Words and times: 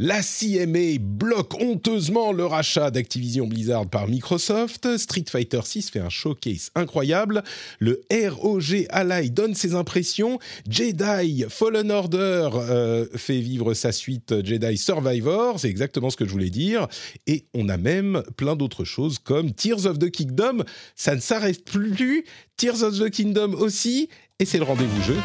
La 0.00 0.20
CMA 0.22 1.00
bloque 1.00 1.60
honteusement 1.60 2.30
le 2.30 2.46
rachat 2.46 2.92
d'Activision 2.92 3.48
Blizzard 3.48 3.88
par 3.88 4.06
Microsoft. 4.06 4.96
Street 4.96 5.24
Fighter 5.28 5.58
6 5.64 5.90
fait 5.90 5.98
un 5.98 6.08
showcase 6.08 6.70
incroyable. 6.76 7.42
Le 7.80 8.00
ROG 8.12 8.86
Ally 8.90 9.30
donne 9.30 9.56
ses 9.56 9.74
impressions. 9.74 10.38
Jedi 10.68 11.44
Fallen 11.48 11.90
Order 11.90 12.50
euh, 12.54 13.06
fait 13.16 13.40
vivre 13.40 13.74
sa 13.74 13.90
suite 13.90 14.46
Jedi 14.46 14.78
Survivor. 14.78 15.58
C'est 15.58 15.68
exactement 15.68 16.10
ce 16.10 16.16
que 16.16 16.26
je 16.26 16.30
voulais 16.30 16.50
dire. 16.50 16.86
Et 17.26 17.46
on 17.52 17.68
a 17.68 17.76
même 17.76 18.22
plein 18.36 18.54
d'autres 18.54 18.84
choses 18.84 19.18
comme 19.18 19.52
Tears 19.52 19.86
of 19.86 19.98
the 19.98 20.12
Kingdom. 20.12 20.62
Ça 20.94 21.16
ne 21.16 21.20
s'arrête 21.20 21.64
plus. 21.64 22.24
Tears 22.56 22.84
of 22.84 23.00
the 23.00 23.10
Kingdom 23.10 23.54
aussi. 23.54 24.08
Et 24.40 24.44
c'est 24.44 24.58
le 24.58 24.64
rendez-vous 24.64 25.02
jeu. 25.02 25.16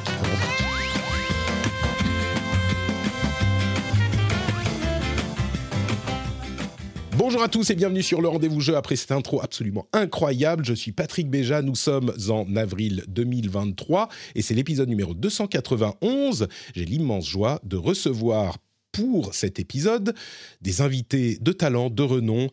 Bonjour 7.16 7.44
à 7.44 7.48
tous 7.48 7.70
et 7.70 7.76
bienvenue 7.76 8.02
sur 8.02 8.22
le 8.22 8.28
rendez-vous 8.28 8.60
jeu 8.60 8.76
après 8.76 8.96
cette 8.96 9.12
intro 9.12 9.40
absolument 9.40 9.86
incroyable. 9.94 10.66
Je 10.66 10.74
suis 10.74 10.94
Patrick 10.94 11.30
Béja, 11.30 11.62
nous 11.62 11.76
sommes 11.76 12.12
en 12.30 12.56
avril 12.56 13.04
2023 13.08 14.10
et 14.34 14.42
c'est 14.42 14.56
l'épisode 14.56 14.90
numéro 14.90 15.14
291. 15.14 16.48
J'ai 16.74 16.86
l'immense 16.86 17.28
joie 17.28 17.60
de 17.64 17.78
recevoir 17.78 18.58
pour 18.92 19.36
cet 19.36 19.60
épisode 19.60 20.16
des 20.62 20.82
invités 20.82 21.38
de 21.40 21.52
talent, 21.52 21.92
de 21.92 22.02
renom 22.02 22.50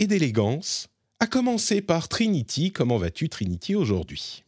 et 0.00 0.06
d'élégance, 0.06 0.88
à 1.18 1.26
commencer 1.26 1.80
par 1.80 2.08
Trinity. 2.08 2.72
Comment 2.72 2.98
vas-tu 2.98 3.30
Trinity 3.30 3.74
aujourd'hui? 3.74 4.43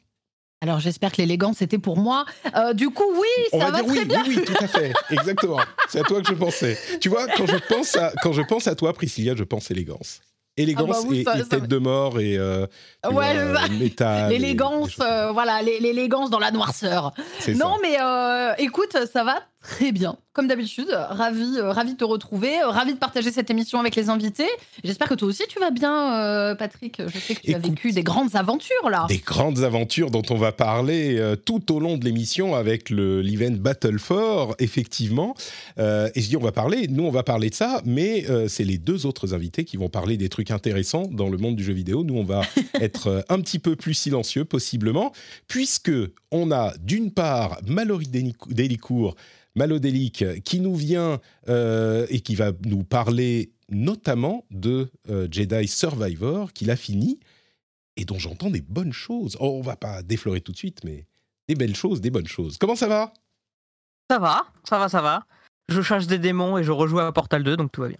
Alors 0.68 0.80
j'espère 0.80 1.12
que 1.12 1.18
l'élégance 1.18 1.62
était 1.62 1.78
pour 1.78 1.96
moi. 1.98 2.24
Euh, 2.56 2.72
du 2.72 2.90
coup, 2.90 3.04
oui, 3.12 3.26
On 3.52 3.60
ça 3.60 3.66
va 3.66 3.70
va 3.72 3.82
dire 3.82 3.90
très 3.92 3.98
oui, 4.00 4.04
bien. 4.06 4.22
oui, 4.26 4.34
oui, 4.38 4.44
tout 4.44 4.64
à 4.64 4.66
fait, 4.68 4.92
exactement. 5.10 5.58
C'est 5.88 6.00
à 6.00 6.02
toi 6.04 6.20
que 6.22 6.28
je 6.28 6.34
pensais. 6.34 6.78
Tu 7.00 7.08
vois, 7.08 7.26
quand 7.36 7.46
je 7.46 7.56
pense 7.68 7.96
à, 7.96 8.12
quand 8.22 8.32
je 8.32 8.42
pense 8.42 8.66
à 8.66 8.74
toi, 8.74 8.92
Priscilla, 8.92 9.34
je 9.36 9.44
pense 9.44 9.70
élégance. 9.70 10.20
Élégance 10.58 10.88
Ah 10.88 11.02
bah 11.02 11.06
oui, 11.10 11.18
et, 11.20 11.24
ça- 11.24 11.36
et 11.36 11.42
ça 11.42 11.48
tête 11.48 11.66
de 11.68 11.76
mort 11.76 12.18
et 12.18 12.38
euh, 12.38 12.66
Ouais, 13.12 13.34
des 13.78 13.90
L'élégance, 14.30 14.98
euh, 15.00 15.30
voilà, 15.30 15.60
l'é- 15.60 15.80
l'élégance 15.80 16.30
dans 16.30 16.38
la 16.38 16.50
noirceur. 16.50 17.12
Non, 17.48 17.74
ça. 17.74 17.76
mais 17.82 17.96
euh, 18.00 18.54
écoute, 18.58 18.96
ça 19.12 19.22
va 19.22 19.40
très 19.66 19.90
bien. 19.90 20.16
Comme 20.32 20.46
d'habitude, 20.46 20.88
ravi, 20.90 21.56
euh, 21.56 21.72
ravi 21.72 21.94
de 21.94 21.96
te 21.96 22.04
retrouver, 22.04 22.60
euh, 22.60 22.68
ravi 22.68 22.92
de 22.92 22.98
partager 22.98 23.32
cette 23.32 23.50
émission 23.50 23.80
avec 23.80 23.96
les 23.96 24.10
invités. 24.10 24.46
J'espère 24.84 25.08
que 25.08 25.14
toi 25.14 25.26
aussi 25.26 25.42
tu 25.48 25.58
vas 25.58 25.70
bien, 25.70 26.14
euh, 26.14 26.54
Patrick. 26.54 27.02
Je 27.04 27.18
sais 27.18 27.34
que 27.34 27.40
tu 27.40 27.52
as 27.54 27.58
vécu 27.58 27.90
des 27.90 28.04
grandes 28.04 28.36
aventures 28.36 28.88
là. 28.90 29.06
Des 29.08 29.18
grandes 29.18 29.64
aventures 29.64 30.10
dont 30.10 30.22
on 30.30 30.36
va 30.36 30.52
parler 30.52 31.20
tout 31.44 31.72
au 31.74 31.80
long 31.80 31.96
de 31.96 32.04
l'émission 32.04 32.54
avec 32.54 32.90
le 32.90 33.22
l'event 33.22 33.56
Battle 33.58 33.98
for, 33.98 34.54
effectivement. 34.58 35.34
Et 35.78 36.20
je 36.20 36.28
dis 36.28 36.36
on 36.36 36.42
va 36.42 36.52
parler, 36.52 36.86
nous 36.88 37.04
on 37.04 37.10
va 37.10 37.22
parler 37.22 37.50
de 37.50 37.54
ça, 37.54 37.80
mais 37.84 38.26
c'est 38.48 38.64
les 38.64 38.78
deux 38.78 39.06
autres 39.06 39.34
invités 39.34 39.64
qui 39.64 39.78
vont 39.78 39.88
parler 39.88 40.16
des 40.16 40.28
trucs 40.28 40.50
intéressants 40.50 41.08
dans 41.10 41.28
le 41.28 41.38
monde 41.38 41.56
du 41.56 41.64
jeu 41.64 41.72
vidéo. 41.72 42.04
Nous 42.04 42.16
on 42.16 42.24
va 42.24 42.42
être 42.80 43.24
un 43.28 43.40
petit 43.40 43.58
peu 43.58 43.74
plus 43.74 43.94
silencieux 43.94 44.44
possiblement, 44.44 45.12
puisque 45.48 45.92
on 46.30 46.52
a 46.52 46.74
d'une 46.78 47.10
part 47.10 47.58
Mallory 47.66 48.06
Délic- 48.06 48.52
Malodélic, 49.56 50.42
qui 50.44 50.60
nous 50.60 50.74
vient 50.76 51.20
euh, 51.48 52.06
et 52.10 52.20
qui 52.20 52.34
va 52.34 52.52
nous 52.64 52.84
parler 52.84 53.52
notamment 53.70 54.44
de 54.50 54.90
euh, 55.10 55.26
Jedi 55.30 55.66
Survivor, 55.66 56.52
qu'il 56.52 56.70
a 56.70 56.76
fini 56.76 57.18
et 57.96 58.04
dont 58.04 58.18
j'entends 58.18 58.50
des 58.50 58.60
bonnes 58.60 58.92
choses. 58.92 59.36
Oh, 59.40 59.56
on 59.58 59.62
va 59.62 59.76
pas 59.76 60.02
déflorer 60.02 60.40
tout 60.40 60.52
de 60.52 60.56
suite, 60.58 60.84
mais 60.84 61.06
des 61.48 61.54
belles 61.54 61.74
choses, 61.74 62.00
des 62.00 62.10
bonnes 62.10 62.26
choses. 62.28 62.58
Comment 62.58 62.76
ça 62.76 62.86
va? 62.86 63.12
Ça 64.10 64.18
va, 64.18 64.44
ça 64.68 64.78
va, 64.78 64.88
ça 64.88 65.00
va. 65.00 65.26
Je 65.68 65.80
chasse 65.82 66.06
des 66.06 66.18
démons 66.18 66.58
et 66.58 66.62
je 66.64 66.70
rejoue 66.70 67.00
à 67.00 67.12
Portal 67.12 67.42
2, 67.42 67.56
donc 67.56 67.72
tout 67.72 67.80
va 67.80 67.88
bien. 67.88 67.98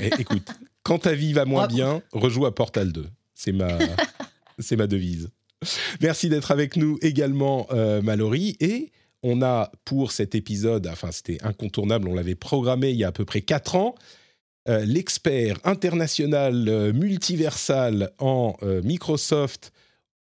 Eh, 0.00 0.10
Écoute, 0.20 0.46
quand 0.84 1.00
ta 1.00 1.14
vie 1.14 1.32
va 1.32 1.44
moins 1.46 1.62
Ouais. 1.62 1.68
bien, 1.74 2.02
rejoue 2.12 2.46
à 2.46 2.54
Portal 2.54 2.92
2. 2.92 3.06
C'est 3.34 3.52
ma, 3.52 3.68
c'est 4.58 4.76
ma 4.76 4.86
devise. 4.86 5.30
Merci 6.00 6.28
d'être 6.28 6.52
avec 6.52 6.76
nous 6.76 6.98
également, 7.02 7.66
euh, 7.72 8.00
Mallory. 8.02 8.56
Et 8.60 8.92
on 9.22 9.42
a 9.42 9.70
pour 9.84 10.12
cet 10.12 10.34
épisode, 10.34 10.86
enfin 10.86 11.10
c'était 11.12 11.38
incontournable, 11.42 12.08
on 12.08 12.14
l'avait 12.14 12.34
programmé 12.34 12.90
il 12.90 12.96
y 12.96 13.04
a 13.04 13.08
à 13.08 13.12
peu 13.12 13.24
près 13.24 13.40
4 13.40 13.74
ans, 13.76 13.94
euh, 14.68 14.84
l'expert 14.84 15.58
international 15.64 16.68
euh, 16.68 16.92
multiversal 16.92 18.10
en 18.18 18.56
euh, 18.62 18.82
Microsoft, 18.82 19.72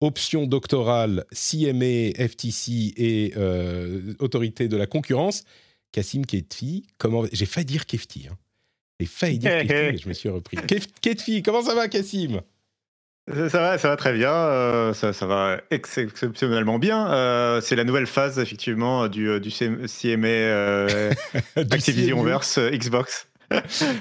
option 0.01 0.47
doctorale, 0.47 1.25
CMA, 1.33 2.13
FTC 2.29 2.93
et 2.97 3.33
autorité 4.19 4.69
de 4.69 4.77
la 4.77 4.87
concurrence, 4.87 5.45
Kassim 5.93 6.23
Ketfi. 6.23 6.87
Comment 6.99 7.25
J'ai 7.33 7.47
failli 7.47 7.65
dire 7.67 7.87
Kefti. 7.87 8.27
Hein. 8.31 8.37
J'ai 9.01 9.07
failli 9.07 9.39
dire 9.39 9.51
Ketfi, 9.63 9.73
mais 9.93 9.99
je 9.99 10.09
me 10.09 10.13
suis 10.15 10.29
repris. 10.29 10.57
Kef- 10.69 10.89
Ketfi, 11.01 11.43
comment 11.43 11.63
ça 11.63 11.75
va, 11.75 11.89
Kassim? 11.89 12.41
Ça 13.33 13.59
va, 13.59 13.79
ça 13.79 13.89
va 13.89 13.97
très 13.97 14.13
bien. 14.13 14.31
euh, 14.33 14.93
ça, 14.93 15.13
ça 15.15 15.27
va 15.27 15.59
ex- 15.71 15.97
exceptionnellement 15.99 16.79
bien. 16.79 17.11
Euh, 17.11 17.61
c'est 17.63 17.75
la 17.75 17.85
nouvelle 17.85 18.07
phase 18.07 18.39
effectivement 18.39 19.09
du, 19.09 19.29
euh, 19.31 19.41
du 19.41 19.49
CM- 19.49 19.87
CMA 19.89 20.27
euh, 20.29 21.11
Du 21.57 21.63
Activision 21.75 22.19
CMU. 22.19 22.27
verse 22.29 22.59
euh, 22.59 22.71
Xbox. 22.71 23.29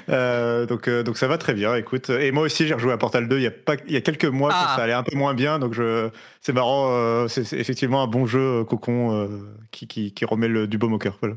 Euh, 0.08 0.66
donc, 0.66 0.88
euh, 0.88 1.02
donc 1.02 1.16
ça 1.18 1.28
va 1.28 1.38
très 1.38 1.52
bien. 1.54 1.74
Écoute, 1.76 2.10
et 2.10 2.32
moi 2.32 2.42
aussi 2.44 2.66
j'ai 2.66 2.74
rejoué 2.74 2.92
à 2.92 2.96
Portal 2.96 3.28
2 3.28 3.36
il 3.38 3.42
y 3.42 3.46
a 3.46 3.50
pas, 3.50 3.76
il 3.86 3.92
y 3.92 3.96
a 3.96 4.00
quelques 4.00 4.24
mois 4.24 4.50
Ah. 4.52 4.72
ça 4.76 4.82
allait 4.82 4.92
un 4.94 5.02
peu 5.02 5.14
moins 5.16 5.34
bien. 5.34 5.58
Donc 5.58 5.74
je, 5.74 6.08
c'est 6.40 6.52
marrant. 6.52 6.88
euh, 6.90 7.28
c'est, 7.28 7.52
effectivement 7.52 8.02
un 8.02 8.06
bon 8.06 8.26
jeu 8.26 8.40
euh, 8.40 8.64
cocon 8.64 9.12
euh, 9.14 9.28
qui, 9.70 9.86
qui, 9.86 10.12
qui 10.12 10.24
remet 10.24 10.48
le, 10.48 10.66
du 10.66 10.76
baume 10.78 10.94
au 10.94 10.98
cœur. 10.98 11.18
Voilà. 11.20 11.36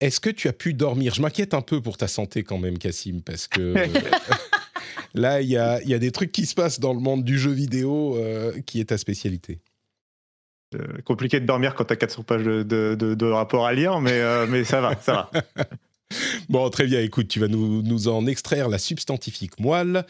Est-ce 0.00 0.20
que 0.20 0.30
tu 0.30 0.48
as 0.48 0.52
pu 0.52 0.74
dormir? 0.74 1.14
Je 1.14 1.22
m'inquiète 1.22 1.54
un 1.54 1.62
peu 1.62 1.80
pour 1.80 1.96
ta 1.96 2.06
santé 2.08 2.44
quand 2.44 2.58
même, 2.58 2.78
Kassim, 2.78 3.20
parce 3.24 3.48
que 3.48 3.60
euh, 3.60 3.86
là, 5.16 5.40
il 5.40 5.48
y 5.48 5.56
a, 5.56 5.80
il 5.82 5.88
y 5.88 5.94
a 5.94 5.98
des 5.98 6.12
trucs 6.12 6.32
qui 6.32 6.46
se 6.46 6.54
passent 6.54 6.80
dans 6.80 6.92
le 6.92 7.00
monde 7.00 7.24
du 7.24 7.38
jeu 7.38 7.50
vidéo 7.50 8.16
euh, 8.16 8.60
qui 8.66 8.80
est 8.80 8.86
ta 8.86 8.98
spécialité. 8.98 9.60
Euh, 10.74 11.00
compliqué 11.04 11.40
de 11.40 11.46
dormir 11.46 11.74
quand 11.74 11.84
t'as 11.84 11.96
400 11.96 12.22
pages 12.24 12.42
de, 12.42 12.62
de, 12.62 12.96
de, 12.98 13.14
de 13.14 13.26
rapports 13.26 13.66
à 13.66 13.72
lire, 13.72 14.00
mais, 14.00 14.20
euh, 14.20 14.46
mais 14.48 14.64
ça 14.64 14.80
va, 14.80 14.96
ça 14.96 15.30
va. 15.32 15.64
Bon, 16.48 16.70
très 16.70 16.86
bien, 16.86 17.00
écoute, 17.00 17.28
tu 17.28 17.40
vas 17.40 17.48
nous, 17.48 17.82
nous 17.82 18.08
en 18.08 18.26
extraire 18.26 18.68
la 18.68 18.78
substantifique 18.78 19.58
moelle 19.58 20.04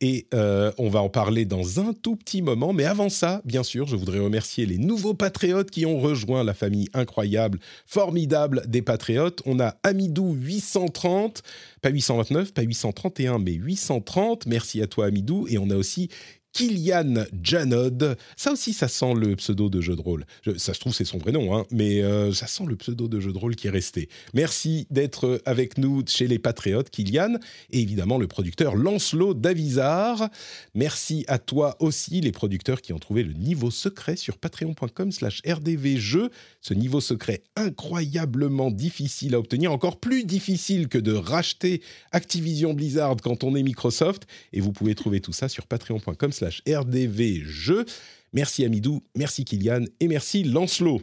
et 0.00 0.26
euh, 0.32 0.72
on 0.78 0.88
va 0.88 1.02
en 1.02 1.08
parler 1.08 1.44
dans 1.44 1.80
un 1.80 1.92
tout 1.92 2.16
petit 2.16 2.42
moment. 2.42 2.72
Mais 2.72 2.84
avant 2.84 3.08
ça, 3.08 3.42
bien 3.44 3.62
sûr, 3.62 3.86
je 3.86 3.96
voudrais 3.96 4.20
remercier 4.20 4.66
les 4.66 4.78
nouveaux 4.78 5.14
patriotes 5.14 5.70
qui 5.70 5.84
ont 5.86 5.98
rejoint 5.98 6.44
la 6.44 6.54
famille 6.54 6.88
incroyable, 6.94 7.58
formidable 7.86 8.62
des 8.66 8.82
patriotes. 8.82 9.42
On 9.44 9.58
a 9.60 9.76
Amidou 9.82 10.32
830, 10.32 11.42
pas 11.82 11.90
829, 11.90 12.54
pas 12.54 12.62
831, 12.62 13.38
mais 13.38 13.52
830. 13.52 14.46
Merci 14.46 14.80
à 14.80 14.86
toi, 14.86 15.06
Amidou. 15.06 15.46
Et 15.48 15.58
on 15.58 15.70
a 15.70 15.76
aussi 15.76 16.08
Kylian 16.52 17.24
Janod. 17.42 18.16
Ça 18.36 18.52
aussi, 18.52 18.72
ça 18.72 18.88
sent 18.88 19.14
le 19.14 19.36
pseudo 19.36 19.68
de 19.68 19.80
jeu 19.80 19.96
de 19.96 20.00
rôle. 20.00 20.24
Ça 20.56 20.74
se 20.74 20.80
trouve, 20.80 20.94
c'est 20.94 21.04
son 21.04 21.18
vrai 21.18 21.32
nom, 21.32 21.56
hein, 21.56 21.64
mais 21.70 22.02
euh, 22.02 22.32
ça 22.32 22.46
sent 22.46 22.64
le 22.66 22.76
pseudo 22.76 23.08
de 23.08 23.20
jeu 23.20 23.32
de 23.32 23.38
rôle 23.38 23.56
qui 23.56 23.68
est 23.68 23.70
resté. 23.70 24.08
Merci 24.34 24.86
d'être 24.90 25.40
avec 25.44 25.78
nous 25.78 26.02
chez 26.06 26.26
les 26.26 26.38
Patriotes, 26.38 26.90
Kylian, 26.90 27.36
et 27.70 27.80
évidemment 27.80 28.18
le 28.18 28.26
producteur 28.26 28.74
Lancelot 28.74 29.34
Davizard. 29.34 30.28
Merci 30.74 31.24
à 31.28 31.38
toi 31.38 31.76
aussi, 31.80 32.20
les 32.20 32.32
producteurs 32.32 32.80
qui 32.80 32.92
ont 32.92 32.98
trouvé 32.98 33.22
le 33.22 33.32
niveau 33.32 33.70
secret 33.70 34.16
sur 34.16 34.38
patreon.com 34.38 35.12
slash 35.12 35.42
rdvjeux. 35.46 36.30
Ce 36.60 36.74
niveau 36.74 37.00
secret 37.00 37.42
incroyablement 37.56 38.70
difficile 38.70 39.34
à 39.34 39.38
obtenir, 39.38 39.72
encore 39.72 40.00
plus 40.00 40.24
difficile 40.24 40.88
que 40.88 40.98
de 40.98 41.12
racheter 41.12 41.82
Activision 42.12 42.74
Blizzard 42.74 43.16
quand 43.22 43.44
on 43.44 43.54
est 43.54 43.62
Microsoft. 43.62 44.26
Et 44.52 44.60
vous 44.60 44.72
pouvez 44.72 44.94
trouver 44.94 45.20
tout 45.20 45.32
ça 45.32 45.48
sur 45.48 45.66
patreon.com 45.66 46.32
slash 46.40 46.62
rdvjeux. 46.66 47.84
Merci 48.32 48.64
Amidou, 48.64 49.02
merci 49.16 49.44
Kylian 49.44 49.84
et 49.98 50.08
merci 50.08 50.44
Lancelot. 50.44 51.02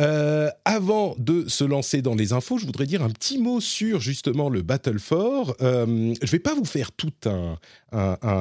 Euh, 0.00 0.48
avant 0.64 1.16
de 1.18 1.48
se 1.48 1.64
lancer 1.64 2.02
dans 2.02 2.14
les 2.14 2.32
infos, 2.32 2.58
je 2.58 2.66
voudrais 2.66 2.86
dire 2.86 3.02
un 3.02 3.10
petit 3.10 3.38
mot 3.38 3.60
sur 3.60 4.00
justement 4.00 4.48
le 4.48 4.62
Battle 4.62 4.98
4. 5.00 5.56
Euh, 5.60 6.14
je 6.22 6.30
vais 6.30 6.38
pas 6.38 6.54
vous 6.54 6.64
faire 6.64 6.92
tout 6.92 7.12
un, 7.26 7.58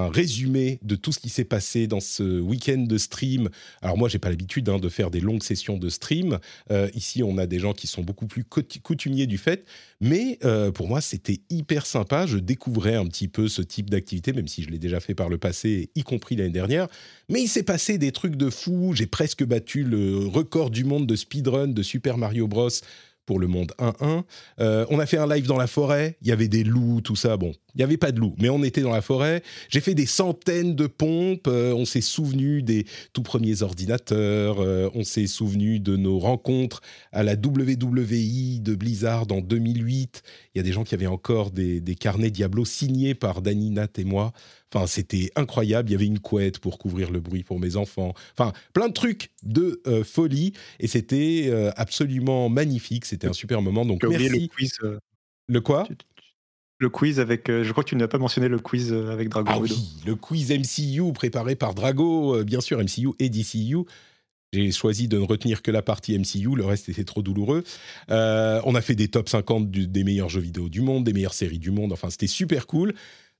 résumé 0.10 0.80
de 0.84 0.96
tout 0.96 1.12
ce 1.12 1.20
qui 1.20 1.30
s'est 1.30 1.46
passé 1.46 1.88
dans 1.88 2.00
ce 2.00 2.40
week-end 2.40 2.80
de 2.80 2.98
stream. 2.98 3.50
Alors 3.82 3.98
moi, 3.98 4.10
j'ai 4.10 4.20
pas 4.20 4.30
l'habitude 4.30 4.68
hein, 4.70 4.78
de 4.78 4.90
faire 4.90 5.10
des 5.10 5.22
longues 5.22 5.44
sessions 5.44 5.78
de 5.78 5.90
stream. 5.90 6.38
Euh, 6.70 6.90
ici, 6.94 7.24
on 7.24 7.38
a 7.38 7.48
des 7.48 7.60
gens 7.60 7.74
qui 7.74 7.88
sont 7.88 8.04
beaucoup 8.04 8.28
plus 8.28 8.44
coutu- 8.44 8.82
coutumiers 8.82 9.26
du 9.26 9.38
fait, 9.38 9.66
mais 10.02 10.40
pour 10.76 10.88
moi, 10.88 11.02
c'était 11.02 11.42
hyper 11.50 11.86
sympa. 11.86 12.26
Je 12.28 12.38
découvrais 12.38 12.96
un 12.96 13.06
petit 13.08 13.28
peu 13.28 13.48
ce 13.48 13.62
type 13.62 13.90
d'activité, 13.90 14.34
même 14.34 14.48
si 14.48 14.64
je 14.64 14.70
l'ai 14.70 14.80
déjà 14.80 15.00
fait 15.00 15.16
par 15.16 15.30
le 15.30 15.38
passé, 15.38 15.90
y 15.96 16.04
compris 16.04 16.36
l'année 16.36 16.50
dernière. 16.52 16.88
Mais 17.30 17.42
il 17.42 17.48
s'est 17.50 17.64
passé 17.64 17.98
des 17.98 18.14
trucs 18.14 18.38
de 18.38 18.50
fou. 18.50 18.94
J'ai 18.94 19.06
presque 19.06 19.44
battu 19.44 19.84
le 19.84 20.26
record 20.28 20.70
du 20.70 20.86
monde 20.86 21.06
de 21.06 21.16
speedrun 21.16 21.68
de 21.68 21.84
Super 21.84 22.18
Mario 22.18 22.48
Bros. 22.48 22.70
pour 23.26 23.40
le 23.40 23.48
monde 23.48 23.74
1-1. 23.80 24.24
Euh, 24.62 24.86
on 24.90 25.00
a 25.00 25.06
fait 25.06 25.18
un 25.18 25.28
live 25.28 25.46
dans 25.46 25.58
la 25.58 25.68
forêt. 25.68 26.16
Il 26.22 26.30
y 26.30 26.32
avait 26.32 26.48
des 26.48 26.64
loups, 26.64 27.02
tout 27.02 27.18
ça. 27.18 27.36
Bon, 27.36 27.52
il 27.76 27.80
n'y 27.80 27.84
avait 27.84 27.98
pas 27.98 28.14
de 28.14 28.20
loups, 28.20 28.34
mais 28.40 28.48
on 28.48 28.64
était 28.64 28.80
dans 28.80 28.94
la 28.94 29.02
forêt. 29.02 29.44
J'ai 29.68 29.82
fait 29.82 29.94
des 29.94 30.06
centaines 30.06 30.74
de 30.74 30.88
pompes. 30.88 31.48
Euh, 31.48 31.74
on 31.74 31.84
s'est 31.84 32.00
souvenu 32.00 32.64
des 32.64 32.86
tout 33.12 33.24
premiers 33.24 33.62
ordinateurs. 33.62 34.62
Euh, 34.62 34.90
on 34.96 35.04
s'est 35.04 35.28
souvenu 35.28 35.82
de 35.82 35.98
nos 35.98 36.20
rencontres 36.20 36.82
à 37.12 37.24
la 37.24 37.34
WWI 37.34 38.62
de 38.62 38.74
Blizzard 38.74 39.26
en 39.30 39.42
2008. 39.42 40.24
Il 40.56 40.58
y 40.58 40.62
a 40.62 40.64
des 40.64 40.72
gens 40.72 40.86
qui 40.86 40.96
avaient 40.96 41.06
encore 41.08 41.52
des, 41.52 41.82
carnets 42.00 42.32
Diablo 42.32 42.64
signés 42.64 43.14
par 43.14 43.42
Dani, 43.42 43.70
Nat 43.70 43.90
et 43.98 44.06
moi. 44.06 44.32
Enfin, 44.74 44.86
c'était 44.88 45.32
incroyable. 45.36 45.90
Il 45.90 45.94
y 45.94 45.96
avait 45.96 46.06
une 46.06 46.20
couette 46.20 46.60
pour 46.60 46.78
couvrir 46.78 47.10
le 47.10 47.20
bruit 47.22 47.44
pour 47.44 47.60
mes 47.60 47.78
enfants. 47.78 48.14
Enfin, 48.38 48.52
plein 48.74 48.90
de 48.90 48.94
trucs 48.94 49.32
de 49.44 49.82
euh, 49.88 50.04
folie. 50.04 50.54
Et 50.80 50.88
c'était 50.88 51.46
euh, 51.48 51.72
absolument 51.78 52.50
magnifique. 52.50 53.06
C'était 53.06 53.28
un 53.28 53.34
super 53.34 53.62
moment. 53.62 53.86
Donc, 53.86 54.04
merci. 54.04 54.28
le 54.30 54.48
quiz. 54.48 54.72
euh, 54.84 55.00
Le 55.48 55.62
quoi? 55.62 55.88
Le 56.80 56.90
quiz 56.90 57.20
avec. 57.20 57.48
je 57.48 57.72
crois 57.72 57.84
que 57.84 57.90
tu 57.90 57.96
n'as 57.96 58.08
pas 58.10 58.18
mentionné 58.20 58.48
le 58.50 58.60
quiz 58.60 58.92
avec 58.94 59.30
Dragon 59.30 59.50
Ah 59.52 59.60
oui, 59.60 59.72
le 60.06 60.16
quiz 60.16 60.52
MCU 60.52 61.12
préparé 61.14 61.56
par 61.56 61.74
Drago, 61.74 62.44
bien 62.44 62.62
sûr 62.62 62.78
MCU 62.80 63.10
et 63.20 63.30
DCU. 63.30 63.78
J'ai 64.54 64.72
choisi 64.72 65.08
de 65.08 65.18
ne 65.18 65.26
retenir 65.26 65.62
que 65.62 65.72
la 65.72 65.82
partie 65.82 66.18
MCU, 66.18 66.56
le 66.56 66.64
reste 66.66 66.88
était 66.88 67.04
trop 67.04 67.22
douloureux. 67.22 67.64
Euh, 68.12 68.62
on 68.64 68.76
a 68.76 68.82
fait 68.82 68.96
des 68.96 69.08
top 69.08 69.28
50 69.28 69.70
du- 69.72 69.88
des 69.88 70.04
meilleurs 70.04 70.30
jeux 70.30 70.40
vidéo 70.40 70.70
du 70.70 70.82
monde, 70.82 71.04
des 71.04 71.14
meilleures 71.14 71.34
séries 71.34 71.60
du 71.60 71.72
monde, 71.72 71.92
enfin 71.94 72.10
c'était 72.10 72.28
super 72.28 72.68
cool. 72.68 72.94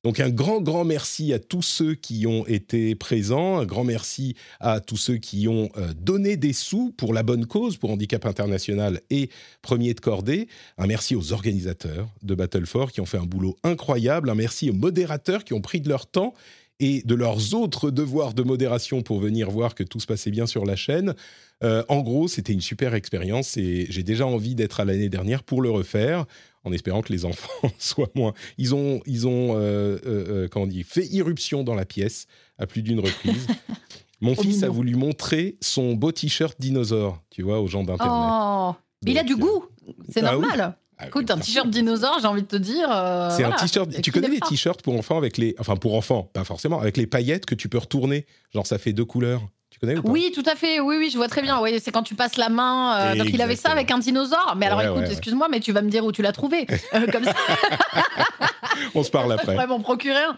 Donc 0.04 0.20
un 0.20 0.30
grand, 0.30 0.62
grand 0.62 0.86
merci 0.86 1.34
à 1.34 1.40
tous 1.40 1.64
ceux 1.64 1.96
qui 1.96 2.28
ont 2.28 2.46
été 2.46 2.96
présents, 2.96 3.58
un 3.58 3.66
grand 3.66 3.84
merci 3.84 4.36
à 4.60 4.80
tous 4.80 4.98
ceux 4.98 5.18
qui 5.18 5.48
ont 5.48 5.70
euh, 5.78 5.92
donné 6.00 6.38
des 6.38 6.54
sous 6.54 6.92
pour 6.92 7.14
la 7.14 7.24
bonne 7.24 7.46
cause, 7.46 7.78
pour 7.78 7.92
Handicap 7.92 8.26
International 8.26 9.02
et 9.10 9.30
Premier 9.62 9.94
de 9.94 10.00
Cordée. 10.00 10.48
Un 10.78 10.88
merci 10.88 11.16
aux 11.16 11.34
organisateurs 11.34 12.08
de 12.22 12.36
Battle 12.36 12.66
4 12.66 12.92
qui 12.92 13.02
ont 13.02 13.06
fait 13.06 13.18
un 13.18 13.26
boulot 13.26 13.58
incroyable. 13.64 14.30
Un 14.30 14.36
merci 14.36 14.70
aux 14.70 14.76
modérateurs 14.76 15.44
qui 15.44 15.54
ont 15.54 15.62
pris 15.62 15.82
de 15.82 15.90
leur 15.90 16.06
temps 16.06 16.34
et 16.80 17.02
de 17.04 17.16
leurs 17.16 17.56
autres 17.56 17.90
devoirs 17.90 18.34
de 18.34 18.44
modération 18.44 19.02
pour 19.02 19.20
venir 19.20 19.50
voir 19.50 19.74
que 19.74 19.84
tout 19.84 20.00
se 20.00 20.06
passait 20.06 20.32
bien 20.32 20.46
sur 20.46 20.66
la 20.66 20.76
chaîne. 20.76 21.16
Euh, 21.64 21.84
en 21.90 22.02
gros, 22.02 22.28
c'était 22.28 22.54
une 22.54 22.62
super 22.62 22.94
expérience 22.94 23.58
et 23.58 23.88
j'ai 23.90 24.04
déjà 24.04 24.28
envie 24.28 24.54
d'être 24.54 24.80
à 24.80 24.86
l'année 24.86 25.10
dernière 25.10 25.44
pour 25.44 25.62
le 25.62 25.72
refaire, 25.72 26.26
en 26.68 26.72
espérant 26.74 27.02
que 27.02 27.12
les 27.12 27.26
enfants 27.26 27.70
soient 27.80 28.10
moins. 28.16 28.34
Ils 28.58 28.76
ont, 28.76 29.02
ils 29.06 29.28
ont, 29.28 29.56
euh, 29.56 29.60
euh, 29.60 30.00
euh, 30.06 30.48
comment 30.50 30.66
on 30.66 30.68
dit, 30.68 30.84
fait 30.84 31.06
irruption 31.08 31.64
dans 31.64 31.76
la 31.76 31.86
pièce 31.86 32.28
à 32.58 32.68
plus 32.68 32.82
d'une 32.82 33.00
reprise. 33.00 33.48
Mon 34.22 34.34
Trop 34.34 34.44
fils 34.44 34.64
a 34.64 34.70
voulu 34.70 34.96
montrer 34.96 35.58
son 35.62 35.94
beau 35.94 36.12
t-shirt 36.12 36.60
dinosaure, 36.60 37.22
tu 37.30 37.44
vois, 37.44 37.60
aux 37.62 37.68
gens 37.68 37.84
d'internet. 37.84 38.12
Oh, 38.12 38.76
mais 39.06 39.12
il 39.12 39.18
a 39.18 39.22
Donc, 39.22 39.28
du 39.28 39.36
goût. 39.36 39.66
C'est 40.10 40.24
ah 40.24 40.36
oui. 40.36 40.42
normal. 40.42 40.76
Ah, 40.98 41.06
Écoute, 41.08 41.30
un 41.30 41.38
t-shirt 41.38 41.70
dinosaure, 41.70 42.18
j'ai 42.20 42.26
envie 42.28 42.42
de 42.42 42.48
te 42.48 42.56
dire. 42.56 42.88
euh, 42.92 43.30
C'est 43.30 43.44
un 43.44 43.52
t-shirt. 43.52 44.02
Tu 44.02 44.12
connais 44.12 44.30
les 44.30 44.40
t-shirts 44.40 44.82
pour 44.82 44.96
enfants 44.98 45.18
avec 45.18 45.38
les, 45.38 45.54
enfin 45.60 45.76
pour 45.76 45.94
enfants, 45.94 46.24
pas 46.34 46.44
forcément, 46.44 46.80
avec 46.80 46.98
les 46.98 47.06
paillettes 47.06 47.46
que 47.46 47.54
tu 47.54 47.70
peux 47.70 47.78
retourner. 47.78 48.26
Genre 48.52 48.66
ça 48.66 48.80
fait 48.80 48.94
deux 48.94 49.06
couleurs. 49.06 49.44
Tu 49.80 49.86
connais 49.86 49.98
ou 49.98 50.02
pas? 50.04 50.10
Oui, 50.10 50.32
tout 50.34 50.44
à 50.50 50.56
fait. 50.56 50.80
Oui, 50.80 50.96
oui, 50.98 51.10
je 51.12 51.18
vois 51.18 51.28
très 51.28 51.42
bien. 51.42 51.62
Oui, 51.62 51.80
c'est 51.80 51.92
quand 51.92 52.02
tu 52.04 52.16
passes 52.16 52.38
la 52.38 52.50
main. 52.50 52.98
euh, 53.00 53.16
donc 53.16 53.28
il 53.32 53.42
avait 53.42 53.56
ça 53.56 53.70
avec 53.70 53.92
un 53.92 54.00
dinosaure. 54.00 54.56
Mais 54.58 54.66
alors 54.66 54.80
Ouais, 54.80 54.86
écoute, 54.86 54.98
ouais, 54.98 55.04
ouais. 55.06 55.12
excuse-moi, 55.12 55.48
mais 55.50 55.60
tu 55.60 55.72
vas 55.72 55.82
me 55.82 55.90
dire 55.90 56.04
où 56.06 56.12
tu 56.12 56.22
l'as 56.22 56.32
trouvé. 56.32 56.66
Euh, 56.96 57.06
comme 57.12 57.24
ça, 57.26 57.34
On 58.96 59.04
se 59.04 59.10
parle 59.12 59.30
je 59.30 59.34
après. 59.36 59.54
pourrais 59.54 59.68
m'en 59.68 59.80
procurer 59.80 60.16
un. 60.24 60.36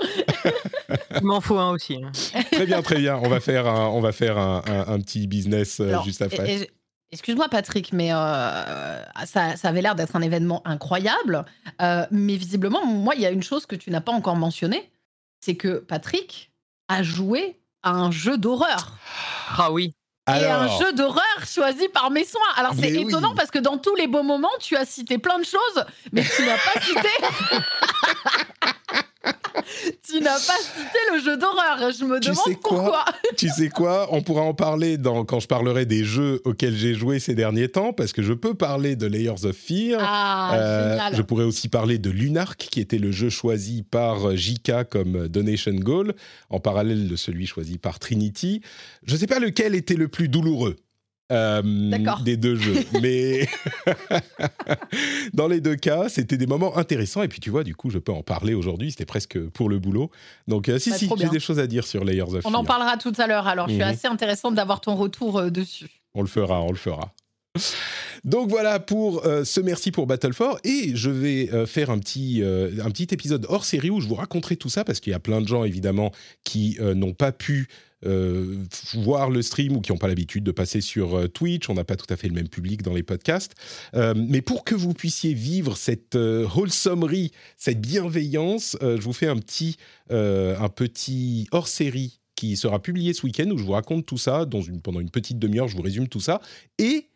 Il 1.20 1.24
m'en 1.26 1.42
faut 1.42 1.58
un 1.58 1.72
aussi. 1.72 1.98
hein. 2.04 2.12
Très 2.52 2.66
bien, 2.66 2.82
très 2.82 2.96
bien. 2.98 3.18
On 3.22 3.30
va 3.30 3.40
faire 3.40 3.68
un, 3.68 3.88
on 3.88 4.00
va 4.00 4.12
faire 4.12 4.38
un, 4.38 4.62
un- 4.68 4.94
un 4.94 5.00
petit 5.00 5.28
business 5.28 5.80
euh, 5.80 5.90
Alors, 5.90 6.04
juste 6.04 6.22
après. 6.22 6.50
et- 6.50 6.62
et- 6.64 6.70
Excuse-moi 7.12 7.48
Patrick, 7.50 7.92
mais 7.92 8.14
euh, 8.14 9.02
ça, 9.26 9.56
ça 9.56 9.70
avait 9.70 9.82
l'air 9.82 9.96
d'être 9.96 10.16
un 10.16 10.22
événement 10.22 10.62
incroyable. 10.64 11.44
Euh, 11.82 12.06
mais 12.12 12.36
visiblement, 12.36 12.86
moi, 12.86 13.16
il 13.16 13.22
y 13.22 13.26
a 13.26 13.32
une 13.32 13.42
chose 13.42 13.66
que 13.66 13.76
tu 13.76 13.90
n'as 13.90 14.00
pas 14.02 14.12
encore 14.12 14.36
mentionnée, 14.36 14.92
c'est 15.40 15.56
que 15.56 15.80
Patrick 15.80 16.52
a 16.88 17.02
joué 17.02 17.59
à 17.84 17.92
un 17.92 18.12
jeu 18.12 18.38
d'horreur. 18.38 18.92
Ah 19.58 19.72
oui. 19.72 19.94
Et 20.28 20.46
un 20.46 20.62
Alors, 20.62 20.80
jeu 20.80 20.94
d'horreur 20.94 21.24
choisi 21.48 21.88
par 21.90 22.12
mes 22.12 22.24
soins. 22.24 22.42
Alors 22.56 22.74
c'est 22.76 22.92
oui. 22.92 23.08
étonnant 23.08 23.34
parce 23.36 23.50
que 23.50 23.58
dans 23.58 23.78
tous 23.78 23.96
les 23.96 24.08
beaux 24.08 24.22
moments, 24.22 24.52
tu 24.60 24.76
as 24.76 24.86
cité 24.86 25.18
plein 25.18 25.40
de 25.40 25.46
choses, 25.46 25.86
mais 26.12 26.24
tu 26.24 26.46
n'as 26.46 26.58
pas 26.58 26.80
cité. 26.82 27.10
tu 30.38 30.48
n'as 30.48 30.54
pas 30.54 30.60
cité 30.62 31.00
le 31.14 31.20
jeu 31.22 31.38
d'horreur. 31.38 31.92
Je 31.92 32.06
me 32.06 32.20
Tu 32.20 32.30
demande 32.30 32.46
sais 32.46 32.56
quoi 32.56 32.78
pourquoi. 32.78 33.06
tu 33.38 33.50
sais 33.50 33.70
quoi 33.70 34.08
On 34.12 34.22
pourra 34.22 34.42
en 34.42 34.54
parler 34.54 34.98
dans, 34.98 35.26
quand 35.26 35.40
je 35.40 35.48
parlerai 35.48 35.86
des 35.86 36.04
jeux 36.04 36.42
auxquels 36.46 36.76
j'ai 36.76 36.94
joué 36.94 37.20
ces 37.20 37.36
derniers 37.36 37.70
temps, 37.70 37.94
parce 37.94 38.14
que 38.14 38.22
je 38.22 38.34
peux 38.34 38.54
parler 38.54 38.96
de 38.96 39.08
Layers 39.08 39.46
of 39.46 39.56
Fear. 39.56 40.00
Ah, 40.04 40.52
Euh, 40.56 41.00
je 41.14 41.22
pourrais 41.22 41.44
aussi 41.46 41.68
parler 41.70 41.98
de 41.98 42.10
Lunark, 42.10 42.58
qui 42.60 42.80
était 42.80 42.98
le 42.98 43.12
jeu 43.12 43.30
choisi 43.30 43.84
par 43.84 44.36
JK 44.36 44.84
comme 44.90 45.28
donation 45.28 45.74
goal, 45.74 46.14
en 46.50 46.60
parallèle 46.60 47.08
de 47.08 47.16
celui 47.16 47.46
choisi 47.48 47.78
par 47.78 48.00
Trinity. 48.00 48.62
Je 49.06 49.14
ne 49.14 49.20
sais 49.20 49.28
pas 49.28 49.40
lequel 49.40 49.76
était 49.76 49.96
le 49.96 50.08
plus 50.08 50.28
douloureux. 50.30 50.76
Euh, 51.32 51.62
des 52.24 52.38
deux 52.38 52.56
jeux, 52.56 52.76
mais 53.02 53.48
dans 55.34 55.48
les 55.48 55.62
deux 55.62 55.76
cas, 55.76 56.10
c'était 56.10 56.38
des 56.38 56.48
moments 56.48 56.78
intéressants. 56.78 57.22
Et 57.24 57.28
puis 57.28 57.40
tu 57.40 57.50
vois, 57.50 57.64
du 57.64 57.76
coup, 57.76 57.90
je 57.90 57.98
peux 58.00 58.12
en 58.12 58.24
parler 58.24 58.54
aujourd'hui. 58.54 58.92
C'était 58.92 59.06
presque 59.06 59.40
pour 59.50 59.70
le 59.70 59.80
boulot. 59.80 60.10
Donc, 60.48 60.70
euh, 60.70 60.80
si, 60.80 60.90
Bah, 60.90 60.98
si, 60.98 61.10
j'ai 61.18 61.30
des 61.30 61.40
choses 61.40 61.60
à 61.60 61.68
dire 61.68 61.86
sur 61.86 62.04
Layers 62.04 62.22
of 62.24 62.46
On 62.46 62.50
Fear. 62.50 62.60
en 62.60 62.64
parlera 62.64 62.98
tout 62.98 63.14
à 63.18 63.28
l'heure. 63.28 63.48
Alors 63.48 63.68
je 63.68 63.74
suis 63.74 63.84
Mhm. 63.84 63.90
assez 63.90 64.08
intéressante 64.08 64.56
d'avoir 64.56 64.82
ton 64.82 64.96
retour 64.96 65.38
euh, 65.38 65.50
dessus. 65.50 65.88
On 66.16 66.22
le 66.22 66.28
fera, 66.28 66.62
on 66.62 66.70
le 66.72 66.78
fera. 66.78 67.14
Donc 68.24 68.50
voilà 68.50 68.80
pour 68.80 69.26
euh, 69.26 69.44
ce 69.44 69.62
merci 69.62 69.92
pour 69.92 70.08
Battle 70.08 70.34
4 70.34 70.60
et 70.64 70.96
je 70.96 71.10
vais 71.10 71.52
euh, 71.54 71.66
faire 71.66 71.90
un 71.90 72.00
petit, 72.00 72.42
euh, 72.44 72.72
un 72.84 72.92
petit 72.92 73.08
épisode 73.12 73.46
hors 73.50 73.66
série 73.66 73.90
où 73.90 74.02
je 74.02 74.08
vous 74.08 74.16
raconterai 74.16 74.56
tout 74.56 74.70
ça 74.70 74.84
parce 74.84 75.00
qu'il 75.00 75.12
y 75.12 75.16
a 75.16 75.20
plein 75.20 75.42
de 75.42 75.48
gens 75.48 75.64
évidemment 75.64 76.12
qui 76.44 76.78
n'ont 76.80 77.14
pas 77.14 77.32
pu 77.32 77.68
voir 78.94 79.30
le 79.30 79.42
stream 79.42 79.76
ou 79.76 79.82
qui 79.82 79.92
n'ont 79.92 79.98
pas 79.98 80.08
l'habitude 80.08 80.44
de 80.44 80.52
passer 80.52 80.80
sur 80.80 81.30
Twitch. 81.32 81.70
On 81.70 81.74
n'a 81.74 81.84
pas 81.84 81.98
tout 81.98 82.12
à 82.12 82.16
fait 82.16 82.28
le 82.28 82.34
même 82.34 82.48
public 82.48 82.82
dans 82.82 82.94
les 82.94 83.04
podcasts. 83.04 83.56
Mais 83.94 84.42
pour 84.42 84.64
que 84.64 84.74
vous 84.74 84.94
puissiez 84.94 85.34
vivre 85.34 85.76
cette 85.76 86.16
wholesomerie, 86.16 87.32
cette 87.58 87.82
bienveillance, 87.82 88.78
je 88.82 89.02
vous 89.02 89.14
fais 89.14 89.28
un 89.28 89.38
petit, 89.38 89.76
un 90.10 90.70
petit 90.70 91.48
hors 91.52 91.68
série 91.68 92.20
qui 92.36 92.56
sera 92.56 92.82
publié 92.82 93.14
ce 93.14 93.26
week-end 93.26 93.50
où 93.52 93.58
je 93.58 93.64
vous 93.64 93.74
raconte 93.74 94.06
tout 94.06 94.18
ça 94.18 94.48
pendant 94.82 95.02
une 95.02 95.12
petite 95.12 95.40
demi-heure. 95.40 95.68
Je 95.68 95.76
vous 95.76 95.84
résume 95.84 96.08
tout 96.08 96.22
ça 96.22 96.42
et 96.78 97.10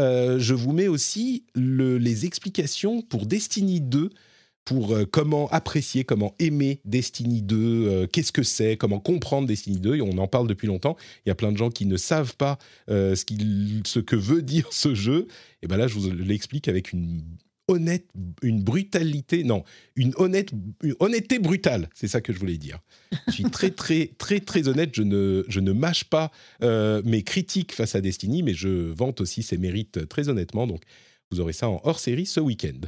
euh, 0.00 0.38
je 0.38 0.54
vous 0.54 0.72
mets 0.72 0.88
aussi 0.88 1.44
le- 1.54 1.98
les 1.98 2.24
explications 2.26 3.02
pour 3.02 3.26
Destiny 3.26 3.80
2, 3.80 4.10
pour 4.64 4.94
euh, 4.94 5.04
comment 5.04 5.48
apprécier, 5.50 6.04
comment 6.04 6.34
aimer 6.38 6.80
Destiny 6.84 7.40
2, 7.42 7.56
euh, 7.56 8.06
qu'est-ce 8.06 8.32
que 8.32 8.42
c'est, 8.42 8.76
comment 8.76 8.98
comprendre 8.98 9.46
Destiny 9.46 9.78
2. 9.78 9.96
Et 9.96 10.02
on 10.02 10.18
en 10.18 10.26
parle 10.26 10.48
depuis 10.48 10.66
longtemps. 10.66 10.96
Il 11.24 11.28
y 11.28 11.32
a 11.32 11.34
plein 11.36 11.52
de 11.52 11.56
gens 11.56 11.70
qui 11.70 11.86
ne 11.86 11.96
savent 11.96 12.36
pas 12.36 12.58
ce, 12.88 13.14
ce 13.84 13.98
que 14.00 14.16
veut 14.16 14.42
dire 14.42 14.66
ce 14.72 14.94
jeu. 14.94 15.28
Et 15.62 15.68
ben 15.68 15.76
là, 15.76 15.86
je 15.86 15.94
vous 15.94 16.10
l'explique 16.10 16.66
avec 16.68 16.92
une 16.92 17.22
honnête, 17.68 18.06
une 18.42 18.62
brutalité, 18.62 19.44
non, 19.44 19.64
une 19.96 20.12
honnête, 20.16 20.50
honnêteté 21.00 21.38
brutale. 21.38 21.88
C'est 21.94 22.08
ça 22.08 22.20
que 22.20 22.32
je 22.32 22.38
voulais 22.38 22.58
dire. 22.58 22.78
Je 23.28 23.32
suis 23.32 23.44
très, 23.44 23.70
très, 23.70 24.10
très, 24.18 24.40
très 24.40 24.68
honnête. 24.68 24.90
Je 24.94 25.02
ne, 25.02 25.44
je 25.48 25.60
ne 25.60 25.72
mâche 25.72 26.04
pas 26.04 26.30
euh, 26.62 27.02
mes 27.04 27.22
critiques 27.22 27.72
face 27.72 27.94
à 27.94 28.00
Destiny, 28.00 28.42
mais 28.42 28.54
je 28.54 28.68
vante 28.68 29.20
aussi 29.20 29.42
ses 29.42 29.58
mérites 29.58 30.08
très 30.08 30.28
honnêtement. 30.28 30.66
Donc, 30.66 30.82
vous 31.30 31.40
aurez 31.40 31.52
ça 31.52 31.68
en 31.68 31.80
hors 31.84 31.98
série 31.98 32.26
ce 32.26 32.40
week-end. 32.40 32.80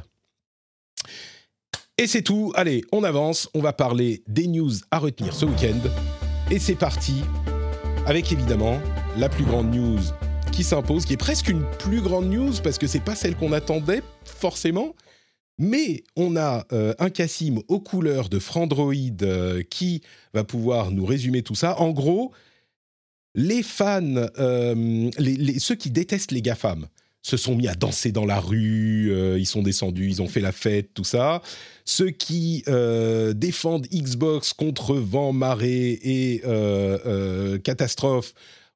Et 1.97 2.07
c'est 2.07 2.21
tout. 2.21 2.53
Allez, 2.55 2.83
on 2.93 3.03
avance. 3.03 3.49
On 3.53 3.59
va 3.59 3.73
parler 3.73 4.23
des 4.27 4.47
news 4.47 4.71
à 4.91 4.99
retenir 4.99 5.33
ce 5.33 5.45
week-end. 5.45 5.79
Et 6.49 6.59
c'est 6.59 6.75
parti 6.75 7.15
avec 8.05 8.31
évidemment 8.31 8.81
la 9.17 9.27
plus 9.27 9.43
grande 9.43 9.75
news 9.75 9.99
qui 10.51 10.63
s'impose, 10.63 11.05
qui 11.05 11.13
est 11.13 11.17
presque 11.17 11.49
une 11.49 11.63
plus 11.79 12.01
grande 12.01 12.29
news 12.29 12.53
parce 12.63 12.77
que 12.77 12.87
c'est 12.87 13.03
pas 13.03 13.15
celle 13.15 13.35
qu'on 13.35 13.51
attendait 13.51 14.01
forcément. 14.23 14.95
Mais 15.57 16.03
on 16.15 16.35
a 16.37 16.65
euh, 16.71 16.93
un 16.99 17.09
Cassim 17.09 17.61
aux 17.67 17.79
couleurs 17.79 18.29
de 18.29 18.39
Frandroid 18.39 18.93
euh, 19.21 19.61
qui 19.69 20.01
va 20.33 20.43
pouvoir 20.43 20.91
nous 20.91 21.05
résumer 21.05 21.41
tout 21.41 21.55
ça. 21.55 21.79
En 21.79 21.91
gros, 21.91 22.31
les 23.35 23.61
fans, 23.61 24.15
euh, 24.39 25.09
ceux 25.59 25.75
qui 25.75 25.91
détestent 25.91 26.31
les 26.31 26.41
GAFAM, 26.41 26.87
se 27.21 27.35
sont 27.35 27.55
mis 27.55 27.67
à 27.67 27.75
danser 27.75 28.13
dans 28.13 28.25
la 28.25 28.39
rue, 28.39 29.11
ils 29.37 29.45
sont 29.45 29.61
descendus, 29.61 30.07
ils 30.07 30.21
ont 30.21 30.29
fait 30.29 30.39
la 30.39 30.53
fête, 30.53 30.93
tout 30.93 31.03
ça. 31.03 31.41
Ceux 31.83 32.11
qui 32.11 32.63
défendent 33.35 33.87
Xbox 33.87 34.53
contre 34.53 34.95
vent, 34.95 35.33
marée 35.33 35.99
et 36.01 36.41
catastrophe 37.65 38.33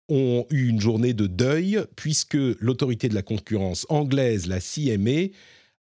ont 0.09 0.45
eu 0.49 0.67
une 0.67 0.81
journée 0.81 1.13
de 1.13 1.27
deuil 1.27 1.79
puisque 1.95 2.37
l'autorité 2.59 3.09
de 3.09 3.15
la 3.15 3.21
concurrence 3.21 3.85
anglaise, 3.89 4.47
la 4.47 4.59
CMA, 4.59 5.33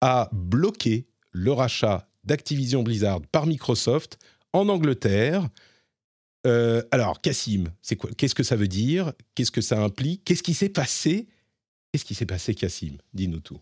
a 0.01 0.29
bloqué 0.33 1.07
le 1.33 1.53
rachat 1.53 2.09
d'Activision 2.25 2.83
Blizzard 2.83 3.21
par 3.33 3.47
Microsoft 3.47 4.19
en 4.53 4.69
Angleterre. 4.69 5.49
Euh, 6.47 6.83
alors, 6.91 7.21
Cassim, 7.21 7.65
c'est 7.83 7.97
quoi 7.97 8.11
Qu'est-ce 8.17 8.35
que 8.35 8.43
ça 8.43 8.57
veut 8.57 8.69
dire? 8.69 9.13
Qu'est-ce 9.35 9.51
que 9.51 9.61
ça 9.61 9.81
implique? 9.81 10.25
Qu'est-ce 10.25 10.43
qui 10.43 10.55
s'est 10.55 10.69
passé? 10.69 11.27
Qu'est-ce 11.93 12.05
qui 12.05 12.15
s'est 12.15 12.27
passé, 12.27 12.55
Cassim? 12.55 12.99
Dis-nous 13.13 13.41
tout. 13.41 13.61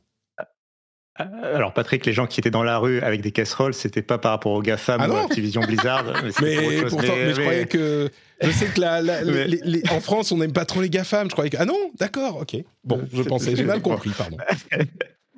Euh, 1.21 1.57
alors 1.57 1.75
Patrick, 1.75 2.07
les 2.07 2.15
gens 2.15 2.27
qui 2.27 2.41
étaient 2.41 2.51
dans 2.51 2.63
la 2.63 2.79
rue 2.79 3.01
avec 3.01 3.21
des 3.21 3.33
casseroles, 3.33 3.75
c'était 3.75 4.03
pas 4.03 4.17
par 4.17 4.31
rapport 4.33 4.53
aux 4.53 4.63
GAFAM 4.63 5.01
ah 5.03 5.09
ou 5.11 5.13
à 5.13 5.23
Activision 5.25 5.61
Blizzard. 5.61 6.05
mais, 6.43 6.83
pourtant, 6.89 7.15
mais, 7.15 7.35
je 7.35 7.41
croyais 7.41 7.67
que... 7.67 8.11
Je 8.43 8.51
sais 8.51 8.67
que 8.67 8.81
la, 8.81 9.01
en 9.95 10.01
France, 10.01 10.33
on 10.33 10.39
n'aime 10.39 10.53
pas 10.53 10.65
trop 10.65 10.81
les 10.81 10.91
GAFAM. 10.91 11.29
Je 11.29 11.33
croyais 11.33 11.51
que... 11.51 11.57
Ah 11.59 11.65
non 11.65 11.79
D'accord, 11.99 12.39
ok. 12.43 12.57
Bon, 12.85 13.01
je 13.13 13.23
pensais, 13.23 13.57
j'ai 13.57 13.65
mal 13.65 13.83
compris, 13.83 14.11
pardon. 14.11 14.37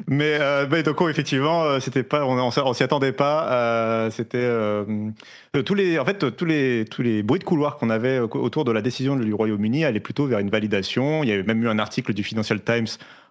Mais, 0.06 0.38
euh, 0.40 0.82
donc 0.82 1.00
effectivement, 1.08 1.62
euh, 1.64 1.80
c'était 1.80 2.02
pas, 2.02 2.26
on, 2.26 2.36
on 2.36 2.72
s'y 2.74 2.82
attendait 2.82 3.12
pas. 3.12 3.52
Euh, 3.52 4.10
c'était 4.10 4.38
euh, 4.38 4.84
tous 5.64 5.74
les, 5.74 5.98
en 5.98 6.04
fait, 6.04 6.36
tous 6.36 6.44
les 6.44 6.84
tous 6.84 7.02
les 7.02 7.22
bruits 7.22 7.38
de 7.38 7.44
couloir 7.44 7.76
qu'on 7.76 7.90
avait 7.90 8.18
autour 8.18 8.64
de 8.64 8.72
la 8.72 8.82
décision 8.82 9.16
du 9.16 9.32
Royaume-Uni 9.32 9.84
allaient 9.84 10.00
plutôt 10.00 10.26
vers 10.26 10.40
une 10.40 10.50
validation. 10.50 11.22
Il 11.22 11.28
y 11.28 11.32
avait 11.32 11.44
même 11.44 11.62
eu 11.62 11.68
un 11.68 11.78
article 11.78 12.12
du 12.12 12.24
Financial 12.24 12.60
Times 12.60 12.88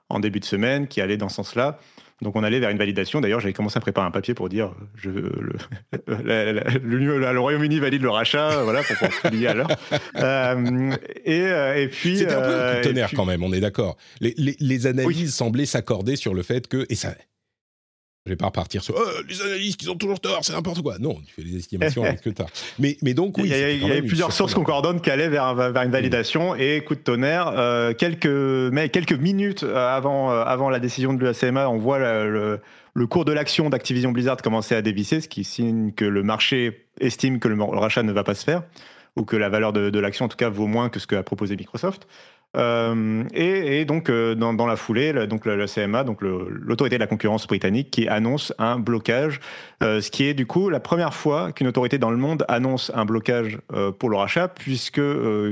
en 0.10 0.20
début 0.20 0.40
de 0.40 0.46
semaine 0.46 0.88
qui 0.88 1.02
allait 1.02 1.18
dans 1.18 1.30
ce 1.30 1.36
sens-là. 1.36 1.80
Donc 2.24 2.36
on 2.36 2.44
allait 2.44 2.60
vers 2.60 2.70
une 2.70 2.78
validation. 2.78 3.22
D'ailleurs, 3.22 3.40
j'avais 3.40 3.54
commencé 3.54 3.78
à 3.78 3.82
préparer 3.82 4.08
un 4.08 4.12
papier 4.12 4.34
pour 4.34 4.50
dire 4.50 4.72
je, 4.96 5.10
le, 5.10 5.54
le, 7.32 7.40
Royaume-Uni 7.40 7.80
valide 7.80 8.02
le 8.02 8.10
rachat, 8.10 8.64
voilà, 8.64 8.82
pour 8.84 8.96
pouvoir 8.96 9.22
publier 9.22 9.48
à 9.48 9.54
l'heure. 9.54 9.68
Euh, 10.16 10.92
et, 11.26 11.42
euh, 11.42 11.76
et, 11.76 11.88
puis. 11.88 12.18
C'était 12.18 12.34
un 12.34 12.42
peu 12.42 12.56
un 12.56 12.72
coup 12.72 12.78
de 12.78 12.84
tonnerre 12.84 13.12
quand 13.16 13.26
même, 13.26 13.44
on 13.44 13.52
est 13.52 13.60
d'accord. 13.60 13.98
Les, 14.22 14.34
les, 14.38 14.56
les, 14.60 14.88
analyses 14.88 15.34
semblaient 15.34 15.66
s'accorder 15.66 16.16
sur 16.16 16.34
le 16.34 16.44
fait 16.44 16.68
que. 16.68 16.86
Et 16.90 16.96
ça, 16.96 17.16
je 18.26 18.32
vais 18.32 18.38
pas 18.38 18.46
repartir 18.46 18.82
sur 18.82 18.96
oh, 18.98 19.22
les 19.28 19.42
analystes 19.42 19.82
qui 19.82 19.90
ont 19.90 19.96
toujours 19.96 20.22
tort, 20.22 20.40
c'est 20.44 20.54
n'importe 20.54 20.82
quoi. 20.82 20.98
Non, 20.98 21.16
tu 21.26 21.34
fais 21.34 21.44
des 21.44 21.58
estimations 21.58 22.04
avec 22.04 22.20
ce 22.20 22.24
que 22.30 22.30
tu 22.30 22.42
as. 22.42 22.46
Mais, 22.80 22.98
mais 23.02 23.14
donc, 23.14 23.38
oui. 23.38 23.46
Il 23.46 23.50
y, 23.50 23.54
a, 23.54 23.72
il 23.72 23.86
y 23.86 23.92
a 23.92 24.02
plusieurs 24.02 24.32
sources 24.32 24.54
concordantes 24.54 25.02
qui 25.02 25.10
allaient 25.10 25.28
vers, 25.28 25.54
vers 25.54 25.84
une 25.84 25.92
validation. 25.92 26.56
Et 26.56 26.82
coup 26.86 26.96
de 26.96 27.02
tonnerre, 27.02 27.52
euh, 27.58 27.94
quelques, 27.94 28.26
mais 28.26 28.88
quelques 28.88 29.14
minutes 29.14 29.64
avant, 29.64 30.32
euh, 30.32 30.44
avant 30.44 30.70
la 30.70 30.80
décision 30.80 31.14
de 31.14 31.20
l'UACMA, 31.20 31.70
on 31.70 31.78
voit 31.78 32.00
le, 32.00 32.62
le, 32.94 33.08
cours 33.08 33.26
de 33.26 33.34
l'action 33.34 33.70
d'Activision 33.70 34.14
Blizzard 34.14 34.38
commencer 34.38 34.74
à 34.74 34.82
dévisser, 34.82 35.20
ce 35.20 35.28
qui 35.28 35.44
signe 35.44 35.92
que 35.92 36.06
le 36.06 36.24
marché 36.24 36.88
estime 37.02 37.40
que 37.40 37.50
le, 37.50 37.62
rachat 37.62 38.04
ne 38.04 38.14
va 38.14 38.24
pas 38.24 38.36
se 38.36 38.46
faire, 38.46 38.64
ou 39.18 39.26
que 39.26 39.36
la 39.36 39.50
valeur 39.50 39.74
de, 39.74 39.90
de 39.90 40.00
l'action, 40.00 40.26
en 40.26 40.30
tout 40.30 40.38
cas, 40.38 40.50
vaut 40.50 40.68
moins 40.68 40.88
que 40.88 41.00
ce 41.00 41.08
qu'a 41.08 41.24
proposé 41.24 41.58
Microsoft. 41.58 42.08
Euh, 42.56 43.24
et, 43.34 43.86
donc, 43.86 44.10
euh, 44.10 44.36
dans, 44.36 44.66
la 44.66 44.76
foulée, 44.76 45.14
donc 45.28 45.46
le, 45.46 45.66
CMA, 45.66 46.04
donc 46.04 46.22
l'autorité 46.22 46.98
de 46.98 47.00
la 47.00 47.08
concurrence 47.08 47.48
britannique, 47.48 47.90
qui 47.92 48.08
annonce 48.08 48.54
un 48.60 48.78
blocage, 48.78 49.40
euh, 49.82 50.02
ce 50.02 50.12
qui 50.12 50.26
est 50.26 50.34
du 50.34 50.46
coup 50.46 50.70
la 50.70 50.80
première 50.80 51.14
fois 51.14 51.52
qu'une 51.52 51.68
autorité 51.68 51.98
dans 51.98 52.12
le 52.12 52.18
monde 52.18 52.46
annonce 52.48 52.92
un 52.94 53.06
blocage 53.06 53.60
pour 54.00 54.10
le 54.10 54.18
rachat, 54.18 54.48
puisque 54.48 55.02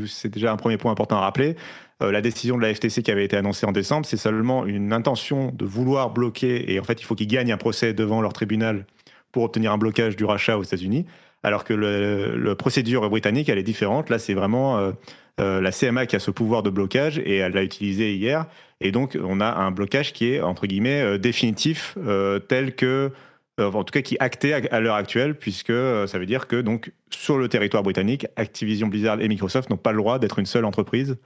c'est 0.08 0.30
déjà 0.30 0.52
un 0.52 0.58
premier 0.58 0.78
point 0.78 0.92
important 0.92 1.18
à 1.18 1.22
rappeler. 1.22 1.56
la 2.00 2.22
décision 2.22 2.58
de 2.58 2.64
la 2.64 2.74
FTC 2.74 3.04
qui 3.04 3.12
avait 3.12 3.26
été 3.26 3.38
annoncée 3.38 3.66
en 3.66 3.72
décembre, 3.72 4.06
c'est 4.06 4.18
seulement 4.18 4.66
une 4.66 4.94
intention 4.94 5.52
de 5.54 5.66
vouloir 5.66 6.10
bloquer, 6.10 6.72
et 6.72 6.80
en 6.80 6.84
fait, 6.84 7.02
il 7.02 7.06
faut 7.06 7.16
qu'ils 7.16 7.28
gagnent 7.28 7.52
un 7.52 7.58
procès 7.58 7.94
devant 7.94 8.22
leur 8.22 8.34
tribunal 8.34 8.86
pour 9.32 9.44
obtenir 9.44 9.72
un 9.72 9.78
blocage 9.78 10.16
du 10.16 10.26
rachat 10.26 10.58
aux 10.58 10.64
États-Unis 10.64 11.06
alors 11.44 11.64
que 11.64 11.74
la 11.74 12.56
procédure 12.56 13.10
britannique, 13.10 13.50
elle 13.50 13.58
est 13.58 13.64
différente. 13.64 14.12
Là, 14.12 14.20
c'est 14.20 14.36
vraiment 14.36 14.94
euh, 15.40 15.62
la 15.62 15.72
CMA 15.72 16.06
qui 16.06 16.16
a 16.16 16.20
ce 16.20 16.32
pouvoir 16.32 16.62
de 16.62 16.70
blocage 16.70 17.20
et 17.20 17.38
elle 17.38 17.54
l'a 17.54 17.64
utilisé 17.64 18.14
hier. 18.14 18.46
Et 18.82 18.92
donc, 18.92 19.18
on 19.22 19.40
a 19.40 19.54
un 19.54 19.72
blocage 19.72 20.14
qui 20.14 20.34
est, 20.34 20.42
entre 20.42 20.68
guillemets, 20.68 21.02
euh, 21.02 21.18
définitif, 21.18 21.98
euh, 22.06 22.40
tel 22.40 22.76
que, 22.76 23.12
en 23.60 23.84
tout 23.84 23.92
cas, 23.92 24.02
qui 24.02 24.16
est 24.16 24.22
acté 24.22 24.54
à, 24.54 24.80
l'heure 24.80 24.96
actuelle, 24.96 25.36
puisque 25.36 25.74
ça 26.08 26.18
veut 26.18 26.26
dire 26.26 26.48
que, 26.48 26.62
donc, 26.62 26.92
sur 27.12 27.38
le 27.38 27.48
territoire 27.48 27.84
britannique, 27.84 28.26
Activision 28.36 28.88
Blizzard 28.88 29.22
et 29.22 29.28
Microsoft 29.28 29.70
n'ont 29.70 29.78
pas 29.78 29.92
le 29.92 30.00
droit 30.00 30.18
d'être 30.18 30.40
une 30.40 30.48
seule 30.48 30.66
entreprise. 30.66 31.18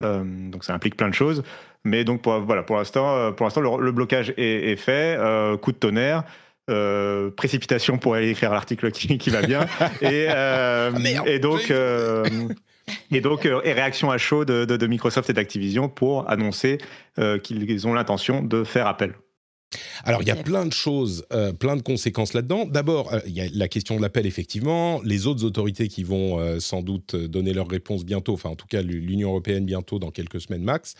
donc, 0.00 0.64
ça 0.64 0.72
implique 0.72 0.96
plein 0.96 1.10
de 1.10 1.14
choses. 1.14 1.42
Mais 1.84 2.04
donc, 2.04 2.22
pour, 2.22 2.40
voilà, 2.40 2.62
pour 2.62 2.76
l'instant, 2.76 3.32
pour 3.32 3.44
l'instant 3.44 3.60
le, 3.60 3.92
blocage 3.92 4.32
est, 4.38 4.76
fait. 4.76 5.18
coup 5.60 5.72
de 5.72 5.76
tonnerre. 5.76 6.22
précipitation 7.36 7.98
pour 7.98 8.14
aller 8.14 8.30
écrire 8.30 8.50
l'article 8.50 8.90
qui, 8.90 9.28
va 9.28 9.42
bien. 9.42 9.66
et, 10.00 10.28
et 11.26 11.38
donc, 11.38 11.70
et 13.10 13.20
donc, 13.20 13.46
euh, 13.46 13.60
et 13.64 13.72
réaction 13.72 14.10
à 14.10 14.18
chaud 14.18 14.44
de, 14.44 14.86
Microsoft 14.86 15.30
et 15.30 15.32
d'Activision 15.32 15.88
pour 15.88 16.28
annoncer 16.28 16.78
euh, 17.18 17.38
qu'ils 17.38 17.86
ont 17.86 17.94
l'intention 17.94 18.42
de 18.42 18.64
faire 18.64 18.86
appel. 18.86 19.14
Alors, 20.04 20.22
il 20.22 20.28
y 20.28 20.30
a 20.30 20.36
plein 20.36 20.66
de 20.66 20.72
choses, 20.72 21.26
euh, 21.32 21.52
plein 21.52 21.76
de 21.76 21.82
conséquences 21.82 22.32
là-dedans. 22.32 22.64
D'abord, 22.64 23.12
il 23.26 23.32
y 23.32 23.40
a 23.40 23.46
la 23.52 23.66
question 23.66 23.96
de 23.96 24.02
l'appel, 24.02 24.24
effectivement. 24.24 25.00
Les 25.02 25.26
autres 25.26 25.44
autorités 25.44 25.88
qui 25.88 26.04
vont 26.04 26.60
sans 26.60 26.82
doute 26.82 27.16
donner 27.16 27.52
leur 27.52 27.68
réponse 27.68 28.04
bientôt, 28.04 28.34
enfin, 28.34 28.50
en 28.50 28.56
tout 28.56 28.68
cas, 28.68 28.82
l'Union 28.82 29.30
européenne 29.30 29.64
bientôt, 29.64 29.98
dans 29.98 30.12
quelques 30.12 30.40
semaines 30.40 30.62
max. 30.62 30.94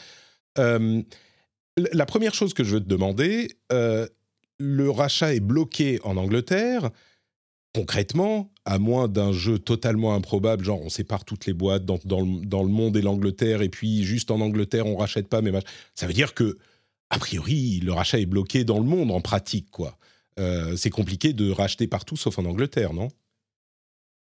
la 0.56 2.06
première 2.06 2.34
chose 2.34 2.52
que 2.52 2.64
je 2.64 2.74
veux 2.74 2.80
te 2.80 2.88
demander, 2.88 3.48
le 3.70 4.90
rachat 4.90 5.34
est 5.34 5.40
bloqué 5.40 6.00
en 6.02 6.16
Angleterre 6.16 6.90
concrètement, 7.74 8.52
à 8.64 8.78
moins 8.78 9.08
d'un 9.08 9.32
jeu 9.32 9.58
totalement 9.58 10.14
improbable, 10.14 10.64
genre 10.64 10.80
on 10.80 10.88
sépare 10.88 11.24
toutes 11.24 11.46
les 11.46 11.52
boîtes 11.52 11.84
dans, 11.84 11.98
le, 12.20 12.68
monde 12.68 12.96
et 12.96 13.02
l'Angleterre, 13.02 13.62
et 13.62 13.68
puis 13.68 14.04
juste 14.04 14.30
en 14.30 14.40
Angleterre 14.40 14.86
on 14.86 14.96
rachète 14.96 15.28
pas, 15.28 15.42
mais 15.42 15.52
ça 15.94 16.06
veut 16.06 16.12
dire 16.12 16.34
que, 16.34 16.56
a 17.10 17.18
priori, 17.18 17.80
le 17.80 17.92
rachat 17.92 18.20
est 18.20 18.26
bloqué 18.26 18.64
dans 18.64 18.78
le 18.78 18.84
monde 18.84 19.10
en 19.10 19.20
pratique, 19.20 19.70
quoi. 19.70 19.98
Euh, 20.40 20.74
c'est 20.76 20.90
compliqué 20.90 21.32
de 21.32 21.50
racheter 21.50 21.86
partout 21.86 22.16
sauf 22.16 22.38
en 22.38 22.44
Angleterre, 22.44 22.92
non? 22.92 23.08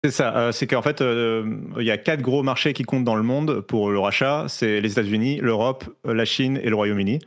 C'est 0.03 0.11
ça, 0.11 0.35
euh, 0.35 0.51
c'est 0.51 0.65
qu'en 0.65 0.81
fait, 0.81 1.01
euh, 1.01 1.57
il 1.79 1.85
y 1.85 1.91
a 1.91 1.97
quatre 1.97 2.21
gros 2.21 2.41
marchés 2.41 2.73
qui 2.73 2.83
comptent 2.83 3.03
dans 3.03 3.15
le 3.15 3.23
monde 3.23 3.61
pour 3.61 3.91
le 3.91 3.99
rachat. 3.99 4.45
C'est 4.47 4.81
les 4.81 4.93
États-Unis, 4.93 5.37
l'Europe, 5.41 5.85
la 6.03 6.25
Chine 6.25 6.59
et 6.63 6.69
le 6.69 6.75
Royaume-Uni. 6.75 7.19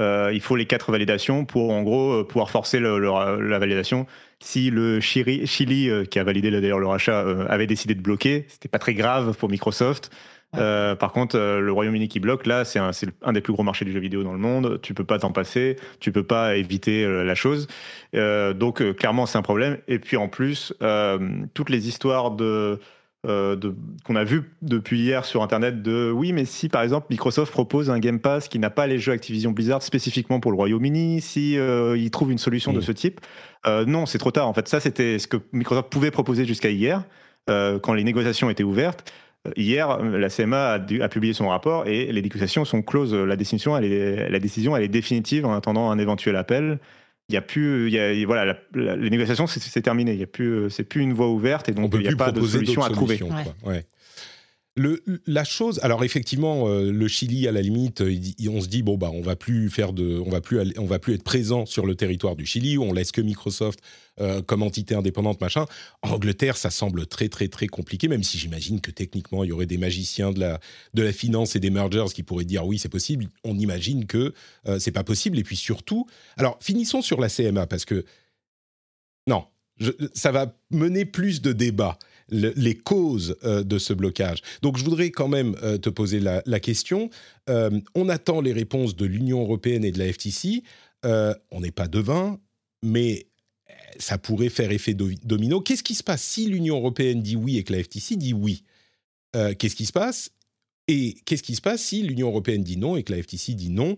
Il 0.00 0.40
faut 0.40 0.56
les 0.56 0.66
quatre 0.66 0.90
validations 0.90 1.44
pour, 1.44 1.70
en 1.70 1.82
gros, 1.82 2.24
pouvoir 2.24 2.50
forcer 2.50 2.80
la 2.80 3.58
validation 3.58 4.06
si 4.40 4.70
le 4.70 5.00
Chili, 5.00 5.90
euh, 5.90 6.04
qui 6.04 6.18
a 6.18 6.24
validé 6.24 6.50
d'ailleurs 6.50 6.78
le 6.78 6.86
rachat, 6.86 7.20
euh, 7.20 7.46
avait 7.48 7.66
décidé 7.66 7.94
de 7.94 8.00
bloquer, 8.00 8.46
c'était 8.48 8.68
pas 8.68 8.78
très 8.78 8.94
grave 8.94 9.36
pour 9.36 9.50
Microsoft. 9.50 10.10
Euh, 10.56 10.96
par 10.96 11.12
contre, 11.12 11.38
le 11.38 11.70
Royaume-Uni 11.70 12.08
qui 12.08 12.18
bloque, 12.18 12.44
là, 12.44 12.64
c'est 12.64 12.80
un, 12.80 12.90
un, 13.22 13.32
des 13.32 13.40
plus 13.40 13.52
gros 13.52 13.62
marchés 13.62 13.84
du 13.84 13.92
jeu 13.92 14.00
vidéo 14.00 14.24
dans 14.24 14.32
le 14.32 14.38
monde. 14.38 14.80
Tu 14.82 14.94
peux 14.94 15.04
pas 15.04 15.20
t'en 15.20 15.30
passer, 15.30 15.76
tu 16.00 16.10
peux 16.10 16.24
pas 16.24 16.56
éviter 16.56 17.06
la 17.06 17.36
chose. 17.36 17.68
donc, 18.12 18.82
clairement, 18.96 19.26
c'est 19.26 19.38
un 19.38 19.42
problème. 19.42 19.78
Et 19.86 20.00
puis, 20.00 20.16
en 20.16 20.26
plus, 20.26 20.74
toutes 21.54 21.70
les 21.70 21.86
histoires 21.86 22.32
de 22.32 22.80
euh, 23.26 23.54
qu'on 24.06 24.16
a 24.16 24.24
vu 24.24 24.50
depuis 24.62 25.00
hier 25.00 25.26
sur 25.26 25.42
Internet 25.42 25.82
de 25.82 26.10
oui, 26.10 26.32
mais 26.32 26.46
si 26.46 26.70
par 26.70 26.80
exemple 26.82 27.08
Microsoft 27.10 27.52
propose 27.52 27.90
un 27.90 27.98
Game 27.98 28.18
Pass 28.18 28.48
qui 28.48 28.58
n'a 28.58 28.70
pas 28.70 28.86
les 28.86 28.98
jeux 28.98 29.12
Activision 29.12 29.50
Blizzard 29.50 29.82
spécifiquement 29.82 30.40
pour 30.40 30.52
le 30.52 30.56
Royaume-Uni, 30.56 31.20
si 31.20 31.58
euh, 31.58 31.98
il 31.98 32.10
trouve 32.10 32.32
une 32.32 32.38
solution 32.38 32.72
de 32.72 32.78
mm. 32.78 32.82
ce 32.82 32.92
type, 32.92 33.20
euh, 33.66 33.84
non, 33.84 34.06
c'est 34.06 34.16
trop 34.16 34.30
tard. 34.30 34.48
En 34.48 34.54
fait, 34.54 34.68
ça 34.68 34.80
c'était 34.80 35.18
ce 35.18 35.26
que 35.26 35.36
Microsoft 35.52 35.90
pouvait 35.90 36.10
proposer 36.10 36.46
jusqu'à 36.46 36.70
hier, 36.70 37.04
quand 37.46 37.94
les 37.94 38.04
négociations 38.04 38.48
étaient 38.48 38.62
ouvertes. 38.62 39.12
Hier, 39.56 39.98
la 39.98 40.28
CMA 40.28 40.78
a, 41.00 41.08
publié 41.08 41.32
son 41.32 41.48
rapport 41.48 41.88
et 41.88 42.12
les 42.12 42.22
négociations 42.22 42.64
sont 42.64 42.80
closes. 42.80 43.12
La 43.12 43.34
décision, 43.34 43.76
elle 43.76 43.84
est, 43.84 44.30
la 44.30 44.38
décision, 44.38 44.76
elle 44.76 44.84
est 44.84 44.88
définitive 44.88 45.46
en 45.46 45.52
attendant 45.52 45.90
un 45.90 45.98
éventuel 45.98 46.36
appel 46.36 46.78
il 47.30 47.34
y 47.34 47.36
a 47.36 47.42
plus, 47.42 47.86
il 47.86 47.94
y 47.94 47.98
a, 48.00 48.26
voilà, 48.26 48.58
les 48.74 49.08
négociations 49.08 49.46
c'est 49.46 49.82
terminé. 49.82 50.12
Il 50.12 50.18
y 50.18 50.24
a 50.24 50.26
plus, 50.26 50.68
c'est 50.68 50.82
plus 50.82 51.00
une 51.00 51.12
voie 51.12 51.28
ouverte 51.28 51.68
et 51.68 51.72
donc 51.72 51.92
il 51.94 52.00
n'y 52.00 52.08
a 52.08 52.16
pas 52.16 52.32
de 52.32 52.44
solution 52.44 52.82
à 52.82 52.90
trouver. 52.90 53.20
Ouais. 53.64 53.84
Le, 54.76 55.02
la 55.26 55.42
chose, 55.42 55.80
alors 55.82 56.04
effectivement, 56.04 56.68
euh, 56.68 56.92
le 56.92 57.08
Chili 57.08 57.48
à 57.48 57.52
la 57.52 57.60
limite, 57.60 58.02
on 58.02 58.60
se 58.60 58.68
dit 58.68 58.82
bon 58.82 58.96
bah 58.96 59.10
on 59.12 59.20
va 59.20 59.34
plus 59.34 59.68
faire 59.68 59.92
de, 59.92 60.22
on 60.24 60.30
va 60.30 60.40
plus, 60.40 60.60
on 60.78 60.86
va 60.86 61.00
plus 61.00 61.14
être 61.14 61.24
présent 61.24 61.66
sur 61.66 61.86
le 61.86 61.96
territoire 61.96 62.36
du 62.36 62.46
Chili, 62.46 62.78
on 62.78 62.92
laisse 62.92 63.10
que 63.10 63.20
Microsoft 63.20 63.80
euh, 64.20 64.42
comme 64.42 64.62
entité 64.62 64.94
indépendante 64.94 65.40
machin. 65.40 65.66
En 66.02 66.10
Angleterre, 66.10 66.56
ça 66.56 66.70
semble 66.70 67.06
très 67.06 67.28
très 67.28 67.48
très 67.48 67.66
compliqué, 67.66 68.06
même 68.06 68.22
si 68.22 68.38
j'imagine 68.38 68.80
que 68.80 68.92
techniquement 68.92 69.42
il 69.42 69.48
y 69.48 69.52
aurait 69.52 69.66
des 69.66 69.76
magiciens 69.76 70.30
de 70.30 70.38
la 70.38 70.60
de 70.94 71.02
la 71.02 71.12
finance 71.12 71.56
et 71.56 71.60
des 71.60 71.70
mergers 71.70 72.12
qui 72.14 72.22
pourraient 72.22 72.44
dire 72.44 72.64
oui 72.64 72.78
c'est 72.78 72.88
possible. 72.88 73.26
On 73.42 73.58
imagine 73.58 74.06
que 74.06 74.34
euh, 74.68 74.78
c'est 74.78 74.92
pas 74.92 75.04
possible 75.04 75.36
et 75.40 75.42
puis 75.42 75.56
surtout, 75.56 76.06
alors 76.36 76.58
finissons 76.60 77.02
sur 77.02 77.20
la 77.20 77.28
CMA 77.28 77.66
parce 77.66 77.84
que 77.84 78.04
non, 79.26 79.46
ça 80.14 80.30
va 80.30 80.56
mener 80.70 81.04
plus 81.04 81.42
de 81.42 81.52
débats 81.52 81.98
les 82.30 82.74
causes 82.74 83.36
de 83.42 83.78
ce 83.78 83.92
blocage. 83.92 84.40
Donc 84.62 84.78
je 84.78 84.84
voudrais 84.84 85.10
quand 85.10 85.28
même 85.28 85.54
te 85.82 85.88
poser 85.88 86.20
la, 86.20 86.60
question. 86.60 87.10
on 87.48 88.08
attend 88.08 88.40
les 88.40 88.52
réponses 88.52 88.96
de 88.96 89.06
l'Union 89.06 89.40
européenne 89.40 89.84
et 89.84 89.92
de 89.92 89.98
la 89.98 90.12
FTC. 90.12 90.62
on 91.04 91.60
n'est 91.60 91.70
pas 91.70 91.88
devin, 91.88 92.38
mais 92.82 93.26
ça 93.98 94.18
pourrait 94.18 94.48
faire 94.48 94.70
effet 94.70 94.94
domino. 94.94 95.60
Qu'est-ce 95.60 95.82
qui 95.82 95.94
se 95.94 96.02
passe 96.02 96.22
si 96.22 96.46
l'Union 96.46 96.76
européenne 96.76 97.22
dit 97.22 97.36
oui 97.36 97.58
et 97.58 97.64
que 97.64 97.72
la 97.72 97.82
FTC 97.82 98.16
dit 98.16 98.32
oui? 98.32 98.64
Euh, 99.36 99.54
Qu'est-ce 99.54 99.76
qui 99.76 99.86
se 99.86 99.92
passe? 99.92 100.30
Et 100.88 101.16
qu'est-ce 101.24 101.42
qui 101.42 101.54
se 101.54 101.60
passe 101.60 101.82
si 101.82 102.02
l'Union 102.02 102.28
européenne 102.28 102.64
dit 102.64 102.76
non 102.76 102.96
et 102.96 103.02
que 103.02 103.12
la 103.12 103.22
FTC 103.22 103.54
dit 103.54 103.70
non? 103.70 103.96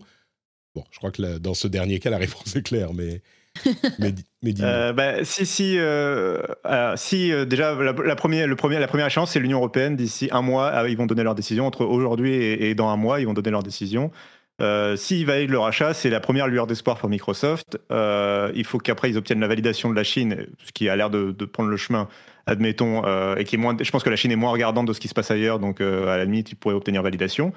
Bon, 0.75 0.83
je 0.91 0.97
crois 0.97 1.11
que 1.11 1.37
dans 1.37 1.53
ce 1.53 1.67
dernier 1.67 1.99
cas, 1.99 2.09
la 2.09 2.17
réponse 2.17 2.55
est 2.55 2.63
claire, 2.63 2.93
mais. 2.93 3.21
mais, 3.99 4.13
euh, 4.61 4.93
bah, 4.93 5.23
si, 5.23 5.45
si, 5.45 5.77
euh, 5.77 6.41
si 6.95 7.31
déjà 7.45 7.75
la, 7.75 8.15
première, 8.15 8.47
le 8.47 8.55
premier, 8.55 8.79
la 8.79 8.87
première 8.87 9.07
échéance, 9.07 9.31
c'est 9.31 9.39
l'Union 9.39 9.59
européenne. 9.59 9.95
D'ici 9.95 10.29
un 10.31 10.41
mois, 10.41 10.69
ah, 10.69 10.87
ils 10.87 10.97
vont 10.97 11.05
donner 11.05 11.23
leur 11.23 11.35
décision. 11.35 11.67
Entre 11.67 11.85
aujourd'hui 11.85 12.33
et, 12.33 12.69
et, 12.69 12.75
dans 12.75 12.89
un 12.89 12.97
mois, 12.97 13.19
ils 13.19 13.25
vont 13.25 13.33
donner 13.33 13.51
leur 13.51 13.63
décision. 13.63 14.11
Euh, 14.61 14.95
S'ils 14.95 15.25
valident 15.25 15.51
le 15.51 15.59
rachat, 15.59 15.93
c'est 15.93 16.09
la 16.09 16.19
première 16.19 16.47
lueur 16.47 16.67
d'espoir 16.67 16.97
pour 16.97 17.09
Microsoft. 17.09 17.79
Euh, 17.91 18.51
il 18.55 18.65
faut 18.65 18.77
qu'après 18.77 19.09
ils 19.09 19.17
obtiennent 19.17 19.39
la 19.39 19.47
validation 19.47 19.89
de 19.89 19.95
la 19.95 20.03
Chine, 20.03 20.47
ce 20.63 20.71
qui 20.71 20.89
a 20.89 20.95
l'air 20.95 21.09
de, 21.09 21.31
prendre 21.45 21.69
le 21.69 21.77
chemin, 21.77 22.07
admettons, 22.45 23.03
euh, 23.05 23.35
et 23.35 23.45
qui 23.45 23.55
est 23.55 23.57
moins. 23.57 23.75
Je 23.79 23.89
pense 23.89 24.03
que 24.03 24.09
la 24.09 24.15
Chine 24.15 24.31
est 24.31 24.37
moins 24.37 24.51
regardante 24.51 24.87
de 24.87 24.93
ce 24.93 24.99
qui 24.99 25.07
se 25.07 25.13
passe 25.13 25.31
ailleurs, 25.31 25.59
donc 25.59 25.81
euh, 25.81 26.07
à 26.07 26.17
la 26.17 26.25
limite 26.25 26.51
ils 26.51 26.55
pourraient 26.55 26.75
obtenir 26.75 27.01
validation. 27.01 27.51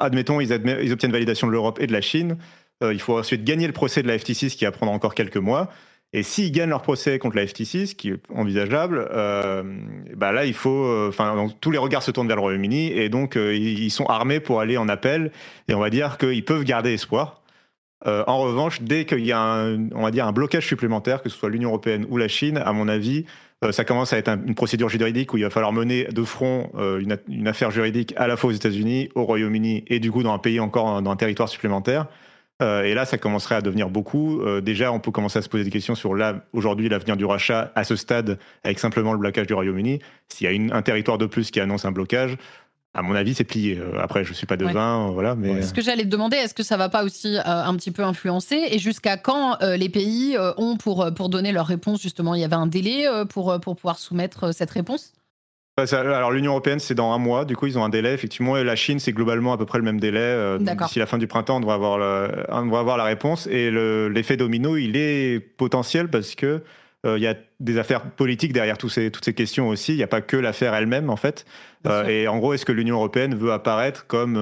admettons, 0.00 0.40
ils, 0.40 0.50
ils, 0.82 0.92
obtiennent 0.92 1.12
validation 1.12 1.46
de 1.46 1.52
l'Europe 1.52 1.78
et 1.80 1.86
de 1.86 1.92
la 1.92 2.00
Chine. 2.00 2.36
Il 2.82 3.00
faut 3.00 3.18
ensuite 3.18 3.44
gagner 3.44 3.66
le 3.66 3.72
procès 3.72 4.02
de 4.02 4.08
la 4.08 4.18
FTC, 4.18 4.48
ce 4.48 4.56
qui 4.56 4.64
va 4.64 4.72
prendre 4.72 4.92
encore 4.92 5.14
quelques 5.14 5.36
mois. 5.36 5.70
Et 6.12 6.24
s'ils 6.24 6.50
gagnent 6.50 6.70
leur 6.70 6.82
procès 6.82 7.20
contre 7.20 7.36
la 7.36 7.46
FTC, 7.46 7.86
ce 7.86 7.94
qui 7.94 8.10
est 8.10 8.20
envisageable, 8.34 9.06
euh, 9.12 9.62
bah 10.16 10.32
là, 10.32 10.44
il 10.44 10.54
faut, 10.54 10.84
euh, 10.84 11.08
enfin, 11.08 11.46
tous 11.60 11.70
les 11.70 11.78
regards 11.78 12.02
se 12.02 12.10
tournent 12.10 12.26
vers 12.26 12.36
le 12.36 12.42
Royaume-Uni 12.42 12.88
et 12.88 13.08
donc 13.08 13.36
euh, 13.36 13.54
ils 13.54 13.90
sont 13.92 14.06
armés 14.06 14.40
pour 14.40 14.60
aller 14.60 14.76
en 14.76 14.88
appel. 14.88 15.30
Et 15.68 15.74
on 15.74 15.78
va 15.78 15.88
dire 15.88 16.18
qu'ils 16.18 16.44
peuvent 16.44 16.64
garder 16.64 16.92
espoir. 16.92 17.42
en 18.04 18.38
revanche, 18.38 18.82
dès 18.82 19.04
qu'il 19.04 19.24
y 19.24 19.30
a 19.30 19.40
un, 19.40 19.88
on 19.92 20.02
va 20.02 20.10
dire 20.10 20.26
un 20.26 20.32
blocage 20.32 20.66
supplémentaire, 20.66 21.22
que 21.22 21.28
ce 21.28 21.38
soit 21.38 21.48
l'Union 21.48 21.68
européenne 21.68 22.06
ou 22.08 22.16
la 22.16 22.28
Chine, 22.28 22.58
à 22.58 22.72
mon 22.72 22.88
avis, 22.88 23.24
ça 23.72 23.84
commence 23.84 24.12
à 24.14 24.18
être 24.18 24.30
une 24.30 24.54
procédure 24.54 24.88
juridique 24.88 25.34
où 25.34 25.36
il 25.36 25.42
va 25.42 25.50
falloir 25.50 25.72
mener 25.72 26.04
de 26.04 26.24
front 26.24 26.70
une, 26.98 27.46
affaire 27.46 27.70
juridique 27.70 28.14
à 28.16 28.26
la 28.26 28.38
fois 28.38 28.50
aux 28.50 28.54
États-Unis, 28.54 29.10
au 29.14 29.24
Royaume-Uni 29.24 29.84
et 29.86 30.00
du 30.00 30.10
coup 30.10 30.22
dans 30.22 30.32
un 30.32 30.38
pays 30.38 30.60
encore 30.60 31.02
dans 31.02 31.10
un 31.10 31.16
territoire 31.16 31.50
supplémentaire. 31.50 32.06
Euh, 32.60 32.82
et 32.82 32.94
là, 32.94 33.04
ça 33.04 33.18
commencerait 33.18 33.54
à 33.54 33.62
devenir 33.62 33.90
beaucoup. 33.90 34.40
Euh, 34.40 34.60
déjà, 34.60 34.92
on 34.92 35.00
peut 35.00 35.10
commencer 35.10 35.38
à 35.38 35.42
se 35.42 35.48
poser 35.48 35.64
des 35.64 35.70
questions 35.70 35.94
sur 35.94 36.14
là, 36.14 36.44
aujourd'hui, 36.52 36.88
l'avenir 36.88 37.16
du 37.16 37.24
rachat 37.24 37.72
à 37.74 37.84
ce 37.84 37.96
stade, 37.96 38.38
avec 38.64 38.78
simplement 38.78 39.12
le 39.12 39.18
blocage 39.18 39.46
du 39.46 39.54
Royaume-Uni. 39.54 40.00
S'il 40.28 40.50
y 40.50 40.70
a 40.70 40.76
un 40.76 40.82
territoire 40.82 41.18
de 41.18 41.26
plus 41.26 41.50
qui 41.50 41.60
annonce 41.60 41.84
un 41.84 41.92
blocage, 41.92 42.36
à 42.92 43.02
mon 43.02 43.14
avis, 43.14 43.34
c'est 43.34 43.44
plié. 43.44 43.78
Euh, 43.78 44.00
après, 44.00 44.24
je 44.24 44.32
suis 44.32 44.46
pas 44.46 44.56
devin, 44.56 45.10
voilà. 45.12 45.36
Mais 45.36 45.62
ce 45.62 45.72
que 45.72 45.80
j'allais 45.80 46.02
te 46.02 46.08
demander, 46.08 46.36
est-ce 46.36 46.54
que 46.54 46.64
ça 46.64 46.76
va 46.76 46.88
pas 46.88 47.04
aussi 47.04 47.36
un 47.44 47.74
petit 47.76 47.92
peu 47.92 48.02
influencer? 48.02 48.60
Et 48.70 48.78
jusqu'à 48.78 49.16
quand 49.16 49.58
les 49.62 49.88
pays 49.88 50.36
ont 50.56 50.76
pour 50.76 51.08
pour 51.14 51.28
donner 51.28 51.52
leur 51.52 51.66
réponse 51.66 52.02
Justement, 52.02 52.34
il 52.34 52.40
y 52.40 52.44
avait 52.44 52.54
un 52.54 52.66
délai 52.66 53.06
pour 53.28 53.58
pour 53.60 53.76
pouvoir 53.76 53.98
soumettre 53.98 54.52
cette 54.52 54.70
réponse? 54.70 55.12
Alors 55.92 56.30
l'Union 56.30 56.52
européenne, 56.52 56.78
c'est 56.78 56.94
dans 56.94 57.12
un 57.12 57.18
mois, 57.18 57.44
du 57.44 57.56
coup 57.56 57.66
ils 57.66 57.78
ont 57.78 57.84
un 57.84 57.88
délai, 57.88 58.12
effectivement, 58.12 58.56
et 58.56 58.64
la 58.64 58.76
Chine, 58.76 58.98
c'est 58.98 59.12
globalement 59.12 59.52
à 59.52 59.58
peu 59.58 59.66
près 59.66 59.78
le 59.78 59.84
même 59.84 60.00
délai. 60.00 60.18
Euh, 60.20 60.58
d'ici 60.58 60.98
la 60.98 61.06
fin 61.06 61.18
du 61.18 61.26
printemps, 61.26 61.56
on 61.56 61.60
devrait 61.60 61.74
avoir, 61.74 61.98
on 62.48 62.74
avoir 62.74 62.96
la 62.96 63.04
réponse. 63.04 63.46
Et 63.46 63.70
l'effet 63.70 64.36
domino, 64.36 64.76
il 64.76 64.96
est 64.96 65.40
potentiel 65.40 66.08
parce 66.08 66.34
que 66.34 66.62
euh, 67.06 67.16
il 67.16 67.22
y 67.22 67.26
a 67.26 67.34
des 67.60 67.78
affaires 67.78 68.02
politiques 68.02 68.52
derrière 68.52 68.76
tous 68.76 68.90
ces, 68.90 69.10
toutes 69.10 69.24
ces 69.24 69.32
questions 69.32 69.68
aussi. 69.68 69.92
Il 69.92 69.96
n'y 69.96 70.02
a 70.02 70.08
pas 70.08 70.20
que 70.20 70.36
l'affaire 70.36 70.74
elle-même, 70.74 71.08
en 71.08 71.16
fait. 71.16 71.46
Euh, 71.86 72.06
et 72.06 72.28
en 72.28 72.38
gros, 72.38 72.52
est-ce 72.52 72.66
que 72.66 72.72
l'Union 72.72 72.96
européenne 72.96 73.34
veut 73.34 73.52
apparaître 73.52 74.06
comme 74.06 74.36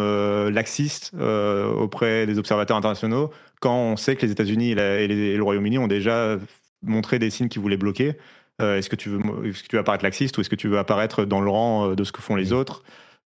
laxiste 0.49 1.12
auprès 1.14 2.26
des 2.26 2.38
observateurs 2.38 2.76
internationaux 2.76 3.30
quand 3.61 3.75
on 3.75 3.97
sait 3.97 4.14
que 4.14 4.25
les 4.25 4.30
États-Unis 4.30 4.73
et, 4.73 5.04
et, 5.04 5.37
le 5.37 5.42
Royaume-Uni 5.42 5.78
ont 5.78 5.88
déjà 5.88 6.37
montré 6.83 7.18
des 7.18 7.29
signes 7.31 7.48
qui 7.48 7.59
voulaient 7.59 7.77
bloquer? 7.77 8.14
euh, 8.14 8.38
est-ce 8.61 8.88
que, 8.88 8.97
tu 8.97 9.09
veux, 9.09 9.21
est-ce 9.47 9.62
que 9.62 9.68
tu 9.68 9.77
veux 9.77 9.81
apparaître 9.81 10.05
laxiste 10.05 10.37
ou 10.37 10.40
est-ce 10.40 10.51
que 10.51 10.57
tu 10.57 10.68
veux 10.68 10.79
apparaître 10.79 11.25
dans 11.25 11.40
le 11.40 11.51
rang 11.51 11.90
euh, 11.90 11.94
de 11.94 12.05
ce 12.05 12.12
que 12.12 12.21
font 12.21 12.37
les 12.37 12.53
autres? 12.53 12.83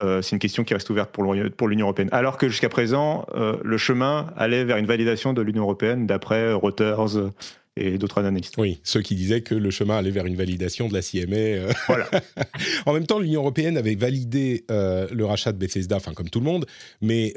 Euh, 0.04 0.22
c'est 0.22 0.36
une 0.36 0.40
question 0.40 0.64
qui 0.64 0.74
reste 0.74 0.90
ouverte 0.90 1.12
pour 1.12 1.24
l'Union 1.68 1.86
européenne. 1.86 2.10
Alors 2.12 2.38
que 2.38 2.48
jusqu'à 2.50 2.70
présent, 2.70 3.26
le 3.36 3.78
chemin 3.78 4.28
allait 4.38 4.64
vers 4.64 4.78
une 4.78 4.86
validation 4.86 5.34
de 5.34 5.42
l'Union 5.42 5.64
européenne 5.64 6.06
d'après 6.06 6.54
Reuters 6.54 7.32
et 7.76 7.98
d'autres 7.98 8.24
analystes. 8.24 8.56
Oui, 8.58 8.80
ceux 8.84 9.02
qui 9.02 9.16
disaient 9.16 9.42
que 9.42 9.56
le 9.56 9.72
chemin 9.72 9.98
allait 9.98 10.12
vers 10.12 10.28
une 10.28 10.36
validation 10.36 10.88
de 10.88 10.94
la 10.94 11.02
CMA. 11.02 11.74
Voilà. 11.88 12.10
en 12.86 12.94
même 12.94 13.08
temps, 13.08 13.18
l'Union 13.18 13.42
européenne 13.42 13.76
avait 13.76 13.96
validé 13.96 14.66
le 14.70 15.24
rachat 15.24 15.52
de 15.52 15.58
Bethesda, 15.58 15.96
enfin 15.96 16.14
comme 16.14 16.30
tout 16.30 16.40
le 16.40 16.46
monde, 16.46 16.68
mais 17.02 17.34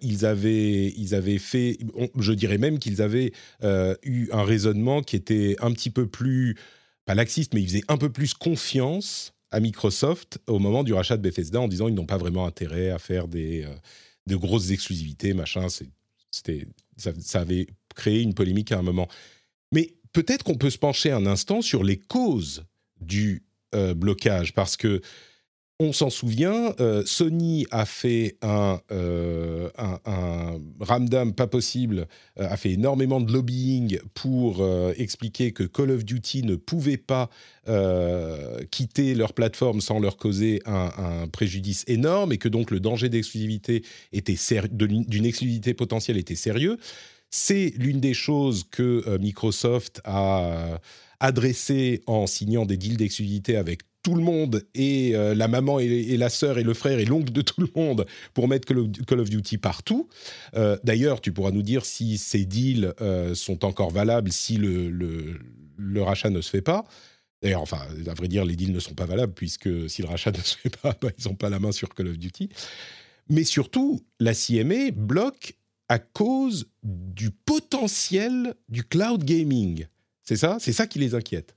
ils, 0.00 0.24
avaient, 0.24 0.86
ils 0.96 1.14
avaient 1.14 1.38
fait, 1.38 1.76
je 2.18 2.32
dirais 2.32 2.58
même 2.58 2.78
qu'ils 2.78 3.02
avaient 3.02 3.32
eu 4.02 4.28
un 4.32 4.44
raisonnement 4.44 5.02
qui 5.02 5.14
était 5.14 5.56
un 5.60 5.72
petit 5.72 5.90
peu 5.90 6.06
plus 6.06 6.56
pas 7.08 7.14
laxiste, 7.14 7.54
mais 7.54 7.62
il 7.62 7.66
faisait 7.66 7.84
un 7.88 7.96
peu 7.96 8.12
plus 8.12 8.34
confiance 8.34 9.32
à 9.50 9.60
Microsoft 9.60 10.40
au 10.46 10.58
moment 10.58 10.84
du 10.84 10.92
rachat 10.92 11.16
de 11.16 11.22
Bethesda 11.22 11.58
en 11.58 11.66
disant 11.66 11.88
ils 11.88 11.94
n'ont 11.94 12.04
pas 12.04 12.18
vraiment 12.18 12.46
intérêt 12.46 12.90
à 12.90 12.98
faire 12.98 13.28
des 13.28 13.64
euh, 13.64 13.74
de 14.26 14.36
grosses 14.36 14.72
exclusivités, 14.72 15.32
machin. 15.32 15.68
C'était 16.30 16.66
ça, 16.98 17.12
ça, 17.18 17.40
avait 17.40 17.66
créé 17.94 18.20
une 18.20 18.34
polémique 18.34 18.72
à 18.72 18.78
un 18.78 18.82
moment. 18.82 19.08
Mais 19.72 19.94
peut-être 20.12 20.44
qu'on 20.44 20.58
peut 20.58 20.68
se 20.68 20.76
pencher 20.76 21.10
un 21.10 21.24
instant 21.24 21.62
sur 21.62 21.82
les 21.82 21.98
causes 21.98 22.66
du 23.00 23.42
euh, 23.74 23.94
blocage 23.94 24.52
parce 24.52 24.76
que 24.76 25.00
on 25.80 25.92
s'en 25.92 26.10
souvient, 26.10 26.74
euh, 26.80 27.04
Sony 27.06 27.64
a 27.70 27.86
fait 27.86 28.36
un, 28.42 28.80
euh, 28.90 29.70
un, 29.78 30.58
ramdam 30.80 31.32
pas 31.32 31.46
possible, 31.46 32.08
euh, 32.40 32.48
a 32.48 32.56
fait 32.56 32.72
énormément 32.72 33.20
de 33.20 33.32
lobbying 33.32 34.00
pour 34.14 34.66
expliquer 34.96 35.52
que 35.52 35.62
Call 35.62 35.92
of 35.92 36.04
Duty 36.04 36.42
ne 36.42 36.56
pouvait 36.56 36.96
pas 36.96 37.30
quitter 38.70 39.14
leur 39.14 39.34
plateforme 39.34 39.80
sans 39.80 40.00
leur 40.00 40.16
causer 40.16 40.62
un, 40.64 41.28
préjudice 41.28 41.84
énorme 41.86 42.32
et 42.32 42.38
que 42.38 42.48
donc 42.48 42.70
le 42.70 42.80
danger 42.80 43.08
d'exclusivité 43.08 43.84
était 44.12 44.36
d'une 44.72 45.26
exclusivité 45.26 45.74
potentielle 45.74 46.16
était 46.16 46.34
sérieux. 46.34 46.78
C'est 47.30 47.74
l'une 47.76 48.00
des 48.00 48.14
choses 48.14 48.64
que 48.70 49.18
Microsoft 49.18 50.00
a 50.04 50.80
adressé 51.20 52.02
en 52.06 52.26
signant 52.26 52.66
des 52.66 52.76
deals 52.76 52.96
d'exclusivité 52.96 53.56
avec 53.56 53.82
tout 54.02 54.14
le 54.14 54.22
monde 54.22 54.64
et 54.74 55.14
euh, 55.14 55.34
la 55.34 55.48
maman 55.48 55.78
et, 55.80 56.16
la 56.16 56.28
sœur 56.28 56.58
et 56.58 56.62
le 56.62 56.74
frère 56.74 56.98
et 56.98 57.04
l'oncle 57.04 57.32
de 57.32 57.42
tout 57.42 57.60
le 57.60 57.68
monde 57.74 58.06
pour 58.32 58.48
mettre 58.48 58.66
Call 58.66 59.20
of, 59.20 59.28
Duty 59.28 59.58
partout. 59.58 60.08
Euh, 60.54 60.78
d'ailleurs, 60.84 61.20
tu 61.20 61.32
pourras 61.32 61.50
nous 61.50 61.62
dire 61.62 61.84
si 61.84 62.16
ces 62.16 62.44
deals 62.44 62.94
euh, 63.00 63.34
sont 63.34 63.64
encore 63.64 63.90
valables 63.90 64.32
si 64.32 64.56
le, 64.56 65.38
rachat 66.00 66.30
ne 66.30 66.40
se 66.40 66.50
fait 66.50 66.62
pas. 66.62 66.84
D'ailleurs, 67.42 67.62
enfin, 67.62 67.80
à 68.06 68.14
vrai 68.14 68.28
dire, 68.28 68.44
les 68.44 68.56
deals 68.56 68.72
ne 68.72 68.80
sont 68.80 68.94
pas 68.94 69.06
valables 69.06 69.34
puisque 69.34 69.90
si 69.90 70.02
le 70.02 70.08
rachat 70.08 70.30
ne 70.36 70.38
se 70.38 70.56
fait 70.56 70.74
pas, 70.74 70.96
bah, 71.00 71.10
ils 71.18 71.28
n'ont 71.28 71.36
pas 71.36 71.50
la 71.50 71.58
main 71.58 71.72
sur 71.72 71.94
Call 71.94 72.08
of 72.08 72.18
Duty. 72.18 72.48
Mais 73.28 73.44
surtout, 73.44 74.00
la 74.20 74.32
CMA 74.32 74.92
bloque 74.94 75.54
à 75.88 75.98
cause 75.98 76.68
du 76.82 77.30
potentiel 77.30 78.54
du 78.68 78.84
cloud 78.84 79.24
gaming. 79.24 79.86
C'est 80.28 80.36
ça? 80.36 80.58
C'est 80.60 80.74
ça 80.74 80.86
qui 80.86 80.98
les 80.98 81.14
inquiète. 81.14 81.56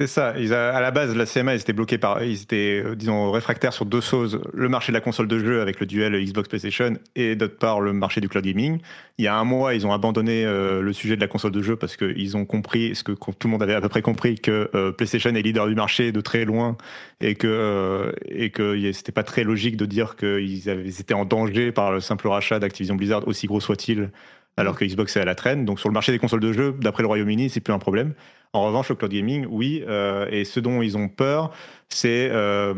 C'est 0.00 0.06
ça. 0.06 0.28
à 0.28 0.80
la 0.80 0.90
base, 0.90 1.14
la 1.14 1.26
CMA, 1.26 1.54
ils 1.54 1.60
étaient 1.60 1.74
bloqués 1.74 1.98
par, 1.98 2.22
ils 2.22 2.40
étaient, 2.40 2.82
euh, 2.82 2.94
disons, 2.96 3.30
réfractaires 3.30 3.74
sur 3.74 3.84
deux 3.84 4.00
choses 4.00 4.40
le 4.54 4.70
marché 4.70 4.90
de 4.90 4.94
la 4.94 5.02
console 5.02 5.28
de 5.28 5.38
jeu 5.38 5.60
avec 5.60 5.78
le 5.80 5.84
duel 5.84 6.14
Xbox 6.24 6.48
PlayStation 6.48 6.94
et 7.14 7.36
d'autre 7.36 7.58
part 7.58 7.82
le 7.82 7.92
marché 7.92 8.22
du 8.22 8.28
cloud 8.30 8.42
gaming. 8.42 8.78
Il 9.18 9.26
y 9.26 9.28
a 9.28 9.36
un 9.36 9.44
mois, 9.44 9.74
ils 9.74 9.86
ont 9.86 9.92
abandonné 9.92 10.46
euh, 10.46 10.80
le 10.80 10.94
sujet 10.94 11.16
de 11.16 11.20
la 11.20 11.26
console 11.26 11.50
de 11.50 11.60
jeu 11.60 11.76
parce 11.76 11.98
qu'ils 11.98 12.38
ont 12.38 12.46
compris, 12.46 12.94
ce 12.94 13.04
que 13.04 13.12
tout 13.12 13.48
le 13.48 13.50
monde 13.50 13.62
avait 13.62 13.74
à 13.74 13.82
peu 13.82 13.90
près 13.90 14.00
compris, 14.00 14.36
que 14.36 14.70
euh, 14.74 14.92
PlayStation 14.92 15.34
est 15.34 15.42
leader 15.42 15.66
du 15.66 15.74
marché 15.74 16.10
de 16.10 16.22
très 16.22 16.46
loin 16.46 16.78
et 17.20 17.34
que 17.34 18.14
et 18.24 18.48
que 18.48 18.92
c'était 18.92 19.12
pas 19.12 19.24
très 19.24 19.44
logique 19.44 19.76
de 19.76 19.84
dire 19.84 20.16
qu'ils 20.16 20.70
étaient 20.70 21.12
en 21.12 21.26
danger 21.26 21.70
par 21.70 21.92
le 21.92 22.00
simple 22.00 22.28
rachat 22.28 22.60
d'Activision 22.60 22.94
Blizzard, 22.94 23.28
aussi 23.28 23.46
gros 23.46 23.60
soit-il, 23.60 24.10
alors 24.58 24.76
que 24.76 24.84
Xbox 24.84 25.16
est 25.16 25.20
à 25.20 25.24
la 25.24 25.34
traîne. 25.34 25.64
Donc 25.64 25.78
sur 25.78 25.88
le 25.88 25.94
marché 25.94 26.12
des 26.12 26.18
consoles 26.18 26.40
de 26.40 26.52
jeu, 26.52 26.74
d'après 26.80 27.02
le 27.02 27.06
Royaume-Uni, 27.06 27.48
c'est 27.48 27.60
plus 27.60 27.72
un 27.72 27.78
problème. 27.78 28.14
En 28.52 28.64
revanche, 28.64 28.88
le 28.88 28.96
cloud 28.96 29.12
gaming, 29.12 29.46
oui. 29.48 29.84
Euh, 29.86 30.26
et 30.30 30.44
ce 30.44 30.58
dont 30.58 30.82
ils 30.82 30.96
ont 30.96 31.08
peur, 31.08 31.52
c'est 31.88 32.28
euh, 32.32 32.74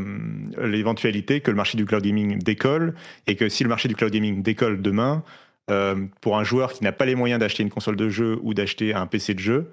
l'éventualité 0.62 1.40
que 1.40 1.50
le 1.50 1.56
marché 1.56 1.78
du 1.78 1.86
cloud 1.86 2.02
gaming 2.02 2.38
décolle 2.38 2.94
et 3.26 3.36
que 3.36 3.48
si 3.48 3.62
le 3.62 3.68
marché 3.68 3.88
du 3.88 3.94
cloud 3.94 4.12
gaming 4.12 4.42
décolle 4.42 4.82
demain, 4.82 5.22
euh, 5.70 6.06
pour 6.20 6.36
un 6.36 6.44
joueur 6.44 6.72
qui 6.72 6.82
n'a 6.82 6.92
pas 6.92 7.06
les 7.06 7.14
moyens 7.14 7.38
d'acheter 7.38 7.62
une 7.62 7.70
console 7.70 7.96
de 7.96 8.08
jeu 8.08 8.38
ou 8.42 8.54
d'acheter 8.54 8.92
un 8.92 9.06
PC 9.06 9.34
de 9.34 9.38
jeu, 9.38 9.70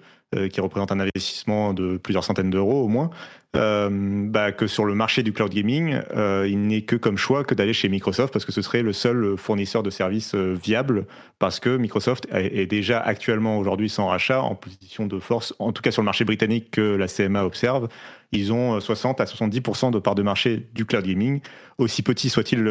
qui 0.52 0.60
représente 0.60 0.92
un 0.92 1.00
investissement 1.00 1.74
de 1.74 1.98
plusieurs 1.98 2.24
centaines 2.24 2.50
d'euros 2.50 2.84
au 2.84 2.88
moins, 2.90 3.10
bah, 3.54 4.52
que 4.52 4.68
sur 4.68 4.84
le 4.86 4.94
marché 4.94 5.24
du 5.24 5.32
cloud 5.32 5.52
gaming, 5.52 6.00
il 6.46 6.68
n'est 6.68 6.82
que 6.82 6.96
comme 6.98 7.18
choix 7.18 7.44
que 7.44 7.56
d'aller 7.56 7.74
chez 7.74 7.88
Microsoft 7.88 8.34
parce 8.34 8.44
que 8.44 8.52
ce 8.52 8.62
serait 8.62 8.84
le 8.84 8.92
seul 8.94 9.38
fournisseur 9.38 9.84
de 9.84 9.90
services 9.90 10.36
viable 10.36 11.08
parce 11.40 11.60
que 11.60 11.78
Microsoft 11.78 12.28
est 12.32 12.68
déjà 12.68 13.00
actuellement 13.00 13.58
aujourd'hui 13.58 13.90
sans 13.90 14.08
rachat 14.08 14.42
en 14.42 14.54
position 14.54 15.08
de 15.08 15.18
force, 15.18 15.56
en 15.60 15.72
tout 15.72 15.82
cas 15.82 15.92
sur 15.92 16.02
le 16.02 16.06
marché 16.06 16.26
britannique 16.26 16.72
que 16.72 16.96
la 16.96 17.08
CMA 17.08 17.46
observe. 17.46 17.88
ils 18.34 18.52
ont 18.52 18.80
60 18.80 19.22
à 19.22 19.24
70% 19.24 19.92
de 19.92 20.00
part 20.00 20.16
de 20.16 20.24
marché 20.24 20.68
du 20.74 20.86
cloud 20.86 21.06
gaming, 21.06 21.40
aussi 21.78 22.04
petit 22.04 22.30
soit-il 22.30 22.68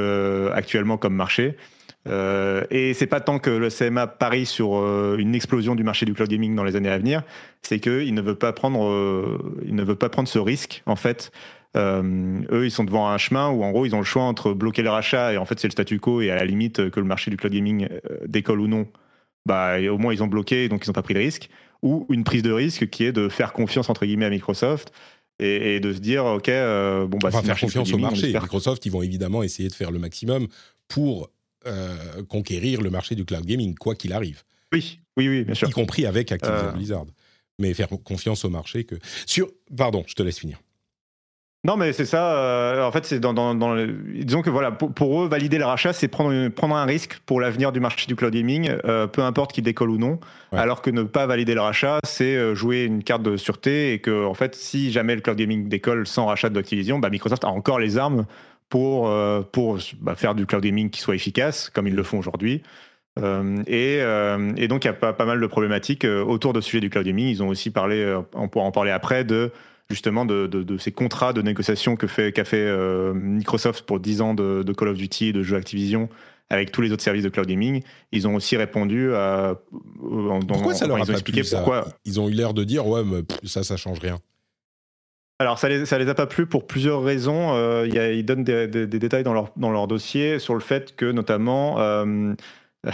actuellement 0.55 0.99
comme 0.99 1.15
marché. 1.15 1.57
Euh, 2.07 2.65
et 2.71 2.95
c'est 2.95 3.07
pas 3.07 3.21
tant 3.21 3.39
que 3.39 3.51
le 3.51 3.69
CMA 3.69 4.07
parie 4.07 4.47
sur 4.47 4.75
une 5.17 5.35
explosion 5.35 5.75
du 5.75 5.83
marché 5.83 6.07
du 6.07 6.15
cloud 6.15 6.29
gaming 6.29 6.55
dans 6.55 6.65
les 6.65 6.77
années 6.77 6.91
à 6.91 6.99
venir, 6.99 7.23
c'est 7.63 7.81
qu'il 7.81 8.15
ne 8.15 8.21
veut 8.21 8.35
pas 8.35 8.53
prendre, 8.53 9.41
il 9.65 9.75
ne 9.75 9.83
veut 9.83 9.97
pas 9.97 10.09
prendre 10.09 10.29
ce 10.29 10.39
risque 10.39 10.83
en 10.87 10.97
fait 10.97 11.33
euh, 11.77 12.41
eux, 12.51 12.65
ils 12.65 12.71
sont 12.71 12.85
devant 12.85 13.09
un 13.09 13.19
chemin 13.19 13.51
où, 13.51 13.63
en 13.63 13.71
gros, 13.71 13.85
ils 13.87 13.95
ont 13.95 13.99
le 13.99 14.05
choix 14.05 14.23
entre 14.23 14.53
bloquer 14.53 14.83
le 14.83 14.91
rachat 14.91 15.35
et 15.35 15.37
en 15.37 15.45
fait, 15.45 15.61
c'est 15.61 15.69
le 15.69 15.73
statu 15.73 16.01
quo 16.01 16.21
et 16.21 16.31
à 16.31 16.37
la 16.37 16.45
limite 16.45 16.91
que 16.91 17.01
le 17.01 17.07
marché 17.07 17.31
du 17.31 17.37
cloud 17.37 17.53
gaming 17.53 17.89
euh, 17.91 18.19
décolle 18.27 18.61
ou 18.61 18.67
non. 18.67 18.87
Bah, 19.45 19.77
au 19.91 19.99
moins, 19.99 20.13
ils 20.13 20.23
ont 20.23 20.27
bloqué, 20.27 20.69
donc 20.69 20.85
ils 20.85 20.89
n'ont 20.89 20.95
pas 20.95 21.03
pris 21.03 21.15
de 21.15 21.19
risque. 21.19 21.51
Ou 21.83 22.07
une 22.11 22.25
prise 22.25 22.43
de 22.43 22.51
risque 22.51 22.89
qui 22.89 23.05
est 23.05 23.13
de 23.13 23.29
faire 23.29 23.53
confiance, 23.53 23.91
entre 23.91 24.07
guillemets, 24.07 24.25
à 24.25 24.31
Microsoft 24.31 24.93
et, 25.39 25.79
de 25.81 25.93
se 25.93 25.99
dire, 25.99 26.25
OK, 26.25 26.49
euh, 26.49 27.07
bon, 27.07 27.19
bah, 27.19 27.29
enfin, 27.29 27.43
faire 27.43 27.61
confiance 27.61 27.93
au 27.93 27.99
marché. 27.99 28.33
Microsoft, 28.33 28.87
ils 28.87 28.93
vont 28.93 29.03
évidemment 29.03 29.43
essayer 29.43 29.69
de 29.69 29.75
faire 29.75 29.91
le 29.91 29.99
maximum 29.99 30.49
pour 30.89 31.31
conquérir 32.29 32.81
le 32.83 32.91
marché 32.91 33.15
du 33.15 33.25
cloud 33.25 33.45
gaming, 33.45 33.75
quoi 33.75 33.95
qu'il 33.95 34.13
arrive. 34.13 34.43
Oui, 34.73 35.01
oui, 35.17 35.29
oui, 35.29 35.45
bien 35.45 35.55
sûr. 35.55 35.69
Y 35.69 35.73
compris 35.73 36.07
avec 36.07 36.33
Activision 36.33 36.73
Blizzard. 36.73 37.07
Mais 37.59 37.73
faire 37.73 37.89
confiance 37.89 38.45
au 38.45 38.51
marché 38.51 38.85
que. 38.85 38.97
Sur. 39.25 39.49
Pardon, 39.77 40.05
je 40.07 40.15
te 40.15 40.23
laisse 40.23 40.39
finir. 40.39 40.59
Non, 41.67 41.77
mais 41.77 41.93
c'est 41.93 42.05
ça. 42.05 42.37
Euh, 42.37 42.85
en 42.85 42.93
fait, 42.93 43.05
c'est 43.05 43.19
dans, 43.19 43.33
disons 44.15 44.43
que 44.43 44.51
voilà, 44.51 44.71
pour, 44.71 45.23
eux, 45.23 45.27
valider 45.27 45.59
le 45.59 45.65
rachat, 45.65 45.93
c'est 45.93 46.07
prendre, 46.07 46.49
prendre 46.51 46.77
un 46.77 46.85
risque 46.85 47.19
pour 47.27 47.41
l'avenir 47.41 47.73
du 47.73 47.81
marché 47.81 48.07
du 48.07 48.15
cloud 48.15 48.33
gaming, 48.33 48.71
euh, 48.85 49.09
peu 49.09 49.23
importe 49.23 49.53
qu'il 49.53 49.65
décolle 49.65 49.91
ou 49.91 49.99
non. 49.99 50.21
Alors 50.53 50.81
que 50.81 50.91
ne 50.91 51.03
pas 51.03 51.27
valider 51.27 51.55
le 51.55 51.61
rachat, 51.61 51.99
c'est 52.05 52.37
euh, 52.37 52.55
jouer 52.55 52.85
une 52.85 53.03
carte 53.03 53.23
de 53.23 53.37
sûreté 53.37 53.95
et 53.95 53.99
que, 53.99 54.27
en 54.27 54.35
fait, 54.35 54.55
si 54.55 54.93
jamais 54.93 55.17
le 55.17 55.23
cloud 55.23 55.37
gaming 55.37 55.69
décolle 55.69 56.07
sans 56.07 56.27
rachat 56.27 56.51
d'Activision, 56.51 57.01
bah, 57.01 57.11
Microsoft 57.11 57.43
a 57.43 57.49
encore 57.49 57.81
les 57.81 57.99
armes 57.99 58.27
pour, 58.69 59.13
pour 59.53 59.79
bah, 60.01 60.15
faire 60.15 60.35
du 60.35 60.47
cloud 60.47 60.63
gaming 60.63 60.91
qui 60.91 61.01
soit 61.01 61.15
efficace, 61.15 61.71
comme 61.71 61.87
ils 61.87 61.95
le 61.95 62.03
font 62.03 62.19
aujourd'hui. 62.19 62.63
et, 63.19 63.99
et, 64.57 64.69
donc, 64.69 64.85
il 64.85 64.87
y 64.87 64.91
a 64.91 64.93
pas, 64.93 65.13
pas, 65.13 65.25
mal 65.25 65.41
de 65.41 65.47
problématiques 65.47 66.05
autour 66.05 66.53
de 66.53 66.61
ce 66.61 66.69
sujet 66.69 66.81
du 66.81 66.91
cloud 66.91 67.07
gaming. 67.07 67.29
Ils 67.29 67.43
ont 67.43 67.49
aussi 67.49 67.71
parlé, 67.71 68.19
on 68.35 68.49
pourra 68.49 68.65
en 68.65 68.73
parler 68.73 68.91
après, 68.91 69.25
de 69.25 69.53
justement 69.91 70.25
de, 70.25 70.77
ces 70.79 70.93
contrats 70.93 71.33
de 71.33 71.43
négociation 71.43 71.97
que 71.97 72.07
fait, 72.07 72.33
qu'a 72.33 72.45
fait 72.45 72.57
euh, 72.57 73.15
Microsoft 73.15 73.85
pour 73.87 74.01
10 74.01 74.21
ans 74.21 74.35
de, 74.35 74.73
Call 74.77 74.89
of 74.89 74.97
Duty 74.97 75.27
et 75.27 75.33
de 75.33 75.43
jeux 75.43 75.57
Activision 75.57 76.09
avec 76.49 76.71
tous 76.71 76.81
les 76.81 76.93
autres 76.93 77.03
services 77.03 77.25
de 77.25 77.29
cloud 77.29 77.47
gaming. 77.47 77.83
Ils 78.13 78.29
ont 78.29 78.37
aussi 78.37 78.57
répondu 78.57 79.13
à. 79.15 79.61
pourquoi 80.47 80.75
ça 80.75 80.87
leur 80.87 80.97
a 80.97 81.01
ils 81.01 81.11
ont 81.11 81.15
expliqué 81.15 81.43
pourquoi. 81.51 81.89
Ils 82.05 82.21
ont 82.21 82.29
eu 82.29 82.33
l'air 82.33 82.55
de 82.55 82.63
dire 82.63 82.87
ouais, 82.87 83.03
mais 83.05 83.23
ça, 83.45 83.65
ça 83.65 83.77
change 83.77 83.99
rien. 83.99 84.19
Alors, 85.39 85.59
ça 85.59 85.69
les, 85.69 85.85
ça 85.85 85.99
les 85.99 86.09
a 86.09 86.15
pas 86.15 86.27
plu 86.27 86.47
pour 86.47 86.67
plusieurs 86.67 87.03
raisons. 87.03 87.55
Euh, 87.55 87.87
ils 87.87 88.25
donnent 88.25 88.45
des, 88.45 88.87
détails 88.87 89.23
dans 89.23 89.35
leur, 89.35 89.53
dans 89.57 89.71
leur 89.71 89.87
dossier 89.87 90.39
sur 90.39 90.55
le 90.55 90.61
fait 90.61 90.97
que, 90.97 91.05
notamment, 91.13 91.79
euh, 91.79 92.33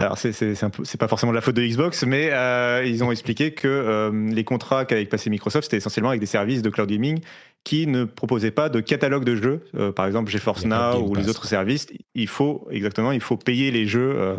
alors 0.00 0.18
c'est 0.18 0.96
pas 0.98 1.08
forcément 1.08 1.30
de 1.30 1.36
la 1.36 1.40
faute 1.40 1.54
de 1.54 1.62
Xbox, 1.62 2.04
mais 2.04 2.30
euh, 2.32 2.82
ils 2.84 3.04
ont 3.04 3.12
expliqué 3.12 3.52
que 3.52 4.10
les 4.32 4.42
contrats 4.44 4.84
qu'avait 4.86 5.04
passé 5.04 5.30
Microsoft, 5.30 5.66
c'était 5.66 5.76
essentiellement 5.76 6.10
avec 6.10 6.20
des 6.20 6.26
services 6.26 6.62
de 6.62 6.70
cloud 6.70 6.88
gaming 6.88 7.20
qui 7.62 7.86
ne 7.86 8.04
proposaient 8.04 8.50
pas 8.50 8.68
de 8.68 8.80
catalogue 8.80 9.24
de 9.24 9.36
jeux. 9.36 9.92
Par 9.94 10.06
exemple, 10.06 10.30
GeForce 10.30 10.64
Now 10.64 10.98
ou 10.98 11.14
les 11.14 11.28
autres 11.28 11.46
services, 11.46 11.86
il 12.14 12.28
faut 12.28 12.66
exactement, 12.70 13.12
il 13.12 13.20
faut 13.20 13.36
payer 13.36 13.70
les 13.70 13.86
jeux 13.86 14.36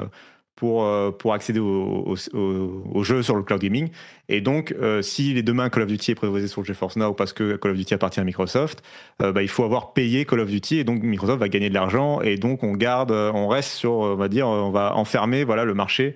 pour, 0.55 0.85
euh, 0.85 1.11
pour 1.11 1.33
accéder 1.33 1.59
aux 1.59 2.15
au, 2.33 3.03
jeux 3.03 3.21
sur 3.23 3.35
le 3.35 3.43
cloud 3.43 3.61
gaming. 3.61 3.89
Et 4.29 4.41
donc, 4.41 4.73
euh, 4.79 5.01
si 5.01 5.33
les 5.33 5.43
demain 5.43 5.69
Call 5.69 5.83
of 5.83 5.89
Duty 5.89 6.11
est 6.11 6.15
proposé 6.15 6.47
sur 6.47 6.63
GeForce 6.63 6.95
Now 6.95 7.13
parce 7.13 7.33
que 7.33 7.57
Call 7.57 7.71
of 7.71 7.77
Duty 7.77 7.93
appartient 7.93 8.19
à 8.19 8.23
Microsoft, 8.23 8.81
euh, 9.21 9.31
bah, 9.31 9.43
il 9.43 9.49
faut 9.49 9.63
avoir 9.63 9.93
payé 9.93 10.25
Call 10.25 10.39
of 10.39 10.49
Duty 10.49 10.79
et 10.79 10.83
donc 10.83 11.03
Microsoft 11.03 11.39
va 11.39 11.49
gagner 11.49 11.69
de 11.69 11.73
l'argent 11.73 12.21
et 12.21 12.37
donc 12.37 12.63
on 12.63 12.73
garde, 12.73 13.11
on 13.11 13.47
reste 13.47 13.71
sur, 13.71 13.91
on 13.91 14.15
va 14.15 14.29
dire, 14.29 14.47
on 14.47 14.71
va 14.71 14.95
enfermer 14.95 15.43
voilà, 15.43 15.65
le 15.65 15.73
marché 15.73 16.15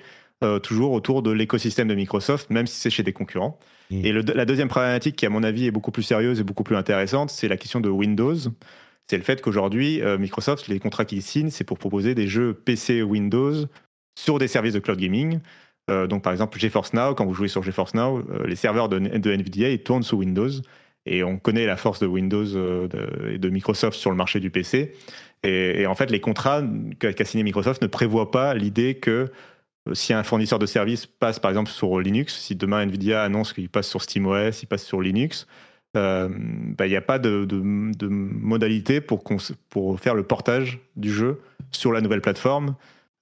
toujours 0.64 0.94
autour 0.94 1.22
de 1.22 1.32
l'écosystème 1.32 1.90
de 1.90 1.96
Microsoft, 1.96 2.50
même 2.50 2.66
si 2.66 2.80
c'est 2.80 2.90
chez 2.90 3.04
des 3.04 3.12
concurrents. 3.12 3.60
Mmh. 3.92 4.06
Et 4.06 4.14
la 4.14 4.46
deuxième 4.46 4.70
problématique 4.70 5.18
qui, 5.18 5.26
à 5.26 5.30
mon 5.30 5.44
avis, 5.44 5.66
est 5.66 5.72
beaucoup 5.72 5.92
plus 5.92 6.04
sérieuse 6.04 6.40
et 6.40 6.44
beaucoup 6.46 6.64
plus 6.64 6.78
intéressante, 6.78 7.30
c'est 7.30 7.50
la 7.50 7.58
question 7.58 7.82
de 7.82 7.90
Windows 7.90 8.38
c'est 9.08 9.18
le 9.18 9.24
fait 9.24 9.42
qu'aujourd'hui, 9.42 10.04
Microsoft, 10.20 10.68
les 10.68 10.80
contrats 10.80 11.04
qu'ils 11.04 11.24
signent, 11.24 11.50
c'est 11.50 11.64
pour 11.64 11.80
proposer 11.80 12.14
des 12.14 12.28
jeux 12.28 12.54
PC 12.54 13.02
Windows 13.02 13.66
sur 14.20 14.38
des 14.38 14.48
services 14.48 14.74
de 14.74 14.80
cloud 14.80 15.00
gaming. 15.00 15.40
Euh, 15.90 16.06
donc 16.06 16.24
par 16.24 16.34
exemple 16.34 16.60
GeForce 16.60 16.94
Now, 16.94 17.16
quand 17.16 17.26
vous 17.26 17.34
jouez 17.34 17.48
sur 17.48 17.64
GeForce 17.64 17.94
Now, 17.94 18.20
euh, 18.20 18.46
les 18.46 18.56
serveurs 18.56 18.90
de, 18.90 19.00
de, 19.00 19.32
NVIDIA 19.32 19.78
tournent 19.78 20.04
sous 20.04 20.18
Windows. 20.18 20.50
Et 21.06 21.24
on 21.24 21.38
connaît 21.38 21.66
la 21.66 21.78
force 21.78 22.00
de 22.00 22.06
Windows 22.06 22.46
euh, 22.56 22.88
et 23.34 23.38
de, 23.38 23.50
Microsoft 23.50 23.98
sur 23.98 24.12
le 24.12 24.18
marché 24.18 24.40
du 24.40 24.52
PC. 24.52 24.94
Et, 25.44 25.88
en 25.88 25.96
fait, 25.96 26.12
les 26.12 26.20
contrats 26.20 26.62
qu'a 27.00 27.24
signé 27.24 27.46
Microsoft 27.46 27.82
ne 27.82 27.88
prévoient 27.88 28.30
pas 28.30 28.54
l'idée 28.54 28.96
que 28.96 29.32
si 29.94 30.12
un 30.14 30.24
fournisseur 30.24 30.60
de 30.60 30.66
services 30.66 31.06
passe 31.06 31.40
par 31.40 31.50
exemple 31.50 31.72
sur 31.72 32.02
Linux, 32.02 32.38
si 32.38 32.56
demain 32.56 32.86
NVIDIA 32.86 33.24
annonce 33.24 33.54
qu'il 33.54 33.70
passe 33.70 33.88
sur 33.88 34.02
SteamOS, 34.02 34.62
il 34.62 34.68
passe 34.68 34.84
sur 34.84 35.02
Linux, 35.02 35.48
bah, 35.94 36.28
il 36.82 36.90
n'y 36.90 36.98
a 36.98 37.02
pas 37.02 37.20
de, 37.20 37.48
modalité 37.56 39.00
pour 39.00 39.24
faire 39.98 40.14
le 40.14 40.24
portage 40.24 40.80
du 40.98 41.10
jeu 41.10 41.40
sur 41.72 41.94
la 41.94 42.02
nouvelle 42.02 42.22
plateforme. 42.22 42.76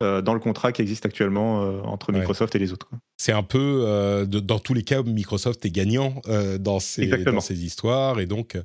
Euh, 0.04 0.22
dans 0.22 0.36
le 0.36 0.40
contrat 0.40 0.72
qui 0.72 0.84
existe 0.84 1.08
actuellement 1.08 1.64
euh, 1.64 1.82
entre 1.82 2.12
Microsoft 2.12 2.56
et 2.56 2.60
les 2.60 2.72
autres. 2.72 2.88
C'est 3.18 3.32
un 3.32 3.42
peu, 3.42 3.84
euh, 3.88 4.28
dans 4.28 4.60
tous 4.60 4.76
les 4.76 4.84
cas, 4.84 5.02
Microsoft 5.02 5.66
est 5.66 5.72
gagnant 5.72 6.22
dans, 6.60 6.80
ces, 6.80 7.08
dans 7.08 7.40
ces 7.40 7.66
histoires. 7.66 8.20
Et 8.20 8.28
donc, 8.28 8.60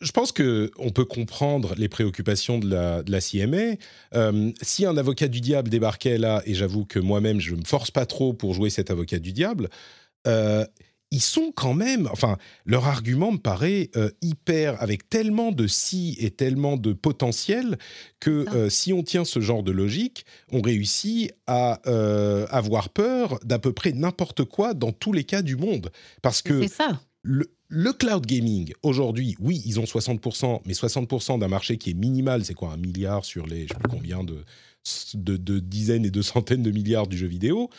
je 0.00 0.12
pense 0.12 0.30
qu'on 0.30 0.90
peut 0.94 1.04
comprendre 1.04 1.74
les 1.76 1.88
préoccupations 1.88 2.60
de 2.60 2.70
la, 2.70 3.02
de 3.02 3.10
la 3.10 3.20
CMA. 3.20 3.74
si 4.62 4.86
un 4.86 4.96
avocat 4.96 5.26
du 5.26 5.40
diable 5.40 5.70
débarquait 5.70 6.18
là, 6.18 6.40
et 6.46 6.54
j'avoue 6.54 6.84
que 6.84 7.00
moi-même, 7.00 7.40
je 7.40 7.56
ne 7.56 7.60
me 7.60 7.64
force 7.64 7.90
pas 7.90 8.06
trop 8.06 8.32
pour 8.32 8.54
jouer 8.54 8.70
cet 8.70 8.92
avocat 8.92 9.18
du 9.18 9.32
diable, 9.32 9.68
ils 11.14 11.20
sont 11.20 11.52
quand 11.54 11.74
même, 11.74 12.08
enfin, 12.10 12.38
leur 12.66 12.88
argument 12.88 13.30
me 13.30 13.38
paraît 13.38 13.90
euh, 13.94 14.10
hyper, 14.20 14.82
avec 14.82 15.08
tellement 15.08 15.52
de 15.52 15.68
si 15.68 16.16
et 16.18 16.32
tellement 16.32 16.76
de 16.76 16.92
potentiel 16.92 17.78
que 18.18 18.44
euh, 18.52 18.68
si 18.68 18.92
on 18.92 19.04
tient 19.04 19.24
ce 19.24 19.38
genre 19.40 19.62
de 19.62 19.70
logique, 19.70 20.26
on 20.50 20.60
réussit 20.60 21.32
à 21.46 21.80
euh, 21.86 22.46
avoir 22.50 22.88
peur 22.88 23.38
d'à 23.44 23.60
peu 23.60 23.72
près 23.72 23.92
n'importe 23.92 24.44
quoi 24.44 24.74
dans 24.74 24.90
tous 24.90 25.12
les 25.12 25.22
cas 25.22 25.42
du 25.42 25.54
monde. 25.54 25.92
Parce 26.20 26.42
que 26.42 26.66
ça. 26.66 27.00
Le, 27.22 27.48
le, 27.68 27.92
cloud 27.92 28.26
gaming, 28.26 28.72
aujourd'hui, 28.82 29.36
oui, 29.38 29.62
ils 29.64 29.78
ont 29.78 29.84
60%, 29.84 30.62
mais 30.66 30.74
60% 30.74 31.38
d'un 31.38 31.48
marché 31.48 31.78
qui 31.78 31.90
est 31.90 31.94
minimal, 31.94 32.44
c'est 32.44 32.54
quoi 32.54 32.72
Un 32.72 32.76
milliard 32.76 33.24
sur 33.24 33.46
les, 33.46 33.68
je 33.68 33.68
sais 33.68 33.78
plus 33.78 33.88
combien 33.88 34.24
de, 34.24 34.44
de, 35.14 35.36
de, 35.36 35.60
dizaines 35.60 36.04
et 36.04 36.10
de 36.10 36.22
centaines 36.22 36.64
de 36.64 36.72
milliards 36.72 37.06
du 37.06 37.16
jeu 37.16 37.28
vidéo 37.28 37.70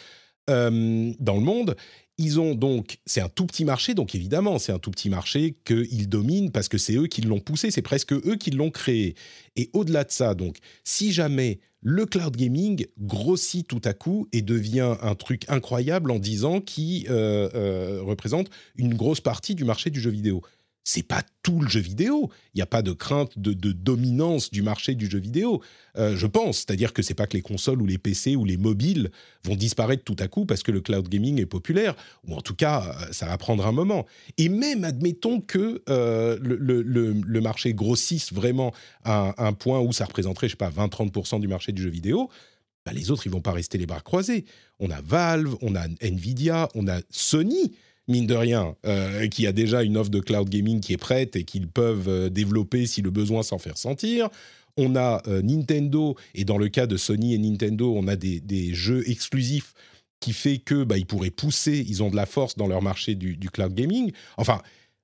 dans 0.47 1.35
le 1.35 1.41
monde. 1.41 1.75
Ils 2.17 2.39
ont 2.39 2.55
donc, 2.55 2.99
c'est 3.05 3.19
un 3.19 3.27
tout 3.27 3.45
petit 3.45 3.65
marché, 3.65 3.93
donc 3.93 4.15
évidemment, 4.15 4.57
c'est 4.57 4.71
un 4.71 4.79
tout 4.79 4.91
petit 4.91 5.09
marché 5.09 5.57
qu'ils 5.65 6.07
dominent 6.07 6.49
parce 6.49 6.69
que 6.69 6.77
c'est 6.77 6.95
eux 6.95 7.07
qui 7.07 7.21
l'ont 7.21 7.41
poussé, 7.41 7.71
c'est 7.71 7.81
presque 7.81 8.13
eux 8.13 8.37
qui 8.39 8.51
l'ont 8.51 8.71
créé. 8.71 9.15
Et 9.57 9.69
au-delà 9.73 10.05
de 10.05 10.11
ça, 10.11 10.33
donc, 10.33 10.57
si 10.85 11.11
jamais 11.11 11.59
le 11.81 12.05
cloud 12.05 12.35
gaming 12.35 12.87
grossit 12.99 13.67
tout 13.67 13.81
à 13.83 13.93
coup 13.93 14.27
et 14.31 14.41
devient 14.41 14.95
un 15.01 15.13
truc 15.13 15.43
incroyable 15.49 16.09
en 16.09 16.17
10 16.17 16.45
ans 16.45 16.59
qui 16.59 17.05
euh, 17.09 17.47
euh, 17.53 18.01
représente 18.01 18.49
une 18.75 18.95
grosse 18.95 19.21
partie 19.21 19.53
du 19.53 19.65
marché 19.65 19.91
du 19.91 19.99
jeu 19.99 20.09
vidéo 20.09 20.41
c'est 20.85 21.03
pas 21.03 21.23
tout 21.41 21.59
le 21.59 21.67
jeu 21.67 21.81
vidéo. 21.81 22.29
Il 22.53 22.59
n'y 22.59 22.61
a 22.61 22.67
pas 22.67 22.83
de 22.83 22.93
crainte 22.93 23.37
de, 23.39 23.71
dominance 23.71 24.51
du 24.51 24.61
marché 24.61 24.93
du 24.93 25.09
jeu 25.09 25.17
vidéo, 25.17 25.61
euh, 25.97 26.15
je 26.15 26.27
pense. 26.27 26.59
C'est-à-dire 26.59 26.93
que 26.93 27.01
c'est 27.01 27.15
pas 27.15 27.25
que 27.25 27.35
les 27.35 27.41
consoles 27.41 27.81
ou 27.81 27.87
les 27.87 27.97
PC 27.97 28.35
ou 28.35 28.45
les 28.45 28.55
mobiles 28.55 29.09
vont 29.43 29.55
disparaître 29.55 30.03
tout 30.03 30.15
à 30.19 30.27
coup 30.27 30.45
parce 30.45 30.61
que 30.61 30.71
le 30.71 30.81
cloud 30.81 31.09
gaming 31.09 31.41
est 31.41 31.47
populaire, 31.47 31.95
ou 32.27 32.35
en 32.35 32.41
tout 32.41 32.53
cas, 32.53 32.95
euh, 33.01 33.11
ça 33.11 33.25
va 33.25 33.37
prendre 33.37 33.65
un 33.65 33.71
moment. 33.71 34.05
Et 34.37 34.47
même, 34.47 34.83
admettons 34.83 35.41
que 35.41 35.81
euh, 35.89 36.37
le, 36.39 37.41
marché 37.41 37.73
grossisse 37.73 38.31
vraiment 38.31 38.71
à 39.03 39.43
un, 39.43 39.53
point 39.53 39.79
où 39.79 39.91
ça 39.91 40.05
représenterait, 40.05 40.47
je 40.47 40.53
sais 40.53 40.57
pas, 40.57 40.69
20-30% 40.69 41.39
du 41.39 41.47
marché 41.47 41.71
du 41.71 41.81
jeu 41.81 41.89
vidéo, 41.89 42.29
bah, 42.85 42.93
les 42.93 43.09
autres, 43.09 43.25
ils 43.25 43.31
vont 43.31 43.41
pas 43.41 43.51
rester 43.51 43.79
les 43.79 43.87
bras 43.87 44.01
croisés. 44.01 44.45
On 44.79 44.91
a 44.91 45.01
Valve, 45.01 45.57
on 45.61 45.75
a 45.75 45.87
Nvidia, 46.01 46.69
on 46.75 46.87
a 46.87 46.99
Sony 47.09 47.73
mine 48.07 48.27
de 48.27 48.35
rien, 48.35 48.75
euh, 48.85 49.27
qui 49.27 49.47
a 49.47 49.51
déjà 49.51 49.83
une 49.83 49.97
offre 49.97 50.09
de 50.09 50.19
cloud 50.19 50.49
gaming 50.49 50.79
qui 50.79 50.93
est 50.93 50.97
prête 50.97 51.35
et 51.35 51.43
qu'ils 51.43 51.67
peuvent 51.67 52.07
euh, 52.07 52.29
développer 52.29 52.85
si 52.85 53.01
le 53.01 53.09
besoin 53.09 53.43
s'en 53.43 53.57
faire 53.57 53.77
sentir. 53.77 54.29
On 54.77 54.95
a 54.95 55.21
euh, 55.27 55.41
Nintendo, 55.41 56.15
et 56.33 56.45
dans 56.45 56.57
le 56.57 56.67
cas 56.69 56.85
de 56.85 56.97
Sony 56.97 57.33
et 57.33 57.37
Nintendo, 57.37 57.93
on 57.95 58.07
a 58.07 58.15
des, 58.15 58.73
jeux 58.73 59.09
exclusifs 59.09 59.73
qui 60.19 60.33
fait 60.33 60.57
que 60.57 60.83
bah, 60.83 60.97
ils 60.97 61.05
pourraient 61.05 61.29
pousser, 61.29 61.83
ils 61.87 62.03
ont 62.03 62.09
de 62.09 62.15
la 62.15 62.25
force 62.25 62.55
dans 62.55 62.67
leur 62.67 62.81
marché 62.81 63.15
du, 63.15 63.37
cloud 63.49 63.73
gaming. 63.73 64.11
Enfin, 64.37 64.61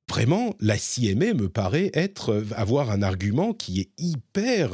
vraiment, 0.10 0.54
la 0.60 0.78
CMA 0.78 1.34
me 1.34 1.48
paraît 1.48 1.92
être 1.94 2.44
avoir 2.56 2.92
un 2.92 3.02
argument 3.02 3.54
qui 3.54 3.82
est 3.82 3.90
hyper, 3.98 4.72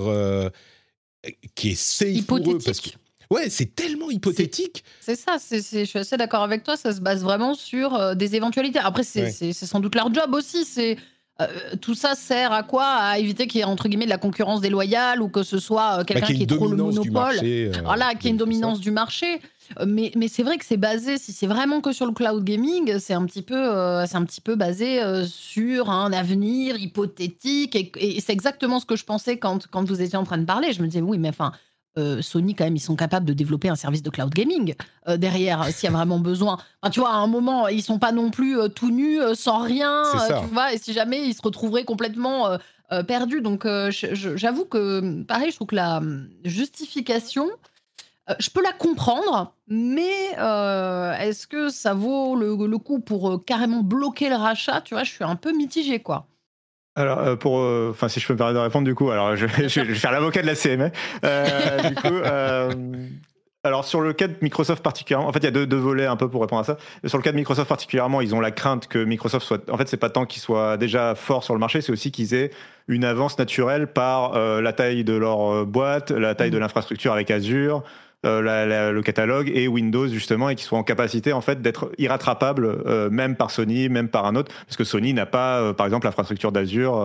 qui 1.56 1.70
est 1.70 1.80
safe 1.80 2.26
pour 2.26 2.38
eux 2.38 2.60
parce 2.64 2.80
que 2.80 2.90
Ouais, 3.30 3.50
c'est 3.50 3.76
tellement 3.76 4.10
hypothétique. 4.10 4.84
C'est 5.02 5.16
ça, 5.16 5.38
je 5.52 5.84
suis 5.86 6.00
assez 6.00 6.18
d'accord 6.18 6.44
avec 6.44 6.64
toi. 6.64 6.78
Ça 6.78 6.94
se 6.94 7.02
base 7.02 7.24
vraiment 7.24 7.54
sur 7.54 7.96
euh, 7.96 8.16
des 8.16 8.36
éventualités. 8.36 8.80
Après, 8.80 9.04
c'est 9.04 9.54
sans 9.54 9.80
doute 9.80 9.96
leur 9.96 10.14
job 10.14 10.34
aussi. 10.34 10.64
C'est 10.66 10.98
euh, 11.40 11.46
tout 11.82 11.94
ça 11.94 12.16
sert 12.16 12.52
à 12.52 12.64
quoi? 12.64 12.86
À 12.86 13.20
éviter 13.20 13.46
qu'il 13.46 13.60
y 13.60 13.62
ait 13.62 13.66
entre 13.66 13.88
guillemets 13.90 14.06
de 14.06 14.10
la 14.10 14.18
concurrence 14.18 14.60
déloyale 14.60 15.22
ou 15.22 15.30
que 15.30 15.44
ce 15.44 15.60
soit 15.60 15.94
euh, 15.94 15.98
Bah, 15.98 16.04
quelqu'un 16.06 16.28
ait 16.28 16.34
qui 16.34 16.44
ait 16.44 16.48
trop 16.48 16.68
le 16.68 16.78
monopole. 16.78 17.12
marché, 17.12 17.72
euh, 17.76 17.82
Voilà, 17.84 18.16
qu'il 18.16 18.24
y 18.26 18.28
ait 18.28 18.32
une 18.32 18.38
dominance 18.38 18.80
du 18.80 18.90
marché. 18.92 19.40
Mais, 19.86 20.12
mais 20.16 20.30
c'est 20.30 20.44
vrai 20.44 20.58
que 20.58 20.64
c'est 20.66 20.78
basé, 20.78 21.18
si 21.18 21.34
c'est 21.34 21.46
vraiment 21.46 21.82
que 21.82 21.92
sur 21.92 22.06
le 22.06 22.14
cloud 22.14 22.42
gaming, 22.46 22.98
c'est 23.00 23.14
un 23.14 23.26
petit 23.26 23.42
peu, 23.42 23.54
c'est 24.08 24.16
un 24.16 24.24
petit 24.24 24.40
peu 24.40 24.56
basé 24.56 25.02
sur 25.28 25.90
un 25.90 26.14
avenir 26.14 26.78
hypothétique. 26.80 27.76
Et, 27.76 27.92
et 27.98 28.22
c'est 28.22 28.32
exactement 28.32 28.80
ce 28.80 28.86
que 28.86 28.96
je 28.96 29.04
pensais 29.04 29.38
quand, 29.38 29.68
quand 29.68 29.84
vous 29.86 30.02
étiez 30.02 30.18
en 30.18 30.24
train 30.24 30.38
de 30.38 30.46
parler. 30.46 30.72
Je 30.72 30.82
me 30.82 30.88
disais, 30.88 31.02
oui, 31.02 31.18
mais 31.18 31.28
enfin, 31.30 31.52
euh, 31.98 32.22
Sony, 32.22 32.56
quand 32.56 32.64
même, 32.64 32.76
ils 32.76 32.82
sont 32.82 32.96
capables 32.96 33.26
de 33.26 33.34
développer 33.34 33.70
un 33.70 33.76
service 33.76 34.04
de 34.04 34.10
cloud 34.10 34.34
gaming 34.34 34.76
euh, 35.08 35.18
derrière, 35.18 35.62
euh, 35.62 35.72
s'il 35.72 35.90
y 35.90 35.94
a 35.94 35.96
vraiment 35.96 36.20
besoin. 36.20 36.58
Enfin, 36.82 36.92
tu 36.92 37.00
vois, 37.00 37.12
à 37.12 37.18
un 37.18 37.28
moment, 37.28 37.68
ils 37.68 37.82
sont 37.82 38.00
pas 38.00 38.12
non 38.12 38.30
plus 38.30 38.60
euh, 38.60 38.68
tout 38.68 38.92
nus, 38.92 39.20
sans 39.34 39.60
rien, 39.60 40.04
tu 40.28 40.54
vois, 40.54 40.74
et 40.74 40.78
si 40.78 40.94
jamais 40.94 41.26
ils 41.26 41.34
se 41.34 41.42
retrouveraient 41.42 41.86
complètement 41.86 42.58
perdus. 43.08 43.42
Donc, 43.42 43.68
j'avoue 43.90 44.66
que, 44.66 45.24
pareil, 45.24 45.52
je 45.52 45.56
trouve 45.56 45.68
que 45.68 45.76
la 45.76 45.98
hum, 45.98 46.30
justification, 46.46 47.50
je 48.40 48.50
peux 48.50 48.62
la 48.62 48.74
comprendre, 48.74 49.54
mais 49.68 50.32
est-ce 51.20 51.48
que 51.48 51.70
ça 51.70 51.94
vaut 51.94 52.36
le, 52.36 52.56
le 52.68 52.78
coup 52.78 53.00
pour 53.00 53.44
carrément 53.46 53.82
bloquer 53.82 54.30
le 54.30 54.36
rachat? 54.36 54.82
Tu 54.82 54.94
vois, 54.94 55.04
je 55.04 55.12
suis 55.12 55.24
un 55.24 55.36
peu 55.36 55.52
mitigée, 55.52 56.00
quoi. 56.00 56.28
Alors, 56.98 57.20
euh, 57.20 57.36
pour, 57.36 57.60
euh, 57.60 57.90
enfin, 57.92 58.08
si 58.10 58.20
je 58.20 58.28
peux 58.28 58.34
me 58.34 58.38
permettre 58.38 58.58
de 58.60 58.64
répondre, 58.64 58.86
du 58.86 58.96
coup, 58.96 59.12
alors 59.12 59.36
je, 59.36 59.46
vais 59.46 59.70
faire 59.70 60.12
l'avocat 60.12 60.42
de 60.42 60.48
la 60.48 60.56
CMA. 60.56 60.90
Euh, 61.24 61.90
du 61.90 61.96
coup, 61.96 62.08
euh, 62.08 62.72
alors 63.64 63.86
sur 63.86 64.02
le 64.02 64.14
cas 64.14 64.28
de 64.28 64.36
Microsoft 64.42 64.82
particulièrement, 64.84 65.28
en 65.28 65.32
fait, 65.32 65.40
il 65.40 65.46
y 65.46 65.48
a 65.48 65.52
deux, 65.52 65.68
deux 65.68 65.78
volets 65.78 66.06
un 66.08 66.16
peu 66.16 66.28
pour 66.30 66.42
répondre 66.42 66.62
à 66.62 66.64
ça. 66.64 66.78
Sur 67.06 67.18
le 67.18 67.24
cas 67.24 67.32
de 67.32 67.36
Microsoft 67.38 67.70
particulièrement, 67.70 68.20
ils 68.22 68.34
ont 68.34 68.40
la 68.40 68.52
crainte 68.52 68.88
que 68.88 69.04
Microsoft 69.04 69.46
soit, 69.46 69.70
en 69.70 69.78
fait, 69.78 69.88
c'est 69.88 69.98
pas 69.98 70.10
tant 70.10 70.26
qu'ils 70.26 70.42
soient 70.42 70.78
déjà 70.78 71.14
forts 71.16 71.44
sur 71.44 71.54
le 71.54 71.60
marché, 71.60 71.82
c'est 71.82 71.92
aussi 71.92 72.12
qu'ils 72.12 72.34
aient 72.34 72.50
une 72.88 73.06
avance 73.06 73.38
naturelle 73.38 73.88
par 73.88 74.36
euh, 74.36 74.62
la 74.62 74.74
taille 74.74 75.04
de 75.04 75.14
leur 75.14 75.66
boîte, 75.66 76.12
la 76.12 76.34
taille 76.34 76.50
de 76.50 76.56
Mhm. 76.56 76.62
l'infrastructure 76.64 77.14
avec 77.14 77.30
Azure. 77.30 77.84
Euh, 78.28 78.42
la- 78.42 78.66
la- 78.66 78.92
le 78.92 79.02
catalogue 79.02 79.52
et 79.54 79.68
Windows 79.68 80.08
justement 80.08 80.50
et 80.50 80.56
qui 80.56 80.64
soient 80.64 80.78
en 80.80 80.84
capacité 80.84 81.34
en 81.34 81.42
fait 81.42 81.62
d'être 81.62 81.92
irrattrapables 81.98 82.66
euh, 82.86 83.10
même 83.10 83.36
par 83.36 83.52
Sony 83.52 83.90
même 83.90 84.10
par 84.10 84.26
un 84.26 84.36
autre 84.36 84.52
parce 84.66 84.78
que 84.78 84.84
Sony 84.84 85.14
n'a 85.14 85.26
pas 85.26 85.60
euh, 85.60 85.74
par 85.74 85.86
exemple 85.86 86.06
l'infrastructure 86.06 86.52
d'Azure 86.52 86.98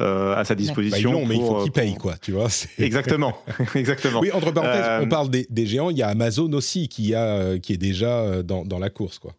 euh, 0.00 0.34
à 0.34 0.44
sa 0.44 0.54
Bah, 0.54 0.58
disposition 0.58 1.12
l'ont, 1.12 1.26
mais 1.26 1.36
il 1.36 1.42
faut 1.42 1.62
qu'ils 1.62 1.72
payent, 1.72 1.96
quoi, 1.96 2.14
tu 2.20 2.32
vois. 2.32 2.48
exactement 2.78 3.36
exactement 3.74 4.20
Oui, 4.20 4.30
entre 4.32 4.50
parenthèses, 4.50 4.84
Euh, 4.86 5.00
on 5.02 5.08
parle 5.08 5.28
des, 5.28 5.46
des 5.50 5.66
géants. 5.66 5.90
Il 5.90 5.98
y 5.98 6.02
a 6.02 6.08
Amazon 6.08 6.50
aussi 6.54 6.88
qui, 6.88 7.14
a, 7.14 7.58
qui 7.58 7.74
est 7.74 7.76
déjà 7.78 8.42
dans, 8.42 8.64
dans 8.64 8.78
la 8.78 8.88
course, 8.90 9.18
quoi. 9.18 9.32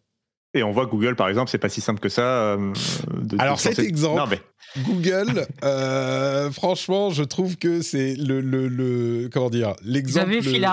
et 0.54 0.62
on 0.62 0.70
voit 0.70 0.86
que 0.86 0.92
Google 0.92 1.16
par 1.16 1.28
exemple 1.28 1.50
c'est 1.50 1.58
pas 1.58 1.68
si 1.68 1.80
simple 1.80 1.98
que 2.00 2.08
ça 2.08 2.22
euh, 2.22 2.72
de- 3.20 3.36
Alors, 3.40 3.58
cet 3.58 3.80
exemple, 3.80 4.18
non 4.20 4.26
mais 4.30 4.40
Google, 4.78 5.46
euh, 5.62 6.50
franchement, 6.50 7.10
je 7.10 7.22
trouve 7.22 7.56
que 7.56 7.80
c'est 7.82 8.14
le, 8.16 8.40
le, 8.40 8.66
le- 8.68 9.28
comment 9.32 9.50
dire 9.50 9.74
Ils 9.84 9.92
l'exemple. 9.92 10.30
avaient 10.30 10.42
Phil 10.42 10.66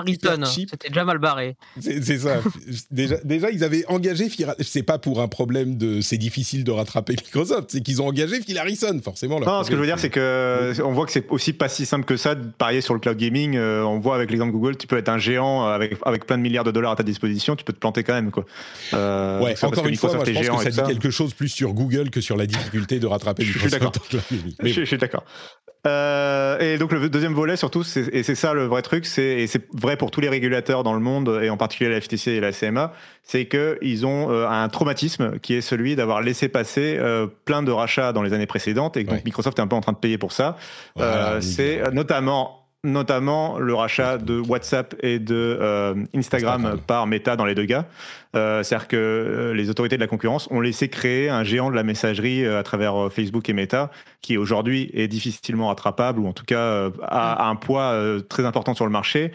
cheap. 0.45 0.69
c'était 0.71 0.88
déjà 0.89 1.04
mal 1.06 1.19
barré. 1.19 1.56
C'est 1.80 2.17
ça. 2.17 2.39
déjà, 2.91 3.17
déjà, 3.23 3.51
ils 3.51 3.63
avaient 3.63 3.86
engagé 3.88 4.27
Phil. 4.30 4.47
C'est 4.60 4.84
pas 4.84 4.97
pour 4.97 5.21
un 5.21 5.27
problème 5.27 5.77
de. 5.77 6.01
C'est 6.01 6.17
difficile 6.17 6.63
de 6.63 6.71
rattraper 6.71 7.13
Microsoft. 7.13 7.69
C'est 7.71 7.82
qu'ils 7.82 8.01
ont 8.01 8.08
engagé 8.08 8.41
Phil 8.41 8.58
Harrison, 8.58 8.99
forcément. 9.04 9.39
leur 9.39 9.47
Non, 9.47 9.63
ce 9.63 9.69
que 9.69 9.75
je 9.75 9.80
veux 9.82 9.86
dire, 9.86 9.99
c'est 9.99 10.10
que 10.10 10.73
on 10.84 10.91
voit 10.93 11.06
que 11.06 11.12
c'est 11.12 11.30
aussi 11.30 11.54
pas 11.54 11.69
si 11.69 11.86
simple 11.86 12.06
que 12.06 12.17
ça 12.17 12.36
de 12.36 12.43
parier 12.58 12.82
sur 12.82 12.93
le 12.93 12.99
cloud 12.99 13.17
gaming. 13.17 13.56
Euh, 13.56 13.84
on 13.84 13.99
voit 13.99 14.15
avec 14.15 14.32
l'exemple 14.32 14.51
Google, 14.54 14.77
tu 14.77 14.88
peux 14.88 14.97
être 14.97 15.10
un 15.10 15.17
géant 15.19 15.65
avec, 15.67 15.95
avec 16.06 16.25
plein 16.25 16.38
de 16.38 16.43
milliards 16.43 16.63
de 16.63 16.71
dollars 16.71 16.91
à 16.91 16.95
ta 16.95 17.04
disposition, 17.04 17.56
tu 17.56 17.63
peux 17.63 17.73
te 17.73 17.80
planter 17.80 18.04
quand 18.04 18.13
même. 18.13 18.32
Quoi. 18.32 18.45
Euh, 18.93 19.39
Ouais, 19.41 19.56
encore 19.63 19.86
une 19.88 19.95
fois, 19.95 20.13
moi, 20.13 20.23
je 20.25 20.32
pense 20.34 20.43
géant 20.43 20.58
que 20.58 20.71
ça 20.71 20.84
dit 20.84 20.89
quelque 20.93 21.10
chose 21.10 21.34
plus 21.34 21.49
sur 21.49 21.73
Google 21.73 22.10
que 22.10 22.21
sur 22.21 22.36
la 22.38 22.45
difficulté 22.45 22.99
de 22.99 23.08
rattraper 23.08 23.43
Microsoft. 23.43 23.80
D'accord. 23.81 24.03
Je, 24.63 24.67
je 24.67 24.83
suis 24.83 24.97
d'accord. 24.97 25.23
Euh, 25.87 26.59
et 26.59 26.77
donc 26.77 26.91
le 26.91 27.09
deuxième 27.09 27.33
volet 27.33 27.55
surtout, 27.57 27.81
c'est- 27.83 28.07
et 28.13 28.21
c'est 28.21 28.35
ça 28.35 28.53
le 28.53 28.65
vrai 28.65 28.83
truc, 28.83 29.03
c'est 29.07 29.23
et 29.39 29.47
c'est 29.47 29.67
vrai 29.73 29.97
pour 29.97 30.11
tous 30.11 30.21
les 30.21 30.29
régulateurs 30.29 30.83
dans 30.83 30.93
le 30.93 30.99
monde 30.99 31.39
et 31.41 31.49
en 31.49 31.57
particulier 31.57 31.89
la 31.89 31.99
FTC 31.99 32.31
et 32.33 32.39
la 32.39 32.51
CMA, 32.51 32.93
c'est 33.23 33.45
que 33.45 33.79
ils 33.81 34.05
ont 34.05 34.29
euh, 34.31 34.47
un 34.47 34.69
traumatisme 34.69 35.39
qui 35.39 35.55
est 35.55 35.61
celui 35.61 35.95
d'avoir 35.95 36.21
laissé 36.21 36.49
passer 36.49 36.97
euh, 36.99 37.25
plein 37.45 37.63
de 37.63 37.71
rachats 37.71 38.13
dans 38.13 38.21
les 38.21 38.33
années 38.33 38.45
précédentes 38.45 38.95
et 38.95 39.03
donc 39.03 39.15
Ouais. 39.15 39.21
Microsoft 39.25 39.57
est 39.57 39.61
un 39.63 39.67
peu 39.67 39.75
en 39.75 39.81
train 39.81 39.93
de 39.93 39.97
payer 39.97 40.19
pour 40.19 40.33
ça. 40.33 40.55
Voilà, 40.95 41.41
c'est 41.41 41.81
notamment 41.91 42.59
notamment 42.83 43.59
le 43.59 43.73
rachat 43.75 44.17
de 44.17 44.39
WhatsApp 44.39 44.95
et 45.03 45.19
de 45.19 45.59
Instagram, 46.15 46.65
Instagram. 46.65 46.79
par 46.87 47.05
Meta 47.07 47.35
dans 47.35 47.45
les 47.45 47.53
deux 47.55 47.65
cas. 47.67 47.85
Euh, 48.35 48.63
C'est-à-dire 48.63 48.87
que 48.87 48.95
euh, 48.97 49.53
les 49.53 49.69
autorités 49.69 49.97
de 49.97 50.01
la 50.01 50.07
concurrence 50.07 50.47
ont 50.51 50.61
laissé 50.61 50.87
créer 50.89 51.29
un 51.29 51.43
géant 51.43 51.69
de 51.69 51.75
la 51.75 51.83
messagerie 51.83 52.45
euh, 52.45 52.59
à 52.59 52.63
travers 52.63 53.11
Facebook 53.11 53.49
et 53.49 53.53
Meta, 53.53 53.91
qui 54.21 54.37
aujourd'hui 54.37 54.89
est 54.93 55.07
difficilement 55.07 55.67
rattrapable 55.67 56.19
ou 56.19 56.27
en 56.27 56.33
tout 56.33 56.45
cas 56.45 56.89
a, 57.01 57.47
un 57.49 57.55
poids 57.55 57.97
très 58.29 58.45
important 58.45 58.73
sur 58.73 58.85
le 58.85 58.91
marché. 58.91 59.31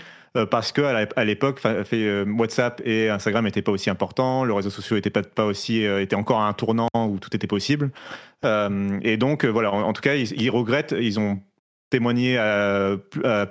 Parce 0.50 0.70
que 0.70 0.82
à 0.82 1.24
l'époque, 1.24 1.62
WhatsApp 1.64 2.82
et 2.85 3.09
Instagram 3.09 3.46
n'étaient 3.46 3.62
pas 3.62 3.72
aussi 3.72 3.88
importants, 3.88 4.44
le 4.44 4.52
réseau 4.52 4.68
social 4.68 4.98
était 4.98 5.09
pas, 5.09 5.46
aussi, 5.46 5.82
était 5.82 6.14
encore 6.14 6.40
à 6.40 6.48
un 6.48 6.52
tournant 6.52 6.88
où 6.94 7.18
tout 7.18 7.35
était 7.35 7.46
possible. 7.46 7.90
Et 8.44 9.16
donc 9.16 9.46
voilà, 9.46 9.72
en, 9.72 9.80
en 9.80 9.92
tout 9.94 10.02
cas, 10.02 10.14
ils, 10.14 10.38
ils 10.38 10.50
regrettent, 10.50 10.94
ils 10.98 11.18
ont 11.18 11.40
témoigné 11.96 12.37
à, 12.37 12.96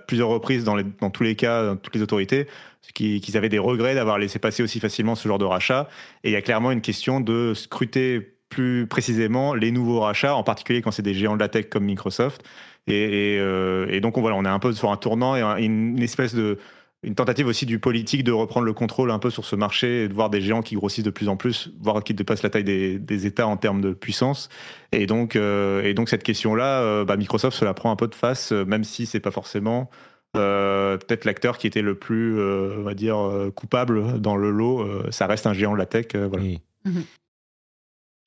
plusieurs 0.08 0.30
reprises 0.30 0.64
dans, 0.64 1.10
tous 1.10 1.24
les 1.24 1.36
cas, 1.36 1.66
dans 1.66 1.76
toutes 1.76 1.96
les 1.96 2.02
autorités, 2.04 2.46
qui- 2.94 3.20
qu'ils 3.20 3.38
avaient 3.38 3.50
des 3.50 3.58
regrets 3.60 3.96
d'avoir 3.96 4.20
laissé 4.20 4.38
passer 4.40 4.62
aussi 4.62 4.80
facilement 4.80 5.16
ce 5.16 5.28
genre 5.28 5.40
de 5.40 5.46
rachat. 5.46 5.90
Et 6.24 6.30
il 6.30 6.34
y 6.34 6.36
a 6.36 6.42
clairement 6.42 6.72
une 6.72 6.82
question 6.82 7.20
de 7.22 7.54
scruter 7.56 8.34
plus 8.50 8.86
précisément 8.88 9.56
les 9.56 9.72
nouveaux 9.72 10.00
rachats, 10.02 10.36
en 10.36 10.44
particulier 10.44 10.82
quand 10.84 10.92
c'est 10.92 11.02
des 11.02 11.16
géants 11.16 11.34
de 11.36 11.40
la 11.40 11.50
tech 11.50 11.70
comme 11.70 11.86
Microsoft. 11.86 12.44
Et, 12.88 13.38
euh, 13.40 14.00
donc 14.00 14.18
on, 14.18 14.22
voilà, 14.22 14.36
on 14.38 14.46
est 14.46 14.48
un 14.50 14.60
peu 14.60 14.72
sur 14.74 14.92
un 14.92 14.98
tournant 14.98 15.36
et 15.36 15.42
un- 15.42 15.58
une 15.58 16.02
espèce 16.04 16.36
de 16.36 16.60
une 17.06 17.14
tentative 17.16 17.46
aussi 17.46 17.66
du 17.66 17.78
politique 17.78 18.24
de 18.24 18.32
reprendre 18.32 18.66
le 18.66 18.74
contrôle 18.74 19.12
un 19.12 19.20
peu 19.20 19.30
sur 19.30 19.46
ce 19.46 19.56
marché 19.56 20.04
et 20.04 20.08
de 20.08 20.14
voir 20.14 20.30
des 20.32 20.42
géants 20.42 20.64
qui 20.64 20.76
grossissent 20.76 21.04
de 21.06 21.12
plus 21.12 21.30
en 21.30 21.38
plus, 21.38 21.72
voire 21.80 22.04
qui 22.04 22.14
dépassent 22.16 22.42
la 22.44 22.50
taille 22.50 22.64
des, 22.64 22.98
des 22.98 23.26
États 23.28 23.48
en 23.48 23.58
termes 23.58 23.80
de 23.82 23.94
puissance. 23.94 24.50
Et 24.92 25.06
donc, 25.06 25.36
euh, 25.36 25.84
et 25.84 25.94
donc 25.94 26.10
cette 26.10 26.24
question-là, 26.24 26.82
euh, 26.82 27.06
bah, 27.06 27.16
Microsoft 27.16 27.58
se 27.58 27.64
la 27.64 27.76
prend 27.76 27.92
un 27.92 27.96
peu 27.96 28.08
de 28.08 28.16
face, 28.16 28.52
euh, 28.52 28.66
même 28.66 28.84
si 28.84 29.06
c'est 29.06 29.20
pas 29.20 29.32
forcément 29.32 29.90
euh, 30.36 30.98
peut-être 30.98 31.26
l'acteur 31.26 31.58
qui 31.58 31.68
était 31.68 31.84
le 31.84 31.96
plus, 31.96 32.40
euh, 32.40 32.76
on 32.80 32.82
va 32.84 32.94
dire, 32.94 33.18
coupable 33.56 34.20
dans 34.20 34.36
le 34.36 34.50
lot. 34.50 34.82
Euh, 34.82 35.08
ça 35.12 35.28
reste 35.28 35.48
un 35.48 35.54
géant 35.54 35.74
de 35.74 35.78
la 35.78 35.86
tech. 35.86 36.08
euh, 36.16 36.28
voilà. 36.28 36.44
Mm. 36.44 36.58
Mhm. 36.86 37.04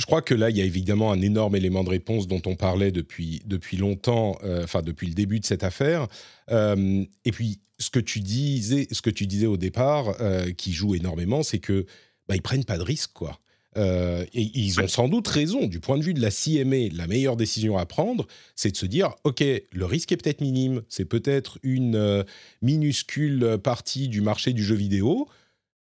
Je 0.01 0.07
crois 0.07 0.23
que 0.23 0.33
là, 0.35 0.49
il 0.49 0.57
y 0.57 0.63
a 0.63 0.65
évidemment 0.65 1.11
un 1.11 1.21
énorme 1.21 1.57
élément 1.57 1.83
de 1.83 1.91
réponse 1.91 2.29
dont 2.29 2.41
on 2.47 2.55
parlait 2.55 2.93
depuis, 2.93 3.43
depuis 3.47 3.77
longtemps, 3.77 4.39
euh, 4.45 4.63
enfin 4.63 4.81
depuis 4.81 5.09
le 5.09 5.15
début 5.15 5.41
de 5.41 5.45
cette 5.45 5.65
affaire. 5.65 6.07
Euh, 6.53 7.05
et 7.25 7.33
puis, 7.33 7.59
ce 7.79 7.91
que 7.91 8.01
tu 8.01 8.21
disais, 8.21 8.89
ce 8.91 9.03
que 9.03 9.11
tu 9.11 9.27
disais 9.27 9.47
au 9.47 9.57
départ, 9.57 10.21
euh, 10.21 10.53
qui 10.53 10.73
joue 10.73 10.95
énormément, 10.95 11.43
c'est 11.43 11.59
que 11.59 11.87
bah, 12.29 12.37
ils 12.37 12.43
prennent 12.43 12.65
pas 12.65 12.79
de 12.79 12.83
risque, 12.83 13.13
quoi. 13.15 13.41
Euh, 13.77 14.25
et 14.35 14.51
ils 14.59 14.81
ont 14.81 14.89
sans 14.89 15.09
doute 15.09 15.29
raison. 15.29 15.67
Du 15.67 15.79
point 15.79 15.99
de 15.99 16.03
vue 16.03 16.15
de 16.15 16.21
la 16.21 16.31
CMA, 16.31 16.89
la 16.93 17.07
meilleure 17.07 17.37
décision 17.37 17.77
à 17.77 17.87
prendre, 17.87 18.27
c'est 18.57 18.73
de 18.73 18.77
se 18.77 18.87
dire 18.87 19.15
OK, 19.25 19.41
le 19.41 19.85
risque 19.85 20.11
est 20.11 20.17
peut-être 20.17 20.41
minime, 20.41 20.83
c'est 20.89 21.05
peut-être 21.05 21.59
une 21.63 21.95
euh, 21.95 22.25
minuscule 22.63 23.59
partie 23.63 24.09
du 24.09 24.21
marché 24.21 24.53
du 24.53 24.65
jeu 24.65 24.75
vidéo, 24.75 25.29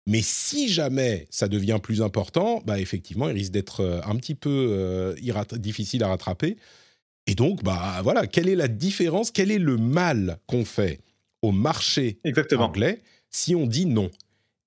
mais 0.06 0.20
si 0.22 0.68
jamais 0.68 1.26
ça 1.30 1.48
devient 1.48 1.78
plus 1.82 2.02
important, 2.02 2.62
bah 2.66 2.78
effectivement, 2.78 3.28
il 3.28 3.34
risque 3.34 3.52
d'être 3.52 4.02
un 4.04 4.16
petit 4.16 4.34
peu 4.34 4.68
euh, 4.70 5.14
difficile 5.54 6.04
à 6.04 6.08
rattraper. 6.08 6.56
Et 7.26 7.34
donc, 7.34 7.64
bah 7.64 8.00
voilà, 8.02 8.26
quelle 8.26 8.48
est 8.48 8.54
la 8.54 8.68
différence 8.68 9.30
Quel 9.30 9.50
est 9.50 9.58
le 9.58 9.76
mal 9.76 10.38
qu'on 10.46 10.64
fait? 10.64 11.00
Au 11.42 11.52
marché 11.52 12.18
Exactement. 12.24 12.64
anglais 12.64 13.02
si 13.30 13.54
on 13.54 13.66
dit 13.66 13.86
non 13.86 14.10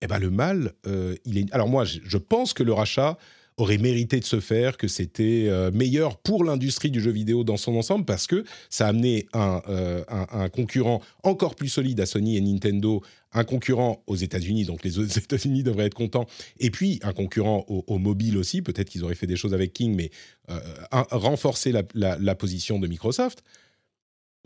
Eh 0.01 0.07
ben 0.07 0.19
le 0.19 0.29
mal, 0.29 0.73
euh, 0.87 1.15
il 1.25 1.37
est. 1.37 1.51
Alors 1.53 1.67
moi, 1.69 1.83
je 1.85 2.17
pense 2.17 2.53
que 2.53 2.63
le 2.63 2.73
rachat 2.73 3.17
aurait 3.57 3.77
mérité 3.77 4.19
de 4.21 4.25
se 4.25 4.39
faire, 4.39 4.77
que 4.77 4.87
c'était 4.87 5.47
euh, 5.49 5.69
meilleur 5.71 6.17
pour 6.17 6.45
l'industrie 6.45 6.91
du 6.91 7.01
jeu 7.01 7.11
vidéo 7.11 7.43
dans 7.43 7.57
son 7.57 7.75
ensemble, 7.75 8.05
parce 8.05 8.25
que 8.25 8.45
ça 8.69 8.85
a 8.85 8.89
amené 8.89 9.25
un, 9.33 9.61
euh, 9.67 10.03
un, 10.07 10.27
un 10.31 10.47
concurrent 10.49 11.01
encore 11.23 11.55
plus 11.55 11.67
solide 11.67 11.99
à 11.99 12.05
Sony 12.05 12.37
et 12.37 12.41
Nintendo, 12.41 13.01
un 13.33 13.43
concurrent 13.43 14.01
aux 14.07 14.15
États-Unis, 14.15 14.63
donc 14.63 14.83
les 14.85 14.99
États-Unis 15.17 15.63
devraient 15.63 15.87
être 15.87 15.93
contents, 15.93 16.25
et 16.59 16.71
puis 16.71 16.99
un 17.03 17.11
concurrent 17.11 17.65
au, 17.67 17.83
au 17.87 17.97
mobile 17.97 18.37
aussi, 18.37 18.61
peut-être 18.61 18.89
qu'ils 18.89 19.03
auraient 19.03 19.15
fait 19.15 19.27
des 19.27 19.35
choses 19.35 19.53
avec 19.53 19.73
King, 19.73 19.93
mais 19.93 20.09
euh, 20.49 20.59
un- 20.91 21.07
renforcer 21.11 21.73
la, 21.73 21.83
la- 21.95 22.17
la 22.17 22.35
position 22.35 22.79
de 22.79 22.87
Microsoft. 22.87 23.43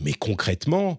Mais 0.02 0.14
concrètement, 0.14 0.98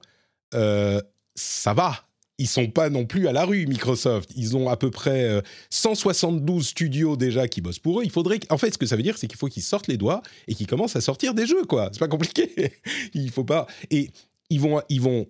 ça 1.34 1.74
va. 1.74 2.06
Ils 2.38 2.48
sont 2.48 2.66
pas 2.66 2.90
non 2.90 3.06
plus 3.06 3.28
à 3.28 3.32
la 3.32 3.44
rue, 3.44 3.66
Microsoft. 3.66 4.30
Ils 4.34 4.56
ont 4.56 4.68
à 4.68 4.76
peu 4.76 4.90
près 4.90 5.24
euh, 5.24 5.40
172 5.70 6.66
studios 6.66 7.16
déjà 7.16 7.46
qui 7.46 7.60
bossent 7.60 7.78
pour 7.78 8.00
eux. 8.00 8.04
Il 8.04 8.10
faudrait, 8.10 8.40
en 8.50 8.58
fait, 8.58 8.72
ce 8.72 8.78
que 8.78 8.86
ça 8.86 8.96
veut 8.96 9.04
dire, 9.04 9.16
c'est 9.16 9.28
qu'il 9.28 9.38
faut 9.38 9.46
qu'ils 9.46 9.62
sortent 9.62 9.86
les 9.86 9.96
doigts 9.96 10.20
et 10.48 10.54
qu'ils 10.54 10.66
commencent 10.66 10.96
à 10.96 11.00
sortir 11.00 11.34
des 11.34 11.46
jeux, 11.46 11.64
quoi. 11.64 11.90
C'est 11.92 12.00
pas 12.00 12.08
compliqué. 12.08 12.72
Il 13.14 13.30
faut 13.30 13.44
pas. 13.44 13.68
Et 13.90 14.10
ils 14.50 14.60
vont, 14.60 14.82
ils 14.88 15.00
vont 15.00 15.28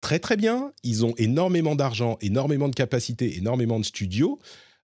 très 0.00 0.18
très 0.18 0.36
bien. 0.36 0.72
Ils 0.82 1.04
ont 1.06 1.14
énormément 1.18 1.76
d'argent, 1.76 2.18
énormément 2.20 2.68
de 2.68 2.74
capacités, 2.74 3.36
énormément 3.36 3.78
de 3.78 3.84
studios. 3.84 4.40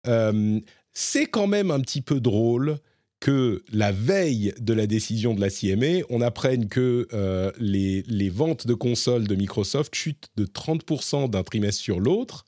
Euh, 0.06 0.60
c'est 0.92 1.26
quand 1.26 1.46
même 1.48 1.70
un 1.70 1.80
petit 1.80 2.00
peu 2.00 2.20
drôle 2.20 2.78
que 3.20 3.62
la 3.72 3.92
veille 3.92 4.52
de 4.60 4.72
la 4.74 4.86
décision 4.86 5.34
de 5.34 5.40
la 5.40 5.50
CMA, 5.50 6.04
on 6.10 6.20
apprenne 6.20 6.68
que 6.68 7.08
euh, 7.12 7.50
les, 7.58 8.02
les, 8.02 8.28
ventes 8.28 8.66
de 8.66 8.74
consoles 8.74 9.26
de 9.26 9.34
Microsoft 9.34 9.94
chutent 9.94 10.28
de 10.36 10.44
30% 10.44 11.30
d'un 11.30 11.42
trimestre 11.42 11.82
sur 11.82 11.98
l'autre. 11.98 12.44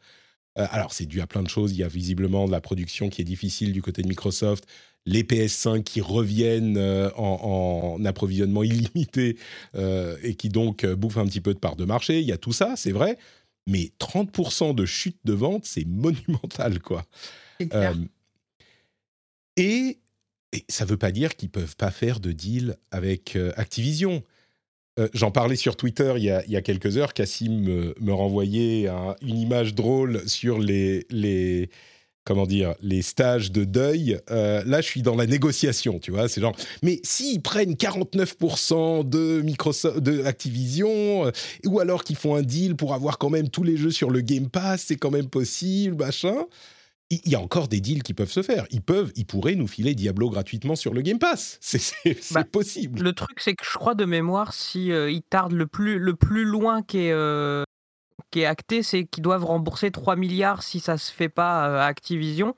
Euh, 0.59 0.66
alors, 0.70 0.92
c'est 0.92 1.07
dû 1.07 1.20
à 1.20 1.26
plein 1.26 1.42
de 1.42 1.48
choses. 1.48 1.72
Il 1.72 1.78
y 1.78 1.85
a 1.85 1.88
visiblement 1.88 2.46
de 2.46 2.52
la 2.52 2.61
production 2.61 3.09
qui 3.09 3.22
est 3.22 3.24
difficile 3.24 3.72
du 3.72 3.81
côté 3.81 4.02
de 4.02 4.09
Microsoft, 4.09 4.66
les 5.07 5.22
PS5 5.22 5.83
qui 5.85 6.02
reviennent 6.02 6.76
euh, 6.76 7.11
en, 7.16 7.96
en, 7.98 8.04
approvisionnement 8.04 8.62
illimité 8.62 9.38
et 10.22 10.35
qui 10.35 10.50
donc 10.50 10.85
bouffent 10.85 11.18
un 11.18 11.26
petit 11.26 11.40
peu 11.40 11.54
de 11.54 11.59
part 11.59 11.76
de 11.76 11.87
marché. 11.87 12.20
Il 12.20 12.26
y 12.26 12.33
a 12.33 12.38
tout 12.38 12.52
ça, 12.52 12.74
c'est 12.76 12.92
vrai. 12.92 13.16
Mais 13.66 13.90
30% 14.00 14.74
de 14.74 14.85
chute 14.85 15.18
de 15.24 15.33
vente, 15.33 15.64
c'est 15.64 15.87
monumental, 15.87 16.81
quoi. 16.81 17.04
et 19.57 19.98
et 20.52 20.64
ça 20.68 20.84
ne 20.84 20.90
veut 20.90 20.96
pas 20.96 21.12
dire 21.12 21.37
qu'ils 21.37 21.50
peuvent 21.50 21.76
pas 21.76 21.90
faire 21.90 22.20
de 22.20 22.32
deal 22.32 22.76
avec 22.90 23.37
euh, 23.37 23.52
Activision. 23.56 24.22
Euh, 24.98 25.08
j'en 25.12 25.30
parlais 25.30 25.56
sur 25.56 25.76
Twitter 25.76 26.14
il 26.16 26.24
y, 26.24 26.30
a, 26.30 26.44
il 26.46 26.52
y, 26.52 26.56
a, 26.56 26.62
quelques 26.62 26.96
heures. 26.96 27.12
Cassim 27.12 27.61
me, 27.61 27.94
me 28.00 28.12
renvoyait 28.12 28.88
une 29.22 29.38
image 29.38 29.74
drôle 29.74 30.26
sur 30.26 30.58
les, 30.58 31.06
les, 31.11 31.68
comment 32.24 32.46
dire, 32.46 32.74
les 32.80 33.02
stages 33.02 33.52
de 33.52 33.64
deuil. 33.64 34.18
Euh, 34.30 34.64
là, 34.64 34.80
je 34.80 34.87
suis 34.87 35.02
dans 35.02 35.14
la 35.14 35.26
négociation, 35.26 35.98
tu 35.98 36.11
vois. 36.11 36.28
C'est 36.28 36.40
genre, 36.40 36.56
mais 36.82 36.98
s'ils 37.04 37.42
prennent 37.42 37.74
49% 37.74 39.08
de 39.08 39.42
Microsoft, 39.42 40.00
de 40.00 40.24
Activision, 40.24 41.30
ou 41.66 41.78
alors 41.78 42.02
qu'ils 42.02 42.16
font 42.16 42.34
un 42.34 42.42
deal 42.42 42.74
pour 42.74 42.94
avoir 42.94 43.18
quand 43.18 43.30
même 43.30 43.50
tous 43.50 43.64
les 43.64 43.76
jeux 43.76 43.92
sur 43.92 44.11
le 44.11 44.22
Game 44.22 44.48
Pass, 44.48 44.84
c'est 44.88 44.96
quand 44.96 45.11
même 45.11 45.28
possible, 45.28 45.96
machin 45.96 46.46
il 47.10 47.28
y 47.28 47.34
a 47.34 47.40
encore 47.40 47.68
des 47.68 47.80
deals 47.80 48.02
qui 48.02 48.14
peuvent 48.14 48.30
se 48.30 48.42
faire. 48.42 48.66
Ils 48.70 48.82
peuvent, 48.82 49.12
ils 49.16 49.26
pourraient 49.26 49.54
nous 49.54 49.66
filer 49.66 49.94
Diablo 49.94 50.28
gratuitement 50.30 50.76
sur 50.76 50.92
le 50.92 51.00
Game 51.00 51.18
Pass. 51.18 51.58
C'est 51.60 52.32
bah, 52.32 52.44
possible. 52.44 53.02
Le 53.02 53.12
truc, 53.12 53.40
c'est 53.40 53.54
que 53.54 53.64
je 53.64 53.78
crois 53.78 53.94
de 53.94 54.04
mémoire, 54.04 54.52
si 54.52 54.92
euh, 54.92 55.10
ils 55.10 55.22
tardent 55.22 55.52
le 55.52 55.66
plus, 55.66 55.98
le 55.98 56.14
plus 56.14 56.44
loin 56.44 56.82
qui 56.82 56.98
est, 56.98 57.12
euh, 57.12 57.64
est 58.34 58.44
acté, 58.44 58.82
c'est 58.82 59.04
qu'ils 59.04 59.22
doivent 59.22 59.44
rembourser 59.44 59.90
3 59.90 60.16
milliards 60.16 60.62
si 60.62 60.80
ça 60.80 60.98
se 60.98 61.12
fait 61.12 61.28
pas 61.28 61.68
euh, 61.68 61.78
à 61.78 61.84
Activision. 61.84 62.54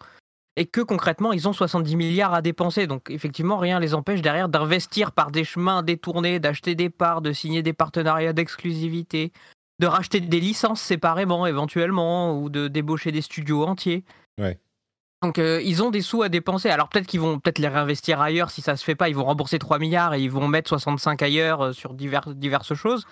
Et 0.56 0.66
que 0.66 0.80
concrètement, 0.80 1.32
ils 1.32 1.48
ont 1.48 1.52
70 1.52 1.96
milliards 1.96 2.34
à 2.34 2.42
dépenser. 2.42 2.86
Donc 2.86 3.08
effectivement, 3.08 3.56
rien 3.56 3.78
les 3.78 3.94
empêche 3.94 4.20
derrière 4.20 4.48
d'investir 4.48 5.12
par 5.12 5.30
des 5.30 5.44
chemins 5.44 5.82
détournés, 5.82 6.40
d'acheter 6.40 6.74
des 6.74 6.90
parts, 6.90 7.22
de 7.22 7.32
signer 7.32 7.62
des 7.62 7.72
partenariats 7.72 8.32
d'exclusivité, 8.32 9.32
de 9.78 9.86
racheter 9.86 10.20
des 10.20 10.40
licences 10.40 10.82
séparément 10.82 11.46
éventuellement, 11.46 12.36
ou 12.38 12.50
de 12.50 12.66
débaucher 12.66 13.12
des 13.12 13.22
studios 13.22 13.64
entiers. 13.64 14.04
Donc 15.22 15.38
euh, 15.38 15.60
ils 15.62 15.82
ont 15.82 15.90
des 15.90 16.00
sous 16.00 16.22
à 16.22 16.28
dépenser. 16.28 16.70
Alors 16.70 16.88
peut-être 16.88 17.06
qu'ils 17.06 17.20
vont 17.20 17.38
peut-être 17.38 17.58
les 17.58 17.68
réinvestir 17.68 18.20
ailleurs 18.20 18.50
si 18.50 18.62
ça 18.62 18.76
se 18.76 18.84
fait 18.84 18.94
pas. 18.94 19.08
Ils 19.08 19.16
vont 19.16 19.24
rembourser 19.24 19.58
3 19.58 19.78
milliards 19.78 20.14
et 20.14 20.22
ils 20.22 20.30
vont 20.30 20.48
mettre 20.48 20.70
65 20.70 21.22
ailleurs 21.22 21.60
euh, 21.60 21.72
sur 21.72 21.92
divers, 21.94 22.34
diverses 22.34 22.74
choses. 22.74 23.06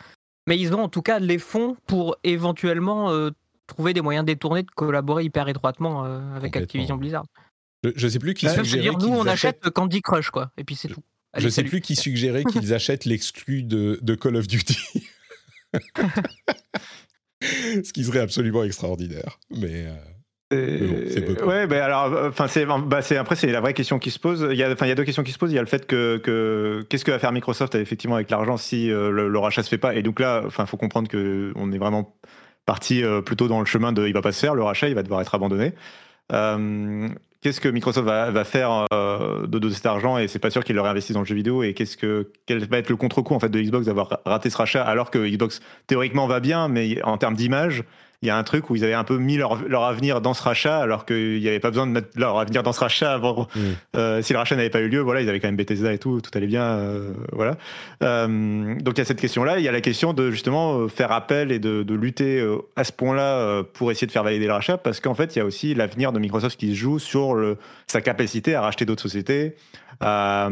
Mais 0.46 0.58
ils 0.58 0.72
ont 0.74 0.82
en 0.82 0.88
tout 0.88 1.02
cas 1.02 1.18
les 1.18 1.38
fonds 1.38 1.76
pour 1.86 2.16
éventuellement 2.24 3.10
euh, 3.10 3.30
trouver 3.66 3.92
des 3.92 4.00
moyens 4.00 4.24
détournés 4.24 4.62
de 4.62 4.70
collaborer 4.70 5.24
hyper 5.24 5.48
étroitement 5.48 6.04
avec 6.34 6.56
Activision 6.56 6.96
Blizzard. 6.96 7.26
Je, 7.84 8.06
ne 8.06 8.10
sais 8.10 8.18
plus 8.18 8.32
qui 8.32 8.48
suggérait 8.48 8.82
dire, 8.82 8.98
nous 8.98 9.14
on 9.14 9.26
achète 9.26 9.68
Candy 9.70 10.00
Crush 10.00 10.30
quoi. 10.30 10.50
Et 10.56 10.64
puis 10.64 10.74
c'est 10.74 10.88
tout. 10.88 11.02
je 11.36 11.42
je 11.42 11.48
sais 11.50 11.62
plus 11.62 11.82
qui 11.82 11.94
suggérait 11.94 12.44
qu'ils 12.50 12.72
achètent 12.72 13.04
l'exclu 13.04 13.62
de, 13.62 13.98
de 14.00 14.14
Call 14.14 14.36
of 14.36 14.48
Duty. 14.48 14.78
Ce 17.42 17.92
qui 17.92 18.04
serait 18.04 18.20
absolument 18.20 18.64
extraordinaire. 18.64 19.38
Mais 19.50 19.86
ouais, 20.50 21.66
ben 21.66 21.82
alors, 21.82 22.28
enfin, 22.28 22.48
c'est, 22.48 22.64
bah, 22.64 23.02
c'est 23.02 23.16
après 23.16 23.36
c'est 23.36 23.52
la 23.52 23.60
vraie 23.60 23.74
question 23.74 23.98
qui 23.98 24.10
se 24.10 24.18
pose. 24.18 24.46
Il 24.50 24.56
y 24.56 24.62
a, 24.62 24.72
enfin, 24.72 24.86
il 24.86 24.88
y 24.88 24.92
a 24.92 24.94
deux 24.94 25.04
questions 25.04 25.22
qui 25.22 25.32
se 25.32 25.38
posent. 25.38 25.52
Il 25.52 25.56
y 25.56 25.58
a 25.58 25.62
le 25.62 25.68
fait 25.68 25.86
que, 25.86 26.16
que 26.16 26.86
qu'est-ce 26.88 27.04
que 27.04 27.10
va 27.10 27.18
faire 27.18 27.32
Microsoft 27.32 27.74
effectivement 27.74 28.16
avec 28.16 28.30
l'argent 28.30 28.56
si 28.56 28.90
euh, 28.90 29.10
le, 29.10 29.38
rachat 29.38 29.62
se 29.62 29.68
fait 29.68 29.78
pas? 29.78 29.94
Et 29.94 30.02
donc 30.02 30.20
là, 30.20 30.42
enfin, 30.46 30.64
faut 30.64 30.78
comprendre 30.78 31.08
que 31.08 31.52
on 31.54 31.70
est 31.72 31.78
vraiment 31.78 32.16
parti 32.64 33.02
euh, 33.02 33.20
plutôt 33.20 33.48
dans 33.48 33.60
le 33.60 33.66
chemin 33.66 33.92
de, 33.92 34.06
il 34.06 34.14
va 34.14 34.22
pas 34.22 34.32
se 34.32 34.40
faire 34.40 34.54
le 34.54 34.62
rachat, 34.62 34.88
il 34.88 34.94
va 34.94 35.02
devoir 35.02 35.20
être 35.20 35.34
abandonné. 35.34 35.74
Euh, 36.32 37.08
qu'est-ce 37.42 37.60
que 37.60 37.68
Microsoft 37.68 38.06
va, 38.06 38.30
va 38.30 38.44
faire 38.44 38.86
de, 38.90 39.58
de, 39.58 39.70
cet 39.70 39.84
argent? 39.84 40.16
Et 40.16 40.28
c'est 40.28 40.38
pas 40.38 40.50
sûr 40.50 40.64
qu'il 40.64 40.76
le 40.76 40.80
réinvestisse 40.80 41.12
dans 41.12 41.20
le 41.20 41.26
jeu 41.26 41.34
vidéo 41.34 41.62
et 41.62 41.74
qu'est-ce 41.74 41.98
que 41.98 42.32
quel 42.46 42.66
va 42.66 42.78
être 42.78 42.88
le 42.88 42.96
contre-coup 42.96 43.34
en 43.34 43.40
fait 43.40 43.50
de 43.50 43.60
Xbox 43.60 43.86
d'avoir 43.86 44.20
raté 44.24 44.48
ce 44.48 44.56
rachat 44.56 44.82
alors 44.82 45.10
que 45.10 45.18
Xbox 45.18 45.60
théoriquement 45.86 46.26
va 46.26 46.40
bien 46.40 46.68
mais 46.68 47.02
en 47.02 47.18
termes 47.18 47.36
d'image 47.36 47.84
il 48.22 48.26
y 48.26 48.30
a 48.30 48.36
un 48.36 48.42
truc 48.42 48.68
où 48.68 48.74
ils 48.74 48.82
avaient 48.82 48.94
un 48.94 49.04
peu 49.04 49.16
mis 49.16 49.36
leur, 49.36 49.62
leur 49.68 49.84
avenir 49.84 50.20
dans 50.20 50.34
ce 50.34 50.42
rachat, 50.42 50.80
alors 50.80 51.06
qu'il 51.06 51.38
n'y 51.38 51.46
avait 51.46 51.60
pas 51.60 51.70
besoin 51.70 51.86
de 51.86 51.92
mettre 51.92 52.08
leur 52.16 52.36
avenir 52.38 52.64
dans 52.64 52.72
ce 52.72 52.80
rachat 52.80 53.12
avant. 53.12 53.46
Mm. 53.54 53.60
Euh, 53.96 54.22
si 54.22 54.32
le 54.32 54.40
rachat 54.40 54.56
n'avait 54.56 54.70
pas 54.70 54.80
eu 54.80 54.88
lieu, 54.88 54.98
voilà, 55.00 55.20
ils 55.20 55.28
avaient 55.28 55.38
quand 55.38 55.46
même 55.46 55.56
Bethesda 55.56 55.92
et 55.92 55.98
tout, 55.98 56.20
tout 56.20 56.30
allait 56.34 56.48
bien, 56.48 56.64
euh, 56.64 57.12
voilà. 57.30 57.56
Euh, 58.02 58.74
donc 58.80 58.94
il 58.94 58.98
y 58.98 59.00
a 59.02 59.04
cette 59.04 59.20
question-là. 59.20 59.58
Il 59.58 59.64
y 59.64 59.68
a 59.68 59.72
la 59.72 59.80
question 59.80 60.14
de 60.14 60.32
justement 60.32 60.88
faire 60.88 61.12
appel 61.12 61.52
et 61.52 61.60
de, 61.60 61.84
de 61.84 61.94
lutter 61.94 62.44
à 62.74 62.82
ce 62.82 62.92
point-là 62.92 63.62
pour 63.62 63.92
essayer 63.92 64.08
de 64.08 64.12
faire 64.12 64.24
valider 64.24 64.46
le 64.46 64.52
rachat, 64.52 64.78
parce 64.78 64.98
qu'en 64.98 65.14
fait, 65.14 65.36
il 65.36 65.38
y 65.38 65.42
a 65.42 65.44
aussi 65.44 65.74
l'avenir 65.74 66.10
de 66.12 66.18
Microsoft 66.18 66.58
qui 66.58 66.70
se 66.70 66.76
joue 66.76 66.98
sur 66.98 67.34
le, 67.34 67.56
sa 67.86 68.00
capacité 68.00 68.56
à 68.56 68.62
racheter 68.62 68.84
d'autres 68.84 69.02
sociétés 69.02 69.54
à 70.00 70.50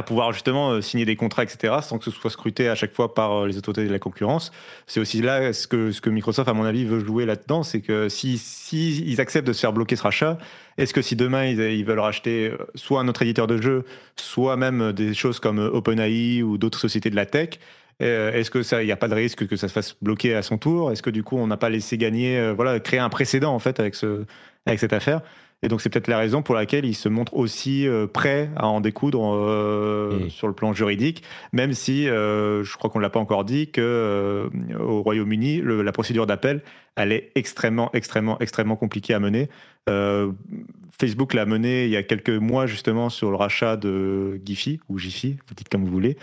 pouvoir 0.00 0.32
justement 0.32 0.70
euh, 0.70 0.80
signer 0.80 1.04
des 1.04 1.16
contrats, 1.16 1.42
etc., 1.42 1.74
sans 1.82 1.98
que 1.98 2.04
ce 2.04 2.10
soit 2.10 2.30
scruté 2.30 2.70
à 2.70 2.74
chaque 2.74 2.94
fois 2.94 3.12
par 3.12 3.32
euh, 3.32 3.46
les 3.46 3.58
autorités 3.58 3.86
de 3.86 3.92
la 3.92 3.98
concurrence. 3.98 4.50
C'est 4.86 5.00
aussi 5.00 5.20
là 5.20 5.52
ce 5.52 5.66
que, 5.66 5.92
ce 5.92 6.00
que 6.00 6.08
Microsoft, 6.08 6.48
à 6.48 6.54
mon 6.54 6.64
avis, 6.64 6.86
veut 6.86 7.00
jouer 7.00 7.26
là-dedans, 7.26 7.62
c'est 7.62 7.82
que 7.82 8.08
si, 8.08 8.38
si, 8.38 9.14
acceptent 9.18 9.46
de 9.46 9.52
se 9.52 9.60
faire 9.60 9.74
bloquer 9.74 9.96
ce 9.96 10.02
rachat, 10.02 10.38
est-ce 10.78 10.94
que 10.94 11.02
si 11.02 11.14
demain 11.14 11.44
ils, 11.44 11.60
ils, 11.60 11.84
veulent 11.84 11.98
racheter 11.98 12.48
euh, 12.48 12.56
soit 12.74 13.00
un 13.00 13.08
autre 13.08 13.20
éditeur 13.20 13.46
de 13.46 13.60
jeu, 13.60 13.84
soit 14.16 14.56
même 14.56 14.92
des 14.92 15.12
choses 15.12 15.40
comme 15.40 15.58
OpenAI 15.58 16.42
ou 16.42 16.56
d'autres 16.56 16.78
sociétés 16.80 17.10
de 17.10 17.16
la 17.16 17.26
tech, 17.26 17.58
est-ce 18.00 18.50
que 18.50 18.64
ça, 18.64 18.82
il 18.82 18.86
n'y 18.86 18.92
a 18.92 18.96
pas 18.96 19.06
de 19.06 19.14
risque 19.14 19.46
que 19.46 19.54
ça 19.54 19.68
se 19.68 19.72
fasse 19.72 19.94
bloquer 20.02 20.34
à 20.34 20.42
son 20.42 20.58
tour? 20.58 20.90
Est-ce 20.90 21.02
que 21.02 21.10
du 21.10 21.22
coup 21.22 21.36
on 21.36 21.46
n'a 21.46 21.56
pas 21.56 21.70
laissé 21.70 21.96
gagner, 21.98 22.50
voilà, 22.50 22.80
créer 22.80 22.98
un 22.98 23.10
précédent 23.10 23.54
en 23.54 23.60
fait 23.60 23.78
avec 23.78 23.94
ce, 23.94 24.24
avec 24.66 24.80
cette 24.80 24.92
affaire? 24.92 25.20
Et 25.62 25.68
donc 25.68 25.80
c'est 25.80 25.88
peut-être 25.88 26.08
la 26.08 26.18
raison 26.18 26.42
pour 26.42 26.54
laquelle 26.54 26.84
il 26.84 26.94
se 26.94 27.08
montre 27.08 27.34
aussi 27.34 27.86
euh, 27.86 28.06
prêt 28.06 28.50
à 28.56 28.66
en 28.66 28.80
découdre 28.80 29.34
euh, 29.34 30.24
mm. 30.24 30.30
sur 30.30 30.48
le 30.48 30.54
plan 30.54 30.72
juridique, 30.72 31.22
même 31.52 31.72
si 31.72 32.08
euh, 32.08 32.64
je 32.64 32.76
crois 32.76 32.90
qu'on 32.90 32.98
ne 32.98 33.02
l'a 33.02 33.10
pas 33.10 33.20
encore 33.20 33.44
dit 33.44 33.70
que 33.70 34.50
au 34.78 35.02
Royaume-Uni, 35.02 35.62
la 35.62 35.92
procédure 35.92 36.26
d'appel, 36.26 36.62
elle 36.96 37.12
est 37.12 37.30
extrêmement, 37.36 37.90
extrêmement, 37.94 38.38
extrêmement 38.40 38.76
compliquée 38.76 39.14
à 39.14 39.20
mener. 39.20 39.48
Facebook 41.00 41.34
l'a 41.34 41.46
menée 41.46 41.86
il 41.86 41.90
y 41.90 41.96
a 41.96 42.02
quelques 42.02 42.30
mois 42.30 42.66
justement 42.66 43.08
sur 43.08 43.30
le 43.30 43.36
rachat 43.36 43.76
de 43.76 44.40
Giphy 44.44 44.78
ou 44.88 44.98
Jiffy, 44.98 45.36
vous 45.48 45.54
dites 45.54 45.68
comme 45.68 45.84
vous 45.84 45.90
voulez, 45.90 46.16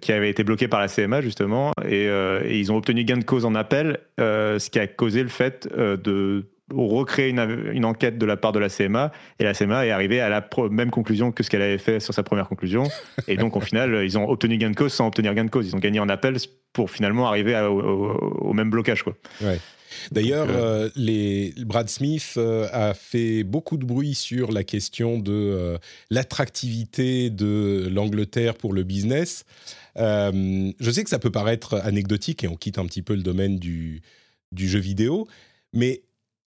qui 0.00 0.12
avait 0.12 0.30
été 0.30 0.44
bloqué 0.44 0.68
par 0.68 0.80
la 0.80 0.88
CMA 0.88 1.20
justement, 1.20 1.72
et, 1.84 2.04
et, 2.04 2.58
ils 2.58 2.72
ont 2.72 2.76
obtenu 2.76 3.04
gain 3.04 3.18
de 3.18 3.24
cause 3.24 3.44
en 3.44 3.54
appel, 3.54 3.98
ce 4.18 4.70
qui 4.70 4.78
a 4.78 4.86
causé 4.86 5.22
le 5.22 5.28
fait 5.28 5.68
de 5.76 6.46
recréer 6.74 7.30
une, 7.30 7.70
une, 7.72 7.84
enquête 7.84 8.18
de 8.18 8.26
la 8.26 8.36
part 8.36 8.52
de 8.52 8.58
la 8.58 8.68
CMA 8.68 9.12
et 9.38 9.44
la 9.44 9.54
CMA 9.54 9.86
est 9.86 9.90
arrivée 9.90 10.20
à 10.20 10.28
la 10.28 10.48
même 10.70 10.90
conclusion 10.90 11.30
que 11.30 11.42
ce 11.42 11.50
qu'elle 11.50 11.62
avait 11.62 11.78
fait 11.78 12.00
sur 12.00 12.12
sa 12.12 12.24
première 12.24 12.48
conclusion 12.48 12.84
et 13.28 13.36
donc 13.36 13.56
au 13.56 13.60
final 13.60 14.02
ils 14.04 14.18
ont 14.18 14.28
obtenu 14.28 14.58
gain 14.58 14.70
de 14.70 14.76
cause 14.76 14.92
sans 14.92 15.06
obtenir 15.06 15.32
gain 15.34 15.44
de 15.44 15.50
cause 15.50 15.68
ils 15.68 15.76
ont 15.76 15.78
gagné 15.78 16.00
en 16.00 16.08
appel 16.08 16.36
pour 16.72 16.90
finalement 16.90 17.28
arriver 17.28 17.56
au, 17.60 18.52
même 18.52 18.70
blocage 18.70 19.02
quoi. 19.02 19.14
Ouais. 19.40 19.58
D'ailleurs, 20.12 20.48
euh, 20.50 20.86
euh, 20.86 20.90
les, 20.94 21.54
Brad 21.64 21.88
Smith 21.88 22.34
euh, 22.36 22.68
a 22.72 22.94
fait 22.94 23.44
beaucoup 23.44 23.76
de 23.76 23.84
bruit 23.84 24.14
sur 24.14 24.52
la 24.52 24.64
question 24.64 25.18
de 25.18 25.78
l'attractivité 26.10 27.30
de 27.30 27.88
l'Angleterre 27.90 28.54
pour 28.54 28.72
le 28.72 28.82
business. 28.82 29.44
je 29.96 30.90
sais 30.90 31.04
que 31.04 31.10
ça 31.10 31.18
peut 31.18 31.30
paraître 31.30 31.74
anecdotique 31.82 32.44
et 32.44 32.48
on 32.48 32.56
quitte 32.56 32.78
un 32.78 32.86
petit 32.86 33.02
peu 33.02 33.14
le 33.14 33.22
domaine 33.22 33.58
du, 33.58 34.02
du 34.52 34.68
jeu 34.68 34.80
vidéo, 34.80 35.26
mais 35.72 36.02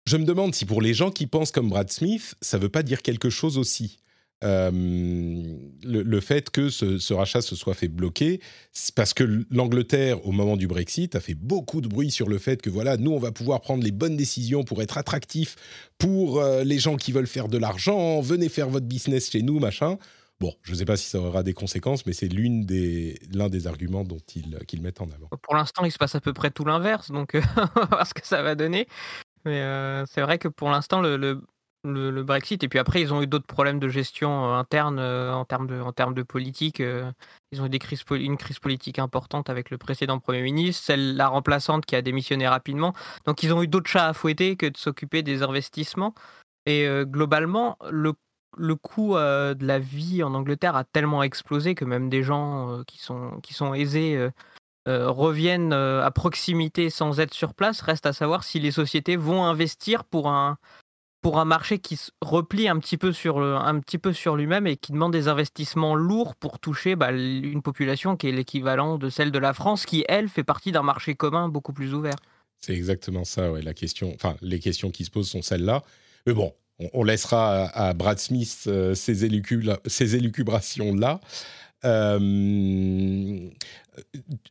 je 0.06 0.16
me 0.16 0.24
demande 0.24 0.54
si 0.54 0.66
pour 0.66 0.82
les 0.82 0.94
gens 0.94 1.10
qui 1.10 1.26
pensent 1.26 1.52
comme 1.52 1.68
Brad 1.68 1.90
Smith, 1.90 2.34
ça 2.40 2.58
ne 2.58 2.62
veut 2.62 2.68
pas 2.68 2.82
dire 2.82 3.02
quelque 3.02 3.30
chose 3.30 3.58
aussi. 3.58 3.98
Euh, 4.44 4.70
le, 5.84 6.20
fait 6.20 6.50
que 6.50 6.68
ce, 6.68 7.12
rachat 7.12 7.42
se 7.42 7.54
soit 7.54 7.74
fait 7.74 7.88
bloquer, 7.88 8.40
parce 8.96 9.14
que 9.14 9.44
l'Angleterre, 9.50 10.26
au 10.26 10.32
moment 10.32 10.56
du 10.56 10.66
Brexit, 10.66 11.14
a 11.14 11.20
fait 11.20 11.34
beaucoup 11.34 11.80
de 11.80 11.88
bruit 11.88 12.10
sur 12.10 12.28
le 12.28 12.38
fait 12.38 12.60
que 12.60 12.70
voilà, 12.70 12.96
nous, 12.96 13.12
on 13.12 13.18
va 13.18 13.30
pouvoir 13.30 13.60
prendre 13.60 13.84
les 13.84 13.92
bonnes 13.92 14.16
décisions 14.16 14.64
pour 14.64 14.82
être 14.82 14.98
attractifs 14.98 15.56
pour 15.98 16.40
euh, 16.40 16.64
les 16.64 16.78
gens 16.78 16.96
qui 16.96 17.12
veulent 17.12 17.28
faire 17.28 17.48
de 17.48 17.58
l'argent, 17.58 18.20
venez 18.20 18.48
faire 18.48 18.68
votre 18.68 18.86
business 18.86 19.30
chez 19.30 19.42
nous, 19.42 19.60
machin. 19.60 19.96
Bon, 20.40 20.52
je 20.62 20.72
ne 20.72 20.76
sais 20.76 20.84
pas 20.84 20.96
si 20.96 21.08
ça 21.08 21.20
aura 21.20 21.44
des 21.44 21.52
conséquences, 21.52 22.04
mais 22.04 22.12
c'est 22.12 22.26
l'un 22.26 22.64
des, 22.64 23.20
des 23.30 23.66
arguments 23.68 24.02
dont 24.02 24.18
ils, 24.34 24.82
mettent 24.82 25.00
en 25.00 25.08
avant. 25.10 25.28
Pour 25.40 25.54
l'instant, 25.54 25.84
il 25.84 25.92
se 25.92 25.98
passe 25.98 26.16
à 26.16 26.20
peu 26.20 26.32
près 26.32 26.50
tout 26.50 26.64
l'inverse, 26.64 27.12
donc 27.12 27.34
on 27.76 27.80
va 27.80 27.86
voir 27.86 28.06
ce 28.08 28.12
que 28.12 28.26
ça 28.26 28.42
va 28.42 28.56
donner. 28.56 28.88
Mais 29.44 30.04
c'est 30.06 30.22
vrai 30.22 30.38
que 30.38 30.48
pour 30.48 30.70
l'instant, 30.70 31.00
le, 31.00 31.16
le, 31.16 31.40
le, 31.84 32.22
Brexit, 32.22 32.62
et 32.62 32.68
puis 32.68 32.78
après, 32.78 33.00
ils 33.00 33.12
ont 33.12 33.22
eu 33.22 33.26
d'autres 33.26 33.46
problèmes 33.46 33.80
de 33.80 33.88
gestion 33.88 34.54
interne 34.54 35.00
en, 35.00 35.44
termes 35.44 35.66
de, 35.66 35.80
en 35.80 35.92
termes 35.92 36.14
de 36.14 36.22
politique. 36.22 36.80
ils 37.50 37.60
ont 37.60 37.66
eu 37.66 37.70
des 37.70 37.78
crises, 37.78 38.04
une 38.10 38.36
crise 38.36 38.58
politique 38.58 38.98
importante 38.98 39.50
avec 39.50 39.70
le 39.70 39.78
précédent 39.78 40.18
Premier 40.18 40.42
ministre, 40.42 40.84
celle 40.84 41.16
la 41.16 41.28
remplaçante 41.28 41.84
qui 41.86 41.96
a 41.96 42.02
démissionné 42.02 42.46
rapidement. 42.46 42.94
Donc 43.24 43.42
ils 43.42 43.52
ont 43.52 43.62
eu 43.62 43.68
d'autres 43.68 43.90
chats 43.90 44.08
à 44.08 44.12
fouetter 44.12 44.56
que 44.56 44.66
de 44.66 44.76
s'occuper 44.76 45.22
des 45.22 45.42
investissements. 45.42 46.14
Et 46.66 46.86
globalement, 47.04 47.76
le 47.90 48.12
le 48.58 48.74
coût 48.74 49.14
de 49.14 49.66
la 49.66 49.78
vie 49.78 50.22
en 50.22 50.34
Angleterre 50.34 50.76
a 50.76 50.84
tellement 50.84 51.22
explosé 51.22 51.74
que 51.74 51.84
même 51.84 52.10
des 52.10 52.22
gens 52.22 52.82
qui, 52.86 52.98
sont, 52.98 53.40
qui 53.42 53.54
sont 53.54 53.72
aisés 53.74 54.28
euh, 54.88 55.10
reviennent 55.10 55.72
euh, 55.72 56.04
à 56.04 56.10
proximité 56.10 56.90
sans 56.90 57.20
être 57.20 57.34
sur 57.34 57.54
place. 57.54 57.80
Reste 57.80 58.06
à 58.06 58.12
savoir 58.12 58.44
si 58.44 58.60
les 58.60 58.70
sociétés 58.70 59.16
vont 59.16 59.44
investir 59.44 60.04
pour 60.04 60.28
un, 60.28 60.58
pour 61.22 61.38
un 61.38 61.44
marché 61.44 61.78
qui 61.78 61.96
se 61.96 62.10
replie 62.20 62.68
un 62.68 62.78
petit 62.78 62.98
peu 62.98 63.12
sur, 63.12 63.40
sur 64.12 64.36
lui-même 64.36 64.66
et 64.66 64.76
qui 64.76 64.92
demande 64.92 65.12
des 65.12 65.28
investissements 65.28 65.94
lourds 65.94 66.34
pour 66.34 66.58
toucher 66.58 66.96
bah, 66.96 67.12
une 67.12 67.62
population 67.62 68.16
qui 68.16 68.28
est 68.28 68.32
l'équivalent 68.32 68.98
de 68.98 69.08
celle 69.08 69.30
de 69.30 69.38
la 69.38 69.52
France, 69.52 69.86
qui, 69.86 70.04
elle, 70.08 70.28
fait 70.28 70.44
partie 70.44 70.72
d'un 70.72 70.82
marché 70.82 71.14
commun 71.14 71.48
beaucoup 71.48 71.72
plus 71.72 71.94
ouvert. 71.94 72.16
C'est 72.58 72.74
exactement 72.74 73.24
ça, 73.24 73.50
ouais. 73.50 73.62
La 73.62 73.74
question, 73.74 74.12
enfin, 74.14 74.36
les 74.40 74.58
questions 74.58 74.90
qui 74.90 75.04
se 75.04 75.10
posent 75.10 75.28
sont 75.28 75.42
celles-là. 75.42 75.82
Mais 76.26 76.32
bon, 76.32 76.52
on, 76.92 77.04
laissera 77.04 77.66
à, 77.66 77.92
Brad 77.92 78.18
Smith 78.18 78.64
euh, 78.66 78.94
ces, 78.94 79.24
élucula- 79.24 79.80
ces 79.86 80.16
élucubrations-là. 80.16 81.20
Euh, 81.84 83.50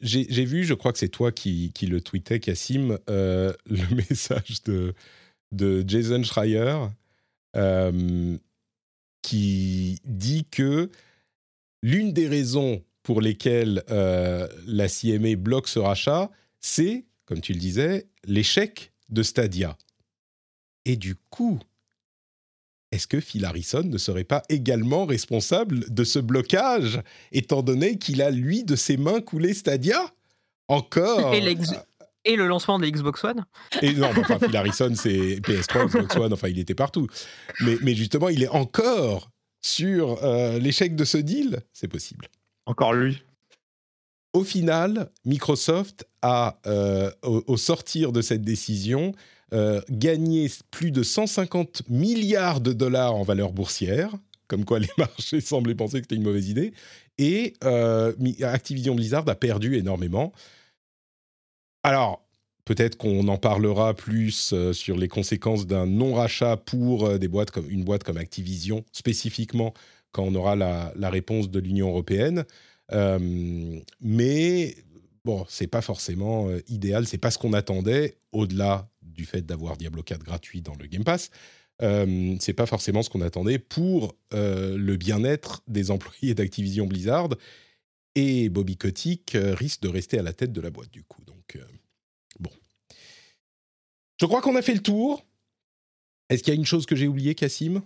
J'ai 0.01 0.45
vu, 0.45 0.63
je 0.63 0.73
crois 0.73 0.91
que 0.91 0.99
c'est 0.99 1.09
toi 1.09 1.32
qui, 1.32 1.71
le 1.82 2.01
tweetais, 2.01 2.39
Cassim, 2.39 2.97
euh, 3.09 3.53
le 3.65 3.95
message 3.95 4.63
de, 4.63 4.93
Jason 5.88 6.23
Schreier 6.23 6.88
euh, 7.55 8.38
qui 9.21 9.99
dit 10.05 10.45
que 10.45 10.89
l'une 11.82 12.13
des 12.13 12.27
raisons 12.27 12.84
pour 13.03 13.21
lesquelles 13.21 13.84
la 13.88 14.88
CMA 14.88 15.36
bloque 15.36 15.67
ce 15.67 15.79
rachat, 15.79 16.29
c'est, 16.59 17.05
comme 17.25 17.41
tu 17.41 17.53
le 17.53 17.59
disais, 17.59 18.07
l'échec 18.25 18.93
de 19.09 19.23
Stadia. 19.23 19.77
Et 20.86 20.95
du 20.95 21.15
coup, 21.15 21.59
est-ce 22.91 23.07
que 23.07 23.19
Phil 23.19 23.45
Harrison 23.45 23.83
ne 23.83 23.97
serait 23.97 24.23
pas 24.25 24.43
également 24.49 25.05
responsable 25.05 25.85
de 25.93 26.03
ce 26.03 26.19
blocage, 26.19 27.01
étant 27.31 27.61
donné 27.61 27.97
qu'il 27.97 28.21
a, 28.21 28.31
lui, 28.31 28.63
de 28.63 28.75
ses 28.75 28.97
mains 28.97 29.21
coulé 29.21 29.53
Stadia? 29.53 29.99
Encore 30.67 31.33
Et 31.33 31.41
l'ex- 31.41 31.73
Et 32.25 32.35
le 32.35 32.47
lancement 32.47 32.77
de 32.79 32.85
Xbox 32.87 33.23
One 33.23 33.45
et 33.81 33.93
non, 33.93 34.09
enfin, 34.15 34.37
Phil 34.39 34.55
Harrison, 34.55 34.93
c'est 34.95 35.39
PS3, 35.41 35.87
Xbox 35.89 36.15
One, 36.15 36.33
enfin, 36.33 36.49
il 36.49 36.59
était 36.59 36.75
partout. 36.75 37.07
Mais, 37.61 37.77
mais 37.81 37.95
justement, 37.95 38.29
il 38.29 38.43
est 38.43 38.47
encore 38.49 39.29
sur 39.63 40.23
euh, 40.23 40.59
l'échec 40.59 40.95
de 40.95 41.03
ce 41.05 41.17
deal? 41.17 41.61
C'est 41.73 41.87
possible. 41.87 42.27
Encore 42.65 42.93
lui. 42.93 43.21
Au 44.33 44.43
final, 44.43 45.11
Microsoft 45.25 46.05
a, 46.21 46.57
euh, 46.65 47.11
au, 47.23 47.43
au 47.47 47.57
sortir 47.57 48.11
de 48.13 48.21
cette 48.21 48.43
décision, 48.43 49.13
euh, 49.53 49.81
gagné 49.89 50.49
plus 50.71 50.91
de 50.91 51.03
150 51.03 51.89
milliards 51.89 52.61
de 52.61 52.73
dollars 52.73 53.15
en 53.15 53.23
valeur 53.23 53.51
boursière, 53.51 54.15
comme 54.47 54.65
quoi 54.65 54.79
les 54.79 54.89
marchés 54.97 55.41
semblaient 55.41 55.75
penser 55.75 55.97
que 55.99 56.05
c'était 56.05 56.15
une 56.15 56.23
mauvaise 56.23 56.49
idée, 56.49 56.73
et 57.21 57.53
euh, 57.63 58.13
Activision 58.41 58.95
Blizzard 58.95 59.27
a 59.29 59.35
perdu 59.35 59.77
énormément. 59.77 60.31
Alors, 61.83 62.25
peut-être 62.65 62.97
qu'on 62.97 63.27
en 63.27 63.37
parlera 63.37 63.93
plus 63.93 64.53
euh, 64.53 64.73
sur 64.73 64.97
les 64.97 65.07
conséquences 65.07 65.67
d'un 65.67 65.85
non-rachat 65.85 66.57
pour 66.57 67.05
euh, 67.05 67.17
des 67.19 67.27
boîtes 67.27 67.51
comme, 67.51 67.69
une 67.69 67.83
boîte 67.83 68.03
comme 68.03 68.17
Activision, 68.17 68.83
spécifiquement 68.91 69.73
quand 70.11 70.23
on 70.23 70.35
aura 70.35 70.55
la, 70.55 71.09
réponse 71.09 71.49
de 71.49 71.59
l'Union 71.59 71.89
européenne. 71.89 72.43
Mais 74.01 74.75
bon, 75.23 75.45
c'est 75.47 75.67
pas 75.67 75.81
forcément 75.81 76.49
idéal, 76.67 77.07
c'est 77.07 77.17
pas 77.17 77.31
ce 77.31 77.37
qu'on 77.37 77.53
attendait, 77.53 78.17
au-delà 78.33 78.90
du 79.14 79.26
fait 79.26 79.45
d'avoir 79.45 79.78
Diablo 79.78 80.03
4 80.03 80.24
gratuit 80.24 80.62
dans 80.62 80.76
le 80.76 80.88
Game 80.88 81.03
Pass. 81.03 81.30
Euh, 81.82 82.36
c'est 82.39 82.53
pas 82.53 82.66
forcément 82.66 83.01
ce 83.01 83.09
qu'on 83.09 83.22
attendait 83.22 83.57
pour 83.57 84.16
euh, 84.34 84.78
le 84.78 84.97
bien-être 84.97 85.64
des 85.68 85.91
employés 85.91 86.36
d'Activision 86.36 86.86
Blizzard. 86.86 87.30
Et 88.16 88.49
Bobby 88.49 88.78
Kotick 88.78 89.36
euh, 89.36 89.53
risque 89.55 89.82
de 89.82 89.88
rester 89.88 90.20
à 90.20 90.22
la 90.22 90.34
tête 90.34 90.51
de 90.51 90.62
la 90.62 90.70
boîte 90.70 90.91
du 90.91 91.03
coup. 91.03 91.24
Donc, 91.26 91.57
bon. 92.39 92.51
Je 94.20 94.26
crois 94.26 94.41
qu'on 94.41 94.55
a 94.55 94.62
fait 94.62 94.76
le 94.76 94.82
tour. 94.82 95.26
Est-ce 96.30 96.43
qu'il 96.43 96.53
y 96.53 96.55
a 96.55 96.59
une 96.59 96.66
chose 96.66 96.86
que 96.86 96.95
j'ai 96.95 97.07
oubliée, 97.07 97.36
Cassim 97.36 97.82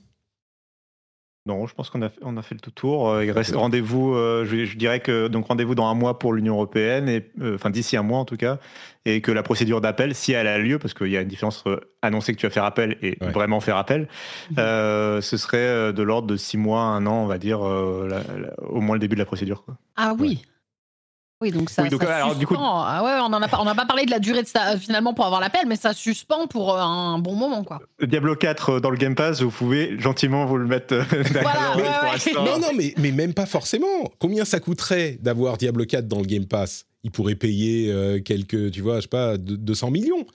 Non, 1.48 1.68
je 1.68 1.76
pense 1.76 1.91
qu'on 1.91 2.02
a, 2.02 2.10
fait- 2.10 2.20
on 2.24 2.38
a 2.38 2.41
fait 2.41 2.56
le 2.56 2.60
tout 2.60 2.72
tour. 2.72 3.08
Euh, 3.08 3.24
il 3.24 3.30
reste 3.32 3.56
rendez-vous, 3.56 4.16
euh, 4.16 4.46
je, 4.46 4.66
je 4.66 4.78
dirais 4.78 5.00
que 5.00 5.28
donc 5.28 5.46
rendez-vous 5.46 5.76
dans 5.76 5.86
un 5.86 5.93
mois 5.93 6.18
pour 6.18 6.34
l'Union 6.34 6.56
européenne, 6.56 7.08
et 7.08 7.30
euh, 7.39 7.54
enfin 7.54 7.70
d'ici 7.70 7.96
un 7.98 8.02
mois 8.02 8.18
en 8.18 8.26
tout 8.26 8.36
cas, 8.36 8.58
et 9.06 9.22
que 9.22 9.32
la 9.32 9.43
procédure 9.43 9.80
d'appel, 9.80 10.16
si 10.16 10.32
elle 10.32 10.48
a 10.48 10.58
lieu, 10.58 10.80
parce 10.80 10.96
qu'il 10.96 11.08
y 11.10 11.18
a 11.18 11.22
une 11.22 11.28
différence 11.28 11.60
entre 11.60 11.88
annoncer 12.02 12.34
que 12.34 12.39
tu 12.39 12.48
vas 12.48 12.52
faire 12.52 12.64
appel 12.66 12.98
et 13.04 13.16
Ouais. 13.22 13.30
vraiment 13.32 13.60
faire 13.60 13.78
appel, 13.78 14.08
euh, 14.58 15.22
ce 15.22 15.38
serait 15.38 15.93
de 15.93 16.02
l'ordre 16.02 16.28
de 16.28 16.36
six 16.36 16.58
mois, 16.58 16.82
un 16.82 17.06
an, 17.06 17.24
on 17.24 17.28
va 17.28 17.38
dire, 17.38 17.64
euh, 17.64 18.08
la- 18.10 18.39
la- 18.39 18.64
au 18.68 18.82
moins 18.82 18.96
le 18.96 19.00
début 19.00 19.16
de 19.16 19.20
la 19.22 19.26
procédure. 19.26 19.64
Quoi. 19.66 19.76
Ah 19.98 20.16
oui. 20.18 20.41
Oui, 21.46 21.52
donc 21.52 21.70
ça. 21.70 21.84
Oui, 21.84 21.89
donc, 21.89 22.02
ça 22.02 22.16
alors, 22.16 22.36
du 22.36 22.48
coup- 22.48 22.56
suspend. 22.56 22.82
Ah 22.84 23.04
ouais, 23.04 23.12
on 23.22 23.26
en 23.34 23.39
a 23.41 23.48
pas, 23.48 23.60
on 23.62 23.66
n'a 23.66 23.76
pas 23.76 23.86
parlé 23.86 24.06
de 24.06 24.10
la 24.12 24.18
durée 24.18 24.41
de 24.41 24.48
ça 24.48 24.78
finalement 24.80 25.14
pour 25.14 25.26
avoir 25.26 25.39
l'appel, 25.41 25.62
mais 25.68 25.76
ça 25.76 25.93
suspend 25.93 26.48
pour 26.48 26.74
euh, 26.74 26.80
un 26.82 27.20
bon 27.20 27.36
moment, 27.36 27.64
quoi. 27.64 27.80
Diablo 28.02 28.36
4 28.36 28.70
euh, 28.70 28.80
dans 28.80 28.89
le 28.89 28.98
Game 28.98 29.14
Pass, 29.14 29.41
vous 29.41 29.52
pouvez 29.52 30.00
gentiment 30.00 30.46
vous 30.48 30.58
le 30.58 30.66
mettre 30.66 30.93
euh, 30.96 31.04
Voilà, 31.41 31.76
ouais, 31.78 31.84
ouais. 31.84 32.34
Non, 32.34 32.58
non, 32.60 32.70
mais, 32.76 32.96
mais 32.98 33.12
même 33.12 33.36
pas 33.36 33.46
forcément. 33.46 33.86
Combien 34.18 34.43
ça 34.43 34.60
coûterait 34.60 35.20
d'avoir 35.22 35.58
Diablo 35.58 35.86
4 35.86 36.08
dans 36.08 36.20
le 36.20 36.26
Game 36.26 36.46
Pass? 36.46 36.86
Ils 37.04 37.12
pourraient 37.12 37.36
payer 37.36 37.91
euh, 37.91 38.20
quelques, 38.20 38.72
tu 38.72 38.82
vois, 38.82 38.96
je 38.96 39.02
sais 39.02 39.08
pas, 39.08 39.38
de- 39.38 39.56
200 39.56 39.91
millions. 39.91 40.26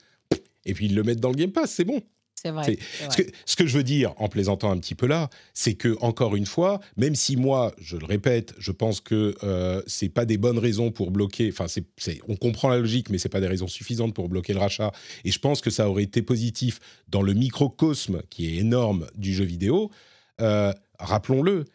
Et 0.65 0.73
puis 0.73 0.85
ils 0.85 0.95
le 0.95 1.03
mettent 1.03 1.19
dans 1.19 1.29
le 1.31 1.35
Game 1.35 1.51
Pass, 1.51 1.71
c'est 1.71 1.83
bon. 1.83 1.99
C'est 2.41 2.49
vrai. 2.49 2.77
Ce 3.09 3.17
que, 3.17 3.23
ce 3.45 3.55
que 3.55 3.67
je 3.67 3.77
veux 3.77 3.83
dire, 3.83 4.15
en 4.17 4.27
plaisantant 4.27 4.71
un 4.71 4.79
petit 4.79 4.95
peu 4.95 5.05
là, 5.05 5.29
c'est 5.53 5.75
que 5.75 5.95
encore 6.01 6.35
une 6.35 6.47
fois, 6.47 6.79
même 6.97 7.13
si 7.13 7.37
moi, 7.37 7.71
je 7.79 7.97
le 7.97 8.05
répète, 8.05 8.55
je 8.57 8.71
pense 8.71 8.99
que 8.99 9.35
euh, 9.43 9.83
c'est 9.85 10.09
pas 10.09 10.25
des 10.25 10.37
bonnes 10.37 10.57
raisons 10.57 10.89
pour 10.91 11.11
bloquer. 11.11 11.51
Enfin, 11.51 11.67
on 12.27 12.35
comprend 12.35 12.69
la 12.69 12.79
logique, 12.79 13.11
mais 13.11 13.19
c'est 13.19 13.29
pas 13.29 13.41
des 13.41 13.47
raisons 13.47 13.67
suffisantes 13.67 14.15
pour 14.15 14.27
bloquer 14.27 14.53
le 14.53 14.59
rachat. 14.59 14.91
Et 15.23 15.31
je 15.31 15.37
pense 15.37 15.61
que 15.61 15.69
ça 15.69 15.87
aurait 15.87 16.01
été 16.01 16.23
positif 16.23 16.79
dans 17.09 17.21
le 17.21 17.33
microcosme 17.33 18.23
qui 18.31 18.47
est 18.47 18.59
énorme 18.59 19.05
du 19.15 19.35
jeu 19.35 19.45
vidéo. 19.45 19.91
Euh, 20.39 20.73
rappelons-le. 20.97 21.65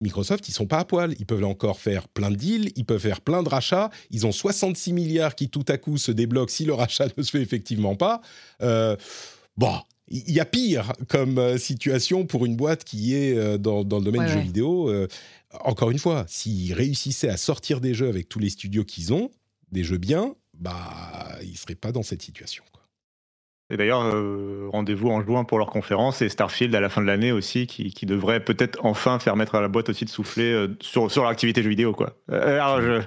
Microsoft, 0.00 0.48
ils 0.48 0.52
sont 0.52 0.66
pas 0.66 0.80
à 0.80 0.84
poil. 0.84 1.14
Ils 1.20 1.26
peuvent 1.26 1.44
encore 1.44 1.78
faire 1.78 2.08
plein 2.08 2.32
de 2.32 2.36
deals, 2.36 2.72
ils 2.74 2.84
peuvent 2.84 3.00
faire 3.00 3.20
plein 3.20 3.44
de 3.44 3.48
rachats. 3.48 3.88
Ils 4.10 4.26
ont 4.26 4.32
66 4.32 4.92
milliards 4.92 5.36
qui 5.36 5.48
tout 5.48 5.64
à 5.68 5.78
coup 5.78 5.96
se 5.96 6.10
débloquent 6.10 6.52
si 6.52 6.64
le 6.64 6.74
rachat 6.74 7.06
ne 7.16 7.22
se 7.22 7.30
fait 7.30 7.40
effectivement 7.40 7.94
pas. 7.94 8.20
Euh, 8.62 8.96
bon, 9.56 9.78
il 10.08 10.32
y 10.32 10.40
a 10.40 10.44
pire 10.44 10.92
comme 11.08 11.38
euh, 11.38 11.58
situation 11.58 12.26
pour 12.26 12.44
une 12.44 12.56
boîte 12.56 12.84
qui 12.84 13.14
est 13.14 13.36
euh, 13.36 13.58
dans, 13.58 13.84
dans 13.84 13.98
le 13.98 14.04
domaine 14.04 14.22
Ouais, 14.22 14.26
du 14.26 14.32
jeu 14.32 14.40
vidéo. 14.40 14.90
Euh, 14.90 15.08
encore 15.60 15.90
une 15.90 15.98
fois, 15.98 16.24
s'ils 16.28 16.72
réussissaient 16.74 17.28
à 17.28 17.36
sortir 17.36 17.80
des 17.80 17.94
jeux 17.94 18.08
avec 18.08 18.28
tous 18.28 18.38
les 18.38 18.50
studios 18.50 18.84
qu'ils 18.84 19.12
ont, 19.12 19.30
des 19.70 19.84
jeux 19.84 19.98
bien, 19.98 20.34
bah, 20.54 21.38
ils 21.42 21.56
seraient 21.56 21.74
pas 21.74 21.92
dans 21.92 22.02
cette 22.02 22.22
situation. 22.22 22.64
quoi. 22.72 22.81
Et 23.70 23.76
d'ailleurs, 23.78 24.02
euh, 24.02 24.68
rendez-vous 24.70 25.08
en 25.08 25.22
juin 25.24 25.44
pour 25.44 25.58
leur 25.58 25.68
conférence 25.68 26.20
et 26.20 26.28
Starfield 26.28 26.74
à 26.74 26.80
la 26.80 26.90
fin 26.90 27.00
de 27.00 27.06
l'année 27.06 27.32
aussi, 27.32 27.66
qui, 27.66 27.90
qui 27.90 28.04
devrait 28.04 28.40
peut-être 28.40 28.78
enfin 28.82 29.18
faire 29.18 29.34
mettre 29.34 29.54
à 29.54 29.62
la 29.62 29.68
boîte 29.68 29.88
aussi 29.88 30.04
de 30.04 30.10
souffler 30.10 30.52
euh, 30.52 30.68
sur, 30.80 31.10
sur 31.10 31.24
l'activité 31.24 31.62
jeu 31.62 31.70
vidéo. 31.70 31.92
Quoi. 31.94 32.10
Euh, 32.30 32.60
alors, 32.60 32.82
je, 32.82 33.00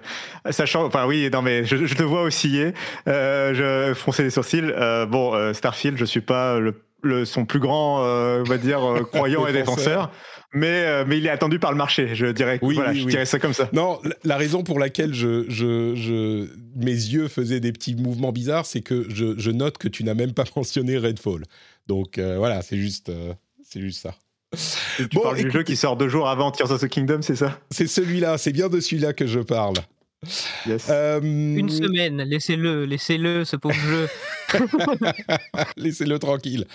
sachant, 0.51 0.85
enfin 0.85 1.05
oui, 1.05 1.29
non 1.31 1.43
mais 1.43 1.65
je, 1.65 1.85
je 1.85 1.95
te 1.95 2.01
vois 2.01 2.23
osciller, 2.23 2.73
euh, 3.07 3.89
je 3.89 3.93
froncer 3.93 4.23
les 4.23 4.31
sourcils. 4.31 4.63
Euh, 4.63 5.05
bon, 5.05 5.35
euh, 5.35 5.53
Starfield, 5.53 5.97
je 5.99 6.05
suis 6.05 6.21
pas 6.21 6.57
le, 6.59 6.73
le- 7.03 7.25
son 7.25 7.45
plus 7.45 7.59
grand, 7.59 8.03
euh, 8.03 8.41
on 8.41 8.49
va 8.49 8.57
dire, 8.57 8.79
croyant 9.11 9.45
et 9.47 9.53
Défenseur. 9.53 10.09
Mais, 10.55 10.85
euh, 10.85 11.05
mais 11.07 11.17
il 11.19 11.25
est 11.27 11.29
attendu 11.29 11.59
par 11.59 11.71
le 11.71 11.77
marché, 11.77 12.15
je 12.15 12.25
dirais. 12.27 12.57
Oui, 12.61 12.75
voilà, 12.75 12.91
oui, 12.91 12.99
je 13.01 13.05
oui. 13.05 13.11
dirais 13.11 13.25
ça 13.25 13.37
comme 13.39 13.53
ça. 13.53 13.69
Non, 13.73 13.99
la- 14.23 14.37
raison 14.37 14.63
pour 14.63 14.79
laquelle 14.79 15.13
je, 15.13 15.45
je, 15.49 15.93
je- 15.95 16.47
mes 16.75 16.91
yeux 16.91 17.27
faisaient 17.27 17.59
des 17.59 17.71
petits 17.71 17.95
mouvements 17.95 18.31
bizarres, 18.31 18.65
c'est 18.65 18.81
que 18.81 19.05
je, 19.09 19.37
je 19.37 19.51
note 19.51 19.77
que 19.77 19.87
tu 19.87 20.03
n'as 20.03 20.13
même 20.15 20.33
pas 20.33 20.45
mentionné 20.55 20.97
Redfall. 20.97 21.43
Donc 21.87 22.17
euh, 22.17 22.37
voilà, 22.37 22.61
c'est 22.61 22.77
juste, 22.77 23.09
euh, 23.09 23.33
c'est 23.63 23.81
juste 23.81 24.01
ça. 24.01 24.15
Tu 24.97 25.07
Bon, 25.13 25.21
parles 25.21 25.37
du 25.43 25.51
jeu 25.51 25.63
qui 25.63 25.75
sort 25.75 25.97
deux 25.97 26.07
jours 26.07 26.29
avant 26.29 26.49
Tears 26.51 26.71
of 26.71 26.79
the 26.81 26.87
Kingdom, 26.87 27.21
c'est 27.21 27.35
ça? 27.35 27.59
C'est 27.71 27.87
celui-là, 27.87 28.37
c'est 28.37 28.53
bien 28.53 28.69
de 28.69 28.79
celui-là 28.79 29.11
que 29.13 29.27
je 29.27 29.39
parle. 29.41 29.75
Yes. 30.65 30.87
Euh, 30.89 31.19
Une 31.21 31.69
semaine, 31.69 32.21
laissez-le, 32.23 32.85
laissez-le, 32.85 33.43
ce 33.45 33.55
pauvre 33.57 33.75
jeu. 33.75 34.07
Laissez-le 35.77 36.19
tranquille. 36.19 36.65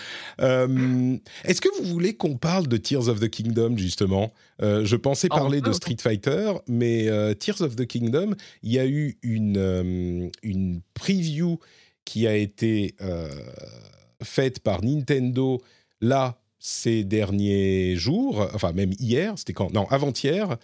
Euh, 0.41 1.17
Est-ce 1.45 1.61
que 1.61 1.69
vous 1.79 1.85
voulez 1.89 2.15
qu'on 2.15 2.37
parle 2.37 2.67
de 2.69 2.77
Tears 2.77 3.09
of 3.09 3.21
the 3.21 3.29
Kingdom, 3.29 3.77
justement? 3.77 4.33
Euh, 4.63 4.85
Je 4.85 4.97
pensais 4.97 5.29
Ah, 5.31 5.37
parler 5.37 5.61
de. 5.61 5.73
Street 5.73 5.97
Fighter, 6.01 6.53
mais 6.67 7.09
euh, 7.09 7.35
Tears 7.35 7.61
of 7.63 7.77
the 7.77 7.87
Kingdom, 7.87 8.35
il 8.63 8.73
y 8.73 8.79
a 8.79 8.87
eu 8.87 9.17
une, 9.23 10.31
une 10.43 10.81
preview 10.95 11.59
qui 12.05 12.27
a 12.27 12.35
été 12.37 12.95
faite 14.23 14.61
par 14.61 14.83
Nintendo 14.85 15.61
là 16.01 16.37
ces 16.63 17.05
derniers 17.05 17.97
jours, 17.97 18.47
enfin 18.53 18.73
même 18.73 18.93
hier, 18.99 19.33
c'était 19.39 19.55
quand? 19.55 19.73
Non, 19.73 19.87
avant-hier. 19.89 20.59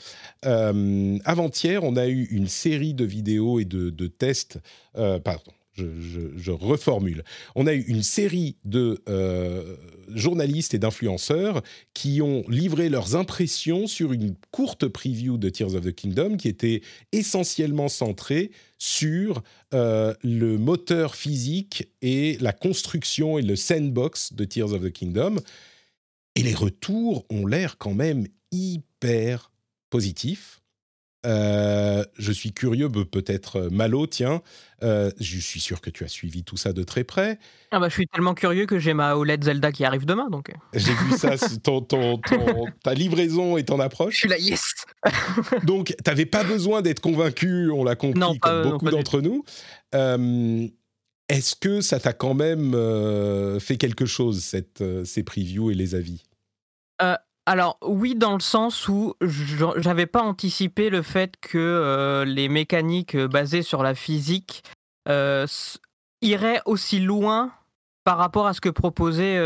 Euh, 0.44 1.16
avant-hier, 1.24 1.82
on 1.84 1.96
a 1.96 2.06
eu 2.06 2.24
une 2.30 2.48
série 2.48 2.92
de 2.92 3.04
vidéos 3.06 3.60
et 3.60 3.64
de, 3.64 3.88
de 3.88 4.06
tests. 4.06 4.58
euh, 4.98 5.18
pardon, 5.18 5.52
je, 5.76 6.50
reformule. 6.50 7.22
On 7.54 7.66
a 7.66 7.74
eu 7.74 7.82
une 7.82 8.02
série 8.02 8.56
de, 8.64 9.02
euh, 9.08 9.76
journalistes 10.14 10.74
et 10.74 10.78
d'influenceurs 10.78 11.62
qui 11.94 12.22
ont 12.22 12.44
livré 12.48 12.88
leurs 12.88 13.16
impressions 13.16 13.86
sur 13.86 14.12
une 14.12 14.34
courte 14.50 14.86
preview 14.86 15.38
de 15.38 15.48
Tears 15.48 15.74
of 15.74 15.84
the 15.84 15.94
Kingdom 15.94 16.36
qui 16.36 16.48
était 16.48 16.82
essentiellement 17.12 17.88
centrée 17.88 18.50
sur 18.78 19.42
euh, 19.74 20.14
le 20.22 20.58
moteur 20.58 21.14
physique 21.14 21.88
et 22.02 22.36
la 22.40 22.52
construction 22.52 23.38
et 23.38 23.42
le 23.42 23.56
sandbox 23.56 24.32
de 24.32 24.44
Tears 24.44 24.72
of 24.72 24.82
the 24.82 24.92
Kingdom. 24.92 25.36
Et 26.34 26.42
les 26.42 26.54
retours 26.54 27.24
ont 27.30 27.46
l'air 27.46 27.78
quand 27.78 27.94
même 27.94 28.26
hyper 28.52 29.50
positifs. 29.90 30.60
Euh, 31.26 32.04
je 32.18 32.30
suis 32.30 32.52
curieux, 32.52 32.88
peut-être 32.88 33.56
euh, 33.56 33.70
Malo, 33.70 34.06
tiens, 34.06 34.42
euh, 34.84 35.10
je 35.18 35.38
suis 35.38 35.58
sûr 35.58 35.80
que 35.80 35.90
tu 35.90 36.04
as 36.04 36.08
suivi 36.08 36.44
tout 36.44 36.56
ça 36.56 36.72
de 36.72 36.84
très 36.84 37.02
près. 37.02 37.38
Ah 37.72 37.80
bah, 37.80 37.88
je 37.88 37.94
suis 37.94 38.06
tellement 38.06 38.34
curieux 38.34 38.66
que 38.66 38.78
j'ai 38.78 38.94
ma 38.94 39.16
OLED 39.16 39.42
Zelda 39.42 39.72
qui 39.72 39.84
arrive 39.84 40.06
demain. 40.06 40.28
donc. 40.30 40.52
J'ai 40.72 40.92
vu 40.92 41.16
ça, 41.16 41.34
ton, 41.62 41.80
ta 42.82 42.94
livraison 42.94 43.56
est 43.56 43.70
en 43.70 43.80
approche. 43.80 44.14
Je 44.14 44.18
suis 44.20 44.28
la 44.28 44.38
yes 44.38 44.72
Donc, 45.64 45.88
tu 45.88 45.94
n'avais 46.06 46.26
pas 46.26 46.44
besoin 46.44 46.80
d'être 46.80 47.00
convaincu, 47.00 47.70
on 47.70 47.82
l'a 47.82 47.96
compris, 47.96 48.38
comme 48.38 48.70
beaucoup 48.70 48.90
d'entre 48.90 49.20
nous. 49.20 49.44
Est-ce 51.28 51.56
que 51.56 51.80
ça 51.80 51.98
t'a 51.98 52.12
quand 52.12 52.34
même 52.34 52.72
fait 53.58 53.76
quelque 53.78 54.06
chose, 54.06 54.44
cette, 54.44 54.84
ces 55.04 55.24
previews 55.24 55.72
et 55.72 55.74
les 55.74 55.96
avis? 55.96 56.22
Alors 57.48 57.78
oui, 57.80 58.16
dans 58.16 58.34
le 58.34 58.40
sens 58.40 58.88
où 58.88 59.14
j'avais 59.76 60.06
pas 60.06 60.20
anticipé 60.20 60.90
le 60.90 61.00
fait 61.02 61.36
que 61.40 61.56
euh, 61.58 62.24
les 62.24 62.48
mécaniques 62.48 63.14
euh, 63.14 63.28
basées 63.28 63.62
sur 63.62 63.84
la 63.84 63.94
physique 63.94 64.64
euh, 65.08 65.46
iraient 66.22 66.60
aussi 66.66 66.98
loin 66.98 67.52
par 68.02 68.18
rapport 68.18 68.48
à 68.48 68.52
ce 68.52 68.60
que 68.60 68.68
proposait 68.68 69.36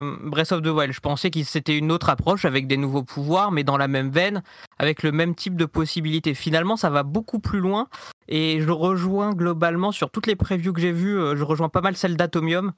Breath 0.00 0.52
of 0.52 0.62
the 0.62 0.68
Wild. 0.68 0.94
Je 0.94 1.00
pensais 1.00 1.30
que 1.30 1.42
c'était 1.42 1.76
une 1.76 1.92
autre 1.92 2.08
approche 2.08 2.46
avec 2.46 2.66
des 2.66 2.78
nouveaux 2.78 3.02
pouvoirs, 3.02 3.52
mais 3.52 3.64
dans 3.64 3.76
la 3.76 3.86
même 3.86 4.08
veine, 4.08 4.42
avec 4.78 5.02
le 5.02 5.12
même 5.12 5.34
type 5.34 5.56
de 5.56 5.66
possibilités. 5.66 6.32
Finalement, 6.32 6.78
ça 6.78 6.88
va 6.88 7.02
beaucoup 7.02 7.38
plus 7.38 7.60
loin 7.60 7.88
et 8.26 8.62
je 8.62 8.70
rejoins 8.70 9.34
globalement 9.34 9.92
sur 9.92 10.10
toutes 10.10 10.26
les 10.26 10.36
previews 10.36 10.72
que 10.72 10.80
j'ai 10.80 10.92
vues, 10.92 11.36
je 11.36 11.44
rejoins 11.44 11.68
pas 11.68 11.82
mal 11.82 11.98
celle 11.98 12.16
d'Atomium. 12.16 12.72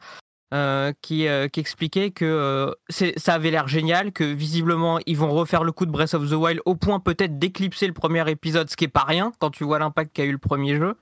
Euh, 0.53 0.93
qui, 1.01 1.29
euh, 1.29 1.47
qui, 1.47 1.61
expliquait 1.61 2.11
que 2.11 2.25
euh, 2.25 2.73
ça 3.17 3.35
avait 3.35 3.53
l'air 3.53 3.69
génial, 3.69 4.11
que 4.11 4.25
visiblement 4.25 4.99
ils 5.07 5.17
vont 5.17 5.31
refaire 5.31 5.63
le 5.63 5.71
coup 5.71 5.87
de 5.87 5.93
Breath 5.93 6.13
of 6.15 6.29
the 6.29 6.33
Wild 6.33 6.61
au 6.65 6.75
point 6.75 6.99
peut-être 6.99 7.39
d'éclipser 7.39 7.87
le 7.87 7.93
premier 7.93 8.29
épisode, 8.29 8.69
ce 8.69 8.75
qui 8.75 8.83
est 8.83 8.89
pas 8.89 9.05
rien 9.05 9.31
quand 9.39 9.51
tu 9.51 9.63
vois 9.63 9.79
l'impact 9.79 10.13
qu'a 10.13 10.25
eu 10.25 10.33
le 10.33 10.39
premier 10.39 10.75
jeu. 10.75 10.97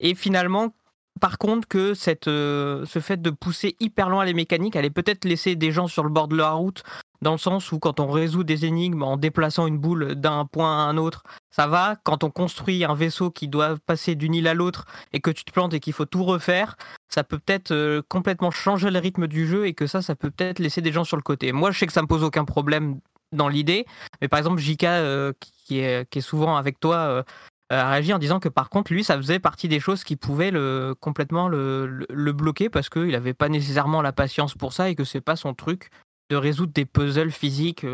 Et 0.00 0.16
finalement, 0.16 0.74
par 1.20 1.38
contre, 1.38 1.68
que 1.68 1.94
cette, 1.94 2.24
ce 2.24 2.98
fait 3.00 3.22
de 3.22 3.30
pousser 3.30 3.76
hyper 3.78 4.10
loin 4.10 4.24
les 4.24 4.34
mécaniques 4.34 4.74
allait 4.74 4.90
peut-être 4.90 5.24
laisser 5.24 5.54
des 5.54 5.70
gens 5.70 5.86
sur 5.86 6.02
le 6.02 6.10
bord 6.10 6.26
de 6.26 6.36
la 6.36 6.50
route 6.50 6.82
dans 7.22 7.32
le 7.32 7.38
sens 7.38 7.70
où 7.70 7.78
quand 7.78 8.00
on 8.00 8.08
résout 8.08 8.42
des 8.42 8.64
énigmes 8.64 9.04
en 9.04 9.16
déplaçant 9.16 9.68
une 9.68 9.78
boule 9.78 10.16
d'un 10.16 10.46
point 10.46 10.76
à 10.76 10.90
un 10.90 10.96
autre, 10.96 11.22
ça 11.54 11.68
va. 11.68 11.94
Quand 12.02 12.24
on 12.24 12.30
construit 12.30 12.84
un 12.84 12.94
vaisseau 12.94 13.30
qui 13.30 13.46
doit 13.46 13.76
passer 13.86 14.16
d'une 14.16 14.34
île 14.34 14.48
à 14.48 14.54
l'autre 14.54 14.86
et 15.12 15.20
que 15.20 15.30
tu 15.30 15.44
te 15.44 15.52
plantes 15.52 15.72
et 15.72 15.78
qu'il 15.78 15.92
faut 15.92 16.04
tout 16.04 16.24
refaire, 16.24 16.76
ça 17.08 17.22
peut 17.22 17.38
peut-être 17.38 17.70
euh, 17.70 18.02
complètement 18.08 18.50
changer 18.50 18.90
le 18.90 18.98
rythme 18.98 19.28
du 19.28 19.46
jeu 19.46 19.66
et 19.66 19.72
que 19.72 19.86
ça, 19.86 20.02
ça 20.02 20.16
peut 20.16 20.32
peut-être 20.32 20.58
laisser 20.58 20.80
des 20.80 20.90
gens 20.90 21.04
sur 21.04 21.16
le 21.16 21.22
côté. 21.22 21.52
Moi, 21.52 21.70
je 21.70 21.78
sais 21.78 21.86
que 21.86 21.92
ça 21.92 22.02
me 22.02 22.08
pose 22.08 22.24
aucun 22.24 22.44
problème 22.44 22.98
dans 23.30 23.48
l'idée, 23.48 23.86
mais 24.20 24.26
par 24.26 24.38
exemple, 24.40 24.60
Jika, 24.60 24.94
euh, 24.94 25.32
qui, 25.64 25.78
est, 25.78 26.20
souvent 26.20 26.56
avec 26.56 26.80
toi, 26.80 26.96
euh, 26.96 27.22
a 27.70 27.88
réagi 27.88 28.12
en 28.12 28.18
disant 28.18 28.40
que 28.40 28.48
par 28.48 28.68
contre, 28.68 28.92
lui, 28.92 29.04
ça 29.04 29.16
faisait 29.16 29.38
partie 29.38 29.68
des 29.68 29.78
choses 29.78 30.02
qui 30.02 30.16
pouvaient 30.16 30.50
le, 30.50 30.96
complètement 30.98 31.46
le, 31.46 32.32
bloquer 32.32 32.68
parce 32.68 32.88
qu'il 32.88 33.10
n'avait 33.10 33.32
pas 33.32 33.48
nécessairement 33.48 34.02
la 34.02 34.12
patience 34.12 34.54
pour 34.54 34.72
ça 34.72 34.90
et 34.90 34.96
que 34.96 35.04
c'est 35.04 35.20
pas 35.20 35.36
son 35.36 35.54
truc 35.54 35.90
de 36.30 36.36
résoudre 36.36 36.72
des 36.72 36.84
puzzles 36.84 37.30
physiques. 37.30 37.86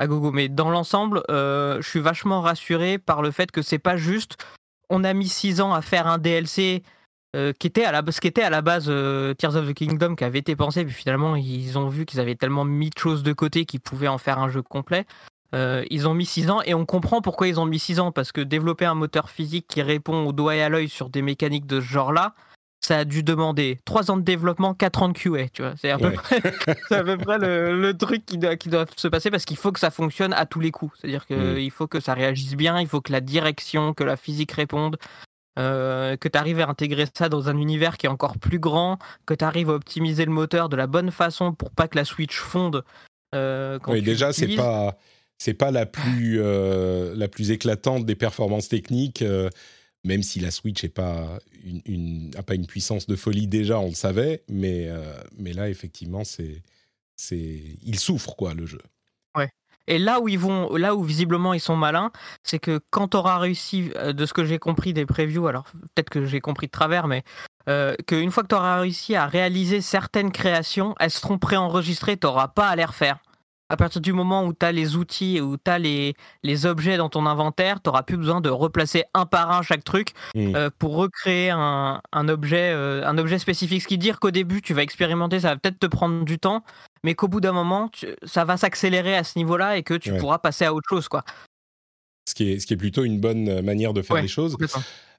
À 0.00 0.06
gogo. 0.06 0.32
Mais 0.32 0.48
dans 0.48 0.70
l'ensemble, 0.70 1.22
euh, 1.30 1.80
je 1.80 1.88
suis 1.88 2.00
vachement 2.00 2.40
rassuré 2.40 2.98
par 2.98 3.22
le 3.22 3.30
fait 3.30 3.52
que 3.52 3.62
c'est 3.62 3.78
pas 3.78 3.96
juste. 3.96 4.36
On 4.88 5.04
a 5.04 5.12
mis 5.12 5.28
six 5.28 5.60
ans 5.60 5.72
à 5.72 5.82
faire 5.82 6.08
un 6.08 6.18
DLC 6.18 6.82
euh, 7.36 7.52
qui 7.52 7.68
était 7.68 7.84
à 7.84 7.92
la, 7.92 8.02
ce 8.10 8.20
qui 8.20 8.26
était 8.26 8.42
à 8.42 8.50
la 8.50 8.62
base 8.62 8.86
Tears 9.38 9.54
of 9.54 9.68
the 9.68 9.74
Kingdom 9.74 10.16
qui 10.16 10.24
avait 10.24 10.40
été 10.40 10.56
pensé, 10.56 10.84
puis 10.84 10.94
finalement 10.94 11.36
ils 11.36 11.78
ont 11.78 11.88
vu 11.88 12.06
qu'ils 12.06 12.18
avaient 12.18 12.34
tellement 12.34 12.64
mis 12.64 12.90
de 12.90 12.98
choses 12.98 13.22
de 13.22 13.32
côté 13.32 13.66
qu'ils 13.66 13.80
pouvaient 13.80 14.08
en 14.08 14.18
faire 14.18 14.40
un 14.40 14.48
jeu 14.48 14.62
complet. 14.62 15.04
ils 15.52 16.08
ont 16.08 16.14
mis 16.14 16.26
6 16.26 16.50
ans 16.50 16.60
et 16.64 16.74
on 16.74 16.86
comprend 16.86 17.20
pourquoi 17.20 17.46
ils 17.46 17.60
ont 17.60 17.66
mis 17.66 17.78
6 17.78 18.00
ans 18.00 18.10
parce 18.10 18.32
que 18.32 18.40
développer 18.40 18.86
un 18.86 18.96
moteur 18.96 19.30
physique 19.30 19.66
qui 19.68 19.80
répond 19.82 20.26
au 20.26 20.32
doigt 20.32 20.56
et 20.56 20.62
à 20.62 20.68
l'œil 20.68 20.88
sur 20.88 21.08
des 21.08 21.22
mécaniques 21.22 21.66
de 21.66 21.80
ce 21.80 21.86
genre-là, 21.86 22.34
ça 22.80 22.98
a 22.98 23.04
dû 23.04 23.22
demander 23.22 23.78
3 23.84 24.10
ans 24.10 24.16
de 24.16 24.22
développement, 24.22 24.74
4 24.74 25.02
ans 25.02 25.08
de 25.08 25.18
QA, 25.18 25.48
tu 25.52 25.62
vois. 25.62 25.74
C'est 25.80 25.90
à, 25.90 25.98
peu 25.98 26.12
près, 26.12 26.40
le, 26.90 27.92
truc 27.92 28.24
qui 28.24 28.38
doit, 28.38 28.56
qui 28.56 28.68
doit 28.68 28.86
se 28.96 29.08
passer 29.08 29.30
parce 29.30 29.44
qu'il 29.44 29.58
faut 29.58 29.70
que 29.70 29.80
ça 29.80 29.90
fonctionne 29.90 30.32
à 30.32 30.46
tous 30.46 30.60
les 30.60 30.70
coups. 30.70 30.96
C'est-à-dire 30.98 31.26
qu'il 31.26 31.36
mm. 31.36 31.70
faut 31.70 31.86
que 31.86 32.00
ça 32.00 32.14
réagisse 32.14 32.54
bien, 32.54 32.80
il 32.80 32.86
faut 32.86 33.00
que 33.00 33.12
la 33.12 33.20
direction, 33.20 33.92
que 33.92 34.04
la 34.04 34.16
physique 34.16 34.52
réponde, 34.52 34.96
euh, 35.58 36.16
que 36.16 36.28
tu 36.28 36.38
arrives 36.38 36.60
à 36.60 36.68
intégrer 36.68 37.04
ça 37.12 37.28
dans 37.28 37.48
un 37.48 37.58
univers 37.58 37.98
qui 37.98 38.06
est 38.06 38.10
encore 38.10 38.38
plus 38.38 38.58
grand, 38.58 38.98
que 39.26 39.34
tu 39.34 39.44
arrives 39.44 39.68
à 39.68 39.74
optimiser 39.74 40.24
le 40.24 40.30
moteur 40.30 40.68
de 40.68 40.76
la 40.76 40.86
bonne 40.86 41.10
façon 41.10 41.52
pour 41.52 41.70
pas 41.70 41.86
que 41.86 41.96
la 41.96 42.04
Switch 42.04 42.38
fonde. 42.38 42.84
Euh, 43.34 43.78
oui, 43.88 44.00
déjà, 44.00 44.32
c'est 44.32 44.56
pas 44.56 44.96
pas 45.58 45.70
la 45.70 45.86
plus 45.86 46.38
euh, 46.40 47.14
la 47.16 47.28
plus 47.28 47.50
éclatante 47.50 48.06
des 48.06 48.14
performances 48.14 48.68
techniques 48.68 49.24
même 50.04 50.22
si 50.22 50.40
la 50.40 50.50
Switch 50.50 50.84
n'a 50.84 50.90
pas 50.90 51.38
une, 51.64 52.66
puissance 52.66 53.06
de 53.06 53.16
folie 53.16 53.46
déjà, 53.46 53.78
on 53.78 53.88
le 53.88 53.94
savait, 53.94 54.44
mais, 54.48 54.86
euh, 54.88 55.14
mais 55.38 55.52
là, 55.52 55.68
effectivement, 55.68 56.24
c'est, 56.24 56.62
c'est, 57.16 57.62
il 57.82 57.98
souffre, 57.98 58.34
quoi, 58.34 58.54
le 58.54 58.66
jeu. 58.66 58.80
Ouais. 59.36 59.50
Et 59.86 59.98
là 59.98 60.20
où 60.20 60.28
ils 60.28 60.38
vont, 60.38 60.74
là 60.76 60.94
où 60.94 61.02
visiblement 61.02 61.52
ils 61.52 61.60
sont 61.60 61.76
malins, 61.76 62.12
c'est 62.44 62.58
que 62.58 62.80
quand 62.90 63.08
tu 63.08 63.16
auras 63.16 63.38
réussi, 63.38 63.90
euh, 63.96 64.12
de 64.12 64.24
ce 64.24 64.32
que 64.32 64.44
j'ai 64.44 64.58
compris 64.58 64.94
des 64.94 65.04
previews, 65.04 65.46
alors 65.46 65.64
peut-être 65.94 66.10
que 66.10 66.24
j'ai 66.24 66.40
compris 66.40 66.66
de 66.66 66.72
travers, 66.72 67.06
mais 67.06 67.22
euh, 67.68 67.94
qu'une 68.06 68.30
fois 68.30 68.42
que 68.42 68.48
tu 68.48 68.54
auras 68.54 68.80
réussi 68.80 69.14
à 69.14 69.26
réaliser 69.26 69.80
certaines 69.80 70.32
créations, 70.32 70.94
elles 70.98 71.10
seront 71.10 71.38
préenregistrées, 71.38 72.16
tu 72.16 72.26
n'auras 72.26 72.48
pas 72.48 72.68
à 72.68 72.76
les 72.76 72.84
refaire 72.84 73.18
à 73.70 73.76
partir 73.76 74.00
du 74.00 74.12
moment 74.12 74.44
où 74.44 74.52
tu 74.52 74.66
as 74.66 74.72
les 74.72 74.96
outils, 74.96 75.40
où 75.40 75.56
tu 75.56 75.70
as 75.70 75.78
les, 75.78 76.14
les 76.42 76.66
objets 76.66 76.96
dans 76.96 77.08
ton 77.08 77.24
inventaire, 77.24 77.80
tu 77.80 77.88
n'auras 77.88 78.02
plus 78.02 78.16
besoin 78.16 78.40
de 78.40 78.50
replacer 78.50 79.04
un 79.14 79.26
par 79.26 79.52
un 79.52 79.62
chaque 79.62 79.84
truc 79.84 80.10
mmh. 80.34 80.56
euh, 80.56 80.70
pour 80.76 80.96
recréer 80.96 81.50
un, 81.50 82.02
un 82.12 82.28
objet, 82.28 82.72
euh, 82.74 83.06
un 83.06 83.16
objet 83.16 83.38
spécifique. 83.38 83.82
Ce 83.82 83.86
qui 83.86 83.94
veut 83.94 83.98
dire 83.98 84.18
qu'au 84.18 84.32
début, 84.32 84.60
tu 84.60 84.74
vas 84.74 84.82
expérimenter, 84.82 85.40
ça 85.40 85.50
va 85.50 85.56
peut-être 85.56 85.78
te 85.78 85.86
prendre 85.86 86.24
du 86.24 86.38
temps, 86.38 86.64
mais 87.04 87.14
qu'au 87.14 87.28
bout 87.28 87.40
d'un 87.40 87.52
moment, 87.52 87.90
ça 88.24 88.44
va 88.44 88.56
s'accélérer 88.56 89.16
à 89.16 89.22
ce 89.22 89.38
niveau-là 89.38 89.76
et 89.76 89.84
que 89.84 89.94
tu 89.94 90.12
pourras 90.16 90.38
passer 90.38 90.64
à 90.64 90.74
autre 90.74 90.88
chose. 90.88 91.08
Quoi. 91.08 91.22
Ce, 92.28 92.34
qui 92.34 92.50
est, 92.50 92.58
ce 92.58 92.66
qui 92.66 92.74
est 92.74 92.76
plutôt 92.76 93.04
une 93.04 93.20
bonne 93.20 93.62
manière 93.62 93.92
de 93.92 94.02
faire 94.02 94.20
les 94.20 94.28
choses. 94.28 94.56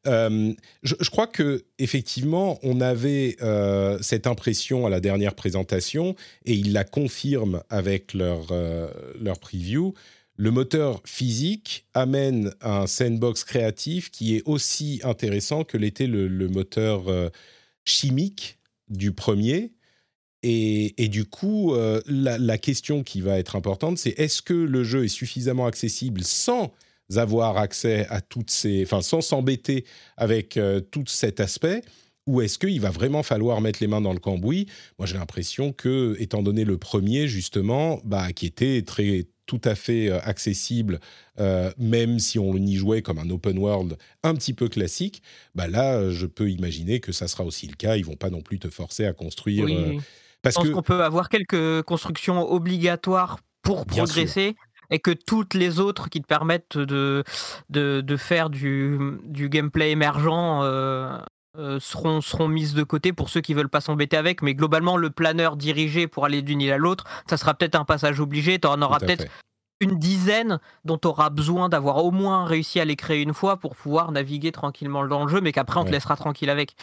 Euh, 0.07 0.53
je, 0.81 1.09
crois 1.09 1.27
que 1.27 1.63
effectivement, 1.77 2.59
on 2.63 2.81
avait 2.81 3.37
euh, 3.41 3.99
cette 4.01 4.25
impression 4.25 4.87
à 4.87 4.89
la 4.89 4.99
dernière 4.99 5.35
présentation 5.35 6.15
et 6.45 6.53
ils 6.53 6.73
la 6.73 6.83
confirment 6.83 7.61
avec 7.69 8.13
leur 8.13 8.47
euh, 8.51 8.89
leur 9.19 9.39
preview. 9.39 9.93
Le 10.37 10.49
moteur 10.49 11.01
physique 11.05 11.85
amène 11.93 12.51
un 12.61 12.87
sandbox 12.87 13.43
créatif 13.43 14.09
qui 14.09 14.35
est 14.35 14.41
aussi 14.45 14.99
intéressant 15.03 15.63
que 15.63 15.77
l'était 15.77 16.07
le, 16.07 16.47
moteur 16.47 17.03
chimique 17.85 18.57
du 18.87 19.11
premier. 19.11 19.73
Et, 20.41 21.07
du 21.09 21.25
coup, 21.25 21.75
la, 22.07 22.57
question 22.57 23.03
qui 23.03 23.21
va 23.21 23.37
être 23.37 23.55
importante, 23.55 23.99
c'est 23.99 24.17
est-ce 24.17 24.41
que 24.41 24.55
le 24.55 24.83
jeu 24.83 25.05
est 25.05 25.09
suffisamment 25.09 25.67
accessible 25.67 26.23
sans 26.23 26.73
avoir 27.17 27.57
accès 27.57 28.07
à 28.09 28.21
toutes 28.21 28.51
ces, 28.51 28.83
enfin, 28.83 29.01
sans 29.01 29.21
s'embêter 29.21 29.85
avec 30.17 30.57
euh, 30.57 30.79
tout 30.79 31.05
cet 31.07 31.39
aspect 31.39 31.81
ou 32.27 32.41
est-ce 32.41 32.59
qu'il 32.59 32.79
va 32.79 32.91
vraiment 32.91 33.23
falloir 33.23 33.61
mettre 33.61 33.79
les 33.81 33.87
mains 33.87 34.01
dans 34.01 34.13
le 34.13 34.19
cambouis? 34.19 34.67
Moi, 34.99 35.07
j'ai 35.07 35.17
l'impression 35.17 35.73
que, 35.73 36.15
étant 36.19 36.43
donné 36.43 36.65
le 36.65 36.77
premier, 36.77 37.27
justement, 37.27 37.99
bah, 38.03 38.31
qui 38.31 38.45
était 38.45 38.83
très 38.83 39.25
tout 39.47 39.61
à 39.65 39.75
fait 39.75 40.07
euh, 40.07 40.19
accessible, 40.21 40.99
euh, 41.39 41.71
même 41.77 42.19
si 42.19 42.39
on 42.39 42.55
y 42.55 42.75
jouait 42.75 43.01
comme 43.01 43.17
un 43.17 43.29
open 43.29 43.57
world 43.57 43.97
un 44.23 44.33
petit 44.35 44.53
peu 44.53 44.69
classique, 44.69 45.23
bah 45.55 45.67
là, 45.67 46.09
je 46.09 46.25
peux 46.25 46.49
imaginer 46.49 46.99
que 46.99 47.11
ça 47.11 47.27
sera 47.27 47.43
aussi 47.43 47.67
le 47.67 47.75
cas. 47.75 47.97
Ils 47.97 48.05
vont 48.05 48.15
pas 48.15 48.29
non 48.29 48.41
plus 48.41 48.59
te 48.59 48.69
forcer 48.69 49.05
à 49.05 49.13
construire. 49.13 49.65
parce 50.41 50.55
Je 50.55 50.61
pense 50.61 50.69
qu'on 50.69 50.83
peut 50.83 51.03
avoir 51.03 51.27
quelques 51.27 51.81
constructions 51.81 52.49
obligatoires 52.49 53.39
pour 53.61 53.85
progresser 53.85 54.55
et 54.91 54.99
que 54.99 55.11
toutes 55.11 55.53
les 55.53 55.79
autres 55.79 56.09
qui 56.09 56.21
te 56.21 56.27
permettent 56.27 56.77
de, 56.77 57.23
de, 57.69 58.17
faire 58.17 58.49
du, 58.49 58.99
du, 59.23 59.49
gameplay 59.49 59.91
émergent 59.91 60.61
euh, 60.63 61.17
euh, 61.57 61.79
seront, 61.79 62.21
seront 62.21 62.47
mises 62.47 62.73
de 62.73 62.83
côté 62.83 63.13
pour 63.13 63.29
ceux 63.29 63.41
qui 63.41 63.53
veulent 63.53 63.69
pas 63.69 63.81
s'embêter 63.81 64.17
avec. 64.17 64.41
Mais 64.41 64.53
globalement, 64.53 64.97
le 64.97 65.09
planeur 65.09 65.55
dirigé 65.55 66.07
pour 66.07 66.25
aller 66.25 66.41
d'une 66.41 66.61
île 66.61 66.73
à 66.73 66.77
l'autre, 66.77 67.05
ça 67.29 67.37
sera 67.37 67.53
peut-être 67.53 67.75
un 67.75 67.85
passage 67.85 68.19
obligé. 68.19 68.59
Tu 68.59 68.67
en 68.67 68.81
auras 68.81 68.99
peut-être 68.99 69.25
une 69.79 69.97
dizaine 69.97 70.59
dont 70.85 70.97
tu 70.97 71.07
auras 71.07 71.29
besoin 71.29 71.67
d'avoir 71.67 72.03
au 72.05 72.11
moins 72.11 72.45
réussi 72.45 72.79
à 72.79 72.85
les 72.85 72.95
créer 72.95 73.21
une 73.21 73.33
fois 73.33 73.57
pour 73.57 73.75
pouvoir 73.75 74.11
naviguer 74.11 74.51
tranquillement 74.51 75.07
dans 75.07 75.25
le 75.25 75.31
jeu, 75.31 75.41
mais 75.41 75.51
qu'après 75.51 75.79
on 75.79 75.85
te 75.85 75.89
laissera 75.89 76.15
tranquille 76.15 76.49
avec. 76.49 76.75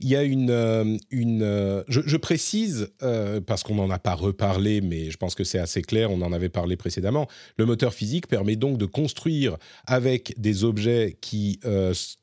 Il 0.00 0.08
y 0.08 0.16
a 0.16 0.22
une, 0.22 0.50
euh, 0.50 0.96
une 1.10 1.42
euh, 1.42 1.82
je, 1.88 2.16
précise 2.16 2.88
euh, 3.02 3.40
parce 3.40 3.62
qu'on 3.62 3.74
n'en 3.74 3.90
a 3.90 3.98
pas 3.98 4.14
reparlé, 4.14 4.80
mais 4.80 5.10
je 5.10 5.16
pense 5.16 5.34
que 5.34 5.44
c'est 5.44 5.58
assez 5.58 5.82
clair. 5.82 6.10
On 6.10 6.22
en 6.22 6.32
avait 6.32 6.48
parlé 6.48 6.76
précédemment. 6.76 7.28
Le 7.56 7.66
moteur 7.66 7.94
physique 7.94 8.26
permet 8.26 8.56
donc 8.56 8.78
de 8.78 8.86
construire 8.86 9.56
avec 9.86 10.34
des 10.38 10.64
objets 10.64 11.16
qui 11.20 11.60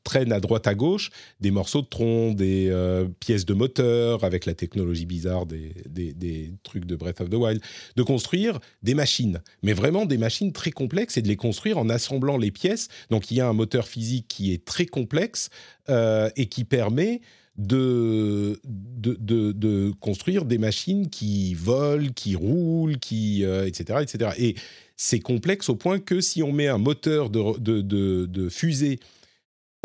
traînent 0.04 0.32
à 0.32 0.39
droite 0.39 0.68
à 0.68 0.76
gauche 0.76 1.10
des 1.39 1.52
morceaux 1.52 1.82
de 1.82 1.88
tronc, 1.88 2.34
des 2.34 2.72
pièces 3.20 3.45
de 3.45 3.54
moteur 3.54 4.24
avec 4.24 4.45
la 4.45 4.54
technologie 4.54 5.06
bizarre 5.06 5.45
des, 5.45 5.74
des, 5.86 6.54
trucs 6.64 6.86
de 6.86 6.95
Breath 6.95 7.22
of 7.22 7.30
the 7.30 7.36
Wild, 7.36 7.62
de 7.95 8.04
construire 8.04 8.60
des 8.84 8.93
machines, 8.93 9.41
mais 9.64 9.74
vraiment 9.74 10.06
des 10.06 10.18
machines 10.18 10.52
très 10.52 10.72
complexes 10.72 11.18
et 11.18 11.22
de 11.22 11.28
les 11.28 11.36
construire 11.36 11.78
en 11.78 11.89
assemblant 11.89 12.38
les 12.38 12.52
pièces. 12.52 12.88
Donc 13.10 13.32
il 13.32 13.38
y 13.38 13.41
a 13.41 13.47
un 13.47 13.54
moteur 13.54 13.88
physique 13.88 14.28
qui 14.28 14.54
est 14.54 14.66
très 14.66 14.86
complexe 14.86 15.50
et 15.88 16.45
qui 16.47 16.64
permet 16.64 17.22
de, 17.60 18.60
de, 18.64 19.51
de, 19.51 19.91
construire 19.99 20.45
des 20.45 20.57
machines 20.57 21.10
qui 21.10 21.53
volent, 21.53 22.07
qui 22.16 22.36
roulent, 22.36 22.97
qui, 22.97 23.43
etc., 23.43 23.86
euh, 23.89 24.01
etc. 24.01 24.32
Et 24.38 24.55
c'est 24.95 25.20
complexe 25.20 25.68
au 25.68 25.76
point 25.76 25.99
que 25.99 26.22
si 26.22 26.41
on 26.41 26.53
met 26.53 26.68
un 26.68 26.78
moteur 26.78 27.30
de, 27.30 27.82
de 27.82 28.49
fusée 28.49 28.99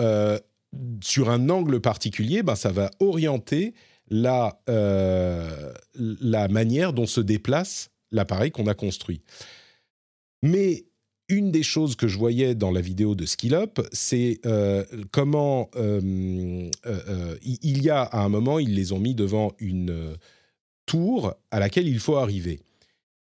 euh, 0.01 0.39
sur 1.03 1.31
un 1.31 1.49
angle 1.51 1.81
particulier, 1.81 2.43
ben 2.43 2.55
ça 2.55 2.71
va 2.71 2.91
orienter 3.01 3.75
la, 4.09 4.61
euh, 4.69 5.73
la 5.95 6.49
manière 6.49 6.93
dont 6.93 7.07
se 7.07 7.21
déplace 7.21 7.91
l'appareil 8.11 8.51
qu'on 8.51 8.67
a 8.67 8.75
construit. 8.75 9.21
Mais 10.43 10.85
une 11.29 11.51
des 11.51 11.63
choses 11.63 11.97
que 11.97 12.07
je 12.07 12.19
voyais 12.19 12.55
dans 12.55 12.71
la 12.71 12.81
vidéo 12.81 13.15
de 13.15 13.25
Skill 13.25 13.55
Up, 13.55 13.81
c'est 13.93 14.41
euh, 14.45 14.85
comment 15.11 15.71
euh, 15.77 16.71
euh, 16.87 17.37
il 17.43 17.83
y 17.83 17.91
a 17.91 18.03
à 18.03 18.23
un 18.23 18.29
moment, 18.29 18.59
ils 18.59 18.75
les 18.75 18.93
ont 18.93 18.99
mis 18.99 19.15
devant 19.15 19.53
une 19.59 20.17
tour 20.87 21.35
à 21.51 21.61
laquelle 21.61 21.89
il 21.89 21.99
faut 21.99 22.17
arriver. 22.17 22.61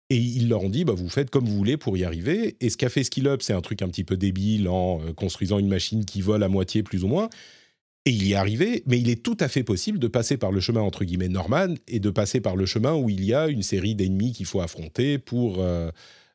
Et 0.10 0.18
ils 0.18 0.50
leur 0.50 0.64
ont 0.64 0.70
dit, 0.70 0.84
bah, 0.84 0.94
vous 0.94 1.10
faites 1.10 1.30
comme 1.30 1.46
vous 1.46 1.56
voulez 1.56 1.78
pour 1.78 1.98
y 1.98 2.04
arriver. 2.04 2.58
Et 2.60 2.70
ce 2.70 2.78
qu'a 2.78 2.90
fait 2.90 3.04
Skill 3.04 3.28
Up, 3.28 3.42
c'est 3.42 3.54
un 3.54 3.62
truc 3.62 3.82
un 3.82 3.88
petit 3.88 4.04
peu 4.04 4.18
débile 4.18 4.68
en 4.68 5.00
construisant 5.14 5.60
une 5.60 5.70
machine 5.70 6.04
qui 6.06 6.22
vole 6.22 6.44
à 6.44 6.50
moitié 6.50 6.84
plus 6.84 7.04
ou 7.04 7.08
moins. 7.08 7.30
Et 8.06 8.12
il 8.12 8.28
y 8.28 8.34
est 8.34 8.36
arrivé, 8.36 8.84
mais 8.86 9.00
il 9.00 9.10
est 9.10 9.24
tout 9.24 9.38
à 9.40 9.48
fait 9.48 9.64
possible 9.64 9.98
de 9.98 10.10
passer 10.10 10.36
par 10.36 10.52
le 10.52 10.60
chemin 10.60 10.82
entre 10.82 11.06
guillemets 11.06 11.30
normal 11.30 11.78
et 11.88 12.02
de 12.02 12.10
passer 12.10 12.42
par 12.42 12.58
le 12.58 12.66
chemin 12.66 12.94
où 12.96 13.10
il 13.10 13.24
y 13.24 13.34
a 13.34 13.48
une 13.48 13.64
série 13.64 13.96
d'ennemis 13.96 14.34
qu'il 14.34 14.46
faut 14.46 14.60
affronter 14.60 15.18
pour 15.18 15.64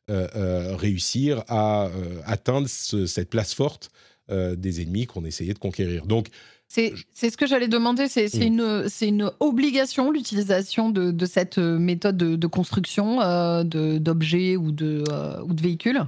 réussir 0.09 1.43
à 1.47 1.85
euh, 1.87 2.19
atteindre 2.25 2.67
cette 2.67 3.29
place 3.29 3.53
forte 3.53 3.89
des 4.29 4.81
ennemis 4.83 5.07
qu'on 5.07 5.25
essayait 5.25 5.55
de 5.55 5.59
conquérir. 5.59 6.05
Donc, 6.05 6.27
c'est 6.67 6.93
ce 7.15 7.35
que 7.35 7.47
j'allais 7.47 7.67
demander, 7.67 8.07
c'est 8.07 8.31
mm. 8.31 8.41
une, 8.43 8.87
une 9.01 9.31
obligation 9.39 10.11
l'utilisation 10.11 10.91
de, 10.91 11.09
de, 11.09 11.25
cette 11.25 11.57
méthode 11.57 12.15
de, 12.15 12.47
construction 12.47 13.17
d'objets 13.63 14.55
ou, 14.55 14.71
de, 14.71 15.03
ou 15.43 15.53
de 15.53 15.61
véhicules? 15.63 16.03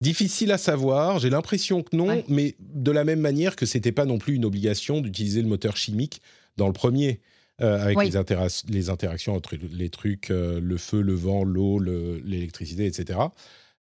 Difficile 0.00 0.52
à 0.52 0.58
savoir, 0.58 1.18
j'ai 1.18 1.28
l'impression 1.28 1.82
que 1.82 1.94
non, 1.94 2.22
mais 2.28 2.54
de 2.60 2.90
la 2.92 3.04
même 3.04 3.20
manière 3.20 3.56
que 3.56 3.66
c'était 3.66 3.92
pas 3.92 4.06
non 4.06 4.16
plus 4.16 4.34
une 4.34 4.46
obligation 4.46 5.02
d'utiliser 5.02 5.42
le 5.42 5.48
moteur 5.48 5.76
chimique 5.76 6.22
dans 6.56 6.66
le 6.66 6.72
premier. 6.72 7.20
Euh, 7.62 7.80
avec 7.80 7.96
les, 7.98 8.10
les, 8.68 8.90
interactions 8.90 9.34
entre 9.34 9.56
les 9.56 9.88
trucs, 9.88 10.30
euh, 10.30 10.60
le 10.60 10.76
feu, 10.76 11.00
le 11.00 11.14
vent, 11.14 11.42
l'eau, 11.42 11.78
l'électricité, 11.78 12.84
etc. 12.84 13.18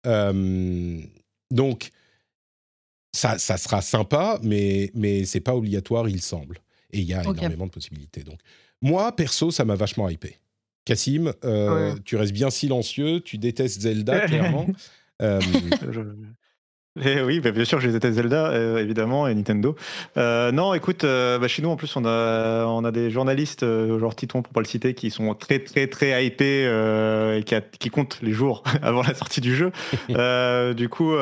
Euh, 0.08 1.00
donc, 1.52 1.92
ça, 3.12 3.38
ça, 3.38 3.58
sera 3.58 3.84
sympa, 3.84 4.40
mais, 4.42 4.90
mais 4.96 5.24
c'est 5.26 5.40
pas 5.40 5.56
obligatoire, 5.56 6.10
il 6.10 6.22
semble. 6.22 6.58
Et 6.92 7.00
il 7.00 7.06
y 7.06 7.14
a 7.14 7.22
énormément 7.22 7.68
de 7.68 7.72
possibilités. 7.72 8.24
Donc, 8.24 8.40
moi, 8.82 9.16
perso, 9.16 9.52
ça 9.52 9.66
m'a 9.66 9.76
vachement 9.76 10.10
hypé. 10.10 10.38
Cassim, 10.86 11.32
tu 12.06 12.16
restes 12.16 12.34
bien 12.34 12.50
silencieux, 12.50 13.22
tu 13.22 13.38
détestes 13.38 13.82
Zelda, 13.82 14.22
clairement. 14.28 14.66
Eh 17.02 17.22
oui, 17.22 17.40
bah, 17.40 17.52
bien 17.52 17.66
sûr, 17.66 17.80
j'ai 17.80 17.96
été 17.96 18.12
Zelda, 18.12 18.48
euh, 18.48 18.78
évidemment, 18.78 19.28
et 19.28 19.34
Nintendo. 19.34 19.76
Euh, 20.18 20.52
non, 20.52 20.74
écoute, 20.74 21.04
euh, 21.04 21.40
bah, 21.40 21.48
chez 21.48 21.62
nous, 21.62 21.70
en 21.70 21.76
plus, 21.76 21.96
on 21.96 22.06
a, 22.06 22.92
des 22.92 23.12
journalistes, 23.12 23.64
genre 24.00 24.16
Titon, 24.16 24.42
pour 24.42 24.52
pas 24.52 24.62
le 24.62 24.66
citer, 24.66 24.94
qui 24.94 25.12
sont 25.12 25.34
très, 25.36 25.60
très, 25.60 25.88
très 25.88 26.26
hypés 26.26 26.66
et 27.38 27.44
qui, 27.80 27.90
comptent 27.90 28.20
les 28.22 28.32
jours 28.32 28.64
avant 28.82 29.04
la 29.04 29.14
sortie 29.14 29.42
du 29.42 29.56
jeu. 29.56 29.72
du 30.10 30.90
coup, 30.90 31.14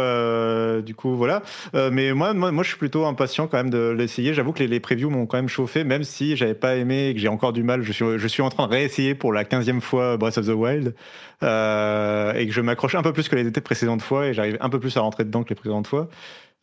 du 0.85 0.95
coup, 0.95 1.15
voilà. 1.15 1.43
mais 1.91 2.13
moi, 2.13 2.33
moi, 2.33 2.63
je 2.63 2.69
suis 2.69 2.77
plutôt 2.77 3.05
impatient 3.05 3.47
quand 3.47 3.57
même 3.57 3.69
de 3.69 3.89
l'essayer. 3.89 4.33
J'avoue 4.33 4.53
que 4.53 4.63
les, 4.63 4.79
previews 4.79 5.09
m'ont 5.09 5.25
quand 5.25 5.37
même 5.37 5.49
chauffé, 5.49 5.83
même 5.83 6.03
si 6.03 6.37
j'avais 6.37 6.53
pas 6.53 6.75
aimé 6.75 7.09
et 7.09 7.13
que 7.13 7.19
j'ai 7.19 7.27
encore 7.27 7.53
du 7.53 7.63
mal. 7.63 7.81
Je 7.83 8.27
suis, 8.27 8.41
en 8.41 8.49
train 8.49 8.67
de 8.67 8.71
réessayer 8.71 9.13
pour 9.13 9.33
la 9.33 9.43
15e 9.43 9.81
fois 9.81 10.17
Breath 10.17 10.37
of 10.37 10.45
the 10.45 10.49
Wild 10.49 10.95
et 11.41 12.47
que 12.47 12.51
je 12.51 12.61
m'accroche 12.61 12.95
un 12.95 13.03
peu 13.03 13.13
plus 13.13 13.27
que 13.27 13.35
les 13.35 13.51
précédentes 13.51 14.01
fois 14.01 14.27
et 14.27 14.33
j'arrive 14.33 14.57
un 14.61 14.69
peu 14.69 14.79
plus 14.79 14.95
à 14.97 15.01
rentrer 15.01 15.25
dedans 15.25 15.43
que 15.43 15.49
les 15.49 15.55
précédentes 15.55 15.66
fois. 15.85 16.09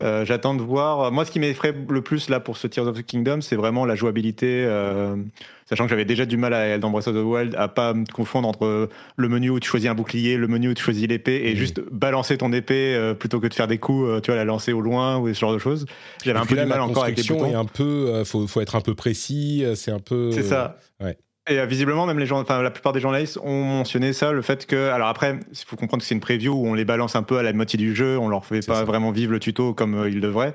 Euh, 0.02 0.24
j'attends 0.24 0.54
de 0.54 0.62
voir. 0.62 1.12
Moi, 1.12 1.24
ce 1.24 1.30
qui 1.30 1.38
m'effraie 1.38 1.72
le 1.88 2.02
plus 2.02 2.28
là 2.28 2.40
pour 2.40 2.56
ce 2.56 2.66
Tears 2.66 2.88
of 2.88 2.98
the 2.98 3.06
Kingdom, 3.06 3.40
c'est 3.40 3.54
vraiment 3.54 3.86
la 3.86 3.94
jouabilité. 3.94 4.64
Euh, 4.66 5.14
sachant 5.66 5.84
que 5.84 5.90
j'avais 5.90 6.04
déjà 6.04 6.26
du 6.26 6.36
mal 6.36 6.52
à, 6.52 6.78
dans 6.78 6.90
Breath 6.90 7.06
of 7.06 7.14
the 7.14 7.24
Wild 7.24 7.54
à 7.56 7.68
pas 7.68 7.94
me 7.94 8.04
confondre 8.04 8.48
entre 8.48 8.88
le 9.16 9.28
menu 9.28 9.50
où 9.50 9.60
tu 9.60 9.68
choisis 9.68 9.88
un 9.88 9.94
bouclier, 9.94 10.36
le 10.36 10.48
menu 10.48 10.68
où 10.68 10.74
tu 10.74 10.82
choisis 10.82 11.06
l'épée 11.06 11.42
et 11.44 11.54
mmh. 11.54 11.56
juste 11.56 11.80
balancer 11.92 12.36
ton 12.36 12.52
épée 12.52 12.94
euh, 12.94 13.14
plutôt 13.14 13.38
que 13.38 13.46
de 13.46 13.54
faire 13.54 13.68
des 13.68 13.78
coups, 13.78 14.20
tu 14.22 14.32
vois, 14.32 14.36
la 14.36 14.44
lancer 14.44 14.72
au 14.72 14.80
loin 14.80 15.18
ou 15.18 15.32
ce 15.32 15.38
genre 15.38 15.54
de 15.54 15.58
choses. 15.58 15.86
J'avais 16.24 16.40
un 16.40 16.46
peu 16.46 16.56
de 16.56 16.64
mal 16.64 16.80
encore 16.80 17.04
avec 17.04 17.16
les 17.16 17.22
boutons. 17.22 17.56
un 17.56 17.64
peu, 17.64 18.24
faut, 18.24 18.48
faut 18.48 18.60
être 18.60 18.74
un 18.74 18.80
peu 18.80 18.96
précis. 18.96 19.64
C'est 19.76 19.92
un 19.92 20.00
peu. 20.00 20.32
C'est 20.32 20.42
ça. 20.42 20.76
Ouais. 21.00 21.16
Et 21.48 21.58
euh, 21.58 21.66
visiblement, 21.66 22.06
même 22.06 22.18
les 22.18 22.26
gens, 22.26 22.40
enfin 22.40 22.62
la 22.62 22.70
plupart 22.70 22.94
des 22.94 23.00
journalistes 23.00 23.38
ont 23.42 23.64
mentionné 23.64 24.14
ça, 24.14 24.32
le 24.32 24.40
fait 24.40 24.64
que, 24.64 24.88
alors 24.88 25.08
après, 25.08 25.38
il 25.50 25.58
faut 25.66 25.76
comprendre 25.76 26.02
que 26.02 26.06
c'est 26.06 26.14
une 26.14 26.20
preview 26.20 26.54
où 26.54 26.66
on 26.66 26.72
les 26.72 26.86
balance 26.86 27.16
un 27.16 27.22
peu 27.22 27.36
à 27.36 27.42
la 27.42 27.52
moitié 27.52 27.78
du 27.78 27.94
jeu, 27.94 28.18
on 28.18 28.28
leur 28.28 28.46
fait 28.46 28.66
pas 28.66 28.84
vraiment 28.84 29.10
vivre 29.10 29.32
le 29.32 29.40
tuto 29.40 29.74
comme 29.74 29.94
euh, 29.94 30.08
ils 30.08 30.20
devraient. 30.20 30.54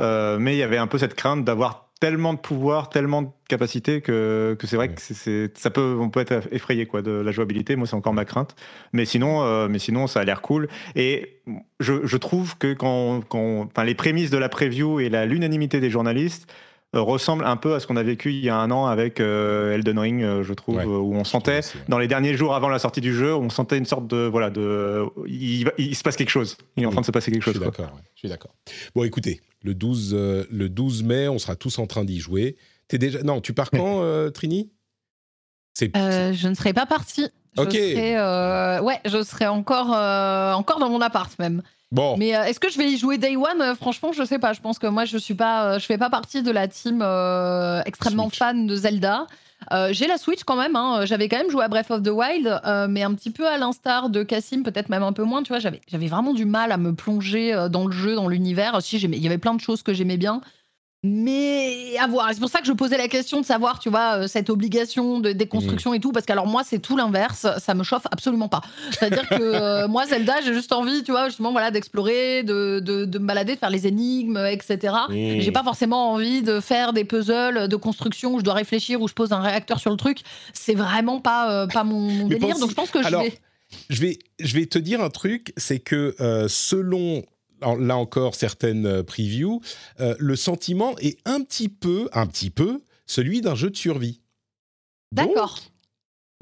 Euh, 0.00 0.38
mais 0.38 0.54
il 0.54 0.58
y 0.58 0.62
avait 0.62 0.78
un 0.78 0.86
peu 0.86 0.96
cette 0.96 1.14
crainte 1.14 1.44
d'avoir 1.44 1.90
tellement 2.00 2.32
de 2.32 2.38
pouvoir, 2.38 2.88
tellement 2.88 3.20
de 3.20 3.28
capacité 3.48 4.00
que, 4.00 4.56
que 4.58 4.66
c'est 4.66 4.76
vrai 4.76 4.88
que 4.88 4.94
c'est, 4.98 5.58
ça 5.58 5.68
peut, 5.68 5.98
on 6.00 6.08
peut 6.08 6.20
être 6.20 6.48
effrayé 6.50 6.86
quoi 6.86 7.02
de 7.02 7.10
la 7.10 7.30
jouabilité. 7.32 7.76
Moi, 7.76 7.86
c'est 7.86 7.96
encore 7.96 8.14
ma 8.14 8.24
crainte. 8.24 8.56
Mais 8.94 9.04
sinon, 9.04 9.68
mais 9.68 9.78
sinon, 9.78 10.06
ça 10.06 10.20
a 10.20 10.24
l'air 10.24 10.40
cool. 10.40 10.68
Et 10.96 11.42
je, 11.80 12.06
je 12.06 12.16
trouve 12.16 12.56
que 12.56 12.72
quand, 12.72 13.20
quand, 13.28 13.68
enfin, 13.70 13.84
les 13.84 13.94
prémices 13.94 14.30
de 14.30 14.38
la 14.38 14.48
preview 14.48 15.00
et 15.00 15.10
la 15.10 15.26
l'unanimité 15.26 15.78
des 15.78 15.90
journalistes 15.90 16.50
ressemble 16.92 17.44
un 17.44 17.56
peu 17.56 17.74
à 17.74 17.80
ce 17.80 17.86
qu'on 17.86 17.96
a 17.96 18.02
vécu 18.02 18.32
il 18.32 18.44
y 18.44 18.48
a 18.48 18.56
un 18.56 18.70
an 18.70 18.86
avec 18.86 19.20
euh, 19.20 19.74
Elden 19.74 19.98
Ring, 19.98 20.22
euh, 20.22 20.42
je 20.42 20.52
trouve, 20.54 20.84
où 20.84 21.14
on 21.14 21.24
sentait, 21.24 21.60
dans 21.88 21.98
les 21.98 22.08
derniers 22.08 22.34
jours 22.34 22.54
avant 22.54 22.68
la 22.68 22.78
sortie 22.78 23.00
du 23.00 23.14
jeu, 23.14 23.34
on 23.34 23.50
sentait 23.50 23.78
une 23.78 23.84
sorte 23.84 24.06
de. 24.08 24.26
Voilà, 24.26 24.50
de. 24.50 25.04
Il, 25.26 25.94
se 25.94 26.02
passe 26.02 26.16
quelque 26.16 26.30
chose. 26.30 26.56
Il 26.76 26.82
est 26.82 26.86
en 26.86 26.90
train 26.90 27.02
de 27.02 27.06
se 27.06 27.12
passer 27.12 27.30
quelque 27.30 27.42
chose. 27.42 27.54
Je 27.54 27.60
suis 27.60 27.66
d'accord. 27.66 27.98
Je 28.14 28.18
suis 28.18 28.28
d'accord. 28.28 28.54
Bon, 28.94 29.04
écoutez, 29.04 29.40
le 29.62 29.74
12, 29.74 30.14
le 30.50 30.68
12 30.68 31.04
mai, 31.04 31.28
on 31.28 31.38
sera 31.38 31.54
tous 31.54 31.78
en 31.78 31.86
train 31.86 32.04
d'y 32.04 32.18
jouer. 32.18 32.56
Es 32.92 32.98
déjà... 32.98 33.22
Non, 33.22 33.40
tu 33.40 33.52
pars 33.52 33.70
quand, 33.70 34.02
Trini? 34.34 34.72
Je 35.80 36.48
ne 36.48 36.54
serai 36.54 36.72
pas 36.72 36.86
partie. 36.86 37.28
Ok. 37.56 37.72
ouais, 37.72 39.00
je 39.04 39.22
serai 39.22 39.46
encore, 39.46 39.90
encore 39.90 40.80
dans 40.80 40.90
mon 40.90 41.00
appart 41.00 41.38
même. 41.38 41.62
Bon. 41.92 42.16
Mais 42.16 42.36
euh, 42.36 42.44
est-ce 42.44 42.60
que 42.60 42.70
je 42.70 42.78
vais 42.78 42.88
y 42.88 42.96
jouer 42.96 43.18
Day 43.18 43.36
One? 43.36 43.60
Euh, 43.60 43.74
Franchement, 43.74 44.12
je 44.12 44.22
sais 44.24 44.38
pas. 44.38 44.52
Je 44.52 44.60
pense 44.60 44.78
que 44.78 44.86
moi, 44.86 45.04
je 45.04 45.18
suis 45.18 45.34
pas, 45.34 45.74
euh, 45.74 45.78
je 45.78 45.86
fais 45.86 45.98
pas 45.98 46.10
partie 46.10 46.42
de 46.42 46.50
la 46.50 46.68
team 46.68 47.02
extrêmement 47.84 48.30
fan 48.30 48.66
de 48.66 48.76
Zelda. 48.76 49.26
j'ai 49.90 50.06
la 50.06 50.16
Switch 50.16 50.44
quand 50.44 50.56
même. 50.56 50.76
Hein. 50.76 51.04
J'avais 51.04 51.28
quand 51.28 51.38
même 51.38 51.50
joué 51.50 51.64
à 51.64 51.68
Breath 51.68 51.90
of 51.90 52.02
the 52.02 52.10
Wild, 52.10 52.60
mais 52.88 53.02
un 53.02 53.14
petit 53.14 53.30
peu 53.30 53.46
à 53.46 53.58
l'instar 53.58 54.08
de 54.08 54.22
Cassim, 54.22 54.62
peut-être 54.62 54.88
même 54.88 55.02
un 55.02 55.12
peu 55.12 55.24
moins. 55.24 55.42
Tu 55.42 55.48
vois, 55.48 55.58
j'avais, 55.58 55.80
j'avais 55.88 56.06
vraiment 56.06 56.32
du 56.32 56.44
mal 56.44 56.70
à 56.70 56.76
me 56.76 56.94
plonger 56.94 57.66
dans 57.70 57.86
le 57.86 57.92
jeu, 57.92 58.14
dans 58.14 58.28
l'univers. 58.28 58.80
Si 58.82 58.96
il 58.96 59.14
y 59.16 59.26
avait 59.26 59.38
plein 59.38 59.54
de 59.54 59.60
choses 59.60 59.82
que 59.82 59.92
j'aimais 59.92 60.16
bien. 60.16 60.40
Mais 61.02 61.96
à 61.98 62.06
voir. 62.06 62.28
C'est 62.34 62.40
pour 62.40 62.50
ça 62.50 62.60
que 62.60 62.66
je 62.66 62.72
posais 62.72 62.98
la 62.98 63.08
question 63.08 63.40
de 63.40 63.46
savoir, 63.46 63.78
tu 63.78 63.88
vois, 63.88 64.18
euh, 64.18 64.26
cette 64.26 64.50
obligation 64.50 65.18
de 65.18 65.32
déconstruction 65.32 65.94
et 65.94 66.00
tout, 66.00 66.12
parce 66.12 66.26
qu'alors 66.26 66.46
moi, 66.46 66.62
c'est 66.62 66.78
tout 66.78 66.94
l'inverse. 66.94 67.46
Ça 67.58 67.72
me 67.72 67.82
chauffe 67.84 68.06
absolument 68.10 68.48
pas. 68.48 68.60
C'est-à-dire 68.90 69.26
que 69.26 69.40
euh, 69.40 69.88
moi, 69.88 70.04
Zelda, 70.04 70.42
j'ai 70.44 70.52
juste 70.52 70.72
envie, 70.72 71.02
tu 71.02 71.12
vois, 71.12 71.28
justement, 71.28 71.52
voilà, 71.52 71.70
d'explorer, 71.70 72.42
de, 72.42 72.80
de, 72.80 73.06
de, 73.06 73.18
me 73.18 73.26
balader, 73.26 73.54
de 73.54 73.58
faire 73.58 73.70
les 73.70 73.86
énigmes, 73.86 74.36
etc. 74.50 74.94
J'ai 75.08 75.52
pas 75.52 75.62
forcément 75.62 76.12
envie 76.12 76.42
de 76.42 76.60
faire 76.60 76.92
des 76.92 77.04
puzzles 77.04 77.68
de 77.68 77.76
construction 77.76 78.34
où 78.34 78.38
je 78.38 78.44
dois 78.44 78.54
réfléchir, 78.54 79.00
où 79.00 79.08
je 79.08 79.14
pose 79.14 79.32
un 79.32 79.40
réacteur 79.40 79.80
sur 79.80 79.90
le 79.90 79.96
truc. 79.96 80.18
C'est 80.52 80.74
vraiment 80.74 81.20
pas, 81.20 81.50
euh, 81.50 81.66
pas 81.66 81.82
mon, 81.82 82.26
délire. 82.28 82.58
Donc 82.58 82.68
je 82.68 82.74
pense 82.74 82.90
que 82.90 83.02
je 83.02 83.16
vais. 83.16 83.38
Je 83.88 84.00
vais, 84.00 84.18
je 84.40 84.54
vais 84.54 84.66
te 84.66 84.78
dire 84.78 85.00
un 85.00 85.10
truc, 85.10 85.54
c'est 85.56 85.78
que 85.78 86.14
selon 86.48 87.22
là 87.62 87.96
encore 87.96 88.34
certaines 88.34 88.86
euh, 88.86 89.02
previews, 89.02 89.60
euh, 90.00 90.14
le 90.18 90.36
sentiment 90.36 90.94
est 90.98 91.18
un 91.26 91.40
petit 91.42 91.68
peu, 91.68 92.08
un 92.12 92.26
petit 92.26 92.50
peu, 92.50 92.80
celui 93.06 93.40
d'un 93.40 93.54
jeu 93.54 93.70
de 93.70 93.76
survie. 93.76 94.20
D'accord. 95.12 95.58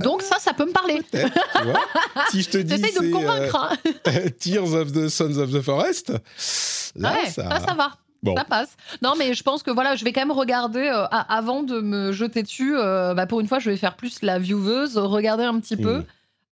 Donc, 0.00 0.22
ça, 0.22 0.38
ça 0.38 0.52
peut 0.54 0.66
me 0.66 0.72
parler. 0.72 1.02
si 2.30 2.42
je 2.42 2.50
te 2.50 2.58
dis 2.58 2.76
de 2.76 3.02
me 3.02 3.12
convaincre. 3.12 3.76
Euh, 4.06 4.28
Tears 4.38 4.72
of 4.72 4.92
the 4.92 5.08
Sons 5.08 5.36
of 5.38 5.50
the 5.50 5.60
Forest, 5.60 6.12
là, 6.94 7.16
ça... 7.26 7.58
ça... 7.58 7.74
va. 7.74 7.92
Bon. 8.22 8.34
Ça 8.36 8.44
passe. 8.44 8.76
Non, 9.02 9.14
mais 9.16 9.34
je 9.34 9.42
pense 9.42 9.62
que 9.62 9.70
voilà, 9.70 9.94
je 9.94 10.04
vais 10.04 10.12
quand 10.12 10.20
même 10.20 10.32
regarder 10.32 10.88
euh, 10.88 11.04
avant 11.10 11.62
de 11.62 11.80
me 11.80 12.12
jeter 12.12 12.42
dessus. 12.42 12.76
euh, 12.76 13.14
bah, 13.14 13.26
pour 13.26 13.40
une 13.40 13.46
fois, 13.46 13.58
je 13.58 13.70
vais 13.70 13.76
faire 13.76 13.96
plus 13.96 14.22
la 14.22 14.38
vieweuse, 14.38 14.98
regarder 14.98 15.44
un 15.44 15.58
petit 15.60 15.76
peu. 15.76 16.04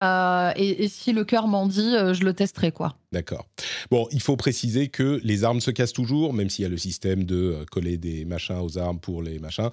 Euh, 0.02 0.52
et, 0.56 0.84
et 0.84 0.88
si 0.88 1.12
le 1.12 1.24
cœur 1.24 1.46
m'en 1.46 1.66
dit, 1.66 1.94
euh, 1.94 2.14
je 2.14 2.24
le 2.24 2.32
testerai 2.32 2.72
quoi. 2.72 2.96
D'accord. 3.12 3.46
Bon, 3.90 4.08
il 4.12 4.22
faut 4.22 4.36
préciser 4.36 4.88
que 4.88 5.20
les 5.24 5.44
armes 5.44 5.60
se 5.60 5.70
cassent 5.70 5.92
toujours, 5.92 6.32
même 6.32 6.48
s'il 6.48 6.62
y 6.62 6.66
a 6.66 6.70
le 6.70 6.78
système 6.78 7.24
de 7.24 7.36
euh, 7.36 7.64
coller 7.70 7.98
des 7.98 8.24
machins 8.24 8.56
aux 8.62 8.78
armes 8.78 8.98
pour 8.98 9.22
les 9.22 9.38
machins. 9.38 9.68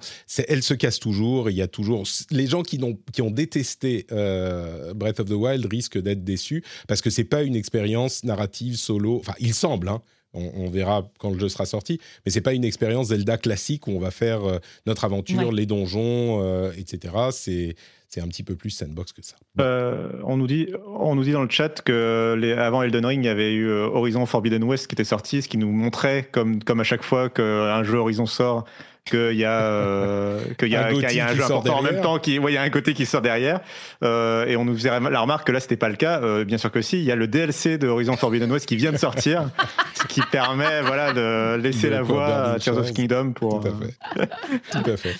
Elles 0.48 0.62
se 0.62 0.74
cassent 0.74 0.98
toujours. 0.98 1.48
Il 1.48 1.56
y 1.56 1.62
a 1.62 1.68
toujours 1.68 2.02
les 2.30 2.46
gens 2.46 2.62
qui, 2.62 2.78
ont 2.82 3.30
détesté 3.30 4.06
euh, 4.12 4.92
Breath 4.92 5.20
of 5.20 5.28
the 5.28 5.32
Wild 5.32 5.64
risquent 5.70 5.98
d'être 5.98 6.24
déçus 6.24 6.62
parce 6.88 7.00
que 7.00 7.08
c'est 7.10 7.24
pas 7.24 7.42
une 7.42 7.56
expérience 7.56 8.22
narrative 8.24 8.76
solo. 8.76 9.18
Enfin, 9.20 9.34
il 9.40 9.54
semble. 9.54 9.88
Hein, 9.88 10.02
on, 10.34 10.50
on 10.56 10.68
verra 10.68 11.10
quand 11.18 11.30
le 11.30 11.38
jeu 11.38 11.48
sera 11.48 11.64
sorti, 11.64 12.00
mais 12.26 12.30
c'est 12.30 12.42
pas 12.42 12.52
une 12.52 12.64
expérience 12.64 13.06
Zelda 13.08 13.38
classique 13.38 13.86
où 13.86 13.92
on 13.92 13.98
va 13.98 14.10
faire 14.10 14.40
notre 14.86 15.04
aventure, 15.06 15.48
Ouais. 15.48 15.54
les 15.54 15.64
donjons, 15.64 16.70
etc. 16.72 17.14
C'est 17.30 17.76
c'est 18.08 18.20
un 18.20 18.28
petit 18.28 18.42
peu 18.42 18.56
plus 18.56 18.70
sandbox 18.70 19.12
que 19.12 19.22
ça. 19.22 19.36
Euh, 19.60 20.10
on, 20.24 20.36
nous 20.36 20.46
dit, 20.46 20.68
on 20.86 21.14
nous 21.14 21.24
dit 21.24 21.32
dans 21.32 21.42
le 21.42 21.50
chat 21.50 21.82
que 21.82 22.36
les, 22.38 22.52
avant 22.52 22.82
Elden 22.82 23.04
Ring, 23.04 23.22
il 23.22 23.26
y 23.26 23.30
avait 23.30 23.52
eu 23.52 23.68
euh, 23.68 23.86
Horizon 23.86 24.24
Forbidden 24.24 24.64
West 24.64 24.86
qui 24.86 24.94
était 24.94 25.04
sorti, 25.04 25.42
ce 25.42 25.48
qui 25.48 25.58
nous 25.58 25.70
montrait, 25.70 26.28
comme, 26.32 26.62
comme 26.64 26.80
à 26.80 26.84
chaque 26.84 27.02
fois 27.02 27.28
qu'un 27.28 27.82
jeu 27.82 27.98
Horizon 27.98 28.26
sort, 28.26 28.64
qu'il 29.08 29.36
y 29.36 29.44
a, 29.44 29.60
euh, 29.60 30.40
qu'il 30.58 30.68
y 30.68 30.76
a, 30.76 30.86
Un 30.86 30.92
qu'il 30.92 31.00
y 31.00 31.04
a 31.04 31.08
Gotti 31.08 31.20
un 31.20 31.28
jeu 31.28 31.42
sort 31.42 31.58
important 31.60 31.78
en 31.78 31.82
même 31.82 32.00
temps, 32.00 32.18
qui, 32.18 32.38
ouais, 32.38 32.52
il 32.52 32.54
y 32.54 32.58
a 32.58 32.62
un 32.62 32.70
côté 32.70 32.94
qui 32.94 33.06
sort 33.06 33.22
derrière. 33.22 33.60
Euh, 34.02 34.46
et 34.46 34.56
on 34.56 34.64
nous 34.64 34.74
faisait 34.74 34.90
la 34.90 35.20
remarque 35.20 35.46
que 35.46 35.52
là, 35.52 35.60
c'était 35.60 35.76
pas 35.76 35.88
le 35.88 35.96
cas. 35.96 36.20
Euh, 36.22 36.44
bien 36.44 36.58
sûr 36.58 36.70
que 36.70 36.82
si, 36.82 36.98
il 36.98 37.04
y 37.04 37.12
a 37.12 37.16
le 37.16 37.26
DLC 37.26 37.78
de 37.78 37.88
Horizon 37.88 38.16
Forbidden 38.16 38.50
West 38.50 38.66
qui 38.66 38.76
vient 38.76 38.92
de 38.92 38.98
sortir, 38.98 39.50
ce 39.94 40.06
qui 40.06 40.20
permet 40.30 40.82
voilà, 40.82 41.12
de 41.12 41.56
laisser 41.60 41.88
De 41.88 41.94
la 41.94 42.02
voie 42.02 42.52
à 42.52 42.58
Tears 42.58 42.78
of. 42.78 42.92
Kingdom 42.92 43.32
pour. 43.32 43.60
Tout 43.60 43.68
à 43.68 43.72
fait. 43.72 44.28
Tout 44.70 44.90
à 44.90 44.96
fait. 44.96 45.16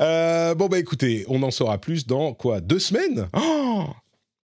Euh, 0.00 0.54
bon, 0.54 0.68
bah 0.68 0.78
écoutez, 0.78 1.24
on 1.28 1.42
en 1.42 1.50
saura 1.50 1.78
plus 1.78 2.06
dans 2.06 2.32
quoi 2.34 2.60
Deux 2.60 2.78
semaines? 2.78 3.28
Oh 3.36 3.86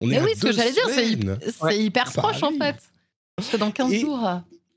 On 0.01 0.07
est 0.09 0.13
Mais 0.13 0.17
à 0.17 0.23
oui, 0.23 0.31
ce 0.35 0.41
que 0.41 0.47
deux 0.47 0.53
j'allais 0.53 0.71
dire, 0.71 0.89
c'est 0.89 1.63
Ouais, 1.63 1.79
hyper 1.79 2.11
proche 2.11 2.41
en 2.43 2.51
fait. 2.51 2.75
C'est 3.41 3.57
dans 3.57 3.71
15 3.71 3.91
Et- 3.93 3.99
jours. 4.01 4.27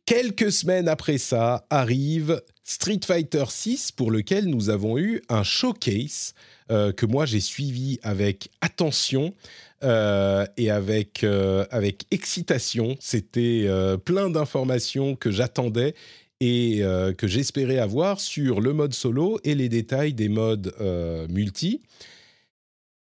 Quelques 0.05 0.53
semaines 0.53 0.87
après 0.87 1.19
ça 1.19 1.67
arrive 1.69 2.41
Street 2.63 3.01
Fighter 3.05 3.45
6 3.49 3.91
pour 3.91 4.13
lequel 4.13 4.47
nous 4.47 4.71
avons 4.71 4.99
eu 4.99 5.21
un 5.29 5.43
showcase 5.43 6.33
euh, 6.71 6.93
que 6.93 7.07
moi 7.07 7.27
j'ai 7.27 7.41
suivi 7.41 7.99
avec 8.05 8.51
attention 8.61 9.35
euh, 9.83 10.47
et 10.57 10.71
avec, 10.71 11.25
euh, 11.25 11.67
avec 11.73 12.05
excitation. 12.13 12.97
C'était 13.01 13.65
euh, 13.67 13.97
plein 13.97 14.31
d'informations 14.31 15.17
que 15.17 15.33
j'attendais 15.33 15.97
et 16.41 16.83
euh, 16.83 17.13
que 17.13 17.27
j'espérais 17.27 17.79
avoir 17.79 18.21
sur 18.21 18.61
le 18.61 18.73
mode 18.73 18.93
solo 18.93 19.39
et 19.45 19.55
les 19.55 19.69
détails 19.69 20.13
des 20.15 20.29
modes 20.29 20.75
euh, 20.81 21.27
multi. 21.29 21.83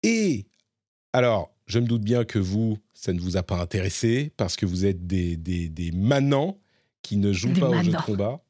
Et 0.03 0.47
alors, 1.13 1.55
je 1.67 1.79
me 1.79 1.87
doute 1.87 2.03
bien 2.03 2.25
que 2.25 2.39
vous, 2.39 2.79
ça 2.93 3.13
ne 3.13 3.21
vous 3.21 3.37
a 3.37 3.43
pas 3.43 3.57
intéressé 3.57 4.33
parce 4.37 4.57
que 4.57 4.67
vous 4.67 4.85
êtes 4.87 5.07
des, 5.07 5.37
des, 5.37 5.69
des 5.69 5.93
manants 5.93 6.59
qui 7.03 7.17
ne 7.17 7.33
jouent 7.33 7.53
Des 7.53 7.61
pas 7.61 7.69
aux 7.69 7.83
jeux 7.83 7.93
de 7.93 7.97
combat. 7.97 8.43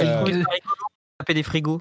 Euh, 0.00 0.24
de 0.24 0.44
taper 1.18 1.34
des 1.34 1.42
frigos. 1.42 1.80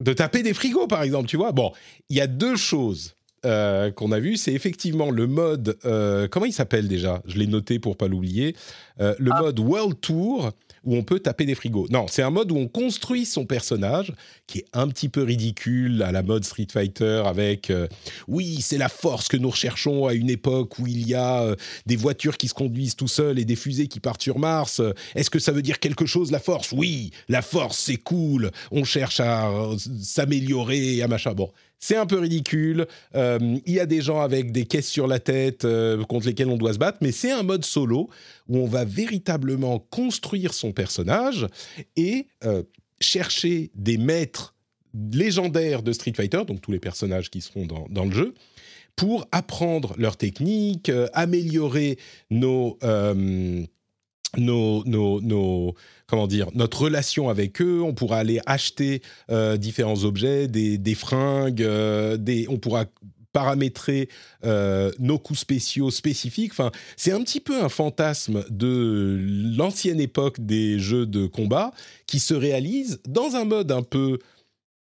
De 0.00 0.12
taper 0.12 0.42
des 0.42 0.54
frigos, 0.54 0.86
par 0.86 1.02
exemple, 1.02 1.28
tu 1.28 1.36
vois. 1.36 1.52
Bon, 1.52 1.72
il 2.08 2.16
y 2.16 2.20
a 2.20 2.26
deux 2.26 2.56
choses 2.56 3.16
euh, 3.44 3.90
qu'on 3.90 4.12
a 4.12 4.20
vues. 4.20 4.36
C'est 4.36 4.52
effectivement 4.52 5.10
le 5.10 5.26
mode... 5.26 5.78
euh, 5.84 6.28
comment 6.28 6.46
il 6.46 6.52
s'appelle 6.52 6.86
déjà? 6.86 7.22
Je 7.26 7.38
l'ai 7.38 7.46
noté 7.46 7.78
pour 7.78 7.96
pas 7.96 8.06
l'oublier. 8.06 8.54
Euh, 9.00 9.14
le 9.18 9.30
Ah. 9.32 9.40
mode 9.42 9.58
World 9.58 10.00
Tour, 10.00 10.52
où 10.86 10.96
on 10.96 11.02
peut 11.02 11.20
taper 11.20 11.44
des 11.44 11.54
frigos. 11.54 11.86
Non, 11.90 12.06
c'est 12.08 12.22
un 12.22 12.30
mode 12.30 12.50
où 12.50 12.56
on 12.56 12.68
construit 12.68 13.26
son 13.26 13.44
personnage, 13.44 14.14
qui 14.46 14.60
est 14.60 14.66
un 14.72 14.88
petit 14.88 15.10
peu 15.10 15.22
ridicule 15.22 16.02
à 16.02 16.12
la 16.12 16.22
mode 16.22 16.44
Street 16.44 16.68
Fighter, 16.72 17.22
avec... 17.26 17.68
euh, 17.68 17.88
oui, 18.28 18.60
c'est 18.62 18.78
la 18.78 18.88
force 18.88 19.28
que 19.28 19.36
nous 19.36 19.50
recherchons 19.50 20.06
à 20.06 20.14
une 20.14 20.30
époque 20.30 20.78
où 20.78 20.86
il 20.86 21.06
y 21.06 21.14
a 21.14 21.42
euh, 21.42 21.56
des 21.84 21.96
voitures 21.96 22.36
qui 22.36 22.48
se 22.48 22.54
conduisent 22.54 22.96
tout 22.96 23.08
seuls 23.08 23.38
et 23.38 23.44
des 23.44 23.56
fusées 23.56 23.88
qui 23.88 24.00
partent 24.00 24.22
sur 24.22 24.38
Mars. 24.38 24.80
Euh, 24.80 24.94
Est-ce 25.14 25.28
que 25.28 25.38
ça 25.38 25.52
veut 25.52 25.62
dire 25.62 25.80
quelque 25.80 26.06
chose, 26.06 26.30
la 26.30 26.38
force? 26.38 26.72
Oui, 26.72 27.10
la 27.28 27.42
force, 27.42 27.78
c'est 27.78 27.96
cool. 27.96 28.50
On 28.70 28.84
cherche 28.84 29.20
à 29.20 29.50
s'améliorer, 30.00 31.02
à 31.02 31.08
machin. 31.08 31.34
Bon, 31.34 31.50
c'est 31.78 31.96
un 31.96 32.06
peu 32.06 32.18
ridicule. 32.18 32.86
Euh, 33.14 33.38
Il 33.66 33.72
y 33.72 33.80
a 33.80 33.86
des 33.86 34.00
gens 34.00 34.20
avec 34.20 34.52
des 34.52 34.64
caisses 34.64 34.88
sur 34.88 35.06
la 35.06 35.18
tête 35.18 35.64
euh, 35.64 36.02
contre 36.04 36.26
lesquels 36.26 36.48
on 36.48 36.56
doit 36.56 36.72
se 36.72 36.78
battre, 36.78 36.98
mais 37.00 37.12
c'est 37.12 37.30
un 37.30 37.42
mode 37.42 37.64
solo 37.64 38.08
où 38.48 38.58
on 38.58 38.66
va 38.66 38.84
véritablement 38.84 39.78
construire 39.78 40.54
son 40.54 40.72
personnage 40.72 41.46
et 41.96 42.26
euh, 42.44 42.62
chercher 43.00 43.70
des 43.74 43.98
maîtres 43.98 44.54
légendaires 45.12 45.82
de 45.82 45.92
Street 45.92 46.14
Fighter, 46.16 46.42
donc 46.46 46.62
tous 46.62 46.72
les 46.72 46.78
personnages 46.78 47.30
qui 47.30 47.42
seront 47.42 47.66
dans, 47.66 48.04
le 48.06 48.12
jeu, 48.12 48.34
pour 48.96 49.26
apprendre 49.30 49.94
leurs 49.98 50.16
techniques, 50.16 50.90
améliorer 51.12 51.98
nos, 52.30 52.78
nos, 54.38 55.20
nos- 55.20 55.74
comment 56.06 56.26
dire, 56.26 56.48
notre 56.54 56.82
relation 56.82 57.28
avec 57.28 57.60
eux. 57.60 57.82
On 57.82 57.94
pourra 57.94 58.18
aller 58.18 58.40
acheter 58.46 59.02
euh, 59.30 59.56
différents 59.56 60.04
objets, 60.04 60.48
des, 60.48 60.78
des 60.78 60.94
fringues, 60.94 61.62
euh, 61.62 62.16
des, 62.16 62.46
on 62.48 62.58
pourra 62.58 62.86
paramétrer 63.32 64.08
euh, 64.44 64.90
nos 64.98 65.18
coups 65.18 65.40
spéciaux 65.40 65.90
spécifiques. 65.90 66.52
Enfin, 66.52 66.70
c'est 66.96 67.12
un 67.12 67.22
petit 67.22 67.40
peu 67.40 67.62
un 67.62 67.68
fantasme 67.68 68.44
de 68.48 69.20
l'ancienne 69.54 70.00
époque 70.00 70.40
des 70.40 70.78
jeux 70.78 71.04
de 71.04 71.26
combat 71.26 71.72
qui 72.06 72.18
se 72.18 72.32
réalise 72.32 72.98
dans 73.06 73.36
un 73.36 73.44
mode 73.44 73.72
un 73.72 73.82
peu 73.82 74.20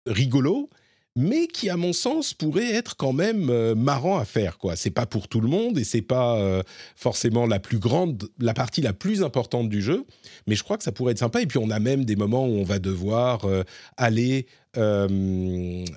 rigolo, 0.06 0.70
mais 1.16 1.48
qui, 1.48 1.70
à 1.70 1.78
mon 1.78 1.94
sens, 1.94 2.34
pourrait 2.34 2.74
être 2.74 2.98
quand 2.98 3.14
même 3.14 3.50
euh, 3.50 3.74
marrant 3.74 4.18
à 4.18 4.26
faire. 4.26 4.58
quoi. 4.58 4.76
C'est 4.76 4.92
pas 4.92 5.06
pour 5.06 5.28
tout 5.28 5.40
le 5.40 5.48
monde 5.48 5.78
et 5.78 5.86
c'est 5.86 6.02
pas 6.02 6.38
euh, 6.38 6.62
forcément 6.96 7.46
la 7.46 7.60
plus 7.60 7.80
grande, 7.80 8.28
la 8.40 8.54
partie 8.54 8.82
la 8.82 8.94
plus 8.94 9.24
importante 9.24 9.70
du 9.70 9.82
jeu, 9.82 10.06
mais 10.46 10.56
je 10.56 10.64
crois 10.64 10.78
que 10.78 10.84
ça 10.84 10.92
pourrait 10.92 11.14
être 11.14 11.20
sympa. 11.20 11.42
Et 11.42 11.48
puis 11.48 11.58
on 11.58 11.70
a 11.70 11.80
même 11.80 12.04
des 12.04 12.18
moments 12.18 12.46
où 12.46 12.52
on 12.52 12.64
va 12.64 12.80
devoir 12.80 13.46
euh, 13.46 13.64
aller 13.98 14.48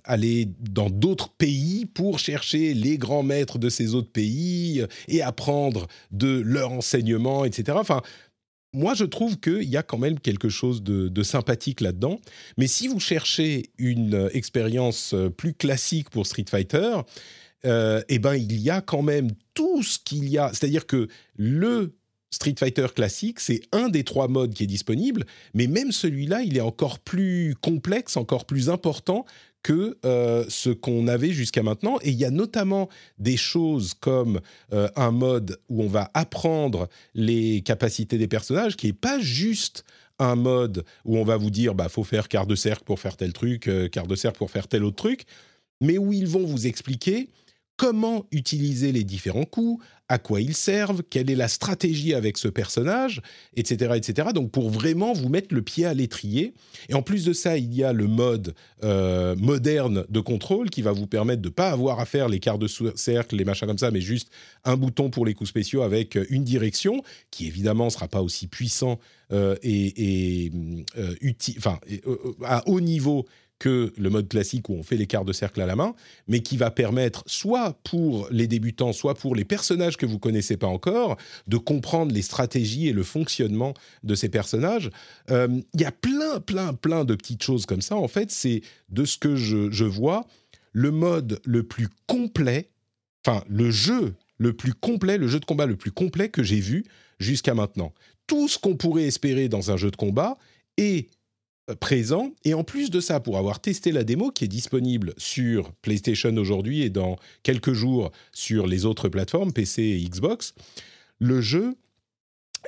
aller 0.04 0.48
dans 0.60 0.88
d'autres 0.88 1.30
pays 1.30 1.84
pour 1.84 2.20
chercher 2.20 2.74
les 2.74 2.96
grands 2.96 3.24
maîtres 3.24 3.58
de 3.58 3.68
ces 3.68 3.96
autres 3.96 4.12
pays 4.12 4.84
et 5.08 5.20
apprendre 5.20 5.88
de 6.12 6.40
leur 6.44 6.70
enseignement, 6.70 7.44
etc. 7.44 7.76
Enfin, 7.80 8.02
moi, 8.72 8.94
je 8.94 9.04
trouve 9.04 9.38
qu'il 9.40 9.64
y 9.64 9.76
a 9.76 9.82
quand 9.82 9.98
même 9.98 10.20
quelque 10.20 10.48
chose 10.48 10.82
de, 10.82 11.22
sympathique 11.22 11.80
là-dedans. 11.80 12.20
Mais 12.56 12.66
si 12.66 12.88
vous 12.88 13.00
cherchez 13.00 13.70
une 13.78 14.14
euh, 14.14 14.28
expérience 14.32 15.14
euh, 15.14 15.30
plus 15.30 15.54
classique 15.54 16.10
pour 16.10 16.26
Street 16.26 16.44
Fighter, 16.48 16.98
euh, 17.64 18.02
eh 18.08 18.18
ben, 18.18 18.34
il 18.34 18.58
y 18.60 18.70
a 18.70 18.80
quand 18.80 19.02
même 19.02 19.30
tout 19.54 19.82
ce 19.82 19.98
qu'il 19.98 20.28
y 20.28 20.38
a. 20.38 20.50
C'est-à-dire 20.52 20.86
que 20.86 21.08
le 21.36 21.96
Street 22.30 22.54
Fighter 22.58 22.86
classique, 22.94 23.40
c'est 23.40 23.62
un 23.72 23.88
des 23.88 24.04
trois 24.04 24.28
modes 24.28 24.54
qui 24.54 24.64
est 24.64 24.68
disponible, 24.68 25.24
mais 25.54 25.66
même 25.66 25.92
celui-là, 25.92 26.42
il 26.42 26.56
est 26.56 26.62
encore 26.62 26.98
plus 26.98 27.54
complexe, 27.60 28.16
encore 28.16 28.44
plus 28.44 28.68
important 28.68 29.24
que 29.62 29.98
euh, 30.04 30.44
ce 30.48 30.70
qu'on 30.70 31.08
avait 31.08 31.32
jusqu'à 31.32 31.62
maintenant. 31.62 31.98
Et 32.02 32.10
il 32.10 32.16
y 32.16 32.24
a 32.24 32.30
notamment 32.30 32.88
des 33.18 33.36
choses 33.36 33.94
comme 33.94 34.40
euh, 34.72 34.88
un 34.96 35.10
mode 35.10 35.58
où 35.68 35.82
on 35.82 35.88
va 35.88 36.10
apprendre 36.14 36.88
les 37.14 37.62
capacités 37.62 38.18
des 38.18 38.28
personnages, 38.28 38.76
qui 38.76 38.88
est 38.88 38.92
pas 38.92 39.18
juste 39.18 39.84
un 40.18 40.34
mode 40.34 40.84
où 41.04 41.16
on 41.16 41.24
va 41.24 41.36
vous 41.36 41.50
dire 41.50 41.74
bah 41.74 41.88
faut 41.88 42.04
faire 42.04 42.28
quart 42.28 42.46
de 42.46 42.54
cercle 42.54 42.84
pour 42.84 43.00
faire 43.00 43.16
tel 43.16 43.32
truc, 43.32 43.68
euh, 43.68 43.88
quart 43.88 44.06
de 44.06 44.16
cercle 44.16 44.38
pour 44.38 44.50
faire 44.50 44.68
tel 44.68 44.84
autre 44.84 44.96
truc, 44.96 45.24
mais 45.80 45.98
où 45.98 46.12
ils 46.12 46.26
vont 46.26 46.44
vous 46.44 46.66
expliquer 46.66 47.28
comment 47.78 48.26
utiliser 48.32 48.92
les 48.92 49.04
différents 49.04 49.44
coups, 49.46 49.82
à 50.10 50.18
quoi 50.18 50.40
ils 50.40 50.54
servent, 50.56 51.02
quelle 51.08 51.30
est 51.30 51.36
la 51.36 51.48
stratégie 51.48 52.12
avec 52.14 52.38
ce 52.38 52.48
personnage, 52.48 53.20
etc., 53.56 53.92
etc. 53.94 54.30
Donc 54.34 54.50
pour 54.50 54.68
vraiment 54.70 55.12
vous 55.12 55.28
mettre 55.28 55.54
le 55.54 55.62
pied 55.62 55.84
à 55.84 55.94
l'étrier. 55.94 56.54
Et 56.88 56.94
en 56.94 57.02
plus 57.02 57.24
de 57.24 57.32
ça, 57.32 57.56
il 57.56 57.72
y 57.74 57.84
a 57.84 57.92
le 57.92 58.06
mode 58.06 58.54
euh, 58.84 59.36
moderne 59.36 60.04
de 60.08 60.20
contrôle 60.20 60.70
qui 60.70 60.82
va 60.82 60.92
vous 60.92 61.06
permettre 61.06 61.40
de 61.42 61.48
ne 61.48 61.52
pas 61.52 61.70
avoir 61.70 62.00
à 62.00 62.04
faire 62.06 62.28
les 62.28 62.40
quarts 62.40 62.58
de 62.58 62.68
cercle, 62.96 63.36
les 63.36 63.44
machins 63.44 63.68
comme 63.68 63.78
ça, 63.78 63.90
mais 63.90 64.00
juste 64.00 64.28
un 64.64 64.76
bouton 64.76 65.08
pour 65.10 65.24
les 65.24 65.34
coups 65.34 65.50
spéciaux 65.50 65.82
avec 65.82 66.16
euh, 66.16 66.26
une 66.30 66.42
direction 66.44 67.02
qui 67.30 67.46
évidemment 67.46 67.84
ne 67.86 67.90
sera 67.90 68.08
pas 68.08 68.22
aussi 68.22 68.48
puissant 68.48 68.98
euh, 69.30 69.56
et, 69.62 70.46
et, 70.46 70.52
euh, 70.96 71.14
uti- 71.22 71.54
enfin, 71.58 71.78
à 72.44 72.66
haut 72.68 72.80
niveau 72.80 73.26
que 73.58 73.92
le 73.96 74.10
mode 74.10 74.28
classique 74.28 74.68
où 74.68 74.74
on 74.74 74.82
fait 74.82 74.96
les 74.96 75.06
quarts 75.06 75.24
de 75.24 75.32
cercle 75.32 75.60
à 75.60 75.66
la 75.66 75.76
main, 75.76 75.94
mais 76.28 76.40
qui 76.40 76.56
va 76.56 76.70
permettre 76.70 77.24
soit 77.26 77.78
pour 77.84 78.28
les 78.30 78.46
débutants, 78.46 78.92
soit 78.92 79.14
pour 79.14 79.34
les 79.34 79.44
personnages 79.44 79.96
que 79.96 80.06
vous 80.06 80.18
connaissez 80.18 80.56
pas 80.56 80.66
encore, 80.66 81.16
de 81.46 81.56
comprendre 81.56 82.12
les 82.12 82.22
stratégies 82.22 82.88
et 82.88 82.92
le 82.92 83.02
fonctionnement 83.02 83.74
de 84.04 84.14
ces 84.14 84.28
personnages. 84.28 84.90
Euh, 85.30 85.48
Il 85.74 85.80
y 85.80 85.84
a 85.84 85.92
plein, 85.92 86.40
plein, 86.40 86.74
plein 86.74 87.04
de 87.04 87.14
petites 87.14 87.42
choses 87.42 87.66
comme 87.66 87.82
ça. 87.82 87.96
En 87.96 88.08
fait, 88.08 88.30
c'est 88.30 88.62
de 88.90 89.04
ce 89.04 89.18
que 89.18 89.36
je, 89.36 89.70
je 89.70 89.84
vois 89.84 90.26
le 90.72 90.90
mode 90.90 91.40
le 91.44 91.62
plus 91.62 91.88
complet, 92.06 92.70
enfin 93.26 93.42
le 93.48 93.70
jeu 93.70 94.14
le 94.38 94.52
plus 94.52 94.72
complet, 94.72 95.18
le 95.18 95.26
jeu 95.26 95.40
de 95.40 95.44
combat 95.44 95.66
le 95.66 95.76
plus 95.76 95.90
complet 95.90 96.28
que 96.28 96.42
j'ai 96.42 96.60
vu 96.60 96.84
jusqu'à 97.18 97.54
maintenant. 97.54 97.92
Tout 98.28 98.46
ce 98.46 98.58
qu'on 98.58 98.76
pourrait 98.76 99.04
espérer 99.04 99.48
dans 99.48 99.72
un 99.72 99.76
jeu 99.76 99.90
de 99.90 99.96
combat 99.96 100.38
est 100.76 101.10
présent. 101.74 102.32
Et 102.44 102.54
en 102.54 102.64
plus 102.64 102.90
de 102.90 103.00
ça, 103.00 103.20
pour 103.20 103.38
avoir 103.38 103.60
testé 103.60 103.92
la 103.92 104.04
démo 104.04 104.30
qui 104.30 104.44
est 104.44 104.48
disponible 104.48 105.14
sur 105.16 105.72
PlayStation 105.82 106.34
aujourd'hui 106.36 106.82
et 106.82 106.90
dans 106.90 107.16
quelques 107.42 107.72
jours 107.72 108.10
sur 108.32 108.66
les 108.66 108.84
autres 108.84 109.08
plateformes, 109.08 109.52
PC 109.52 109.82
et 109.82 110.04
Xbox, 110.08 110.54
le 111.18 111.40
jeu 111.40 111.74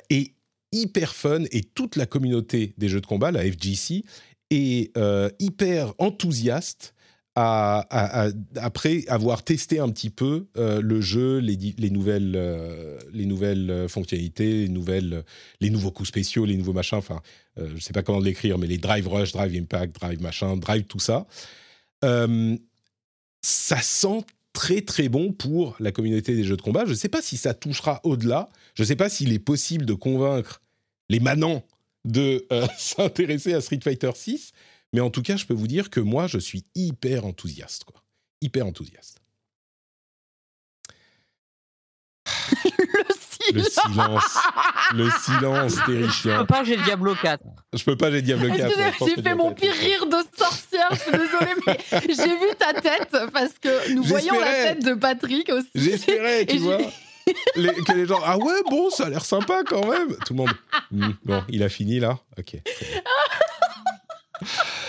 est 0.09 0.33
hyper 0.71 1.13
fun 1.13 1.43
et 1.51 1.61
toute 1.61 1.95
la 1.95 2.05
communauté 2.05 2.73
des 2.77 2.89
jeux 2.89 3.01
de 3.01 3.05
combat, 3.05 3.31
la 3.31 3.43
FGC, 3.43 4.03
est 4.49 4.95
euh, 4.97 5.29
hyper 5.39 5.93
enthousiaste 5.97 6.93
après 7.35 9.05
avoir 9.07 9.43
testé 9.43 9.79
un 9.79 9.89
petit 9.89 10.09
peu 10.09 10.47
euh, 10.57 10.81
le 10.81 10.99
jeu, 10.99 11.37
les, 11.39 11.57
les 11.77 11.89
nouvelles, 11.89 12.33
euh, 12.35 12.99
nouvelles 13.13 13.85
fonctionnalités, 13.87 14.63
les, 14.63 14.69
nouvelles, 14.69 15.23
les 15.61 15.69
nouveaux 15.69 15.91
coups 15.91 16.09
spéciaux, 16.09 16.45
les 16.45 16.57
nouveaux 16.57 16.73
machins, 16.73 16.97
enfin, 16.97 17.21
je 17.57 17.73
ne 17.73 17.79
sais 17.79 17.93
pas 17.93 18.03
comment 18.03 18.19
l'écrire, 18.19 18.57
mais 18.57 18.67
les 18.67 18.77
Drive 18.77 19.07
Rush, 19.07 19.31
Drive 19.31 19.55
Impact, 19.55 19.95
Drive 19.95 20.21
machin, 20.21 20.57
Drive 20.57 20.83
tout 20.83 20.99
ça, 20.99 21.25
ça 22.01 23.81
sent 23.81 24.25
très 24.53 24.81
très 24.81 25.09
bon 25.09 25.31
pour 25.31 25.75
la 25.79 25.91
communauté 25.91 26.35
des 26.35 26.43
jeux 26.43 26.57
de 26.57 26.61
combat. 26.61 26.85
Je 26.85 26.91
ne 26.91 26.95
sais 26.95 27.09
pas 27.09 27.21
si 27.21 27.37
ça 27.37 27.53
touchera 27.53 28.01
au-delà, 28.03 28.49
je 28.75 28.83
ne 28.83 28.87
sais 28.87 28.95
pas 28.95 29.09
s'il 29.09 29.31
est 29.33 29.39
possible 29.39 29.85
de 29.85 29.93
convaincre 29.93 30.61
les 31.09 31.19
manants 31.19 31.63
de 32.05 32.45
s'intéresser 32.77 33.53
à 33.53 33.61
Street 33.61 33.79
Fighter 33.83 34.11
6, 34.13 34.51
mais 34.93 35.01
en 35.01 35.09
tout 35.09 35.21
cas, 35.21 35.37
je 35.37 35.45
peux 35.45 35.53
vous 35.53 35.67
dire 35.67 35.89
que 35.89 35.99
moi, 35.99 36.27
je 36.27 36.37
suis 36.37 36.65
hyper 36.75 37.25
enthousiaste, 37.25 37.85
quoi. 37.85 38.03
Hyper 38.41 38.65
enthousiaste. 38.65 39.21
le 43.53 43.63
silence. 43.63 44.37
Le 44.93 45.09
silence 45.09 45.75
terrifiant. 45.85 46.33
Je 46.33 46.39
peux 46.39 46.45
pas, 46.45 46.63
j'ai 46.63 46.77
Diablo 46.77 47.15
4. 47.15 47.43
Je 47.73 47.83
peux 47.83 47.95
pas, 47.95 48.11
j'ai 48.11 48.21
Diablo 48.21 48.49
4. 48.53 48.71
J'ai 49.07 49.21
fait 49.21 49.35
mon 49.35 49.53
pire 49.53 49.73
rire 49.73 50.05
de 50.05 50.17
sorcière, 50.37 50.89
je 50.91 50.99
suis 50.99 51.11
désolée, 51.11 51.55
mais 51.65 51.79
j'ai 51.91 52.37
vu 52.37 52.55
ta 52.57 52.73
tête 52.73 53.15
parce 53.33 53.53
que 53.59 53.93
nous 53.93 54.03
voyons 54.03 54.39
la 54.39 54.51
tête 54.51 54.83
de 54.83 54.93
Patrick 54.93 55.49
aussi. 55.49 55.69
J'espérais, 55.75 56.45
tu 56.45 56.57
vois. 56.57 56.77
que 57.55 57.93
les 57.93 58.05
gens, 58.05 58.19
ah 58.23 58.37
ouais, 58.37 58.61
bon, 58.69 58.89
ça 58.89 59.05
a 59.05 59.09
l'air 59.09 59.25
sympa 59.25 59.63
quand 59.65 59.87
même. 59.87 60.15
Tout 60.25 60.33
le 60.33 60.37
monde, 60.37 60.51
hmm, 60.91 61.11
bon, 61.23 61.43
il 61.49 61.63
a 61.63 61.69
fini 61.69 61.99
là 61.99 62.19
Ok. 62.37 62.57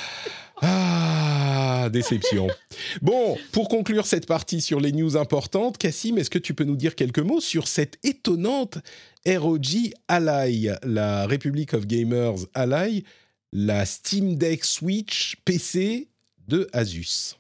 Ah, 0.63 1.89
déception. 1.91 2.49
Bon, 3.03 3.37
pour 3.53 3.69
conclure 3.69 4.07
cette 4.07 4.27
partie 4.27 4.61
sur 4.61 4.79
les 4.81 4.93
news 4.93 5.17
importantes, 5.17 5.79
Cassim, 5.79 6.19
est-ce 6.19 6.31
que 6.31 6.39
tu 6.39 6.55
peux 6.55 6.65
nous 6.65 6.77
dire 6.77 6.95
quelques 6.95 7.19
mots 7.19 7.41
sur 7.41 7.67
cette 7.67 7.99
étonnante 8.05 8.79
ROG 9.27 9.93
Ally, 10.09 10.69
la 10.85 11.27
Republic 11.27 11.75
of 11.75 11.87
Gamers 11.87 12.47
Ally, 12.55 13.05
la 13.53 13.85
Steam 13.85 14.37
Deck 14.37 14.65
Switch 14.65 15.37
PC 15.45 16.09
de 16.49 16.69
Asus? 16.73 17.37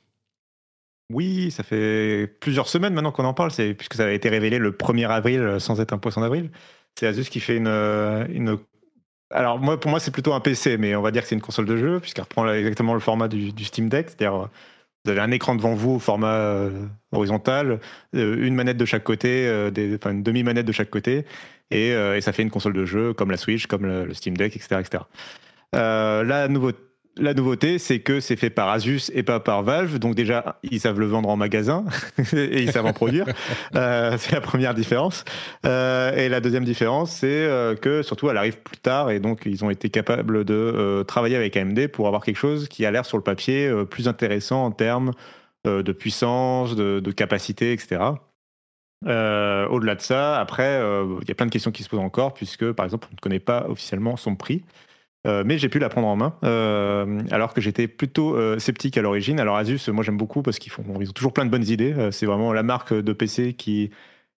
Oui, 1.12 1.50
ça 1.50 1.62
fait 1.62 2.26
plusieurs 2.40 2.68
semaines 2.68 2.94
maintenant 2.94 3.12
qu'on 3.12 3.24
en 3.24 3.34
parle, 3.34 3.52
puisque 3.52 3.94
ça 3.94 4.06
a 4.06 4.10
été 4.10 4.28
révélé 4.28 4.58
le 4.58 4.72
1er 4.72 5.08
avril 5.08 5.56
sans 5.60 5.80
être 5.80 5.92
un 5.92 5.98
poisson 5.98 6.22
d'avril. 6.22 6.50
C'est 6.98 7.06
Asus 7.06 7.24
qui 7.24 7.40
fait 7.40 7.56
une, 7.56 7.68
une 7.68 8.58
alors 9.32 9.58
moi, 9.58 9.78
pour 9.78 9.90
moi, 9.90 10.00
c'est 10.00 10.10
plutôt 10.10 10.32
un 10.32 10.40
PC, 10.40 10.76
mais 10.78 10.94
on 10.94 11.02
va 11.02 11.10
dire 11.10 11.22
que 11.22 11.28
c'est 11.28 11.34
une 11.34 11.40
console 11.40 11.66
de 11.66 11.76
jeu, 11.76 12.00
puisqu'elle 12.00 12.24
reprend 12.24 12.48
exactement 12.52 12.94
le 12.94 13.00
format 13.00 13.28
du, 13.28 13.52
Steam 13.64 13.88
Deck, 13.88 14.08
c'est-à-dire 14.08 14.48
vous 15.04 15.10
avez 15.10 15.20
un 15.20 15.30
écran 15.32 15.56
devant 15.56 15.74
vous 15.74 15.92
au 15.92 15.98
format 15.98 16.34
euh, 16.34 16.86
horizontal, 17.10 17.80
euh, 18.14 18.46
une 18.46 18.54
manette 18.54 18.76
de 18.76 18.84
chaque 18.84 19.02
côté, 19.02 19.46
euh, 19.48 19.70
enfin, 19.96 20.12
une 20.12 20.22
demi-manette 20.22 20.66
de 20.66 20.72
chaque 20.72 20.90
côté, 20.90 21.24
et, 21.70 21.94
ça 22.20 22.32
fait 22.32 22.42
une 22.42 22.50
console 22.50 22.74
de 22.74 22.84
jeu 22.84 23.14
comme 23.14 23.30
la 23.30 23.36
Switch, 23.36 23.66
comme 23.66 23.86
le, 23.86 24.04
le 24.04 24.14
Steam 24.14 24.36
Deck, 24.36 24.54
etc. 24.56 24.80
etc. 24.80 25.04
la 25.72 26.48
nouveauté 26.48 26.78
la 27.16 27.34
nouveauté, 27.34 27.78
c'est 27.78 28.00
que 28.00 28.20
c'est 28.20 28.36
fait 28.36 28.48
par 28.48 28.68
Asus 28.68 29.10
et 29.12 29.22
pas 29.22 29.38
par 29.38 29.62
Valve. 29.62 29.98
Donc 29.98 30.14
déjà, 30.14 30.58
ils 30.62 30.80
savent 30.80 30.98
le 30.98 31.06
vendre 31.06 31.28
en 31.28 31.36
magasin 31.36 31.84
et 32.32 32.62
ils 32.62 32.72
savent 32.72 32.86
en 32.86 32.92
produire. 32.92 33.26
Euh, 33.74 34.16
c'est 34.18 34.32
la 34.32 34.40
première 34.40 34.74
différence. 34.74 35.24
Euh, 35.64 36.14
et 36.14 36.28
la 36.28 36.40
deuxième 36.40 36.64
différence, 36.64 37.10
c'est 37.10 37.26
euh, 37.26 37.74
que 37.74 38.02
surtout, 38.02 38.28
elle 38.28 38.36
arrive 38.36 38.58
plus 38.58 38.76
tard 38.76 39.10
et 39.10 39.18
donc 39.18 39.42
ils 39.46 39.64
ont 39.64 39.70
été 39.70 39.88
capables 39.88 40.44
de 40.44 41.04
travailler 41.06 41.36
avec 41.36 41.56
AMD 41.56 41.88
pour 41.88 42.06
avoir 42.06 42.24
quelque 42.24 42.36
chose 42.36 42.68
qui 42.68 42.84
a 42.84 42.90
l'air 42.90 43.06
sur 43.06 43.16
le 43.16 43.22
papier 43.22 43.70
plus 43.90 44.08
intéressant 44.08 44.64
en 44.64 44.70
termes 44.70 45.12
de 45.64 45.92
puissance, 45.92 46.76
de, 46.76 47.00
de 47.00 47.10
capacité, 47.12 47.72
etc. 47.72 48.00
Au-delà 49.04 49.94
de 49.94 50.00
ça, 50.00 50.38
après, 50.38 50.80
il 51.22 51.28
y 51.28 51.30
a 51.30 51.34
plein 51.34 51.46
de 51.46 51.52
questions 51.52 51.70
qui 51.70 51.82
se 51.82 51.88
posent 51.88 52.00
encore 52.00 52.34
puisque, 52.34 52.70
par 52.72 52.84
exemple, 52.84 53.08
on 53.10 53.14
ne 53.14 53.20
connaît 53.20 53.40
pas 53.40 53.66
officiellement 53.68 54.16
son 54.16 54.34
prix. 54.36 54.62
Euh, 55.26 55.44
mais 55.46 55.56
j'ai 55.56 55.68
pu 55.68 55.78
la 55.78 55.88
prendre 55.88 56.08
en 56.08 56.16
main, 56.16 56.34
euh, 56.42 57.20
alors 57.30 57.54
que 57.54 57.60
j'étais 57.60 57.86
plutôt 57.86 58.36
euh, 58.36 58.58
sceptique 58.58 58.98
à 58.98 59.02
l'origine. 59.02 59.38
Alors 59.38 59.56
Asus, 59.56 59.88
moi 59.88 60.02
j'aime 60.02 60.16
beaucoup 60.16 60.42
parce 60.42 60.58
qu'ils 60.58 60.72
ont 60.72 61.12
toujours 61.14 61.32
plein 61.32 61.44
de 61.44 61.50
bonnes 61.50 61.68
idées. 61.68 61.94
c'est 62.10 62.26
vraiment 62.26 62.52
la 62.52 62.64
marque 62.64 62.92
de 62.92 63.12
PC 63.12 63.54
qui 63.54 63.90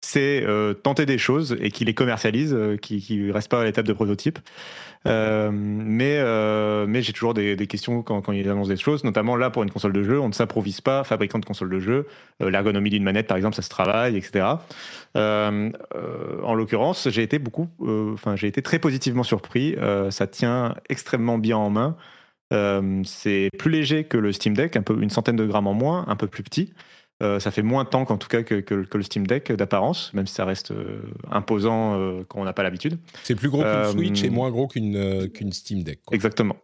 sait 0.01 0.45
tenter 0.83 1.05
des 1.05 1.17
choses 1.17 1.55
et 1.61 1.71
qui 1.71 1.85
les 1.85 1.93
commercialise, 1.93 2.57
qui 2.81 3.17
ne 3.17 3.31
reste 3.31 3.49
pas 3.49 3.61
à 3.61 3.63
l'étape 3.63 3.87
de 3.87 3.93
prototype. 3.93 4.39
Euh, 5.05 5.51
mais 5.51 6.17
euh, 6.17 6.85
mais 6.87 7.01
j'ai 7.01 7.11
toujours 7.11 7.33
des, 7.33 7.55
questions 7.67 8.01
quand, 8.03 8.21
quand, 8.21 8.31
ils 8.31 8.47
annoncent 8.49 8.69
des 8.69 8.77
choses, 8.77 9.03
notamment 9.03 9.35
là 9.35 9.49
pour 9.49 9.63
une 9.63 9.71
console 9.71 9.93
de 9.93 10.03
jeu, 10.03 10.19
on 10.19 10.29
ne 10.29 10.33
s'improvise 10.33 10.81
pas 10.81 11.03
fabricant 11.03 11.39
de 11.39 11.45
console 11.45 11.69
de 11.69 11.79
jeu. 11.79 12.07
Euh, 12.41 12.49
l'ergonomie 12.49 12.89
d'une 12.89 13.03
manette, 13.03 13.27
par 13.27 13.37
exemple, 13.37 13.55
ça 13.55 13.61
se 13.61 13.69
travaille, 13.69 14.15
etc. 14.15 14.45
en 15.15 16.53
l'occurrence, 16.55 17.09
j'ai 17.09 17.23
été 17.23 17.39
beaucoup, 17.39 17.69
enfin 18.13 18.35
j'ai 18.35 18.47
été 18.47 18.61
très 18.61 18.79
positivement 18.79 19.23
surpris. 19.23 19.75
ça 20.09 20.27
tient 20.27 20.75
extrêmement 20.89 21.37
bien 21.37 21.57
en 21.57 21.69
main. 21.69 21.97
c'est 23.03 23.49
plus 23.57 23.71
léger 23.71 24.05
que 24.05 24.17
le 24.17 24.31
Steam 24.31 24.55
Deck, 24.55 24.75
un 24.77 24.81
peu 24.81 25.01
une 25.01 25.09
centaine 25.09 25.35
de 25.35 25.45
grammes 25.45 25.67
en 25.67 25.73
moins, 25.73 26.05
un 26.07 26.15
peu 26.15 26.27
plus 26.27 26.43
petit. 26.43 26.73
Euh, 27.21 27.39
ça 27.39 27.51
fait 27.51 27.61
moins 27.61 27.85
tank 27.85 28.11
en 28.11 28.17
tout 28.17 28.27
cas 28.27 28.43
que, 28.43 28.55
que, 28.55 28.97
le 28.97 29.03
Steam 29.03 29.27
Deck 29.27 29.51
d'apparence, 29.51 30.13
même 30.13 30.25
si 30.27 30.33
ça 30.33 30.45
reste 30.45 30.71
euh, 30.71 31.01
imposant 31.31 31.97
euh, 31.97 32.23
quand 32.27 32.41
on 32.41 32.43
n'a 32.43 32.53
pas 32.53 32.63
l'habitude. 32.63 32.97
C'est 33.23 33.35
plus 33.35 33.49
gros 33.49 33.63
qu'une 33.63 33.91
Switch 33.91 34.23
et 34.23 34.29
moins 34.29 34.49
gros 34.49 34.67
qu'une 34.67 35.51
Steam 35.51 35.83
Deck. 35.83 35.99
Exactement. 36.11 36.57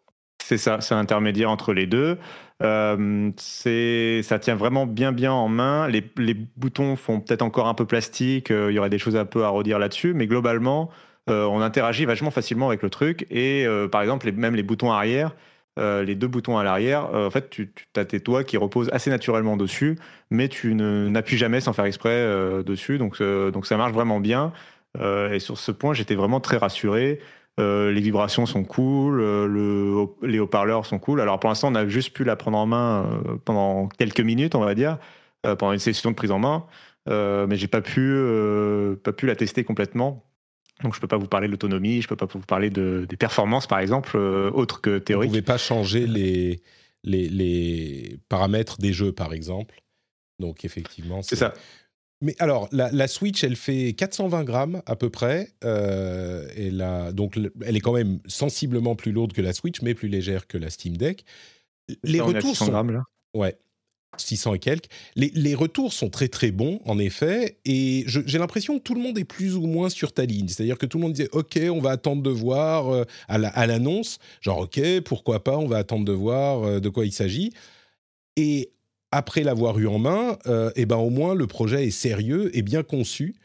C'est 0.43 0.57
ça, 0.57 0.81
c'est 0.81 0.95
intermédiaire 0.95 1.51
entre 1.51 1.73
les 1.73 1.85
deux. 1.85 2.17
ça 2.59 4.39
tient 4.39 4.55
vraiment 4.55 4.87
bien 4.87 5.11
bien 5.11 5.31
en 5.31 5.47
main. 5.47 5.87
Les, 5.87 6.03
les 6.17 6.33
boutons 6.33 6.95
font 6.95 7.19
peut-être 7.19 7.43
encore 7.43 7.67
un 7.67 7.75
peu 7.75 7.85
plastique. 7.85 8.49
Il 8.49 8.71
y 8.71 8.79
aurait 8.79 8.89
des 8.89 8.97
choses 8.97 9.15
un 9.15 9.25
peu 9.25 9.43
à 9.43 9.49
redire 9.49 9.77
là-dessus, 9.77 10.13
mais 10.13 10.25
globalement, 10.25 10.89
on 11.27 11.61
interagit 11.61 12.05
vachement 12.05 12.31
facilement 12.31 12.69
avec 12.69 12.81
le 12.81 12.89
truc. 12.89 13.27
Et 13.29 13.67
par 13.91 14.01
exemple, 14.01 14.25
les, 14.25 14.31
même 14.31 14.55
les 14.55 14.63
boutons 14.63 14.91
arrière, 14.91 15.35
euh, 15.79 16.03
les 16.03 16.15
deux 16.15 16.27
boutons 16.27 16.57
à 16.57 16.63
l'arrière, 16.63 17.13
euh, 17.13 17.27
en 17.27 17.29
fait, 17.29 17.49
tu, 17.49 17.71
as 17.95 18.05
tes 18.05 18.19
doigts 18.19 18.43
qui 18.43 18.57
reposent 18.57 18.89
assez 18.91 19.09
naturellement 19.09 19.55
dessus, 19.55 19.97
mais 20.29 20.49
tu 20.49 20.75
n'appuies 20.75 21.37
jamais 21.37 21.61
sans 21.61 21.73
faire 21.73 21.85
exprès 21.85 22.09
euh, 22.09 22.63
dessus. 22.63 22.97
Donc, 22.97 23.15
ça 23.17 23.77
marche 23.77 23.93
vraiment 23.93 24.19
bien. 24.19 24.51
et 24.99 25.39
sur 25.39 25.57
ce 25.57 25.71
point, 25.71 25.93
j'étais 25.93 26.15
vraiment 26.15 26.39
très 26.39 26.57
rassuré. 26.57 27.19
les 27.57 28.01
vibrations 28.01 28.45
sont 28.45 28.63
cool, 28.63 29.17
le, 29.17 30.05
les 30.23 30.39
haut-parleurs 30.39 30.85
sont 30.85 30.99
cool. 30.99 31.21
Alors 31.21 31.39
pour 31.39 31.49
l'instant, 31.49 31.71
on 31.71 31.75
a 31.75 31.87
juste 31.87 32.15
pu 32.15 32.23
la 32.23 32.35
prendre 32.35 32.57
en 32.57 32.65
main 32.65 33.21
pendant 33.45 33.87
quelques 33.87 34.21
minutes, 34.21 34.55
on 34.55 34.61
va 34.61 34.75
dire, 34.75 34.97
pendant 35.43 35.73
une 35.73 35.79
session 35.79 36.11
de 36.11 36.15
prise 36.15 36.31
en 36.31 36.39
main, 36.39 36.65
mais 37.07 37.55
j'ai 37.55 37.67
pas 37.67 37.81
pu, 37.81 38.15
pas 39.03 39.13
pu 39.13 39.27
la 39.27 39.35
tester 39.35 39.63
complètement 39.63 40.28
donc 40.83 40.95
je 40.95 40.99
peux 40.99 41.07
pas 41.07 41.17
vous 41.17 41.27
parler 41.27 41.47
de 41.47 41.51
l'autonomie, 41.51 42.01
je 42.01 42.07
peux 42.07 42.15
pas 42.15 42.25
vous 42.25 42.39
parler 42.39 42.69
de, 42.69 43.05
des 43.09 43.17
performances 43.17 43.67
par 43.67 43.79
exemple, 43.79 44.11
euh, 44.15 44.51
autres 44.51 44.81
que 44.81 44.97
théoriques. 44.97 45.29
Vous 45.29 45.33
pouvez 45.33 45.41
pas 45.41 45.57
changer 45.57 46.07
les, 46.07 46.61
les, 47.03 47.29
les, 47.29 48.19
paramètres 48.29 48.77
des 48.77 48.93
jeux 48.93 49.11
par 49.11 49.33
exemple. 49.33 49.81
Donc 50.39 50.63
effectivement, 50.65 51.21
c'est 51.21 51.35
ça. 51.35 51.53
Mais 52.21 52.35
alors, 52.39 52.67
la, 52.73 52.91
la, 52.91 53.07
Switch, 53.07 53.45
elle 53.45 53.55
fait 53.55 53.93
420 53.93 54.43
grammes 54.43 54.81
à 54.85 54.97
peu 54.97 55.09
près. 55.09 55.53
Euh, 55.63 56.49
et 56.55 56.69
la, 56.69 57.13
donc, 57.13 57.39
elle 57.65 57.77
est 57.77 57.79
quand 57.79 57.93
même 57.93 58.19
sensiblement 58.25 58.95
plus 58.95 59.13
lourde 59.13 59.31
que 59.31 59.41
la 59.41 59.53
Switch, 59.53 59.81
mais 59.81 59.93
plus 59.93 60.09
légère 60.09 60.45
que 60.45 60.57
la 60.57 60.69
Steam 60.69 60.97
Deck. 60.97 61.23
Les 62.03 62.19
retours 62.19 62.57
sont. 62.57 62.67
Grammes, 62.67 62.91
là. 62.91 63.03
Ouais. 63.33 63.57
600 64.17 64.55
et 64.55 64.59
quelques. 64.59 64.89
Les, 65.15 65.55
retours 65.55 65.93
sont 65.93 66.09
très 66.09 66.27
très 66.27 66.51
bons, 66.51 66.79
en 66.85 66.99
effet, 66.99 67.57
et 67.65 68.03
j'ai 68.07 68.37
l'impression 68.37 68.77
que 68.77 68.83
tout 68.83 68.95
le 68.95 69.01
monde 69.01 69.17
est 69.17 69.25
plus 69.25 69.55
ou 69.55 69.65
moins 69.65 69.89
sur 69.89 70.13
ta 70.13 70.25
ligne. 70.25 70.47
C'est-à-dire 70.47 70.77
que 70.77 70.85
tout 70.85 70.97
le 70.97 71.03
monde 71.03 71.13
disait, 71.13 71.29
OK, 71.31 71.59
on 71.69 71.79
va 71.79 71.91
attendre 71.91 72.21
de 72.21 72.29
voir 72.29 72.89
euh, 72.89 73.03
à 73.27 73.67
l'annonce, 73.67 74.19
genre, 74.41 74.59
OK, 74.59 74.79
pourquoi 75.05 75.43
pas, 75.43 75.57
on 75.57 75.67
va 75.67 75.77
attendre 75.77 76.05
de 76.05 76.11
voir 76.11 76.63
euh, 76.63 76.79
de 76.79 76.89
quoi 76.89 77.05
il 77.05 77.11
s'agit. 77.11 77.51
Et 78.35 78.71
après 79.11 79.43
l'avoir 79.43 79.77
eu 79.79 79.87
en 79.87 79.99
main, 79.99 80.37
euh, 80.47 80.71
eh 80.75 80.85
ben, 80.85 80.97
au 80.97 81.09
moins 81.09 81.33
le 81.33 81.47
projet 81.47 81.87
est 81.87 81.91
sérieux 81.91 82.55
et 82.55 82.61
bien 82.61 82.83
conçu. 82.83 83.35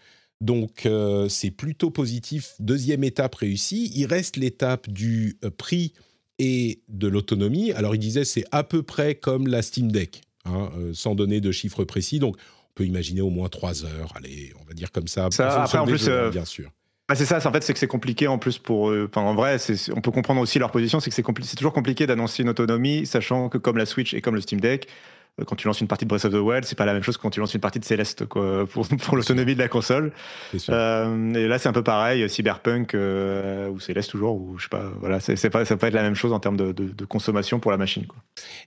Donc 0.40 0.86
c'est 1.30 1.52
plutôt 1.52 1.90
positif. 1.90 2.54
Deuxième 2.58 3.02
étape 3.02 3.34
réussie. 3.34 3.90
Il 3.94 4.04
reste 4.04 4.36
l'étape 4.36 4.90
du 4.90 5.38
prix 5.56 5.94
et 6.38 6.82
de 6.88 7.08
l'autonomie. 7.08 7.72
Alors 7.72 7.94
il 7.94 7.98
disait 7.98 8.26
c'est 8.26 8.44
à 8.50 8.62
peu 8.62 8.82
près 8.82 9.14
comme 9.14 9.46
la 9.46 9.62
Steam 9.62 9.90
Deck. 9.90 10.20
Hein, 10.46 10.70
euh, 10.76 10.90
sans 10.92 11.14
donner 11.14 11.40
de 11.40 11.50
chiffres 11.52 11.84
précis. 11.84 12.18
Donc, 12.18 12.36
on 12.36 12.72
peut 12.74 12.84
imaginer 12.84 13.22
au 13.22 13.30
moins 13.30 13.48
trois 13.48 13.84
heures, 13.84 14.12
allez, 14.14 14.52
on 14.60 14.64
va 14.64 14.74
dire 14.74 14.92
comme 14.92 15.08
ça. 15.08 15.28
ça 15.30 15.62
après, 15.62 15.78
en 15.78 15.86
plus, 15.86 16.06
euh, 16.08 16.30
bien 16.30 16.44
sûr. 16.44 16.70
Bah, 17.08 17.14
c'est 17.14 17.24
ça, 17.24 17.36
en 17.36 17.52
fait, 17.52 17.62
c'est 17.62 17.72
que 17.72 17.78
c'est 17.78 17.86
compliqué 17.86 18.26
en 18.26 18.38
plus 18.38 18.58
pour 18.58 18.90
eux. 18.90 19.08
Enfin, 19.08 19.22
en 19.22 19.34
vrai, 19.34 19.56
on 19.94 20.00
peut 20.00 20.10
comprendre 20.10 20.40
aussi 20.40 20.58
leur 20.58 20.70
position, 20.70 21.00
c'est 21.00 21.10
que 21.10 21.42
c'est 21.42 21.56
toujours 21.56 21.72
compliqué 21.72 22.06
d'annoncer 22.06 22.42
une 22.42 22.50
autonomie, 22.50 23.06
sachant 23.06 23.48
que 23.48 23.56
comme 23.56 23.78
la 23.78 23.86
Switch 23.86 24.12
et 24.12 24.20
comme 24.20 24.34
le 24.34 24.42
Steam 24.42 24.60
Deck, 24.60 24.86
euh, 24.86 24.90
quand 25.46 25.56
tu 25.56 25.66
lances 25.66 25.80
une 25.80 25.88
partie 25.88 26.04
de 26.04 26.08
Breath 26.08 26.24
of 26.24 26.32
the 26.32 26.36
Wild, 26.36 26.64
c'est 26.64 26.78
pas 26.78 26.84
la 26.84 26.92
même 26.92 27.02
chose 27.02 27.16
que 27.16 27.22
quand 27.22 27.30
tu 27.30 27.40
lances 27.40 27.54
une 27.54 27.60
partie 27.60 27.80
de 27.80 27.84
Céleste 27.84 28.26
quoi, 28.26 28.66
pour, 28.70 28.86
pour 28.86 29.16
l'autonomie 29.16 29.54
de 29.54 29.58
la 29.58 29.68
console. 29.68 30.12
Euh, 30.68 31.34
et 31.34 31.48
là, 31.48 31.58
c'est 31.58 31.68
un 31.68 31.72
peu 31.72 31.82
pareil, 31.82 32.28
Cyberpunk 32.28 32.94
euh, 32.94 33.68
ou 33.68 33.80
Céleste 33.80 34.10
toujours, 34.10 34.40
ou 34.40 34.58
je 34.58 34.64
sais 34.64 34.68
pas, 34.68 34.92
voilà, 35.00 35.18
c'est 35.18 35.50
pas, 35.50 35.64
ça 35.64 35.76
peut 35.76 35.86
être 35.86 35.94
la 35.94 36.02
même 36.02 36.14
chose 36.14 36.32
en 36.32 36.38
termes 36.38 36.56
de, 36.56 36.72
de, 36.72 37.04
consommation 37.04 37.58
pour 37.58 37.70
la 37.70 37.76
machine. 37.76 38.06
Quoi. 38.06 38.18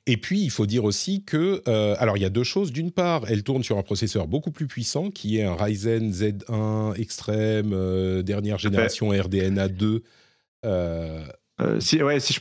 Et 0.05 0.18
puis, 0.18 0.41
il 0.41 0.51
faut 0.51 0.65
dire 0.65 0.84
aussi 0.84 1.24
que, 1.24 1.63
euh, 1.68 1.95
alors 1.99 2.18
il 2.18 2.24
y 2.24 2.26
a 2.26 2.30
deux 2.30 2.43
choses. 2.43 2.72
D'une 2.72 2.91
part, 2.91 3.24
elle 3.30 3.43
tourne 3.43 3.63
sur 3.63 3.78
un 3.78 3.84
processeur 3.84 4.28
beaucoup 4.28 4.51
plus 4.51 4.68
puissant 4.68 5.09
qui 5.09 5.39
est 5.39 5.43
un 5.43 5.55
Ryzen 5.55 6.11
Z1 6.11 6.99
Extreme 6.99 8.24
dernière 8.24 8.57
génération 8.57 9.09
RDNA 9.09 9.70
2. 9.70 10.03
si, 11.80 12.03
ouais, 12.03 12.20
si 12.20 12.34
je 12.34 12.39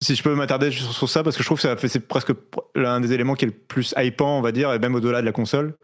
si 0.00 0.14
je 0.14 0.22
peux 0.22 0.34
m'attarder 0.34 0.70
sur, 0.70 1.08
ça, 1.08 1.22
parce 1.22 1.36
que 1.36 1.42
je 1.42 1.48
trouve 1.48 1.60
que 1.60 1.88
c'est 1.88 2.06
presque 2.06 2.32
l'un 2.74 3.00
des 3.00 3.12
éléments 3.12 3.34
qui 3.34 3.44
est 3.44 3.48
le 3.48 3.54
plus 3.54 3.94
hypant, 3.96 4.38
on 4.38 4.42
va 4.42 4.52
dire, 4.52 4.72
et 4.72 4.78
même 4.78 4.94
au-delà 4.94 5.20
de 5.20 5.26
la 5.26 5.32
console. 5.32 5.76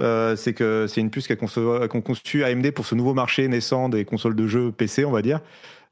Euh, 0.00 0.34
c'est 0.34 0.54
que 0.54 0.86
c'est 0.88 1.00
une 1.00 1.10
puce 1.10 1.28
qu'a 1.28 1.36
conçu 1.36 2.44
AMD 2.44 2.70
pour 2.70 2.86
ce 2.86 2.94
nouveau 2.94 3.12
marché 3.12 3.46
naissant 3.48 3.88
des 3.88 4.04
consoles 4.04 4.34
de 4.34 4.46
jeux 4.46 4.72
PC, 4.72 5.04
on 5.04 5.10
va 5.10 5.22
dire. 5.22 5.40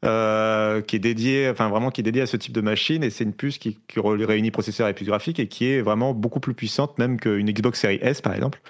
Euh, 0.04 0.80
qui 0.80 0.94
est 0.94 1.00
dédié, 1.00 1.48
enfin 1.50 1.68
vraiment 1.68 1.90
qui 1.90 2.02
est 2.02 2.04
dédié 2.04 2.22
à 2.22 2.26
ce 2.26 2.36
type 2.36 2.52
de 2.52 2.60
machine 2.60 3.02
et 3.02 3.10
c'est 3.10 3.24
une 3.24 3.32
puce 3.32 3.58
qui, 3.58 3.78
réunit 3.96 4.52
processeur 4.52 4.86
et 4.86 4.94
puce 4.94 5.08
graphique 5.08 5.40
et 5.40 5.48
qui 5.48 5.66
est 5.66 5.80
vraiment 5.82 6.14
beaucoup 6.14 6.38
plus 6.38 6.54
puissante 6.54 6.96
même 7.00 7.18
qu'une 7.18 7.50
Xbox 7.50 7.80
Series 7.80 7.98
S 8.00 8.20
par 8.20 8.32
exemple 8.32 8.60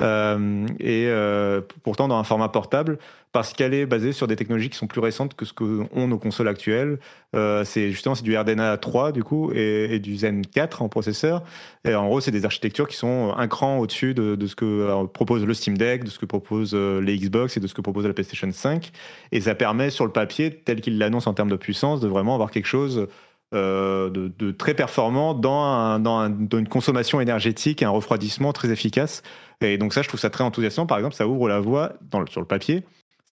euh, 0.00 0.66
et 0.80 1.04
euh, 1.08 1.60
pourtant 1.82 2.08
dans 2.08 2.16
un 2.16 2.24
format 2.24 2.48
portable 2.48 2.98
parce 3.32 3.52
qu'elle 3.52 3.74
est 3.74 3.84
basée 3.84 4.12
sur 4.12 4.26
des 4.26 4.36
technologies 4.36 4.70
qui 4.70 4.78
sont 4.78 4.86
plus 4.86 5.02
récentes 5.02 5.34
que 5.34 5.44
ce 5.44 5.52
que 5.52 5.86
ont 5.92 6.08
nos 6.08 6.18
consoles 6.18 6.48
actuelles. 6.48 6.98
C'est 7.34 7.90
justement 7.90 8.14
c'est 8.14 8.24
du 8.24 8.34
RDNA 8.34 8.78
3 8.78 9.12
du 9.12 9.22
coup 9.22 9.52
et, 9.52 9.98
du 9.98 10.16
Zen 10.16 10.46
4 10.46 10.80
en 10.80 10.88
processeur. 10.88 11.44
Et 11.84 11.94
en 11.94 12.06
gros, 12.06 12.22
c'est 12.22 12.30
des 12.30 12.46
architectures 12.46 12.88
qui 12.88 12.96
sont 12.96 13.34
un 13.36 13.46
cran 13.46 13.78
au-dessus 13.80 14.14
de, 14.14 14.46
ce 14.46 14.56
que 14.56 15.04
propose 15.08 15.44
le 15.44 15.52
Steam 15.52 15.76
Deck, 15.76 16.04
de 16.04 16.10
ce 16.10 16.18
que 16.18 16.24
propose 16.24 16.74
les 16.74 17.18
Xbox 17.18 17.58
et 17.58 17.60
de 17.60 17.66
ce 17.66 17.74
que 17.74 17.82
propose 17.82 18.06
la 18.06 18.14
PlayStation 18.14 18.50
5. 18.50 18.90
Et 19.30 19.42
ça 19.42 19.54
permet 19.54 19.90
sur 19.90 20.06
le 20.06 20.12
papier, 20.12 20.50
tel 20.50 20.77
qu'il 20.80 20.98
l'annonce 20.98 21.26
en 21.26 21.34
termes 21.34 21.50
de 21.50 21.56
puissance, 21.56 22.00
de 22.00 22.08
vraiment 22.08 22.34
avoir 22.34 22.50
quelque 22.50 22.66
chose 22.66 23.08
euh, 23.54 24.10
de, 24.10 24.50
très 24.50 24.74
performant 24.74 25.32
dans, 25.32 25.98
dans, 25.98 26.26
une 26.26 26.68
consommation 26.68 27.18
énergétique 27.18 27.80
et 27.80 27.86
un 27.86 27.90
refroidissement 27.90 28.52
très 28.52 28.70
efficace. 28.70 29.22
Et 29.62 29.78
donc 29.78 29.94
ça, 29.94 30.02
je 30.02 30.08
trouve 30.08 30.20
ça 30.20 30.28
très 30.28 30.44
enthousiasmant. 30.44 30.84
Par 30.84 30.98
exemple, 30.98 31.14
ça 31.14 31.26
ouvre 31.26 31.48
la 31.48 31.58
voie, 31.58 31.94
dans 32.10 32.26
sur 32.26 32.42
le 32.42 32.46
papier, 32.46 32.82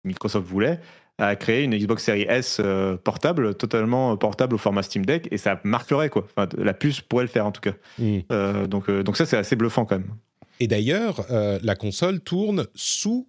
Microsoft 0.03 0.45
voulait, 0.45 0.79
à 1.17 1.35
créer 1.35 1.63
une 1.63 1.75
Xbox 1.75 2.03
Series 2.03 2.27
S 2.29 2.61
euh, 2.63 2.95
portable, 2.95 3.55
totalement 3.55 4.15
portable 4.15 4.53
au 4.53 4.59
format 4.59 4.83
Steam 4.83 5.03
Deck, 5.03 5.27
et 5.31 5.39
ça 5.39 5.59
marquerait 5.63 6.11
quoi. 6.11 6.27
Enfin, 6.35 6.47
la 6.59 6.75
puce 6.75 7.01
pourrait 7.01 7.23
le 7.23 7.29
faire 7.29 7.47
en 7.47 7.51
tout 7.51 7.61
cas. 7.61 7.73
Mm. 7.97 8.19
Euh, 8.31 8.67
donc, 8.67 8.91
donc 8.91 9.17
ça, 9.17 9.25
c'est 9.25 9.37
assez 9.37 9.55
bluffant 9.55 9.85
quand 9.85 9.97
même. 9.97 10.13
Et 10.59 10.67
d'ailleurs, 10.67 11.25
la 11.29 11.75
console 11.75 12.19
tourne 12.19 12.67
sous 12.75 13.27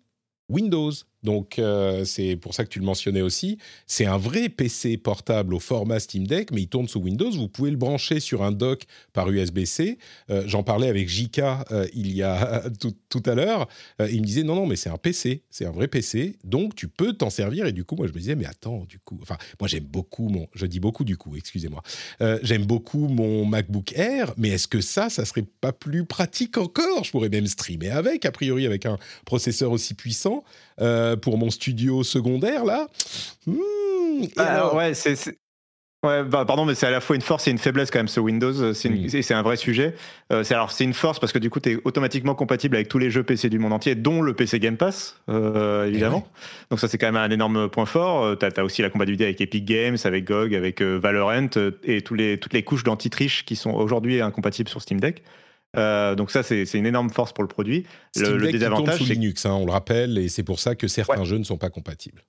Windows. 0.50 0.92
Donc 1.24 1.58
euh, 1.58 2.04
c'est 2.04 2.36
pour 2.36 2.54
ça 2.54 2.64
que 2.64 2.68
tu 2.68 2.78
le 2.78 2.84
mentionnais 2.84 3.22
aussi. 3.22 3.58
C'est 3.86 4.04
un 4.04 4.18
vrai 4.18 4.48
PC 4.48 4.98
portable 4.98 5.54
au 5.54 5.58
format 5.58 5.98
Steam 5.98 6.26
Deck, 6.26 6.52
mais 6.52 6.62
il 6.62 6.68
tourne 6.68 6.86
sous 6.86 7.00
Windows. 7.00 7.30
Vous 7.30 7.48
pouvez 7.48 7.70
le 7.70 7.76
brancher 7.76 8.20
sur 8.20 8.42
un 8.42 8.52
dock 8.52 8.84
par 9.12 9.30
USB-C. 9.30 9.98
Euh, 10.30 10.44
j'en 10.46 10.62
parlais 10.62 10.88
avec 10.88 11.08
JK 11.08 11.38
euh, 11.70 11.86
il 11.94 12.14
y 12.14 12.22
a 12.22 12.62
tout, 12.78 13.22
à 13.26 13.34
l'heure. 13.34 13.68
il 14.00 14.20
me 14.20 14.26
disait 14.26 14.42
non 14.42 14.54
non 14.54 14.66
mais 14.66 14.76
c'est 14.76 14.90
un 14.90 14.98
PC, 14.98 15.44
c'est 15.50 15.64
un 15.64 15.70
vrai 15.70 15.88
PC, 15.88 16.36
donc 16.44 16.74
tu 16.74 16.88
peux 16.88 17.14
t'en 17.14 17.30
servir. 17.30 17.66
Et 17.66 17.72
du 17.72 17.84
coup 17.84 17.96
moi 17.96 18.06
je 18.06 18.12
me 18.12 18.18
disais 18.18 18.34
mais 18.34 18.44
attends 18.44 18.84
du 18.88 18.98
coup, 18.98 19.18
enfin 19.22 19.38
moi 19.60 19.68
j'aime 19.68 19.84
beaucoup 19.84 20.28
mon, 20.28 20.46
je 20.54 20.66
dis 20.66 20.80
beaucoup 20.80 21.04
du 21.04 21.16
coup, 21.16 21.34
excusez-moi, 21.36 21.82
j'aime 22.42 22.66
beaucoup 22.66 23.08
mon 23.08 23.46
MacBook 23.46 23.92
Air, 23.96 24.34
mais 24.36 24.50
est-ce 24.50 24.68
que 24.68 24.80
ça, 24.80 25.08
ça 25.08 25.24
serait 25.24 25.46
pas 25.60 25.72
plus 25.72 26.04
pratique 26.04 26.58
encore? 26.58 27.04
Je 27.04 27.10
pourrais 27.10 27.30
même 27.30 27.46
streamer 27.46 27.90
avec, 27.90 28.26
a 28.26 28.32
priori 28.32 28.66
avec 28.66 28.84
un 28.84 28.98
processeur 29.24 29.72
aussi 29.72 29.94
puissant. 29.94 30.44
Euh, 30.80 31.14
pour 31.14 31.38
mon 31.38 31.50
studio 31.50 32.02
secondaire 32.02 32.64
là. 32.64 32.88
Hmm, 33.46 34.24
alors... 34.36 34.74
ouais, 34.74 34.94
c'est 34.94 35.14
Ouais, 36.04 36.22
bah, 36.22 36.44
pardon, 36.44 36.66
mais 36.66 36.74
c'est 36.74 36.86
à 36.86 36.90
la 36.90 37.00
fois 37.00 37.16
une 37.16 37.22
force 37.22 37.48
et 37.48 37.50
une 37.50 37.56
faiblesse 37.56 37.90
quand 37.90 37.98
même 37.98 38.08
ce 38.08 38.20
Windows. 38.20 38.74
C'est 38.74 38.90
hmm. 38.90 39.08
c'est 39.08 39.32
un 39.32 39.40
vrai 39.40 39.56
sujet. 39.56 39.94
Euh, 40.32 40.44
alors 40.50 40.70
c'est 40.70 40.84
une 40.84 40.92
force 40.92 41.18
parce 41.18 41.32
que 41.32 41.38
du 41.38 41.48
coup 41.48 41.60
tu 41.60 41.72
es 41.72 41.78
automatiquement 41.84 42.34
compatible 42.34 42.76
avec 42.76 42.88
tous 42.88 42.98
les 42.98 43.10
jeux 43.10 43.22
PC 43.22 43.48
du 43.48 43.58
monde 43.58 43.72
entier, 43.72 43.94
dont 43.94 44.20
le 44.20 44.34
PC 44.34 44.60
Game 44.60 44.76
Pass, 44.76 45.18
euh, 45.30 45.86
évidemment. 45.86 46.28
Donc 46.68 46.78
ça 46.78 46.88
c'est 46.88 46.98
quand 46.98 47.06
même 47.06 47.16
un 47.16 47.30
énorme 47.30 47.70
point 47.70 47.86
fort. 47.86 48.36
Tu 48.38 48.44
as, 48.44 48.64
aussi 48.64 48.82
la 48.82 48.90
compatibilité 48.90 49.24
avec 49.24 49.40
Epic 49.40 49.64
Games, 49.64 49.96
avec 50.04 50.26
GOG, 50.26 50.54
avec 50.54 50.82
Valorant 50.82 51.48
et 51.84 52.02
tous 52.02 52.14
les, 52.14 52.36
toutes 52.36 52.52
les 52.52 52.64
couches 52.64 52.84
d'anti-triche 52.84 53.46
qui 53.46 53.56
sont 53.56 53.70
aujourd'hui 53.70 54.20
incompatibles 54.20 54.68
sur 54.68 54.82
Steam 54.82 55.00
Deck. 55.00 55.22
Euh, 55.76 56.14
donc 56.14 56.30
ça, 56.30 56.42
c'est 56.42 56.64
une 56.74 56.86
énorme 56.86 57.10
force 57.10 57.32
pour 57.32 57.42
le 57.42 57.48
produit. 57.48 57.84
le, 58.16 58.36
le 58.36 58.52
désavantage, 58.52 58.98
c'est 58.98 59.14
Linux, 59.14 59.46
hein, 59.46 59.52
on 59.52 59.66
le 59.66 59.72
rappelle, 59.72 60.18
et 60.18 60.28
c'est 60.28 60.42
pour 60.42 60.60
ça 60.60 60.74
que 60.74 60.88
certains 60.88 61.24
jeux 61.24 61.38
ne 61.38 61.44
sont 61.44 61.58
pas 61.58 61.70
compatibles. 61.70 62.22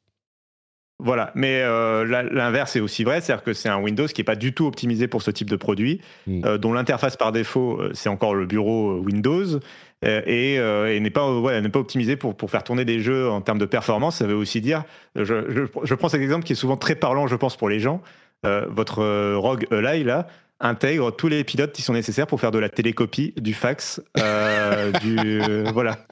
Voilà, 0.98 1.32
mais 1.36 1.60
euh, 1.62 2.06
l'inverse 2.32 2.78
est 2.78 2.80
aussi 2.80 3.04
vrai, 3.04 3.20
c'est-à-dire 3.20 3.44
que 3.44 3.52
c'est 3.52 3.68
un 3.68 3.82
Windows 3.82 4.08
qui 4.08 4.22
n'est 4.22 4.26
pas 4.26 4.38
du 4.38 4.54
tout 4.54 4.66
optimisé 4.66 5.10
pour 5.10 5.22
ce 5.22 5.30
type 5.30 5.50
de 5.50 5.58
produit, 5.58 6.00
hmm. 6.26 6.46
euh, 6.46 6.58
dont 6.58 6.72
l'interface 6.72 7.18
par 7.18 7.34
défaut, 7.34 7.82
c'est 7.94 8.08
encore 8.08 8.34
le 8.34 8.46
bureau 8.46 9.00
Windows, 9.00 9.60
et, 10.04 10.60
n'est 11.00 11.10
pas, 11.10 11.40
ouais, 11.40 11.68
pas 11.68 11.80
optimisé 11.80 12.16
pour, 12.16 12.38
pour 12.38 12.50
faire 12.50 12.64
tourner 12.64 12.86
des 12.86 13.00
jeux 13.00 13.30
en 13.30 13.42
termes 13.42 13.58
de 13.58 13.66
performance. 13.66 14.18
Ça 14.18 14.28
veut 14.28 14.36
aussi 14.36 14.62
dire, 14.62 14.84
je, 15.16 15.24
je, 15.24 15.62
je 15.84 15.96
prends 15.96 16.10
cet 16.10 16.22
exemple 16.22 16.46
qui 16.46 16.54
est 16.54 16.56
souvent 16.56 16.78
très 16.78 16.96
parlant, 16.96 17.28
je 17.28 17.36
pense, 17.36 17.58
pour 17.58 17.70
les 17.70 17.80
gens. 17.80 18.02
votre 18.44 19.36
Rogue 19.36 19.66
Ally, 19.72 20.04
là, 20.04 20.28
intègre 20.60 21.12
tous 21.12 21.28
les 21.28 21.44
pilotes 21.44 21.74
qui 21.74 21.82
sont 21.82 21.94
nécessaires 21.94 22.28
pour 22.28 22.40
faire 22.40 22.52
de 22.52 22.60
la 22.60 22.70
télécopie, 22.70 23.34
du 23.38 23.54
fax, 23.54 24.02
euh, 24.18 24.92
du 25.02 25.42
voilà. 25.72 26.06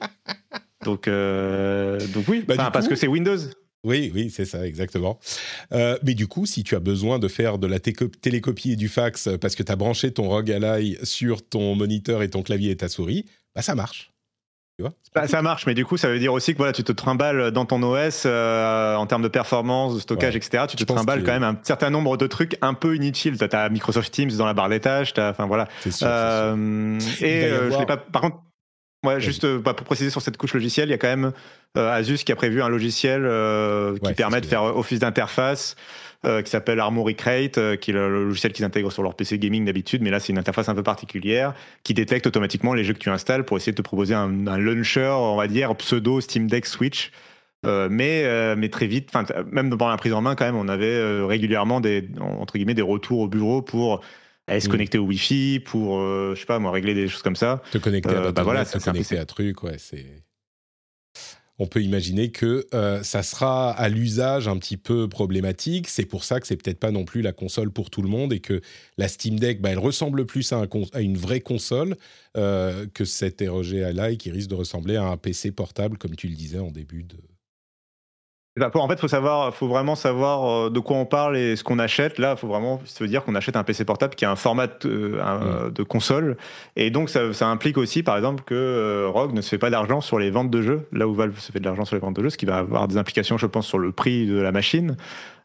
Donc 0.84 1.08
euh, 1.08 1.98
donc 2.08 2.28
oui, 2.28 2.44
bah, 2.46 2.70
parce 2.72 2.88
que 2.88 2.94
c'est 2.94 3.08
Windows. 3.08 3.38
Oui, 3.84 4.10
oui, 4.14 4.30
c'est 4.30 4.46
ça, 4.46 4.66
exactement. 4.66 5.18
Euh, 5.72 5.98
mais 6.02 6.14
du 6.14 6.26
coup, 6.26 6.46
si 6.46 6.64
tu 6.64 6.74
as 6.74 6.80
besoin 6.80 7.18
de 7.18 7.28
faire 7.28 7.58
de 7.58 7.66
la 7.66 7.78
télécopie 7.78 8.72
et 8.72 8.76
du 8.76 8.88
fax 8.88 9.28
parce 9.40 9.54
que 9.54 9.62
tu 9.62 9.70
as 9.70 9.76
branché 9.76 10.10
ton 10.10 10.28
ROG 10.28 10.50
Ally 10.50 10.96
sur 11.02 11.46
ton 11.46 11.74
moniteur 11.74 12.22
et 12.22 12.30
ton 12.30 12.42
clavier 12.42 12.70
et 12.70 12.76
ta 12.76 12.88
souris, 12.88 13.26
bah 13.54 13.60
ça 13.60 13.74
marche. 13.74 14.13
Bah, 15.14 15.28
ça 15.28 15.42
marche, 15.42 15.66
mais 15.66 15.74
du 15.74 15.84
coup, 15.84 15.96
ça 15.96 16.08
veut 16.08 16.18
dire 16.18 16.32
aussi 16.32 16.52
que 16.52 16.58
voilà, 16.58 16.72
tu 16.72 16.82
te 16.82 16.90
trimbales 16.90 17.52
dans 17.52 17.64
ton 17.64 17.80
OS 17.82 18.24
euh, 18.26 18.96
en 18.96 19.06
termes 19.06 19.22
de 19.22 19.28
performance, 19.28 19.94
de 19.94 20.00
stockage, 20.00 20.34
etc. 20.34 20.64
Tu 20.68 20.76
te 20.76 20.84
trimbales 20.84 21.22
quand 21.22 21.32
même 21.32 21.44
un 21.44 21.56
certain 21.62 21.90
nombre 21.90 22.16
de 22.16 22.26
trucs 22.26 22.56
un 22.60 22.74
peu 22.74 22.96
inutiles. 22.96 23.38
Tu 23.38 23.56
as, 23.56 23.68
Microsoft 23.68 24.12
Teams 24.12 24.32
dans 24.36 24.46
la 24.46 24.54
barre 24.54 24.68
des 24.68 24.80
tâches, 24.80 25.14
enfin 25.16 25.46
voilà. 25.46 25.68
Euh, 26.02 26.98
et 27.20 27.44
euh, 27.44 27.70
je 27.70 27.84
pas. 27.84 27.96
Par 27.96 28.22
contre, 28.22 28.38
ouais, 29.04 29.20
juste 29.20 29.46
bah, 29.46 29.74
pour 29.74 29.86
préciser 29.86 30.10
sur 30.10 30.22
cette 30.22 30.36
couche 30.36 30.54
logicielle, 30.54 30.88
il 30.88 30.92
y 30.92 30.94
a 30.94 30.98
quand 30.98 31.08
même 31.08 31.32
Asus 31.76 32.24
qui 32.24 32.32
a 32.32 32.36
prévu 32.36 32.60
un 32.60 32.68
logiciel 32.68 33.22
qui 34.02 34.14
permet 34.14 34.40
de 34.40 34.46
faire 34.46 34.64
office 34.64 34.98
d'interface. 34.98 35.76
Euh, 36.26 36.42
qui 36.42 36.50
s'appelle 36.50 36.80
Armory 36.80 37.16
Crate, 37.16 37.58
euh, 37.58 37.76
qui 37.76 37.90
est 37.90 37.94
le, 37.94 38.24
logiciel 38.26 38.52
qu'ils 38.52 38.64
intègrent 38.64 38.90
sur 38.90 39.02
leur 39.02 39.14
PC 39.14 39.38
gaming 39.38 39.64
d'habitude, 39.64 40.00
mais 40.00 40.10
là 40.10 40.20
c'est 40.20 40.32
une 40.32 40.38
interface 40.38 40.68
un 40.68 40.74
peu 40.74 40.82
particulière 40.82 41.54
qui 41.82 41.92
détecte 41.92 42.26
automatiquement 42.26 42.72
les 42.72 42.82
jeux 42.82 42.94
que 42.94 42.98
tu 42.98 43.10
installes 43.10 43.44
pour 43.44 43.56
essayer 43.56 43.72
de 43.72 43.76
te 43.76 43.82
proposer 43.82 44.14
un, 44.14 44.28
launcher, 44.58 45.12
on 45.18 45.36
va 45.36 45.48
dire 45.48 45.74
pseudo 45.76 46.20
Steam 46.20 46.48
Deck 46.48 46.66
Switch. 46.66 47.12
Euh, 47.66 47.88
mais, 47.90 48.26
mais 48.56 48.68
très 48.68 48.86
vite, 48.86 49.10
même 49.50 49.70
pendant 49.70 49.88
la 49.88 49.96
prise 49.96 50.12
en 50.12 50.20
main, 50.20 50.34
quand 50.34 50.44
même, 50.44 50.56
on 50.56 50.68
avait 50.68 51.24
régulièrement 51.24 51.80
des, 51.80 52.06
entre 52.20 52.54
guillemets, 52.54 52.74
des 52.74 52.82
retours 52.82 53.20
au 53.20 53.28
bureau 53.28 53.62
pour 53.62 54.02
se 54.48 54.66
mm. 54.66 54.70
connecter 54.70 54.98
au 54.98 55.04
Wi-Fi, 55.04 55.60
pour, 55.60 55.98
je 56.00 56.34
sais 56.38 56.46
pas, 56.46 56.58
moi, 56.58 56.72
régler 56.72 56.94
des 56.94 57.08
choses 57.08 57.22
comme 57.22 57.36
ça. 57.36 57.62
Te 57.70 57.78
connecter 57.78 58.14
à, 58.14 58.32
bah 58.32 58.42
voilà, 58.42 58.66
te 58.66 58.78
connecter 58.78 59.18
à 59.18 59.24
truc, 59.24 59.62
ouais, 59.62 59.76
c'est 59.78 60.04
on 61.58 61.66
peut 61.66 61.82
imaginer 61.82 62.30
que 62.30 62.66
euh, 62.74 63.02
ça 63.02 63.22
sera 63.22 63.70
à 63.70 63.88
l'usage 63.88 64.48
un 64.48 64.58
petit 64.58 64.76
peu 64.76 65.08
problématique. 65.08 65.88
C'est 65.88 66.04
pour 66.04 66.24
ça 66.24 66.40
que 66.40 66.46
c'est 66.46 66.56
peut-être 66.56 66.80
pas 66.80 66.90
non 66.90 67.04
plus 67.04 67.22
la 67.22 67.32
console 67.32 67.70
pour 67.70 67.90
tout 67.90 68.02
le 68.02 68.08
monde 68.08 68.32
et 68.32 68.40
que 68.40 68.60
la 68.98 69.08
Steam 69.08 69.38
Deck, 69.38 69.60
bah, 69.60 69.70
elle 69.70 69.78
ressemble 69.78 70.26
plus 70.26 70.52
à, 70.52 70.66
une 71.00 71.16
vraie 71.16 71.40
console 71.40 71.96
euh, 72.36 72.86
que 72.92 73.04
cette 73.04 73.42
ROG 73.46 73.74
Ally 73.74 74.16
qui 74.16 74.30
risque 74.30 74.50
de 74.50 74.56
ressembler 74.56 74.96
à 74.96 75.04
un 75.04 75.16
PC 75.16 75.52
portable, 75.52 75.96
comme 75.98 76.16
tu 76.16 76.28
le 76.28 76.34
disais 76.34 76.58
en 76.58 76.70
début 76.70 77.04
de, 77.04 77.16
en 78.62 78.88
fait, 78.88 79.00
faut 79.00 79.08
savoir, 79.08 79.52
faut 79.54 79.66
vraiment 79.66 79.96
savoir 79.96 80.66
euh, 80.66 80.70
de 80.70 80.78
quoi 80.78 80.96
on 80.96 81.06
parle 81.06 81.36
et 81.36 81.56
ce 81.56 81.64
qu'on 81.64 81.78
achète. 81.78 82.18
Là, 82.18 82.36
faut 82.36 82.46
vraiment 82.46 82.80
se 82.84 83.04
dire 83.04 83.24
qu'on 83.24 83.34
achète 83.34 83.56
un 83.56 83.64
PC 83.64 83.84
portable 83.84 84.14
qui 84.14 84.24
a 84.24 84.30
un 84.30 84.36
format 84.36 84.66
de, 84.66 85.18
mm. 85.18 85.72
de 85.72 85.82
console, 85.82 86.36
et 86.76 86.90
donc 86.90 87.10
ça, 87.10 87.32
ça, 87.32 87.48
implique 87.48 87.78
aussi, 87.78 88.02
par 88.02 88.16
exemple, 88.16 88.44
que 88.44 88.54
euh, 88.54 89.08
Rogue 89.08 89.32
ne 89.32 89.40
se 89.40 89.48
fait 89.48 89.58
pas 89.58 89.70
d'argent 89.70 90.00
sur 90.00 90.18
les 90.18 90.30
ventes 90.30 90.50
de 90.50 90.62
jeux, 90.62 90.86
là 90.92 91.08
où 91.08 91.14
Valve 91.14 91.38
se 91.38 91.50
fait 91.50 91.60
de 91.60 91.64
l'argent 91.64 91.84
sur 91.84 91.96
les 91.96 92.00
ventes 92.00 92.16
de 92.16 92.22
jeux, 92.22 92.30
ce 92.30 92.38
qui 92.38 92.46
va 92.46 92.58
avoir 92.58 92.86
des 92.86 92.96
implications, 92.96 93.38
je 93.38 93.46
pense, 93.46 93.66
sur 93.66 93.78
le 93.78 93.92
prix 93.92 94.26
de 94.26 94.40
la 94.40 94.52
machine. 94.52 94.96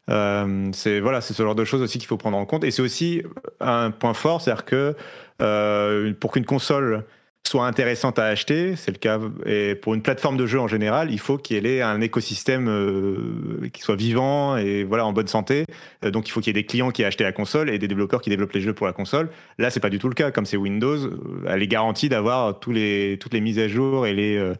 Euh, 0.08 0.68
c'est 0.72 1.00
voilà, 1.00 1.20
c'est 1.20 1.34
ce 1.34 1.42
genre 1.42 1.54
de 1.54 1.64
choses 1.64 1.82
aussi 1.82 1.98
qu'il 1.98 2.08
faut 2.08 2.16
prendre 2.16 2.36
en 2.36 2.46
compte, 2.46 2.64
et 2.64 2.70
c'est 2.70 2.82
aussi 2.82 3.22
un 3.60 3.90
point 3.90 4.14
fort, 4.14 4.40
c'est-à-dire 4.40 4.64
que 4.64 4.96
euh, 5.42 6.12
pour 6.18 6.32
qu'une 6.32 6.44
console 6.44 7.04
soit 7.46 7.66
intéressante 7.66 8.18
à 8.18 8.26
acheter, 8.26 8.76
c'est 8.76 8.90
le 8.92 8.98
cas, 8.98 9.18
et 9.46 9.74
pour 9.74 9.94
une 9.94 10.02
plateforme 10.02 10.36
de 10.36 10.46
jeu 10.46 10.60
en 10.60 10.68
général, 10.68 11.10
il 11.10 11.18
faut 11.18 11.38
qu'il 11.38 11.66
ait 11.66 11.82
un 11.82 12.00
écosystème 12.00 12.68
euh, 12.68 13.68
qui 13.72 13.80
soit 13.80 13.96
vivant 13.96 14.56
et 14.56 14.84
voilà 14.84 15.06
en 15.06 15.12
bonne 15.12 15.26
santé. 15.26 15.64
Euh, 16.04 16.10
donc 16.10 16.28
il 16.28 16.32
faut 16.32 16.40
qu'il 16.40 16.54
y 16.54 16.58
ait 16.58 16.62
des 16.62 16.66
clients 16.66 16.90
qui 16.90 17.02
aient 17.02 17.06
acheté 17.06 17.24
la 17.24 17.32
console 17.32 17.70
et 17.70 17.78
des 17.78 17.88
développeurs 17.88 18.20
qui 18.20 18.30
développent 18.30 18.52
les 18.52 18.60
jeux 18.60 18.74
pour 18.74 18.86
la 18.86 18.92
console. 18.92 19.30
Là, 19.58 19.70
c'est 19.70 19.80
pas 19.80 19.90
du 19.90 19.98
tout 19.98 20.08
le 20.08 20.14
cas. 20.14 20.30
Comme 20.30 20.46
c'est 20.46 20.56
Windows, 20.56 20.96
euh, 20.96 21.44
elle 21.48 21.62
est 21.62 21.66
garantie 21.66 22.08
d'avoir 22.08 22.60
les, 22.68 23.18
toutes 23.18 23.34
les 23.34 23.40
mises 23.40 23.58
à 23.58 23.68
jour 23.68 24.06
et 24.06 24.14
les 24.14 24.52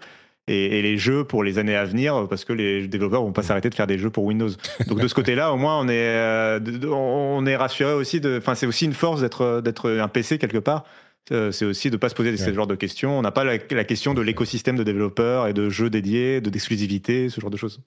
et, 0.49 0.83
les 0.83 0.99
jeux 0.99 1.23
pour 1.23 1.45
les 1.45 1.59
années 1.59 1.77
à 1.77 1.85
venir 1.85 2.27
parce 2.29 2.45
que 2.45 2.53
les 2.53 2.89
développeurs 2.89 3.23
vont 3.23 3.33
pas 3.33 3.43
s'arrêter 3.43 3.71
de 3.71 3.75
faire 3.75 3.87
des 3.87 3.99
jeux 3.99 4.11
pour 4.11 4.25
Windows. 4.25 4.49
Donc 4.89 4.99
de 4.99 5.07
ce 5.07 5.15
côté-là, 5.15 5.53
au 5.53 5.57
moins 5.57 5.79
on 5.79 5.89
est 5.89 6.59
on 6.89 7.47
est 7.47 7.57
rassuré 7.57 7.93
aussi 7.93 8.21
enfin 8.39 8.57
c'est 8.57 8.67
aussi 8.67 8.87
une 8.87 8.95
force 8.95 9.21
d'être 9.21 9.61
d'être 9.61 9.91
un 9.91 10.09
PC 10.09 10.39
quelque 10.39 10.59
part 10.59 10.85
c'est 11.29 11.65
aussi 11.65 11.91
de 11.91 11.95
ne 11.95 11.99
pas 11.99 12.09
se 12.09 12.15
poser 12.15 12.37
ce 12.37 12.53
genre 12.53 12.67
de 12.67 12.75
questions. 12.75 13.19
On 13.19 13.23
n'a 13.23 13.31
pas 13.31 13.45
la, 13.45 13.59
question 13.59 14.15
de 14.15 14.21
l'écosystème 14.23 14.77
de 14.77 14.83
développeurs 14.83 15.47
et 15.47 15.53
de 15.53 15.71
jeux 15.71 15.91
dédiés, 15.91 16.41
de 16.41 16.51
d'exclusivité, 16.51 17.29
ce 17.29 17.41
genre 17.41 17.51
de 17.51 17.57
choses. 17.57 17.81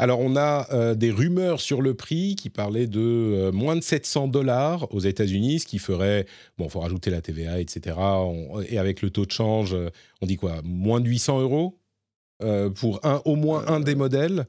Alors, 0.00 0.18
on 0.18 0.34
a 0.34 0.66
euh, 0.72 0.94
des 0.96 1.12
rumeurs 1.12 1.60
sur 1.60 1.80
le 1.80 1.94
prix 1.94 2.34
qui 2.34 2.50
parlaient 2.50 2.88
de 2.88 3.00
euh, 3.00 3.52
moins 3.52 3.76
de 3.76 3.80
700 3.80 4.26
dollars 4.26 4.92
aux 4.92 4.98
États-Unis, 4.98 5.60
ce 5.60 5.66
qui 5.66 5.78
ferait, 5.78 6.26
bon, 6.58 6.64
il 6.64 6.70
faut 6.70 6.80
rajouter 6.80 7.10
la 7.10 7.20
TVA, 7.20 7.60
etc. 7.60 7.96
et 8.68 8.78
avec 8.78 9.02
le 9.02 9.10
taux 9.10 9.24
de 9.24 9.30
change, 9.30 9.76
on 10.20 10.26
dit 10.26 10.36
quoi? 10.36 10.56
Moins 10.64 11.00
de 11.00 11.08
800 11.08 11.40
euros 11.40 11.78
pour 12.74 13.00
un, 13.04 13.22
au 13.24 13.36
moins 13.36 13.64
un 13.68 13.80
des 13.80 13.94
modèles 13.94 14.46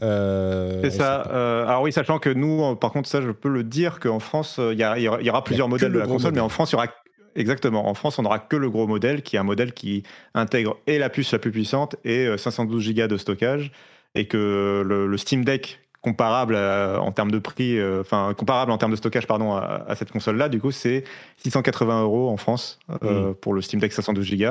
c'est 0.00 0.90
ça. 0.90 1.20
alors 1.20 1.82
oui, 1.82 1.92
sachant 1.92 2.18
que 2.18 2.28
nous, 2.28 2.76
par 2.76 2.92
contre, 2.92 3.08
ça, 3.08 3.22
je 3.22 3.30
peux 3.30 3.48
le 3.48 3.64
dire 3.64 3.98
qu'en 4.00 4.18
France, 4.18 4.58
il 4.58 4.78
y, 4.78 5.02
y, 5.02 5.30
aura 5.30 5.44
plusieurs 5.44 5.68
modèles 5.68 5.92
de 5.92 5.98
la 5.98 6.06
console, 6.06 6.34
mais 6.34 6.40
en 6.40 6.48
France, 6.48 6.70
il 6.70 6.74
y 6.74 6.76
aura 6.76 6.88
Exactement. 7.36 7.88
En 7.88 7.94
France, 7.94 8.18
on 8.18 8.22
n'aura 8.22 8.38
que 8.38 8.56
le 8.56 8.70
gros 8.70 8.86
modèle, 8.86 9.22
qui 9.22 9.36
est 9.36 9.38
un 9.38 9.44
modèle 9.44 9.72
qui 9.72 10.02
intègre 10.34 10.78
et 10.86 10.98
la 10.98 11.10
puce 11.10 11.32
la 11.32 11.38
plus 11.38 11.52
puissante 11.52 11.96
et 12.04 12.26
512 12.36 12.94
Go 12.94 13.06
de 13.06 13.16
stockage, 13.16 13.70
et 14.14 14.26
que 14.26 14.82
le, 14.84 15.16
Steam 15.16 15.44
Deck 15.44 15.80
comparable 16.02 16.56
en 16.56 17.10
termes 17.12 17.30
de 17.30 17.38
prix, 17.38 17.78
euh, 17.78 18.00
enfin 18.00 18.32
comparable 18.34 18.70
en 18.70 18.78
termes 18.78 18.92
de 18.92 18.96
stockage, 18.96 19.26
pardon, 19.26 19.54
à, 19.54 19.94
cette 19.96 20.12
console-là, 20.12 20.48
du 20.48 20.60
coup, 20.60 20.70
c'est 20.70 21.04
680 21.38 22.02
euros 22.02 22.30
en 22.30 22.36
France 22.36 22.78
euh, 23.02 23.30
mm. 23.30 23.34
pour 23.34 23.54
le 23.54 23.60
Steam 23.60 23.80
Deck 23.80 23.92
512 23.92 24.38
Go. 24.38 24.46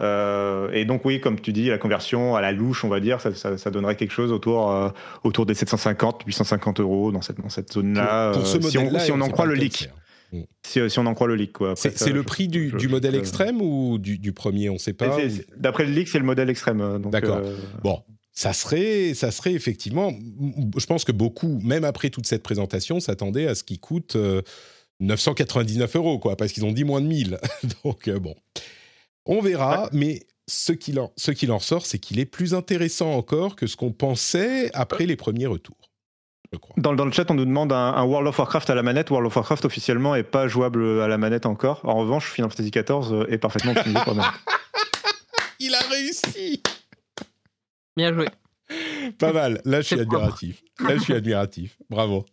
Euh, 0.00 0.70
et 0.72 0.84
donc 0.84 1.04
oui, 1.04 1.20
comme 1.20 1.40
tu 1.40 1.52
dis, 1.52 1.68
la 1.68 1.78
conversion 1.78 2.36
à 2.36 2.40
la 2.40 2.52
louche, 2.52 2.84
on 2.84 2.88
va 2.88 3.00
dire, 3.00 3.20
ça, 3.20 3.70
donnerait 3.70 3.96
quelque 3.96 4.12
chose 4.12 4.32
autour, 4.32 4.92
autour 5.24 5.46
des 5.46 5.54
750, 5.54 6.22
850 6.26 6.80
euros 6.80 7.12
dans 7.12 7.22
cette, 7.22 7.40
dans 7.40 7.48
cette 7.48 7.72
zone-là. 7.72 8.32
si, 8.44 8.78
on, 8.78 8.98
si 8.98 9.12
on 9.12 9.20
en 9.20 9.28
croit 9.28 9.46
le 9.46 9.54
leak. 9.54 9.90
Si, 10.62 10.98
on 10.98 11.06
en 11.06 11.14
croit 11.14 11.26
le 11.26 11.36
leak. 11.36 11.56
C'est 11.76 12.12
le 12.12 12.22
prix 12.22 12.48
du, 12.48 12.88
modèle 12.88 13.14
extrême 13.14 13.60
ou 13.60 13.98
du, 13.98 14.32
premier 14.32 14.70
On 14.70 14.74
ne 14.74 14.78
sait 14.78 14.92
pas. 14.92 15.16
D'après 15.56 15.84
le 15.84 15.92
leak, 15.92 16.08
c'est 16.08 16.18
le 16.18 16.24
modèle 16.24 16.50
extrême. 16.50 16.80
Euh, 16.80 16.98
D'accord. 16.98 17.38
Euh, 17.38 17.56
bon, 17.82 18.02
ça 18.32 18.52
serait, 18.52 19.14
ça 19.14 19.30
serait 19.30 19.52
effectivement. 19.52 20.12
Je 20.76 20.86
pense 20.86 21.04
que 21.04 21.12
beaucoup, 21.12 21.60
même 21.62 21.84
après 21.84 22.10
toute 22.10 22.26
cette 22.26 22.42
présentation, 22.42 23.00
s'attendaient 23.00 23.46
à 23.46 23.54
ce 23.54 23.64
qui 23.64 23.78
coûte 23.78 24.16
999 25.00 25.94
euh, 25.94 25.98
euros, 25.98 26.18
quoi, 26.18 26.36
parce 26.36 26.52
qu'ils 26.52 26.64
ont 26.64 26.72
dit 26.72 26.84
moins 26.84 27.00
de 27.00 27.06
1000. 27.06 27.38
Donc 27.84 28.10
bon, 28.10 28.34
on 29.26 29.40
verra. 29.40 29.88
Mais 29.92 30.26
ce 30.46 30.72
qu'il 30.72 31.00
en, 31.00 31.12
ce 31.16 31.30
qu'il 31.30 31.52
en 31.52 31.58
sort, 31.58 31.86
c'est 31.86 31.98
qu'il 31.98 32.18
est 32.18 32.26
plus 32.26 32.54
intéressant 32.54 33.12
encore 33.12 33.56
que 33.56 33.66
ce 33.66 33.76
qu'on 33.76 33.92
pensait 33.92 34.70
après 34.74 35.06
les 35.06 35.16
premiers 35.16 35.46
retours. 35.46 35.83
Dans, 36.76 36.92
le 36.92 37.12
chat, 37.12 37.30
on 37.30 37.34
nous 37.34 37.44
demande 37.44 37.72
un, 37.72 38.02
World 38.04 38.28
of 38.28 38.38
Warcraft 38.38 38.70
à 38.70 38.74
la 38.74 38.82
manette. 38.82 39.10
World 39.10 39.26
of 39.26 39.36
Warcraft 39.36 39.64
officiellement 39.64 40.14
est 40.14 40.22
pas 40.22 40.48
jouable 40.48 41.00
à 41.00 41.08
la 41.08 41.18
manette 41.18 41.46
encore. 41.46 41.80
En 41.84 41.94
revanche, 41.94 42.30
Final 42.30 42.50
Fantasy 42.50 42.70
XIV 42.70 43.12
euh, 43.12 43.30
est 43.30 43.38
parfaitement 43.38 43.72
optimisé 43.76 44.00
pour 44.04 44.14
la 44.14 44.32
Il 45.60 45.74
a 45.74 45.80
réussi 45.90 46.62
Bien 47.96 48.12
joué. 48.12 48.26
Pas 49.18 49.32
mal. 49.32 49.60
Là, 49.64 49.80
je 49.80 49.86
suis 49.86 50.00
admiratif. 50.00 50.62
Là, 50.80 50.96
je 50.96 51.02
suis 51.02 51.14
admiratif. 51.14 51.76
Bravo. 51.90 52.24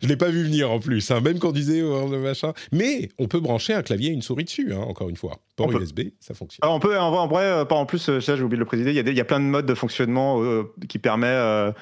Je 0.00 0.06
l'ai 0.06 0.16
pas 0.16 0.28
vu 0.28 0.44
venir 0.44 0.70
en 0.70 0.78
plus, 0.78 1.10
hein. 1.10 1.20
même 1.20 1.40
quand 1.40 1.48
on 1.48 1.52
disait 1.52 1.82
oh, 1.82 2.08
le 2.08 2.20
machin. 2.20 2.52
Mais 2.70 3.08
on 3.18 3.26
peut 3.26 3.40
brancher 3.40 3.74
un 3.74 3.82
clavier 3.82 4.10
et 4.10 4.12
une 4.12 4.22
souris 4.22 4.44
dessus, 4.44 4.72
hein, 4.72 4.78
encore 4.78 5.08
une 5.08 5.16
fois. 5.16 5.38
Port 5.56 5.72
USB, 5.72 6.10
ça 6.20 6.32
fonctionne. 6.34 6.60
Ah, 6.62 6.70
on 6.70 6.78
peut, 6.78 6.96
en 6.96 7.26
vrai, 7.26 7.44
euh, 7.44 7.64
en 7.64 7.84
plus, 7.84 7.98
ça 7.98 8.36
j'ai 8.36 8.42
oublié 8.42 8.56
de 8.56 8.60
le 8.60 8.66
préciser, 8.66 8.90
il 8.90 8.96
y, 8.96 9.00
a 9.00 9.02
il 9.02 9.16
y 9.16 9.20
a 9.20 9.24
plein 9.24 9.40
de 9.40 9.46
modes 9.46 9.66
de 9.66 9.74
fonctionnement 9.74 10.40
qui 10.88 11.00
permettent 11.00 11.30
euh, 11.30 11.72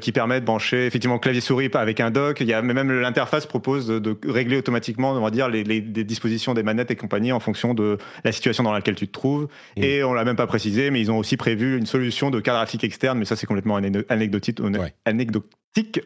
qui 0.00 0.12
permet 0.12 0.40
de 0.40 0.46
brancher 0.46 0.86
effectivement 0.86 1.18
clavier 1.18 1.40
souris 1.40 1.68
avec 1.74 1.98
un 2.00 2.10
dock. 2.10 2.40
Il 2.40 2.46
y 2.46 2.52
a 2.52 2.62
même 2.62 2.92
l'interface 3.00 3.46
propose 3.46 3.88
de, 3.88 4.16
régler 4.24 4.56
automatiquement, 4.56 5.12
on 5.12 5.20
va 5.20 5.30
dire, 5.30 5.48
les, 5.48 5.64
dispositions 5.80 6.54
des 6.54 6.62
manettes 6.62 6.90
et 6.90 6.96
compagnie 6.96 7.32
en 7.32 7.40
fonction 7.40 7.74
de 7.74 7.98
la 8.22 8.32
situation 8.32 8.62
dans 8.62 8.72
laquelle 8.72 8.94
tu 8.94 9.08
te 9.08 9.12
trouves. 9.12 9.48
Et 9.76 10.04
on 10.04 10.12
l'a 10.12 10.24
même 10.24 10.36
pas 10.36 10.46
précisé, 10.46 10.90
mais 10.90 11.00
ils 11.00 11.10
ont 11.10 11.18
aussi 11.18 11.36
prévu 11.36 11.76
une 11.76 11.86
solution 11.86 12.30
de 12.30 12.40
carte 12.40 12.58
graphique 12.58 12.84
externe, 12.84 13.18
mais 13.18 13.24
ça 13.24 13.36
c'est 13.36 13.46
complètement 13.46 13.76
anecdotique, 14.08 14.60
anecdotique 15.04 15.54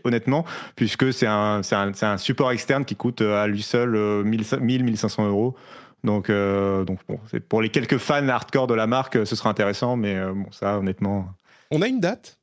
honnêtement, 0.05 0.45
puisque 0.77 1.13
c'est 1.13 1.27
un, 1.27 1.61
un, 1.71 1.93
un, 2.01 2.19
support 2.19 2.53
externe 2.53 2.85
qui 2.85 2.97
coûte 2.97 3.21
à 3.21 3.47
lui 3.47 3.63
seul 3.63 3.95
1000-1500 4.25 5.21
euh, 5.21 5.29
euros. 5.29 5.57
Donc, 6.05 6.31
euh, 6.31 6.85
donc 6.85 7.01
bon, 7.09 7.19
pour 7.49 7.61
les 7.61 7.69
quelques 7.69 7.99
fans 7.99 8.27
hardcore 8.29 8.67
de 8.67 8.75
la 8.75 8.87
marque, 8.87 9.27
ce 9.27 9.37
sera 9.37 9.51
intéressant, 9.51 9.97
mais 9.97 10.19
bon, 10.33 10.51
ça, 10.53 10.79
honnêtement. 10.79 11.29
On 11.71 11.83
a 11.83 11.89
une 11.89 12.01
date? 12.01 12.38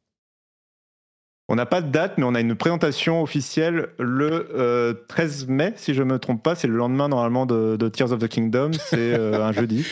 On 1.48 1.56
n'a 1.56 1.68
pas 1.68 1.82
de 1.82 1.92
date, 1.92 2.14
mais 2.18 2.24
on 2.24 2.34
a 2.34 2.42
une 2.42 2.56
présentation 2.56 3.22
officielle 3.22 3.90
le 4.00 5.04
13 5.08 5.44
euh, 5.48 5.54
mai, 5.54 5.74
si 5.76 5.94
je 5.94 6.02
ne 6.02 6.14
me 6.14 6.20
trompe 6.20 6.42
pas. 6.42 6.56
C'est 6.56 6.68
le 6.68 6.76
lendemain 6.76 7.08
normalement 7.08 7.46
de, 7.46 7.88
Tears 7.90 8.12
of 8.12 8.20
the 8.20 8.28
Kingdom. 8.28 8.72
C'est 8.74 9.14
euh, 9.14 9.44
un 9.44 9.52
jeudi. 9.52 9.86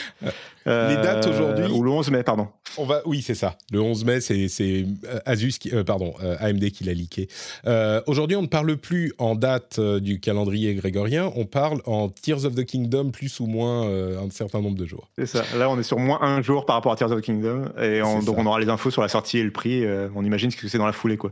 Les 0.65 0.95
dates 0.95 1.27
aujourd'hui 1.27 1.65
Ou 1.65 1.83
le 1.83 1.91
11 1.91 2.09
mai, 2.09 2.23
pardon. 2.23 2.47
On 2.77 2.85
va, 2.85 3.01
oui, 3.05 3.21
c'est 3.21 3.35
ça. 3.35 3.57
Le 3.71 3.81
11 3.81 4.05
mai, 4.05 4.21
c'est 4.21 4.85
Asus, 5.25 5.59
qui, 5.59 5.75
euh, 5.75 5.83
pardon, 5.83 6.15
AMD 6.39 6.71
qui 6.71 6.85
l'a 6.85 6.93
leaké. 6.93 7.27
aujourd'hui, 8.07 8.35
on 8.35 8.41
ne 8.41 8.47
parle 8.47 8.75
plus 8.77 9.13
en 9.19 9.35
date 9.35 9.79
du 9.79 10.19
calendrier 10.19 10.73
grégorien. 10.73 11.31
On 11.35 11.45
parle 11.45 11.81
en 11.85 12.09
Tears 12.09 12.45
of 12.45 12.55
the 12.55 12.65
Kingdom 12.65 13.11
plus 13.11 13.39
ou 13.39 13.45
moins 13.45 13.83
un 13.83 14.29
certain 14.31 14.59
nombre 14.59 14.77
de 14.77 14.85
jours. 14.85 15.07
C'est 15.19 15.27
ça. 15.27 15.43
Là, 15.55 15.69
on 15.69 15.77
est 15.77 15.83
sur 15.83 15.99
moins 15.99 16.19
un 16.21 16.41
jour 16.41 16.65
par 16.65 16.77
rapport 16.77 16.93
à 16.93 16.95
Tears 16.95 17.11
of 17.11 17.21
the 17.21 17.23
Kingdom. 17.23 17.65
Et 17.79 17.99
donc, 18.25 18.39
on 18.39 18.45
aura 18.47 18.59
les 18.59 18.69
infos 18.69 18.89
sur 18.89 19.03
la 19.03 19.09
sortie 19.09 19.37
et 19.37 19.43
le 19.43 19.51
prix. 19.51 19.83
on 20.15 20.25
imagine 20.25 20.51
que 20.51 20.67
c'est 20.67 20.79
dans 20.79 20.87
la 20.87 20.93
foulée, 20.93 21.17
quoi. 21.17 21.31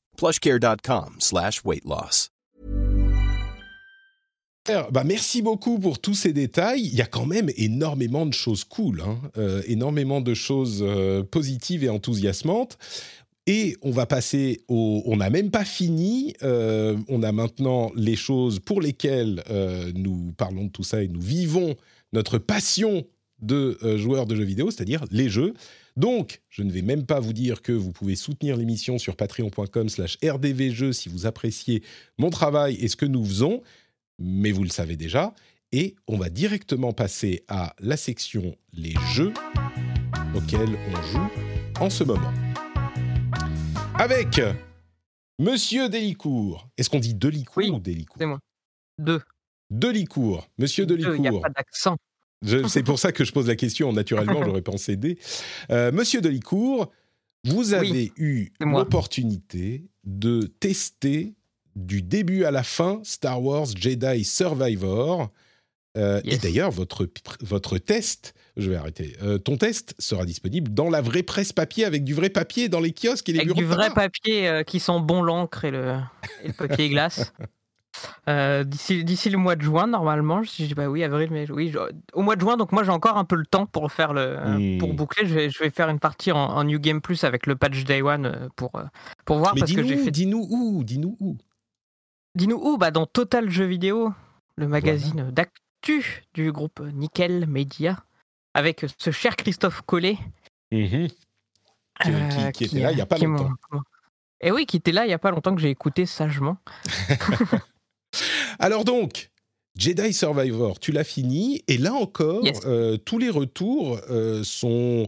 plushcare.com 0.17 1.15
slash 1.19 1.63
weight 1.63 1.85
loss. 1.85 2.31
Bah 4.91 5.03
merci 5.03 5.41
beaucoup 5.41 5.79
pour 5.79 5.99
tous 5.99 6.13
ces 6.13 6.33
détails. 6.33 6.81
Il 6.81 6.95
y 6.95 7.01
a 7.01 7.07
quand 7.07 7.25
même 7.25 7.49
énormément 7.57 8.27
de 8.27 8.33
choses 8.33 8.63
cool, 8.63 9.01
hein. 9.01 9.19
euh, 9.37 9.61
énormément 9.65 10.21
de 10.21 10.33
choses 10.35 10.83
euh, 10.83 11.23
positives 11.23 11.83
et 11.83 11.89
enthousiasmantes. 11.89 12.77
Et 13.47 13.75
on 13.81 13.89
va 13.89 14.05
passer 14.05 14.61
au. 14.67 15.01
On 15.05 15.17
n'a 15.17 15.31
même 15.31 15.49
pas 15.49 15.65
fini. 15.65 16.35
Euh, 16.43 16.95
on 17.09 17.23
a 17.23 17.31
maintenant 17.31 17.91
les 17.95 18.15
choses 18.15 18.59
pour 18.59 18.81
lesquelles 18.81 19.43
nous 19.95 20.31
parlons 20.37 20.65
de 20.65 20.69
tout 20.69 20.83
ça 20.83 21.01
et 21.01 21.07
nous 21.07 21.21
vivons 21.21 21.75
notre 22.13 22.37
passion 22.37 23.03
de 23.41 23.79
joueurs 23.97 24.27
de 24.27 24.35
jeux 24.35 24.43
vidéo, 24.43 24.69
c'est-à-dire 24.69 25.03
les 25.09 25.27
jeux. 25.27 25.55
Donc, 25.97 26.41
je 26.49 26.63
ne 26.63 26.71
vais 26.71 26.81
même 26.81 27.05
pas 27.05 27.19
vous 27.19 27.33
dire 27.33 27.61
que 27.61 27.71
vous 27.71 27.91
pouvez 27.91 28.15
soutenir 28.15 28.55
l'émission 28.57 28.97
sur 28.97 29.15
patreon.com/slash 29.15 30.17
rdvjeux 30.23 30.93
si 30.93 31.09
vous 31.09 31.25
appréciez 31.25 31.83
mon 32.17 32.29
travail 32.29 32.75
et 32.75 32.87
ce 32.87 32.95
que 32.95 33.05
nous 33.05 33.23
faisons, 33.25 33.61
mais 34.19 34.51
vous 34.51 34.63
le 34.63 34.69
savez 34.69 34.95
déjà. 34.95 35.33
Et 35.73 35.95
on 36.07 36.17
va 36.17 36.29
directement 36.29 36.91
passer 36.93 37.43
à 37.47 37.75
la 37.79 37.97
section 37.97 38.55
les 38.73 38.93
jeux 39.13 39.33
auxquels 40.35 40.77
on 40.93 41.01
joue 41.03 41.29
en 41.79 41.89
ce 41.89 42.03
moment 42.03 42.31
avec 43.97 44.41
Monsieur 45.39 45.89
Delicourt. 45.89 46.67
Est-ce 46.77 46.89
qu'on 46.89 46.99
dit 46.99 47.13
Delicourt 47.13 47.57
Oui, 47.57 47.69
ou 47.69 47.79
Delicourt? 47.79 48.17
C'est 48.19 48.25
moi. 48.25 48.39
Deux. 48.97 49.21
Delicourt. 49.69 50.47
Monsieur 50.57 50.85
Deux, 50.85 50.95
Il 50.95 51.01
n'y 51.01 51.05
a 51.05 51.09
Delicourt. 51.31 51.41
pas 51.41 51.49
d'accent. 51.49 51.97
C'est 52.67 52.83
pour 52.83 52.99
ça 52.99 53.11
que 53.11 53.23
je 53.23 53.31
pose 53.31 53.47
la 53.47 53.55
question. 53.55 53.93
Naturellement, 53.93 54.43
j'aurais 54.43 54.61
pensé 54.61 54.95
D. 54.95 55.17
Euh, 55.71 55.91
Monsieur 55.91 56.21
Delicourt, 56.21 56.91
vous 57.45 57.73
avez 57.73 58.11
eu 58.17 58.49
l'opportunité 58.59 59.85
de 60.03 60.41
tester 60.59 61.33
du 61.75 62.01
début 62.01 62.43
à 62.43 62.51
la 62.51 62.63
fin 62.63 62.99
Star 63.03 63.41
Wars 63.41 63.67
Jedi 63.75 64.23
Survivor. 64.23 65.29
Euh, 65.97 66.21
Et 66.23 66.37
d'ailleurs, 66.37 66.71
votre, 66.71 67.07
votre 67.41 67.77
test, 67.77 68.33
je 68.57 68.69
vais 68.69 68.75
arrêter, 68.77 69.15
Euh, 69.21 69.37
ton 69.37 69.57
test 69.57 69.93
sera 69.99 70.25
disponible 70.25 70.73
dans 70.73 70.89
la 70.89 71.01
vraie 71.01 71.23
presse 71.23 71.51
papier 71.53 71.85
avec 71.85 72.03
du 72.03 72.13
vrai 72.13 72.29
papier 72.29 72.69
dans 72.69 72.79
les 72.79 72.93
kiosques 72.93 73.27
et 73.29 73.33
les 73.33 73.39
Avec 73.39 73.47
bureaux 73.49 73.61
du 73.61 73.67
de 73.67 73.73
vrai 73.73 73.89
papier 73.93 74.47
euh, 74.47 74.63
qui 74.63 74.79
sent 74.79 74.99
bon 75.01 75.21
l'encre 75.21 75.65
et 75.65 75.71
le, 75.71 75.97
et 76.43 76.47
le 76.47 76.53
papier 76.53 76.89
glace. 76.89 77.33
Euh, 78.29 78.63
D'ici 78.63 79.03
d'ici 79.03 79.29
le 79.29 79.37
mois 79.37 79.55
de 79.55 79.61
juin, 79.61 79.87
normalement, 79.87 80.43
je 80.43 80.49
dis 80.63 80.75
pas 80.75 80.87
oui, 80.87 81.03
avril, 81.03 81.29
mais 81.31 81.49
oui, 81.51 81.69
je- 81.71 81.79
au 82.13 82.21
mois 82.21 82.35
de 82.35 82.41
juin, 82.41 82.55
donc 82.57 82.71
moi 82.71 82.83
j'ai 82.83 82.89
encore 82.91 83.17
un 83.17 83.25
peu 83.25 83.35
le 83.35 83.45
temps 83.45 83.65
pour 83.65 83.91
faire 83.91 84.13
le, 84.13 84.77
pour 84.79 84.93
boucler. 84.93 85.27
Je 85.27 85.33
vais, 85.35 85.49
je 85.49 85.59
vais 85.59 85.69
faire 85.69 85.89
une 85.89 85.99
partie 85.99 86.31
en, 86.31 86.37
en 86.39 86.63
New 86.63 86.79
Game 86.79 87.01
Plus 87.01 87.23
avec 87.23 87.45
le 87.47 87.55
patch 87.55 87.83
Day 87.83 88.01
One 88.01 88.25
euh, 88.25 88.49
pour, 88.55 88.75
euh, 88.75 88.83
pour 89.25 89.37
voir 89.39 89.53
Mais 89.55 89.61
parce 89.61 89.71
que 89.73 89.83
j'ai 89.83 89.89
dis-nous, 89.95 90.03
fait. 90.05 90.11
dis-nous 90.11 90.47
où, 90.49 90.83
dis-nous 90.83 91.17
où. 91.19 91.37
Dis-nous 92.35 92.57
où 92.57 92.77
Bah 92.77 92.91
dans 92.91 93.05
Total 93.05 93.49
Jeux 93.49 93.65
Vidéo, 93.65 94.13
le 94.55 94.67
magazine 94.67 95.29
d'actu 95.31 96.23
du 96.33 96.51
groupe 96.51 96.79
Nickel 96.93 97.45
Media, 97.47 97.97
avec 98.53 98.85
ce 98.97 99.11
cher 99.11 99.35
Christophe 99.35 99.81
Collet. 99.81 100.17
Mhm. 100.71 101.07
Qui- 101.09 102.11
qui- 102.29 102.51
qui 102.53 102.63
était 102.65 102.79
là 102.79 102.91
il 102.93 102.97
y 102.97 103.01
a 103.01 103.05
pas 103.05 103.17
longtemps. 103.17 103.49
Et 104.39 104.51
oui, 104.51 104.65
qui 104.65 104.77
était 104.77 104.91
là 104.93 105.05
il 105.05 105.09
y 105.09 105.13
a 105.13 105.19
pas 105.19 105.29
longtemps 105.31 105.53
que 105.53 105.61
j'ai 105.61 105.69
écouté 105.69 106.05
sagement. 106.05 106.57
Alors 108.59 108.85
donc, 108.85 109.29
Jedi 109.77 110.13
Survivor, 110.13 110.79
tu 110.79 110.91
l'as 110.91 111.03
fini, 111.03 111.63
et 111.67 111.77
là 111.77 111.93
encore, 111.93 112.43
Yes. 112.45 112.59
euh, 112.65 112.97
tous 112.97 113.17
les 113.17 113.29
retours 113.29 113.99
euh, 114.09 114.43
sont 114.43 115.07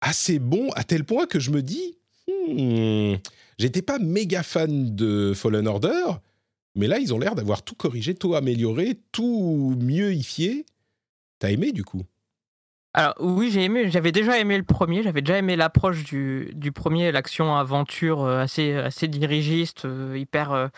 assez 0.00 0.38
bons, 0.38 0.70
à 0.74 0.84
tel 0.84 1.04
point 1.04 1.26
que 1.26 1.38
je 1.38 1.50
me 1.50 1.62
dis, 1.62 1.98
hmm, 2.28 3.14
j'étais 3.58 3.82
pas 3.82 3.98
méga 3.98 4.42
fan 4.42 4.94
de 4.94 5.32
Fallen 5.34 5.68
Order, 5.68 6.04
mais 6.74 6.86
là, 6.86 6.98
ils 6.98 7.12
ont 7.14 7.18
l'air 7.18 7.34
d'avoir 7.34 7.62
tout 7.62 7.74
corrigé, 7.74 8.14
tout 8.14 8.34
amélioré, 8.34 8.98
tout 9.12 9.76
mieux 9.80 10.12
ifié. 10.12 10.64
T'as 11.38 11.50
aimé, 11.50 11.72
du 11.72 11.84
coup? 11.84 12.02
Alors 12.92 13.14
oui, 13.20 13.50
j'ai 13.52 13.62
aimé. 13.64 13.90
J'avais 13.90 14.12
déjà 14.12 14.38
aimé 14.38 14.56
le 14.58 14.64
premier. 14.64 15.02
J'avais 15.02 15.22
déjà 15.22 15.38
aimé 15.38 15.54
l'approche 15.56 16.02
du, 16.04 16.50
du 16.54 16.72
premier, 16.72 17.12
l'action 17.12 17.54
aventure 17.56 18.24
euh, 18.24 18.40
assez 18.40 18.74
assez 18.74 19.06
dirigiste, 19.08 19.86
hyper 20.14 20.70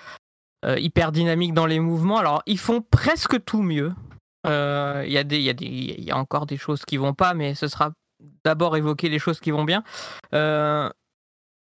euh, 0.64 0.78
hyper 0.78 1.12
dynamique 1.12 1.54
dans 1.54 1.66
les 1.66 1.80
mouvements. 1.80 2.18
Alors 2.18 2.42
ils 2.46 2.58
font 2.58 2.82
presque 2.82 3.44
tout 3.44 3.62
mieux. 3.62 3.92
Euh, 4.46 5.04
Il 5.06 5.12
y 5.12 6.04
y 6.04 6.10
a 6.10 6.16
encore 6.16 6.46
des 6.46 6.56
choses 6.56 6.84
qui 6.84 6.96
vont 6.96 7.14
pas, 7.14 7.34
mais 7.34 7.54
ce 7.54 7.68
sera 7.68 7.90
d'abord 8.44 8.76
évoquer 8.76 9.08
les 9.08 9.18
choses 9.18 9.40
qui 9.40 9.50
vont 9.50 9.64
bien. 9.64 9.82
Euh, 10.34 10.88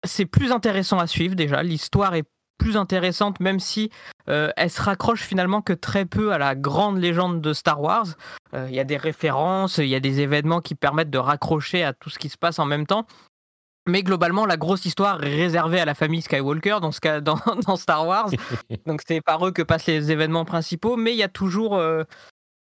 c'est 0.04 0.26
plus 0.26 0.52
intéressant 0.52 0.98
à 0.98 1.06
suivre 1.06 1.34
déjà. 1.34 1.62
L'histoire 1.62 2.14
est 2.14 2.24
plus 2.58 2.76
intéressante, 2.76 3.40
même 3.40 3.58
si 3.58 3.90
elle 4.26 4.70
se 4.70 4.80
raccroche 4.80 5.22
finalement 5.22 5.60
que 5.60 5.72
très 5.72 6.04
peu 6.04 6.32
à 6.32 6.38
la 6.38 6.54
grande 6.54 6.98
légende 6.98 7.40
de 7.40 7.52
Star 7.52 7.80
Wars. 7.80 8.06
Il 8.54 8.74
y 8.74 8.80
a 8.80 8.84
des 8.84 8.96
références, 8.96 9.78
il 9.78 9.88
y 9.88 9.94
a 9.94 10.00
des 10.00 10.20
événements 10.20 10.60
qui 10.60 10.74
permettent 10.74 11.10
de 11.10 11.18
raccrocher 11.18 11.82
à 11.82 11.92
tout 11.92 12.10
ce 12.10 12.18
qui 12.18 12.28
se 12.28 12.38
passe 12.38 12.58
en 12.58 12.64
même 12.64 12.86
temps. 12.86 13.06
Mais 13.86 14.02
globalement, 14.02 14.46
la 14.46 14.56
grosse 14.56 14.84
histoire 14.86 15.22
est 15.24 15.36
réservée 15.36 15.80
à 15.80 15.84
la 15.84 15.94
famille 15.94 16.22
Skywalker 16.22 16.78
dans, 16.80 16.92
ce 16.92 17.00
cas, 17.00 17.20
dans, 17.20 17.38
dans 17.66 17.76
Star 17.76 18.06
Wars. 18.06 18.30
Donc 18.86 19.02
c'est 19.06 19.20
par 19.20 19.46
eux 19.46 19.52
que 19.52 19.62
passent 19.62 19.86
les 19.86 20.10
événements 20.10 20.44
principaux. 20.44 20.96
Mais 20.96 21.12
il 21.12 21.18
y 21.18 21.22
a 21.22 21.28
toujours, 21.28 21.76
euh, 21.76 22.04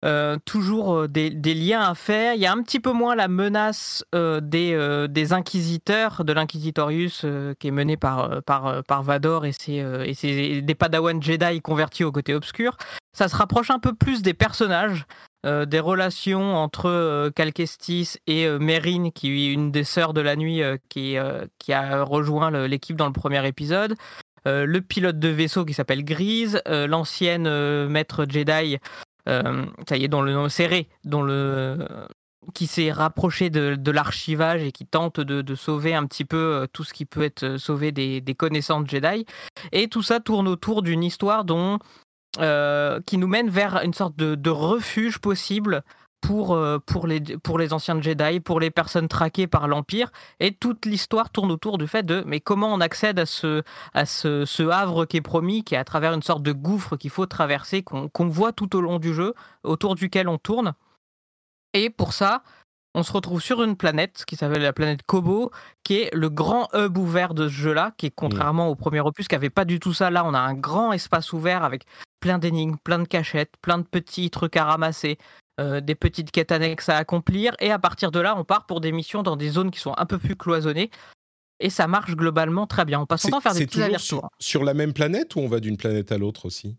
euh, 0.04 0.38
toujours 0.44 0.94
euh, 0.94 1.08
des, 1.08 1.30
des 1.30 1.54
liens 1.54 1.82
à 1.82 1.96
faire. 1.96 2.34
Il 2.34 2.42
y 2.42 2.46
a 2.46 2.52
un 2.52 2.62
petit 2.62 2.82
peu 2.82 2.92
moins 2.92 3.16
la 3.16 3.28
menace 3.30 4.04
euh, 4.14 4.42
des, 4.42 4.78
des 5.10 5.32
inquisiteurs, 5.34 6.26
de 6.26 6.34
l'Inquisitorius 6.34 7.26
qui 7.60 7.68
est 7.68 7.72
mené 7.72 7.96
par, 7.96 8.44
par, 8.44 8.84
par 8.84 9.04
Vador 9.04 9.46
et, 9.46 9.54
ses, 9.54 9.76
et 10.06 10.14
ses- 10.14 10.62
des 10.62 10.76
Padawan 10.76 11.24
Jedi 11.24 11.62
convertis 11.62 12.04
au 12.04 12.12
côté 12.12 12.34
obscur. 12.36 12.76
Ça 13.14 13.30
se 13.30 13.36
rapproche 13.38 13.70
un 13.70 13.80
peu 13.80 13.94
plus 13.94 14.22
des 14.22 14.34
personnages 14.34 15.06
euh, 15.46 15.66
des 15.66 15.80
relations 15.80 16.56
entre 16.56 16.90
euh, 16.90 17.30
et 18.28 18.48
euh, 18.48 19.10
qui 19.14 19.30
est 19.30 19.54
une 19.54 19.72
des 19.72 19.84
sœurs 19.84 20.14
de 20.14 20.22
la 20.22 20.36
nuit 20.36 20.64
euh, 20.64 20.78
qui, 20.90 21.18
euh, 21.18 21.46
qui 21.60 21.72
a 21.72 22.04
rejoint 22.04 22.68
l'équipe 22.68 22.96
dans 22.96 23.06
le 23.06 23.14
premier 23.14 23.46
épisode. 23.48 23.96
Le 24.48 24.80
pilote 24.80 25.18
de 25.18 25.30
vaisseau 25.30 25.66
qui 25.66 25.74
s'appelle 25.74 26.06
Grise, 26.06 26.62
l'ancienne 26.68 27.88
maître 27.88 28.28
Jedi, 28.30 28.78
ça 29.26 29.98
y 29.98 30.04
est, 30.04 30.08
dont 30.08 30.22
le 30.22 30.34
nom 30.34 30.50
serré, 30.50 30.88
le 31.04 31.80
qui 32.54 32.68
s'est 32.68 32.92
rapproché 32.92 33.50
de, 33.50 33.92
l'archivage 33.92 34.62
et 34.62 34.72
qui 34.72 34.86
tente 34.86 35.20
de, 35.20 35.56
sauver 35.56 35.96
un 35.96 36.06
petit 36.06 36.26
peu 36.26 36.68
tout 36.74 36.84
ce 36.84 36.94
qui 36.94 37.06
peut 37.06 37.24
être 37.24 37.58
sauvé 37.58 37.92
des, 37.92 38.22
des 38.22 38.36
connaissances 38.36 38.88
Jedi. 38.88 39.26
Et 39.72 39.88
tout 39.88 40.04
ça 40.04 40.20
tourne 40.20 40.48
autour 40.48 40.84
d'une 40.84 41.04
histoire 41.04 41.44
dont 41.44 41.80
euh, 42.40 43.00
qui 43.06 43.18
nous 43.18 43.28
mène 43.28 43.50
vers 43.50 43.82
une 43.84 43.94
sorte 43.94 44.16
de, 44.18 44.50
refuge 44.50 45.20
possible 45.20 45.84
pour, 46.22 46.54
euh, 46.54 46.80
pour, 46.80 47.08
les, 47.08 47.22
pour 47.22 47.58
les 47.58 47.72
anciens 47.72 48.02
Jedi, 48.02 48.40
pour 48.40 48.60
les 48.60 48.72
personnes 48.72 49.08
traquées 49.08 49.48
par 49.48 49.68
l'Empire. 49.68 50.12
Et 50.40 50.54
toute 50.54 50.86
l'histoire 50.86 51.30
tourne 51.30 51.52
autour 51.52 51.78
du 51.78 51.88
fait 51.88 52.04
de 52.04 52.24
mais 52.26 52.40
comment 52.40 52.74
on 52.74 52.82
accède 52.82 53.20
à 53.20 53.26
ce, 53.26 53.64
à 53.94 54.06
ce, 54.06 54.70
havre 54.70 55.06
qui 55.06 55.18
est 55.18 55.22
promis, 55.22 55.64
qui 55.64 55.76
est 55.76 55.78
à 55.78 55.84
travers 55.84 56.14
une 56.14 56.24
sorte 56.24 56.44
de 56.44 56.52
gouffre 56.52 56.98
qu'il 56.98 57.12
faut 57.12 57.26
traverser, 57.26 57.84
qu'on 57.84 58.28
voit 58.28 58.52
tout 58.52 58.76
au 58.76 58.82
long 58.82 59.00
du 59.00 59.14
jeu, 59.14 59.34
autour 59.64 59.96
duquel 59.96 60.28
on 60.28 60.38
tourne. 60.38 60.74
Et 61.74 61.90
pour 61.90 62.14
ça, 62.14 62.42
on 62.96 63.04
se 63.04 63.12
retrouve 63.12 63.42
sur 63.42 63.62
une 63.62 63.76
planète 63.76 64.24
qui 64.26 64.38
s'appelle 64.38 64.62
la 64.62 64.72
planète 64.72 65.02
Kobo, 65.06 65.52
qui 65.84 65.96
est 65.96 66.16
le 66.16 66.30
grand 66.30 66.70
hub 66.74 66.98
ouvert 66.98 67.34
de 67.34 67.50
ce 67.50 67.54
jeu-là, 67.54 67.92
qui 67.98 68.06
est 68.06 68.12
contrairement 68.16 68.70
au 68.70 68.76
premier 68.76 69.02
opus, 69.02 69.28
qui 69.28 69.36
avait 69.36 69.50
pas 69.50 69.66
du 69.66 69.82
tout 69.82 69.94
ça. 69.94 70.10
Là, 70.10 70.24
on 70.26 70.34
a 70.34 70.40
un 70.40 70.54
grand 70.54 70.94
espace 70.94 71.34
ouvert 71.34 71.66
avec 71.66 71.84
plein 72.22 72.40
d'énigmes, 72.40 72.78
plein 72.82 73.00
de 73.00 73.08
cachettes, 73.08 73.52
plein 73.62 73.80
de 73.80 73.84
petits 73.84 74.30
trucs 74.30 74.56
à 74.56 74.64
ramasser, 74.64 75.18
euh, 75.60 75.82
des 75.82 75.94
petites 75.94 76.32
quêtes 76.32 76.54
annexes 76.54 76.88
à 76.88 76.96
accomplir. 76.96 77.54
Et 77.60 77.70
à 77.70 77.80
partir 77.80 78.12
de 78.12 78.20
là, 78.22 78.34
on 78.38 78.46
part 78.46 78.66
pour 78.66 78.80
des 78.80 78.94
missions 78.94 79.24
dans 79.24 79.36
des 79.36 79.50
zones 79.50 79.72
qui 79.72 79.80
sont 79.82 79.94
un 79.98 80.06
peu 80.06 80.18
plus 80.18 80.38
cloisonnées. 80.38 80.90
Et 81.60 81.70
ça 81.70 81.88
marche 81.88 82.16
globalement 82.16 82.66
très 82.66 82.86
bien. 82.86 83.02
On 83.02 83.06
passe 83.06 83.24
son 83.24 83.30
temps 83.30 83.38
à 83.40 83.42
faire 83.42 83.54
des 83.54 83.60
c'est 83.60 83.66
petits 83.68 83.82
toujours 83.82 84.00
sur, 84.00 84.30
sur 84.40 84.64
la 84.64 84.74
même 84.74 84.94
planète 84.94 85.36
ou 85.36 85.40
on 85.40 85.50
va 85.50 85.60
d'une 85.60 85.76
planète 85.76 86.14
à 86.14 86.18
l'autre 86.18 86.46
aussi? 86.46 86.78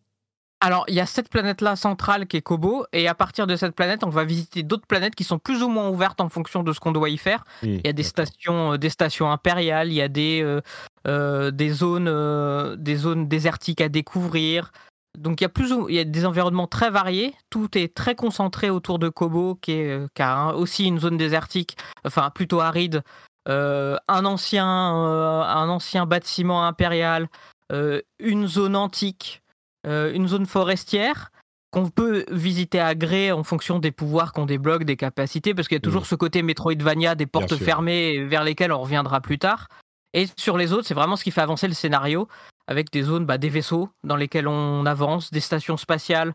Alors, 0.60 0.84
il 0.88 0.94
y 0.94 1.00
a 1.00 1.06
cette 1.06 1.28
planète-là 1.28 1.76
centrale 1.76 2.26
qui 2.26 2.38
est 2.38 2.42
Kobo, 2.42 2.86
et 2.92 3.08
à 3.08 3.14
partir 3.14 3.46
de 3.46 3.56
cette 3.56 3.74
planète, 3.74 4.04
on 4.04 4.08
va 4.08 4.24
visiter 4.24 4.62
d'autres 4.62 4.86
planètes 4.86 5.14
qui 5.14 5.22
sont 5.24 5.38
plus 5.38 5.62
ou 5.62 5.68
moins 5.68 5.88
ouvertes 5.90 6.20
en 6.20 6.30
fonction 6.30 6.62
de 6.62 6.72
ce 6.72 6.80
qu'on 6.80 6.92
doit 6.92 7.10
y 7.10 7.18
faire. 7.18 7.44
Il 7.62 7.86
y 7.86 7.88
a 7.88 7.92
des 7.92 8.02
stations, 8.02 8.72
euh, 8.72 8.78
des 8.78 8.88
stations 8.88 9.30
impériales, 9.30 9.88
il 9.88 9.94
y 9.94 10.02
a 10.02 10.08
des, 10.08 10.42
euh, 10.42 10.62
euh, 11.06 11.50
des, 11.50 11.68
zones, 11.70 12.74
des 12.76 12.96
zones 12.96 13.28
désertiques 13.28 13.82
à 13.82 13.90
découvrir. 13.90 14.72
Donc 15.18 15.40
il 15.40 15.44
y, 15.44 15.46
a 15.46 15.50
plus 15.50 15.72
ou- 15.72 15.88
il 15.88 15.94
y 15.94 15.98
a 15.98 16.04
des 16.04 16.24
environnements 16.24 16.66
très 16.66 16.90
variés. 16.90 17.34
Tout 17.50 17.76
est 17.76 17.94
très 17.94 18.14
concentré 18.14 18.70
autour 18.70 18.98
de 18.98 19.10
Kobo, 19.10 19.56
qui, 19.56 19.72
est, 19.72 20.06
qui 20.14 20.22
a 20.22 20.54
aussi 20.54 20.86
une 20.86 20.98
zone 20.98 21.18
désertique, 21.18 21.76
enfin 22.06 22.30
plutôt 22.30 22.60
aride. 22.60 23.02
Un, 23.48 24.24
ancien, 24.24 24.66
un 24.66 25.68
ancien 25.68 26.04
bâtiment 26.04 26.66
impérial, 26.66 27.28
une 27.70 28.48
zone 28.48 28.74
antique, 28.74 29.40
une 29.86 30.26
zone 30.28 30.46
forestière 30.46 31.30
qu'on 31.72 31.90
peut 31.90 32.24
visiter 32.30 32.80
à 32.80 32.94
gré 32.94 33.32
en 33.32 33.42
fonction 33.42 33.78
des 33.78 33.90
pouvoirs 33.90 34.32
qu'on 34.32 34.46
débloque, 34.46 34.84
des 34.84 34.96
capacités, 34.96 35.52
parce 35.54 35.68
qu'il 35.68 35.76
y 35.76 35.78
a 35.78 35.80
toujours 35.80 36.02
Mhm. 36.02 36.06
ce 36.08 36.14
côté 36.14 36.42
Metroidvania, 36.42 37.14
des 37.14 37.26
portes 37.26 37.50
fermées 37.64 38.24
vers 38.24 38.44
lesquelles 38.44 38.72
on 38.72 38.80
reviendra 38.80 39.20
plus 39.20 39.38
tard. 39.38 39.68
Et 40.14 40.26
sur 40.38 40.56
les 40.56 40.72
autres, 40.72 40.86
c'est 40.86 40.94
vraiment 40.94 41.16
ce 41.16 41.24
qui 41.24 41.30
fait 41.30 41.42
avancer 41.42 41.68
le 41.68 41.74
scénario, 41.74 42.28
avec 42.66 42.90
des 42.90 43.02
zones, 43.02 43.26
bah, 43.26 43.36
des 43.36 43.48
vaisseaux 43.50 43.90
dans 44.04 44.16
lesquels 44.16 44.48
on 44.48 44.86
avance, 44.86 45.30
des 45.30 45.40
stations 45.40 45.76
spatiales 45.76 46.32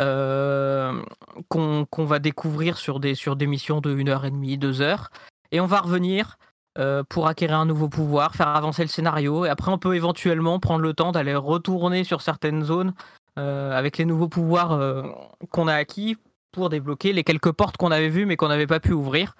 euh, 0.00 1.02
qu'on 1.48 1.86
va 2.04 2.18
découvrir 2.18 2.78
sur 2.78 3.00
des, 3.00 3.14
sur 3.14 3.36
des 3.36 3.46
missions 3.46 3.80
de 3.80 3.94
1h30, 3.94 4.58
2 4.58 4.80
heures. 4.80 5.10
Et 5.50 5.60
on 5.60 5.66
va 5.66 5.80
revenir 5.80 6.36
euh, 6.76 7.04
pour 7.08 7.28
acquérir 7.28 7.58
un 7.58 7.66
nouveau 7.66 7.88
pouvoir, 7.88 8.34
faire 8.34 8.48
avancer 8.48 8.82
le 8.82 8.88
scénario. 8.88 9.44
Et 9.44 9.48
après, 9.48 9.70
on 9.70 9.78
peut 9.78 9.94
éventuellement 9.94 10.58
prendre 10.58 10.80
le 10.80 10.92
temps 10.92 11.12
d'aller 11.12 11.34
retourner 11.36 12.02
sur 12.02 12.20
certaines 12.20 12.64
zones 12.64 12.94
euh, 13.38 13.78
avec 13.78 13.96
les 13.96 14.04
nouveaux 14.04 14.28
pouvoirs 14.28 14.72
euh, 14.72 15.04
qu'on 15.50 15.68
a 15.68 15.74
acquis 15.74 16.16
pour 16.50 16.70
débloquer 16.70 17.12
les 17.12 17.22
quelques 17.22 17.52
portes 17.52 17.76
qu'on 17.76 17.92
avait 17.92 18.08
vues 18.08 18.26
mais 18.26 18.36
qu'on 18.36 18.48
n'avait 18.48 18.66
pas 18.66 18.80
pu 18.80 18.92
ouvrir. 18.92 19.36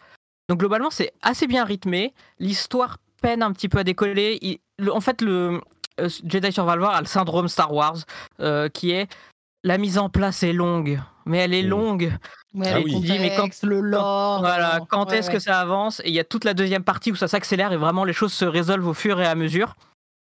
Donc 0.48 0.60
globalement, 0.60 0.90
c'est 0.90 1.12
assez 1.22 1.48
bien 1.48 1.64
rythmé. 1.64 2.14
L'histoire 2.38 2.98
peine 3.20 3.42
un 3.42 3.52
petit 3.52 3.68
peu 3.68 3.78
à 3.78 3.84
décoller. 3.84 4.60
En 4.92 5.00
fait, 5.00 5.20
le 5.20 5.60
Jedi 5.98 6.52
Survivor 6.52 6.90
a 6.90 7.00
le 7.00 7.06
syndrome 7.06 7.48
Star 7.48 7.72
Wars, 7.72 7.96
qui 8.72 8.90
est 8.90 9.08
la 9.64 9.76
mise 9.78 9.98
en 9.98 10.08
place 10.08 10.42
est 10.44 10.52
longue, 10.52 11.00
mais 11.26 11.38
elle 11.38 11.54
est 11.54 11.64
Mm. 11.64 11.68
longue. 11.68 12.12
Ouais, 12.54 12.70
Ah 12.72 12.78
oui. 12.84 12.94
Mais 13.08 13.34
quand- 13.36 13.62
le 13.64 13.80
lore. 13.80 14.38
Voilà, 14.40 14.76
euh, 14.76 14.80
quand 14.88 15.10
ouais, 15.10 15.18
est-ce 15.18 15.28
ouais. 15.28 15.34
que 15.34 15.38
ça 15.40 15.58
avance? 15.58 16.00
Et 16.04 16.10
il 16.10 16.14
y 16.14 16.20
a 16.20 16.24
toute 16.24 16.44
la 16.44 16.54
deuxième 16.54 16.84
partie 16.84 17.10
où 17.10 17.16
ça 17.16 17.26
s'accélère 17.26 17.72
et 17.72 17.76
vraiment 17.76 18.04
les 18.04 18.12
choses 18.12 18.32
se 18.32 18.44
résolvent 18.44 18.86
au 18.86 18.94
fur 18.94 19.20
et 19.20 19.26
à 19.26 19.34
mesure. 19.34 19.74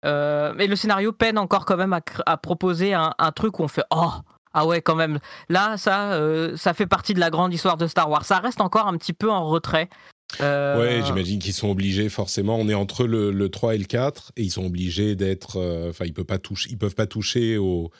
Euh, 0.05 0.53
mais 0.55 0.67
le 0.67 0.75
scénario 0.75 1.11
peine 1.13 1.37
encore 1.37 1.65
quand 1.65 1.77
même 1.77 1.93
à, 2.25 2.37
proposer 2.37 2.93
un, 2.93 3.13
un 3.19 3.31
truc 3.31 3.59
où 3.59 3.63
on 3.63 3.67
fait 3.67 3.83
oh 3.91 4.11
ah 4.53 4.65
ouais 4.65 4.81
quand 4.81 4.95
même 4.95 5.19
là 5.49 5.75
ça 5.77 6.13
euh, 6.13 6.55
ça 6.55 6.73
fait 6.73 6.87
partie 6.87 7.13
de 7.13 7.19
la 7.19 7.29
grande 7.29 7.53
histoire 7.53 7.75
de 7.77 7.85
Star 7.85 8.09
Wars. 8.09 8.23
Ça 8.25 8.39
reste 8.39 8.61
encore 8.61 8.87
un 8.87 8.97
petit 8.97 9.13
peu 9.13 9.29
en 9.29 9.47
retrait. 9.47 9.89
Euh, 10.41 10.79
Ouais, 10.79 11.01
j'imagine 11.05 11.39
qu'ils 11.39 11.53
sont 11.53 11.69
obligés 11.69 12.07
forcément. 12.09 12.55
On 12.57 12.69
est 12.69 12.73
entre 12.73 13.05
le, 13.05 13.31
le 13.31 13.49
3 13.49 13.75
et 13.75 13.77
le 13.77 13.85
4 13.85 14.31
et 14.37 14.43
ils 14.43 14.51
sont 14.51 14.65
obligés 14.65 15.15
d'être. 15.15 15.57
euh, 15.57 15.89
Enfin, 15.89 16.05
ils 16.05 16.13
peuvent 16.13 16.23
pas 16.25 16.37
toucher. 16.39 16.69
Ils 16.71 16.77
peuvent 16.77 16.95
pas 16.95 17.07
toucher 17.07 17.57
au, 17.57 17.91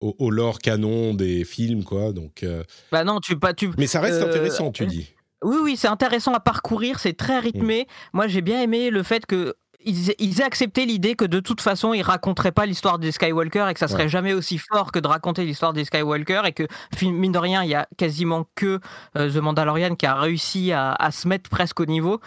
au, 0.00 0.14
au 0.18 0.30
lore 0.30 0.58
canon 0.58 1.14
des 1.14 1.44
films, 1.44 1.84
quoi. 1.84 2.12
Donc, 2.12 2.42
euh, 2.42 2.62
Bah 2.92 3.04
non, 3.04 3.20
tu 3.20 3.38
pas 3.38 3.54
tu. 3.54 3.70
mais 3.78 3.86
ça 3.86 4.00
reste 4.00 4.20
Euh, 4.22 4.28
intéressant, 4.28 4.70
tu 4.72 4.86
dis. 4.86 5.14
Oui, 5.42 5.56
oui, 5.62 5.76
c'est 5.76 5.88
intéressant 5.88 6.32
à 6.32 6.40
parcourir, 6.40 6.98
c'est 6.98 7.12
très 7.14 7.38
rythmé. 7.38 7.86
Moi, 8.12 8.28
j'ai 8.28 8.40
bien 8.40 8.60
aimé 8.62 8.90
le 8.90 9.02
fait 9.02 9.26
que 9.26 9.54
ils, 9.86 10.14
ils 10.18 10.40
aient 10.40 10.44
accepté 10.44 10.86
l'idée 10.86 11.14
que 11.14 11.26
de 11.26 11.40
toute 11.40 11.60
façon, 11.60 11.92
ils 11.92 12.00
raconteraient 12.00 12.52
pas 12.52 12.64
l'histoire 12.64 12.98
des 12.98 13.12
Skywalker 13.12 13.66
et 13.68 13.74
que 13.74 13.78
ça 13.80 13.86
serait 13.88 14.04
Ouais. 14.04 14.08
jamais 14.08 14.32
aussi 14.32 14.56
fort 14.56 14.90
que 14.92 14.98
de 14.98 15.06
raconter 15.06 15.44
l'histoire 15.44 15.74
des 15.74 15.84
Skywalker 15.84 16.40
et 16.46 16.52
que, 16.52 16.62
mine 17.02 17.32
de 17.32 17.38
rien, 17.38 17.62
il 17.62 17.68
y 17.68 17.74
a 17.74 17.86
quasiment 17.98 18.46
que 18.54 18.80
euh, 19.18 19.30
The 19.30 19.36
Mandalorian 19.36 19.94
qui 19.96 20.06
a 20.06 20.14
réussi 20.14 20.72
à, 20.72 20.92
à 20.94 21.10
se 21.10 21.28
mettre 21.28 21.50
presque 21.50 21.80
au 21.80 21.84
niveau. 21.86 22.20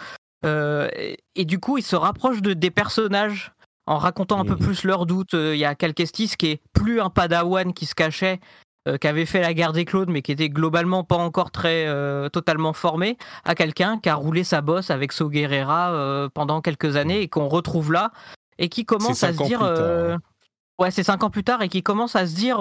Euh, 0.46 0.88
et, 0.96 1.16
et 1.34 1.44
du 1.44 1.58
coup, 1.58 1.78
ils 1.78 1.82
se 1.82 1.96
rapprochent 1.96 2.42
de, 2.42 2.52
des 2.52 2.70
personnages 2.70 3.50
en 3.88 3.98
racontant 3.98 4.38
un 4.40 4.44
peu 4.44 4.52
Mhm. 4.54 4.58
plus 4.58 4.84
leurs 4.84 5.06
doutes. 5.06 5.34
Euh, 5.34 5.54
Il 5.54 5.58
y 5.58 5.64
a 5.64 5.74
Cal 5.74 5.94
Kestis 5.94 6.34
qui 6.38 6.46
est 6.52 6.60
plus 6.72 7.00
un 7.00 7.10
padawan 7.10 7.72
qui 7.72 7.86
se 7.86 7.94
cachait, 7.94 8.38
euh, 8.86 8.98
qui 8.98 9.08
avait 9.08 9.26
fait 9.26 9.40
la 9.40 9.54
guerre 9.54 9.72
des 9.72 9.84
clones, 9.84 10.10
mais 10.10 10.22
qui 10.22 10.30
était 10.32 10.50
globalement 10.50 11.04
pas 11.04 11.16
encore 11.16 11.50
très 11.50 11.86
euh, 11.86 12.28
totalement 12.28 12.72
formé, 12.74 13.16
à 13.44 13.54
quelqu'un 13.54 13.98
qui 13.98 14.08
a 14.08 14.14
roulé 14.14 14.44
sa 14.44 14.60
bosse 14.60 14.90
avec 14.90 15.12
So 15.12 15.28
Guerrera 15.28 15.92
euh, 15.92 16.28
pendant 16.32 16.60
quelques 16.60 16.96
années 16.96 17.22
et 17.22 17.28
qu'on 17.28 17.48
retrouve 17.48 17.92
là 17.92 18.12
et 18.58 18.68
qui 18.68 18.84
commence 18.84 19.24
à 19.24 19.32
se 19.32 19.42
dire 19.42 19.62
euh, 19.62 20.16
ouais 20.78 20.90
c'est 20.90 21.02
cinq 21.04 21.22
ans 21.24 21.30
plus 21.30 21.44
tard 21.44 21.62
et 21.62 21.68
qui 21.68 21.82
commence 21.82 22.14
à 22.16 22.26
se 22.26 22.34
dire 22.34 22.60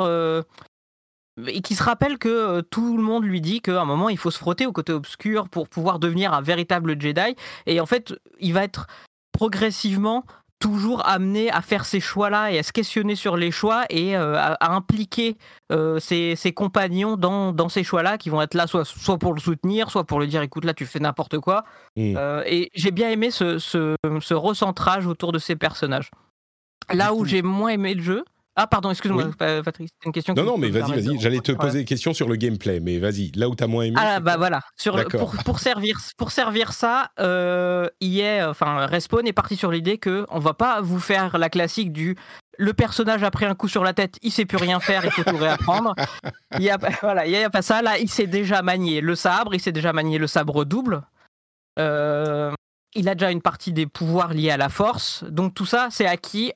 et 1.48 1.62
qui 1.62 1.76
se 1.76 1.84
rappelle 1.84 2.18
que 2.18 2.62
tout 2.62 2.98
le 2.98 3.04
monde 3.04 3.24
lui 3.24 3.42
dit 3.42 3.62
qu'à 3.62 3.82
un 3.82 3.86
moment 3.86 4.10
il 4.10 4.18
faut 4.18 4.32
se 4.32 4.40
frotter 4.40 4.66
au 4.66 4.72
côté 4.72 4.94
obscur 4.94 5.50
pour 5.50 5.68
pouvoir 5.70 6.00
devenir 6.00 6.34
un 6.34 6.42
véritable 6.42 7.00
Jedi 7.00 7.36
et 7.66 7.80
en 7.80 7.86
fait 7.86 8.14
il 8.40 8.54
va 8.54 8.64
être 8.64 8.88
progressivement 9.34 10.24
toujours 10.60 11.08
amené 11.08 11.52
à 11.52 11.62
faire 11.62 11.86
ces 11.86 12.00
choix-là 12.00 12.52
et 12.52 12.60
à 12.60 12.64
se 12.64 12.72
questionner 12.72 13.16
sur 13.16 13.38
les 13.38 13.52
choix 13.52 13.86
et 13.90 14.18
euh, 14.18 14.36
à, 14.36 14.54
à 14.54 14.74
impliquer 14.74 15.38
euh, 15.72 16.00
ses, 16.00 16.36
ses 16.36 16.54
compagnons 16.54 17.16
dans, 17.16 17.52
dans 17.54 17.70
ces 17.70 17.84
choix-là 17.84 18.18
qui 18.18 18.30
vont 18.30 18.42
être 18.42 18.54
là 18.54 18.68
soit, 18.68 18.86
soit 18.86 19.18
pour 19.20 19.34
le 19.34 19.40
soutenir, 19.40 19.92
soit 19.92 20.06
pour 20.06 20.20
lui 20.20 20.28
dire 20.28 20.42
écoute 20.42 20.66
là 20.66 20.74
tu 20.74 20.86
fais 20.86 21.00
n'importe 21.00 21.40
quoi. 21.40 21.64
Mm. 21.96 22.16
Euh, 22.18 22.44
et 22.46 22.72
j'ai 22.74 22.92
bien 22.92 23.10
aimé 23.12 23.32
ce, 23.32 23.60
ce, 23.60 23.96
ce 24.22 24.34
recentrage 24.34 25.06
autour 25.06 25.32
de 25.32 25.40
ces 25.40 25.56
personnages. 25.56 26.10
Là 26.92 27.14
où 27.14 27.26
j'ai 27.26 27.42
moins 27.42 27.70
aimé 27.70 27.94
le 27.94 28.02
jeu... 28.02 28.26
Ah 28.60 28.66
pardon, 28.66 28.90
excuse-moi 28.90 29.26
Oui. 29.26 29.32
Pa- 29.38 29.62
Patrick, 29.62 29.88
c'était 29.88 30.08
une 30.08 30.12
question 30.12 30.34
Non, 30.34 30.42
qui 30.42 30.48
non, 30.50 30.58
mais 30.58 30.70
vas-y, 30.70 30.92
vas-y. 31.02 31.20
J'allais 31.20 31.40
te 31.42 31.52
poser 31.52 31.80
des 31.80 31.86
questions 31.86 32.14
sur 32.14 32.28
le 32.28 32.36
gameplay, 32.36 32.80
mais 32.80 32.98
vas-y. 32.98 33.32
Là 33.36 33.48
où 33.48 33.56
t'as 33.56 33.68
moins 33.68 33.84
aimé. 33.84 33.96
Ah 34.00 34.16
c'est 34.16 34.24
bah 34.24 34.36
voilà, 34.38 34.62
sur, 34.78 34.96
pour, 35.10 35.36
pour, 35.46 35.60
servir, 35.60 36.00
pour 36.18 36.32
servir 36.32 36.74
ça, 36.74 37.12
euh, 37.20 37.88
EA, 38.02 38.50
enfin 38.50 38.88
Respawn 38.88 39.28
est 39.28 39.34
parti 39.34 39.56
sur 39.56 39.72
l'idée 39.72 40.00
que 40.00 40.26
on 40.30 40.40
va 40.40 40.54
pas 40.56 40.82
vous 40.82 41.00
faire 41.00 41.38
la 41.38 41.50
classique 41.50 41.94
du 41.94 42.16
le 42.60 42.74
personnage 42.74 43.22
a 43.22 43.30
pris 43.30 43.46
un 43.46 43.54
coup 43.54 43.68
sur 43.68 43.84
la 43.84 43.94
tête, 43.94 44.18
il 44.24 44.32
sait 44.32 44.46
plus 44.46 44.58
rien 44.58 44.80
faire, 44.80 45.06
il 45.06 45.12
faut 45.12 45.24
tout 45.24 45.38
réapprendre. 45.38 45.94
Il 46.58 46.64
y 46.64 46.72
a 46.72 46.80
pas- 46.80 46.90
voilà, 47.04 47.28
il 47.28 47.32
y 47.32 47.38
a 47.38 47.52
pas 47.52 47.62
ça. 47.62 47.84
Là, 47.84 48.00
il 48.00 48.10
sait 48.10 48.26
déjà 48.26 48.64
manier 48.64 49.00
le 49.00 49.14
sabre, 49.14 49.54
il 49.54 49.60
sait 49.62 49.72
déjà 49.72 49.94
manier 49.94 50.18
le 50.18 50.26
sabre 50.26 50.66
double. 50.66 51.04
Euh, 51.78 52.52
il 52.96 53.08
a 53.10 53.14
déjà 53.14 53.30
une 53.30 53.42
partie 53.44 53.74
des 53.74 53.86
pouvoirs 53.86 54.34
liés 54.34 54.50
à 54.50 54.58
la 54.58 54.70
force, 54.70 55.24
donc 55.30 55.54
tout 55.54 55.68
ça 55.68 55.90
c'est 55.92 56.08
acquis. 56.08 56.52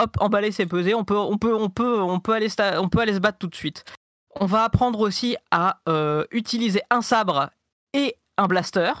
Hop, 0.00 0.16
emballer, 0.20 0.50
c'est 0.50 0.66
pesé. 0.66 0.94
On 0.94 1.04
peut, 1.04 1.16
on 1.18 1.36
peut, 1.36 1.54
on 1.54 1.68
peut, 1.68 2.00
on 2.00 2.20
peut 2.20 2.32
aller, 2.32 2.48
sta- 2.48 2.78
on 2.78 2.88
peut 2.88 3.00
aller 3.00 3.14
se 3.14 3.18
battre 3.18 3.38
tout 3.38 3.48
de 3.48 3.54
suite. 3.54 3.84
On 4.36 4.46
va 4.46 4.64
apprendre 4.64 5.00
aussi 5.00 5.36
à 5.50 5.80
euh, 5.88 6.24
utiliser 6.30 6.80
un 6.90 7.02
sabre 7.02 7.50
et 7.92 8.16
un 8.38 8.46
blaster, 8.46 8.92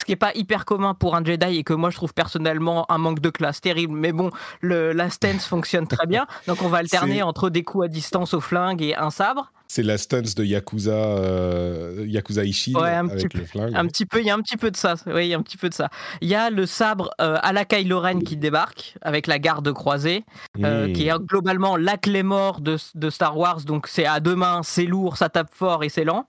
ce 0.00 0.06
qui 0.06 0.12
n'est 0.12 0.16
pas 0.16 0.32
hyper 0.34 0.64
commun 0.64 0.94
pour 0.94 1.14
un 1.16 1.24
Jedi 1.24 1.58
et 1.58 1.64
que 1.64 1.72
moi 1.74 1.90
je 1.90 1.96
trouve 1.96 2.14
personnellement 2.14 2.90
un 2.90 2.98
manque 2.98 3.20
de 3.20 3.30
classe 3.30 3.60
terrible. 3.60 3.94
Mais 3.94 4.12
bon, 4.12 4.30
le, 4.60 4.92
la 4.92 5.10
stance 5.10 5.46
fonctionne 5.46 5.86
très 5.88 6.06
bien. 6.06 6.26
Donc 6.46 6.62
on 6.62 6.68
va 6.68 6.78
alterner 6.84 7.22
entre 7.22 7.50
des 7.50 7.64
coups 7.64 7.84
à 7.84 7.88
distance 7.88 8.32
au 8.34 8.40
flingue 8.40 8.80
et 8.82 8.94
un 8.96 9.10
sabre. 9.10 9.52
C'est 9.66 9.82
la 9.82 9.98
stance 9.98 10.34
de 10.34 10.44
Yakuza, 10.44 10.92
euh, 10.92 12.04
Yakuza 12.06 12.42
Ouais, 12.42 12.90
un 12.90 13.08
avec 13.08 13.28
petit 13.30 13.38
le 13.38 13.44
flingue. 13.46 13.74
Un 13.74 13.86
petit 13.86 14.06
peu, 14.06 14.20
il 14.20 14.26
y 14.26 14.30
a 14.30 14.34
un 14.34 14.40
petit 14.40 14.56
peu 14.56 14.70
de 14.70 14.76
ça. 14.76 14.94
Oui, 15.06 15.26
il 15.26 15.28
y 15.28 15.34
a 15.34 15.38
un 15.38 15.42
petit 15.42 15.56
peu 15.56 15.68
de 15.68 15.74
ça. 15.74 15.88
Il 16.20 16.28
y 16.28 16.34
a 16.34 16.50
le 16.50 16.66
sabre 16.66 17.10
euh, 17.20 17.38
à 17.42 17.52
la 17.52 17.64
Kylo 17.64 17.98
Ren 18.00 18.20
qui 18.20 18.36
débarque 18.36 18.96
avec 19.00 19.26
la 19.26 19.38
garde 19.38 19.72
croisée. 19.72 20.24
euh, 20.62 20.88
Mm. 20.88 20.92
qui 20.92 21.08
est 21.08 21.18
globalement 21.18 21.76
la 21.76 21.96
clé 21.96 22.22
mort 22.22 22.60
de, 22.60 22.76
de 22.94 23.10
Star 23.10 23.36
Wars. 23.36 23.62
Donc 23.62 23.86
c'est 23.88 24.06
à 24.06 24.20
deux 24.20 24.36
mains, 24.36 24.60
c'est 24.62 24.84
lourd, 24.86 25.16
ça 25.16 25.28
tape 25.28 25.52
fort 25.52 25.82
et 25.82 25.88
c'est 25.88 26.04
lent. 26.04 26.26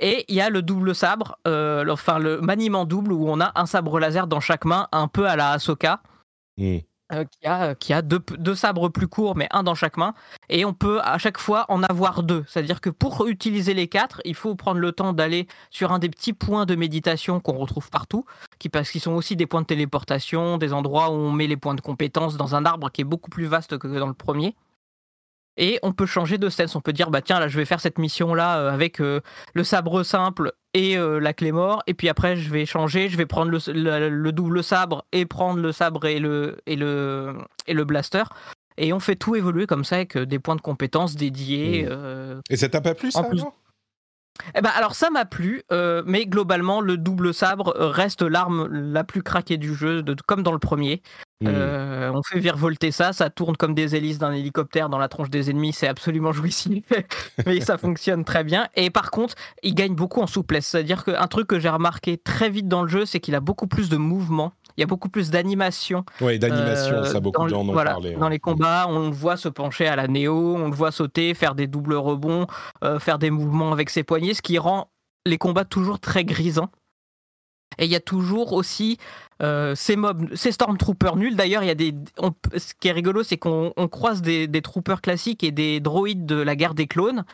Et 0.00 0.24
il 0.28 0.34
y 0.34 0.40
a 0.40 0.50
le 0.50 0.60
double 0.60 0.94
sabre, 0.94 1.38
euh, 1.46 1.84
le- 1.84 1.92
enfin 1.92 2.18
le 2.18 2.40
maniement 2.40 2.84
double 2.84 3.12
où 3.12 3.28
on 3.28 3.40
a 3.40 3.52
un 3.54 3.66
sabre 3.66 3.98
laser 4.00 4.26
dans 4.26 4.40
chaque 4.40 4.64
main, 4.64 4.88
un 4.92 5.06
peu 5.08 5.26
à 5.28 5.36
la 5.36 5.52
Ahsoka, 5.52 6.02
Mm. 6.58 6.78
Euh, 7.12 7.24
qui 7.80 7.92
a, 7.92 8.02
deux, 8.02 8.20
deux 8.38 8.54
sabres 8.54 8.88
plus 8.88 9.08
courts, 9.08 9.36
mais 9.36 9.46
un 9.50 9.62
dans 9.62 9.74
chaque 9.74 9.98
main. 9.98 10.14
Et 10.48 10.64
on 10.64 10.72
peut 10.72 11.00
à 11.02 11.18
chaque 11.18 11.38
fois 11.38 11.66
en 11.68 11.82
avoir 11.82 12.22
deux. 12.22 12.44
C'est-à-dire 12.48 12.80
que 12.80 12.88
pour 12.88 13.26
utiliser 13.26 13.74
les 13.74 13.88
quatre, 13.88 14.22
il 14.24 14.34
faut 14.34 14.54
prendre 14.54 14.80
le 14.80 14.90
temps 14.92 15.12
d'aller 15.12 15.46
sur 15.70 15.92
un 15.92 15.98
des 15.98 16.08
petits 16.08 16.32
points 16.32 16.64
de 16.64 16.74
méditation 16.74 17.40
qu'on 17.40 17.58
retrouve 17.58 17.90
partout, 17.90 18.24
qui, 18.58 18.70
parce 18.70 18.90
qu'ils 18.90 19.02
sont 19.02 19.12
aussi 19.12 19.36
des 19.36 19.46
points 19.46 19.60
de 19.60 19.66
téléportation, 19.66 20.56
des 20.56 20.72
endroits 20.72 21.10
où 21.10 21.14
on 21.14 21.30
met 21.30 21.46
les 21.46 21.58
points 21.58 21.74
de 21.74 21.82
compétence 21.82 22.36
dans 22.38 22.54
un 22.54 22.64
arbre 22.64 22.90
qui 22.90 23.02
est 23.02 23.04
beaucoup 23.04 23.30
plus 23.30 23.46
vaste 23.46 23.76
que 23.76 23.86
dans 23.86 24.08
le 24.08 24.14
premier. 24.14 24.56
Et 25.56 25.78
on 25.82 25.92
peut 25.92 26.06
changer 26.06 26.36
de 26.38 26.48
stance. 26.48 26.74
On 26.76 26.80
peut 26.80 26.92
dire, 26.92 27.10
bah 27.10 27.22
tiens, 27.22 27.38
là, 27.38 27.48
je 27.48 27.56
vais 27.56 27.64
faire 27.64 27.80
cette 27.80 27.98
mission-là 27.98 28.58
euh, 28.58 28.70
avec 28.72 29.00
euh, 29.00 29.20
le 29.54 29.62
sabre 29.64 30.02
simple 30.02 30.52
et 30.74 30.96
euh, 30.98 31.20
la 31.20 31.32
clé 31.32 31.52
mort. 31.52 31.82
Et 31.86 31.94
puis 31.94 32.08
après, 32.08 32.36
je 32.36 32.50
vais 32.50 32.66
changer. 32.66 33.08
Je 33.08 33.16
vais 33.16 33.26
prendre 33.26 33.50
le, 33.50 33.58
le- 33.72 34.08
le 34.08 34.32
double 34.32 34.64
sabre 34.64 35.04
et 35.12 35.26
prendre 35.26 35.60
le 35.60 35.70
sabre 35.72 36.06
et 36.06 36.18
le, 36.18 36.56
et 36.66 36.74
le, 36.76 37.34
et 37.68 37.74
le 37.74 37.84
blaster. 37.84 38.24
Et 38.76 38.92
on 38.92 38.98
fait 38.98 39.14
tout 39.14 39.36
évoluer 39.36 39.66
comme 39.66 39.84
ça 39.84 39.96
avec 39.96 40.18
des 40.18 40.40
points 40.40 40.56
de 40.56 40.60
compétences 40.60 41.14
dédiés. 41.14 41.84
Mm. 41.84 41.88
euh, 41.90 42.40
Et 42.50 42.56
ça 42.56 42.68
t'a 42.68 42.80
pas 42.80 42.94
plu, 42.94 43.12
ça 43.12 43.22
plus- 43.22 43.38
alors 43.40 43.54
eh 44.54 44.60
ben 44.60 44.70
alors 44.74 44.94
ça 44.94 45.10
m'a 45.10 45.24
plu, 45.24 45.62
euh, 45.72 46.02
mais 46.06 46.26
globalement 46.26 46.80
le 46.80 46.96
double 46.96 47.32
sabre 47.32 47.72
reste 47.78 48.22
l'arme 48.22 48.66
la 48.68 49.04
plus 49.04 49.22
craquée 49.22 49.56
du 49.56 49.74
jeu, 49.74 50.02
de- 50.02 50.16
comme 50.26 50.42
dans 50.42 50.52
le 50.52 50.58
premier. 50.58 51.02
Mm. 51.40 51.46
Euh, 51.48 52.12
on 52.12 52.22
fait 52.22 52.40
virevolter 52.40 52.90
ça, 52.90 53.12
ça 53.12 53.30
tourne 53.30 53.56
comme 53.56 53.74
des 53.74 53.94
hélices 53.94 54.18
d'un 54.18 54.32
hélicoptère 54.32 54.88
dans 54.88 54.98
la 54.98 55.08
tronche 55.08 55.30
des 55.30 55.50
ennemis, 55.50 55.72
c'est 55.72 55.88
absolument 55.88 56.32
jouissif, 56.32 56.84
mais 57.46 57.60
ça 57.60 57.78
fonctionne 57.78 58.24
très 58.24 58.44
bien. 58.44 58.68
Et 58.74 58.90
par 58.90 59.10
contre, 59.10 59.34
il 59.62 59.74
gagne 59.74 59.94
beaucoup 59.94 60.20
en 60.20 60.26
souplesse, 60.26 60.66
c'est-à-dire 60.66 61.04
qu'un 61.04 61.26
truc 61.28 61.46
que 61.46 61.60
j'ai 61.60 61.68
remarqué 61.68 62.16
très 62.18 62.50
vite 62.50 62.68
dans 62.68 62.82
le 62.82 62.88
jeu, 62.88 63.06
c'est 63.06 63.20
qu'il 63.20 63.34
a 63.34 63.40
beaucoup 63.40 63.66
plus 63.68 63.88
de 63.88 63.96
mouvements, 63.96 64.52
il 64.76 64.80
y 64.80 64.82
a 64.84 64.86
beaucoup 64.86 65.08
plus 65.08 65.30
d'animation. 65.30 66.04
Ouais, 66.20 66.38
d'animation, 66.38 66.96
Euh, 66.96 67.04
ça, 67.04 67.20
beaucoup 67.20 67.38
dans 67.38 67.44
de 67.44 67.50
gens 67.50 67.60
en 67.60 67.68
ont 67.68 67.72
voilà, 67.72 67.92
parlé. 67.92 68.14
Dans 68.14 68.26
hein. 68.26 68.30
les 68.30 68.38
combats, 68.40 68.86
on 68.88 69.08
le 69.10 69.14
voit 69.14 69.36
se 69.36 69.48
pencher 69.48 69.86
à 69.86 69.96
la 69.96 70.08
néo, 70.08 70.56
on 70.56 70.68
le 70.68 70.74
voit 70.74 70.90
sauter, 70.92 71.34
faire 71.34 71.54
des 71.54 71.66
doubles 71.66 71.94
rebonds, 71.94 72.46
euh, 72.82 72.98
faire 72.98 73.18
des 73.18 73.30
mouvements 73.30 73.72
avec 73.72 73.90
ses 73.90 74.02
poignets, 74.02 74.34
ce 74.34 74.42
qui 74.42 74.58
rend 74.58 74.90
les 75.26 75.38
combats 75.38 75.64
toujours 75.64 76.00
très 76.00 76.24
grisants. 76.24 76.70
Et 77.78 77.86
il 77.86 77.90
y 77.90 77.96
a 77.96 78.00
toujours 78.00 78.52
aussi 78.52 78.98
euh, 79.42 79.74
ces 79.74 79.96
mobs, 79.96 80.32
ces 80.34 80.52
stormtroopers 80.52 81.16
nuls. 81.16 81.34
D'ailleurs, 81.34 81.64
il 81.64 81.66
y 81.66 81.70
a 81.70 81.74
des. 81.74 81.92
on- 82.18 82.32
ce 82.56 82.72
qui 82.78 82.86
est 82.88 82.92
rigolo, 82.92 83.24
c'est 83.24 83.36
qu'on 83.36 83.72
on 83.76 83.88
croise 83.88 84.22
des, 84.22 84.46
des 84.46 84.62
troopers 84.62 85.00
classiques 85.00 85.42
et 85.42 85.50
des 85.50 85.80
droïdes 85.80 86.24
de 86.24 86.36
la 86.36 86.54
guerre 86.54 86.74
des 86.74 86.86
clones. 86.86 87.24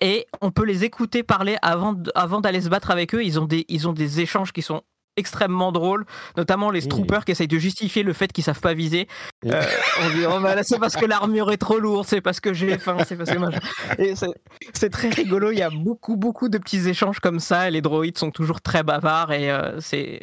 Et 0.00 0.26
on 0.40 0.50
peut 0.52 0.64
les 0.64 0.84
écouter 0.84 1.22
parler 1.22 1.56
avant, 1.60 1.94
avant 2.14 2.40
d'aller 2.40 2.60
se 2.60 2.68
battre 2.68 2.90
avec 2.90 3.14
eux. 3.14 3.24
Ils 3.24 3.38
ont, 3.40 3.46
des, 3.46 3.66
ils 3.68 3.88
ont 3.88 3.92
des 3.92 4.20
échanges 4.20 4.52
qui 4.52 4.62
sont 4.62 4.82
extrêmement 5.20 5.70
drôles, 5.70 6.04
notamment 6.36 6.70
les 6.70 6.80
Mmh. 6.80 6.88
troopers 6.88 7.24
qui 7.24 7.30
essayent 7.32 7.46
de 7.46 7.58
justifier 7.58 8.02
le 8.02 8.12
fait 8.12 8.32
qu'ils 8.32 8.42
savent 8.42 8.60
pas 8.60 8.74
viser. 8.74 9.06
Mmh. 9.44 9.50
Euh, 9.52 9.62
on 10.02 10.08
dit 10.16 10.24
oh, 10.26 10.40
bah 10.40 10.56
c'est 10.64 10.78
parce 10.80 10.96
que 10.96 11.06
l'armure 11.06 11.52
est 11.52 11.56
trop 11.58 11.78
lourde, 11.78 12.06
c'est 12.08 12.20
parce 12.20 12.40
que 12.40 12.52
j'ai 12.52 12.76
faim, 12.78 12.96
c'est 13.06 13.16
parce 13.16 13.30
que 13.30 13.38
machin. 13.38 13.60
Et 13.98 14.16
c'est- 14.16 14.26
c'est 14.72 14.90
très 14.90 15.10
rigolo. 15.10 15.52
Il 15.52 15.58
y 15.58 15.62
a 15.62 15.70
beaucoup 15.70 16.16
beaucoup 16.16 16.48
de 16.48 16.58
petits 16.58 16.88
échanges 16.88 17.20
comme 17.20 17.38
ça. 17.38 17.68
Et 17.68 17.70
les 17.70 17.82
droïdes 17.82 18.18
sont 18.18 18.30
toujours 18.32 18.60
très 18.60 18.82
bavards 18.82 19.32
et 19.32 19.50
euh, 19.50 19.78
c'est 19.80 20.20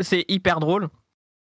c'est 0.00 0.24
hyper 0.28 0.58
drôle. 0.60 0.88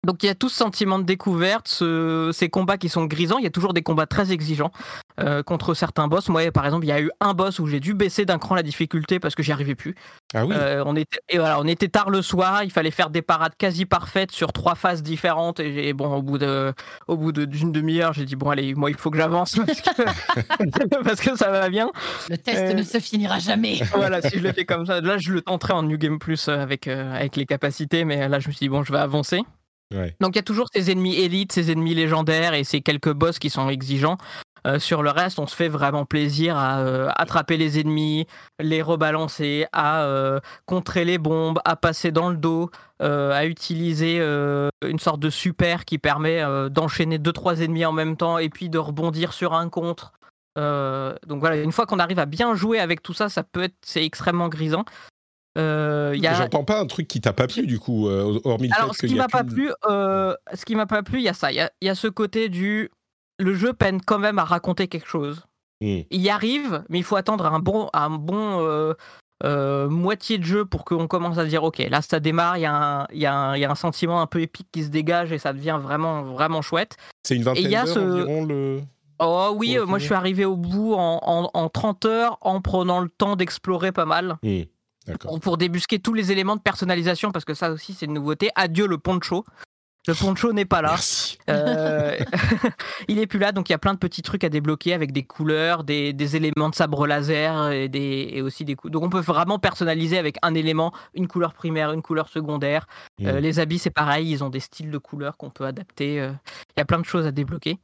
Donc 0.06 0.24
il 0.24 0.28
y 0.28 0.30
a 0.30 0.36
tout 0.36 0.48
ce 0.48 0.56
sentiment 0.56 0.98
de 0.98 1.04
découverte, 1.04 1.68
ce- 1.68 2.32
ces 2.34 2.48
combats 2.50 2.78
qui 2.78 2.88
sont 2.88 3.06
grisants. 3.06 3.38
Il 3.38 3.44
y 3.44 3.48
a 3.48 3.52
toujours 3.52 3.74
des 3.74 3.82
combats 3.82 4.06
très 4.06 4.32
exigeants 4.32 4.72
euh, 5.20 5.44
contre 5.44 5.74
certains 5.74 6.08
boss. 6.08 6.30
Moi, 6.30 6.52
par 6.52 6.64
exemple, 6.66 6.86
il 6.86 6.90
y 6.90 6.94
a 6.94 7.02
eu 7.02 7.12
un 7.20 7.34
boss 7.34 7.60
où 7.60 7.68
j'ai 7.68 7.82
dû 7.82 7.94
baisser 7.94 8.24
d'un 8.26 8.38
cran 8.38 8.56
la 8.56 8.64
difficulté 8.64 9.20
parce 9.20 9.36
que 9.36 9.44
j'y 9.44 9.52
arrivais 9.52 9.76
plus. 9.76 9.96
Ah 10.34 10.46
oui. 10.46 10.56
Euh, 10.58 10.84
on 10.86 10.96
était 10.96 11.20
et 11.28 11.38
voilà, 11.38 11.60
on 11.60 11.66
était 11.68 11.90
tard 11.90 12.10
le 12.10 12.22
soir. 12.22 12.64
Il 12.64 12.72
fallait 12.72 12.92
faire 12.92 13.10
des 13.10 13.22
parades 13.22 13.52
quasi 13.58 13.86
parfaites 13.86 14.32
sur 14.32 14.54
trois 14.54 14.76
phases 14.76 15.04
différentes. 15.04 15.60
Et 15.60 15.92
bon, 15.92 16.14
au 16.16 16.22
bout 16.22 16.38
de, 16.38 16.74
au 17.08 17.18
bout 17.18 17.34
de- 17.34 17.44
d'une 17.46 17.74
demi-heure, 17.74 18.14
j'ai 18.14 18.24
dit 18.26 18.38
bon 18.38 18.50
allez, 18.50 18.76
moi 18.76 18.90
il 18.90 18.96
faut 18.96 19.12
que 19.12 19.18
j'avance 19.18 19.56
parce 19.66 19.82
que, 19.82 21.04
parce 21.04 21.20
que 21.20 21.36
ça 21.36 21.52
va 21.52 21.70
bien. 21.70 21.92
Le 22.30 22.38
test 22.38 22.58
Euh, 22.58 22.74
ne 22.74 22.84
se 22.84 23.00
finira 23.00 23.40
jamais. 23.40 23.80
Voilà, 23.94 24.22
si 24.22 24.38
je 24.38 24.44
le 24.44 24.54
fais 24.54 24.64
comme 24.66 24.86
ça, 24.86 25.02
là 25.02 25.18
je 25.18 25.34
le 25.34 25.42
tenterai 25.42 25.74
en 25.74 25.84
New 25.84 25.98
Game 25.98 26.20
Plus 26.20 26.48
euh, 26.48 26.58
avec 26.58 26.88
euh, 26.88 27.14
avec 27.14 27.36
les 27.36 27.46
capacités, 27.46 28.06
mais 28.06 28.30
là 28.30 28.40
je 28.40 28.48
me 28.48 28.54
suis 28.54 28.66
dit 28.66 28.70
bon, 28.70 28.84
je 28.84 28.94
vais 28.94 29.00
avancer. 29.00 29.42
Donc 30.20 30.36
il 30.36 30.36
y 30.36 30.40
a 30.40 30.44
toujours 30.44 30.68
ces 30.74 30.92
ennemis 30.92 31.16
élites, 31.16 31.52
ces 31.52 31.72
ennemis 31.72 31.96
légendaires 31.96 32.54
et 32.54 32.64
ces 32.64 32.82
quelques 32.82 33.12
boss 33.12 33.40
qui 33.40 33.50
sont 33.50 33.70
exigeants. 33.70 34.18
Euh, 34.68 34.80
sur 34.80 35.04
le 35.04 35.10
reste, 35.10 35.40
on 35.40 35.48
se 35.48 35.56
fait 35.56 35.68
vraiment 35.68 36.06
plaisir 36.06 36.58
à 36.58 36.80
euh, 36.80 37.10
attraper 37.16 37.58
les 37.58 37.80
ennemis, 37.80 38.28
les 38.60 38.82
rebalancer, 38.82 39.66
à 39.72 40.04
euh, 40.04 40.40
contrer 40.66 41.06
les 41.06 41.18
bombes, 41.18 41.60
à 41.66 41.76
passer 41.76 42.12
dans 42.12 42.30
le 42.30 42.38
dos, 42.38 42.70
à 43.00 43.46
utiliser 43.46 44.18
une 44.20 45.00
sorte 45.00 45.22
de 45.22 45.30
super 45.30 45.86
qui 45.86 45.98
permet 45.98 46.44
d'enchaîner 46.70 47.18
deux 47.18 47.32
trois 47.32 47.62
ennemis 47.62 47.86
en 47.86 47.94
même 47.94 48.18
temps 48.18 48.38
et 48.38 48.50
puis 48.50 48.68
de 48.68 48.78
rebondir 48.78 49.32
sur 49.32 49.54
un 49.54 49.70
contre. 49.70 50.12
Donc 50.58 51.40
voilà, 51.40 51.56
une 51.56 51.72
fois 51.72 51.86
qu'on 51.86 52.00
arrive 52.00 52.20
à 52.20 52.26
bien 52.26 52.56
jouer 52.56 52.80
avec 52.80 53.02
tout 53.02 53.14
ça, 53.14 53.30
ça 53.30 53.44
peut 53.44 53.64
être 53.64 53.76
c'est 53.86 54.04
extrêmement 54.04 54.50
grisant. 54.50 54.84
Euh, 55.60 56.14
il 56.16 56.22
y 56.22 56.28
a- 56.28 56.34
J'entends 56.34 56.64
pas 56.64 56.80
un 56.80 56.86
truc 56.86 57.08
qui 57.08 57.22
t'a 57.22 57.34
pas 57.34 57.48
plu 57.48 57.68
du 57.68 57.80
coup, 57.80 58.08
euh, 58.08 58.40
hormis 58.46 58.70
le 58.70 58.76
alors, 58.76 58.96
fait 58.96 59.08
ce 59.08 59.08
qui 59.08 59.16
m'a 59.16 59.28
pas 59.28 59.44
plu, 59.44 59.72
euh, 59.90 60.34
ce 60.54 60.66
qui 60.66 60.76
m'a 60.76 60.86
pas 60.86 61.04
plu, 61.04 61.20
il 61.20 61.24
y 61.24 61.30
a 61.30 61.34
ça. 61.34 61.52
Il 61.52 61.56
y 61.56 61.62
a, 61.62 61.70
y 61.82 61.90
a 61.90 61.96
ce 61.96 62.08
côté 62.08 62.50
du 62.50 62.90
le 63.40 63.54
jeu 63.54 63.74
peine 63.74 64.02
quand 64.02 64.20
même 64.20 64.40
à 64.40 64.44
raconter 64.44 64.88
quelque 64.88 65.08
chose. 65.08 65.44
Hmm. 65.82 66.02
Il 66.12 66.22
y 66.22 66.30
arrive, 66.30 66.84
mais 66.90 66.98
il 67.00 67.04
faut 67.04 67.16
attendre 67.16 67.46
un 67.46 67.60
bon, 67.60 67.90
un 67.94 68.10
bon 68.10 68.60
euh, 68.66 68.94
euh, 69.46 69.88
moitié 69.90 70.38
de 70.38 70.44
jeu 70.44 70.66
pour 70.66 70.84
qu'on 70.84 71.08
commence 71.08 71.38
à 71.38 71.46
dire 71.46 71.64
ok, 71.64 71.78
là 71.90 72.02
ça 72.02 72.20
démarre, 72.20 72.58
il 72.58 72.62
y, 72.62 72.66
a 72.66 72.74
un- 72.76 73.08
il 73.12 73.18
y, 73.20 73.22
y 73.22 73.26
a 73.26 73.72
un 73.72 73.76
sentiment 73.76 74.22
un 74.22 74.28
peu 74.28 74.42
épique 74.42 74.68
qui 74.74 74.84
se 74.84 74.90
dégage 74.90 75.32
et 75.32 75.38
ça 75.38 75.54
devient 75.54 75.80
vraiment 75.82 76.24
vraiment 76.24 76.62
chouette. 76.62 76.98
C'est 77.24 77.36
une 77.38 77.44
vingtaine 77.44 77.70
d'heures 77.70 77.88
ce- 77.88 78.00
environ 78.00 78.44
le. 78.46 78.82
Oh 79.22 79.54
oui, 79.56 79.78
euh, 79.78 79.86
moi 79.86 80.00
je 80.00 80.06
suis 80.06 80.14
arrivé 80.14 80.44
au 80.46 80.56
bout 80.58 80.94
en, 80.96 81.20
en- 81.24 81.50
en 81.54 81.70
30 81.70 82.06
heures 82.06 82.38
en 82.42 82.60
prenant 82.62 83.00
le 83.00 83.10
temps 83.10 83.36
d'explorer 83.38 83.92
pas 83.94 84.06
mal. 84.06 84.38
Hmm. 84.44 84.64
Pour, 85.42 85.58
débusquer 85.58 86.00
tous 86.00 86.14
les 86.14 86.32
éléments 86.32 86.56
de 86.56 86.62
personnalisation, 86.62 87.32
parce 87.32 87.46
que 87.46 87.54
ça 87.54 87.72
aussi 87.72 87.94
c'est 87.94 88.06
une 88.06 88.14
nouveauté. 88.14 88.50
Adieu 88.56 88.88
le 88.88 88.98
poncho. 88.98 89.46
Le 90.08 90.14
poncho 90.16 90.54
n'est 90.54 90.66
pas 90.66 90.82
là. 90.82 90.96
Euh, 91.50 92.18
il 93.10 93.20
est 93.20 93.28
plus 93.28 93.38
là, 93.38 93.52
donc 93.52 93.70
il 93.70 93.74
y 93.74 93.76
a 93.76 93.78
plein 93.78 93.94
de 93.94 94.00
petits 94.00 94.22
trucs 94.22 94.44
à 94.44 94.50
débloquer 94.50 94.94
avec 94.94 95.12
des 95.12 95.24
couleurs, 95.24 95.84
des, 95.84 96.14
des 96.14 96.36
éléments 96.36 96.70
de 96.70 96.76
sabre 96.76 97.06
laser 97.06 97.72
et, 97.72 97.90
des, 97.90 98.30
et 98.32 98.42
aussi 98.42 98.64
des 98.66 98.76
coups. 98.76 98.92
Donc 98.92 99.04
on 99.04 99.10
peut 99.10 99.20
vraiment 99.20 99.60
personnaliser 99.60 100.18
avec 100.18 100.38
un 100.42 100.56
élément, 100.56 100.94
une 101.14 101.28
couleur 101.28 101.54
primaire, 101.54 101.92
une 101.92 102.02
couleur 102.02 102.30
secondaire. 102.30 102.88
Euh, 103.22 103.34
Mm. 103.34 103.38
les 103.40 103.60
habits 103.60 103.80
c'est 103.80 103.90
pareil, 103.90 104.32
ils 104.32 104.44
ont 104.44 104.50
des 104.50 104.62
styles 104.62 104.90
de 104.90 104.98
couleurs 104.98 105.36
qu'on 105.38 105.50
peut 105.50 105.66
adapter. 105.66 106.22
euh, 106.22 106.32
Il 106.76 106.80
y 106.80 106.82
a 106.82 106.86
plein 106.86 107.00
de 107.00 107.06
choses 107.06 107.28
à 107.28 107.32
débloquer. 107.32 107.78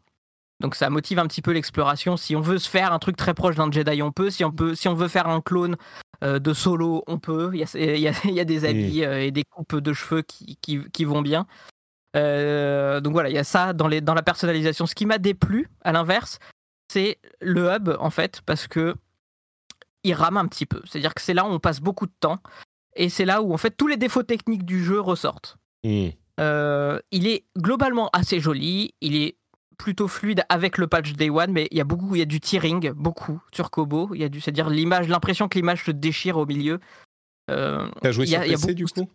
Donc 0.61 0.76
ça 0.76 0.89
motive 0.89 1.19
un 1.19 1.27
petit 1.27 1.41
peu 1.41 1.52
l'exploration. 1.52 2.15
Si 2.15 2.34
on 2.34 2.39
veut 2.39 2.60
se 2.60 2.69
faire 2.69 2.93
un 2.93 2.99
truc 2.99 3.18
très 3.18 3.34
proche 3.34 3.56
d'un 3.57 3.69
Jedi, 3.69 4.02
on 4.02 4.14
peut. 4.14 4.30
Si 4.30 4.45
on 4.45 4.52
peut, 4.52 4.73
si 4.73 4.88
on 4.88 4.93
veut 4.93 5.10
faire 5.10 5.27
un 5.27 5.41
clone 5.41 5.76
euh, 6.23 6.39
de 6.39 6.53
solo, 6.53 7.03
on 7.07 7.19
peut. 7.19 7.51
Il 7.53 7.59
y 7.59 7.99
y 8.01 8.07
a- 8.07 8.13
il 8.25 8.31
y 8.33 8.39
a 8.39 8.45
des 8.45 8.65
habits 8.65 9.03
euh, 9.03 9.21
et 9.23 9.31
des 9.31 9.43
coupes 9.43 9.77
de 9.77 9.93
cheveux 9.93 10.21
qui, 10.21 10.57
qui, 10.61 10.79
qui 10.91 11.05
vont 11.05 11.21
bien. 11.21 11.45
Euh, 12.15 13.01
donc 13.01 13.13
voilà, 13.13 13.29
il 13.29 13.35
y 13.35 13.39
a 13.39 13.43
ça 13.43 13.73
dans, 13.73 13.87
les, 13.87 14.01
dans 14.01 14.13
la 14.13 14.23
personnalisation. 14.23 14.85
Ce 14.85 14.95
qui 14.95 15.05
m'a 15.05 15.17
déplu, 15.17 15.69
à 15.83 15.91
l'inverse, 15.91 16.39
c'est 16.91 17.19
le 17.41 17.69
hub 17.73 17.89
en 17.99 18.09
fait, 18.09 18.41
parce 18.45 18.67
que 18.67 18.95
il 20.03 20.13
rame 20.13 20.37
un 20.37 20.47
petit 20.47 20.65
peu. 20.65 20.81
C'est-à-dire 20.85 21.13
que 21.13 21.21
c'est 21.21 21.33
là 21.33 21.45
où 21.45 21.49
on 21.49 21.59
passe 21.59 21.81
beaucoup 21.81 22.05
de 22.05 22.13
temps 22.19 22.39
et 22.95 23.09
c'est 23.09 23.25
là 23.25 23.41
où 23.41 23.53
en 23.53 23.57
fait 23.57 23.71
tous 23.75 23.87
les 23.87 23.97
défauts 23.97 24.23
techniques 24.23 24.63
du 24.63 24.83
jeu 24.83 24.99
ressortent. 24.99 25.57
Euh, 26.39 26.99
il 27.11 27.27
est 27.27 27.45
globalement 27.57 28.09
assez 28.13 28.39
joli, 28.39 28.93
il 29.01 29.15
est 29.15 29.35
plutôt 29.77 30.07
fluide 30.07 30.43
avec 30.49 30.77
le 30.77 30.88
patch 30.88 31.14
Day 31.14 31.30
One, 31.30 31.52
mais 31.52 31.68
il 31.72 31.77
y 31.77 31.81
a 31.81 31.84
beaucoup, 31.84 32.15
il 32.15 32.19
y 32.19 32.22
a 32.22 32.26
du 32.26 32.39
tearing, 32.39 32.91
beaucoup 32.91 33.41
sur 33.53 33.69
Kobo. 33.72 34.10
Il 34.14 34.22
y 34.22 34.23
a 34.23 34.30
du, 34.30 34.41
c'est-à-dire 34.41 34.69
l'image, 34.69 35.07
l'impression 35.07 35.47
que 35.47 35.57
l'image 35.57 35.84
se 35.85 35.91
déchire 35.91 36.38
au 36.38 36.45
milieu. 36.45 36.80
Euh, 37.52 37.88
T'as 38.02 38.11
joué 38.11 38.26
il 38.26 38.31
y 38.31 38.35
a- 38.35 38.39
sur 38.39 38.45
il 38.47 38.52
y 38.52 38.53
a 38.56 38.57
PC 38.57 38.73
du 38.73 38.85
coup 38.85 39.07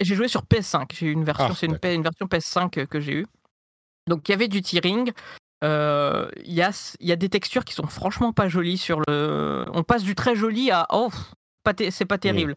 j'ai 0.00 0.14
joué 0.14 0.26
sur 0.26 0.42
PS5. 0.44 0.88
J'ai 0.94 1.06
eu 1.06 1.12
une 1.12 1.22
version, 1.24 1.48
Ah, 1.50 1.54
c'est 1.54 1.66
une, 1.66 1.78
une 1.82 2.02
version 2.02 2.26
PS5 2.26 2.70
que- 2.70 2.80
que 2.86 2.98
j'ai 3.00 3.12
eue. 3.12 3.26
Donc 4.08 4.28
il 4.28 4.32
y 4.32 4.34
avait 4.34 4.48
du 4.48 4.62
tearing. 4.62 5.12
Euh, 5.64 6.28
Il 6.44 6.52
y, 6.54 6.62
a, 6.62 6.70
y 7.00 7.12
a 7.12 7.16
des 7.16 7.28
textures 7.28 7.64
qui 7.64 7.74
sont 7.74 7.86
franchement 7.86 8.32
pas 8.32 8.48
jolies 8.48 8.78
sur 8.78 9.00
le. 9.06 9.64
On 9.72 9.82
passe 9.84 10.02
du 10.02 10.14
très 10.14 10.34
joli 10.34 10.70
à 10.72 10.86
oh, 10.90 11.10
c'est 11.90 12.04
pas 12.06 12.18
terrible. 12.18 12.56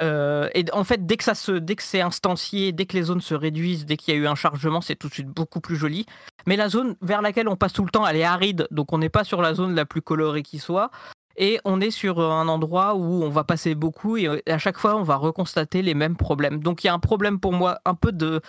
Euh, 0.00 0.48
et 0.54 0.64
en 0.72 0.84
fait, 0.84 1.06
dès 1.06 1.16
que 1.16 1.24
ça 1.24 1.34
se, 1.34 1.52
dès 1.52 1.76
que 1.76 1.82
c'est 1.82 2.00
instancié, 2.00 2.72
dès 2.72 2.86
que 2.86 2.96
les 2.96 3.04
zones 3.04 3.20
se 3.20 3.34
réduisent, 3.34 3.86
dès 3.86 3.96
qu'il 3.96 4.14
y 4.14 4.16
a 4.16 4.20
eu 4.20 4.26
un 4.26 4.34
chargement, 4.34 4.80
c'est 4.80 4.96
tout 4.96 5.08
de 5.08 5.14
suite 5.14 5.28
beaucoup 5.28 5.60
plus 5.60 5.76
joli. 5.76 6.06
Mais 6.46 6.56
la 6.56 6.68
zone 6.68 6.96
vers 7.02 7.22
laquelle 7.22 7.48
on 7.48 7.56
passe 7.56 7.72
tout 7.72 7.84
le 7.84 7.90
temps, 7.90 8.06
elle 8.06 8.16
est 8.16 8.24
aride, 8.24 8.68
donc 8.70 8.92
on 8.92 8.98
n'est 8.98 9.08
pas 9.08 9.24
sur 9.24 9.42
la 9.42 9.54
zone 9.54 9.74
la 9.74 9.84
plus 9.84 10.02
colorée 10.02 10.42
qui 10.42 10.58
soit. 10.58 10.90
Et 11.36 11.60
on 11.64 11.80
est 11.80 11.92
sur 11.92 12.20
un 12.20 12.48
endroit 12.48 12.94
où 12.94 13.22
on 13.22 13.28
va 13.28 13.44
passer 13.44 13.76
beaucoup 13.76 14.16
et 14.16 14.26
euh, 14.26 14.40
à 14.48 14.58
chaque 14.58 14.76
fois 14.76 14.96
on 14.96 15.04
va 15.04 15.16
reconstater 15.16 15.82
les 15.82 15.94
mêmes 15.94 16.16
problèmes. 16.16 16.60
Donc 16.62 16.82
il 16.82 16.88
y 16.88 16.90
a 16.90 16.94
un 16.94 16.98
problème 16.98 17.38
pour 17.38 17.52
moi 17.52 17.78
un 17.84 17.94
peu 17.94 18.10
de, 18.10 18.40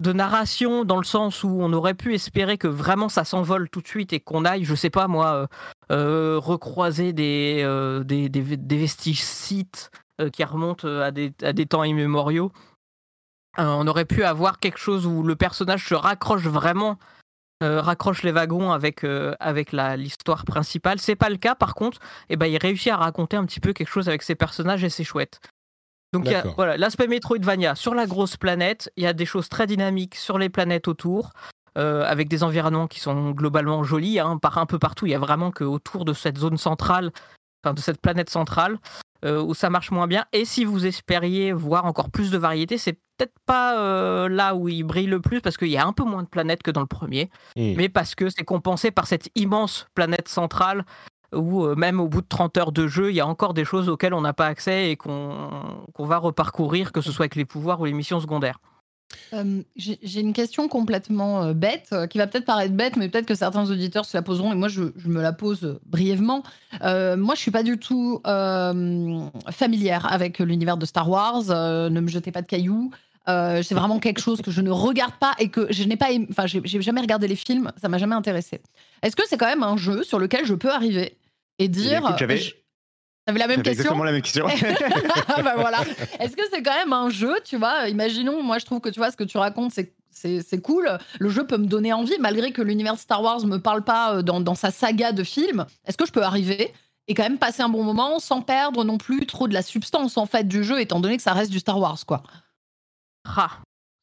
de 0.00 0.12
narration 0.12 0.84
dans 0.84 0.98
le 0.98 1.04
sens 1.04 1.42
où 1.44 1.48
on 1.60 1.72
aurait 1.72 1.94
pu 1.94 2.14
espérer 2.14 2.58
que 2.58 2.68
vraiment 2.68 3.08
ça 3.08 3.24
s'envole 3.24 3.70
tout 3.70 3.80
de 3.80 3.88
suite 3.88 4.12
et 4.12 4.20
qu'on 4.20 4.44
aille, 4.44 4.64
je 4.64 4.74
sais 4.74 4.90
pas 4.90 5.08
moi, 5.08 5.48
euh, 5.90 6.38
recroiser 6.38 7.12
des, 7.12 7.62
euh, 7.64 8.04
des, 8.04 8.28
des, 8.28 8.56
des 8.56 8.76
vestiges 8.78 9.22
sites 9.22 9.90
euh, 10.20 10.30
qui 10.30 10.44
remontent 10.44 10.88
à 10.88 11.10
des, 11.10 11.32
à 11.42 11.52
des 11.52 11.66
temps 11.66 11.84
immémoriaux. 11.84 12.52
On 13.56 13.86
aurait 13.86 14.04
pu 14.04 14.24
avoir 14.24 14.58
quelque 14.58 14.78
chose 14.78 15.06
où 15.06 15.22
le 15.22 15.36
personnage 15.36 15.86
se 15.86 15.94
raccroche 15.94 16.42
vraiment, 16.42 16.98
raccroche 17.60 18.24
les 18.24 18.32
wagons 18.32 18.72
avec, 18.72 19.06
avec 19.38 19.70
la- 19.70 19.96
l'histoire 19.96 20.44
principale. 20.44 20.98
C'est 20.98 21.14
pas 21.14 21.30
le 21.30 21.36
cas, 21.36 21.54
par 21.54 21.76
contre, 21.76 22.00
eh 22.28 22.36
ben, 22.36 22.46
il 22.46 22.56
réussit 22.58 22.90
à 22.92 22.96
raconter 22.96 23.36
un 23.36 23.44
petit 23.46 23.60
peu 23.60 23.72
quelque 23.72 23.88
chose 23.88 24.08
avec 24.08 24.22
ses 24.22 24.34
personnages 24.34 24.82
et 24.82 24.90
c'est 24.90 25.04
chouette. 25.04 25.38
Donc 26.12 26.24
y 26.32 26.34
a- 26.34 26.42
voilà, 26.56 26.76
l'aspect 26.76 27.06
Metroidvania 27.06 27.76
sur 27.76 27.94
la 27.94 28.06
grosse 28.06 28.36
planète, 28.36 28.90
il 28.96 29.04
y 29.04 29.06
a 29.06 29.12
des 29.12 29.24
choses 29.24 29.48
très 29.48 29.66
dynamiques 29.68 30.16
sur 30.16 30.36
les 30.38 30.48
planètes 30.48 30.88
autour. 30.88 31.30
Euh, 31.78 32.04
avec 32.06 32.28
des 32.28 32.42
environnements 32.42 32.86
qui 32.86 33.00
sont 33.00 33.30
globalement 33.32 33.82
jolis, 33.82 34.20
hein, 34.20 34.38
par 34.38 34.58
un 34.58 34.66
peu 34.66 34.78
partout. 34.78 35.06
Il 35.06 35.10
y 35.10 35.14
a 35.14 35.18
vraiment 35.18 35.50
que 35.50 35.64
autour 35.64 36.04
de 36.04 36.12
cette 36.12 36.38
zone 36.38 36.56
centrale, 36.56 37.10
enfin 37.64 37.74
de 37.74 37.80
cette 37.80 38.00
planète 38.00 38.30
centrale, 38.30 38.78
euh, 39.24 39.42
où 39.42 39.54
ça 39.54 39.70
marche 39.70 39.90
moins 39.90 40.06
bien. 40.06 40.24
Et 40.32 40.44
si 40.44 40.64
vous 40.64 40.86
espériez 40.86 41.52
voir 41.52 41.86
encore 41.86 42.10
plus 42.10 42.30
de 42.30 42.38
variété, 42.38 42.76
c'est 42.76 42.92
peut-être 43.16 43.34
pas 43.46 43.78
euh, 43.78 44.28
là 44.28 44.54
où 44.54 44.68
il 44.68 44.82
brille 44.82 45.06
le 45.06 45.20
plus, 45.20 45.40
parce 45.40 45.56
qu'il 45.56 45.68
y 45.68 45.78
a 45.78 45.86
un 45.86 45.92
peu 45.92 46.04
moins 46.04 46.22
de 46.22 46.28
planètes 46.28 46.62
que 46.62 46.70
dans 46.70 46.80
le 46.80 46.86
premier, 46.86 47.30
Hmm. 47.56 47.74
mais 47.76 47.88
parce 47.88 48.14
que 48.14 48.28
c'est 48.28 48.44
compensé 48.44 48.90
par 48.90 49.06
cette 49.06 49.30
immense 49.34 49.86
planète 49.94 50.28
centrale 50.28 50.84
où 51.34 51.64
euh, 51.64 51.74
même 51.74 52.00
au 52.00 52.08
bout 52.08 52.20
de 52.20 52.28
30 52.28 52.56
heures 52.58 52.72
de 52.72 52.86
jeu, 52.86 53.10
il 53.10 53.16
y 53.16 53.20
a 53.20 53.26
encore 53.26 53.54
des 53.54 53.64
choses 53.64 53.88
auxquelles 53.88 54.14
on 54.14 54.20
n'a 54.20 54.32
pas 54.32 54.46
accès 54.46 54.90
et 54.90 54.96
qu'on 54.96 55.50
qu'on 55.92 56.06
va 56.06 56.18
reparcourir, 56.18 56.92
que 56.92 57.00
ce 57.00 57.10
soit 57.10 57.24
avec 57.24 57.34
les 57.34 57.44
pouvoirs 57.44 57.80
ou 57.80 57.86
les 57.86 57.92
missions 57.92 58.20
secondaires. 58.20 58.58
Euh, 59.32 59.62
J'ai 59.76 60.20
une 60.20 60.32
question 60.32 60.68
complètement 60.68 61.42
euh, 61.44 61.52
bête, 61.54 61.88
euh, 61.92 62.06
qui 62.06 62.18
va 62.18 62.26
peut-être 62.26 62.44
paraître 62.44 62.74
bête, 62.74 62.96
mais 62.96 63.08
peut-être 63.08 63.26
que 63.26 63.34
certains 63.34 63.70
auditeurs 63.70 64.04
se 64.04 64.16
la 64.16 64.22
poseront, 64.22 64.52
et 64.52 64.56
moi 64.56 64.68
je, 64.68 64.82
je 64.96 65.08
me 65.08 65.20
la 65.22 65.32
pose 65.32 65.78
brièvement. 65.86 66.42
Moi 66.82 67.34
je 67.34 67.40
suis 67.40 67.50
pas 67.50 67.62
du 67.62 67.78
tout 67.78 68.20
familière 69.50 70.06
avec 70.12 70.38
l'univers 70.38 70.76
de 70.76 70.86
Star 70.86 71.08
Wars, 71.08 71.44
ne 71.44 72.00
me 72.00 72.08
jetez 72.08 72.32
pas 72.32 72.42
de 72.42 72.46
cailloux. 72.46 72.90
C'est 73.26 73.74
vraiment 73.74 73.98
quelque 74.00 74.20
chose 74.20 74.42
que 74.42 74.50
je 74.50 74.60
ne 74.60 74.70
regarde 74.70 75.14
pas 75.18 75.32
et 75.38 75.48
que 75.48 75.66
je 75.70 75.84
n'ai 75.84 75.96
pas, 75.96 76.08
enfin 76.30 76.46
j'ai 76.46 76.82
jamais 76.82 77.00
regardé 77.00 77.26
les 77.28 77.36
films, 77.36 77.72
ça 77.80 77.88
m'a 77.88 77.98
jamais 77.98 78.14
intéressé. 78.14 78.60
Est-ce 79.02 79.16
que 79.16 79.22
c'est 79.28 79.36
quand 79.38 79.46
même 79.46 79.62
un 79.62 79.76
jeu 79.76 80.02
sur 80.02 80.18
lequel 80.18 80.44
je 80.46 80.54
peux 80.54 80.70
arriver 80.70 81.16
et 81.58 81.68
dire, 81.68 82.02
j'avais- 82.18 82.36
je- 82.38 82.54
T'avais 83.26 83.38
la 83.38 83.46
même 83.46 83.62
question 83.62 83.72
exactement 83.72 84.04
la 84.04 84.12
même 84.12 84.22
question. 84.22 84.46
ah 85.28 85.42
bah 85.42 85.54
voilà. 85.56 85.80
Est-ce 86.20 86.36
que 86.36 86.42
c'est 86.52 86.62
quand 86.62 86.74
même 86.74 86.92
un 86.92 87.08
jeu, 87.08 87.34
tu 87.44 87.56
vois 87.56 87.88
Imaginons, 87.88 88.42
moi 88.42 88.58
je 88.58 88.66
trouve 88.66 88.80
que 88.80 88.90
tu 88.90 89.00
vois 89.00 89.10
ce 89.10 89.16
que 89.16 89.24
tu 89.24 89.38
racontes, 89.38 89.72
c'est 89.72 89.94
c'est 90.10 90.42
c'est 90.42 90.60
cool. 90.60 90.98
Le 91.18 91.28
jeu 91.28 91.46
peut 91.46 91.56
me 91.56 91.66
donner 91.66 91.92
envie, 91.92 92.16
malgré 92.20 92.52
que 92.52 92.62
l'univers 92.62 92.98
Star 92.98 93.22
Wars 93.22 93.44
me 93.46 93.58
parle 93.58 93.82
pas 93.82 94.16
euh, 94.16 94.22
dans, 94.22 94.40
dans 94.40 94.54
sa 94.54 94.70
saga 94.70 95.12
de 95.12 95.24
films. 95.24 95.64
Est-ce 95.86 95.96
que 95.96 96.06
je 96.06 96.12
peux 96.12 96.22
arriver 96.22 96.72
et 97.08 97.14
quand 97.14 97.22
même 97.22 97.38
passer 97.38 97.62
un 97.62 97.68
bon 97.68 97.82
moment 97.82 98.18
sans 98.18 98.40
perdre 98.40 98.84
non 98.84 98.98
plus 98.98 99.26
trop 99.26 99.48
de 99.48 99.54
la 99.54 99.62
substance 99.62 100.16
en 100.16 100.26
fait 100.26 100.46
du 100.46 100.64
jeu, 100.64 100.80
étant 100.80 101.00
donné 101.00 101.16
que 101.16 101.22
ça 101.22 101.32
reste 101.32 101.50
du 101.50 101.58
Star 101.58 101.78
Wars, 101.78 101.98
quoi? 102.06 102.22
Ah, 103.26 103.50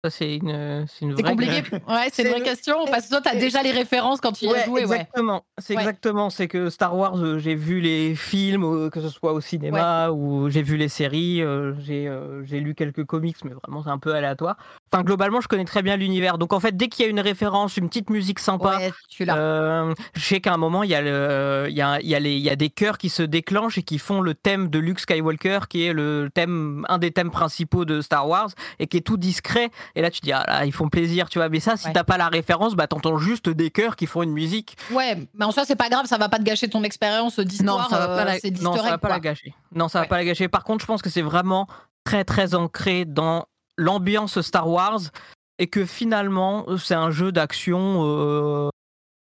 Ça, 0.03 0.10
c'est 0.10 0.38
une, 0.38 0.86
c'est 0.88 1.06
une 1.06 1.15
C'est 1.15 1.22
vraie 1.22 1.32
compliqué. 1.32 1.61
Ouais, 1.88 2.07
c'est 2.11 2.23
une 2.23 2.30
vraie 2.30 2.40
le- 2.40 2.45
question 2.45 2.86
parce 2.86 3.06
que 3.06 3.10
toi, 3.10 3.22
t'as 3.22 3.36
déjà 3.36 3.61
les 3.61 3.72
références 3.72 4.19
quand 4.19 4.32
tu 4.32 4.45
y 4.45 4.53
as 4.53 4.65
joué. 4.65 4.84
Ouais. 4.86 4.95
exactement. 4.95 5.45
C'est 5.60 5.73
exactement. 5.76 6.30
C'est 6.32 6.48
que 6.48 6.72
Star 6.72 6.98
Wars, 6.98 7.18
euh, 7.23 7.38
j'ai 7.38 7.53
vu 7.53 7.82
les 7.82 8.15
films, 8.15 8.64
euh, 8.64 8.90
que 8.90 8.99
ce 8.99 9.10
soit 9.10 9.32
au 9.34 9.41
cinéma 9.41 10.10
ou 10.10 10.49
j'ai 10.49 10.64
vu 10.64 10.76
les 10.76 10.90
séries. 10.90 11.44
euh, 11.44 11.76
j'ai 11.80 12.07
euh, 12.07 12.44
j'ai 12.45 12.60
lu 12.61 12.73
quelques 12.73 13.06
comics, 13.06 13.38
mais 13.45 13.52
vraiment 13.52 13.84
c'est 13.84 13.91
un 13.91 13.99
peu 13.99 14.15
aléatoire. 14.15 14.57
Enfin, 14.94 15.04
globalement, 15.04 15.40
je 15.40 15.48
connais 15.48 15.64
très 15.64 15.82
bien 15.82 15.96
l'univers. 15.96 16.38
Donc 16.38 16.52
en 16.52 16.60
fait, 16.60 16.76
dès 16.76 16.90
qu'il 16.90 17.06
y 17.06 17.08
a 17.08 17.12
une 17.12 17.20
référence, 17.22 17.78
une 17.78 17.88
petite 17.88 18.10
musique 18.10 18.40
sympa. 18.40 18.78
Ouais, 18.78 18.94
tu 19.10 19.24
l'as. 19.24 19.38
euh, 19.38 19.94
je 20.16 20.22
sais 20.22 20.42
qu'à 20.42 20.54
un 20.54 20.58
moment, 20.58 20.84
il 20.84 20.90
y, 20.90 20.96
a 20.96 21.02
le- 21.02 21.68
il 21.70 21.76
y, 21.76 21.82
a, 21.82 22.02
il 22.02 22.08
y, 22.08 22.16
a 22.16 22.20
les- 22.20 22.34
il 22.36 22.42
y 22.42 22.50
a 22.50 22.58
des 22.58 22.70
chœurs 22.70 22.98
qui 22.98 23.08
se 23.10 23.24
déclenchent 23.24 23.78
et 23.78 23.84
qui 23.84 24.00
font 24.00 24.20
le 24.20 24.34
thème 24.34 24.70
de 24.70 24.80
Luke 24.80 25.00
Skywalker, 25.00 25.60
qui 25.70 25.86
est 25.86 25.94
le 25.94 26.30
thème, 26.34 26.86
un 26.90 26.98
des 26.98 27.12
thèmes 27.12 27.32
principaux 27.32 27.86
de 27.86 28.02
Star 28.02 28.28
Wars, 28.28 28.50
et 28.80 28.88
qui 28.88 28.98
est 28.98 29.02
tout 29.02 29.16
discret. 29.18 29.70
Et 29.96 30.02
là, 30.02 30.12
tu 30.12 30.20
te 30.20 30.26
dis, 30.26 30.34
ah 30.34 30.44
là, 30.46 30.66
ils 30.66 30.74
font 30.74 30.90
plaisir, 30.90 31.30
tu 31.30 31.40
vois. 31.40 31.48
Mais 31.48 31.62
ça, 31.62 31.78
si 31.78 31.88
Ouais. 31.88 31.94
t'as 31.94 32.04
pas 32.04 32.18
la 32.18 32.28
référence, 32.28 32.76
bah 32.76 32.88
t'entends 32.88 33.18
juste 33.18 33.48
des 33.50 33.70
chœurs 33.72 33.96
qui 33.96 34.08
font 34.08 34.24
une 34.24 34.32
musique. 34.34 34.76
Ouais, 34.92 35.16
mais 35.36 35.46
en 35.46 35.52
soi, 35.52 35.64
c'est 35.66 35.76
pas 35.78 35.88
grave, 35.90 36.06
ça 36.06 36.18
va 36.18 36.28
pas 36.28 36.38
te 36.38 36.44
gâcher 36.44 36.68
ton 36.70 36.84
expérience 36.84 37.40
d'histoire. 37.40 37.84
Non, 37.84 37.90
ça 37.90 37.98
va 38.00 38.08
pas, 38.08 38.22
euh, 38.22 38.26
la... 38.26 38.40
c'est 38.40 38.62
non, 38.62 38.76
ça 38.76 38.84
va 38.84 38.98
pas 38.98 39.08
la 39.08 39.14
quoi. 39.16 39.20
gâcher. 39.22 39.54
Non, 39.74 39.88
ça 39.88 40.02
va 40.02 40.06
pas 40.08 40.18
la 40.18 40.26
gâcher. 40.26 40.50
Par 40.50 40.66
contre, 40.66 40.82
je 40.82 40.88
pense 40.88 41.02
que 41.02 41.10
c'est 41.10 41.22
vraiment 41.22 41.68
très 42.04 42.24
très 42.26 42.56
ancré 42.56 43.06
dans 43.06 43.46
l'ambiance 43.77 44.41
Star 44.41 44.69
Wars 44.69 44.99
et 45.60 45.68
que 45.68 45.85
finalement, 45.85 46.65
c'est 46.77 46.95
un 46.95 47.11
jeu 47.11 47.31
d'action 47.31 48.03
euh, 48.03 48.69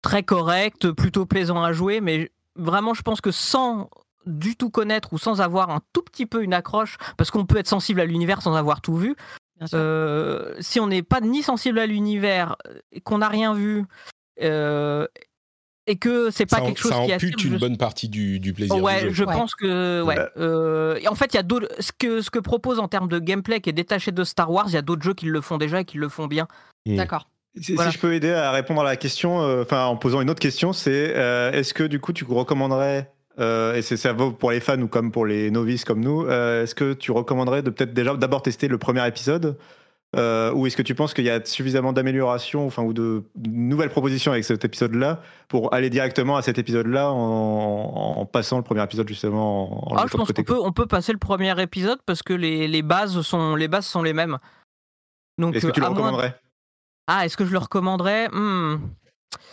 très 0.01 0.23
correct, 0.23 0.91
plutôt 0.91 1.25
plaisant 1.25 1.63
à 1.63 1.71
jouer, 1.71 2.01
mais 2.01 2.31
vraiment, 2.55 2.93
je 2.93 3.01
pense 3.01 3.21
que 3.21 3.31
sans 3.31 3.89
du 4.25 4.55
tout 4.57 4.69
connaître 4.69 5.13
ou 5.13 5.17
sans 5.17 5.39
avoir 5.39 5.69
un 5.69 5.79
tout 5.93 6.01
petit 6.01 6.25
peu 6.25 6.43
une 6.43 6.53
accroche, 6.53 6.97
parce 7.15 7.31
qu'on 7.31 7.45
peut 7.45 7.57
être 7.57 7.67
sensible 7.67 8.01
à 8.01 8.05
l'univers 8.05 8.41
sans 8.41 8.55
avoir 8.55 8.81
tout 8.81 8.95
vu, 8.95 9.15
euh, 9.73 10.53
si 10.59 10.79
on 10.79 10.87
n'est 10.87 11.03
pas 11.03 11.21
ni 11.21 11.41
sensible 11.43 11.79
à 11.79 11.85
l'univers, 11.85 12.57
et 12.91 13.01
qu'on 13.01 13.19
n'a 13.19 13.29
rien 13.29 13.53
vu, 13.53 13.85
euh, 14.41 15.07
et 15.87 15.95
que 15.95 16.29
c'est 16.29 16.45
pas 16.45 16.57
ça, 16.57 16.63
en- 16.63 16.67
quelque 16.67 16.79
chose 16.79 16.91
ça 16.91 17.05
qui 17.05 17.13
ampute 17.15 17.43
une 17.43 17.53
je- 17.53 17.57
bonne 17.59 17.77
partie 17.77 18.09
du, 18.09 18.39
du 18.39 18.53
plaisir 18.53 18.75
Ouais, 18.83 19.01
du 19.01 19.07
jeu. 19.07 19.13
je 19.13 19.23
Ouais. 19.23 19.33
pense 19.33 19.55
que 19.55 20.01
ouais. 20.03 20.17
Euh, 20.37 20.97
et 21.01 21.07
en 21.07 21.15
fait, 21.15 21.33
il 21.33 21.37
y 21.37 21.39
a 21.39 21.43
d'autres. 21.43 21.67
Ce 21.79 21.91
que 21.97 22.21
ce 22.21 22.29
que 22.29 22.39
propose 22.39 22.79
en 22.79 22.87
termes 22.87 23.07
de 23.07 23.17
gameplay 23.19 23.61
qui 23.61 23.69
est 23.69 23.73
détaché 23.73 24.11
de 24.11 24.23
Star 24.23 24.51
Wars, 24.51 24.65
il 24.67 24.73
y 24.73 24.77
a 24.77 24.81
d'autres 24.81 25.01
jeux 25.03 25.13
qui 25.13 25.25
le 25.25 25.41
font 25.41 25.57
déjà 25.57 25.81
et 25.81 25.85
qui 25.85 25.97
le 25.97 26.09
font 26.09 26.27
bien. 26.27 26.47
Mm. 26.85 26.97
D'accord. 26.97 27.27
Si, 27.59 27.73
Voilà. 27.73 27.89
si 27.89 27.97
je 27.97 28.01
peux 28.01 28.13
aider 28.13 28.31
à 28.31 28.51
répondre 28.51 28.81
à 28.81 28.83
la 28.83 28.97
question, 28.97 29.41
euh, 29.41 29.63
en 29.71 29.95
posant 29.95 30.21
une 30.21 30.29
autre 30.29 30.39
question, 30.39 30.73
c'est 30.73 31.13
euh, 31.15 31.51
est-ce 31.53 31.73
que 31.73 31.83
du 31.83 31.99
coup 31.99 32.13
tu 32.13 32.23
recommanderais, 32.23 33.09
euh, 33.39 33.73
et 33.73 33.81
c'est 33.81 33.97
ça 33.97 34.13
vaut 34.13 34.31
pour 34.31 34.51
les 34.51 34.59
fans 34.59 34.79
ou 34.79 34.87
comme 34.87 35.11
pour 35.11 35.25
les 35.25 35.49
novices 35.49 35.83
comme 35.83 36.01
nous, 36.01 36.23
euh, 36.27 36.63
est-ce 36.63 36.75
que 36.75 36.93
tu 36.93 37.11
recommanderais 37.11 37.63
de 37.63 37.71
peut-être 37.71 37.93
déjà 37.95 38.15
d'abord 38.15 38.43
tester 38.43 38.67
le 38.67 38.77
premier 38.77 39.07
épisode 39.07 39.57
euh, 40.15 40.53
ou 40.53 40.65
est-ce 40.65 40.77
que 40.77 40.81
tu 40.81 40.95
penses 40.95 41.13
qu'il 41.13 41.25
y 41.25 41.29
a 41.29 41.43
suffisamment 41.43 41.91
d'améliorations 41.91 42.65
enfin, 42.65 42.81
ou 42.81 42.93
de 42.93 43.23
nouvelles 43.45 43.89
propositions 43.89 44.31
avec 44.31 44.45
cet 44.45 44.63
épisode-là 44.63 45.21
pour 45.49 45.73
aller 45.73 45.89
directement 45.89 46.37
à 46.37 46.41
cet 46.41 46.57
épisode-là 46.57 47.11
en, 47.11 48.17
en 48.19 48.25
passant 48.25 48.57
le 48.57 48.63
premier 48.63 48.83
épisode 48.83 49.07
justement 49.09 49.89
en, 49.91 49.93
en 49.93 49.97
Ah, 49.97 50.05
je 50.09 50.15
pense 50.15 50.31
qu'on 50.31 50.43
peut 50.43 50.59
on 50.59 50.71
peut 50.71 50.85
passer 50.87 51.11
le 51.11 51.17
premier 51.19 51.61
épisode 51.61 51.99
parce 52.05 52.23
que 52.23 52.33
les, 52.33 52.67
les 52.67 52.81
bases 52.81 53.19
sont 53.21 53.55
les 53.55 53.67
bases 53.67 53.85
sont 53.85 54.01
les 54.01 54.13
mêmes. 54.13 54.37
Donc 55.37 55.55
Est-ce 55.55 55.67
que 55.67 55.71
tu 55.71 55.81
euh, 55.81 55.83
le 55.83 55.89
moins- 55.89 55.97
recommanderais? 56.03 56.39
Ah, 57.07 57.25
est-ce 57.25 57.37
que 57.37 57.45
je 57.45 57.51
le 57.51 57.57
recommanderais? 57.59 58.27
Hmm. 58.29 58.77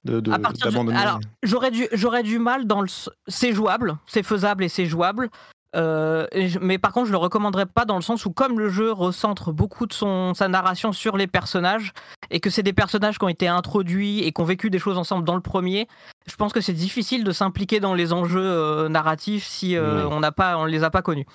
de, 0.05 0.21
de- 0.21 0.33
À 0.33 0.39
partir 0.39 0.67
de- 0.67 0.71
d'abandonner 0.73 0.99
alors, 0.99 1.21
j'aurais 1.43 1.71
du 1.73 1.89
j'aurais 1.93 2.23
du 2.23 2.39
mal 2.39 2.67
dans 2.67 2.81
le 2.81 2.89
c'est 3.27 3.53
jouable, 3.53 3.97
c'est 4.07 4.23
faisable 4.23 4.63
et 4.65 4.69
c'est 4.69 4.87
jouable. 4.87 5.31
Euh, 5.75 6.27
mais 6.61 6.79
par 6.79 6.93
contre, 6.93 7.07
je 7.07 7.13
le 7.13 7.19
recommanderais 7.19 7.67
pas 7.67 7.85
dans 7.85 7.97
le 7.97 8.03
sens 8.03 8.27
où, 8.27 8.31
comme 8.31 8.59
le 8.59 8.69
jeu 8.69 8.93
recentre 8.93 9.53
beaucoup 9.53 9.87
de 9.87 9.93
son, 9.93 10.35
sa 10.35 10.49
narration 10.49 10.93
sur 10.93 11.17
les 11.17 11.27
personnages, 11.27 11.93
et 12.31 12.41
que 12.41 12.51
c'est 12.51 12.63
des 12.63 12.73
personnages 12.73 13.19
qui 13.19 13.25
ont 13.25 13.29
été 13.29 13.49
introduits 13.49 14.21
et 14.21 14.33
qui 14.33 14.41
ont 14.41 14.45
vécu 14.45 14.71
des 14.71 14.79
choses 14.79 14.99
ensemble 14.99 15.25
dans 15.25 15.35
le 15.35 15.41
premier, 15.41 15.89
je 16.27 16.37
pense 16.37 16.53
que 16.53 16.61
c'est 16.61 16.73
difficile 16.73 17.25
de 17.25 17.33
s'impliquer 17.33 17.81
dans 17.81 17.95
les 17.95 18.13
enjeux 18.13 18.41
euh, 18.41 18.89
narratifs 18.89 19.47
si 19.47 19.77
euh, 19.77 20.09
on 20.09 20.21
n'a 20.21 20.33
pas, 20.33 20.57
on 20.59 20.65
les 20.65 20.85
a 20.85 20.91
pas 20.91 21.03
connus. 21.03 21.27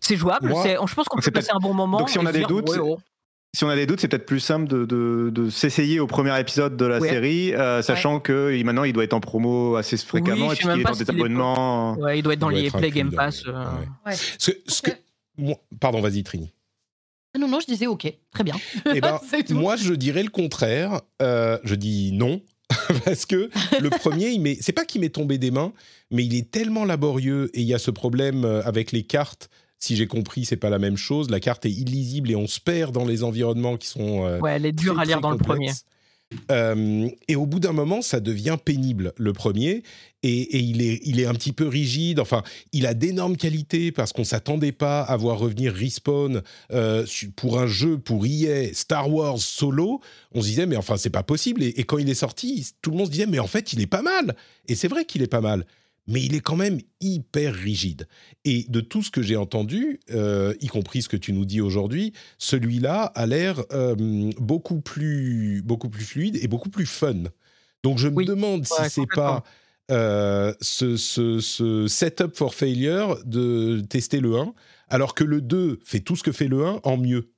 C'est 0.00 0.16
jouable, 0.16 0.50
Moi- 0.50 0.64
je 0.64 0.94
pense 0.94 1.08
qu'on 1.08 1.20
peut 1.20 1.30
passer 1.30 1.50
un 1.52 1.58
bon 1.58 1.74
moment. 1.74 1.98
donc 1.98 2.10
si 2.10 2.18
on 2.18 2.26
a 2.26 2.32
des 2.32 2.44
doutes, 2.44 2.70
ouais, 2.70 2.78
oh. 2.80 2.98
Si 3.56 3.64
on 3.64 3.68
a 3.68 3.76
des 3.76 3.86
doutes, 3.86 4.00
c'est 4.00 4.08
peut-être 4.08 4.26
plus 4.26 4.40
simple 4.40 4.68
de, 4.68 4.84
de- 4.84 5.30
de 5.32 5.48
s'essayer 5.50 6.00
au 6.00 6.06
premier 6.06 6.38
épisode 6.38 6.76
de 6.76 6.84
la 6.84 6.98
Ouais. 7.00 7.08
série, 7.08 7.54
euh, 7.54 7.80
sachant 7.82 8.20
que 8.20 8.54
il- 8.54 8.64
maintenant 8.64 8.84
il 8.84 8.92
doit 8.92 9.04
être 9.04 9.14
en 9.14 9.20
promo 9.20 9.76
assez 9.76 9.96
fréquemment 9.96 10.48
je 10.50 10.54
et 10.54 10.56
puis 10.56 10.68
qu'il 10.68 10.80
est 10.80 10.84
dans 10.84 10.92
des 10.92 11.02
est 11.02 11.10
abonnements. 11.10 11.94
Ouais, 11.98 12.18
il 12.18 12.22
doit 12.22 12.34
être 12.34 12.38
dans 12.40 12.50
les 12.50 12.70
Play 12.70 12.90
Game 12.90 13.10
Pass. 13.10 13.44
euh. 13.46 13.52
ouais. 13.52 13.66
Ouais. 14.06 14.14
Ce 14.38 14.50
que- 14.50 14.58
ce 14.66 14.82
que- 14.82 14.90
Ok. 14.90 14.96
moi- 15.38 15.56
pardon, 15.80 16.00
vas-y, 16.02 16.22
Trini. 16.22 16.52
Ah 17.34 17.38
Non, 17.38 17.48
non, 17.48 17.58
je 17.60 17.66
disais 17.66 17.86
ok, 17.86 18.12
très 18.32 18.44
bien. 18.44 18.54
Eh 18.94 19.00
ben, 19.00 19.18
moi, 19.50 19.76
je 19.76 19.94
dirais 19.94 20.22
le 20.22 20.30
contraire. 20.30 21.00
Euh, 21.22 21.58
je 21.64 21.74
dis 21.74 22.12
non. 22.12 22.42
Parce 23.06 23.24
que 23.24 23.48
le 23.80 23.88
premier, 23.88 24.28
il 24.28 24.40
m'est- 24.42 24.58
c'est 24.60 24.72
pas 24.72 24.84
qu'il 24.84 25.00
m'est 25.00 25.08
tombé 25.08 25.38
des 25.38 25.50
mains, 25.50 25.72
mais 26.10 26.22
il 26.24 26.34
est 26.34 26.50
tellement 26.50 26.84
laborieux 26.84 27.50
et 27.54 27.60
il 27.62 27.66
y 27.66 27.72
a 27.74 27.78
ce 27.78 27.90
problème 27.90 28.44
euh, 28.44 28.62
avec 28.64 28.92
les 28.92 29.04
cartes. 29.04 29.48
Si 29.78 29.96
j'ai 29.96 30.06
compris, 30.06 30.44
c'est 30.44 30.56
pas 30.56 30.70
la 30.70 30.78
même 30.78 30.96
chose. 30.96 31.30
La 31.30 31.40
carte 31.40 31.64
est 31.66 31.70
illisible 31.70 32.30
et 32.30 32.36
on 32.36 32.46
se 32.46 32.60
perd 32.60 32.92
dans 32.92 33.04
les 33.04 33.22
environnements 33.22 33.76
qui 33.76 33.86
sont 33.88 34.26
euh, 34.26 34.40
Ouais, 34.40 34.52
elle 34.52 34.66
est 34.66 34.72
dure 34.72 34.98
à 34.98 35.04
lire 35.04 35.20
dans 35.20 35.30
le 35.30 35.38
premier. 35.38 35.70
Euh, 36.50 37.08
et 37.26 37.36
au 37.36 37.46
bout 37.46 37.60
d'un 37.60 37.72
moment, 37.72 38.02
ça 38.02 38.20
devient 38.20 38.58
pénible, 38.62 39.12
le 39.16 39.32
premier. 39.32 39.82
Et, 40.22 40.56
et 40.56 40.58
il, 40.58 40.82
est, 40.82 41.00
il 41.04 41.20
est 41.20 41.26
un 41.26 41.32
petit 41.32 41.52
peu 41.52 41.66
rigide. 41.66 42.20
Enfin, 42.20 42.42
il 42.72 42.86
a 42.86 42.94
d'énormes 42.94 43.36
qualités 43.36 43.92
parce 43.92 44.12
qu'on 44.12 44.24
s'attendait 44.24 44.72
pas 44.72 45.02
à 45.02 45.16
voir 45.16 45.38
revenir 45.38 45.72
Respawn 45.72 46.42
euh, 46.72 47.06
pour 47.36 47.58
un 47.58 47.66
jeu 47.66 47.98
pour 47.98 48.26
EA 48.26 48.74
Star 48.74 49.10
Wars 49.10 49.38
solo. 49.38 50.00
On 50.32 50.42
se 50.42 50.48
disait, 50.48 50.66
mais 50.66 50.76
enfin, 50.76 50.96
c'est 50.96 51.10
pas 51.10 51.22
possible. 51.22 51.62
Et, 51.62 51.68
et 51.80 51.84
quand 51.84 51.98
il 51.98 52.10
est 52.10 52.14
sorti, 52.14 52.72
tout 52.82 52.90
le 52.90 52.96
monde 52.96 53.06
se 53.06 53.12
disait, 53.12 53.26
mais 53.26 53.38
en 53.38 53.46
fait, 53.46 53.72
il 53.72 53.80
est 53.80 53.86
pas 53.86 54.02
mal. 54.02 54.36
Et 54.66 54.74
c'est 54.74 54.88
vrai 54.88 55.04
qu'il 55.04 55.22
est 55.22 55.28
pas 55.28 55.40
mal. 55.40 55.64
Mais 56.08 56.22
il 56.22 56.34
est 56.34 56.40
quand 56.40 56.56
même 56.56 56.80
hyper 57.00 57.54
rigide. 57.54 58.08
Et 58.44 58.64
de 58.68 58.80
tout 58.80 59.02
ce 59.02 59.10
que 59.10 59.22
j'ai 59.22 59.36
entendu, 59.36 60.00
euh, 60.10 60.54
y 60.60 60.66
compris 60.66 61.02
ce 61.02 61.08
que 61.08 61.16
tu 61.16 61.32
nous 61.32 61.44
dis 61.44 61.60
aujourd'hui, 61.60 62.12
celui-là 62.38 63.04
a 63.14 63.26
l'air 63.26 63.62
euh, 63.72 63.94
beaucoup, 64.40 64.80
plus, 64.80 65.62
beaucoup 65.64 65.88
plus 65.90 66.04
fluide 66.04 66.36
et 66.42 66.48
beaucoup 66.48 66.70
plus 66.70 66.86
fun. 66.86 67.24
Donc 67.84 67.98
je 67.98 68.08
me 68.08 68.16
Oui. 68.16 68.24
demande 68.24 68.64
si 68.66 68.72
Ouais, 68.82 68.88
c'est 68.88 69.06
pas 69.06 69.44
euh, 69.90 70.52
ce, 70.60 70.96
ce, 70.96 71.40
ce 71.40 71.86
setup 71.86 72.36
for 72.36 72.54
failure 72.54 73.22
de 73.24 73.80
tester 73.88 74.20
le 74.20 74.36
1, 74.36 74.54
alors 74.88 75.14
que 75.14 75.24
le 75.24 75.40
2 75.40 75.78
fait 75.84 76.00
tout 76.00 76.16
ce 76.16 76.22
que 76.22 76.32
fait 76.32 76.48
le 76.48 76.64
1 76.66 76.80
en 76.84 76.96
mieux. 76.96 77.32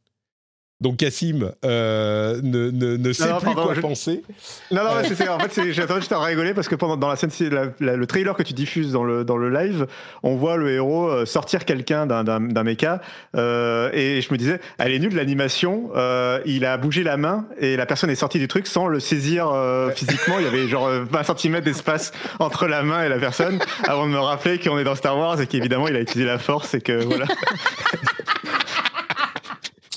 Donc 0.81 0.97
Cassim 0.97 1.53
euh, 1.65 2.41
ne, 2.43 2.71
ne, 2.71 2.97
ne 2.97 3.13
sait 3.13 3.29
non, 3.29 3.37
plus 3.37 3.45
pardon, 3.47 3.65
quoi 3.65 3.75
je- 3.75 3.81
penser. 3.81 4.23
Non, 4.71 4.83
non, 4.83 4.91
c'est- 5.05 5.29
en 5.29 5.39
fait, 5.39 5.53
c'est- 5.53 5.73
j'attends 5.75 5.97
juste 5.97 6.13
à 6.13 6.19
rigoler 6.21 6.55
parce 6.55 6.69
que 6.69 6.75
pendant 6.75 6.97
dans 6.97 7.09
la 7.09 7.17
scène, 7.17 7.29
c'est 7.31 7.51
la- 7.51 7.67
la- 7.81 7.97
le 7.97 8.07
trailer 8.07 8.35
que 8.35 8.43
tu 8.43 8.55
diffuses 8.55 8.91
dans 8.93 9.05
le 9.05 9.23
dans 9.25 9.37
le 9.37 9.51
live, 9.51 9.87
on 10.23 10.37
voit 10.37 10.57
le 10.57 10.71
héros 10.71 11.09
euh, 11.09 11.27
sortir 11.27 11.65
quelqu'un 11.67 12.07
d'un 12.07 12.25
d'un 12.25 12.41
d'un 12.41 12.63
mecha 12.63 13.03
euh, 13.37 13.91
et 13.93 14.23
je 14.23 14.33
me 14.33 14.39
disais, 14.39 14.59
elle 14.79 14.93
est 14.93 14.99
nulle 14.99 15.15
l'animation. 15.15 15.91
euh, 15.97 16.41
il 16.47 16.65
a 16.65 16.79
bougé 16.79 17.03
la 17.03 17.17
main 17.19 17.47
et 17.59 17.77
la 17.77 17.85
personne 17.85 18.09
est 18.09 18.15
sortie 18.15 18.39
du 18.39 18.49
truc 18.49 18.67
sans 18.67 18.87
le 18.87 19.01
saisir 19.01 19.51
euh, 19.53 19.91
physiquement. 19.91 20.37
Il 20.39 20.45
y 20.45 20.49
avait 20.49 20.67
genre 20.69 20.87
euh, 20.87 21.05
20 21.11 21.23
cm 21.37 21.61
d'espace 21.61 22.13
entre 22.39 22.67
la 22.67 22.83
main 22.83 23.05
et 23.05 23.09
la 23.11 23.19
personne 23.19 23.59
avant 23.87 24.07
de 24.07 24.13
me 24.13 24.19
rappeler 24.19 24.59
qu'on 24.59 24.79
est 24.79 24.85
dans 24.85 24.95
Star 24.95 25.19
Wars 25.19 25.39
et 25.41 25.47
qu'évidemment 25.47 25.89
il 25.89 25.97
a 25.97 26.01
utilisé 26.01 26.25
la 26.27 26.39
force 26.39 26.73
et 26.73 26.81
que 26.81 27.05
voilà. 27.05 27.27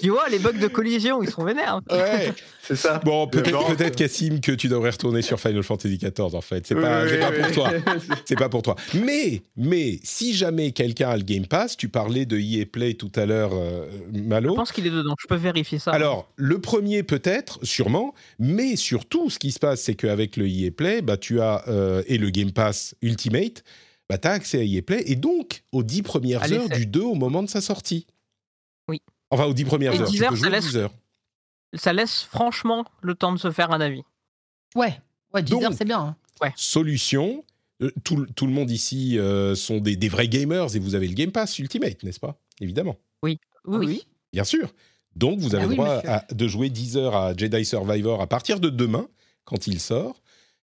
Tu 0.03 0.09
vois, 0.09 0.27
les 0.29 0.37
bugs 0.37 0.51
de 0.51 0.67
collision, 0.67 1.23
ils 1.23 1.29
sont 1.29 1.45
vénères. 1.45 1.79
Ouais. 1.89 2.33
C'est 2.61 2.75
ça. 2.75 2.99
Bon, 3.05 3.25
peut-être 3.27 3.67
peut-être 3.75 3.95
Cassim 3.95 4.39
que 4.41 4.51
tu 4.51 4.67
devrais 4.67 4.89
retourner 4.89 5.21
sur 5.21 5.39
Final 5.39 5.63
Fantasy 5.63 5.97
XIV 5.97 6.35
en 6.35 6.41
fait. 6.41 6.67
C'est 6.67 6.75
pas, 6.75 7.03
Oui, 7.03 7.09
c'est 7.09 7.15
oui, 7.15 7.21
pas 7.21 7.31
pour 7.31 7.51
toi. 7.53 7.71
C'est 8.25 8.35
pas 8.37 8.49
pour 8.49 8.61
toi. 8.61 8.75
Mais, 8.93 9.41
mais 9.55 9.99
si 10.03 10.33
jamais 10.33 10.71
quelqu'un 10.71 11.09
a 11.09 11.17
le 11.17 11.23
Game 11.23 11.45
Pass, 11.47 11.77
tu 11.77 11.87
parlais 11.87 12.25
de 12.25 12.37
EA 12.37 12.65
Play 12.65 12.95
tout 12.95 13.11
à 13.15 13.25
l'heure, 13.25 13.51
euh, 13.53 13.87
Je 14.13 14.19
Malo. 14.21 14.55
pense 14.55 14.71
qu'il 14.73 14.85
est 14.85 14.91
dedans. 14.91 15.15
Je 15.21 15.27
peux 15.27 15.35
vérifier 15.35 15.79
ça. 15.79 15.91
Alors, 15.91 16.29
le 16.35 16.59
premier 16.59 17.03
peut-être, 17.03 17.59
sûrement, 17.63 18.13
mais 18.39 18.75
surtout, 18.75 19.29
ce 19.29 19.39
qui 19.39 19.51
se 19.51 19.59
passe, 19.59 19.81
c'est 19.81 19.95
qu'avec 19.95 20.35
le 20.37 20.47
EA 20.47 20.71
Play, 20.71 21.01
bah, 21.01 21.15
tu 21.17 21.39
as, 21.39 21.63
euh, 21.69 22.03
et 22.07 22.17
le 22.17 22.29
Game 22.29 22.51
Pass 22.51 22.93
Ultimate, 23.01 23.63
bah, 24.09 24.17
tu 24.17 24.27
as 24.27 24.31
accès 24.31 24.59
à 24.59 24.63
EA 24.63 24.81
Play, 24.81 25.03
et 25.05 25.15
donc 25.15 25.63
aux 25.71 25.83
10 25.83 26.01
premières 26.01 26.43
Allez, 26.43 26.57
heures 26.57 26.65
c'est- 26.71 26.77
du 26.79 26.85
2 26.87 27.01
au 27.03 27.15
moment 27.15 27.41
de 27.41 27.49
sa 27.49 27.61
sortie. 27.61 28.05
Enfin, 29.33 29.45
aux 29.45 29.53
10 29.53 29.65
premières 29.65 29.93
Et 29.93 29.99
heures. 29.99 30.07
10 30.09 30.17
tu 30.17 30.23
heures, 30.23 30.29
peux 30.31 30.35
ça 30.37 30.49
laisse- 30.49 30.65
10 30.65 30.77
heures. 30.77 30.93
Ça 31.75 31.91
laisse 31.93 32.21
franchement 32.23 32.85
le 33.01 33.15
temps 33.15 33.33
de 33.33 33.39
se 33.39 33.51
faire 33.51 33.71
un 33.71 33.81
avis. 33.81 34.03
Ouais, 34.75 34.99
ouais, 35.33 35.41
10 35.43 35.51
Donc- 35.51 35.63
heures, 35.63 35.73
c'est 35.73 35.85
bien. 35.85 35.99
hein. 36.41 36.51
Solution. 36.55 37.43
euh, 37.81 37.91
Tout, 38.03 38.17
le- 38.17 38.27
tout 38.27 38.45
le 38.45 38.53
monde 38.53 38.69
ici 38.71 39.17
euh, 39.17 39.55
sont 39.55 39.79
des, 39.79 39.95
des 39.95 40.07
vrais 40.09 40.27
gamers 40.27 40.75
et 40.75 40.79
vous 40.79 40.95
avez 40.95 41.07
le 41.07 41.13
Game 41.15 41.31
Pass 41.31 41.57
Ultimate, 41.59 42.03
n'est-ce 42.03 42.19
pas? 42.19 42.37
Évidemment, 42.61 42.97
Oui, 43.23 43.39
oui. 43.65 44.05
bien 44.31 44.43
sûr. 44.43 44.71
Donc 45.15 45.39
vous 45.39 45.55
avez 45.55 45.63
Ah 45.63 45.67
le 45.67 45.69
oui, 45.71 45.75
droit 45.77 45.95
monsieur. 45.95 46.09
à- 46.09 46.25
de 46.31 46.47
jouer 46.47 46.69
10 46.69 46.97
heures 46.97 47.15
à 47.15 47.35
Jedi 47.35 47.65
Survivor 47.65 48.21
à 48.21 48.27
partir 48.27 48.59
de 48.59 48.69
demain, 48.69 49.07
quand 49.45 49.67
il 49.67 49.79
sort. 49.79 50.21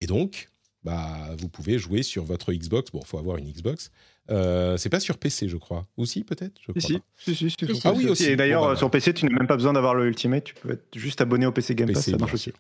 Et 0.01 0.07
donc, 0.07 0.49
bah, 0.83 1.29
vous 1.37 1.49
pouvez 1.49 1.77
jouer 1.79 2.03
sur 2.03 2.23
votre 2.23 2.51
Xbox. 2.53 2.91
Bon, 2.91 2.99
il 3.01 3.07
faut 3.07 3.17
avoir 3.17 3.37
une 3.37 3.49
Xbox. 3.51 3.91
Euh, 4.31 4.77
c'est 4.77 4.89
pas 4.89 4.99
sur 4.99 5.17
PC, 5.17 5.47
je 5.47 5.57
crois. 5.57 5.85
Ou 5.97 6.05
si, 6.05 6.23
peut-être 6.23 6.53
je 6.61 6.71
crois 6.71 6.99
Si, 7.17 7.35
si, 7.35 7.49
si. 7.49 7.81
Ah 7.85 7.91
oui, 7.95 8.07
aussi. 8.09 8.25
Et 8.25 8.35
d'ailleurs, 8.35 8.67
bah, 8.67 8.75
sur 8.75 8.89
PC, 8.91 9.13
tu 9.13 9.25
n'as 9.25 9.37
même 9.37 9.47
pas 9.47 9.55
besoin 9.55 9.73
d'avoir 9.73 9.95
le 9.95 10.07
Ultimate. 10.07 10.43
Tu 10.43 10.53
peux 10.55 10.71
être 10.71 10.85
juste 10.97 11.21
abonné 11.21 11.45
au 11.45 11.51
PC 11.51 11.75
Game 11.75 11.87
Pass. 11.87 11.97
PC, 12.05 12.11
Ça 12.11 12.17
marche 12.17 12.33
aussi. 12.33 12.53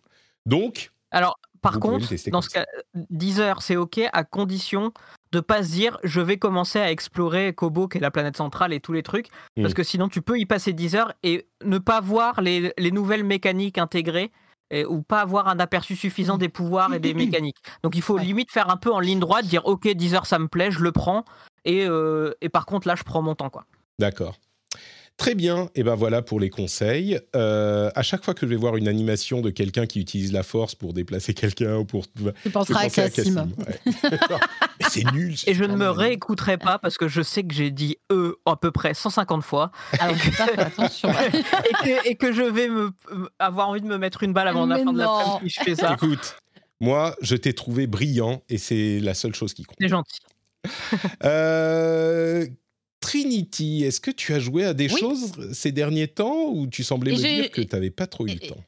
Donc, 0.45 0.91
Alors, 1.11 1.39
par 1.61 1.79
contre, 1.79 2.07
dans 2.31 2.41
ce 2.41 2.49
cas, 2.49 2.65
10 3.09 3.39
heures, 3.41 3.61
c'est 3.61 3.75
OK 3.75 3.99
à 4.13 4.23
condition 4.23 4.93
de 5.31 5.41
pas 5.41 5.61
se 5.63 5.69
dire 5.71 5.99
je 6.03 6.21
vais 6.21 6.37
commencer 6.37 6.79
à 6.79 6.91
explorer 6.91 7.53
Kobo, 7.53 7.87
qui 7.87 7.97
est 7.99 8.01
la 8.01 8.09
planète 8.11 8.37
centrale 8.37 8.73
et 8.73 8.79
tous 8.79 8.93
les 8.93 9.03
trucs. 9.03 9.27
Parce 9.55 9.71
Mm. 9.71 9.75
que 9.75 9.83
sinon, 9.83 10.07
tu 10.09 10.21
peux 10.21 10.39
y 10.39 10.45
passer 10.45 10.73
10 10.73 10.95
heures 10.95 11.13
et 11.23 11.47
ne 11.63 11.77
pas 11.77 12.01
voir 12.01 12.41
les, 12.41 12.73
les 12.77 12.91
nouvelles 12.91 13.23
mécaniques 13.23 13.77
intégrées. 13.77 14.31
et- 14.71 14.85
ou 14.85 15.01
pas 15.01 15.21
avoir 15.21 15.47
un 15.47 15.59
aperçu 15.59 15.95
suffisant 15.95 16.37
des 16.37 16.47
pouvoirs 16.47 16.93
et 16.93 16.99
des 16.99 17.13
mécaniques. 17.41 17.57
Donc 17.81 17.95
il 17.95 18.03
faut 18.03 18.19
limite 18.19 18.51
faire 18.51 18.69
un 18.69 18.77
peu 18.77 18.91
en 18.93 18.99
ligne 18.99 19.19
droite, 19.19 19.47
dire 19.47 19.65
ok 19.65 19.87
10 19.87 20.13
heures 20.13 20.27
ça 20.27 20.37
me 20.37 20.47
plaît, 20.47 20.69
je 20.69 20.81
le 20.81 20.91
prends. 20.91 21.25
Et, 21.65 21.85
euh, 21.85 22.33
et 22.41 22.49
par 22.49 22.65
contre 22.65 22.87
là 22.87 22.95
je 22.95 23.03
prends 23.03 23.21
mon 23.21 23.35
temps 23.35 23.49
quoi. 23.49 23.65
D'accord. 23.99 24.39
Très 25.19 25.35
bien, 25.35 25.69
et 25.75 25.83
ben 25.83 25.95
voilà 25.95 26.21
pour 26.21 26.39
les 26.39 26.49
conseils. 26.49 27.19
Euh, 27.35 27.91
à 27.93 28.03
chaque 28.03 28.23
fois 28.23 28.33
que 28.33 28.45
je 28.45 28.45
vais 28.45 28.55
voir 28.55 28.77
une 28.77 28.87
animation 28.87 29.41
de 29.41 29.49
quelqu'un 29.49 29.85
qui 29.85 29.99
utilise 29.99 30.31
la 30.31 30.43
force 30.43 30.75
pour 30.75 30.93
déplacer 30.93 31.33
quelqu'un 31.35 31.75
ou 31.75 31.83
pour... 31.83 32.05
Tu 32.13 32.23
je 32.45 32.49
penseras 32.49 32.83
à 32.85 32.89
Cassim. 32.89 33.35
Cassim, 33.35 33.53
ouais. 33.57 33.81
Mais 34.79 34.85
c'est 34.89 35.11
nul. 35.11 35.37
ce 35.37 35.49
Et 35.49 35.53
je 35.53 35.65
ne 35.65 35.75
me 35.75 35.89
réécouterai 35.89 36.57
pas 36.57 36.79
parce 36.79 36.97
que 36.97 37.09
je 37.09 37.21
sais 37.21 37.43
que 37.43 37.53
j'ai 37.53 37.69
dit 37.69 37.97
eux 38.13 38.37
à 38.45 38.55
peu 38.55 38.71
près 38.71 38.93
150 38.93 39.43
fois 39.43 39.71
Alors, 39.99 40.15
faut 40.15 40.31
pas 40.31 40.47
faire 40.47 40.67
attention. 40.67 41.09
et 41.33 41.73
que, 41.83 42.07
et 42.07 42.15
que 42.15 42.31
je 42.31 42.43
vais 42.43 42.69
me, 42.69 42.91
avoir 43.39 43.67
envie 43.67 43.81
de 43.81 43.87
me 43.87 43.97
mettre 43.97 44.23
une 44.23 44.31
balle 44.31 44.47
avant 44.47 44.65
la 44.67 44.77
Mais 44.77 44.83
fin 44.85 44.93
de 44.93 44.99
non. 44.99 45.17
l'après-midi 45.17 45.49
si 45.53 45.59
je 45.59 45.63
fais 45.65 45.75
ça. 45.75 45.95
Écoute, 45.95 46.37
moi, 46.79 47.17
je 47.21 47.35
t'ai 47.35 47.51
trouvé 47.51 47.87
brillant 47.87 48.41
et 48.47 48.57
c'est 48.57 49.01
la 49.01 49.13
seule 49.13 49.35
chose 49.35 49.53
qui 49.53 49.63
compte. 49.63 49.75
C'est 49.81 49.89
gentil. 49.89 50.19
Euh, 51.23 52.45
Trinity, 52.99 53.83
est-ce 53.83 54.01
que 54.01 54.11
tu 54.11 54.33
as 54.33 54.39
joué 54.39 54.65
à 54.65 54.73
des 54.73 54.91
Oui. 54.91 54.99
choses 54.99 55.53
ces 55.53 55.71
derniers 55.71 56.07
temps 56.07 56.49
ou 56.49 56.67
tu 56.67 56.83
semblais 56.83 57.11
Et 57.11 57.15
me 57.15 57.19
dire 57.19 57.51
que 57.51 57.61
tu 57.61 57.73
n'avais 57.73 57.91
pas 57.91 58.07
trop 58.07 58.27
eu 58.27 58.31
le 58.31 58.39
temps? 58.39 58.63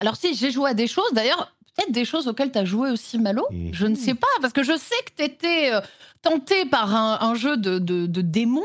Alors 0.00 0.16
si, 0.16 0.34
j'ai 0.34 0.50
joué 0.50 0.70
à 0.70 0.74
des 0.74 0.86
choses, 0.86 1.10
d'ailleurs, 1.12 1.56
peut-être 1.74 1.92
des 1.92 2.04
choses 2.04 2.28
auxquelles 2.28 2.52
tu 2.52 2.58
as 2.58 2.64
joué 2.64 2.90
aussi, 2.90 3.18
Malo. 3.18 3.46
Mhm. 3.50 3.72
Je 3.72 3.86
ne 3.86 3.94
sais 3.94 4.14
pas, 4.14 4.26
parce 4.40 4.52
que 4.52 4.62
je 4.62 4.76
sais 4.76 4.94
que 5.06 5.12
tu 5.16 5.24
étais 5.24 5.70
tenté 6.28 6.64
par 6.66 6.94
un, 6.94 7.18
un 7.20 7.34
jeu 7.34 7.56
de, 7.56 7.78
de, 7.78 8.06
de 8.06 8.20
démons. 8.20 8.62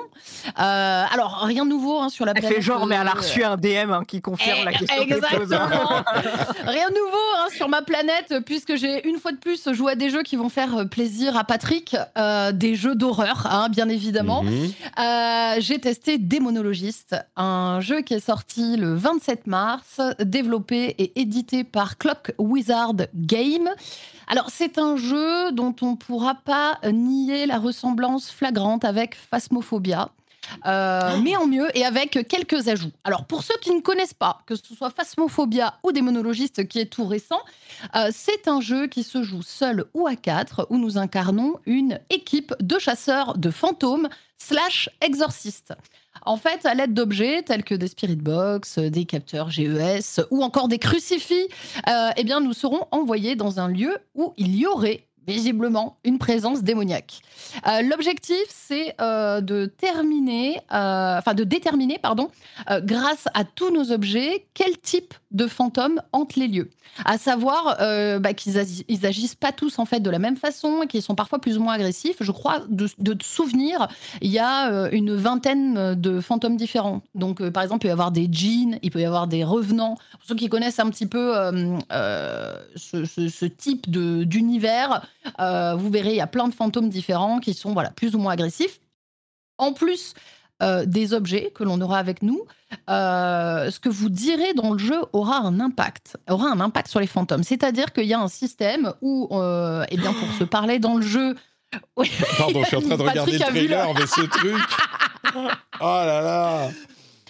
Euh, 0.59 1.03
alors, 1.11 1.41
rien 1.43 1.65
de 1.65 1.69
nouveau 1.69 1.99
hein, 1.99 2.09
sur 2.09 2.25
la 2.25 2.31
Elle 2.33 2.39
planète. 2.41 2.57
fait 2.57 2.61
genre, 2.61 2.85
mais 2.87 2.95
elle 2.95 3.07
a 3.07 3.11
euh, 3.11 3.19
reçu 3.19 3.43
un 3.43 3.57
DM 3.57 3.91
hein, 3.91 4.03
qui 4.07 4.21
confirme 4.21 4.63
la 4.65 4.71
Eh, 4.71 4.77
question. 4.77 5.01
Exactement. 5.03 5.67
Rien 6.65 6.89
de 6.89 6.93
nouveau 6.95 7.17
hein, 7.37 7.47
sur 7.55 7.69
ma 7.69 7.81
planète, 7.81 8.33
puisque 8.45 8.75
j'ai 8.75 9.07
une 9.07 9.17
fois 9.19 9.31
de 9.31 9.37
plus 9.37 9.69
joué 9.73 9.91
à 9.93 9.95
des 9.95 10.09
jeux 10.09 10.23
qui 10.23 10.35
vont 10.35 10.49
faire 10.49 10.75
euh, 10.77 10.85
plaisir 10.85 11.37
à 11.37 11.43
Patrick, 11.43 11.95
euh, 12.17 12.51
des 12.51 12.75
jeux 12.75 12.95
d'horreur, 12.95 13.47
hein, 13.49 13.67
bien 13.69 13.89
évidemment. 13.89 14.43
Mhm. 14.43 14.71
Euh, 14.99 15.55
j'ai 15.59 15.79
testé 15.79 16.17
Démonologiste, 16.17 17.15
un 17.35 17.79
jeu 17.81 18.01
qui 18.01 18.13
est 18.15 18.25
sorti 18.25 18.77
le 18.77 18.95
27 18.95 19.47
mars, 19.47 19.99
développé 20.19 20.95
et 20.97 21.19
édité 21.21 21.63
par 21.63 21.97
Clock 21.97 22.31
Wizard 22.37 22.93
Game. 23.15 23.69
Alors, 24.31 24.49
c'est 24.49 24.77
un 24.77 24.95
jeu 24.95 25.51
dont 25.51 25.75
on 25.81 25.91
ne 25.91 25.95
pourra 25.97 26.35
pas 26.35 26.79
nier 26.89 27.45
la 27.45 27.59
ressemblance 27.59 28.31
flagrante 28.31 28.85
avec 28.85 29.13
Phasmophobia. 29.13 30.09
Euh, 30.65 31.17
mais 31.23 31.35
en 31.35 31.47
mieux 31.47 31.75
et 31.77 31.85
avec 31.85 32.27
quelques 32.27 32.67
ajouts. 32.67 32.91
Alors 33.03 33.25
pour 33.25 33.43
ceux 33.43 33.57
qui 33.61 33.71
ne 33.71 33.81
connaissent 33.81 34.13
pas, 34.13 34.41
que 34.45 34.55
ce 34.55 34.75
soit 34.75 34.89
Phasmophobia 34.89 35.75
ou 35.83 35.91
Démonologiste 35.91 36.67
qui 36.67 36.79
est 36.79 36.87
tout 36.87 37.05
récent, 37.05 37.41
euh, 37.95 38.09
c'est 38.11 38.47
un 38.47 38.61
jeu 38.61 38.87
qui 38.87 39.03
se 39.03 39.23
joue 39.23 39.41
seul 39.41 39.85
ou 39.93 40.07
à 40.07 40.15
quatre 40.15 40.67
où 40.69 40.77
nous 40.77 40.97
incarnons 40.97 41.55
une 41.65 41.99
équipe 42.09 42.53
de 42.59 42.79
chasseurs 42.79 43.37
de 43.37 43.49
fantômes 43.49 44.09
slash 44.37 44.89
exorcistes. 45.01 45.73
En 46.23 46.37
fait, 46.37 46.65
à 46.65 46.73
l'aide 46.73 46.93
d'objets 46.93 47.41
tels 47.43 47.63
que 47.63 47.73
des 47.73 47.87
spirit 47.87 48.15
box, 48.15 48.77
des 48.77 49.05
capteurs 49.05 49.49
GES 49.49 50.21
ou 50.29 50.43
encore 50.43 50.67
des 50.67 50.77
crucifix, 50.77 51.47
euh, 51.89 52.09
eh 52.15 52.23
bien, 52.23 52.41
nous 52.41 52.53
serons 52.53 52.87
envoyés 52.91 53.35
dans 53.35 53.59
un 53.59 53.67
lieu 53.67 53.97
où 54.13 54.33
il 54.37 54.55
y 54.55 54.67
aurait 54.67 55.07
visiblement 55.27 55.97
une 56.03 56.17
présence 56.17 56.63
démoniaque. 56.63 57.21
Euh, 57.67 57.81
L'objectif, 57.83 58.43
c'est 58.49 58.95
euh, 59.01 59.41
de 59.41 59.65
terminer, 59.65 60.59
euh, 60.73 61.19
de 61.33 61.43
déterminer, 61.43 61.99
pardon, 61.99 62.29
grâce 62.83 63.25
à 63.33 63.43
tous 63.43 63.71
nos 63.71 63.91
objets, 63.91 64.45
quel 64.53 64.77
type 64.77 65.13
de 65.31 65.47
fantôme 65.47 66.01
hante 66.11 66.35
les 66.35 66.47
lieux. 66.47 66.69
À 67.05 67.17
savoir 67.17 67.77
bah, 68.19 68.33
qu'ils 68.33 68.57
agi- 68.57 68.83
ils 68.89 69.05
agissent 69.05 69.35
pas 69.35 69.51
tous 69.53 69.79
en 69.79 69.85
fait 69.85 70.01
de 70.01 70.09
la 70.09 70.19
même 70.19 70.35
façon 70.35 70.81
et 70.83 70.87
qu'ils 70.87 71.01
sont 71.01 71.15
parfois 71.15 71.39
plus 71.39 71.57
ou 71.57 71.61
moins 71.63 71.73
agressifs. 71.73 72.17
Je 72.19 72.31
crois 72.31 72.63
de, 72.67 72.87
de 72.99 73.23
souvenir, 73.23 73.87
il 74.21 74.29
y 74.29 74.39
a 74.39 74.89
une 74.91 75.15
vingtaine 75.15 75.95
de 75.95 76.19
fantômes 76.19 76.57
différents. 76.57 77.01
Donc, 77.15 77.47
par 77.49 77.63
exemple, 77.63 77.79
il 77.85 77.87
peut 77.87 77.87
y 77.89 77.91
avoir 77.91 78.11
des 78.11 78.27
djinns, 78.29 78.77
il 78.81 78.91
peut 78.91 78.99
y 78.99 79.05
avoir 79.05 79.27
des 79.27 79.43
revenants. 79.45 79.95
Pour 80.11 80.21
ceux 80.27 80.35
qui 80.35 80.49
connaissent 80.49 80.79
un 80.79 80.89
petit 80.89 81.05
peu 81.05 81.33
ce, 82.75 83.05
ce- 83.05 83.45
type 83.45 83.89
d'univers, 83.89 85.07
euh, 85.39 85.75
vous 85.75 85.89
verrez, 85.89 86.11
il 86.11 86.17
y 86.17 86.21
a 86.21 86.27
plein 86.27 86.47
de 86.47 86.53
fantômes 86.53 86.89
différents 86.89 87.39
qui 87.39 87.53
sont 87.53 87.73
voilà, 87.73 87.91
plus 87.91 88.15
ou 88.15 88.19
moins 88.19 88.33
agressifs. 88.33 88.79
En 89.57 89.73
plus 89.73 90.13
euh, 90.63 90.85
des 90.85 91.13
objets 91.13 91.51
que 91.53 91.63
l'on 91.63 91.79
aura 91.81 91.99
avec 91.99 92.23
nous, 92.23 92.45
euh, 92.89 93.69
ce 93.69 93.79
que 93.79 93.89
vous 93.89 94.09
direz 94.09 94.53
dans 94.53 94.73
le 94.73 94.79
jeu 94.79 95.01
aura 95.13 95.37
un 95.37 95.59
impact, 95.59 96.17
aura 96.29 96.49
un 96.49 96.59
impact 96.59 96.87
sur 96.87 96.99
les 96.99 97.07
fantômes. 97.07 97.43
C'est-à-dire 97.43 97.93
qu'il 97.93 98.05
y 98.05 98.13
a 98.13 98.19
un 98.19 98.27
système 98.27 98.93
où, 99.01 99.27
eh 99.31 99.97
bien, 99.97 100.13
pour 100.13 100.31
se 100.39 100.43
parler 100.43 100.79
dans 100.79 100.95
le 100.95 101.03
jeu, 101.03 101.35
Oui. 101.95 102.11
Pardon, 102.37 102.61
je 102.63 102.67
suis 102.67 102.75
en 102.77 102.81
train 102.81 102.97
de 102.97 103.01
regarder 103.09 103.37
Patrick 103.37 103.47
le 103.47 103.67
trailer, 103.67 103.93
mais 103.93 104.07
ce 104.07 104.21
truc. 104.21 104.61
Oh 105.79 105.85
là 105.85 106.21
là 106.21 106.69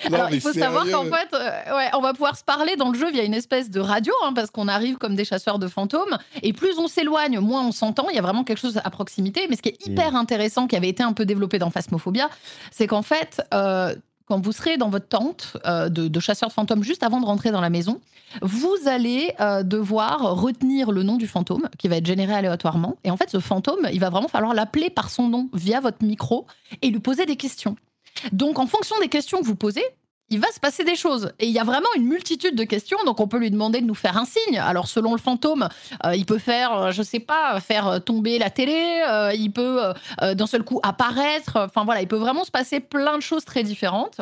Non, 0.10 0.16
Alors, 0.18 0.30
il 0.32 0.42
faut 0.42 0.54
sérieux. 0.54 0.62
savoir 0.64 0.86
qu'en 0.90 1.04
fait, 1.06 1.34
euh, 1.34 1.78
ouais, 1.78 1.90
on 1.94 2.02
va 2.02 2.14
pouvoir 2.14 2.36
se 2.38 2.44
parler 2.44 2.76
dans 2.76 2.90
le 2.92 2.98
jeu 2.98 3.12
via 3.12 3.24
une 3.24 3.34
espèce 3.34 3.70
de 3.70 3.80
radio, 3.80 4.14
hein, 4.26 4.34
parce 4.34 4.50
qu'on 4.50 4.68
arrive 4.68 4.98
comme 4.98 5.16
des 5.16 5.26
chasseurs 5.26 5.60
de 5.60 5.68
fantômes. 5.68 6.18
Et 6.42 6.54
plus 6.54 6.80
on 6.80 6.88
s'éloigne, 6.88 7.40
moins 7.40 7.66
on 7.66 7.72
s'entend. 7.72 8.08
Il 8.10 8.16
y 8.16 8.20
a 8.20 8.22
vraiment 8.24 8.44
quelque 8.44 8.60
chose 8.60 8.80
à 8.84 8.90
proximité. 8.90 9.46
Mais 9.50 9.56
ce 9.56 9.62
qui 9.62 9.70
est 9.70 9.88
Mm. 9.88 9.92
hyper 9.92 10.16
intéressant, 10.16 10.68
qui 10.68 10.76
avait 10.76 10.90
été 10.90 11.04
un 11.04 11.14
peu 11.14 11.26
développé 11.26 11.60
dans 11.60 11.70
Phasmophobia, 11.70 12.30
c'est 12.72 12.88
qu'en 12.88 13.02
fait, 13.04 13.42
euh, 13.54 13.94
quand 14.28 14.44
vous 14.44 14.52
serez 14.54 14.78
dans 14.78 14.90
votre 14.90 15.08
tente 15.10 15.58
euh, 15.66 15.90
de, 15.90 16.08
de 16.08 16.20
chasseurs 16.20 16.50
de 16.50 16.54
fantômes 16.54 16.84
juste 16.84 17.04
avant 17.04 17.20
de 17.20 17.26
rentrer 17.26 17.52
dans 17.52 17.60
la 17.62 17.70
maison, 17.70 18.00
vous 18.42 18.74
allez 18.86 19.34
euh, 19.42 19.62
devoir 19.62 20.22
retenir 20.40 20.92
le 20.92 21.04
nom 21.04 21.18
du 21.18 21.28
fantôme 21.28 21.68
qui 21.78 21.90
va 21.90 21.98
être 21.98 22.06
généré 22.06 22.34
aléatoirement. 22.34 22.96
Et 23.04 23.12
en 23.12 23.18
fait, 23.18 23.30
ce 23.30 23.40
fantôme, 23.40 23.88
il 23.92 24.00
va 24.00 24.10
vraiment 24.10 24.30
falloir 24.30 24.54
l'appeler 24.54 24.90
par 24.90 25.10
son 25.10 25.28
nom 25.28 25.50
via 25.54 25.82
votre 25.82 26.04
micro 26.06 26.46
et 26.82 26.90
lui 26.90 27.00
poser 27.02 27.26
des 27.26 27.36
questions. 27.36 27.76
Donc, 28.32 28.60
en 28.60 28.68
fonction 28.68 29.00
des 29.00 29.10
questions 29.10 29.40
que 29.42 29.46
vous 29.46 29.56
posez, 29.56 29.84
il 30.32 30.40
va 30.40 30.48
se 30.52 30.62
passer 30.62 30.84
des 30.84 30.96
choses. 30.96 31.34
Et 31.40 31.48
il 31.48 31.52
y 31.52 31.60
a 31.60 31.64
vraiment 31.66 31.90
une 31.98 32.06
multitude 32.06 32.56
de 32.56 32.64
questions, 32.64 32.98
donc 33.06 33.20
on 33.20 33.28
peut 33.28 33.38
lui 33.38 33.52
demander 33.52 33.82
de 33.82 33.86
nous 33.86 33.94
faire 33.94 34.18
un 34.18 34.26
signe. 34.26 34.58
Alors 34.58 34.88
selon 34.88 35.12
le 35.12 35.20
fantôme, 35.20 35.68
euh, 36.06 36.16
il 36.16 36.26
peut 36.26 36.38
faire, 36.38 36.74
euh, 36.74 36.92
je 36.92 37.04
sais 37.04 37.20
pas, 37.20 37.60
faire 37.60 37.88
euh, 37.88 38.00
tomber 38.00 38.40
la 38.40 38.50
télé, 38.50 39.04
il 39.36 39.52
peut 39.52 39.94
d'un 40.22 40.48
seul 40.48 40.64
coup 40.64 40.80
apparaître, 40.84 41.58
enfin 41.58 41.84
voilà, 41.84 42.02
il 42.02 42.08
peut 42.08 42.16
vraiment 42.16 42.46
se 42.46 42.52
passer 42.52 42.80
plein 42.80 43.18
de 43.18 43.22
choses 43.22 43.44
très 43.44 43.64
différentes. 43.64 44.22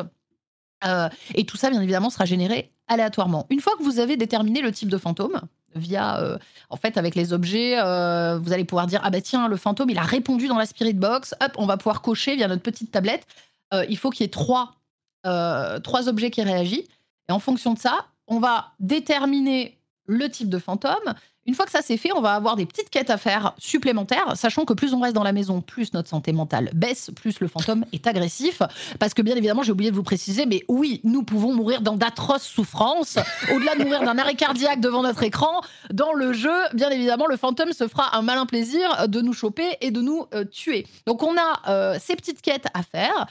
Et 1.34 1.44
tout 1.44 1.56
ça, 1.56 1.70
bien 1.70 1.80
évidemment, 1.80 2.10
sera 2.10 2.24
généré 2.24 2.72
aléatoirement. 2.88 3.46
Une 3.50 3.60
fois 3.60 3.74
que 3.78 3.84
vous 3.84 4.00
avez 4.00 4.16
déterminé 4.16 4.62
le 4.62 4.72
type 4.72 4.88
de 4.88 4.98
fantôme, 4.98 5.40
via, 5.76 6.38
en 6.70 6.76
fait, 6.76 6.96
avec 6.96 7.14
les 7.14 7.32
objets, 7.32 7.76
vous 7.76 8.52
allez 8.52 8.64
pouvoir 8.64 8.86
dire, 8.86 9.00
ah 9.04 9.10
bah 9.10 9.20
tiens, 9.20 9.46
le 9.46 9.56
fantôme, 9.56 9.90
il 9.90 9.98
a 9.98 10.02
répondu 10.02 10.48
dans 10.48 10.58
la 10.58 10.66
spirit 10.66 10.94
box, 10.94 11.34
hop, 11.40 11.52
on 11.56 11.66
va 11.66 11.76
pouvoir 11.76 12.02
cocher 12.02 12.34
via 12.34 12.48
notre 12.48 12.62
petite 12.62 12.90
tablette. 12.90 13.26
Euh, 13.72 13.84
il 13.88 13.96
faut 13.96 14.10
qu'il 14.10 14.24
y 14.24 14.26
ait 14.26 14.30
trois 14.30 14.80
euh, 15.26 15.80
trois 15.80 16.08
objets 16.08 16.30
qui 16.30 16.42
réagissent. 16.42 16.88
Et 17.28 17.32
en 17.32 17.38
fonction 17.38 17.74
de 17.74 17.78
ça, 17.78 18.06
on 18.26 18.40
va 18.40 18.72
déterminer 18.80 19.78
le 20.06 20.30
type 20.30 20.48
de 20.48 20.58
fantôme. 20.58 21.14
Une 21.46 21.54
fois 21.54 21.66
que 21.66 21.70
ça 21.70 21.80
c'est 21.82 21.96
fait, 21.96 22.12
on 22.12 22.20
va 22.20 22.34
avoir 22.34 22.56
des 22.56 22.64
petites 22.64 22.90
quêtes 22.90 23.10
à 23.10 23.18
faire 23.18 23.54
supplémentaires, 23.58 24.36
sachant 24.36 24.64
que 24.64 24.72
plus 24.72 24.94
on 24.94 25.00
reste 25.00 25.14
dans 25.14 25.22
la 25.22 25.32
maison, 25.32 25.60
plus 25.60 25.92
notre 25.92 26.08
santé 26.08 26.32
mentale 26.32 26.70
baisse, 26.74 27.10
plus 27.14 27.40
le 27.40 27.48
fantôme 27.48 27.84
est 27.92 28.06
agressif. 28.06 28.62
Parce 28.98 29.14
que 29.14 29.20
bien 29.20 29.36
évidemment, 29.36 29.62
j'ai 29.62 29.72
oublié 29.72 29.90
de 29.90 29.96
vous 29.96 30.02
préciser, 30.02 30.46
mais 30.46 30.62
oui, 30.68 31.00
nous 31.04 31.22
pouvons 31.22 31.54
mourir 31.54 31.80
dans 31.82 31.96
d'atroces 31.96 32.44
souffrances. 32.44 33.18
Au-delà 33.52 33.74
de 33.74 33.84
mourir 33.84 34.02
d'un 34.02 34.16
arrêt 34.18 34.34
cardiaque 34.34 34.80
devant 34.80 35.02
notre 35.02 35.22
écran, 35.22 35.60
dans 35.92 36.12
le 36.12 36.32
jeu, 36.32 36.56
bien 36.72 36.88
évidemment, 36.90 37.26
le 37.26 37.36
fantôme 37.36 37.72
se 37.72 37.88
fera 37.88 38.16
un 38.16 38.22
malin 38.22 38.46
plaisir 38.46 39.08
de 39.08 39.20
nous 39.20 39.32
choper 39.32 39.76
et 39.80 39.90
de 39.90 40.00
nous 40.00 40.26
euh, 40.34 40.44
tuer. 40.44 40.86
Donc 41.06 41.22
on 41.22 41.34
a 41.36 41.98
ces 41.98 42.16
petites 42.16 42.42
quêtes 42.42 42.66
à 42.74 42.82
faire. 42.82 43.26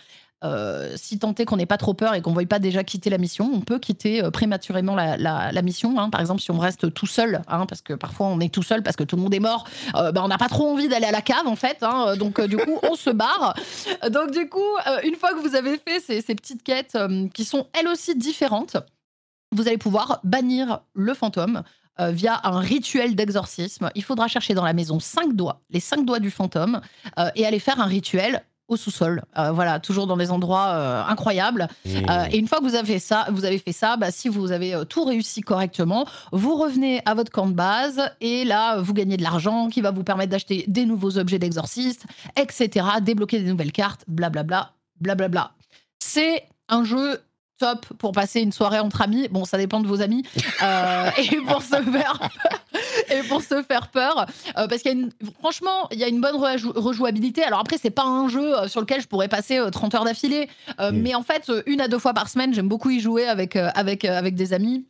Euh, 0.46 0.94
si 0.96 1.20
tant 1.20 1.36
est 1.36 1.44
qu'on 1.44 1.58
n'ait 1.58 1.66
pas 1.66 1.78
trop 1.78 1.94
peur 1.94 2.14
et 2.14 2.22
qu'on 2.22 2.30
ne 2.32 2.36
veuille 2.36 2.46
pas 2.46 2.60
déjà 2.60 2.84
quitter 2.84 3.10
la 3.10 3.18
mission, 3.18 3.52
on 3.54 3.60
peut 3.60 3.78
quitter 3.78 4.24
euh, 4.24 4.32
prématurément 4.32 4.96
la, 4.96 5.62
mission. 5.62 6.00
hein. 6.00 6.10
Par 6.10 6.22
exemple, 6.22 6.42
si 6.42 6.52
on 6.52 6.58
reste 6.58 6.94
tout 6.94 7.08
seul, 7.08 7.42
hein, 7.48 7.66
parce 7.66 7.82
que 7.82 7.94
parfois 7.94 8.28
on 8.28 8.40
est 8.40 8.54
tout 8.54 8.64
seul 8.64 8.82
parce 8.82 8.96
que 8.96 9.04
tout 9.04 9.18
le 9.18 9.22
monde 9.22 9.34
est 9.34 9.42
mort, 9.42 9.68
euh, 9.96 10.12
ben, 10.12 10.22
on 10.24 10.30
n'a 10.30 10.38
pas 10.38 10.48
trop 10.48 10.70
envie 10.70 10.88
d'aller 10.88 11.08
à 11.08 11.12
la 11.12 11.22
cave 11.22 11.46
en 11.46 11.58
fait. 11.58 11.84
hein. 11.84 12.16
donc 12.16 12.40
du 12.42 12.58
coup, 12.58 12.80
on 12.90 12.96
se 12.96 13.10
barre. 13.10 13.54
Donc 14.12 14.32
du 14.32 14.48
coup, 14.48 14.60
une 15.04 15.16
fois 15.16 15.34
que 15.34 15.40
vous 15.40 15.56
avez 15.56 15.78
fait 15.78 16.00
ces, 16.00 16.36
petites 16.36 16.64
quêtes 16.64 16.98
qui 17.34 17.44
sont 17.44 17.68
elles 17.74 17.88
aussi 17.88 18.16
différentes, 18.16 18.78
vous 19.52 19.68
allez 19.68 19.78
pouvoir 19.78 20.22
bannir 20.24 20.80
le 20.94 21.14
fantôme. 21.14 21.64
via 22.00 22.40
un 22.46 22.60
rituel 22.60 23.14
d'exorcisme. 23.16 23.90
Il 23.94 24.04
faudra 24.06 24.30
chercher 24.30 24.54
dans 24.54 24.64
la 24.64 24.72
maison 24.74 25.02
cinq 25.02 25.36
doigts, 25.36 25.60
les 25.70 25.82
cinq 25.82 26.06
doigts 26.06 26.20
du 26.20 26.32
fantôme, 26.32 26.80
et 27.36 27.46
aller 27.46 27.60
faire 27.60 27.82
un 27.82 27.86
rituel 27.88 28.44
au 28.70 28.78
sous-sol. 28.78 29.24
Euh, 29.38 29.52
voilà, 29.52 29.80
toujours 29.80 30.08
dans 30.08 30.16
des 30.16 30.32
endroits 30.32 30.70
euh, 30.70 31.04
incroyables. 31.04 31.68
Mmh. 31.86 31.90
Euh, 32.10 32.26
et 32.32 32.38
une 32.38 32.48
fois 32.48 32.60
que 32.60 32.64
vous 32.64 32.76
avez 32.76 32.94
fait 32.94 33.00
ça, 33.00 33.28
vous 33.32 33.44
avez 33.44 33.58
fait 33.58 33.74
ça, 33.74 33.98
bah, 33.98 34.12
si 34.12 34.30
vous 34.30 34.52
avez 34.52 34.74
tout 34.88 35.04
réussi 35.04 35.42
correctement, 35.42 36.06
vous 36.32 36.56
revenez 36.56 37.02
à 37.06 37.16
votre 37.16 37.32
camp 37.32 37.48
de 37.48 37.54
base 37.54 38.02
et 38.22 38.46
là, 38.46 38.80
vous 38.80 38.94
gagnez 38.94 39.18
de 39.18 39.24
l'argent 39.24 39.68
qui 39.68 39.82
va 39.82 39.92
vous 39.92 40.04
permettre 40.04 40.32
d'acheter 40.32 40.64
des 40.68 40.86
nouveaux 40.86 41.18
objets 41.18 41.40
d'exorciste, 41.40 42.06
etc., 42.36 42.86
débloquer 43.02 43.40
des 43.40 43.50
nouvelles 43.50 43.72
cartes, 43.72 44.06
blablabla, 44.08 44.72
blablabla. 45.02 45.52
C'est 46.00 46.46
un 46.70 46.84
jeu 46.84 47.20
top 47.58 47.86
pour 47.98 48.14
passer 48.14 48.40
une 48.40 48.54
soirée 48.54 48.80
entre 48.80 49.02
amis. 49.02 49.28
Bon, 49.30 49.44
ça 49.44 49.58
dépend 49.58 49.82
de 49.82 49.88
vos 49.88 50.02
amis. 50.02 50.24
Et 51.18 51.36
pour 51.48 51.62
se 51.62 51.76
faire 51.76 52.30
et 53.20 53.24
pour 53.28 53.42
se 53.42 53.62
faire 53.64 53.88
peur, 53.90 54.26
euh, 54.58 54.68
parce 54.68 54.82
qu'il 54.82 54.92
y 54.92 54.96
a 54.96 54.98
une, 55.00 55.12
franchement, 55.40 55.88
il 55.92 56.00
y 56.00 56.04
a 56.04 56.08
une 56.08 56.22
bonne 56.22 56.36
rejou- 56.36 56.74
rejouabilité. 56.78 57.44
Alors 57.44 57.60
après, 57.60 57.78
c'est 57.82 57.90
pas 57.90 58.04
un 58.06 58.28
jeu 58.30 58.58
euh, 58.58 58.68
sur 58.68 58.82
lequel 58.82 59.02
je 59.02 59.08
pourrais 59.08 59.28
passer 59.28 59.58
euh, 59.58 59.70
30 59.70 59.96
heures 59.96 60.06
d'affilée, 60.06 60.50
euh, 60.80 60.92
Mm. 60.92 60.96
mais 61.02 61.16
en 61.16 61.24
fait, 61.24 61.50
euh, 61.50 61.62
une 61.66 61.82
à 61.82 61.88
deux 61.88 62.00
fois 62.00 62.14
par 62.14 62.30
semaine, 62.30 62.54
j'aime 62.54 62.68
beaucoup 62.70 62.90
y 62.90 63.00
jouer 63.00 63.28
avec 63.28 63.56
euh, 63.56 63.70
avec 63.76 64.06
euh, 64.06 64.18
avec 64.18 64.36
des 64.36 64.54
amis. 64.54 64.86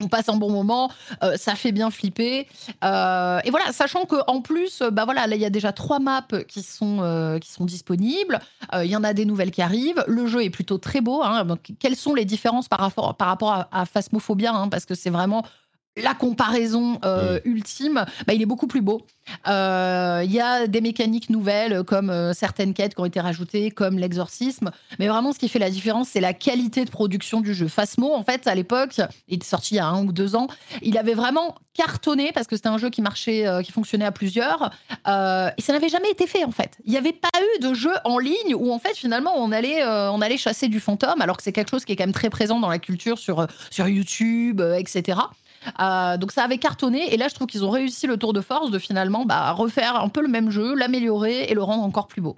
On 0.00 0.06
passe 0.06 0.28
un 0.28 0.36
bon 0.36 0.48
moment, 0.52 0.92
euh, 1.24 1.36
ça 1.36 1.56
fait 1.56 1.72
bien 1.72 1.90
flipper. 1.90 2.46
Euh, 2.84 3.40
et 3.44 3.50
voilà, 3.50 3.72
sachant 3.72 4.04
que 4.04 4.14
en 4.28 4.40
plus, 4.40 4.80
euh, 4.80 4.90
bah 4.92 5.04
voilà, 5.04 5.26
là 5.26 5.34
il 5.34 5.42
y 5.42 5.44
a 5.44 5.50
déjà 5.50 5.72
trois 5.72 5.98
maps 5.98 6.22
qui 6.46 6.62
sont 6.62 6.98
euh, 7.00 7.40
qui 7.40 7.50
sont 7.50 7.64
disponibles. 7.64 8.38
Euh, 8.74 8.84
Il 8.84 8.90
y 8.92 8.96
en 8.96 9.02
a 9.02 9.12
des 9.12 9.24
nouvelles 9.24 9.50
qui 9.50 9.60
arrivent. 9.60 10.04
Le 10.06 10.28
jeu 10.28 10.44
est 10.44 10.50
plutôt 10.50 10.78
très 10.78 11.00
beau. 11.00 11.22
hein. 11.24 11.44
Donc, 11.44 11.72
quelles 11.80 11.96
sont 11.96 12.14
les 12.14 12.24
différences 12.24 12.68
par 12.68 12.78
rapport 12.78 13.16
par 13.16 13.26
rapport 13.26 13.50
à, 13.52 13.68
à 13.72 13.86
Phasmophobia 13.86 14.52
hein, 14.54 14.68
Parce 14.68 14.84
que 14.84 14.94
c'est 14.94 15.10
vraiment 15.10 15.44
la 16.02 16.14
comparaison 16.14 16.98
euh, 17.04 17.40
ultime. 17.44 18.04
Bah, 18.26 18.34
il 18.34 18.42
est 18.42 18.46
beaucoup 18.46 18.66
plus 18.66 18.80
beau. 18.80 19.02
Euh, 19.46 20.22
Il 20.24 20.32
y 20.32 20.40
a 20.40 20.66
des 20.66 20.80
mécaniques 20.80 21.30
nouvelles 21.30 21.82
comme 21.84 22.10
euh, 22.10 22.32
certaines 22.32 22.74
quêtes 22.74 22.94
qui 22.94 23.00
ont 23.00 23.04
été 23.04 23.20
rajoutées, 23.20 23.70
comme 23.70 23.98
l'exorcisme. 23.98 24.70
Mais 24.98 25.08
vraiment, 25.08 25.32
ce 25.32 25.38
qui 25.38 25.48
fait 25.48 25.58
la 25.58 25.70
différence, 25.70 26.08
c'est 26.08 26.20
la 26.20 26.32
qualité 26.32 26.84
de 26.84 26.90
production 26.90 27.40
du 27.40 27.54
jeu. 27.54 27.68
Phasmo, 27.68 28.14
en 28.14 28.22
fait, 28.22 28.46
à 28.46 28.54
l'époque, 28.54 29.00
il 29.28 29.40
est 29.40 29.44
sorti 29.44 29.74
il 29.74 29.76
y 29.78 29.80
a 29.80 29.86
un 29.86 30.04
ou 30.04 30.12
deux 30.12 30.34
ans, 30.34 30.48
il 30.82 30.96
avait 30.96 31.14
vraiment 31.14 31.56
cartonné 31.74 32.32
parce 32.32 32.46
que 32.46 32.56
c'était 32.56 32.68
un 32.68 32.78
jeu 32.78 32.90
qui 32.90 33.02
marchait, 33.02 33.44
qui 33.64 33.70
fonctionnait 33.70 34.04
à 34.04 34.12
plusieurs. 34.12 34.70
Et 35.06 35.62
ça 35.62 35.72
n'avait 35.72 35.88
jamais 35.88 36.10
été 36.10 36.26
fait, 36.26 36.44
en 36.44 36.50
fait. 36.50 36.76
Il 36.84 36.90
n'y 36.90 36.96
avait 36.96 37.12
pas 37.12 37.28
eu 37.38 37.62
de 37.62 37.74
jeu 37.74 37.92
en 38.04 38.18
ligne 38.18 38.54
où, 38.54 38.72
en 38.72 38.78
fait, 38.78 38.96
finalement, 38.96 39.32
on 39.36 39.52
allait, 39.52 39.84
on 39.84 40.20
allait 40.20 40.38
chasser 40.38 40.68
du 40.68 40.80
fantôme, 40.80 41.20
alors 41.20 41.36
que 41.36 41.42
c'est 41.42 41.52
quelque 41.52 41.70
chose 41.70 41.84
qui 41.84 41.92
est 41.92 41.96
quand 41.96 42.06
même 42.06 42.12
très 42.12 42.30
présent 42.30 42.58
dans 42.58 42.70
la 42.70 42.78
culture 42.78 43.18
sur, 43.18 43.46
sur 43.70 43.86
YouTube, 43.88 44.60
etc. 44.76 45.18
Euh, 45.80 46.16
donc 46.16 46.32
ça 46.32 46.44
avait 46.44 46.58
cartonné 46.58 47.12
et 47.12 47.16
là 47.16 47.28
je 47.28 47.34
trouve 47.34 47.46
qu'ils 47.46 47.64
ont 47.64 47.70
réussi 47.70 48.06
le 48.06 48.16
tour 48.16 48.32
de 48.32 48.40
force 48.40 48.70
de 48.70 48.78
finalement 48.78 49.24
bah, 49.24 49.52
refaire 49.52 49.96
un 49.96 50.08
peu 50.08 50.20
le 50.22 50.28
même 50.28 50.50
jeu, 50.50 50.74
l'améliorer 50.74 51.44
et 51.44 51.54
le 51.54 51.62
rendre 51.62 51.82
encore 51.82 52.08
plus 52.08 52.20
beau. 52.20 52.36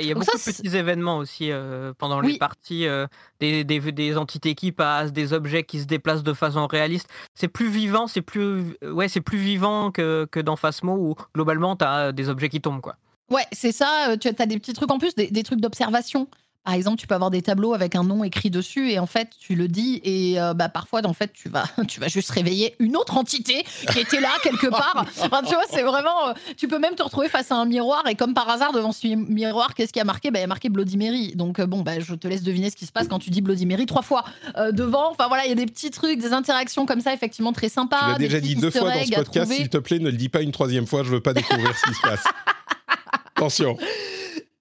Il 0.00 0.06
y 0.06 0.10
a 0.10 0.14
Donc 0.14 0.24
beaucoup 0.24 0.38
ça, 0.38 0.50
de 0.50 0.56
petits 0.56 0.74
événements 0.74 1.18
aussi 1.18 1.50
euh, 1.50 1.92
pendant 1.98 2.20
Oui. 2.20 2.32
les 2.32 2.38
parties, 2.38 2.86
euh, 2.86 3.06
des, 3.40 3.62
des, 3.62 3.78
des 3.92 4.16
entités 4.16 4.54
qui 4.54 4.72
passent, 4.72 5.12
des 5.12 5.34
objets 5.34 5.64
qui 5.64 5.80
se 5.80 5.84
déplacent 5.84 6.22
de 6.22 6.32
façon 6.32 6.66
réaliste. 6.66 7.08
C'est 7.34 7.48
plus 7.48 7.68
vivant, 7.68 8.06
c'est 8.06 8.22
plus, 8.22 8.74
ouais, 8.82 9.08
c'est 9.08 9.20
plus 9.20 9.36
vivant 9.36 9.90
que, 9.90 10.26
que 10.30 10.40
dans 10.40 10.56
Phasmo 10.56 10.94
où 10.94 11.14
globalement 11.34 11.76
tu 11.76 11.84
as 11.84 12.12
des 12.12 12.30
objets 12.30 12.48
qui 12.48 12.62
tombent. 12.62 12.80
Quoi. 12.80 12.96
Ouais, 13.30 13.44
c'est 13.52 13.72
ça, 13.72 14.08
euh, 14.08 14.16
tu 14.16 14.28
as 14.28 14.46
des 14.46 14.58
petits 14.58 14.72
trucs 14.72 14.90
en 14.90 14.98
plus, 14.98 15.14
des, 15.14 15.30
des 15.30 15.42
trucs 15.42 15.60
d'observation. 15.60 16.26
Par 16.64 16.74
exemple, 16.74 16.96
tu 17.00 17.08
peux 17.08 17.14
avoir 17.16 17.30
des 17.30 17.42
tableaux 17.42 17.74
avec 17.74 17.96
un 17.96 18.04
nom 18.04 18.22
écrit 18.22 18.48
dessus 18.48 18.90
et 18.92 19.00
en 19.00 19.06
fait, 19.06 19.30
tu 19.40 19.56
le 19.56 19.66
dis 19.66 20.00
et 20.04 20.40
euh, 20.40 20.54
bah, 20.54 20.68
parfois, 20.68 21.00
en 21.04 21.12
fait, 21.12 21.32
tu 21.32 21.48
vas, 21.48 21.64
tu 21.88 21.98
vas 21.98 22.06
juste 22.06 22.30
réveiller 22.30 22.76
une 22.78 22.96
autre 22.96 23.16
entité 23.16 23.64
qui 23.90 23.98
était 23.98 24.20
là 24.20 24.30
quelque 24.44 24.66
part. 24.70 25.04
Enfin, 25.22 25.42
tu 25.42 25.54
vois, 25.54 25.64
c'est 25.68 25.82
vraiment. 25.82 26.28
euh, 26.28 26.32
tu 26.56 26.68
peux 26.68 26.78
même 26.78 26.94
te 26.94 27.02
retrouver 27.02 27.28
face 27.28 27.50
à 27.50 27.56
un 27.56 27.64
miroir 27.64 28.06
et 28.06 28.14
comme 28.14 28.32
par 28.32 28.48
hasard, 28.48 28.72
devant 28.72 28.92
ce 28.92 29.04
mi- 29.08 29.16
miroir, 29.16 29.74
qu'est-ce 29.74 29.92
qui 29.92 29.98
a 29.98 30.04
marqué? 30.04 30.30
Bah, 30.30 30.38
Il 30.38 30.42
y 30.42 30.44
a 30.44 30.48
marqué 30.48 30.68
Bloody 30.68 30.96
Mary. 30.96 31.32
Donc, 31.34 31.58
euh, 31.58 31.66
bon, 31.66 31.80
bah, 31.82 31.98
je 31.98 32.14
te 32.14 32.28
laisse 32.28 32.42
deviner 32.44 32.70
ce 32.70 32.76
qui 32.76 32.86
se 32.86 32.92
passe 32.92 33.08
quand 33.08 33.18
tu 33.18 33.30
dis 33.30 33.40
Bloody 33.40 33.66
Mary 33.66 33.86
trois 33.86 34.02
fois 34.02 34.24
devant. 34.70 35.10
Enfin, 35.10 35.26
voilà, 35.26 35.44
il 35.46 35.48
y 35.48 35.52
a 35.52 35.56
des 35.56 35.66
petits 35.66 35.90
trucs, 35.90 36.20
des 36.20 36.32
interactions 36.32 36.86
comme 36.86 37.00
ça, 37.00 37.12
effectivement, 37.12 37.52
très 37.52 37.70
sympas. 37.70 37.98
Tu 37.98 38.12
l'as 38.12 38.18
déjà 38.18 38.40
dit 38.40 38.54
deux 38.54 38.70
fois 38.70 38.88
dans 38.90 39.04
ce 39.04 39.10
podcast, 39.10 39.52
s'il 39.52 39.68
te 39.68 39.78
plaît, 39.78 39.98
ne 39.98 40.10
le 40.10 40.16
dis 40.16 40.28
pas 40.28 40.42
une 40.42 40.52
troisième 40.52 40.86
fois, 40.86 41.02
je 41.02 41.10
veux 41.10 41.20
pas 41.20 41.34
découvrir 41.34 41.76
ce 41.76 41.88
qui 41.90 41.94
se 41.94 42.00
passe. 42.02 42.22
Attention. 43.36 43.76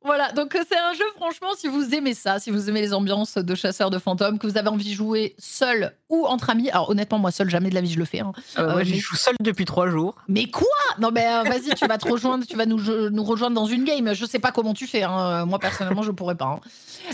Voilà, 0.04 0.32
donc 0.32 0.56
euh, 0.56 0.64
c'est 0.68 0.78
un 0.80 0.94
jeu, 0.94 1.04
franchement, 1.16 1.50
si 1.56 1.68
vous 1.68 1.94
aimez 1.94 2.16
ça, 2.16 2.40
si 2.40 2.50
vous 2.50 2.70
aimez 2.70 2.82
les 2.82 2.92
ambiances 2.94 3.38
de 3.38 3.54
chasseurs 3.56 3.92
de 3.92 4.00
fantômes, 4.00 4.40
que 4.40 4.48
vous 4.48 4.58
avez 4.58 4.68
envie 4.68 4.90
de 4.90 4.96
jouer 4.96 5.36
seul 5.38 5.94
ou 6.10 6.26
entre 6.26 6.50
amis. 6.50 6.72
Alors 6.72 6.90
honnêtement, 6.90 7.20
moi 7.20 7.30
seul, 7.32 7.50
jamais 7.52 7.70
de 7.70 7.76
la 7.76 7.82
vie 7.82 7.92
je 7.92 8.00
le 8.00 8.06
fais. 8.06 8.22
hein. 8.22 8.32
Euh, 8.58 8.64
Euh, 8.68 8.72
moi, 8.72 8.84
j'y 8.84 8.94
mais- 8.94 8.98
joue 9.00 9.16
seul 9.16 9.36
depuis 9.40 9.66
trois 9.66 9.88
jours. 9.90 10.16
Mais 10.28 10.48
quoi? 10.48 10.66
Non 11.00 11.12
mais 11.12 11.26
euh, 11.28 11.44
vas-y, 11.44 11.76
tu 11.76 11.86
vas 11.86 12.00
te 12.00 12.08
rejoindre, 12.10 12.46
tu 12.48 12.56
vas 12.58 12.66
nous, 12.66 12.80
je- 12.80 13.10
nous 13.10 13.24
rejoindre 13.24 13.56
dans 13.56 13.68
une 13.68 13.84
game. 13.84 14.12
Je 14.16 14.26
sais 14.26 14.40
pas 14.40 14.52
comment 14.52 14.74
tu 14.74 14.88
fais. 14.88 15.04
hein. 15.04 15.46
Moi 15.46 15.60
personnellement, 15.60 16.02
je 16.04 16.12
pourrais 16.12 16.36
pas. 16.36 16.60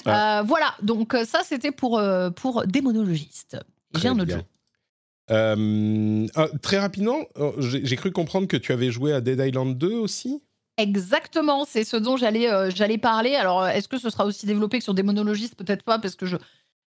hein. 0.05 0.39
Euh, 0.39 0.43
voilà, 0.43 0.73
donc 0.81 1.13
euh, 1.13 1.25
ça 1.25 1.41
c'était 1.43 1.71
pour 1.71 1.99
euh, 1.99 2.29
pour 2.29 2.65
démonologiste. 2.67 3.57
J'ai 3.95 3.99
Très 3.99 4.09
un 4.09 4.13
autre 4.13 4.25
bien. 4.25 4.37
jeu. 4.37 4.43
Euh, 5.29 6.25
ah, 6.35 6.47
très 6.61 6.79
rapidement, 6.79 7.17
euh, 7.37 7.51
j'ai 7.59 7.85
j'ai 7.85 7.95
cru 7.97 8.11
comprendre 8.11 8.47
que 8.47 8.55
tu 8.57 8.71
avais 8.71 8.91
joué 8.91 9.11
à 9.11 9.19
Dead 9.21 9.39
Island 9.39 9.77
2 9.77 9.93
aussi? 9.93 10.41
Exactement, 10.79 11.65
c'est 11.65 11.83
ce 11.83 11.97
dont 11.97 12.17
j'allais 12.17 12.51
euh, 12.51 12.69
j'allais 12.69 12.99
parler. 12.99 13.33
Alors, 13.33 13.65
est-ce 13.65 13.87
que 13.87 13.97
ce 13.97 14.11
sera 14.11 14.25
aussi 14.25 14.45
développé 14.45 14.77
que 14.77 14.83
sur 14.83 14.93
Démonologiste? 14.93 15.55
Peut-être 15.55 15.83
pas, 15.83 15.97
parce 15.97 16.15
que 16.15 16.27
je 16.27 16.37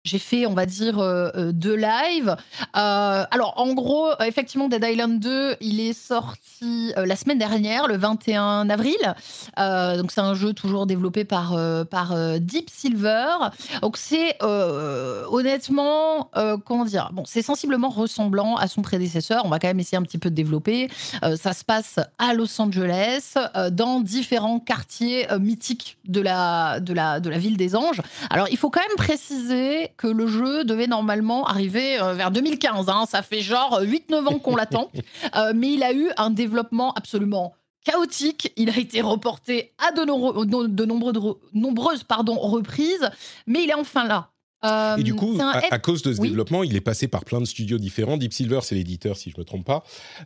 j'ai 0.05 0.19
fait, 0.19 0.45
on 0.45 0.53
va 0.53 0.65
dire, 0.65 0.99
euh, 0.99 1.29
euh, 1.35 1.51
deux 1.51 1.75
lives. 1.75 2.35
Euh, 2.77 3.23
alors, 3.29 3.53
en 3.57 3.73
gros, 3.73 4.07
effectivement, 4.21 4.69
Dead 4.69 4.83
Island 4.83 5.19
2, 5.19 5.57
il 5.59 5.81
est 5.81 5.93
sorti 5.93 6.93
la 6.95 7.15
semaine 7.15 7.37
dernière, 7.37 7.87
le 7.87 7.97
21 7.97 8.69
avril. 8.69 8.97
Donc, 9.57 10.11
c'est 10.11 10.21
un 10.21 10.33
jeu 10.33 10.53
toujours 10.53 10.85
développé 10.85 11.25
par, 11.25 11.57
par 11.89 12.15
Deep 12.39 12.69
Silver. 12.69 13.27
Donc, 13.81 13.97
c'est 13.97 14.37
honnêtement, 14.41 16.29
comment 16.65 16.85
dire 16.85 17.09
Bon, 17.13 17.23
c'est 17.25 17.41
sensiblement 17.41 17.89
ressemblant 17.89 18.55
à 18.55 18.67
son 18.67 18.81
prédécesseur. 18.81 19.43
On 19.45 19.49
va 19.49 19.59
quand 19.59 19.67
même 19.67 19.79
essayer 19.79 19.97
un 19.97 20.03
petit 20.03 20.17
peu 20.17 20.29
de 20.29 20.35
développer. 20.35 20.89
Ça 21.37 21.53
se 21.53 21.63
passe 21.63 21.99
à 22.17 22.33
Los 22.33 22.59
Angeles, 22.61 23.35
dans 23.71 23.99
différents 23.99 24.59
quartiers 24.59 25.27
mythiques 25.39 25.97
de 26.07 26.21
la, 26.21 26.79
de, 26.79 26.93
la, 26.93 27.19
de 27.19 27.29
la 27.29 27.37
ville 27.37 27.57
des 27.57 27.75
anges. 27.75 28.01
Alors, 28.29 28.47
il 28.49 28.57
faut 28.57 28.69
quand 28.69 28.81
même 28.87 28.97
préciser 28.97 29.88
que 29.97 30.07
le 30.07 30.27
jeu 30.27 30.63
devait 30.63 30.87
normalement 30.87 31.45
arriver 31.45 31.99
euh, 32.01 32.13
vers 32.13 32.31
2015. 32.31 32.89
hein. 32.89 33.05
Ça 33.07 33.21
fait 33.21 33.41
genre 33.41 33.81
8-9 33.81 34.27
ans 34.27 34.39
qu'on 34.39 34.55
l'attend. 34.55 34.91
Euh, 35.35 35.53
mais 35.55 35.73
il 35.73 35.83
a 35.83 35.93
eu 35.93 36.09
un 36.17 36.29
développement 36.31 36.91
absolument 36.93 37.53
chaotique. 37.85 38.51
Il 38.57 38.69
a 38.69 38.77
été 38.77 39.01
reporté 39.01 39.73
à 39.77 39.91
de, 39.91 40.03
nombreux- 40.05 40.45
nombreuses 41.53 42.03
pardon, 42.03 42.35
reprises, 42.37 43.09
mais 43.47 43.63
il 43.63 43.69
est 43.69 43.73
enfin 43.75 44.05
là. 44.07 44.29
Euh, 44.65 44.97
Et 44.97 45.03
du 45.03 45.13
coup, 45.15 45.37
à, 45.71 45.79
cause 45.79 46.01
de 46.01 46.11
ce 46.13 46.19
oui. 46.19 46.29
développement, 46.29 46.63
il 46.63 46.75
est 46.75 46.81
passé 46.81 47.07
par 47.07 47.23
plein 47.23 47.39
de 47.39 47.45
studios 47.45 47.77
différents. 47.77 48.17
Deep 48.17 48.33
Silver, 48.33 48.59
c'est 48.61 48.75
l'éditeur, 48.75 49.15
si 49.15 49.29
je 49.29 49.35
ne 49.37 49.41
me 49.41 49.45
trompe 49.45 49.65
pas. 49.65 49.83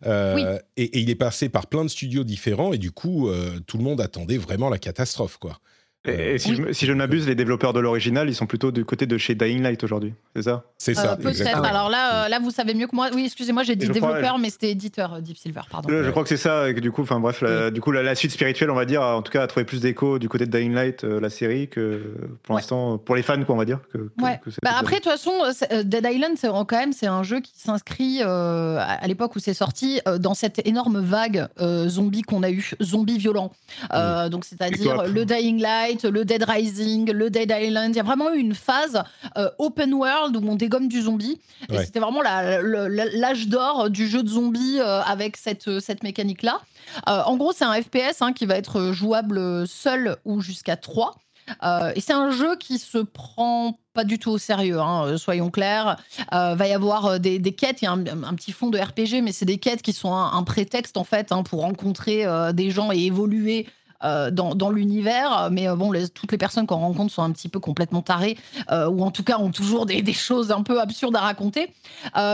Euh, 0.07 0.35
Oui. 0.35 0.43
et, 0.77 0.83
et 0.85 0.99
il 1.01 1.09
est 1.11 1.15
passé 1.15 1.49
par 1.49 1.67
plein 1.67 1.83
de 1.83 1.89
studios 1.89 2.23
différents. 2.23 2.73
Et 2.73 2.79
du 2.79 2.91
coup, 2.91 3.27
euh, 3.29 3.59
tout 3.67 3.77
le 3.77 3.83
monde 3.83 4.01
attendait 4.01 4.37
vraiment 4.39 4.69
la 4.69 4.79
catastrophe, 4.79 5.37
quoi. 5.37 5.59
Et, 6.05 6.33
et 6.33 6.37
si, 6.37 6.49
Oui. 6.49 6.55
je, 6.57 6.61
me- 6.63 6.73
si 6.73 6.85
je 6.85 6.91
ne 6.91 6.97
m'abuse, 6.97 7.27
les 7.27 7.35
développeurs 7.35 7.71
de 7.71 7.79
l'original, 7.79 8.27
ils 8.29 8.35
sont 8.35 8.45
plutôt 8.45 8.71
du 8.71 8.83
côté 8.83 9.05
de 9.05 9.17
chez 9.17 9.35
Dying 9.35 9.61
Light 9.61 9.83
aujourd'hui, 9.85 10.13
c'est 10.35 10.41
ça? 10.43 10.63
C'est 10.77 10.91
Euh, 10.97 11.01
ça, 11.01 11.15
Peut-être. 11.15 11.29
exactement. 11.29 11.63
Alors 11.63 11.89
là, 11.89 12.25
euh, 12.25 12.27
là, 12.29 12.39
vous 12.39 12.51
savez 12.51 12.73
mieux 12.73 12.87
que 12.87 12.95
moi. 12.95 13.09
Oui, 13.13 13.23
excusez-moi, 13.25 13.63
j'ai 13.63 13.77
dit 13.77 13.87
crois- 13.87 14.09
développeur, 14.15 14.37
mais 14.37 14.49
c'était 14.49 14.71
éditeur 14.71 15.13
euh, 15.13 15.21
Deep 15.21 15.37
Silver, 15.37 15.61
pardon. 15.71 15.87
Je, 15.89 16.03
je 16.03 16.09
crois 16.11 16.23
que 16.23 16.29
c'est 16.29 16.35
ça, 16.37 16.69
et 16.69 16.73
que 16.73 16.81
du 16.81 16.91
coup, 16.91 17.03
enfin 17.03 17.21
bref, 17.21 17.39
la, 17.41 17.71
du 17.71 17.79
coup, 17.79 17.91
la, 17.91 18.03
la 18.03 18.15
suite 18.15 18.31
spirituelle, 18.31 18.69
on 18.69 18.75
va 18.75 18.83
dire, 18.85 19.01
a- 19.01 19.15
en 19.15 19.21
tout 19.21 19.31
cas, 19.31 19.43
a 19.43 19.47
trouvé 19.47 19.63
plus 19.65 19.79
d'écho 19.79 20.19
du 20.19 20.27
côté 20.27 20.45
de 20.45 20.51
Dying 20.57 20.73
Light, 20.73 21.05
euh, 21.05 21.21
la 21.21 21.29
série, 21.29 21.69
que 21.69 22.01
pour 22.43 22.55
Ouais. 22.55 22.61
l'instant, 22.61 22.97
pour 22.97 23.15
les 23.15 23.21
fans, 23.23 23.41
quoi, 23.45 23.55
on 23.55 23.57
va 23.57 23.65
dire. 23.65 23.79
Que, 23.93 23.97
que- 23.99 24.21
Ouais. 24.23 24.39
Bah 24.61 24.71
après, 24.77 24.97
de 24.97 25.01
toute 25.03 25.11
façon, 25.11 25.31
euh, 25.45 25.51
euh, 25.71 25.83
Dead 25.83 26.05
Island, 26.11 26.33
c'est 26.35 26.49
quand 26.49 26.71
même 26.73 26.91
c'est 26.91 27.07
un 27.07 27.23
jeu 27.23 27.39
qui 27.39 27.53
s'inscrit 27.55 28.19
euh, 28.21 28.77
à 28.79 29.07
l'époque 29.07 29.35
où 29.37 29.39
c'est 29.39 29.53
sorti 29.53 30.01
euh, 30.07 30.17
dans 30.17 30.33
cette 30.33 30.67
énorme 30.67 30.99
vague 30.99 31.47
euh, 31.61 31.87
zombie 31.87 32.23
qu'on 32.23 32.43
a 32.43 32.51
eu, 32.51 32.71
zombie 32.81 33.17
violent. 33.17 33.51
Euh, 33.93 34.27
Donc 34.29 34.43
c'est-à-dire 34.45 35.03
le 35.05 35.25
Dying 35.25 35.61
Light, 35.61 35.92
le 36.01 36.25
Dead 36.25 36.43
Rising, 36.43 37.11
le 37.11 37.29
Dead 37.29 37.53
Island. 37.55 37.91
Il 37.93 37.97
y 37.97 37.99
a 37.99 38.03
vraiment 38.03 38.33
eu 38.33 38.39
une 38.39 38.55
phase 38.55 39.03
euh, 39.37 39.49
open 39.59 39.93
world 39.93 40.35
où 40.35 40.49
on 40.49 40.55
dégomme 40.55 40.87
du 40.87 41.03
zombie. 41.03 41.39
Et 41.69 41.77
Ouais. 41.77 41.85
c'était 41.85 41.99
vraiment 41.99 42.23
la- 42.23 42.61
le- 42.61 42.87
la- 42.87 43.05
l'âge 43.13 43.47
d'or 43.47 43.91
du 43.91 44.07
jeu 44.07 44.23
de 44.23 44.29
zombie 44.29 44.79
euh, 44.79 45.01
avec 45.03 45.37
cette, 45.37 45.79
cette 45.79 46.01
mécanique-là. 46.03 46.59
Euh, 47.07 47.21
en 47.25 47.37
gros, 47.37 47.51
c'est 47.53 47.65
un 47.65 47.73
FPS 47.79 48.21
hein, 48.21 48.33
qui 48.33 48.45
va 48.47 48.55
être 48.57 48.91
jouable 48.91 49.67
seul 49.67 50.17
ou 50.25 50.41
jusqu'à 50.41 50.75
3. 50.75 51.15
Euh, 51.61 51.91
et 51.95 51.99
c'est 51.99 52.13
un 52.13 52.31
jeu 52.31 52.55
qui 52.55 52.79
se 52.79 52.99
prend 52.99 53.77
pas 53.93 54.05
du 54.05 54.17
tout 54.17 54.31
au 54.31 54.37
sérieux, 54.37 54.79
hein, 54.79 55.03
euh, 55.07 55.17
soyons 55.17 55.51
clairs. 55.51 55.97
Euh, 56.33 56.55
va 56.55 56.67
y 56.67 56.71
avoir 56.71 57.05
euh, 57.05 57.17
des, 57.19 57.37
des 57.37 57.51
quêtes, 57.53 57.81
il 57.81 57.85
y 57.85 57.87
a 57.89 57.91
un, 57.91 57.99
un 58.23 58.33
petit 58.33 58.53
fond 58.53 58.69
de 58.69 58.79
RPG, 58.79 59.21
mais 59.21 59.33
c'est 59.33 59.43
des 59.45 59.57
quêtes 59.57 59.81
qui 59.81 59.91
sont 59.91 60.13
un, 60.13 60.31
un 60.37 60.43
prétexte 60.43 60.95
en 60.95 61.03
fait 61.03 61.33
hein, 61.33 61.43
pour 61.43 61.59
rencontrer 61.61 62.25
euh, 62.25 62.53
des 62.53 62.71
gens 62.71 62.93
et 62.93 62.99
évoluer 62.99 63.67
dans, 64.03 64.55
dans 64.55 64.69
l'univers. 64.69 65.49
Mais 65.51 65.67
bon, 65.75 65.93
toutes 66.13 66.31
les 66.31 66.37
personnes 66.37 66.67
qu'on 66.67 66.77
rencontre 66.77 67.13
sont 67.13 67.23
un 67.23 67.31
petit 67.31 67.49
peu 67.49 67.59
complètement 67.59 68.01
tarées, 68.01 68.37
ou 68.69 69.03
en 69.03 69.11
tout 69.11 69.23
cas 69.23 69.37
ont 69.37 69.51
toujours 69.51 69.85
des, 69.85 70.13
choses 70.13 70.51
un 70.51 70.61
peu 70.61 70.79
absurdes 70.79 71.15
à 71.15 71.21
raconter. 71.21 71.73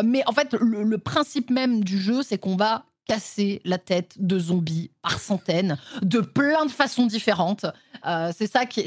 mais 0.03 0.23
en 0.27 0.31
fait, 0.31 0.53
le, 0.53 0.97
principe 0.97 1.49
même 1.49 1.83
du 1.83 1.99
jeu, 1.99 2.21
c'est 2.23 2.37
qu'on 2.37 2.55
va 2.55 2.83
casser 3.09 3.59
la 3.65 3.79
tête 3.79 4.13
de 4.19 4.37
zombies 4.37 4.91
par 5.01 5.19
centaines, 5.19 5.79
de 6.03 6.19
plein 6.19 6.65
de 6.65 6.71
façons 6.71 7.07
différentes. 7.07 7.65
Euh, 8.05 8.31
c'est 8.37 8.47
ça 8.47 8.67
qui 8.67 8.81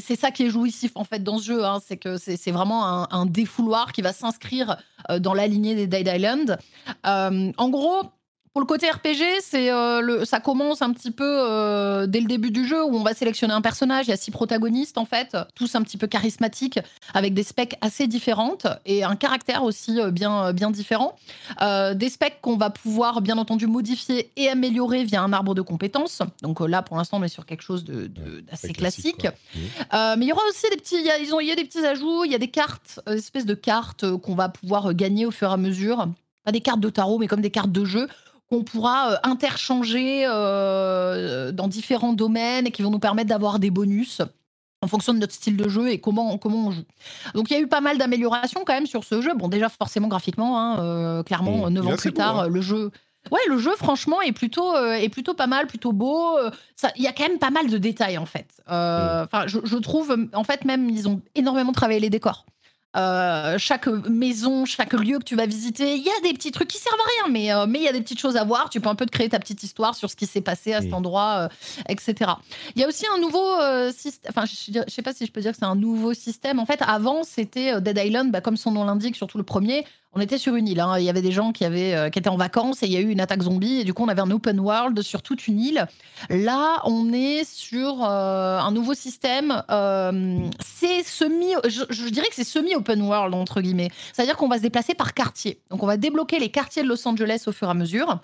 est 0.44 0.48
jouissif 0.48 0.92
en 0.94 1.02
fait 1.02 1.24
dans 1.24 1.38
ce 1.38 1.44
jeu. 1.44 1.64
Hein. 1.64 1.80
c'est 1.84 1.96
que 1.96 2.16
c'est 2.18 2.52
vraiment 2.52 3.12
un, 3.12 3.26
défouloir 3.26 3.92
qui 3.92 4.00
va 4.00 4.12
s'inscrire 4.12 4.76
euh, 5.10 5.18
dans 5.18 5.34
la 5.34 5.48
lignée 5.48 5.74
des 5.74 5.88
Dead 5.88 6.06
Island. 6.06 6.56
Euh, 7.04 7.52
en 7.56 7.68
gros, 7.68 8.04
pour 8.52 8.60
le 8.60 8.66
côté 8.66 8.90
RPG, 8.90 9.40
c'est 9.40 9.70
euh, 9.70 10.02
le, 10.02 10.24
ça 10.26 10.38
commence 10.38 10.82
un 10.82 10.92
petit 10.92 11.10
peu 11.10 11.24
euh, 11.26 12.06
dès 12.06 12.20
le 12.20 12.26
début 12.26 12.50
du 12.50 12.66
jeu 12.66 12.84
où 12.84 12.94
on 12.94 13.02
va 13.02 13.14
sélectionner 13.14 13.54
un 13.54 13.62
personnage. 13.62 14.08
Il 14.08 14.10
y 14.10 14.12
a 14.12 14.16
six 14.18 14.30
protagonistes 14.30 14.98
en 14.98 15.06
fait, 15.06 15.34
tous 15.54 15.74
un 15.74 15.80
petit 15.80 15.96
peu 15.96 16.06
charismatiques, 16.06 16.78
avec 17.14 17.32
des 17.32 17.44
specs 17.44 17.78
assez 17.80 18.06
différentes 18.06 18.66
et 18.84 19.04
un 19.04 19.16
caractère 19.16 19.64
aussi 19.64 19.98
euh, 19.98 20.10
bien 20.10 20.52
bien 20.52 20.70
différent. 20.70 21.16
des 21.60 22.08
specs 22.10 22.40
qu'on 22.42 22.58
va 22.58 22.68
pouvoir 22.68 23.22
bien 23.22 23.38
entendu 23.38 23.66
modifier 23.66 24.30
et 24.36 24.50
améliorer 24.50 25.04
via 25.04 25.22
un 25.22 25.32
arbre 25.32 25.54
de 25.54 25.62
compétences. 25.62 26.20
Donc 26.42 26.60
là, 26.60 26.82
pour 26.82 26.98
l'instant, 26.98 27.20
on 27.20 27.22
est 27.22 27.28
sur 27.28 27.46
quelque 27.46 27.62
chose 27.62 27.84
de, 27.84 28.06
d'assez 28.40 28.74
classique. 28.74 29.26
mais 29.54 30.16
il 30.18 30.28
y 30.28 30.32
aura 30.32 30.42
aussi 30.50 30.68
des 30.70 30.76
petits, 30.76 30.96
il 30.96 31.06
y 31.06 31.10
a, 31.10 31.18
ils 31.18 31.34
ont, 31.34 31.40
il 31.40 31.48
y 31.48 31.52
a 31.52 31.56
des 31.56 31.64
petits 31.64 31.86
ajouts. 31.86 32.24
Il 32.24 32.32
y 32.32 32.34
a 32.34 32.38
des 32.38 32.48
cartes, 32.48 33.00
espèces 33.06 33.46
de 33.46 33.54
cartes 33.54 34.04
qu'on 34.18 34.34
va 34.34 34.50
pouvoir 34.50 34.92
gagner 34.92 35.24
au 35.24 35.30
fur 35.30 35.48
et 35.48 35.52
à 35.52 35.56
mesure. 35.56 36.06
Pas 36.44 36.52
des 36.52 36.60
cartes 36.60 36.80
de 36.80 36.90
tarot, 36.90 37.18
mais 37.18 37.28
comme 37.28 37.40
des 37.40 37.50
cartes 37.50 37.72
de 37.72 37.84
jeu 37.84 38.08
qu'on 38.52 38.64
pourra 38.64 39.12
euh, 39.12 39.16
interchanger 39.22 40.26
euh, 40.26 41.52
dans 41.52 41.68
différents 41.68 42.12
domaines 42.12 42.66
et 42.66 42.70
qui 42.70 42.82
vont 42.82 42.90
nous 42.90 42.98
permettre 42.98 43.30
d'avoir 43.30 43.58
des 43.58 43.70
bonus 43.70 44.20
en 44.82 44.88
fonction 44.88 45.14
de 45.14 45.18
notre 45.20 45.32
style 45.32 45.56
de 45.56 45.68
jeu 45.70 45.88
et 45.90 45.98
comment, 45.98 46.36
comment 46.36 46.66
on 46.66 46.70
joue. 46.70 46.84
Donc 47.34 47.50
il 47.50 47.54
y 47.54 47.56
a 47.56 47.60
eu 47.60 47.66
pas 47.66 47.80
mal 47.80 47.96
d'améliorations 47.96 48.62
quand 48.66 48.74
même 48.74 48.86
sur 48.86 49.04
ce 49.04 49.22
jeu. 49.22 49.32
Bon 49.34 49.48
déjà 49.48 49.70
forcément 49.70 50.08
graphiquement, 50.08 50.60
hein, 50.60 50.80
euh, 50.80 51.22
clairement, 51.22 51.70
mmh. 51.70 51.72
neuf 51.72 51.86
ans 51.86 51.96
plus 51.96 52.12
tard, 52.12 52.40
hein. 52.40 52.48
le 52.48 52.60
jeu... 52.60 52.90
Ouais, 53.30 53.38
le 53.48 53.56
jeu, 53.56 53.70
franchement, 53.76 54.20
est 54.20 54.32
plutôt, 54.32 54.76
est 54.76 55.08
plutôt 55.08 55.32
pas 55.32 55.46
mal, 55.46 55.68
plutôt 55.68 55.92
beau. 55.92 56.36
Il 56.96 57.04
y 57.04 57.06
a 57.06 57.12
quand 57.12 57.28
même 57.28 57.38
pas 57.38 57.50
mal 57.50 57.70
de 57.70 57.78
détails, 57.78 58.18
en 58.18 58.26
fait. 58.26 58.48
Mmh. 58.66 58.72
Enfin, 59.22 59.46
je, 59.46 59.60
je, 59.62 59.76
trouve, 59.76 60.16
en 60.32 60.42
fait, 60.42 60.64
même, 60.64 60.90
ils 60.90 61.08
ont 61.08 61.22
énormément 61.36 61.70
travaillé 61.70 62.00
les 62.00 62.10
décors. 62.10 62.46
Euh, 62.94 63.56
chaque 63.56 63.86
maison, 63.86 64.66
chaque 64.66 64.92
lieu 64.92 65.18
que 65.18 65.24
tu 65.24 65.34
vas 65.34 65.46
visiter, 65.46 65.96
il 65.96 66.02
y 66.02 66.10
a 66.10 66.20
des 66.22 66.34
petits 66.34 66.52
trucs 66.52 66.68
qui 66.68 66.76
servent 66.76 67.00
à 67.00 67.24
rien, 67.24 67.32
mais 67.32 67.52
euh, 67.52 67.66
mais 67.66 67.78
il 67.78 67.84
y 67.84 67.88
a 67.88 67.92
des 67.92 68.02
petites 68.02 68.20
choses 68.20 68.36
à 68.36 68.44
voir. 68.44 68.68
Tu 68.68 68.80
peux 68.80 68.90
un 68.90 68.94
peu 68.94 69.06
te 69.06 69.10
créer 69.10 69.30
ta 69.30 69.38
petite 69.38 69.62
histoire 69.62 69.94
sur 69.94 70.10
ce 70.10 70.16
qui 70.16 70.26
s'est 70.26 70.42
passé 70.42 70.74
à 70.74 70.82
cet 70.82 70.92
endroit, 70.92 71.48
euh, 71.48 71.48
etc. 71.88 72.32
Il 72.76 72.82
y 72.82 72.84
a 72.84 72.88
aussi 72.88 73.06
un 73.06 73.18
nouveau 73.18 73.58
système. 73.92 74.30
Enfin, 74.34 74.44
je, 74.46 74.78
ne 74.78 74.84
sais 74.88 75.02
pas 75.02 75.14
si 75.14 75.24
je 75.24 75.32
peux 75.32 75.40
dire 75.40 75.52
que 75.52 75.58
c'est 75.58 75.64
un 75.64 75.74
nouveau 75.74 76.12
système. 76.12 76.58
En 76.58 76.66
fait, 76.66 76.82
avant 76.82 77.22
c'était 77.24 77.80
Dead 77.80 77.98
Island, 77.98 78.30
bah, 78.30 78.42
comme 78.42 78.58
son 78.58 78.72
nom 78.72 78.84
l'indique, 78.84 79.16
surtout 79.16 79.38
le 79.38 79.44
premier 79.44 79.86
on 80.14 80.20
était 80.20 80.38
sur 80.38 80.56
une 80.56 80.68
île. 80.68 80.80
Hein. 80.80 80.98
Il 80.98 81.04
y 81.04 81.10
avait 81.10 81.22
des 81.22 81.32
gens 81.32 81.52
qui, 81.52 81.64
avaient, 81.64 81.94
euh, 81.94 82.10
qui 82.10 82.18
étaient 82.18 82.28
en 82.28 82.36
vacances 82.36 82.82
et 82.82 82.86
il 82.86 82.92
y 82.92 82.96
a 82.96 83.00
eu 83.00 83.08
une 83.08 83.20
attaque 83.20 83.42
zombie. 83.42 83.80
Et 83.80 83.84
du 83.84 83.94
coup, 83.94 84.02
on 84.02 84.08
avait 84.08 84.20
un 84.20 84.30
open 84.30 84.60
world 84.60 85.00
sur 85.02 85.22
toute 85.22 85.48
une 85.48 85.58
île. 85.58 85.86
Là, 86.28 86.82
on 86.84 87.12
est 87.12 87.44
sur 87.44 88.04
euh, 88.04 88.58
un 88.58 88.70
nouveau 88.72 88.94
système. 88.94 89.62
Euh, 89.70 90.38
c'est 90.60 91.02
semi. 91.02 91.54
Je, 91.64 92.08
dirais 92.10 92.26
que 92.28 92.34
c'est 92.34 92.44
semi-open 92.44 93.00
world, 93.02 93.34
entre 93.34 93.60
guillemets. 93.62 93.90
C'est-à-dire 94.12 94.36
qu'on 94.36 94.48
va 94.48 94.58
se 94.58 94.62
déplacer 94.62 94.94
par 94.94 95.14
quartier. 95.14 95.60
Donc, 95.70 95.82
on 95.82 95.86
va 95.86 95.96
débloquer 95.96 96.38
les 96.38 96.50
quartiers 96.50 96.82
de 96.82 96.88
Los 96.88 97.06
Angeles 97.08 97.44
au 97.46 97.52
fur 97.52 97.68
et 97.68 97.70
à 97.70 97.74
mesure. 97.74 98.20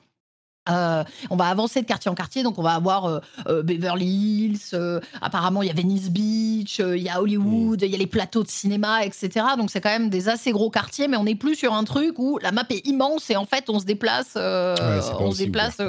Euh, 0.68 1.04
on 1.30 1.36
va 1.36 1.46
avancer 1.46 1.80
de 1.80 1.86
quartier 1.86 2.10
en 2.10 2.14
quartier, 2.14 2.42
donc 2.42 2.58
on 2.58 2.62
va 2.62 2.74
avoir 2.74 3.06
euh, 3.06 3.18
euh, 3.46 3.62
Beverly 3.62 4.06
Hills, 4.06 5.00
apparemment 5.20 5.62
il 5.62 5.68
y 5.68 5.70
a 5.70 5.74
Venice 5.74 6.10
Beach, 6.10 6.78
il 6.80 7.02
y 7.02 7.08
a 7.08 7.20
Hollywood, 7.20 7.82
il 7.82 7.90
y 7.90 7.94
a 7.94 7.98
les 7.98 8.06
plateaux 8.06 8.42
de 8.42 8.48
cinéma, 8.48 9.04
etc. 9.04 9.46
Donc 9.56 9.70
c'est 9.70 9.80
quand 9.80 9.90
même 9.90 10.10
des 10.10 10.28
assez 10.28 10.52
gros 10.52 10.70
quartiers, 10.70 11.08
mais 11.08 11.16
on 11.16 11.24
n'est 11.24 11.34
plus 11.34 11.54
sur 11.54 11.72
un 11.74 11.84
truc 11.84 12.18
où 12.18 12.38
la 12.42 12.52
map 12.52 12.66
est 12.70 12.86
immense 12.86 13.30
et 13.30 13.36
en 13.36 13.46
fait 13.46 13.70
on 13.70 13.78
se 13.78 13.84
déplace, 13.84 14.36
on 14.36 15.32
se 15.32 15.38
déplace. 15.38 15.80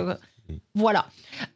Voilà. 0.73 1.05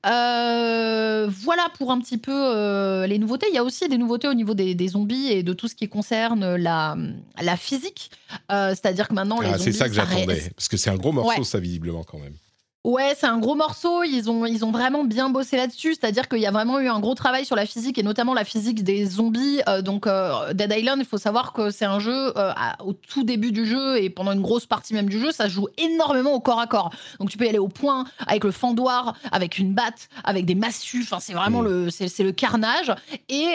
voilà 0.04 1.68
pour 1.78 1.92
un 1.92 2.00
petit 2.00 2.18
peu 2.18 3.06
les 3.06 3.18
nouveautés. 3.20 3.48
Il 3.50 3.56
y 3.56 3.58
a 3.58 3.64
aussi 3.64 3.88
des 3.88 3.98
nouveautés 3.98 4.28
au 4.28 4.34
niveau 4.34 4.54
des, 4.54 4.88
zombies 4.88 5.32
et 5.32 5.44
de 5.44 5.54
tout 5.54 5.68
ce 5.68 5.76
qui 5.76 5.90
concerne 5.90 6.56
la, 6.56 6.96
la 7.42 7.58
physique. 7.58 8.12
C'est-à-dire 8.50 9.08
que 9.08 9.14
maintenant, 9.14 9.40
les 9.40 9.50
ah, 9.50 9.58
C'est 9.58 9.72
ça 9.72 9.88
que 9.88 9.96
j'attendais. 9.96 10.52
Parce 10.56 10.68
que 10.68 10.78
c'est 10.78 10.90
un 10.90 10.98
gros 10.98 11.12
morceau, 11.12 11.44
ça, 11.44 11.60
visiblement, 11.60 12.04
quand 12.04 12.20
même. 12.20 12.36
Ouais, 12.84 13.14
c'est 13.18 13.28
un 13.28 13.38
gros 13.38 13.56
morceau. 13.56 14.04
Ils 14.04 14.30
ont, 14.30 14.46
ils 14.46 14.66
ont 14.66 14.72
vraiment 14.72 15.06
bien 15.06 15.30
bossé 15.30 15.56
là-dessus. 15.56 15.96
C'est-à-dire 15.98 16.28
qu'il 16.28 16.40
y 16.40 16.46
a 16.46 16.52
vraiment 16.52 16.82
eu 16.82 16.90
un 16.90 17.00
gros 17.00 17.16
travail 17.16 17.46
sur 17.46 17.56
la 17.56 17.66
physique 17.66 17.98
et 17.98 18.04
notamment 18.04 18.34
la 18.34 18.44
physique 18.44 18.84
des 18.84 19.06
zombies. 19.06 19.62
Euh, 19.70 19.82
donc, 19.82 20.06
euh, 20.06 20.52
Dead 20.54 20.74
Island, 20.78 21.00
il 21.00 21.06
faut 21.06 21.18
savoir 21.18 21.54
que 21.54 21.72
c'est 21.72 21.86
un 21.86 22.00
jeu 22.00 22.34
euh, 22.38 22.52
au 22.84 22.92
tout 22.92 23.24
début 23.24 23.54
du 23.54 23.66
jeu 23.66 24.04
et 24.04 24.10
pendant 24.10 24.34
une 24.34 24.42
grosse 24.42 24.66
partie 24.66 24.94
même 24.94 25.08
du 25.08 25.18
jeu, 25.18 25.32
ça 25.32 25.48
joue 25.48 25.70
énormément 25.78 26.34
au 26.34 26.42
corps 26.42 26.60
à 26.60 26.68
corps. 26.68 26.90
Donc, 27.22 27.30
tu 27.30 27.38
peux 27.38 27.46
y 27.46 27.48
aller 27.48 27.58
au 27.58 27.70
point 27.70 28.04
avec 28.28 28.44
le 28.44 28.52
fendoir, 28.52 29.16
avec 29.32 29.60
une 29.60 29.74
batte, 29.74 30.10
avec 30.26 30.44
des 30.46 30.56
massues. 30.56 31.04
Enfin, 31.04 31.22
c'est 31.22 31.34
vraiment 31.34 31.62
le, 31.62 31.90
c'est, 31.90 32.20
le 32.20 32.34
carnage. 32.34 32.94
Et 33.30 33.48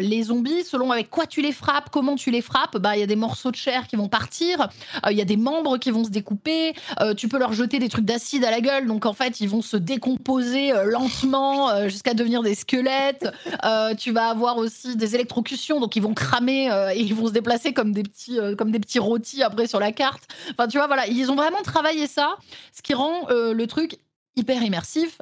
les 0.00 0.22
zombies, 0.22 0.64
selon 0.64 0.90
avec 0.92 1.10
quoi 1.10 1.26
tu 1.26 1.42
les 1.42 1.52
frappes, 1.52 1.90
comment 1.90 2.16
tu 2.16 2.30
les 2.30 2.40
frappes, 2.40 2.78
bah, 2.78 2.96
il 2.96 3.00
y 3.00 3.02
a 3.02 3.06
des 3.06 3.16
morceaux 3.16 3.50
de 3.50 3.56
chair 3.56 3.86
qui 3.86 3.96
vont 3.96 4.08
partir. 4.08 4.70
Il 5.10 5.16
y 5.16 5.20
a 5.20 5.26
des 5.26 5.36
membres 5.36 5.76
qui 5.76 5.90
vont 5.90 6.04
se 6.04 6.10
découper. 6.10 6.72
tu 7.18 7.28
peux 7.28 7.38
leur 7.38 7.52
jeter 7.52 7.78
des 7.78 7.90
trucs 7.90 8.06
d'acide 8.06 8.45
à 8.46 8.50
la 8.50 8.60
gueule. 8.60 8.86
Donc 8.86 9.06
en 9.06 9.12
fait, 9.12 9.40
ils 9.40 9.48
vont 9.48 9.62
se 9.62 9.76
décomposer 9.76 10.72
euh, 10.72 10.84
lentement 10.84 11.70
euh, 11.70 11.88
jusqu'à 11.88 12.14
devenir 12.14 12.42
des 12.42 12.54
squelettes. 12.54 13.28
Euh, 13.64 13.94
tu 13.94 14.12
vas 14.12 14.28
avoir 14.28 14.56
aussi 14.56 14.96
des 14.96 15.14
électrocutions, 15.14 15.80
donc 15.80 15.96
ils 15.96 16.02
vont 16.02 16.14
cramer 16.14 16.66
et 16.94 17.00
ils 17.00 17.14
vont 17.14 17.26
se 17.26 17.32
déplacer 17.32 17.72
comme 17.72 17.92
des 17.92 18.02
petits, 18.02 18.38
comme 18.56 18.70
des 18.70 18.80
petits 18.80 18.98
rôtis 18.98 19.42
après 19.42 19.66
sur 19.66 19.80
la 19.80 19.92
carte. 19.92 20.22
Enfin, 20.52 20.68
tu 20.68 20.78
vois, 20.78 20.86
voilà, 20.86 21.06
ils 21.06 21.30
ont 21.30 21.36
vraiment 21.36 21.62
travaillé 21.62 22.06
ça, 22.06 22.36
ce 22.72 22.82
qui 22.82 22.94
rend 22.94 23.26
le 23.28 23.66
truc 23.66 23.98
hyper 24.36 24.62
immersif 24.62 25.18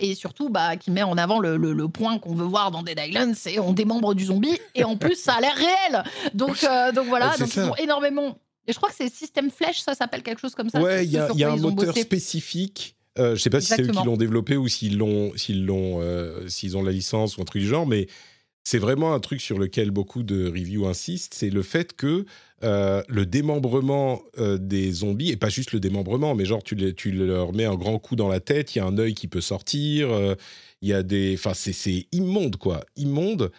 et 0.00 0.14
surtout 0.14 0.48
bah, 0.48 0.76
qui 0.76 0.90
met 0.90 1.02
en 1.02 1.16
avant 1.16 1.38
le, 1.38 1.56
le, 1.56 1.88
point 1.88 2.18
qu'on 2.18 2.34
veut 2.34 2.44
voir 2.44 2.70
dans 2.70 2.82
Dead 2.82 2.98
Island, 2.98 3.34
c'est 3.34 3.58
on 3.58 3.72
démembre 3.72 4.14
du 4.14 4.26
zombie 4.26 4.58
et 4.74 4.84
en 4.84 4.96
plus 4.96 5.14
ça 5.14 5.34
a 5.34 5.40
l'air 5.40 5.54
réel. 5.54 6.04
Donc, 6.34 6.66
donc 6.94 7.06
voilà, 7.06 7.36
donc 7.38 7.54
ils 7.54 7.62
ont 7.62 7.76
énormément 7.76 8.36
et 8.68 8.72
je 8.72 8.76
crois 8.76 8.90
que 8.90 8.94
c'est 8.94 9.12
système 9.12 9.50
flèche, 9.50 9.80
ça 9.80 9.94
s'appelle 9.94 10.22
quelque 10.22 10.40
chose 10.40 10.54
comme 10.54 10.68
ça. 10.68 10.80
Ouais, 10.80 11.04
il 11.04 11.10
y 11.10 11.16
a, 11.16 11.50
un 11.50 11.56
moteur 11.56 11.96
spécifique. 11.96 12.96
Euh, 13.18 13.28
je 13.28 13.32
ne 13.32 13.36
sais 13.36 13.50
pas 13.50 13.62
si 13.62 13.68
c'est 13.68 13.82
eux 13.82 13.88
qui 13.88 14.04
l'ont 14.04 14.18
développé 14.18 14.56
ou 14.56 14.68
s'ils 14.68 14.98
l'ont, 14.98 15.32
s'ils 15.36 15.64
l'ont, 15.64 16.00
euh, 16.00 16.46
s'ils 16.48 16.76
ont 16.76 16.82
la 16.82 16.92
licence 16.92 17.36
ou 17.36 17.40
un 17.40 17.44
truc 17.44 17.62
du 17.62 17.68
genre, 17.68 17.86
mais 17.86 18.06
c'est 18.62 18.78
vraiment 18.78 19.14
un 19.14 19.20
truc 19.20 19.40
sur 19.40 19.58
lequel 19.58 19.90
beaucoup 19.90 20.22
de 20.22 20.46
reviews 20.46 20.86
insistent, 20.86 21.32
c'est 21.34 21.48
le 21.48 21.62
fait 21.62 21.96
que 21.96 22.26
euh, 22.62 23.02
le 23.08 23.24
démembrement 23.24 24.20
des 24.36 24.92
zombies, 24.92 25.30
et 25.30 25.36
pas 25.36 25.48
juste 25.48 25.72
le 25.72 25.80
démembrement, 25.80 26.34
mais 26.34 26.44
genre 26.44 26.62
tu, 26.62 26.94
tu, 26.94 27.10
leur 27.10 27.54
mets 27.54 27.64
un 27.64 27.74
grand 27.74 27.98
coup 27.98 28.14
dans 28.14 28.28
la 28.28 28.40
tête, 28.40 28.74
il 28.74 28.78
y 28.78 28.80
a 28.82 28.84
un 28.84 28.98
œil 28.98 29.14
qui 29.14 29.26
peut 29.26 29.40
sortir, 29.40 30.10
il 30.82 30.88
y 30.88 30.92
a 30.92 31.02
des... 31.02 31.34
Enfin, 31.34 31.54
c'est 31.54 32.06
immonde, 32.12 32.56
quoi. 32.56 32.84
Immonde. 32.96 33.50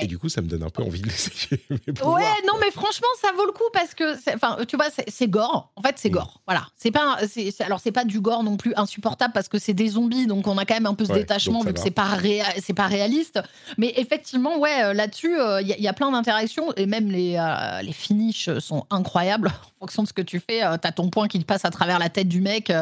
Et 0.00 0.06
du 0.06 0.18
coup, 0.18 0.28
ça 0.28 0.42
me 0.42 0.48
donne 0.48 0.62
un 0.62 0.68
peu 0.68 0.82
envie 0.82 1.00
de 1.00 1.06
l'essayer. 1.06 1.62
Ouais, 2.04 2.24
non, 2.46 2.54
mais 2.60 2.70
franchement, 2.70 3.08
ça 3.20 3.32
vaut 3.32 3.46
le 3.46 3.52
coup 3.52 3.64
parce 3.72 3.94
que, 3.94 4.34
enfin, 4.34 4.58
tu 4.66 4.76
vois, 4.76 4.86
c'est 5.06 5.28
gore. 5.28 5.72
En 5.76 5.82
fait, 5.82 5.94
c'est 5.96 6.10
mm. 6.10 6.12
gore. 6.12 6.40
Voilà. 6.46 6.66
C'est 6.76 6.90
pas, 6.90 7.16
alors 7.60 7.80
c'est 7.80 7.92
pas 7.92 8.04
du 8.04 8.20
gore 8.20 8.42
non 8.42 8.56
plus 8.56 8.74
insupportable 8.76 9.32
parce 9.32 9.48
que 9.48 9.58
c'est 9.58 9.72
des 9.72 9.88
zombies, 9.88 10.26
donc 10.26 10.46
on 10.46 10.58
a 10.58 10.64
quand 10.64 10.74
même 10.74 10.86
un 10.86 10.94
peu 10.94 11.04
ce 11.04 11.12
détachement 11.12 11.62
vu 11.62 11.72
que 11.72 11.80
c'est 11.80 11.90
pas 11.90 12.18
c'est 12.60 12.74
pas 12.74 12.86
réaliste. 12.86 13.40
Mais 13.78 13.92
effectivement, 13.96 14.58
ouais, 14.58 14.84
euh, 14.84 14.92
là-dessus, 14.92 15.32
il 15.32 15.40
euh, 15.40 15.62
y, 15.62 15.88
a 15.88 15.92
plein 15.92 16.10
d'interactions 16.10 16.72
et 16.76 16.86
même 16.86 17.10
les 17.10 17.36
euh, 17.36 17.82
les 17.82 17.92
finishes 17.92 18.50
sont 18.58 18.86
incroyables 18.90 19.52
fonction 19.78 20.02
de 20.02 20.08
ce 20.08 20.12
que 20.12 20.22
tu 20.22 20.40
fais. 20.40 20.60
T'as 20.80 20.92
ton 20.92 21.08
point 21.08 21.28
qui 21.28 21.38
passe 21.40 21.64
à 21.64 21.70
travers 21.70 21.98
la 21.98 22.08
tête 22.08 22.28
du 22.28 22.40
mec 22.40 22.72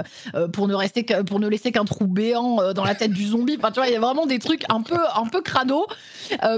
pour 0.53 0.69
ne 0.69 0.75
rester 0.75 1.05
pour 1.27 1.41
ne 1.41 1.49
laisser 1.49 1.73
qu'un 1.73 1.85
trou 1.85 2.07
béant 2.07 2.73
dans 2.73 2.85
la 2.85 2.95
tête 2.95 3.13
du 3.13 3.27
zombie. 3.27 3.57
Enfin, 3.59 3.71
tu 3.71 3.81
vois, 3.81 3.89
il 3.89 3.93
y 3.93 3.97
a 3.97 4.01
vraiment 4.01 4.27
des 4.27 4.39
trucs 4.39 4.65
un 4.69 4.83
peu 4.83 4.99
un 5.15 5.27
peu 5.27 5.43
crado, 5.43 5.87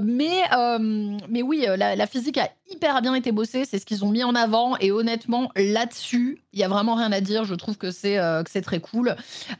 mais 0.03 0.29
mais, 0.29 0.43
euh, 0.57 1.43
oui, 1.43 1.65
euh, 1.69 1.77
la, 1.77 2.07
physique 2.07 2.39
a 2.39 2.51
hyper 2.71 3.01
bien 3.03 3.15
été 3.15 3.33
bossée, 3.33 3.65
c'est 3.65 3.79
ce 3.79 3.87
qu'ils 3.87 4.05
ont 4.05 4.11
mis 4.11 4.25
en 4.25 4.35
avant. 4.35 4.77
Et 4.79 4.91
honnêtement, 4.91 5.51
là-dessus, 5.57 6.43
il 6.53 6.59
y 6.59 6.65
a 6.65 6.69
vraiment 6.69 6.95
rien 6.95 7.13
à 7.13 7.21
dire. 7.21 7.45
Je 7.45 7.55
trouve 7.55 7.77
que 7.77 7.91
c'est 7.91 8.19
euh, 8.19 8.43
c'est 8.49 8.63
très 8.63 8.81
cool. 8.81 9.17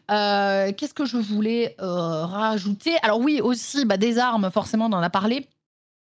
Qu'est-ce 0.09 0.95
que 0.95 1.05
je 1.05 1.17
voulais 1.17 1.77
rajouter? 1.79 2.97
Alors 3.03 3.21
oui, 3.21 3.41
aussi 3.41 3.85
bah, 3.85 3.97
des 3.97 4.19
armes, 4.19 4.51
forcément, 4.51 4.87
on 4.87 4.93
en 4.93 5.03
a 5.03 5.11
parlé. 5.11 5.49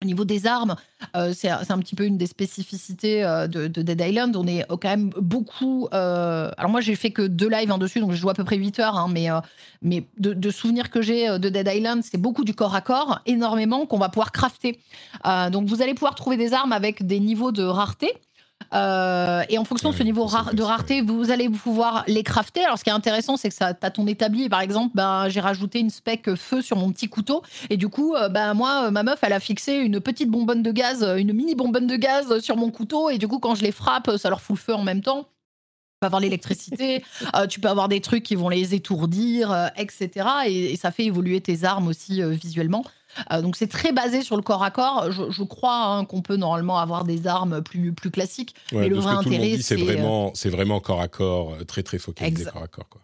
Au 0.01 0.05
niveau 0.05 0.23
des 0.23 0.47
armes, 0.47 0.77
euh, 1.17 1.33
c'est 1.35 1.49
un 1.49 1.79
petit 1.79 1.93
peu 1.93 2.05
une 2.05 2.17
des 2.17 2.25
spécificités 2.25 3.21
euh, 3.25 3.47
de, 3.47 3.67
Dead 3.67 3.99
Island. 3.99 4.33
On 4.37 4.47
est 4.47 4.65
quand 4.69 4.87
même 4.87 5.09
beaucoup. 5.19 5.89
Euh, 5.93 6.49
alors, 6.57 6.71
moi, 6.71 6.79
j'ai 6.79 6.95
fait 6.95 7.11
que 7.11 7.23
deux 7.23 7.49
lives 7.49 7.69
en 7.69 7.77
dessus, 7.77 7.99
donc 7.99 8.13
je 8.13 8.15
joue 8.15 8.29
à 8.29 8.33
peu 8.33 8.45
près 8.45 8.55
8 8.55 8.79
heures. 8.79 8.97
Hein, 8.97 9.13
mais 9.81 10.05
de, 10.17 10.51
souvenirs 10.51 10.89
que 10.89 11.01
j'ai 11.01 11.37
de 11.37 11.49
Dead 11.49 11.67
Island, 11.67 12.01
c'est 12.01 12.17
beaucoup 12.17 12.45
du 12.45 12.53
corps 12.53 12.75
à 12.75 12.81
corps, 12.81 13.19
énormément, 13.25 13.85
qu'on 13.85 13.97
va 13.97 14.07
pouvoir 14.07 14.31
crafter. 14.31 14.79
donc, 15.51 15.67
vous 15.67 15.81
allez 15.81 15.95
pouvoir 15.95 16.15
trouver 16.15 16.37
des 16.37 16.53
armes 16.53 16.71
avec 16.71 17.05
des 17.05 17.19
niveaux 17.19 17.51
de 17.51 17.63
rareté. 17.63 18.13
Euh, 18.73 19.41
et 19.49 19.57
en 19.57 19.63
fonction 19.63 19.89
de 19.89 19.95
ce 19.95 20.03
niveau 20.03 20.25
rare- 20.25 20.53
de 20.53 20.61
rareté, 20.61 21.01
vous 21.01 21.31
allez 21.31 21.49
pouvoir 21.49 22.03
les 22.07 22.23
crafter. 22.23 22.63
Alors, 22.63 22.77
ce 22.77 22.83
qui 22.83 22.89
est 22.89 22.93
intéressant, 22.93 23.35
c'est 23.37 23.49
que 23.49 23.55
ça, 23.55 23.73
as 23.81 23.91
ton 23.91 24.05
établi. 24.05 24.47
Par 24.49 24.61
exemple, 24.61 24.91
ben, 24.95 25.27
j'ai 25.29 25.39
rajouté 25.39 25.79
une 25.79 25.89
spec 25.89 26.35
feu 26.35 26.61
sur 26.61 26.77
mon 26.77 26.91
petit 26.91 27.07
couteau. 27.09 27.41
Et 27.69 27.77
du 27.77 27.89
coup, 27.89 28.15
euh, 28.15 28.29
ben, 28.29 28.53
moi, 28.53 28.85
euh, 28.85 28.91
ma 28.91 29.03
meuf, 29.03 29.19
elle 29.23 29.33
a 29.33 29.39
fixé 29.39 29.73
une 29.75 29.99
petite 29.99 30.29
bonbonne 30.29 30.61
de 30.61 30.71
gaz, 30.71 31.03
une 31.17 31.33
mini 31.33 31.55
bonbonne 31.55 31.87
de 31.87 31.95
gaz 31.95 32.39
sur 32.41 32.57
mon 32.57 32.69
couteau. 32.69 33.09
Et 33.09 33.17
du 33.17 33.27
coup, 33.27 33.39
quand 33.39 33.55
je 33.55 33.63
les 33.63 33.71
frappe, 33.71 34.11
ça 34.17 34.29
leur 34.29 34.41
fout 34.41 34.55
le 34.57 34.61
feu 34.61 34.75
en 34.75 34.83
même 34.83 35.01
temps. 35.01 35.23
Tu 35.23 36.01
peux 36.01 36.05
avoir 36.07 36.21
l'électricité, 36.21 37.03
euh, 37.35 37.47
tu 37.47 37.59
peux 37.59 37.67
avoir 37.69 37.87
des 37.89 38.01
trucs 38.01 38.23
qui 38.23 38.35
vont 38.35 38.49
les 38.49 38.73
étourdir, 38.75 39.51
euh, 39.51 39.67
etc. 39.77 40.09
Et, 40.45 40.73
et 40.73 40.75
ça 40.77 40.91
fait 40.91 41.05
évoluer 41.05 41.41
tes 41.41 41.63
armes 41.63 41.87
aussi 41.87 42.21
visuellement. 42.21 42.83
Euh, 43.31 43.41
donc 43.41 43.55
c'est 43.55 43.67
très 43.67 43.91
basé 43.91 44.21
sur 44.21 44.35
le 44.35 44.41
corps 44.41 44.63
à 44.63 44.71
corps. 44.71 45.11
Je, 45.11 45.29
je 45.29 45.43
crois 45.43 45.75
hein, 45.85 46.05
qu'on 46.05 46.21
peut 46.21 46.35
normalement 46.35 46.77
avoir 46.77 47.03
des 47.03 47.27
armes 47.27 47.61
plus, 47.61 47.93
plus 47.93 48.11
classiques. 48.11 48.55
Ouais, 48.71 48.81
Mais 48.81 48.89
le 48.89 48.95
ce 48.97 49.01
vrai 49.01 49.13
que 49.15 49.19
intérêt, 49.27 49.57
c'est 49.61 49.79
euh, 49.79 49.83
vraiment, 49.83 50.31
c'est 50.35 50.49
vraiment 50.49 50.79
corps 50.79 51.01
à 51.01 51.07
corps, 51.07 51.53
euh, 51.53 51.63
très 51.65 51.83
très 51.83 51.97
focalisé 51.97 52.45
corps 52.45 52.63
à 52.63 52.67
corps. 52.67 52.89
Quoi. 52.89 53.01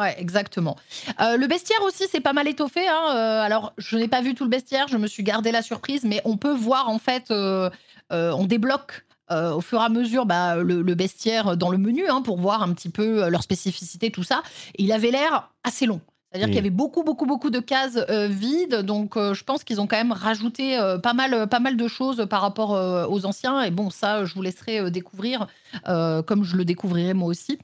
Ouais, 0.00 0.14
exactement. 0.18 0.76
Euh, 1.20 1.36
le 1.36 1.46
bestiaire 1.46 1.80
aussi, 1.82 2.04
c'est 2.10 2.20
pas 2.20 2.32
mal 2.32 2.48
étoffé. 2.48 2.86
hein. 2.88 3.14
Euh, 3.14 3.40
alors, 3.42 3.72
je 3.78 3.96
n'ai 3.96 4.08
pas 4.08 4.22
vu 4.22 4.34
tout 4.34 4.44
le 4.44 4.50
bestiaire, 4.50 4.88
je 4.88 4.96
me 4.96 5.06
suis 5.06 5.22
gardé 5.22 5.52
la 5.52 5.62
surprise, 5.62 6.02
mais 6.04 6.20
on 6.24 6.36
peut 6.36 6.54
voir 6.54 6.88
en 6.88 6.98
fait, 6.98 7.30
on 7.30 8.44
débloque 8.44 9.04
euh, 9.30 9.52
au 9.54 9.60
fur 9.60 9.80
et 9.80 9.84
à 9.84 9.88
mesure 9.88 10.26
bah, 10.26 10.56
le, 10.56 10.82
le 10.82 10.94
bestiaire 10.94 11.56
dans 11.56 11.70
le 11.70 11.78
menu 11.78 12.06
hein, 12.08 12.22
pour 12.22 12.38
voir 12.38 12.62
un 12.62 12.72
petit 12.74 12.90
peu 12.90 13.28
leur 13.30 13.42
spécificité, 13.42 14.10
tout 14.10 14.22
ça. 14.22 14.42
Et 14.76 14.82
il 14.82 14.92
avait 14.92 15.10
l'air 15.10 15.50
assez 15.62 15.86
long. 15.86 16.00
C'est-à-dire 16.34 16.48
qu'il 16.48 16.56
y 16.56 16.66
avait 16.66 16.70
beaucoup, 16.70 17.04
beaucoup, 17.04 17.26
beaucoup 17.26 17.50
de 17.50 17.60
cases 17.60 17.96
euh, 18.10 18.26
vides. 18.26 18.82
Donc, 18.82 19.16
euh, 19.16 19.34
je 19.34 19.44
pense 19.44 19.62
qu'ils 19.62 19.80
ont 19.80 19.86
quand 19.86 19.96
même 19.96 20.10
rajouté 20.10 20.76
euh, 20.76 20.98
pas, 20.98 21.12
mal, 21.12 21.48
pas 21.48 21.60
mal 21.60 21.76
de 21.76 21.86
choses 21.86 22.26
par 22.28 22.40
rapport 22.40 22.70
aux 23.08 23.24
anciens. 23.24 23.62
Et 23.62 23.70
bon, 23.70 23.88
ça, 23.88 24.24
je 24.24 24.34
vous 24.34 24.42
laisserai 24.42 24.90
découvrir 24.90 25.46
comme 25.84 26.42
je 26.42 26.56
le 26.56 26.64
découvrirai 26.64 27.14
moi 27.14 27.28
aussi. 27.28 27.60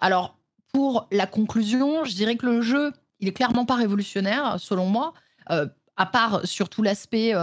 Alors, 0.00 0.38
pour 0.72 1.06
la 1.12 1.26
conclusion, 1.26 2.04
je 2.04 2.14
dirais 2.14 2.36
que 2.36 2.46
le 2.46 2.62
jeu, 2.62 2.92
il 3.20 3.28
est 3.28 3.32
clairement 3.32 3.66
pas 3.66 3.74
révolutionnaire, 3.74 4.56
selon 4.58 4.86
moi, 4.86 5.12
à 5.48 6.06
part 6.06 6.46
sur 6.46 6.70
tout 6.70 6.82
l'aspect. 6.82 7.34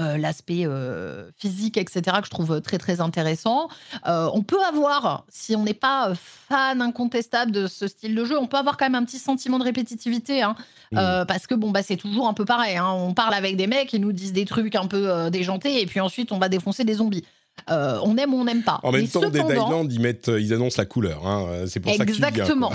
Euh, 0.00 0.16
l'aspect 0.16 0.62
euh, 0.64 1.30
physique, 1.38 1.76
etc., 1.76 2.02
que 2.20 2.26
je 2.26 2.30
trouve 2.30 2.60
très 2.60 2.78
très 2.78 3.00
intéressant. 3.00 3.68
Euh, 4.06 4.28
on 4.32 4.42
peut 4.42 4.62
avoir, 4.62 5.24
si 5.28 5.56
on 5.56 5.64
n'est 5.64 5.74
pas 5.74 6.12
fan 6.14 6.80
incontestable 6.82 7.50
de 7.52 7.66
ce 7.66 7.88
style 7.88 8.14
de 8.14 8.24
jeu, 8.24 8.38
on 8.38 8.46
peut 8.46 8.56
avoir 8.56 8.76
quand 8.76 8.86
même 8.86 8.94
un 8.94 9.04
petit 9.04 9.18
sentiment 9.18 9.58
de 9.58 9.64
répétitivité, 9.64 10.42
hein, 10.42 10.54
parce 10.92 11.46
que 11.46 11.54
bon 11.54 11.70
bah 11.70 11.82
c'est 11.82 11.96
toujours 11.96 12.28
un 12.28 12.34
peu 12.34 12.44
pareil. 12.44 12.76
hein. 12.76 12.90
On 12.92 13.12
parle 13.14 13.34
avec 13.34 13.56
des 13.56 13.66
mecs, 13.66 13.92
ils 13.92 14.00
nous 14.00 14.12
disent 14.12 14.32
des 14.32 14.44
trucs 14.44 14.74
un 14.76 14.86
peu 14.86 15.30
déjantés, 15.30 15.80
et 15.82 15.86
puis 15.86 16.00
ensuite 16.00 16.32
on 16.32 16.38
va 16.38 16.48
défoncer 16.48 16.84
des 16.84 16.94
zombies. 16.94 17.24
On 17.68 18.16
aime 18.16 18.34
ou 18.34 18.38
on 18.38 18.44
n'aime 18.44 18.62
pas. 18.62 18.78
En 18.84 18.92
même 18.92 19.02
Mais 19.02 19.08
temps, 19.08 19.20
cependant- 19.20 19.66
Island, 19.66 19.92
ils, 19.92 20.00
mettent, 20.00 20.28
ils 20.38 20.52
annoncent 20.54 20.76
la 20.80 20.86
couleur. 20.86 21.26
hein, 21.26 21.64
C'est 21.66 21.80
pour 21.80 21.92
ça 21.92 22.04
que 22.06 22.12
tu 22.12 22.16
Exactement. 22.18 22.70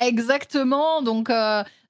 Exactement. 0.00 1.02
Donc, 1.02 1.30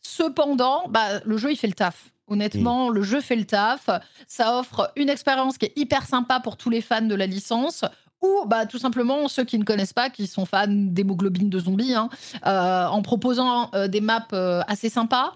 cependant, 0.03 0.85
bah, 0.89 1.21
le 1.25 1.37
jeu, 1.37 1.51
il 1.53 1.57
fait 1.57 1.67
le 1.67 1.73
taf. 1.75 2.11
Mm. 2.29 2.33
Honnêtement, 2.33 2.89
le 2.89 3.03
jeu 3.03 3.21
fait 3.21 3.37
le 3.37 3.45
taf. 3.45 3.89
Ça 4.27 4.59
offre 4.59 4.93
une 4.97 5.09
expérience 5.09 5.59
qui 5.59 5.67
est 5.67 5.73
hyper 5.77 6.07
sympa 6.07 6.41
pour 6.41 6.57
tous 6.57 6.71
les 6.71 6.81
fans 6.81 7.03
de 7.03 7.15
la 7.15 7.27
licence. 7.27 7.85
Ou 8.23 8.47
bah, 8.47 8.67
tout 8.67 8.79
simplement 8.79 9.29
ceux 9.29 9.45
qui 9.45 9.59
ne 9.59 9.65
connaissent 9.65 9.93
pas, 9.93 10.09
qui 10.09 10.27
sont 10.27 10.47
fans 10.47 10.67
d'hémoglobine 10.69 11.51
de 11.51 11.59
zombies, 11.59 11.95
hein, 11.95 12.09
euh, 12.47 12.87
en 12.87 13.03
proposant 13.03 13.71
euh, 13.75 13.89
des 13.89 14.01
maps 14.01 14.27
euh, 14.33 14.63
assez 14.67 14.89
sympas. 14.89 15.35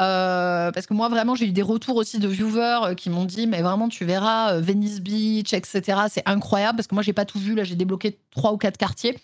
Euh, 0.00 0.72
parce 0.72 0.86
que 0.86 0.94
moi, 0.94 1.08
vraiment, 1.08 1.34
j'ai 1.34 1.46
eu 1.46 1.52
des 1.52 1.62
retours 1.62 1.96
aussi 1.96 2.18
de 2.18 2.26
viewers 2.28 2.80
euh, 2.84 2.94
qui 2.94 3.10
m'ont 3.10 3.24
dit 3.26 3.46
Mais 3.46 3.60
vraiment, 3.60 3.88
tu 3.88 4.04
verras 4.04 4.54
euh, 4.54 4.60
Venice 4.60 5.00
Beach, 5.00 5.52
etc. 5.52 6.02
C'est 6.08 6.22
incroyable. 6.26 6.76
Parce 6.76 6.86
que 6.86 6.94
moi, 6.94 7.02
j'ai 7.02 7.12
pas 7.12 7.24
tout 7.24 7.38
vu. 7.38 7.54
Là, 7.54 7.64
j'ai 7.64 7.74
débloqué 7.74 8.18
trois 8.30 8.52
ou 8.52 8.56
quatre 8.56 8.78
quartiers. 8.78 9.18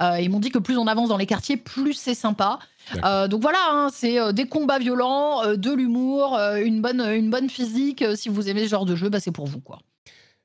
Euh, 0.00 0.20
ils 0.20 0.30
m'ont 0.30 0.40
dit 0.40 0.50
que 0.50 0.58
plus 0.58 0.76
on 0.76 0.86
avance 0.86 1.08
dans 1.08 1.16
les 1.16 1.26
quartiers, 1.26 1.56
plus 1.56 1.94
c'est 1.94 2.14
sympa. 2.14 2.58
Euh, 3.04 3.28
donc 3.28 3.42
voilà, 3.42 3.58
hein, 3.70 3.88
c'est 3.92 4.20
euh, 4.20 4.32
des 4.32 4.46
combats 4.46 4.78
violents, 4.78 5.56
de 5.56 5.72
l'humour, 5.72 6.38
une, 6.62 6.80
bonne, 6.80 7.00
une 7.00 7.30
bonne 7.30 7.48
physique. 7.48 8.04
Si 8.14 8.28
vous 8.28 8.48
aimez 8.48 8.64
ce 8.64 8.68
genre 8.68 8.86
de 8.86 8.96
jeu, 8.96 9.08
bah, 9.08 9.20
c'est 9.20 9.32
pour 9.32 9.46
vous. 9.46 9.60
quoi. 9.60 9.78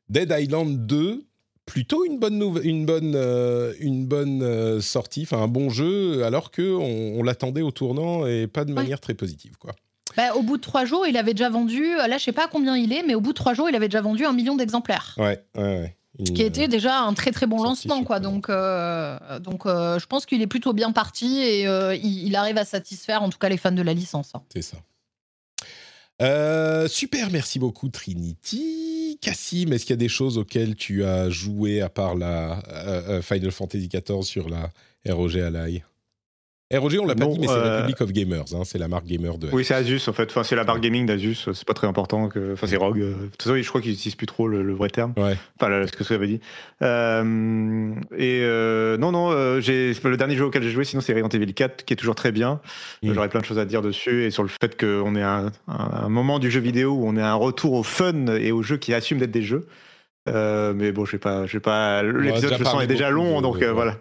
Dead 0.10 0.34
Island 0.38 0.86
2, 0.86 1.26
plutôt 1.66 2.06
une 2.06 2.20
bonne, 2.20 2.42
une 2.64 2.86
bonne, 2.86 3.14
euh, 3.16 3.74
une 3.80 4.06
bonne 4.06 4.42
euh, 4.44 4.82
sortie, 4.82 5.24
enfin 5.24 5.42
un 5.42 5.48
bon 5.48 5.70
jeu, 5.70 6.24
alors 6.24 6.52
qu'on 6.52 6.64
on, 6.64 7.24
l'attendait 7.24 7.62
au 7.62 7.72
tournant 7.72 8.26
et 8.28 8.48
pas 8.48 8.66
de 8.66 8.72
Ouais. 8.72 8.82
manière 8.82 9.00
très 9.00 9.14
positive. 9.14 9.58
Quoi. 9.58 9.74
Bah, 10.18 10.36
au 10.36 10.44
bout 10.44 10.58
de 10.58 10.62
trois 10.62 10.86
jours, 10.86 11.08
il 11.08 11.18
avait 11.18 11.34
déjà 11.34 11.50
vendu, 11.50 11.84
euh, 11.98 12.08
là 12.08 12.18
je 12.18 12.24
sais 12.26 12.32
pas 12.34 12.48
combien 12.48 12.76
il 12.78 12.92
est, 12.94 13.04
mais 13.04 13.16
au 13.16 13.22
bout 13.22 13.32
de 13.32 13.38
trois 13.38 13.54
jours, 13.54 13.70
il 13.70 13.76
avait 13.76 13.88
déjà 13.88 14.02
vendu 14.02 14.26
un 14.26 14.34
million 14.34 14.56
d'exemplaires. 14.56 15.16
Ouais, 15.18 15.44
ouais, 15.56 15.64
ouais. 15.64 15.96
Une, 16.20 16.28
Ce 16.28 16.32
qui 16.34 16.44
était 16.44 16.68
déjà 16.68 17.00
un 17.00 17.14
très 17.16 17.32
très 17.32 17.48
bon 17.48 17.64
lancement, 17.64 18.04
quoi. 18.04 18.20
Donc, 18.20 18.48
euh, 18.50 19.18
donc 19.40 19.64
je 19.66 20.06
pense 20.06 20.28
qu'il 20.28 20.44
est 20.44 20.48
plutôt 20.48 20.72
bien 20.74 20.92
parti 20.92 21.40
et 21.42 21.64
il, 21.64 22.28
il 22.28 22.36
arrive 22.36 22.58
à 22.60 22.66
satisfaire 22.66 23.24
en 23.24 23.30
tout 23.30 23.40
cas 23.40 23.50
les 23.50 23.58
fans 23.58 23.72
de 23.72 23.82
la 23.82 23.96
licence. 23.96 24.30
hein. 24.36 24.44
C'est 24.54 24.62
ça. 24.62 24.78
Super, 26.88 27.32
merci 27.32 27.58
beaucoup 27.58 27.90
Trinity. 27.90 28.93
Cassim, 29.22 29.72
est-ce 29.74 29.86
qu'il 29.86 29.94
y 29.94 29.94
a 29.94 29.98
des 29.98 30.10
choses 30.10 30.38
auxquelles 30.38 30.76
tu 30.76 31.04
as 31.04 31.30
joué 31.30 31.82
à 31.82 31.90
part 31.90 32.16
la 32.16 32.60
euh, 32.70 33.20
euh, 33.20 33.22
Final 33.22 33.52
Fantasy 33.52 33.88
XIV 33.88 34.24
sur 34.24 34.50
la 34.50 34.72
ROG 35.08 35.38
Ally? 35.38 35.84
ROG, 36.78 36.98
on 37.02 37.06
l'a 37.06 37.16
pas 37.16 37.26
dit, 37.26 37.40
mais 37.40 37.48
c'est 37.48 37.54
euh, 37.54 37.78
Republic 37.78 38.02
of 38.02 38.12
Gamers, 38.12 38.46
hein, 38.54 38.62
c'est 38.64 38.78
la 38.78 38.88
marque 38.88 39.06
gamer 39.06 39.38
de. 39.38 39.50
Oui, 39.52 39.64
c'est 39.66 39.74
Asus 39.74 40.02
en 40.08 40.14
fait. 40.14 40.30
Enfin, 40.30 40.44
c'est 40.44 40.56
la 40.56 40.64
barre 40.64 40.80
gaming 40.80 41.06
d'Asus. 41.06 41.50
C'est 41.54 41.66
pas 41.66 41.74
très 41.74 41.88
important. 41.88 42.30
Que... 42.30 42.54
Enfin, 42.54 42.68
c'est 42.68 42.78
Rogue. 42.78 43.00
De 43.00 43.14
toute 43.32 43.42
façon, 43.42 43.56
je 43.56 43.68
crois 43.68 43.82
qu'ils 43.82 43.92
n'utilisent 43.92 44.16
plus 44.16 44.28
trop 44.28 44.48
le, 44.48 44.64
le 44.64 44.74
vrai 44.74 44.90
terme. 44.90 45.14
Ouais. 45.18 45.38
Enfin, 45.60 45.70
là, 45.70 45.86
ce 45.88 45.92
que 45.92 46.04
ça 46.04 46.16
avait 46.16 46.28
dit. 46.28 46.40
Euh, 46.82 47.94
et 48.18 48.42
euh, 48.44 48.98
non, 48.98 49.12
non, 49.12 49.32
euh, 49.32 49.62
le 49.62 50.16
dernier 50.16 50.36
jeu 50.36 50.46
auquel 50.46 50.64
j'ai 50.64 50.72
joué, 50.72 50.84
sinon 50.84 51.02
c'est 51.02 51.14
Resident 51.14 51.30
Evil 51.30 51.54
4, 51.54 51.86
qui 51.86 51.94
est 51.94 51.98
toujours 51.98 52.16
très 52.16 52.32
bien. 52.32 52.60
Mm. 53.02 53.14
J'aurais 53.14 53.30
plein 53.30 53.42
de 53.42 53.46
choses 53.46 53.60
à 53.60 53.66
dire 53.66 53.82
dessus 53.82 54.26
et 54.26 54.32
sur 54.32 54.44
le 54.44 54.50
fait 54.50 54.80
qu'on 54.80 55.16
est 55.16 55.24
un, 55.24 55.52
un, 55.68 56.06
un 56.06 56.10
moment 56.10 56.40
du 56.40 56.52
jeu 56.52 56.60
vidéo 56.60 56.92
où 56.94 57.08
on 57.08 57.18
est 57.18 57.22
un 57.22 57.36
retour 57.36 57.74
au 57.74 57.84
fun 57.84 58.28
et 58.28 58.52
aux 58.52 58.64
jeux 58.64 58.78
qui 58.78 58.94
assument 58.94 59.20
d'être 59.20 59.32
des 59.32 59.44
jeux. 59.44 59.68
Euh, 60.30 60.74
mais 60.74 60.92
bon, 60.92 61.06
je 61.06 61.12
sais 61.12 61.18
pas, 61.18 61.46
je 61.46 61.52
sais 61.54 61.60
pas. 61.60 62.02
L'épisode, 62.04 62.56
je 62.58 62.64
sens, 62.64 62.82
est 62.82 62.88
déjà 62.88 63.10
long, 63.10 63.42
donc 63.42 63.62
euh, 63.62 63.74
voilà. 63.74 63.98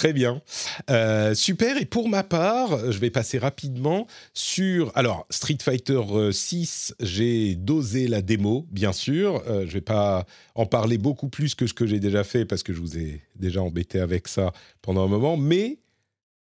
Très 0.00 0.14
bien. 0.14 0.40
Euh, 0.88 1.34
super. 1.34 1.76
Et 1.76 1.84
pour 1.84 2.08
ma 2.08 2.22
part, 2.22 2.90
je 2.90 2.98
vais 2.98 3.10
passer 3.10 3.36
rapidement 3.36 4.06
sur. 4.32 4.92
Alors, 4.94 5.26
Street 5.28 5.58
Fighter 5.60 6.00
euh, 6.12 6.32
6, 6.32 6.94
j'ai 7.00 7.54
dosé 7.54 8.08
la 8.08 8.22
démo, 8.22 8.66
bien 8.70 8.94
sûr. 8.94 9.42
Euh, 9.46 9.66
je 9.66 9.72
vais 9.74 9.82
pas 9.82 10.24
en 10.54 10.64
parler 10.64 10.96
beaucoup 10.96 11.28
plus 11.28 11.54
que 11.54 11.66
ce 11.66 11.74
que 11.74 11.86
j'ai 11.86 12.00
déjà 12.00 12.24
fait 12.24 12.46
parce 12.46 12.62
que 12.62 12.72
je 12.72 12.80
vous 12.80 12.96
ai 12.96 13.20
déjà 13.36 13.60
embêté 13.60 14.00
avec 14.00 14.26
ça 14.26 14.54
pendant 14.80 15.04
un 15.04 15.08
moment. 15.08 15.36
Mais 15.36 15.80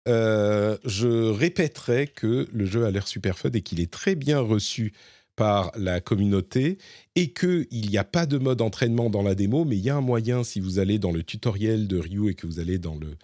euh, 0.08 0.78
je 0.86 1.32
répéterai 1.32 2.06
que 2.06 2.48
le 2.54 2.66
jeu 2.68 2.86
a 2.86 2.92
l'air 2.92 3.08
super 3.08 3.40
fun 3.40 3.50
et 3.56 3.62
qu'il 3.64 3.80
est 3.80 3.90
très 3.90 4.14
bien 4.14 4.40
reçu 4.40 4.94
par 5.36 5.72
la 5.76 6.00
communauté 6.00 6.78
et 7.16 7.34
qu'il 7.34 7.66
n'y 7.72 7.98
a 7.98 8.04
pas 8.04 8.28
de 8.28 8.38
mode 8.38 8.62
entraînement 8.62 9.10
dans 9.10 9.24
la 9.24 9.34
démo, 9.34 9.66
mais 9.66 9.78
il 9.78 9.84
y 9.84 9.90
a 9.90 9.96
un 9.96 10.02
moyen, 10.02 10.44
si 10.44 10.60
vous 10.60 10.78
allez 10.78 11.00
dans 11.00 11.12
le 11.12 11.24
tutoriel 11.24 11.88
de 11.88 11.98
Ryu 11.98 12.30
et 12.30 12.36
que 12.36 12.46
vous 12.46 12.60
allez 12.60 12.78
dans 12.78 12.96
le 12.96 13.18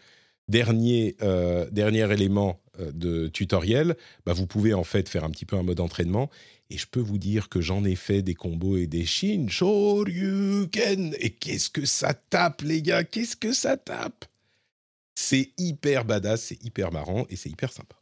dernier, 0.47 1.15
euh, 1.21 1.69
dernier 1.71 2.11
élément 2.11 2.59
euh, 2.79 2.91
de 2.91 3.27
tutoriel, 3.27 3.95
bah, 4.25 4.33
vous 4.33 4.47
pouvez 4.47 4.73
en 4.73 4.83
fait 4.83 5.09
faire 5.09 5.23
un 5.23 5.29
petit 5.29 5.45
peu 5.45 5.55
un 5.55 5.63
mode 5.63 5.79
entraînement. 5.79 6.29
Et 6.69 6.77
je 6.77 6.87
peux 6.87 6.99
vous 6.99 7.17
dire 7.17 7.49
que 7.49 7.61
j'en 7.61 7.83
ai 7.83 7.95
fait 7.95 8.21
des 8.21 8.33
combos 8.33 8.77
et 8.77 8.87
des 8.87 9.05
Shoryuken. 9.05 9.49
Et 11.19 11.29
qu'est-ce 11.29 11.69
que 11.69 11.85
ça 11.85 12.13
tape, 12.13 12.61
les 12.61 12.81
gars? 12.81 13.03
Qu'est-ce 13.03 13.35
que 13.35 13.53
ça 13.53 13.77
tape? 13.77 14.25
C'est 15.15 15.51
hyper 15.57 16.05
badass, 16.05 16.41
c'est 16.41 16.63
hyper 16.63 16.91
marrant 16.91 17.27
et 17.29 17.35
c'est 17.35 17.49
hyper 17.49 17.71
sympa. 17.71 17.95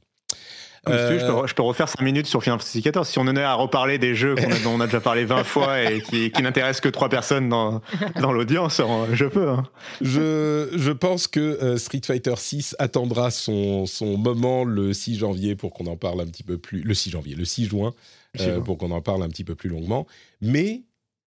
Je, 0.88 0.92
Euh, 0.94 1.42
peux, 1.42 1.48
je 1.48 1.54
peux 1.54 1.62
refaire 1.62 1.88
5 1.88 2.02
minutes 2.02 2.26
sur 2.26 2.42
Final 2.42 2.58
Fantasy 2.60 2.82
XIV. 2.82 3.04
Si 3.04 3.20
on 3.20 3.24
en 3.24 3.36
est 3.36 3.44
à 3.44 3.54
reparler 3.54 4.00
des 4.00 4.16
jeux 4.16 4.34
qu'on 4.34 4.50
a- 4.52 4.60
dont 4.64 4.72
on 4.72 4.80
a 4.80 4.88
déjà 4.88 5.00
parlé 5.00 5.26
20 5.26 5.44
fois 5.44 5.84
et 5.84 6.02
qui, 6.02 6.32
qui 6.32 6.42
n'intéressent 6.42 6.82
que 6.82 6.90
3 6.90 7.08
personnes 7.10 7.50
dans, 7.50 7.82
dans 8.20 8.32
l'audience, 8.32 8.80
hein, 8.80 9.06
je 9.14 9.26
peux. 9.26 9.48
hein. 9.50 9.64
je, 10.02 10.70
je 10.76 10.92
pense 10.92 11.28
que 11.28 11.40
euh, 11.40 11.78
Street 11.78 12.02
Fighter 12.04 12.34
6 12.36 12.76
attendra 12.80 13.30
son, 13.30 13.86
son 13.86 14.18
moment 14.18 14.64
le 14.64 14.92
6 14.94 15.20
janvier 15.20 15.56
pour 15.56 15.72
qu'on 15.74 15.86
en 15.86 15.98
parle 15.98 16.20
un 16.22 16.26
petit 16.28 16.44
peu 16.44 16.58
plus. 16.58 16.82
Le 16.82 16.96
6 16.96 17.12
janvier, 17.12 17.36
le 17.36 17.46
6 17.46 17.66
juin, 17.66 17.94
Je 18.34 18.42
sais 18.42 18.50
euh, 18.50 18.58
pas. 18.58 18.64
pour 18.64 18.78
qu'on 18.80 18.90
en 18.92 19.02
parle 19.02 19.22
un 19.22 19.30
petit 19.30 19.44
peu 19.44 19.54
plus 19.54 19.70
longuement. 19.70 20.08
Mais 20.42 20.82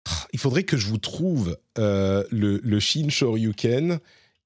ah, 0.09 0.25
il 0.33 0.39
faudrait 0.39 0.63
que 0.63 0.75
je 0.77 0.87
vous 0.87 0.97
trouve 0.97 1.55
le, 1.77 2.25
le 2.31 2.79
Shin 2.79 3.09
Shoryuken 3.09 3.99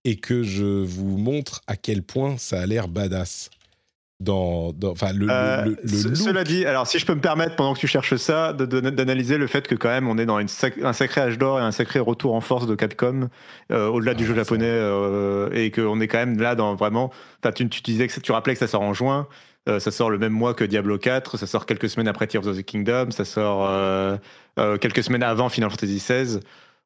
et 0.03 0.17
que 0.17 0.43
je 0.43 0.83
vous 0.83 1.17
montre 1.17 1.61
à 1.67 1.77
quel 1.77 2.03
point 2.03 2.37
ça 2.37 2.59
a 2.61 2.65
l'air 2.65 2.89
badass. 2.89 3.49
Dans, 4.21 4.73
dans- 4.73 4.91
enfin, 4.91 5.13
le, 5.13 5.27
le- 5.27 5.31
Euh, 5.31 5.63
le- 5.65 5.77
le 5.81 5.87
ce- 5.87 6.07
look. 6.09 6.17
cela 6.17 6.43
dit, 6.43 6.65
alors 6.65 6.85
si 6.87 6.99
je 6.99 7.05
peux 7.05 7.15
me 7.15 7.21
permettre, 7.21 7.55
pendant 7.55 7.73
que 7.73 7.79
tu 7.79 7.87
cherches 7.87 8.17
ça, 8.17 8.51
d'analyser 8.51 9.37
le 9.37 9.47
fait 9.47 9.65
que 9.65 9.75
quand 9.75 9.87
même 9.87 10.09
on 10.09 10.17
est 10.17 10.25
dans 10.25 10.39
une 10.39 10.49
sac- 10.49 10.83
un 10.83 10.91
sacré 10.91 11.21
âge 11.21 11.37
d'or 11.37 11.57
et 11.59 11.63
un 11.63 11.71
sacré 11.71 11.99
retour 11.99 12.33
en 12.35 12.41
force 12.41 12.67
de 12.67 12.75
Capcom, 12.75 13.29
euh, 13.71 13.87
au-delà 13.87 14.13
du 14.13 14.25
Ah, 14.25 14.27
jeu 14.27 14.35
japonais, 14.35 14.65
euh, 14.67 15.49
et 15.53 15.71
qu'on 15.71 16.01
est 16.01 16.09
quand 16.09 16.17
même 16.17 16.37
là 16.37 16.55
dans 16.55 16.75
vraiment. 16.75 17.11
tu, 17.55 17.69
tu 17.69 17.81
disais 17.81 18.07
que 18.09 18.19
tu 18.19 18.31
rappelais 18.33 18.53
que 18.55 18.59
ça 18.59 18.67
sort 18.67 18.81
en 18.81 18.93
juin. 18.93 19.27
euh, 19.69 19.79
ça 19.79 19.91
sort 19.91 20.09
le 20.09 20.17
même 20.17 20.33
mois 20.33 20.53
que 20.53 20.63
Diablo 20.65 20.97
4, 20.97 21.37
ça 21.37 21.47
sort 21.47 21.65
quelques 21.65 21.89
semaines 21.89 22.07
après 22.09 22.27
Tears 22.27 22.45
of 22.47 22.57
the 22.57 22.63
Kingdom, 22.63 23.11
ça 23.11 23.23
sort 23.23 23.67
euh, 23.69 24.17
quelques 24.81 25.03
semaines 25.03 25.23
avant 25.23 25.47
Final 25.47 25.69
Fantasy 25.69 25.95
XVI. 25.97 26.39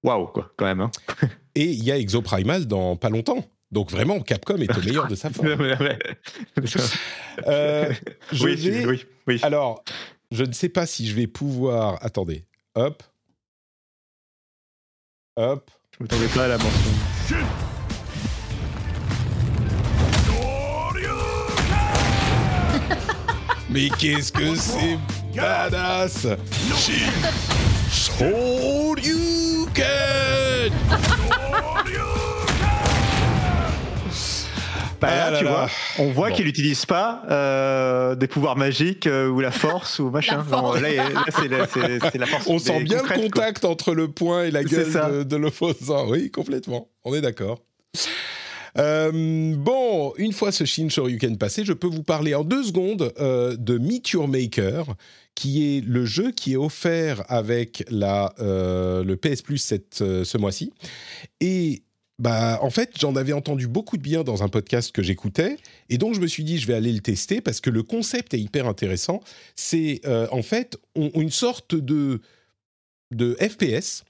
Waouh, 0.04 0.28
quoi, 0.28 0.52
quand 0.58 0.66
même. 0.66 0.82
hein. 0.82 0.92
Et 1.56 1.66
il 1.66 1.84
y 1.84 1.92
a 1.92 1.98
Exoprimal 1.98 2.68
dans 2.68 2.96
pas 2.96 3.10
longtemps. 3.10 3.44
Donc 3.74 3.90
vraiment, 3.92 4.20
Capcom 4.22 4.58
est 4.58 4.78
au 4.78 4.82
meilleur 4.86 5.08
de 5.08 5.16
sa 5.16 5.32
forme. 5.32 5.50
Euh, 7.48 7.92
je 8.32 8.44
oui, 8.46 8.56
vais- 8.56 8.86
oui, 8.86 9.06
oui. 9.28 9.40
Alors, 9.42 9.84
je 10.32 10.44
ne 10.44 10.54
sais 10.54 10.70
pas 10.70 10.86
si 10.86 11.08
je 11.08 11.16
vais 11.16 11.28
pouvoir. 11.28 11.98
Attendez. 12.02 12.46
Hop. 12.76 13.02
Hop. 15.36 15.72
Je 15.98 16.04
m'attendais 16.04 16.28
pas 16.28 16.46
à 16.46 16.48
la 16.50 16.58
mention. 16.60 16.92
Mais 23.70 23.90
qu'est-ce 23.90 24.32
que 24.32 24.56
c'est 24.56 24.98
badass? 25.36 26.28
Shoryuken 27.92 29.74
Ah 35.10 35.32
là 35.32 35.38
tu 35.40 35.44
là. 35.46 35.52
vois, 35.52 35.70
on 36.00 36.12
voit 36.12 36.30
Bon. 36.30 36.36
qu'il 36.36 36.46
n'utilise 36.46 36.86
pas 36.86 37.24
euh, 37.30 38.16
des 38.16 38.28
pouvoirs 38.28 38.56
magiques 38.58 39.08
euh, 39.08 39.28
ou 39.30 39.40
la 39.40 39.52
force 39.52 40.00
ou 40.00 40.10
machin. 40.10 40.38
La 40.38 40.44
force. 40.44 40.76
Non, 40.82 40.82
là, 40.82 40.90
c'est 41.32 41.48
la, 42.18 42.26
force. 42.28 42.48
On 42.48 42.54
des 42.58 42.60
sent 42.60 42.84
bien 42.84 43.02
le 43.02 43.08
quoi. 43.08 43.16
contact 43.18 43.66
entre 43.66 43.94
le 43.94 44.08
poing 44.08 44.44
et 44.44 44.52
la 44.52 44.64
gueule 44.64 44.92
de, 44.92 45.24
de 45.24 45.36
l'opposant. 45.36 46.08
Oui, 46.10 46.32
complètement. 46.32 46.90
On 47.04 47.14
est 47.14 47.22
d'accord. 47.22 47.60
Euh, 48.78 49.54
bon, 49.56 50.14
une 50.18 50.34
fois 50.34 50.52
ce 50.52 50.66
Shin 50.66 50.90
Shoryuken 50.90 51.38
passé, 51.38 51.64
je 51.64 51.74
peux 51.74 51.88
vous 51.88 52.02
parler 52.02 52.34
en 52.34 52.44
deux 52.44 52.64
secondes 52.64 53.14
euh, 53.20 53.56
de 53.56 53.78
Meet 53.78 54.10
Your 54.12 54.28
Maker, 54.28 54.96
qui 55.36 55.78
est 55.78 55.82
le 55.86 56.06
jeu 56.06 56.32
qui 56.32 56.54
est 56.54 56.58
offert 56.58 57.24
avec 57.28 57.84
la, 57.92 58.34
euh, 58.40 59.04
le 59.04 59.16
PS 59.16 59.44
Plus 59.44 59.60
cette, 59.60 60.02
euh, 60.02 60.24
ce 60.24 60.40
mois-ci. 60.40 60.74
Et 61.40 61.84
bah, 62.20 62.60
en 62.62 62.70
fait, 62.70 62.92
j'en 63.00 63.16
avais 63.16 63.34
entendu 63.34 63.68
beaucoup 63.68 63.98
de 63.98 64.02
bien 64.02 64.24
dans 64.24 64.44
un 64.44 64.50
podcast 64.50 64.92
que 64.92 65.02
j'écoutais, 65.02 65.58
et 65.90 65.98
donc 65.98 66.14
je 66.14 66.20
me 66.20 66.28
suis 66.28 66.44
dit, 66.44 66.60
je 66.60 66.68
vais 66.68 66.76
aller 66.76 66.94
le 66.94 67.00
tester 67.00 67.42
parce 67.42 67.60
que 67.60 67.70
le 67.70 67.84
concept 67.84 68.34
est 68.34 68.40
hyper 68.40 68.68
intéressant. 68.68 69.22
C'est 69.56 70.02
euh, 70.06 70.28
en 70.32 70.44
fait 70.44 70.78
une 70.96 71.32
sorte 71.32 71.76
de, 71.76 72.22
de 73.12 73.36
FPS 73.40 74.04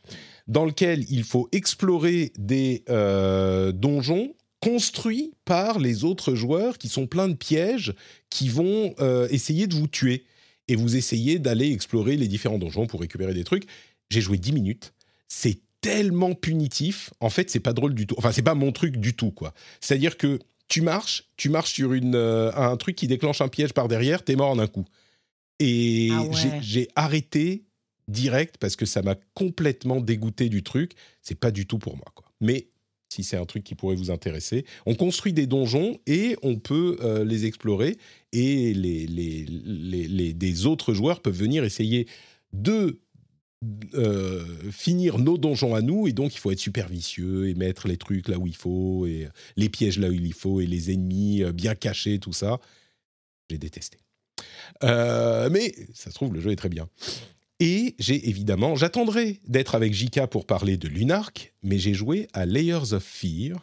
dans 0.47 0.65
lequel 0.65 1.05
il 1.09 1.23
faut 1.23 1.47
explorer 1.51 2.33
des 2.37 2.83
euh, 2.89 3.71
donjons 3.71 4.33
construits 4.59 5.33
par 5.45 5.79
les 5.79 6.03
autres 6.03 6.35
joueurs 6.35 6.77
qui 6.77 6.89
sont 6.89 7.07
pleins 7.07 7.27
de 7.27 7.35
pièges 7.35 7.93
qui 8.29 8.49
vont 8.49 8.95
euh, 8.99 9.27
essayer 9.29 9.67
de 9.67 9.75
vous 9.75 9.87
tuer. 9.87 10.25
Et 10.69 10.77
vous 10.77 10.95
essayez 10.95 11.39
d'aller 11.39 11.71
explorer 11.71 12.15
les 12.15 12.29
différents 12.29 12.57
donjons 12.57 12.87
pour 12.87 13.01
récupérer 13.01 13.33
des 13.33 13.43
trucs. 13.43 13.65
J'ai 14.09 14.21
joué 14.21 14.37
10 14.37 14.53
minutes. 14.53 14.93
C'est 15.27 15.59
tellement 15.83 16.33
punitif. 16.33 17.11
En 17.19 17.29
fait, 17.29 17.49
c'est 17.51 17.59
pas 17.59 17.73
drôle 17.73 17.93
du 17.93 18.07
tout. 18.07 18.15
Enfin, 18.17 18.31
c'est 18.31 18.41
pas 18.41 18.55
mon 18.55 18.71
truc 18.71 18.97
du 18.97 19.13
tout, 19.13 19.31
quoi. 19.31 19.53
C'est-à-dire 19.81 20.17
que 20.17 20.39
tu 20.67 20.81
marches, 20.81 21.25
tu 21.37 21.49
marches 21.49 21.73
sur 21.73 21.93
une, 21.93 22.15
euh, 22.15 22.51
un 22.55 22.75
truc 22.77 22.95
qui 22.95 23.07
déclenche 23.07 23.41
un 23.41 23.47
piège 23.49 23.73
par 23.73 23.87
derrière, 23.87 24.23
t'es 24.23 24.35
mort 24.35 24.49
en 24.49 24.59
un 24.59 24.67
coup. 24.67 24.85
Et 25.59 26.09
Ah 26.11 26.21
ouais. 26.23 26.29
j'ai- 26.33 26.61
j'ai 26.61 26.87
arrêté 26.95 27.63
direct 28.07 28.55
parce 28.59 28.75
que 28.75 28.85
ça 28.85 29.01
m'a 29.01 29.15
complètement 29.33 30.01
dégoûté 30.01 30.49
du 30.49 30.63
truc. 30.63 30.93
C'est 31.21 31.39
pas 31.39 31.51
du 31.51 31.65
tout 31.67 31.77
pour 31.79 31.95
moi, 31.95 32.07
quoi. 32.15 32.25
Mais 32.41 32.67
si 33.09 33.23
c'est 33.23 33.37
un 33.37 33.45
truc 33.45 33.63
qui 33.63 33.75
pourrait 33.75 33.95
vous 33.95 34.09
intéresser, 34.09 34.65
on 34.85 34.95
construit 34.95 35.33
des 35.33 35.45
donjons 35.45 35.99
et 36.07 36.35
on 36.41 36.57
peut 36.57 36.97
euh, 37.01 37.23
les 37.23 37.45
explorer 37.45 37.97
et 38.31 38.73
les, 38.73 39.05
les, 39.05 39.45
les, 39.45 40.07
les- 40.07 40.33
des 40.33 40.65
autres 40.65 40.93
joueurs 40.95 41.21
peuvent 41.21 41.37
venir 41.37 41.63
essayer 41.63 42.07
de 42.53 42.99
euh, 43.93 44.71
finir 44.71 45.19
nos 45.19 45.37
donjons 45.37 45.75
à 45.75 45.81
nous 45.81 46.07
et 46.07 46.13
donc 46.13 46.33
il 46.35 46.39
faut 46.39 46.51
être 46.51 46.59
super 46.59 46.87
vicieux 46.87 47.47
et 47.49 47.53
mettre 47.55 47.87
les 47.87 47.97
trucs 47.97 48.27
là 48.27 48.37
où 48.37 48.47
il 48.47 48.55
faut 48.55 49.05
et 49.05 49.27
les 49.57 49.69
pièges 49.69 49.99
là 49.99 50.09
où 50.09 50.13
il 50.13 50.33
faut 50.33 50.59
et 50.61 50.65
les 50.65 50.91
ennemis 50.91 51.43
euh, 51.43 51.51
bien 51.51 51.75
cachés 51.75 52.19
tout 52.19 52.33
ça 52.33 52.59
j'ai 53.49 53.57
détesté 53.57 53.97
Euh, 54.83 55.49
mais 55.51 55.73
ça 55.93 56.09
se 56.09 56.15
trouve 56.15 56.33
le 56.33 56.41
jeu 56.41 56.51
est 56.51 56.55
très 56.55 56.69
bien 56.69 56.89
et 57.59 57.95
j'ai 57.99 58.29
évidemment 58.29 58.75
j'attendrai 58.75 59.39
d'être 59.47 59.75
avec 59.75 59.93
JK 59.93 60.25
pour 60.27 60.45
parler 60.45 60.75
de 60.77 60.87
Lunark 60.87 61.53
mais 61.61 61.77
j'ai 61.77 61.93
joué 61.93 62.27
à 62.33 62.45
Layers 62.45 62.93
of 62.93 63.03
Fear 63.03 63.57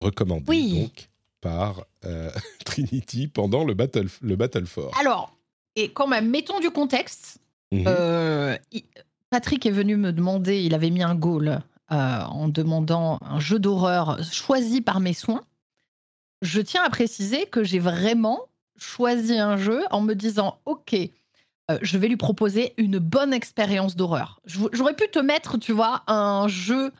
recommandé 0.00 0.44
Oui. 0.48 0.80
donc 0.82 1.08
par 1.40 1.84
euh, 2.04 2.30
Trinity 2.64 3.26
pendant 3.28 3.64
le 3.64 3.74
battle 3.74 4.08
le 4.20 4.36
battle 4.36 4.66
for 4.66 4.96
Alors, 4.98 5.36
et 5.74 5.90
quand 5.90 6.06
même, 6.06 6.28
mettons 6.30 6.60
du 6.60 6.70
contexte. 6.70 7.38
Euh, 7.86 8.56
il- 8.72 8.84
Patrick 9.30 9.64
est 9.66 9.70
venu 9.70 9.96
me 9.96 10.12
demander, 10.12 10.62
il 10.62 10.74
avait 10.74 10.90
mis 10.90 11.02
un 11.02 11.14
goal 11.14 11.60
euh, 11.90 12.20
en 12.22 12.48
demandant 12.48 13.18
un 13.22 13.40
jeu 13.40 13.58
d'horreur 13.58 14.22
choisi 14.22 14.80
par 14.82 15.00
mes 15.00 15.14
soins. 15.14 15.42
Je 16.42 16.60
tiens 16.60 16.82
à 16.84 16.90
préciser 16.90 17.46
que 17.46 17.64
j'ai 17.64 17.78
vraiment 17.78 18.40
choisi 18.76 19.38
un 19.38 19.56
jeu 19.56 19.82
en 19.90 20.00
me 20.00 20.14
disant, 20.14 20.58
OK, 20.66 20.94
euh, 20.94 21.78
je 21.82 21.98
vais 21.98 22.08
lui 22.08 22.16
proposer 22.16 22.74
une 22.76 22.98
bonne 22.98 23.32
expérience 23.32 23.94
d'horreur. 23.96 24.40
Je 24.44 24.58
vou- 24.58 24.68
J'aurais 24.72 24.96
pu 24.96 25.08
te 25.08 25.18
mettre, 25.18 25.56
tu 25.58 25.72
vois, 25.72 26.02
un 26.08 26.48
jeu 26.48 26.92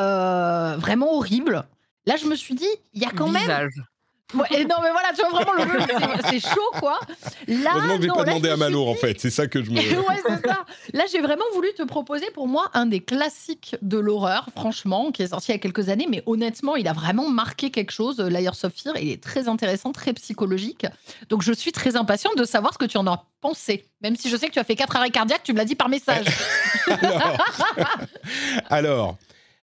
euh, 0.00 0.76
vraiment 0.78 1.14
horrible. 1.14 1.64
Là, 2.06 2.16
je 2.16 2.26
me 2.26 2.34
suis 2.36 2.54
dit, 2.54 2.68
il 2.94 3.02
y 3.02 3.04
a 3.04 3.10
quand 3.10 3.28
même 3.28 3.42
Visage. 3.42 3.82
Ouais, 4.34 4.64
non, 4.64 4.76
mais 4.82 4.90
voilà, 4.90 5.12
tu 5.14 5.20
vois, 5.20 5.40
vraiment, 5.40 5.52
le 5.52 5.70
jeu, 5.70 5.86
c'est- 6.30 6.40
chaud, 6.40 6.70
quoi. 6.80 6.98
Là, 7.46 7.70
Heureusement 7.76 7.96
que 7.96 8.02
j'ai 8.02 8.08
pas 8.08 8.24
demandé 8.24 8.48
à 8.48 8.56
Malo 8.56 8.84
en 8.84 8.94
fait 8.94 9.20
c'est 9.20 9.30
ça 9.30 9.46
que 9.46 9.62
je 9.62 9.70
me 9.70 9.76
ouais, 9.78 10.16
c'est 10.26 10.48
ça. 10.48 10.64
Là, 10.92 11.04
j'ai 11.10 11.20
vraiment 11.20 11.44
voulu 11.54 11.68
te 11.74 11.84
proposer 11.84 12.28
pour 12.32 12.48
moi 12.48 12.68
un 12.74 12.86
des 12.86 12.98
classiques 13.00 13.76
de 13.82 13.98
l'horreur, 13.98 14.48
franchement, 14.56 15.12
qui 15.12 15.22
est 15.22 15.28
sorti 15.28 15.52
il 15.52 15.54
y 15.54 15.56
a 15.56 15.60
quelques 15.60 15.90
années, 15.90 16.08
mais 16.10 16.24
honnêtement, 16.26 16.74
il 16.74 16.88
a 16.88 16.92
vraiment 16.92 17.28
marqué 17.28 17.70
quelque 17.70 17.92
chose. 17.92 18.18
Layers 18.18 18.64
of 18.64 18.72
Fear, 18.74 18.96
il 18.96 19.10
est 19.10 19.22
très 19.22 19.46
intéressant, 19.46 19.92
très 19.92 20.12
psychologique. 20.12 20.86
Donc, 21.28 21.42
je 21.42 21.52
suis 21.52 21.70
très 21.70 21.94
impatiente 21.94 22.36
de 22.36 22.44
savoir 22.44 22.72
ce 22.72 22.78
que 22.78 22.84
tu 22.84 22.96
en 22.96 23.06
as 23.06 23.24
pensé. 23.40 23.86
Même 24.00 24.16
si 24.16 24.28
je 24.28 24.36
sais 24.36 24.48
que 24.48 24.52
tu 24.52 24.58
as 24.58 24.64
fait 24.64 24.74
quatre 24.76 24.96
arrêts 24.96 25.10
cardiaques, 25.10 25.44
tu 25.44 25.52
me 25.52 25.58
l'as 25.58 25.64
dit 25.64 25.76
par 25.76 25.88
message. 25.88 26.26
alors, 26.88 27.38
alors, 28.70 29.16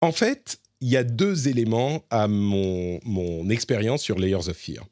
en 0.01 0.11
fait, 0.11 0.59
il 0.83 0.89
y 0.89 0.97
a 0.97 1.03
deux 1.03 1.47
éléments 1.47 2.03
à 2.09 2.27
mon, 2.27 2.99
mon 3.03 3.49
expérience 3.49 4.01
sur 4.03 4.19
Layers 4.19 4.49
of 4.49 4.57
Fear. 4.57 4.85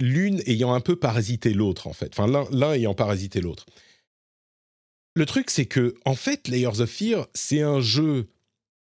L'une 0.00 0.42
ayant 0.46 0.74
un 0.74 0.80
peu 0.80 0.96
parasité 0.96 1.54
l'autre, 1.54 1.86
en 1.86 1.92
fait. 1.92 2.10
Enfin, 2.12 2.26
l'un- 2.26 2.46
l'un 2.50 2.72
ayant 2.74 2.94
parasité 2.94 3.40
l'autre. 3.40 3.64
Le 5.14 5.26
truc, 5.26 5.50
c'est 5.50 5.66
que, 5.66 5.94
en 6.04 6.14
fait, 6.14 6.48
Layers 6.48 6.80
of 6.80 6.90
Fear, 6.90 7.26
c'est 7.34 7.62
un 7.62 7.80
jeu 7.80 8.28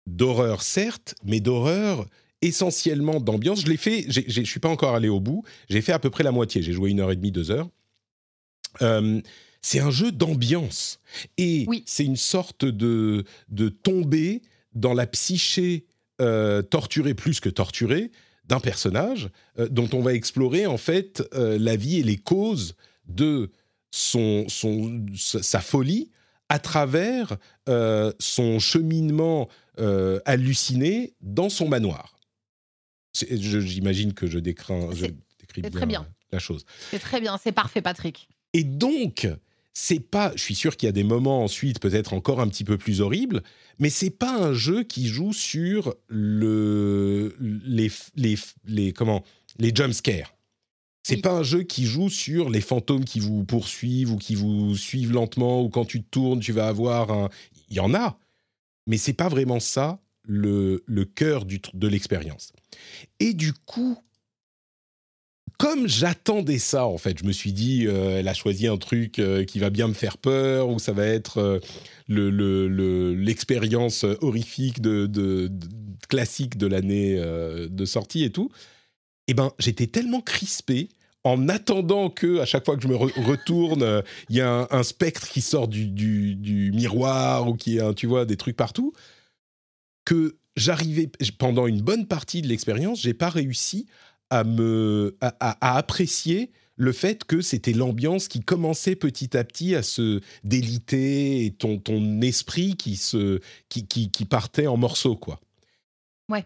d'horreur, 0.06 0.62
certes, 0.62 1.14
mais 1.24 1.40
d'horreur 1.40 2.06
essentiellement 2.42 3.18
d'ambiance. 3.18 3.62
Je 3.62 3.66
l'ai 3.68 3.76
fait, 3.76 4.04
je 4.08 4.42
suis 4.42 4.60
pas 4.60 4.68
encore 4.68 4.94
allé 4.94 5.08
au 5.08 5.20
bout. 5.20 5.42
J'ai 5.68 5.80
fait 5.80 5.92
à 5.92 5.98
peu 5.98 6.10
près 6.10 6.22
la 6.22 6.32
moitié. 6.32 6.62
J'ai 6.62 6.72
joué 6.72 6.90
une 6.90 7.00
heure 7.00 7.10
et 7.10 7.16
demie, 7.16 7.32
deux 7.32 7.50
heures. 7.50 7.68
Euh, 8.82 9.20
c'est 9.62 9.80
un 9.80 9.90
jeu 9.90 10.12
d'ambiance. 10.12 11.00
Et 11.38 11.64
Oui. 11.66 11.82
c'est 11.86 12.04
une 12.04 12.16
sorte 12.16 12.64
de, 12.64 13.24
de 13.48 13.68
tomber 13.68 14.42
dans 14.74 14.92
la 14.94 15.06
psyché 15.06 15.86
euh, 16.20 16.62
torturée 16.62 17.14
plus 17.14 17.40
que 17.40 17.48
torturée 17.48 18.10
d'un 18.46 18.60
personnage 18.60 19.28
euh, 19.58 19.68
dont 19.68 19.88
on 19.92 20.00
va 20.00 20.14
explorer 20.14 20.66
en 20.66 20.78
fait 20.78 21.22
euh, 21.34 21.58
la 21.58 21.76
vie 21.76 21.98
et 21.98 22.02
les 22.02 22.16
causes 22.16 22.74
de 23.06 23.50
son, 23.90 24.46
son, 24.48 25.04
sa 25.14 25.60
folie 25.60 26.10
à 26.48 26.58
travers 26.58 27.36
son 28.18 28.60
cheminement 28.60 29.48
halluciné 30.24 31.14
dans 31.20 31.48
son 31.48 31.68
manoir. 31.68 32.18
J'imagine 33.14 34.12
que 34.12 34.26
je, 34.26 34.38
décris, 34.38 34.74
je 34.92 35.06
décris 35.60 35.86
bien, 35.86 36.06
la 36.30 36.38
chose. 36.38 36.64
c'est 36.90 36.98
très 36.98 37.20
bien, 37.20 37.38
c'est 37.42 37.52
parfait, 37.52 37.82
Patrick. 37.82 38.28
Et 38.52 38.64
donc, 38.64 39.28
c'est 39.78 40.00
pas. 40.00 40.32
Je 40.36 40.42
suis 40.42 40.54
sûr 40.54 40.74
qu'il 40.78 40.86
y 40.86 40.88
a 40.88 40.92
des 40.92 41.04
moments 41.04 41.44
ensuite, 41.44 41.80
peut-être 41.80 42.14
encore 42.14 42.40
un 42.40 42.48
petit 42.48 42.64
peu 42.64 42.78
plus 42.78 43.02
horribles, 43.02 43.42
mais 43.78 43.90
c'est 43.90 44.08
pas 44.08 44.34
un 44.34 44.54
jeu 44.54 44.84
qui 44.84 45.06
joue 45.06 45.34
sur 45.34 45.94
le 46.08 47.36
les 47.38 47.90
les 48.14 48.36
les 48.64 48.92
comment 48.94 49.22
les 49.58 49.74
jump 49.74 49.92
scares. 49.92 50.34
C'est 51.02 51.16
Oui. 51.16 51.20
pas 51.20 51.32
un 51.34 51.42
jeu 51.42 51.62
qui 51.62 51.84
joue 51.84 52.08
sur 52.08 52.48
les 52.48 52.62
fantômes 52.62 53.04
qui 53.04 53.20
vous 53.20 53.44
poursuivent 53.44 54.12
ou 54.12 54.16
qui 54.16 54.34
vous 54.34 54.76
suivent 54.76 55.12
lentement 55.12 55.62
ou 55.62 55.68
quand 55.68 55.84
tu 55.84 56.02
te 56.02 56.08
tournes, 56.10 56.40
tu 56.40 56.52
vas 56.52 56.68
avoir 56.68 57.10
un. 57.12 57.28
Il 57.68 57.76
y 57.76 57.80
en 57.80 57.92
a, 57.92 58.18
mais 58.86 58.96
c'est 58.96 59.12
pas 59.12 59.28
vraiment 59.28 59.60
ça 59.60 60.00
le 60.24 60.84
le 60.86 61.04
cœur 61.04 61.44
du 61.44 61.60
de 61.74 61.86
l'expérience. 61.86 62.52
Et 63.20 63.34
du 63.34 63.52
coup, 63.52 63.98
comme 65.58 65.88
j'attendais 65.88 66.58
ça, 66.58 66.86
en 66.86 66.98
fait, 66.98 67.18
je 67.18 67.24
me 67.24 67.32
suis 67.32 67.52
dit, 67.52 67.86
euh, 67.86 68.18
elle 68.18 68.28
a 68.28 68.34
choisi 68.34 68.66
un 68.66 68.76
truc 68.76 69.18
euh, 69.18 69.44
qui 69.44 69.58
va 69.58 69.70
bien 69.70 69.88
me 69.88 69.94
faire 69.94 70.18
peur, 70.18 70.68
ou 70.68 70.78
ça 70.78 70.92
va 70.92 71.06
être 71.06 71.38
euh, 71.38 71.60
le- 72.08 72.30
le- 72.30 72.68
le- 72.68 73.14
l'expérience 73.14 74.04
horrifique 74.20 74.80
de, 74.80 75.06
de- 75.06 75.50
classique 76.08 76.56
de 76.58 76.66
l'année 76.66 77.16
de 77.16 77.84
sortie 77.84 78.22
et 78.24 78.30
tout. 78.30 78.50
Eh 79.28 79.34
ben, 79.34 79.50
j'étais 79.58 79.86
tellement 79.88 80.20
crispé 80.20 80.88
en 81.24 81.48
attendant 81.48 82.10
que 82.10 82.38
à 82.38 82.46
chaque 82.46 82.64
fois 82.64 82.76
que 82.76 82.82
je 82.82 82.88
me 82.88 82.94
re- 82.94 83.20
retourne, 83.24 84.02
il 84.30 84.36
y 84.36 84.40
a 84.40 84.68
un, 84.70 84.82
spectre 84.84 85.28
qui 85.28 85.40
sort 85.40 85.66
du, 85.66 85.86
du- 85.88 86.70
miroir 86.72 87.48
ou 87.48 87.54
qui 87.54 87.80
un- 87.80 87.92
tu 87.92 88.06
vois, 88.06 88.24
des 88.24 88.36
trucs 88.36 88.56
partout, 88.56 88.92
que 90.04 90.36
j'arrivais 90.54 91.10
pendant 91.38 91.66
une 91.66 91.80
bonne 91.82 92.06
partie 92.06 92.42
de 92.42 92.46
l'expérience, 92.46 93.00
j'ai 93.00 93.14
pas 93.14 93.30
réussi 93.30 93.86
à 94.30 94.44
me 94.44 95.16
à, 95.20 95.34
à- 95.40 95.74
à 95.74 95.76
apprécier 95.78 96.50
le 96.78 96.92
fait 96.92 97.24
que 97.24 97.40
c'était 97.40 97.72
l'ambiance 97.72 98.28
qui 98.28 98.40
commençait 98.40 98.96
petit 98.96 99.36
à 99.36 99.44
petit 99.44 99.74
à 99.74 99.82
se 99.82 100.20
déliter 100.44 101.44
et 101.46 101.50
ton 101.52 101.78
ton 101.78 102.20
esprit 102.20 102.76
qui 102.76 102.96
se 102.96 103.40
qui 103.68 103.86
qui, 103.86 104.10
qui 104.10 104.24
partait 104.26 104.66
en 104.66 104.76
morceaux 104.76 105.16
quoi. 105.16 105.40
Ouais. 106.30 106.44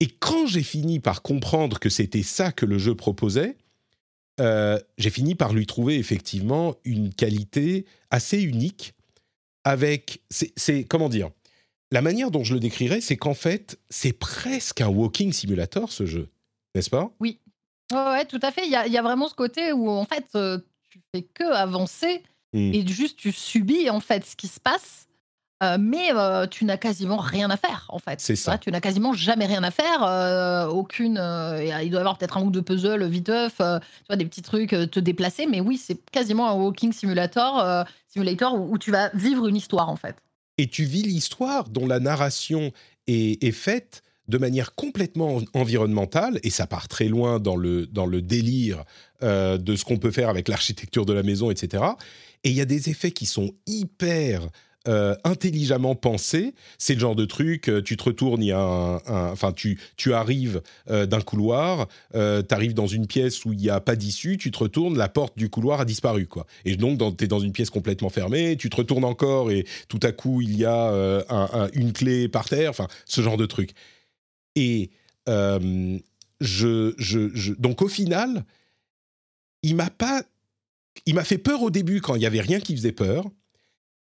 Et 0.00 0.06
quand 0.08 0.46
j'ai 0.46 0.62
fini 0.62 1.00
par 1.00 1.22
comprendre 1.22 1.78
que 1.78 1.88
c'était 1.88 2.22
ça 2.22 2.52
que 2.52 2.64
le 2.64 2.78
jeu 2.78 2.94
proposait, 2.94 3.56
euh, 4.40 4.78
j'ai 4.98 5.10
fini 5.10 5.34
par 5.34 5.52
lui 5.52 5.66
trouver 5.66 5.96
effectivement 5.96 6.76
une 6.84 7.12
qualité 7.12 7.84
assez 8.10 8.40
unique 8.40 8.94
avec 9.64 10.22
c'est 10.30 10.52
c'est- 10.56 10.84
comment 10.84 11.08
dire? 11.08 11.30
La 11.92 12.02
manière 12.02 12.30
dont 12.30 12.44
je 12.44 12.54
le 12.54 12.60
décrirais 12.60 13.00
c'est 13.00 13.16
qu'en 13.16 13.34
fait 13.34 13.80
c'est 13.90 14.12
presque 14.12 14.80
un 14.80 14.88
walking 14.88 15.32
simulator 15.32 15.90
ce 15.90 16.06
jeu 16.06 16.28
n'est-ce 16.74 16.90
pas? 16.90 17.10
Ouais, 17.20 17.38
ouais, 17.92 18.24
tout 18.24 18.40
à 18.42 18.50
fait. 18.52 18.64
Il 18.66 18.70
y 18.70 18.76
a, 18.76 18.86
il 18.86 18.92
y 18.92 18.98
a 18.98 19.02
vraiment 19.02 19.28
ce 19.28 19.34
côté 19.34 19.72
où, 19.72 19.88
en 19.90 20.04
fait, 20.04 20.26
euh, 20.36 20.58
tu 20.90 21.00
fais 21.14 21.22
que 21.22 21.44
avancer 21.44 22.22
Mm. 22.52 22.74
et 22.74 22.84
juste 22.88 23.16
tu 23.16 23.30
subis, 23.30 23.88
en 23.90 24.00
fait, 24.00 24.26
ce 24.26 24.34
qui 24.34 24.48
se 24.48 24.58
passe. 24.58 25.06
euh, 25.62 25.76
mais 25.78 26.10
euh, 26.14 26.46
tu 26.48 26.64
n'as 26.64 26.78
quasiment 26.78 27.18
rien 27.18 27.48
à 27.50 27.56
faire, 27.56 27.86
en 27.90 27.98
fait. 28.00 28.18
C'est 28.20 28.34
ça. 28.34 28.58
Tu 28.58 28.72
n'as 28.72 28.80
quasiment 28.80 29.12
jamais 29.12 29.46
rien 29.46 29.62
à 29.62 29.70
faire. 29.70 30.02
euh, 30.02 30.66
aucune. 30.66 31.12
il 31.12 31.90
doit 31.90 31.98
y 31.98 32.00
avoir 32.00 32.18
peut-être 32.18 32.38
un 32.38 32.42
ou 32.42 32.50
deux 32.50 32.62
puzzles 32.62 33.06
viteuf, 33.06 33.58
tu 33.58 33.62
vois, 34.08 34.16
des 34.16 34.24
petits 34.24 34.42
trucs, 34.42 34.70
te 34.70 34.98
déplacer. 34.98 35.46
Mais 35.46 35.60
oui, 35.60 35.76
c'est 35.76 36.04
quasiment 36.10 36.48
un 36.50 36.54
walking 36.54 36.92
simulator, 36.92 37.84
simulator 38.08 38.54
où, 38.54 38.72
où 38.74 38.78
tu 38.78 38.90
vas 38.90 39.10
vivre 39.14 39.46
une 39.46 39.56
histoire, 39.56 39.88
en 39.90 39.96
fait. 39.96 40.16
et 40.58 40.66
tu 40.66 40.82
vis 40.84 41.02
l'histoire 41.02 41.68
dont 41.68 41.86
la 41.86 42.00
narration 42.00 42.72
est, 43.06 43.40
est 43.44 43.52
faite 43.52 44.02
de 44.30 44.38
manière 44.38 44.74
complètement 44.74 45.36
en- 45.36 45.42
environnementale, 45.60 46.40
et 46.42 46.50
ça 46.50 46.66
part 46.66 46.88
très 46.88 47.08
loin 47.08 47.38
dans 47.40 47.56
le, 47.56 47.86
dans 47.86 48.06
le 48.06 48.22
délire 48.22 48.84
euh, 49.22 49.58
de 49.58 49.76
ce 49.76 49.84
qu'on 49.84 49.98
peut 49.98 50.10
faire 50.12 50.30
avec 50.30 50.48
l'architecture 50.48 51.04
de 51.04 51.12
la 51.12 51.22
maison, 51.22 51.50
etc. 51.50 51.84
Et 52.44 52.48
il 52.50 52.56
y 52.56 52.60
a 52.62 52.64
des 52.64 52.88
effets 52.88 53.10
qui 53.10 53.26
sont 53.26 53.52
hyper 53.66 54.48
euh, 54.88 55.14
intelligemment 55.24 55.94
pensés. 55.94 56.54
C'est 56.78 56.94
le 56.94 57.00
genre 57.00 57.14
de 57.14 57.26
truc, 57.26 57.68
euh, 57.68 57.82
tu 57.82 57.98
te 57.98 58.04
retournes, 58.04 58.42
il 58.42 58.46
y 58.46 58.52
a 58.52 58.62
un... 58.62 59.30
Enfin, 59.30 59.52
tu, 59.52 59.78
tu 59.98 60.14
arrives 60.14 60.62
d'un 60.88 61.20
couloir, 61.20 61.86
tu 62.14 62.18
arrives 62.18 62.72
dans 62.72 62.86
une 62.86 63.06
pièce 63.06 63.44
où 63.44 63.52
il 63.52 63.58
n'y 63.58 63.68
a 63.68 63.80
pas 63.80 63.94
d'issue, 63.94 64.38
tu 64.38 64.50
te 64.50 64.58
retournes, 64.58 64.96
la 64.96 65.10
porte 65.10 65.36
du 65.36 65.50
couloir 65.50 65.80
a 65.80 65.84
disparu, 65.84 66.26
quoi. 66.26 66.46
Et 66.64 66.76
donc, 66.76 66.98
tu 67.18 67.24
es 67.24 67.28
dans 67.28 67.40
une 67.40 67.52
pièce 67.52 67.68
complètement 67.68 68.08
fermée, 68.08 68.56
tu 68.56 68.70
te 68.70 68.76
retournes 68.76 69.04
encore 69.04 69.50
et 69.50 69.66
tout 69.88 70.00
à 70.02 70.12
coup, 70.12 70.40
il 70.40 70.56
y 70.56 70.64
a 70.64 71.24
un- 71.28 71.68
une 71.74 71.92
clé 71.92 72.28
par 72.28 72.48
terre, 72.48 72.70
enfin, 72.70 72.86
ce 73.04 73.20
genre 73.20 73.36
de 73.36 73.44
truc. 73.46 73.72
Et 74.60 74.90
euh, 75.26 75.98
je, 76.40 77.52
donc 77.54 77.80
au 77.80 77.88
final, 77.88 78.44
il 79.62 79.74
m'a 79.74 79.88
pas, 79.88 80.22
il 81.06 81.14
m'a 81.14 81.24
fait 81.24 81.38
peur 81.38 81.62
au 81.62 81.70
début 81.70 82.02
quand 82.02 82.14
il 82.14 82.20
y 82.20 82.26
avait 82.26 82.42
rien 82.42 82.60
qui 82.60 82.76
faisait 82.76 82.92
peur. 82.92 83.24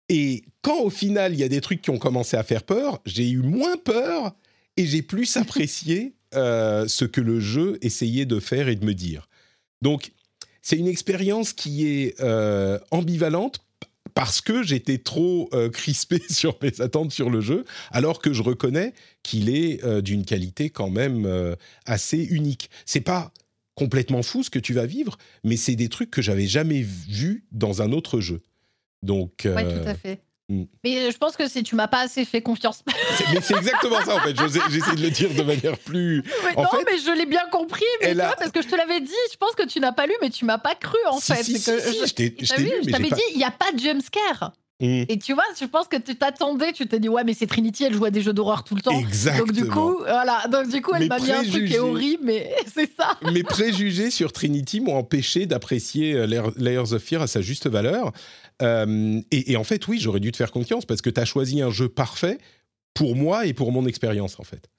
Et 0.08 0.46
quand 0.62 0.80
au 0.80 0.90
final 0.90 1.34
il 1.34 1.40
y 1.40 1.44
a 1.44 1.50
des 1.50 1.60
trucs 1.60 1.82
qui 1.82 1.90
ont 1.90 1.98
commencé 1.98 2.38
à 2.38 2.44
faire 2.44 2.64
peur, 2.64 3.02
j'ai 3.06 3.30
eu 3.30 3.40
moins 3.40 3.76
peur 3.76 4.34
et 4.78 4.86
j'ai 4.86 5.02
plus 5.02 5.36
apprécié 5.38 6.16
euh, 6.36 6.88
ce 6.88 7.04
que 7.04 7.20
le 7.20 7.42
jeu 7.42 7.78
essayait 7.82 8.26
de 8.26 8.40
faire 8.40 8.70
et 8.70 8.78
de 8.78 8.86
me 8.86 8.94
dire. 8.94 9.28
Donc 9.82 10.14
c'est 10.62 10.78
une 10.78 10.88
expérience 10.88 11.52
qui 11.52 11.86
est 11.86 12.22
euh, 12.22 12.80
ambivalente 12.92 13.60
parce 14.16 14.42
que 14.42 14.64
j'étais 14.64 14.98
trop 14.98 15.50
euh, 15.54 15.70
crispé 15.70 16.20
sur 16.30 16.58
mes 16.64 16.82
attentes 16.82 17.12
sur 17.12 17.30
le 17.30 17.42
jeu, 17.42 17.66
alors 17.92 18.20
que 18.20 18.34
je 18.34 18.42
reconnais 18.42 18.94
qu'il 19.22 19.50
est 19.50 19.84
euh, 19.84 20.02
d'une 20.02 20.26
qualité 20.26 20.72
quand 20.72 20.90
même 20.90 21.28
euh, 21.28 21.56
assez 21.86 22.24
unique. 22.24 22.72
C'est 22.86 23.02
pas 23.02 23.32
complètement 23.76 24.24
fou 24.24 24.42
ce 24.42 24.50
que 24.50 24.58
tu 24.58 24.74
vas 24.74 24.86
vivre, 24.86 25.18
mais 25.44 25.58
c'est 25.58 25.76
des 25.76 25.90
trucs 25.90 26.10
que 26.10 26.22
j'avais 26.22 26.48
jamais 26.48 26.82
vus 26.82 27.46
dans 27.52 27.82
un 27.82 27.92
autre 27.92 28.22
jeu. 28.22 28.42
Donc, 29.04 29.42
Ouais, 29.44 29.64
tout 29.64 29.88
à 29.88 29.94
fait. 29.94 30.22
Mm. 30.50 30.64
Mais 30.84 31.12
je 31.12 31.18
pense 31.18 31.36
que 31.36 31.48
si 31.48 31.64
tu 31.64 31.76
m'as 31.76 31.88
pas 31.88 32.02
assez 32.02 32.26
fait 32.26 32.42
confiance. 32.42 32.84
c'est- 33.18 33.26
mais 33.34 33.42
c'est 33.42 33.56
exactement 33.58 34.02
ça 34.06 34.16
en 34.16 34.20
fait. 34.20 34.36
J'essaie 34.38 34.96
de 34.96 35.02
le 35.02 35.10
dire 35.12 35.34
de 35.34 35.44
manière 35.44 35.78
plus. 35.78 36.24
Mais 36.44 36.56
En 36.58 36.64
non, 36.64 36.70
fait, 36.70 36.86
mais 36.90 36.98
je 37.00 37.12
l'ai 37.18 37.26
bien 37.26 37.44
compris. 37.52 37.84
Mais 38.02 38.08
elle 38.10 38.16
tu 38.18 38.22
a- 38.22 38.28
vois, 38.28 38.36
parce 38.36 38.52
que 38.52 38.62
je 38.62 38.68
te 38.68 38.76
l'avais 38.76 39.02
dit, 39.02 39.12
je 39.32 39.38
pense 39.38 39.54
que 39.56 39.66
tu 39.68 39.80
n'as 39.80 39.92
pas 39.92 40.06
lu, 40.08 40.14
mais 40.22 40.30
tu 40.30 40.46
m'as 40.46 40.58
pas 40.58 40.76
cru 40.76 40.98
en 41.10 41.20
Si, 41.20 41.34
fait. 41.34 41.44
si, 41.44 41.54
que 41.54 41.60
si, 41.60 41.64
si, 41.94 42.08
je- 42.08 42.14
t'ai- 42.14 42.36
t'avais 42.92 43.10
dit, 43.10 43.22
il 43.32 43.38
n'y 43.38 43.44
a 43.44 43.52
pas 43.52 43.72
de 43.72 43.80
jumpscare. 43.80 44.54
Mm. 44.82 45.04
Et 45.08 45.18
tu 45.20 45.34
vois, 45.34 45.46
je 45.58 45.64
pense 45.64 45.88
que 45.88 45.96
tu 45.96 46.18
t'attendais, 46.18 46.74
tu 46.74 46.86
t'es 46.86 47.00
dit, 47.00 47.08
ouais, 47.08 47.24
mais 47.24 47.34
c'est 47.34 47.48
Trinity, 47.48 47.86
elle 47.86 47.94
joue 47.94 48.04
à 48.04 48.12
des 48.12 48.22
jeux 48.22 48.34
d'horreur 48.34 48.66
tout 48.66 48.76
le 48.76 48.82
temps. 48.82 49.00
Exactement. 49.00 49.46
Donc 49.46 49.56
du 49.56 49.66
coup, 49.70 50.00
voilà. 50.00 50.44
Donc 50.52 50.68
du 50.68 50.82
coup, 50.82 50.92
elle 50.94 51.08
m'a 51.08 51.18
mis 51.18 51.32
un 51.32 51.46
truc 51.46 51.66
qui 51.68 51.76
est 51.76 51.80
horrible, 51.80 52.24
mais 52.26 52.54
c'est 52.76 52.92
ça. 52.94 53.18
mes 53.32 53.44
préjugés 53.44 54.12
sur 54.12 54.34
Trinity 54.34 54.82
m'ont 54.82 54.98
empêché 54.98 55.46
d'apprécier 55.46 56.14
euh, 56.16 56.28
Layer- 56.28 56.52
Layers 56.58 56.92
of 56.92 57.02
Fear 57.02 57.22
à 57.22 57.28
sa 57.28 57.40
juste 57.40 57.68
valeur. 57.70 58.12
Euh, 58.62 59.22
et, 59.32 59.52
et 59.52 59.58
en 59.58 59.64
fait, 59.64 59.88
oui, 59.88 60.00
j'aurais 60.00 60.20
dû 60.20 60.32
te 60.32 60.38
faire 60.38 60.52
confiance 60.52 60.86
parce 60.86 61.02
que 61.02 61.10
tu 61.10 61.20
as 61.20 61.26
choisi 61.26 61.62
un 61.62 61.72
jeu 61.72 61.90
parfait 61.90 62.38
pour 62.94 63.16
moi 63.16 63.46
et 63.46 63.54
pour 63.54 63.72
mon 63.72 63.86
expérience, 63.86 64.40
en 64.40 64.44
fait. 64.44 64.70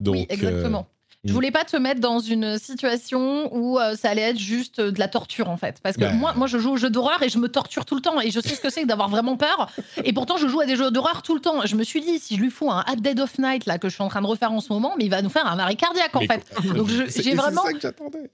Donc, 0.00 0.16
oui, 0.16 0.26
exactement. 0.28 0.86
Je 1.22 1.30
mm. 1.30 1.34
voulais 1.34 1.50
pas 1.50 1.64
te 1.64 1.76
mettre 1.76 2.00
dans 2.00 2.18
une 2.18 2.58
situation 2.58 3.54
où 3.54 3.78
euh, 3.78 3.94
ça 3.94 4.08
allait 4.08 4.22
être 4.22 4.38
juste 4.38 4.78
euh, 4.78 4.90
de 4.90 4.98
la 4.98 5.06
torture 5.06 5.50
en 5.50 5.58
fait. 5.58 5.78
Parce 5.82 5.98
que 5.98 6.10
moi, 6.14 6.32
moi, 6.34 6.46
je 6.46 6.56
joue 6.56 6.70
aux 6.72 6.76
jeux 6.78 6.88
d'horreur 6.88 7.22
et 7.22 7.28
je 7.28 7.36
me 7.36 7.48
torture 7.48 7.84
tout 7.84 7.94
le 7.94 8.00
temps. 8.00 8.20
Et 8.22 8.30
je 8.30 8.40
sais 8.40 8.54
ce 8.54 8.60
que 8.60 8.70
c'est 8.70 8.82
que 8.82 8.86
d'avoir 8.86 9.10
vraiment 9.10 9.36
peur. 9.36 9.70
Et 10.02 10.14
pourtant, 10.14 10.38
je 10.38 10.48
joue 10.48 10.60
à 10.60 10.66
des 10.66 10.76
jeux 10.76 10.90
d'horreur 10.90 11.20
tout 11.20 11.34
le 11.34 11.40
temps. 11.40 11.66
Je 11.66 11.76
me 11.76 11.84
suis 11.84 12.00
dit, 12.00 12.18
si 12.18 12.36
je 12.36 12.40
lui 12.40 12.50
fous 12.50 12.70
un 12.70 12.84
At 12.86 12.96
Dead 12.96 13.20
of 13.20 13.38
Night 13.38 13.66
là, 13.66 13.78
que 13.78 13.90
je 13.90 13.94
suis 13.94 14.02
en 14.02 14.08
train 14.08 14.22
de 14.22 14.26
refaire 14.26 14.50
en 14.50 14.60
ce 14.60 14.72
moment, 14.72 14.94
mais 14.96 15.04
il 15.04 15.10
va 15.10 15.20
nous 15.20 15.28
faire 15.28 15.46
un 15.46 15.58
arrêt 15.58 15.76
cardiaque 15.76 16.16
en 16.16 16.20
Mais 16.20 16.26
fait. 16.26 16.54
Donc, 16.74 16.88
j'ai 17.16 17.34
vraiment- 17.34 17.62
C'est 17.62 17.68
ça 17.68 17.72
que 17.74 17.80
j'attendais. 17.80 18.30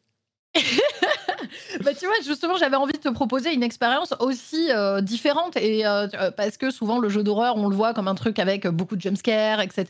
Bah, 1.85 1.93
tu 1.95 2.07
vois, 2.07 2.15
justement, 2.25 2.57
j'avais 2.57 2.77
envie 2.77 2.95
de 2.95 2.99
te 2.99 3.09
proposer 3.09 3.53
une 3.53 3.63
expérience 3.63 4.15
aussi 4.21 4.71
euh, 4.71 5.01
différente. 5.01 5.57
Et, 5.57 5.87
euh, 5.87 6.09
euh, 6.15 6.31
parce 6.31 6.57
que 6.57 6.71
souvent, 6.71 6.99
le 6.99 7.09
jeu 7.09 7.23
d'horreur, 7.23 7.57
on 7.57 7.69
le 7.69 7.77
voit 7.77 7.93
comme 7.95 8.09
un 8.09 8.15
truc 8.15 8.39
avec 8.39 8.67
beaucoup 8.67 8.97
de 8.97 9.01
jumpscares, 9.03 9.61
etc. 9.61 9.85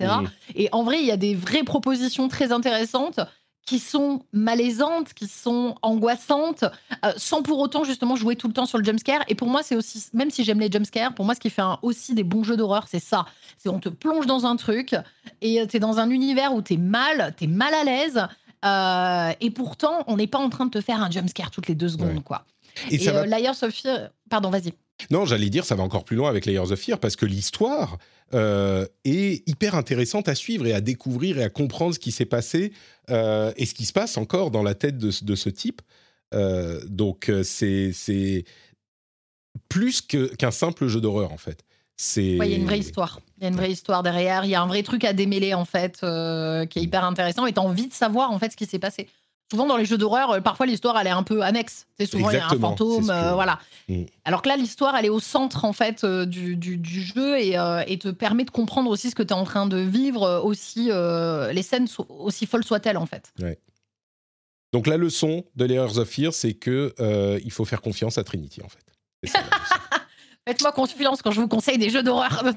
Et 0.54 0.68
en 0.72 0.82
vrai, 0.82 0.98
il 1.00 1.06
y 1.06 1.12
a 1.12 1.16
des 1.16 1.34
vraies 1.34 1.62
propositions 1.62 2.28
très 2.28 2.50
intéressantes 2.52 3.20
qui 3.64 3.78
sont 3.78 4.22
malaisantes, 4.32 5.12
qui 5.14 5.26
sont 5.28 5.74
angoissantes, 5.82 6.64
euh, 7.04 7.12
sans 7.16 7.42
pour 7.42 7.58
autant 7.58 7.82
justement 7.84 8.14
jouer 8.16 8.36
tout 8.36 8.46
le 8.48 8.52
temps 8.52 8.66
sur 8.66 8.78
le 8.78 8.84
jumpscare. 8.84 9.22
Et 9.28 9.34
pour 9.34 9.48
moi, 9.48 9.62
c'est 9.62 9.76
aussi, 9.76 10.04
même 10.12 10.30
si 10.30 10.44
j'aime 10.44 10.60
les 10.60 10.70
jumpscares, 10.70 11.14
pour 11.14 11.24
moi, 11.24 11.34
ce 11.34 11.40
qui 11.40 11.50
fait 11.50 11.62
un- 11.62 11.78
aussi 11.82 12.14
des 12.14 12.24
bons 12.24 12.44
jeux 12.44 12.56
d'horreur, 12.56 12.86
c'est 12.88 13.00
ça. 13.00 13.26
C'est 13.58 13.68
on 13.68 13.80
te 13.80 13.88
plonge 13.88 14.26
dans 14.26 14.44
un 14.46 14.56
truc 14.56 14.94
et 15.40 15.66
tu 15.68 15.76
es 15.76 15.80
dans 15.80 15.98
un 15.98 16.10
univers 16.10 16.52
où 16.54 16.62
tu 16.62 16.74
es 16.74 16.78
mal, 16.78 17.34
tu 17.36 17.44
es 17.44 17.46
mal 17.48 17.74
à 17.74 17.82
l'aise. 17.84 18.20
Euh, 18.66 19.32
et 19.40 19.50
pourtant, 19.50 20.04
on 20.06 20.16
n'est 20.16 20.26
pas 20.26 20.38
en 20.38 20.48
train 20.50 20.66
de 20.66 20.70
te 20.70 20.80
faire 20.80 21.02
un 21.02 21.10
jumpscare 21.10 21.50
toutes 21.50 21.68
les 21.68 21.74
deux 21.74 21.88
secondes, 21.88 22.16
Ouais. 22.16 22.22
quoi. 22.22 22.44
Et, 22.90 22.96
Et, 22.96 22.98
va 23.10 23.20
euh, 23.22 23.26
Liars 23.26 23.56
of 23.62 23.72
Fear- 23.72 24.10
Pardon, 24.28 24.50
vas-y. 24.50 24.72
Non, 25.10 25.24
j'allais 25.24 25.50
dire, 25.50 25.64
ça 25.64 25.74
va 25.74 25.82
encore 25.82 26.04
plus 26.04 26.16
loin 26.16 26.28
avec 26.30 26.46
Layers 26.46 26.72
of 26.72 26.78
Fear 26.80 26.98
parce 26.98 27.16
que 27.16 27.26
l'histoire 27.26 27.98
euh, 28.34 28.86
est 29.04 29.48
hyper 29.48 29.74
intéressante 29.76 30.28
à 30.28 30.34
suivre 30.34 30.66
et 30.66 30.72
à 30.72 30.80
découvrir 30.80 31.38
et 31.38 31.44
à 31.44 31.48
comprendre 31.50 31.94
ce 31.94 31.98
qui 31.98 32.10
s'est 32.12 32.24
passé 32.26 32.72
et 33.08 33.66
ce 33.66 33.74
qui 33.74 33.84
se 33.86 33.92
passe 33.92 34.16
encore 34.16 34.50
dans 34.50 34.62
la 34.64 34.74
tête 34.74 34.98
de, 34.98 35.10
ce- 35.10 35.24
de 35.24 35.34
ce 35.36 35.48
type. 35.50 35.80
Donc, 36.88 37.30
c'est 37.44 37.92
plus 39.68 40.00
qu'un 40.02 40.50
simple 40.50 40.86
jeu 40.88 41.00
d'horreur, 41.00 41.32
en 41.32 41.38
fait. 41.38 41.62
C'est 41.96 42.38
Ouais, 42.38 42.46
il 42.48 42.52
y 42.52 42.54
a 42.54 42.58
une 42.58 42.66
vraie 42.66 42.78
histoire. 42.78 43.20
Il 43.38 43.44
y 43.44 43.46
a 43.46 43.48
une 43.48 43.56
vraie 43.56 43.70
histoire 43.70 44.02
derrière. 44.02 44.44
Il 44.44 44.50
y 44.50 44.54
a 44.54 44.60
un 44.62 44.66
vrai 44.66 44.82
truc 44.82 45.04
à 45.04 45.12
démêler, 45.12 45.54
en 45.54 45.64
fait, 45.64 46.00
euh, 46.02 46.66
qui 46.66 46.78
est 46.78 46.82
hyper 46.82 47.04
intéressant. 47.04 47.46
Et 47.46 47.52
tu 47.52 47.58
as 47.60 47.62
envie 47.62 47.86
de 47.88 47.92
savoir, 47.92 48.30
en 48.30 48.38
fait, 48.38 48.50
ce 48.52 48.56
qui 48.56 48.66
s'est 48.66 48.78
passé. 48.78 49.08
Souvent, 49.50 49.66
dans 49.66 49.76
les 49.76 49.84
jeux 49.84 49.96
d'horreur, 49.96 50.30
euh, 50.32 50.40
parfois, 50.40 50.66
l'histoire, 50.66 50.98
elle 50.98 51.06
est 51.06 51.10
un 51.10 51.22
peu 51.22 51.42
annexe. 51.42 51.86
C'est 51.96 52.04
souvent, 52.06 52.28
il 52.30 52.34
y 52.34 52.36
a 52.40 52.46
un 52.46 52.48
fantôme, 52.60 53.06
que- 53.06 53.12
euh, 53.12 53.32
voilà. 53.34 53.60
Mm. 53.88 54.02
Alors 54.24 54.42
que 54.42 54.48
là, 54.48 54.56
l'histoire, 54.56 54.96
elle 54.96 55.04
est 55.06 55.10
au 55.10 55.20
centre, 55.20 55.64
en 55.64 55.72
fait, 55.72 56.04
du, 56.04 56.56
du- 56.56 56.76
du 56.76 57.00
jeu 57.02 57.38
et, 57.40 57.56
euh, 57.56 57.82
et 57.86 57.96
te 57.98 58.08
permet 58.08 58.44
de 58.44 58.50
comprendre 58.50 58.90
aussi 58.90 59.08
ce 59.10 59.14
que 59.14 59.22
tu 59.22 59.28
es 59.28 59.32
en 59.36 59.44
train 59.44 59.66
de 59.66 59.78
vivre, 59.78 60.42
aussi, 60.44 60.90
les 60.90 61.62
scènes, 61.62 61.86
so- 61.86 62.06
aussi 62.10 62.44
folles 62.46 62.64
soient-elles, 62.64 62.98
en 62.98 63.06
fait. 63.06 63.32
Donc, 64.72 64.86
la 64.86 64.96
leçon 64.96 65.44
de 65.54 65.64
Layers 65.64 65.96
of 65.98 66.08
Fear, 66.08 66.34
c'est 66.34 66.54
que 66.54 66.92
il 67.44 67.52
faut 67.52 67.64
faire 67.64 67.80
confiance 67.80 68.18
à 68.18 68.24
Trinity, 68.24 68.60
en 68.62 68.68
fait. 68.68 68.84
C'est 69.24 69.30
ça, 69.30 69.38
la 69.40 69.46
leçon. 69.46 70.02
Faites-moi 70.46 70.72
confiance 70.72 71.22
quand 71.22 71.32
je 71.32 71.40
vous 71.40 71.48
conseille 71.48 71.78
des 71.78 71.90
jeux 71.90 72.02
d'horreur. 72.02 72.44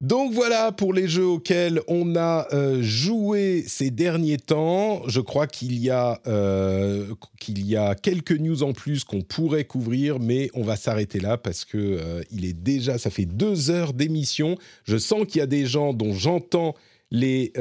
Donc 0.00 0.32
voilà 0.32 0.70
pour 0.70 0.92
les 0.92 1.08
jeux 1.08 1.26
auxquels 1.26 1.80
on 1.88 2.14
a 2.14 2.46
euh, 2.52 2.82
joué 2.82 3.64
ces 3.66 3.90
derniers 3.90 4.36
temps. 4.36 5.02
Je 5.08 5.20
crois 5.20 5.48
qu'il 5.48 5.76
y 5.76 5.90
a 5.90 6.20
euh, 6.28 7.14
y 7.48 7.76
a 7.76 7.96
quelques 7.96 8.38
news 8.38 8.62
en 8.62 8.72
plus 8.72 9.02
qu'on 9.02 9.22
pourrait 9.22 9.64
couvrir, 9.64 10.20
mais 10.20 10.50
on 10.54 10.62
va 10.62 10.76
s'arrêter 10.76 11.18
là 11.18 11.36
parce 11.36 11.64
que 11.64 11.78
euh, 11.78 12.22
il 12.30 12.44
est 12.44 12.52
déjà, 12.52 12.96
ça 12.96 13.10
fait 13.10 13.24
deux 13.24 13.70
heures 13.70 13.92
d'émission. 13.92 14.56
Je 14.84 14.96
sens 14.96 15.24
qu'il 15.26 15.40
y 15.40 15.42
a 15.42 15.46
des 15.46 15.66
gens 15.66 15.92
dont 15.92 16.14
j'entends 16.14 16.76
les, 17.10 17.52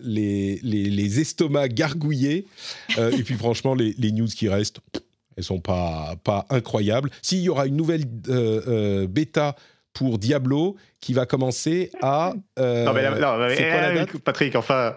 les, 0.00 0.58
les, 0.62 0.84
les 0.84 1.20
estomacs 1.20 1.74
gargouillés. 1.74 2.46
Et 2.98 3.22
puis 3.22 3.34
franchement, 3.34 3.74
les, 3.74 3.94
les 3.98 4.12
news 4.12 4.26
qui 4.26 4.48
restent, 4.48 4.80
elles 5.36 5.44
sont 5.44 5.60
pas, 5.60 6.14
pas 6.24 6.46
incroyables. 6.50 7.10
S'il 7.22 7.40
y 7.40 7.48
aura 7.48 7.66
une 7.66 7.76
nouvelle 7.76 8.04
euh, 8.28 8.60
euh, 8.68 9.06
bêta 9.06 9.54
pour 9.92 10.18
Diablo 10.18 10.76
qui 11.00 11.14
va 11.14 11.24
commencer 11.24 11.90
à. 12.02 12.34
euh, 12.58 12.84
Non, 12.84 12.92
mais, 12.92 13.08
non, 13.08 13.16
quoi 13.16 13.48
la 13.48 13.92
eh, 13.92 13.94
date? 13.94 14.18
Patrick, 14.18 14.54
enfin, 14.56 14.94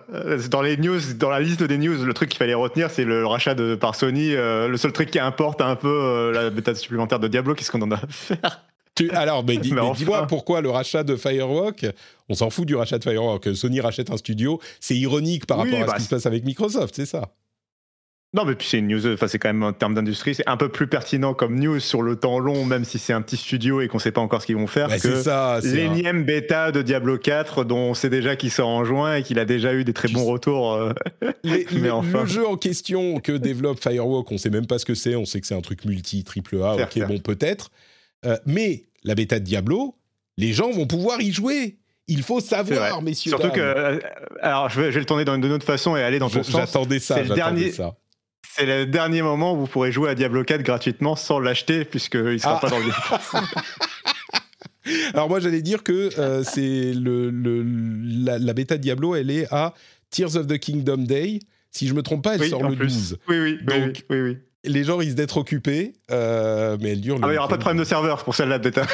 dans 0.52 0.62
les 0.62 0.76
news, 0.76 1.00
dans 1.18 1.30
la 1.30 1.40
liste 1.40 1.64
des 1.64 1.78
news, 1.78 2.04
le 2.04 2.14
truc 2.14 2.30
qu'il 2.30 2.38
fallait 2.38 2.54
retenir, 2.54 2.90
c'est 2.92 3.06
le, 3.06 3.22
le 3.22 3.26
rachat 3.28 3.56
de, 3.56 3.76
par 3.76 3.96
Sony. 3.96 4.34
euh, 4.36 4.68
le 4.68 4.76
seul 4.76 4.92
truc 4.92 5.10
qui 5.12 5.20
importe 5.20 5.62
un 5.62 5.76
peu 5.78 5.88
euh, 5.88 6.32
la 6.34 6.50
bêta 6.50 6.76
supplémentaire 6.76 7.20
de 7.20 7.30
Diablo, 7.30 7.56
qu'est-ce 7.56 7.72
qu'on 7.72 7.82
en 7.82 7.92
a 7.92 7.96
à 7.96 8.08
faire? 8.10 8.66
Tu- 8.96 9.10
alors, 9.12 9.46
mais, 9.46 9.56
dis, 9.58 9.70
Mais 9.74 9.76
mais 9.76 9.82
enfin. 9.88 9.98
dis-moi 9.98 10.28
pourquoi 10.28 10.60
le 10.60 10.70
rachat 10.70 11.04
de 11.04 11.16
Firewalk 11.16 11.86
On 12.28 12.34
s'en 12.34 12.50
fout 12.50 12.66
du 12.66 12.76
rachat 12.76 12.98
de 12.98 13.04
Firewalk. 13.04 13.56
Sony 13.56 13.80
rachète 13.80 14.10
un 14.12 14.18
studio, 14.18 14.60
c'est 14.82 14.98
ironique 14.98 15.46
par 15.46 15.60
Oui, 15.60 15.72
rapport 15.72 15.84
à 15.84 15.86
bah, 15.86 15.94
ce 15.94 15.98
qui 16.00 16.04
se 16.06 16.10
passe 16.10 16.26
avec 16.26 16.44
Microsoft, 16.44 16.94
c'est 16.96 17.06
ça 17.06 17.30
Non, 18.36 18.46
mais 18.46 18.54
puis 18.54 18.68
c'est 18.70 18.78
une 18.78 18.88
news, 18.88 19.08
enfin, 19.08 19.28
c'est 19.28 19.40
quand 19.40 19.50
même 19.50 19.64
en 19.64 19.74
termes 19.74 19.96
d'industrie, 19.96 20.36
c'est 20.36 20.48
un 20.48 20.56
peu 20.56 20.70
plus 20.70 20.86
pertinent 20.86 21.34
comme 21.34 21.60
news 21.60 21.80
sur 21.80 22.04
le 22.04 22.16
temps 22.16 22.38
long, 22.38 22.64
même 22.64 22.86
si 22.86 23.00
c'est 23.00 23.12
un 23.12 23.24
petit 23.24 23.38
studio 23.38 23.82
et 23.82 23.88
qu'on 23.88 23.98
sait 23.98 24.12
pas 24.12 24.22
encore 24.22 24.42
ce 24.42 24.46
qu'ils 24.46 24.56
vont 24.56 24.68
faire. 24.68 24.88
Bah, 24.88 25.00
C'est 25.00 25.10
que 25.10 25.22
ça. 25.24 25.56
un- 25.56 25.60
L'énième 25.62 26.26
bêta 26.26 26.72
de 26.72 26.84
Diablo 26.84 27.18
4, 27.18 27.64
dont 27.64 27.78
on 27.90 27.94
sait 27.96 28.12
déjà 28.12 28.36
qu'il 28.36 28.52
sort 28.52 28.68
en 28.70 28.86
juin 28.86 29.16
et 29.16 29.24
qu'il 29.24 29.40
a 29.40 29.46
déjà 29.46 29.74
eu 29.74 29.84
des 29.84 29.94
très 29.94 30.10
bons 30.10 30.26
retours. 30.26 30.74
euh, 30.74 30.94
Les- 31.44 31.66
Mais 31.72 31.80
les- 31.82 31.90
enfin. 31.90 32.22
Le 32.22 32.28
jeu 32.28 32.48
en 32.48 32.56
question 32.56 33.20
que 33.20 33.32
développe 33.32 33.82
Firewalk, 33.82 34.32
on 34.32 34.38
sait 34.38 34.52
même 34.52 34.68
pas 34.68 34.78
ce 34.78 34.86
que 34.86 34.94
c'est. 34.94 35.16
On 35.16 35.26
sait 35.26 35.42
que 35.42 35.48
c'est 35.48 35.56
un 35.56 35.62
truc 35.62 35.84
multi, 35.86 36.24
triple 36.24 36.58
A. 36.62 36.76
Ok, 36.76 37.00
bon, 37.08 37.18
peut-être. 37.18 37.72
Euh, 38.28 38.38
mais 38.46 38.84
la 39.04 39.16
bêta 39.16 39.40
de 39.40 39.44
Diablo, 39.46 39.96
les 40.38 40.54
gens 40.54 40.70
vont 40.70 40.86
pouvoir 40.86 41.20
y 41.20 41.32
jouer. 41.32 41.78
Il 42.08 42.22
faut 42.22 42.42
savoir, 42.42 43.02
messieurs. 43.02 43.30
Surtout 43.32 43.50
que, 43.50 43.60
dames. 43.60 43.76
euh, 43.96 44.00
alors 44.44 44.70
je 44.70 44.82
vais, 44.82 44.88
je 44.90 44.94
vais 44.96 45.00
le 45.00 45.06
tourner 45.06 45.26
dans 45.26 45.36
une 45.36 45.46
autre 45.52 45.66
façon 45.66 45.96
et 45.96 46.04
aller 46.04 46.20
dans 46.20 46.30
ton 46.30 46.44
sens. 46.44 46.52
J'attendais 46.56 47.00
ça. 47.00 47.16
J'attendais 47.24 47.36
dernier- 47.36 47.72
ça. 47.72 47.96
C'est 48.60 48.66
le 48.66 48.86
dernier 48.86 49.22
moment 49.22 49.54
où 49.54 49.58
vous 49.58 49.68
pourrez 49.68 49.92
jouer 49.94 50.10
à 50.10 50.16
Diablo 50.16 50.44
4 50.44 50.62
gratuitement 50.64 51.16
sans 51.16 51.40
l'acheter 51.40 51.86
puisqu'il 51.86 52.40
sera 52.42 52.58
Ah. 52.58 52.60
pas 52.60 52.70
dans 52.70 52.80
le. 52.80 52.86
Alors 55.14 55.30
moi, 55.30 55.40
j'allais 55.40 55.62
dire 55.62 55.84
que 55.84 56.10
euh, 56.20 56.44
c'est 56.44 56.92
le, 56.94 57.30
le- 57.30 57.64
la, 58.26 58.38
la 58.40 58.54
bêta 58.54 58.76
de 58.76 58.82
Diablo, 58.82 59.16
elle 59.16 59.30
est 59.32 59.48
à 59.54 59.74
Tears 60.10 60.36
of 60.36 60.48
the 60.48 60.58
Kingdom 60.58 60.98
Day. 60.98 61.40
Si 61.72 61.88
je 61.88 61.94
me 61.94 62.02
trompe 62.02 62.24
pas, 62.24 62.34
elle 62.36 62.42
Oui, 62.42 62.50
sort 62.50 62.64
le 62.68 62.76
plus. 62.76 62.88
12. 62.88 63.18
Oui, 63.30 63.40
oui, 63.40 63.58
oui, 63.60 63.66
Donc, 63.66 64.04
oui, 64.10 64.10
oui, 64.10 64.20
oui. 64.32 64.38
Les 64.66 64.84
gens 64.84 64.98
risquent 64.98 65.16
d'être 65.16 65.38
occupés, 65.38 65.94
euh, 66.12 66.76
mais 66.82 66.90
elle 66.92 67.00
dure. 67.02 67.18
Ah, 67.22 67.28
il 67.28 67.32
n'y 67.32 67.38
aura 67.38 67.48
pas 67.48 67.56
de 67.56 67.62
problème 67.62 67.80
de 67.82 67.88
serveur 67.88 68.24
pour 68.26 68.36
celle-là, 68.36 68.58
bêta. 68.60 68.86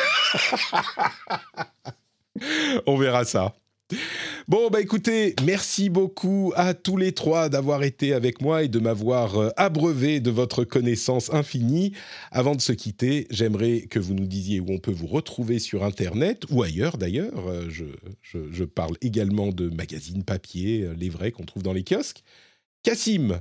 On 2.86 2.98
verra 2.98 3.26
ça. 3.26 3.56
Bon, 4.48 4.70
bah 4.70 4.82
écoutez, 4.82 5.36
merci 5.44 5.90
beaucoup 5.90 6.54
à 6.56 6.74
tous 6.74 6.98
les 6.98 7.12
trois 7.12 7.50
d'avoir 7.50 7.84
été 7.84 8.14
avec 8.14 8.42
moi 8.42 8.64
et 8.64 8.68
de 8.68 8.80
m'avoir 8.80 9.38
euh, 9.38 9.50
abreuvé 9.58 10.20
de 10.20 10.32
votre 10.32 10.64
connaissance 10.64 11.32
infinie. 11.32 11.94
Avant 12.32 12.56
de 12.56 12.62
se 12.62 12.72
quitter, 12.72 13.28
j'aimerais 13.30 13.82
que 13.82 14.00
vous 14.00 14.16
nous 14.16 14.26
disiez 14.26 14.60
où 14.60 14.68
on 14.70 14.80
peut 14.80 14.92
vous 14.92 15.08
retrouver 15.08 15.60
sur 15.60 15.84
Internet 15.84 16.46
ou 16.50 16.64
ailleurs 16.64 16.98
d'ailleurs. 16.98 17.48
Euh, 17.48 17.70
Je, 17.70 18.64
parle 18.64 18.98
également 19.02 19.50
de 19.50 19.70
magazines 19.70 20.24
papier, 20.24 20.84
euh, 20.84 20.96
les 20.98 21.10
vrais 21.10 21.32
qu'on 21.32 21.46
trouve 21.46 21.64
dans 21.64 21.74
les 21.74 21.84
kiosques. 21.84 22.24
Cassim, 22.82 23.40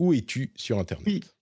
où 0.00 0.12
es-tu 0.12 0.52
sur 0.56 0.78
Internet? 0.78 1.35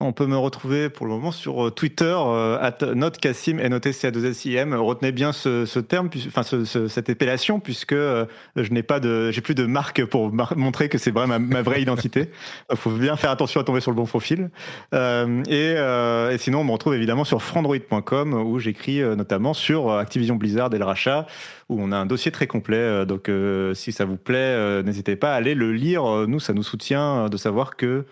On 0.00 0.12
peut 0.12 0.26
me 0.28 0.36
retrouver 0.36 0.90
pour 0.90 1.06
le 1.06 1.12
moment 1.12 1.32
sur 1.32 1.66
euh, 1.66 1.70
Twitter, 1.72 2.14
euh, 2.16 2.56
at 2.60 2.78
notcassim, 2.94 3.58
n 3.58 3.74
o 3.74 3.80
t 3.80 3.92
c 3.92 4.06
a 4.06 4.12
2 4.12 4.26
s 4.26 4.44
i 4.44 4.54
m 4.54 4.72
Retenez 4.74 5.10
bien 5.10 5.32
ce, 5.32 5.66
ce 5.66 5.80
terme, 5.80 6.08
enfin 6.28 6.44
ce- 6.44 6.64
ce- 6.64 6.86
cette 6.86 7.08
épellation, 7.08 7.58
puisque 7.58 7.94
euh, 7.94 8.24
je 8.54 8.70
n'ai 8.72 8.84
pas 8.84 9.00
de, 9.00 9.32
j'ai 9.32 9.40
plus 9.40 9.56
de 9.56 9.66
marque 9.66 10.04
pour 10.04 10.32
montrer 10.56 10.88
que 10.88 10.98
c'est 10.98 11.10
vraiment 11.10 11.40
ma, 11.40 11.56
ma 11.56 11.62
vraie 11.62 11.82
identité. 11.82 12.30
Il 12.70 12.76
faut 12.76 12.90
bien 12.92 13.16
faire 13.16 13.32
attention 13.32 13.60
à 13.60 13.64
tomber 13.64 13.80
sur 13.80 13.90
le 13.90 13.96
bon 13.96 14.04
profil. 14.06 14.50
Euh, 14.94 15.42
et, 15.48 15.74
euh, 15.76 16.30
et 16.30 16.38
sinon, 16.38 16.60
on 16.60 16.64
me 16.64 16.70
retrouve 16.70 16.94
évidemment 16.94 17.24
sur 17.24 17.42
frandroid.com 17.42 18.34
où 18.34 18.60
j'écris 18.60 19.02
euh, 19.02 19.16
notamment 19.16 19.52
sur 19.52 19.90
euh, 19.90 19.98
Activision 19.98 20.36
Blizzard 20.36 20.72
et 20.74 20.78
le 20.78 20.84
rachat, 20.84 21.26
où 21.68 21.82
on 21.82 21.90
a 21.90 21.96
un 21.96 22.06
dossier 22.06 22.30
très 22.30 22.46
complet. 22.46 22.76
euh, 22.76 23.04
donc, 23.04 23.28
euh, 23.28 23.74
si 23.74 23.90
ça 23.90 24.04
vous 24.04 24.16
plaît, 24.16 24.36
euh, 24.38 24.84
n'hésitez 24.84 25.16
pas 25.16 25.32
à 25.32 25.34
aller 25.34 25.56
le 25.56 25.72
lire. 25.72 26.04
Euh, 26.08 26.26
Nous, 26.28 26.38
ça 26.38 26.52
nous 26.52 26.62
soutient 26.62 27.24
euh, 27.24 27.28
de 27.28 27.36
savoir 27.36 27.74
que 27.74 27.86
euh, 27.86 28.02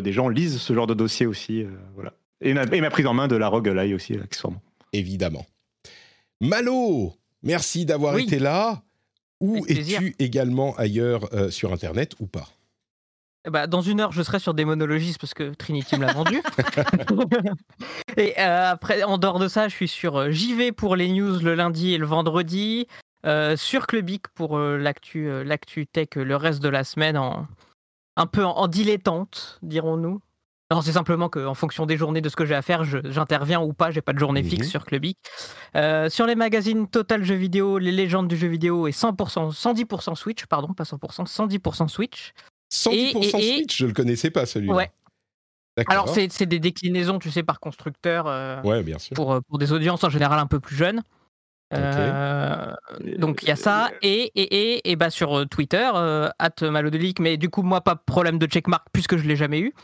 des 0.00 0.12
gens 0.12 0.28
lisent 0.28 0.58
ce 0.60 0.72
genre 0.72 0.86
de 0.86 0.94
dossier 0.94 1.26
aussi. 1.26 1.62
euh, 1.62 1.70
voilà. 1.94 2.12
Et 2.40 2.52
ma, 2.54 2.62
et 2.64 2.80
ma 2.80 2.90
prise 2.90 3.06
en 3.06 3.14
main 3.14 3.28
de 3.28 3.36
la 3.36 3.48
roguelike 3.48 3.94
aussi, 3.94 4.14
accessoirement. 4.14 4.60
Évidemment. 4.92 5.46
Malo, 6.40 7.14
merci 7.42 7.84
d'avoir 7.86 8.14
Oui. 8.14 8.24
été 8.24 8.38
là. 8.38 8.82
Où 9.40 9.64
es-tu 9.68 10.14
également 10.18 10.74
ailleurs 10.76 11.28
euh, 11.34 11.50
sur 11.50 11.72
Internet 11.72 12.14
ou 12.20 12.26
pas? 12.26 12.48
Eh 13.46 13.50
bah, 13.50 13.66
dans 13.66 13.82
une 13.82 14.00
heure, 14.00 14.12
je 14.12 14.22
serai 14.22 14.38
sur 14.38 14.54
Démonologist 14.54 15.18
parce 15.20 15.34
que 15.34 15.52
Trinity 15.52 15.96
me 15.98 16.06
l'a 16.06 16.12
vendu. 16.12 16.40
et 18.16 18.34
euh, 18.38 18.70
après, 18.70 19.02
en 19.02 19.18
dehors 19.18 19.38
de 19.38 19.48
ça, 19.48 19.68
je 19.68 19.74
suis 19.74 19.88
sur 19.88 20.16
euh, 20.16 20.30
JV 20.30 20.72
pour 20.72 20.96
les 20.96 21.08
news 21.08 21.38
le 21.40 21.54
lundi 21.54 21.92
et 21.92 21.98
le 21.98 22.06
vendredi. 22.06 22.86
euh, 23.26 23.56
sur 23.56 23.86
Clubic 23.86 24.28
pour 24.28 24.56
euh, 24.56 24.78
l'actu 24.78 25.28
euh, 25.28 25.44
tech 25.92 26.08
euh, 26.16 26.24
le 26.24 26.36
reste 26.36 26.62
de 26.62 26.68
la 26.68 26.84
semaine 26.84 27.16
en 27.18 27.46
un 28.16 28.26
peu 28.26 28.44
en, 28.44 28.52
en 28.52 28.68
dilettante, 28.68 29.58
dirons-nous. 29.62 30.20
Non, 30.70 30.80
c'est 30.80 30.92
simplement 30.92 31.28
qu'en 31.28 31.54
fonction 31.54 31.84
des 31.84 31.96
journées 31.96 32.22
de 32.22 32.28
ce 32.28 32.36
que 32.36 32.46
j'ai 32.46 32.54
à 32.54 32.62
faire, 32.62 32.84
je- 32.84 32.98
j'interviens 33.10 33.60
ou 33.60 33.72
pas. 33.74 33.90
J'ai 33.90 34.00
pas 34.00 34.12
de 34.14 34.18
journée 34.18 34.42
Mhm. 34.42 34.48
fixe 34.48 34.68
sur 34.68 34.84
Clubic. 34.86 35.18
Euh, 35.76 36.08
sur 36.08 36.26
les 36.26 36.34
magazines 36.34 36.88
Total 36.88 37.22
Jeux 37.22 37.34
Vidéo, 37.34 37.78
les 37.78 37.92
légendes 37.92 38.28
du 38.28 38.36
jeu 38.36 38.48
vidéo 38.48 38.88
et 38.88 38.92
100%, 38.92 39.50
110% 39.50 40.14
Switch, 40.14 40.46
pardon, 40.46 40.72
pas 40.72 40.84
100%, 40.84 41.26
110% 41.26 41.86
Switch. 41.88 42.32
110% 42.72 43.38
Et- 43.38 43.46
et- 43.46 43.56
Switch, 43.58 43.78
je 43.78 43.86
le 43.86 43.92
connaissais 43.92 44.30
pas 44.30 44.46
celui-là. 44.46 44.74
Ouais. 44.74 44.90
D'accord. 45.76 45.92
Alors, 45.92 46.08
c'est 46.08 46.32
c'est 46.32 46.46
des 46.46 46.60
déclinaisons, 46.60 47.18
tu 47.18 47.30
sais, 47.30 47.42
par 47.42 47.60
constructeur 47.60 48.26
euh, 48.26 48.62
Ouais, 48.62 48.82
bien 48.82 48.98
sûr. 48.98 49.14
pour, 49.14 49.32
euh, 49.32 49.40
pour 49.48 49.58
des 49.58 49.72
audiences 49.72 50.02
en 50.04 50.08
général 50.08 50.38
un 50.38 50.46
peu 50.46 50.60
plus 50.60 50.76
jeunes. 50.76 51.02
Euh, 51.74 52.72
donc, 53.18 53.42
il 53.42 53.48
y 53.48 53.52
a 53.52 53.56
ça. 53.56 53.90
Et, 54.02 54.30
et, 54.34 54.74
et, 54.74 54.90
et 54.90 54.96
bah, 54.96 55.10
sur 55.10 55.38
euh, 55.38 55.44
Twitter, 55.46 55.90
euh, 55.94 56.28
at 56.38 56.50
malodelic, 56.62 57.20
mais 57.20 57.36
du 57.36 57.48
coup, 57.48 57.62
moi, 57.62 57.80
pas 57.80 57.94
de 57.94 58.00
problème 58.04 58.38
de 58.38 58.46
checkmark 58.46 58.86
puisque 58.92 59.16
je 59.16 59.26
l'ai 59.26 59.36
jamais 59.36 59.60
eu. 59.60 59.74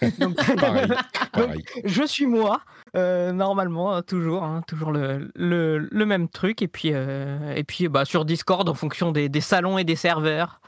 donc, 0.18 0.36
Pareil, 0.56 0.88
pareil. 1.32 1.64
je 1.84 2.02
suis 2.04 2.26
moi, 2.26 2.60
euh, 2.96 3.32
normalement, 3.32 3.94
euh, 3.94 4.00
toujours, 4.00 4.42
hein, 4.42 4.62
toujours 4.66 4.92
le, 4.92 5.30
le, 5.34 5.78
le 5.78 6.06
même 6.06 6.28
truc. 6.28 6.62
Et 6.62 6.68
puis, 6.68 6.90
euh, 6.92 7.54
et 7.54 7.64
puis 7.64 7.88
bah, 7.88 8.04
sur 8.04 8.24
Discord, 8.24 8.68
en 8.68 8.74
fonction 8.74 9.12
des, 9.12 9.28
des 9.28 9.40
salons 9.40 9.78
et 9.78 9.84
des 9.84 9.96
serveurs. 9.96 10.60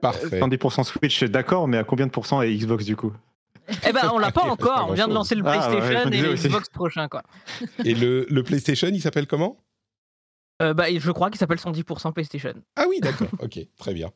Parfait. 0.00 0.40
110% 0.40 0.84
Switch, 0.84 1.24
d'accord, 1.24 1.68
mais 1.68 1.76
à 1.78 1.84
combien 1.84 2.06
de 2.06 2.12
pourcents 2.12 2.40
et 2.40 2.54
Xbox 2.54 2.84
du 2.84 2.96
coup? 2.96 3.12
Eh 3.86 3.92
ben, 3.92 4.10
on 4.12 4.18
l'a 4.18 4.32
pas 4.32 4.42
encore. 4.50 4.86
On 4.90 4.94
vient 4.94 5.08
de 5.08 5.14
lancer 5.14 5.34
le 5.34 5.42
Ah, 5.46 5.52
PlayStation 5.52 6.10
et 6.10 6.20
le. 6.20 6.34
Xbox 6.34 6.68
prochain, 6.68 7.08
quoi. 7.08 7.22
Et 7.84 7.94
le, 7.94 8.26
le 8.28 8.42
PlayStation, 8.42 8.88
il 8.88 9.00
s'appelle 9.00 9.26
comment? 9.26 9.58
Euh, 10.60 10.74
bah, 10.74 10.86
je 10.96 11.10
crois 11.10 11.30
qu'il 11.30 11.38
s'appelle 11.38 11.58
110% 11.58 12.12
PlayStation. 12.12 12.54
Ah 12.76 12.84
oui, 12.88 13.00
d'accord. 13.00 13.28
ok, 13.40 13.58
très 13.78 13.94
bien. 13.94 14.10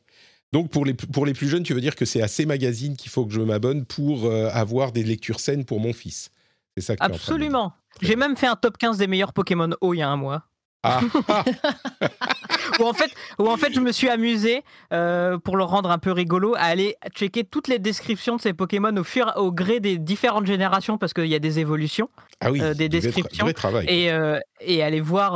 Donc 0.53 0.69
pour 0.71 0.85
les, 0.85 0.93
pour 0.93 1.25
les 1.25 1.33
plus 1.33 1.49
jeunes, 1.49 1.63
tu 1.63 1.73
veux 1.73 1.81
dire 1.81 1.95
que 1.95 2.05
c'est 2.05 2.21
à 2.21 2.27
ces 2.29 2.45
magazines 2.45 2.95
qu'il 2.95 3.11
faut 3.11 3.25
que 3.25 3.33
je 3.33 3.41
m'abonne 3.41 3.85
pour 3.85 4.25
euh, 4.25 4.49
avoir 4.53 4.93
des 4.93 5.03
lectures 5.03 5.41
saines 5.41 5.65
pour 5.65 5.79
mon 5.81 5.91
fils. 5.91 6.29
C'est 6.77 6.83
ça 6.83 6.95
que. 6.95 7.03
Absolument. 7.03 7.73
J'ai 8.01 8.15
même 8.15 8.37
fait 8.37 8.47
un 8.47 8.55
top 8.55 8.77
15 8.77 8.97
des 8.97 9.07
meilleurs 9.07 9.33
Pokémon 9.33 9.69
O 9.81 9.93
il 9.93 9.97
y 9.97 10.01
a 10.01 10.09
un 10.09 10.15
mois. 10.15 10.43
Ah, 10.83 10.99
Où 12.79 12.83
en 12.83 12.93
fait, 12.93 13.09
où 13.39 13.47
en 13.49 13.57
fait 13.57 13.73
je 13.73 13.79
me 13.79 13.91
suis 13.91 14.09
amusé, 14.09 14.63
euh, 14.93 15.37
pour 15.39 15.57
le 15.57 15.63
rendre 15.63 15.89
un 15.89 15.97
peu 15.97 16.11
rigolo, 16.11 16.53
à 16.55 16.61
aller 16.65 16.95
checker 17.15 17.43
toutes 17.43 17.67
les 17.67 17.79
descriptions 17.79 18.35
de 18.35 18.41
ces 18.41 18.53
Pokémon 18.53 18.95
au, 18.97 19.03
fur, 19.03 19.31
au 19.37 19.51
gré 19.51 19.79
des 19.79 19.97
différentes 19.97 20.45
générations 20.45 20.97
parce 20.97 21.13
qu'il 21.13 21.25
y 21.27 21.35
a 21.35 21.39
des 21.39 21.59
évolutions. 21.59 22.09
ah 22.41 22.51
oui, 22.51 22.61
Euh, 22.61 22.73
des 22.73 22.89
du 22.89 22.99
vrai 22.99 23.09
tra- 23.09 23.13
descriptions. 23.13 23.45
vrai 23.45 23.53
travail. 23.53 23.85
Et, 23.89 24.11
euh, 24.11 24.39
et 24.61 24.83
aller 24.83 25.01
voir, 25.01 25.33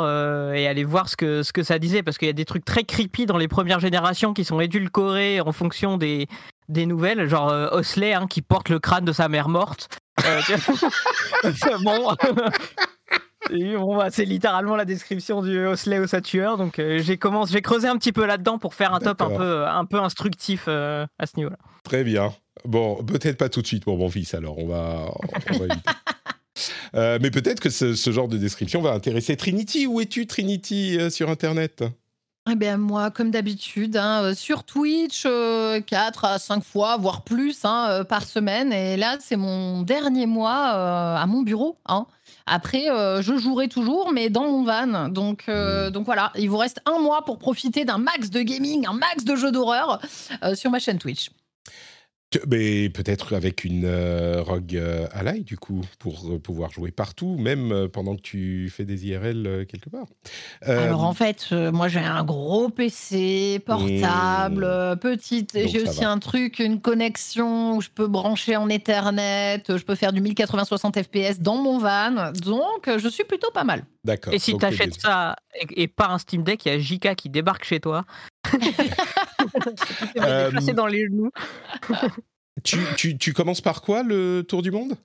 et 0.54 0.68
aller 0.68 0.84
voir 0.84 1.10
ce, 1.10 1.16
que, 1.18 1.42
ce 1.44 1.52
que 1.54 1.64
ça 1.64 1.80
disait 1.80 2.04
parce 2.04 2.18
qu'il 2.18 2.28
y 2.28 2.32
a 2.32 2.34
des 2.34 2.46
trucs 2.46 2.66
très 2.66 2.84
creepy 2.84 3.26
dans 3.26 3.38
les 3.38 3.48
premières 3.48 3.80
générations 3.80 4.34
qui 4.34 4.44
sont 4.46 4.60
édulcorés 4.60 5.42
en 5.42 5.52
fonction 5.52 5.98
des, 5.98 6.28
des 6.70 6.86
nouvelles, 6.86 7.28
genre 7.28 7.48
Osley 7.72 8.14
hein, 8.14 8.28
qui 8.30 8.42
porte 8.42 8.70
le 8.70 8.80
crâne 8.80 9.06
de 9.06 9.14
sa 9.14 9.28
mère 9.30 9.50
morte. 9.50 9.90
Bon. 11.84 12.16
Bon, 13.50 13.98
bah, 13.98 14.10
c'est 14.12 14.26
littéralement 14.26 14.76
la 14.76 14.86
description 14.86 15.42
du 15.42 15.66
Osley 15.66 16.00
au 16.00 16.08
Satueur. 16.08 16.58
Donc 16.58 16.80
euh, 16.80 17.00
j'ai 17.00 17.18
commencé, 17.18 17.54
j'ai 17.54 17.62
creusé 17.62 17.88
un 17.88 17.98
petit 17.98 18.12
peu 18.12 18.26
là-dedans 18.26 18.58
pour 18.60 18.74
faire 18.76 18.94
un 18.94 19.00
top 19.00 19.22
un 19.22 19.30
peu, 19.30 19.68
un 19.68 19.86
peu 19.86 20.00
instructif 20.00 20.66
euh, 20.68 21.06
à 21.20 21.26
ce 21.26 21.38
niveau-là. 21.38 21.58
Très 21.84 22.04
bien. 22.04 22.34
Bon, 22.66 23.04
peut-être 23.04 23.38
pas 23.38 23.50
tout 23.50 23.62
de 23.62 23.68
suite 23.68 23.84
pour 23.84 23.98
mon 23.98 24.10
fils, 24.10 24.34
alors 24.34 24.58
on 24.60 24.68
va, 24.68 25.12
on 25.50 25.58
va 25.58 25.66
éviter. 25.66 25.90
Euh, 26.94 27.18
mais 27.22 27.32
peut-être 27.32 27.62
que 27.62 27.70
ce, 27.70 27.96
ce 27.96 28.12
genre 28.12 28.28
de 28.28 28.38
description 28.38 28.82
va 28.82 28.92
intéresser 28.92 29.38
Trinity. 29.38 29.88
Où 29.88 30.02
es-tu, 30.02 30.28
Trinity, 30.28 30.98
euh, 31.00 31.10
sur 31.10 31.30
Internet? 31.30 31.84
Eh 32.52 32.56
bien, 32.56 32.78
moi, 32.78 33.12
comme 33.12 33.32
d'habitude, 33.32 33.96
hein, 33.98 34.24
euh, 34.24 34.34
sur 34.36 34.64
Twitch, 34.66 35.24
4 35.24 36.26
à 36.26 36.38
5 36.38 36.64
fois, 36.64 36.98
voire 36.98 37.24
plus 37.24 37.64
hein, 37.64 37.88
euh, 37.90 38.04
par 38.04 38.24
semaine. 38.24 38.74
Et 38.74 38.98
là, 38.98 39.18
c'est 39.22 39.38
mon 39.38 39.82
dernier 39.84 40.26
mois 40.26 40.74
euh, 40.76 41.16
à 41.16 41.26
mon 41.28 41.44
bureau. 41.44 41.78
hein. 41.86 42.06
Après, 42.46 42.90
euh, 42.90 43.22
je 43.22 43.38
jouerai 43.38 43.68
toujours, 43.68 44.12
mais 44.12 44.30
dans 44.30 44.44
mon 44.44 44.64
van. 44.64 45.10
Donc, 45.10 45.44
euh, 45.48 45.88
Mm. 45.88 45.92
donc 45.92 46.06
voilà, 46.06 46.32
il 46.36 46.50
vous 46.50 46.58
reste 46.58 46.80
un 46.86 47.00
mois 47.00 47.24
pour 47.26 47.38
profiter 47.38 47.86
d'un 47.86 47.98
max 47.98 48.30
de 48.30 48.42
gaming, 48.42 48.86
un 48.88 48.94
max 48.94 49.24
de 49.24 49.36
jeux 49.36 49.52
d'horreur 49.52 50.00
euh, 50.44 50.56
sur 50.56 50.72
ma 50.72 50.80
chaîne 50.80 50.98
Twitch. 50.98 51.30
Mais 52.48 52.90
peut-être 52.90 53.36
avec 53.36 53.66
une 53.66 53.84
euh, 53.84 54.42
Rogue 54.42 54.78
euh, 54.78 55.06
Ally, 55.12 55.44
du 55.44 55.58
coup, 55.58 55.82
pour 56.00 56.32
euh, 56.32 56.40
pouvoir 56.40 56.72
jouer 56.72 56.90
partout, 56.92 57.36
même 57.38 57.74
euh, 57.74 57.88
pendant 57.90 58.16
que 58.16 58.22
tu 58.22 58.72
fais 58.74 58.86
des 58.86 59.06
IRL 59.08 59.46
euh, 59.46 59.66
quelque 59.66 59.90
part. 59.90 60.06
Euh, 60.66 60.86
Alors 60.88 61.04
en 61.04 61.14
fait, 61.14 61.48
euh, 61.52 61.74
moi 61.74 61.90
j'ai 61.90 62.00
un 62.00 62.24
gros 62.24 62.70
PC 62.70 63.62
portable, 63.66 64.66
Mmh. 64.66 64.96
petite. 65.00 65.52
J'ai 65.68 65.82
aussi 65.84 66.02
va. 66.06 66.12
un 66.12 66.20
truc, 66.20 66.60
une 66.60 66.80
connexion 66.80 67.76
où 67.76 67.82
je 67.82 67.90
peux 67.94 68.08
brancher 68.08 68.56
en 68.56 68.70
Ethernet. 68.70 69.62
Je 69.68 69.84
peux 69.84 69.96
faire 69.96 70.14
du 70.14 70.22
1080-60 70.22 71.04
FPS 71.04 71.40
dans 71.40 71.58
mon 71.58 71.80
van. 71.80 72.32
Donc 72.46 72.90
je 72.98 73.08
suis 73.10 73.26
plutôt 73.26 73.52
pas 73.52 73.66
mal. 73.66 73.84
D'accord. 74.06 74.34
Et 74.34 74.40
si 74.40 74.58
t'achètes 74.58 74.96
les- 74.96 75.00
ça 75.02 75.36
et, 75.60 75.84
et 75.84 75.88
pas 75.88 76.08
un 76.08 76.18
Steam 76.18 76.44
Deck, 76.44 76.66
il 76.66 76.72
y 76.72 76.76
a 76.76 76.80
JK 76.80 77.14
qui 77.16 77.30
débarque 77.30 77.66
chez 77.66 77.80
toi. 77.82 78.06
Euh, 80.18 80.52
dans 80.74 80.88
les 80.88 81.06
genoux. 81.06 81.32
tu, 82.64 82.78
tu, 82.98 83.18
tu 83.18 83.34
commences 83.34 83.62
par 83.62 83.82
quoi, 83.82 84.04
le 84.04 84.44
tour 84.48 84.62
du 84.62 84.72
monde? 84.72 84.96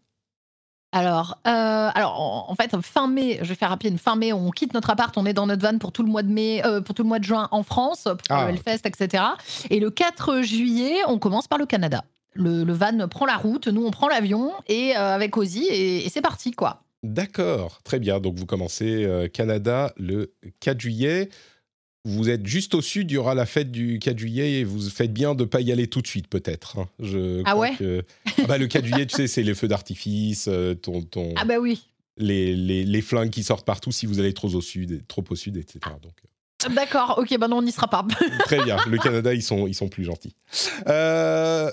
Alors, 0.92 1.38
euh, 1.46 1.90
alors 1.94 2.20
en, 2.20 2.50
en 2.50 2.54
fait, 2.54 2.74
fin 2.80 3.06
mai, 3.06 3.38
je 3.42 3.48
vais 3.48 3.54
faire 3.54 3.68
rapide. 3.68 3.98
Fin 3.98 4.16
mai, 4.16 4.32
on 4.32 4.50
quitte 4.50 4.72
notre 4.72 4.90
appart, 4.90 5.16
on 5.18 5.26
est 5.26 5.32
dans 5.34 5.46
notre 5.46 5.66
van 5.66 5.78
pour 5.78 5.92
tout 5.92 6.02
le 6.02 6.08
mois 6.10 6.22
de 6.22 6.30
mai, 6.30 6.64
euh, 6.64 6.80
pour 6.80 6.94
tout 6.94 7.02
le 7.02 7.08
mois 7.08 7.18
de 7.18 7.24
juin 7.24 7.48
en 7.50 7.62
France, 7.62 8.04
pour 8.04 8.16
Ah, 8.30 8.44
le 8.46 8.50
Hellfest, 8.54 8.86
etc. 8.86 9.22
Et 9.70 9.80
le 9.80 9.90
4 9.90 10.42
juillet, 10.42 10.94
on 11.06 11.18
commence 11.18 11.48
par 11.48 11.58
le 11.58 11.66
Canada. 11.66 12.04
Le, 12.34 12.64
le 12.64 12.72
van 12.72 13.08
prend 13.08 13.26
la 13.26 13.36
route, 13.36 13.66
nous 13.68 13.84
on 13.84 13.90
prend 13.90 14.08
l'avion 14.08 14.52
et 14.68 14.96
euh, 14.96 15.14
avec 15.14 15.36
Ozzy 15.36 15.64
et, 15.70 16.04
et 16.06 16.08
c'est 16.10 16.20
parti 16.20 16.50
quoi. 16.52 16.82
D'accord, 17.02 17.80
très 17.82 17.98
bien. 17.98 18.20
Donc 18.20 18.36
vous 18.38 18.46
commencez 18.46 19.04
euh, 19.04 19.28
Canada 19.28 19.92
le 19.96 20.34
4 20.60 20.80
juillet. 20.80 21.28
Vous 22.06 22.30
êtes 22.30 22.46
juste 22.46 22.74
au 22.74 22.80
sud, 22.80 23.10
il 23.10 23.14
y 23.14 23.16
aura 23.16 23.34
la 23.34 23.46
fête 23.46 23.70
du 23.72 23.98
4 23.98 24.18
juillet 24.18 24.60
et 24.60 24.64
vous 24.64 24.88
faites 24.90 25.12
bien 25.12 25.34
de 25.34 25.42
ne 25.42 25.48
pas 25.48 25.60
y 25.60 25.72
aller 25.72 25.88
tout 25.88 26.00
de 26.02 26.06
suite 26.06 26.28
peut-être. 26.28 26.78
hein. 26.78 26.88
Je 27.00 27.42
Ah 27.44 27.56
ouais 27.56 27.74
que- 27.76 28.04
Ah 28.38 28.46
bah, 28.46 28.58
Le 28.58 28.66
4 28.68 28.84
juillet, 28.84 29.06
tu 29.06 29.16
sais, 29.16 29.26
c'est 29.26 29.42
les 29.42 29.54
feux 29.54 29.68
d'artifice, 29.68 30.46
euh, 30.48 30.74
ton, 30.74 31.02
ton- 31.02 31.32
Ah 31.36 31.44
bah 31.44 31.58
oui. 31.58 31.84
les, 32.16 32.54
les, 32.54 32.84
les 32.84 33.00
flingues 33.02 33.30
qui 33.30 33.42
sortent 33.42 33.66
partout 33.66 33.90
si 33.92 34.06
vous 34.06 34.20
allez 34.20 34.32
trop 34.32 34.54
au 34.54 34.60
sud, 34.60 35.02
trop 35.08 35.24
au 35.28 35.34
sud, 35.34 35.56
etc. 35.56 35.80
Donc, 36.02 36.12
D'accord, 36.74 37.16
ok, 37.18 37.36
bah 37.38 37.48
non, 37.48 37.58
on 37.58 37.62
n'y 37.62 37.70
sera 37.72 37.88
pas. 37.88 38.06
Très 38.46 38.62
bien. 38.64 38.76
Le 38.88 38.96
Canada, 38.98 39.34
ils 39.34 39.42
sont, 39.42 39.66
ils 39.66 39.74
sont 39.74 39.88
plus 39.88 40.04
gentils. 40.04 40.34
Euh, 40.88 41.70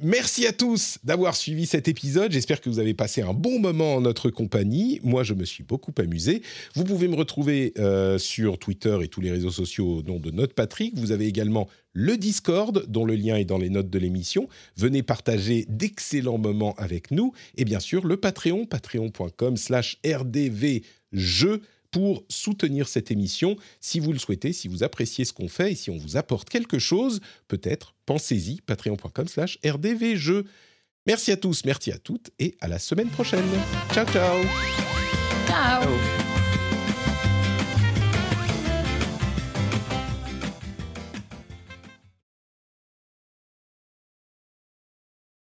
merci 0.00 0.46
à 0.46 0.52
tous 0.52 0.98
d'avoir 1.04 1.36
suivi 1.36 1.66
cet 1.66 1.88
épisode. 1.88 2.32
J'espère 2.32 2.60
que 2.60 2.68
vous 2.68 2.78
avez 2.78 2.94
passé 2.94 3.22
un 3.22 3.32
bon 3.32 3.58
moment 3.58 3.96
en 3.96 4.00
notre 4.00 4.30
compagnie. 4.30 5.00
Moi, 5.02 5.22
je 5.22 5.34
me 5.34 5.44
suis 5.44 5.64
beaucoup 5.64 5.92
amusé. 5.98 6.42
Vous 6.74 6.84
pouvez 6.84 7.08
me 7.08 7.16
retrouver 7.16 7.72
euh, 7.78 8.18
sur 8.18 8.58
Twitter 8.58 8.98
et 9.02 9.08
tous 9.08 9.20
les 9.20 9.30
réseaux 9.30 9.50
sociaux 9.50 9.98
au 9.98 10.02
nom 10.02 10.18
de 10.18 10.30
Note 10.30 10.54
Patrick. 10.54 10.98
Vous 10.98 11.12
avez 11.12 11.26
également 11.26 11.68
le 11.92 12.16
Discord, 12.16 12.84
dont 12.88 13.04
le 13.04 13.14
lien 13.14 13.36
est 13.36 13.44
dans 13.44 13.58
les 13.58 13.70
notes 13.70 13.90
de 13.90 13.98
l'émission. 13.98 14.48
Venez 14.76 15.02
partager 15.02 15.64
d'excellents 15.68 16.38
moments 16.38 16.74
avec 16.76 17.10
nous. 17.10 17.32
Et 17.56 17.64
bien 17.64 17.80
sûr, 17.80 18.06
le 18.06 18.16
Patreon, 18.16 18.66
patreon.com 18.66 19.56
slash 19.56 19.98
rdvjeux 20.04 21.62
pour 21.90 22.24
soutenir 22.28 22.88
cette 22.88 23.10
émission. 23.10 23.56
Si 23.80 24.00
vous 24.00 24.12
le 24.12 24.18
souhaitez, 24.18 24.52
si 24.52 24.68
vous 24.68 24.82
appréciez 24.82 25.24
ce 25.24 25.32
qu'on 25.32 25.48
fait 25.48 25.72
et 25.72 25.74
si 25.74 25.90
on 25.90 25.96
vous 25.96 26.16
apporte 26.16 26.48
quelque 26.48 26.78
chose, 26.78 27.20
peut-être 27.48 27.94
pensez-y, 28.06 28.60
patreon.com 28.62 29.28
slash 29.28 29.58
rdvjeux. 29.64 30.44
Merci 31.06 31.32
à 31.32 31.36
tous, 31.36 31.64
merci 31.64 31.92
à 31.92 31.98
toutes 31.98 32.30
et 32.38 32.56
à 32.60 32.68
la 32.68 32.78
semaine 32.78 33.08
prochaine. 33.08 33.44
Ciao, 33.92 34.06
ciao 34.06 34.42
Ciao. 35.46 36.25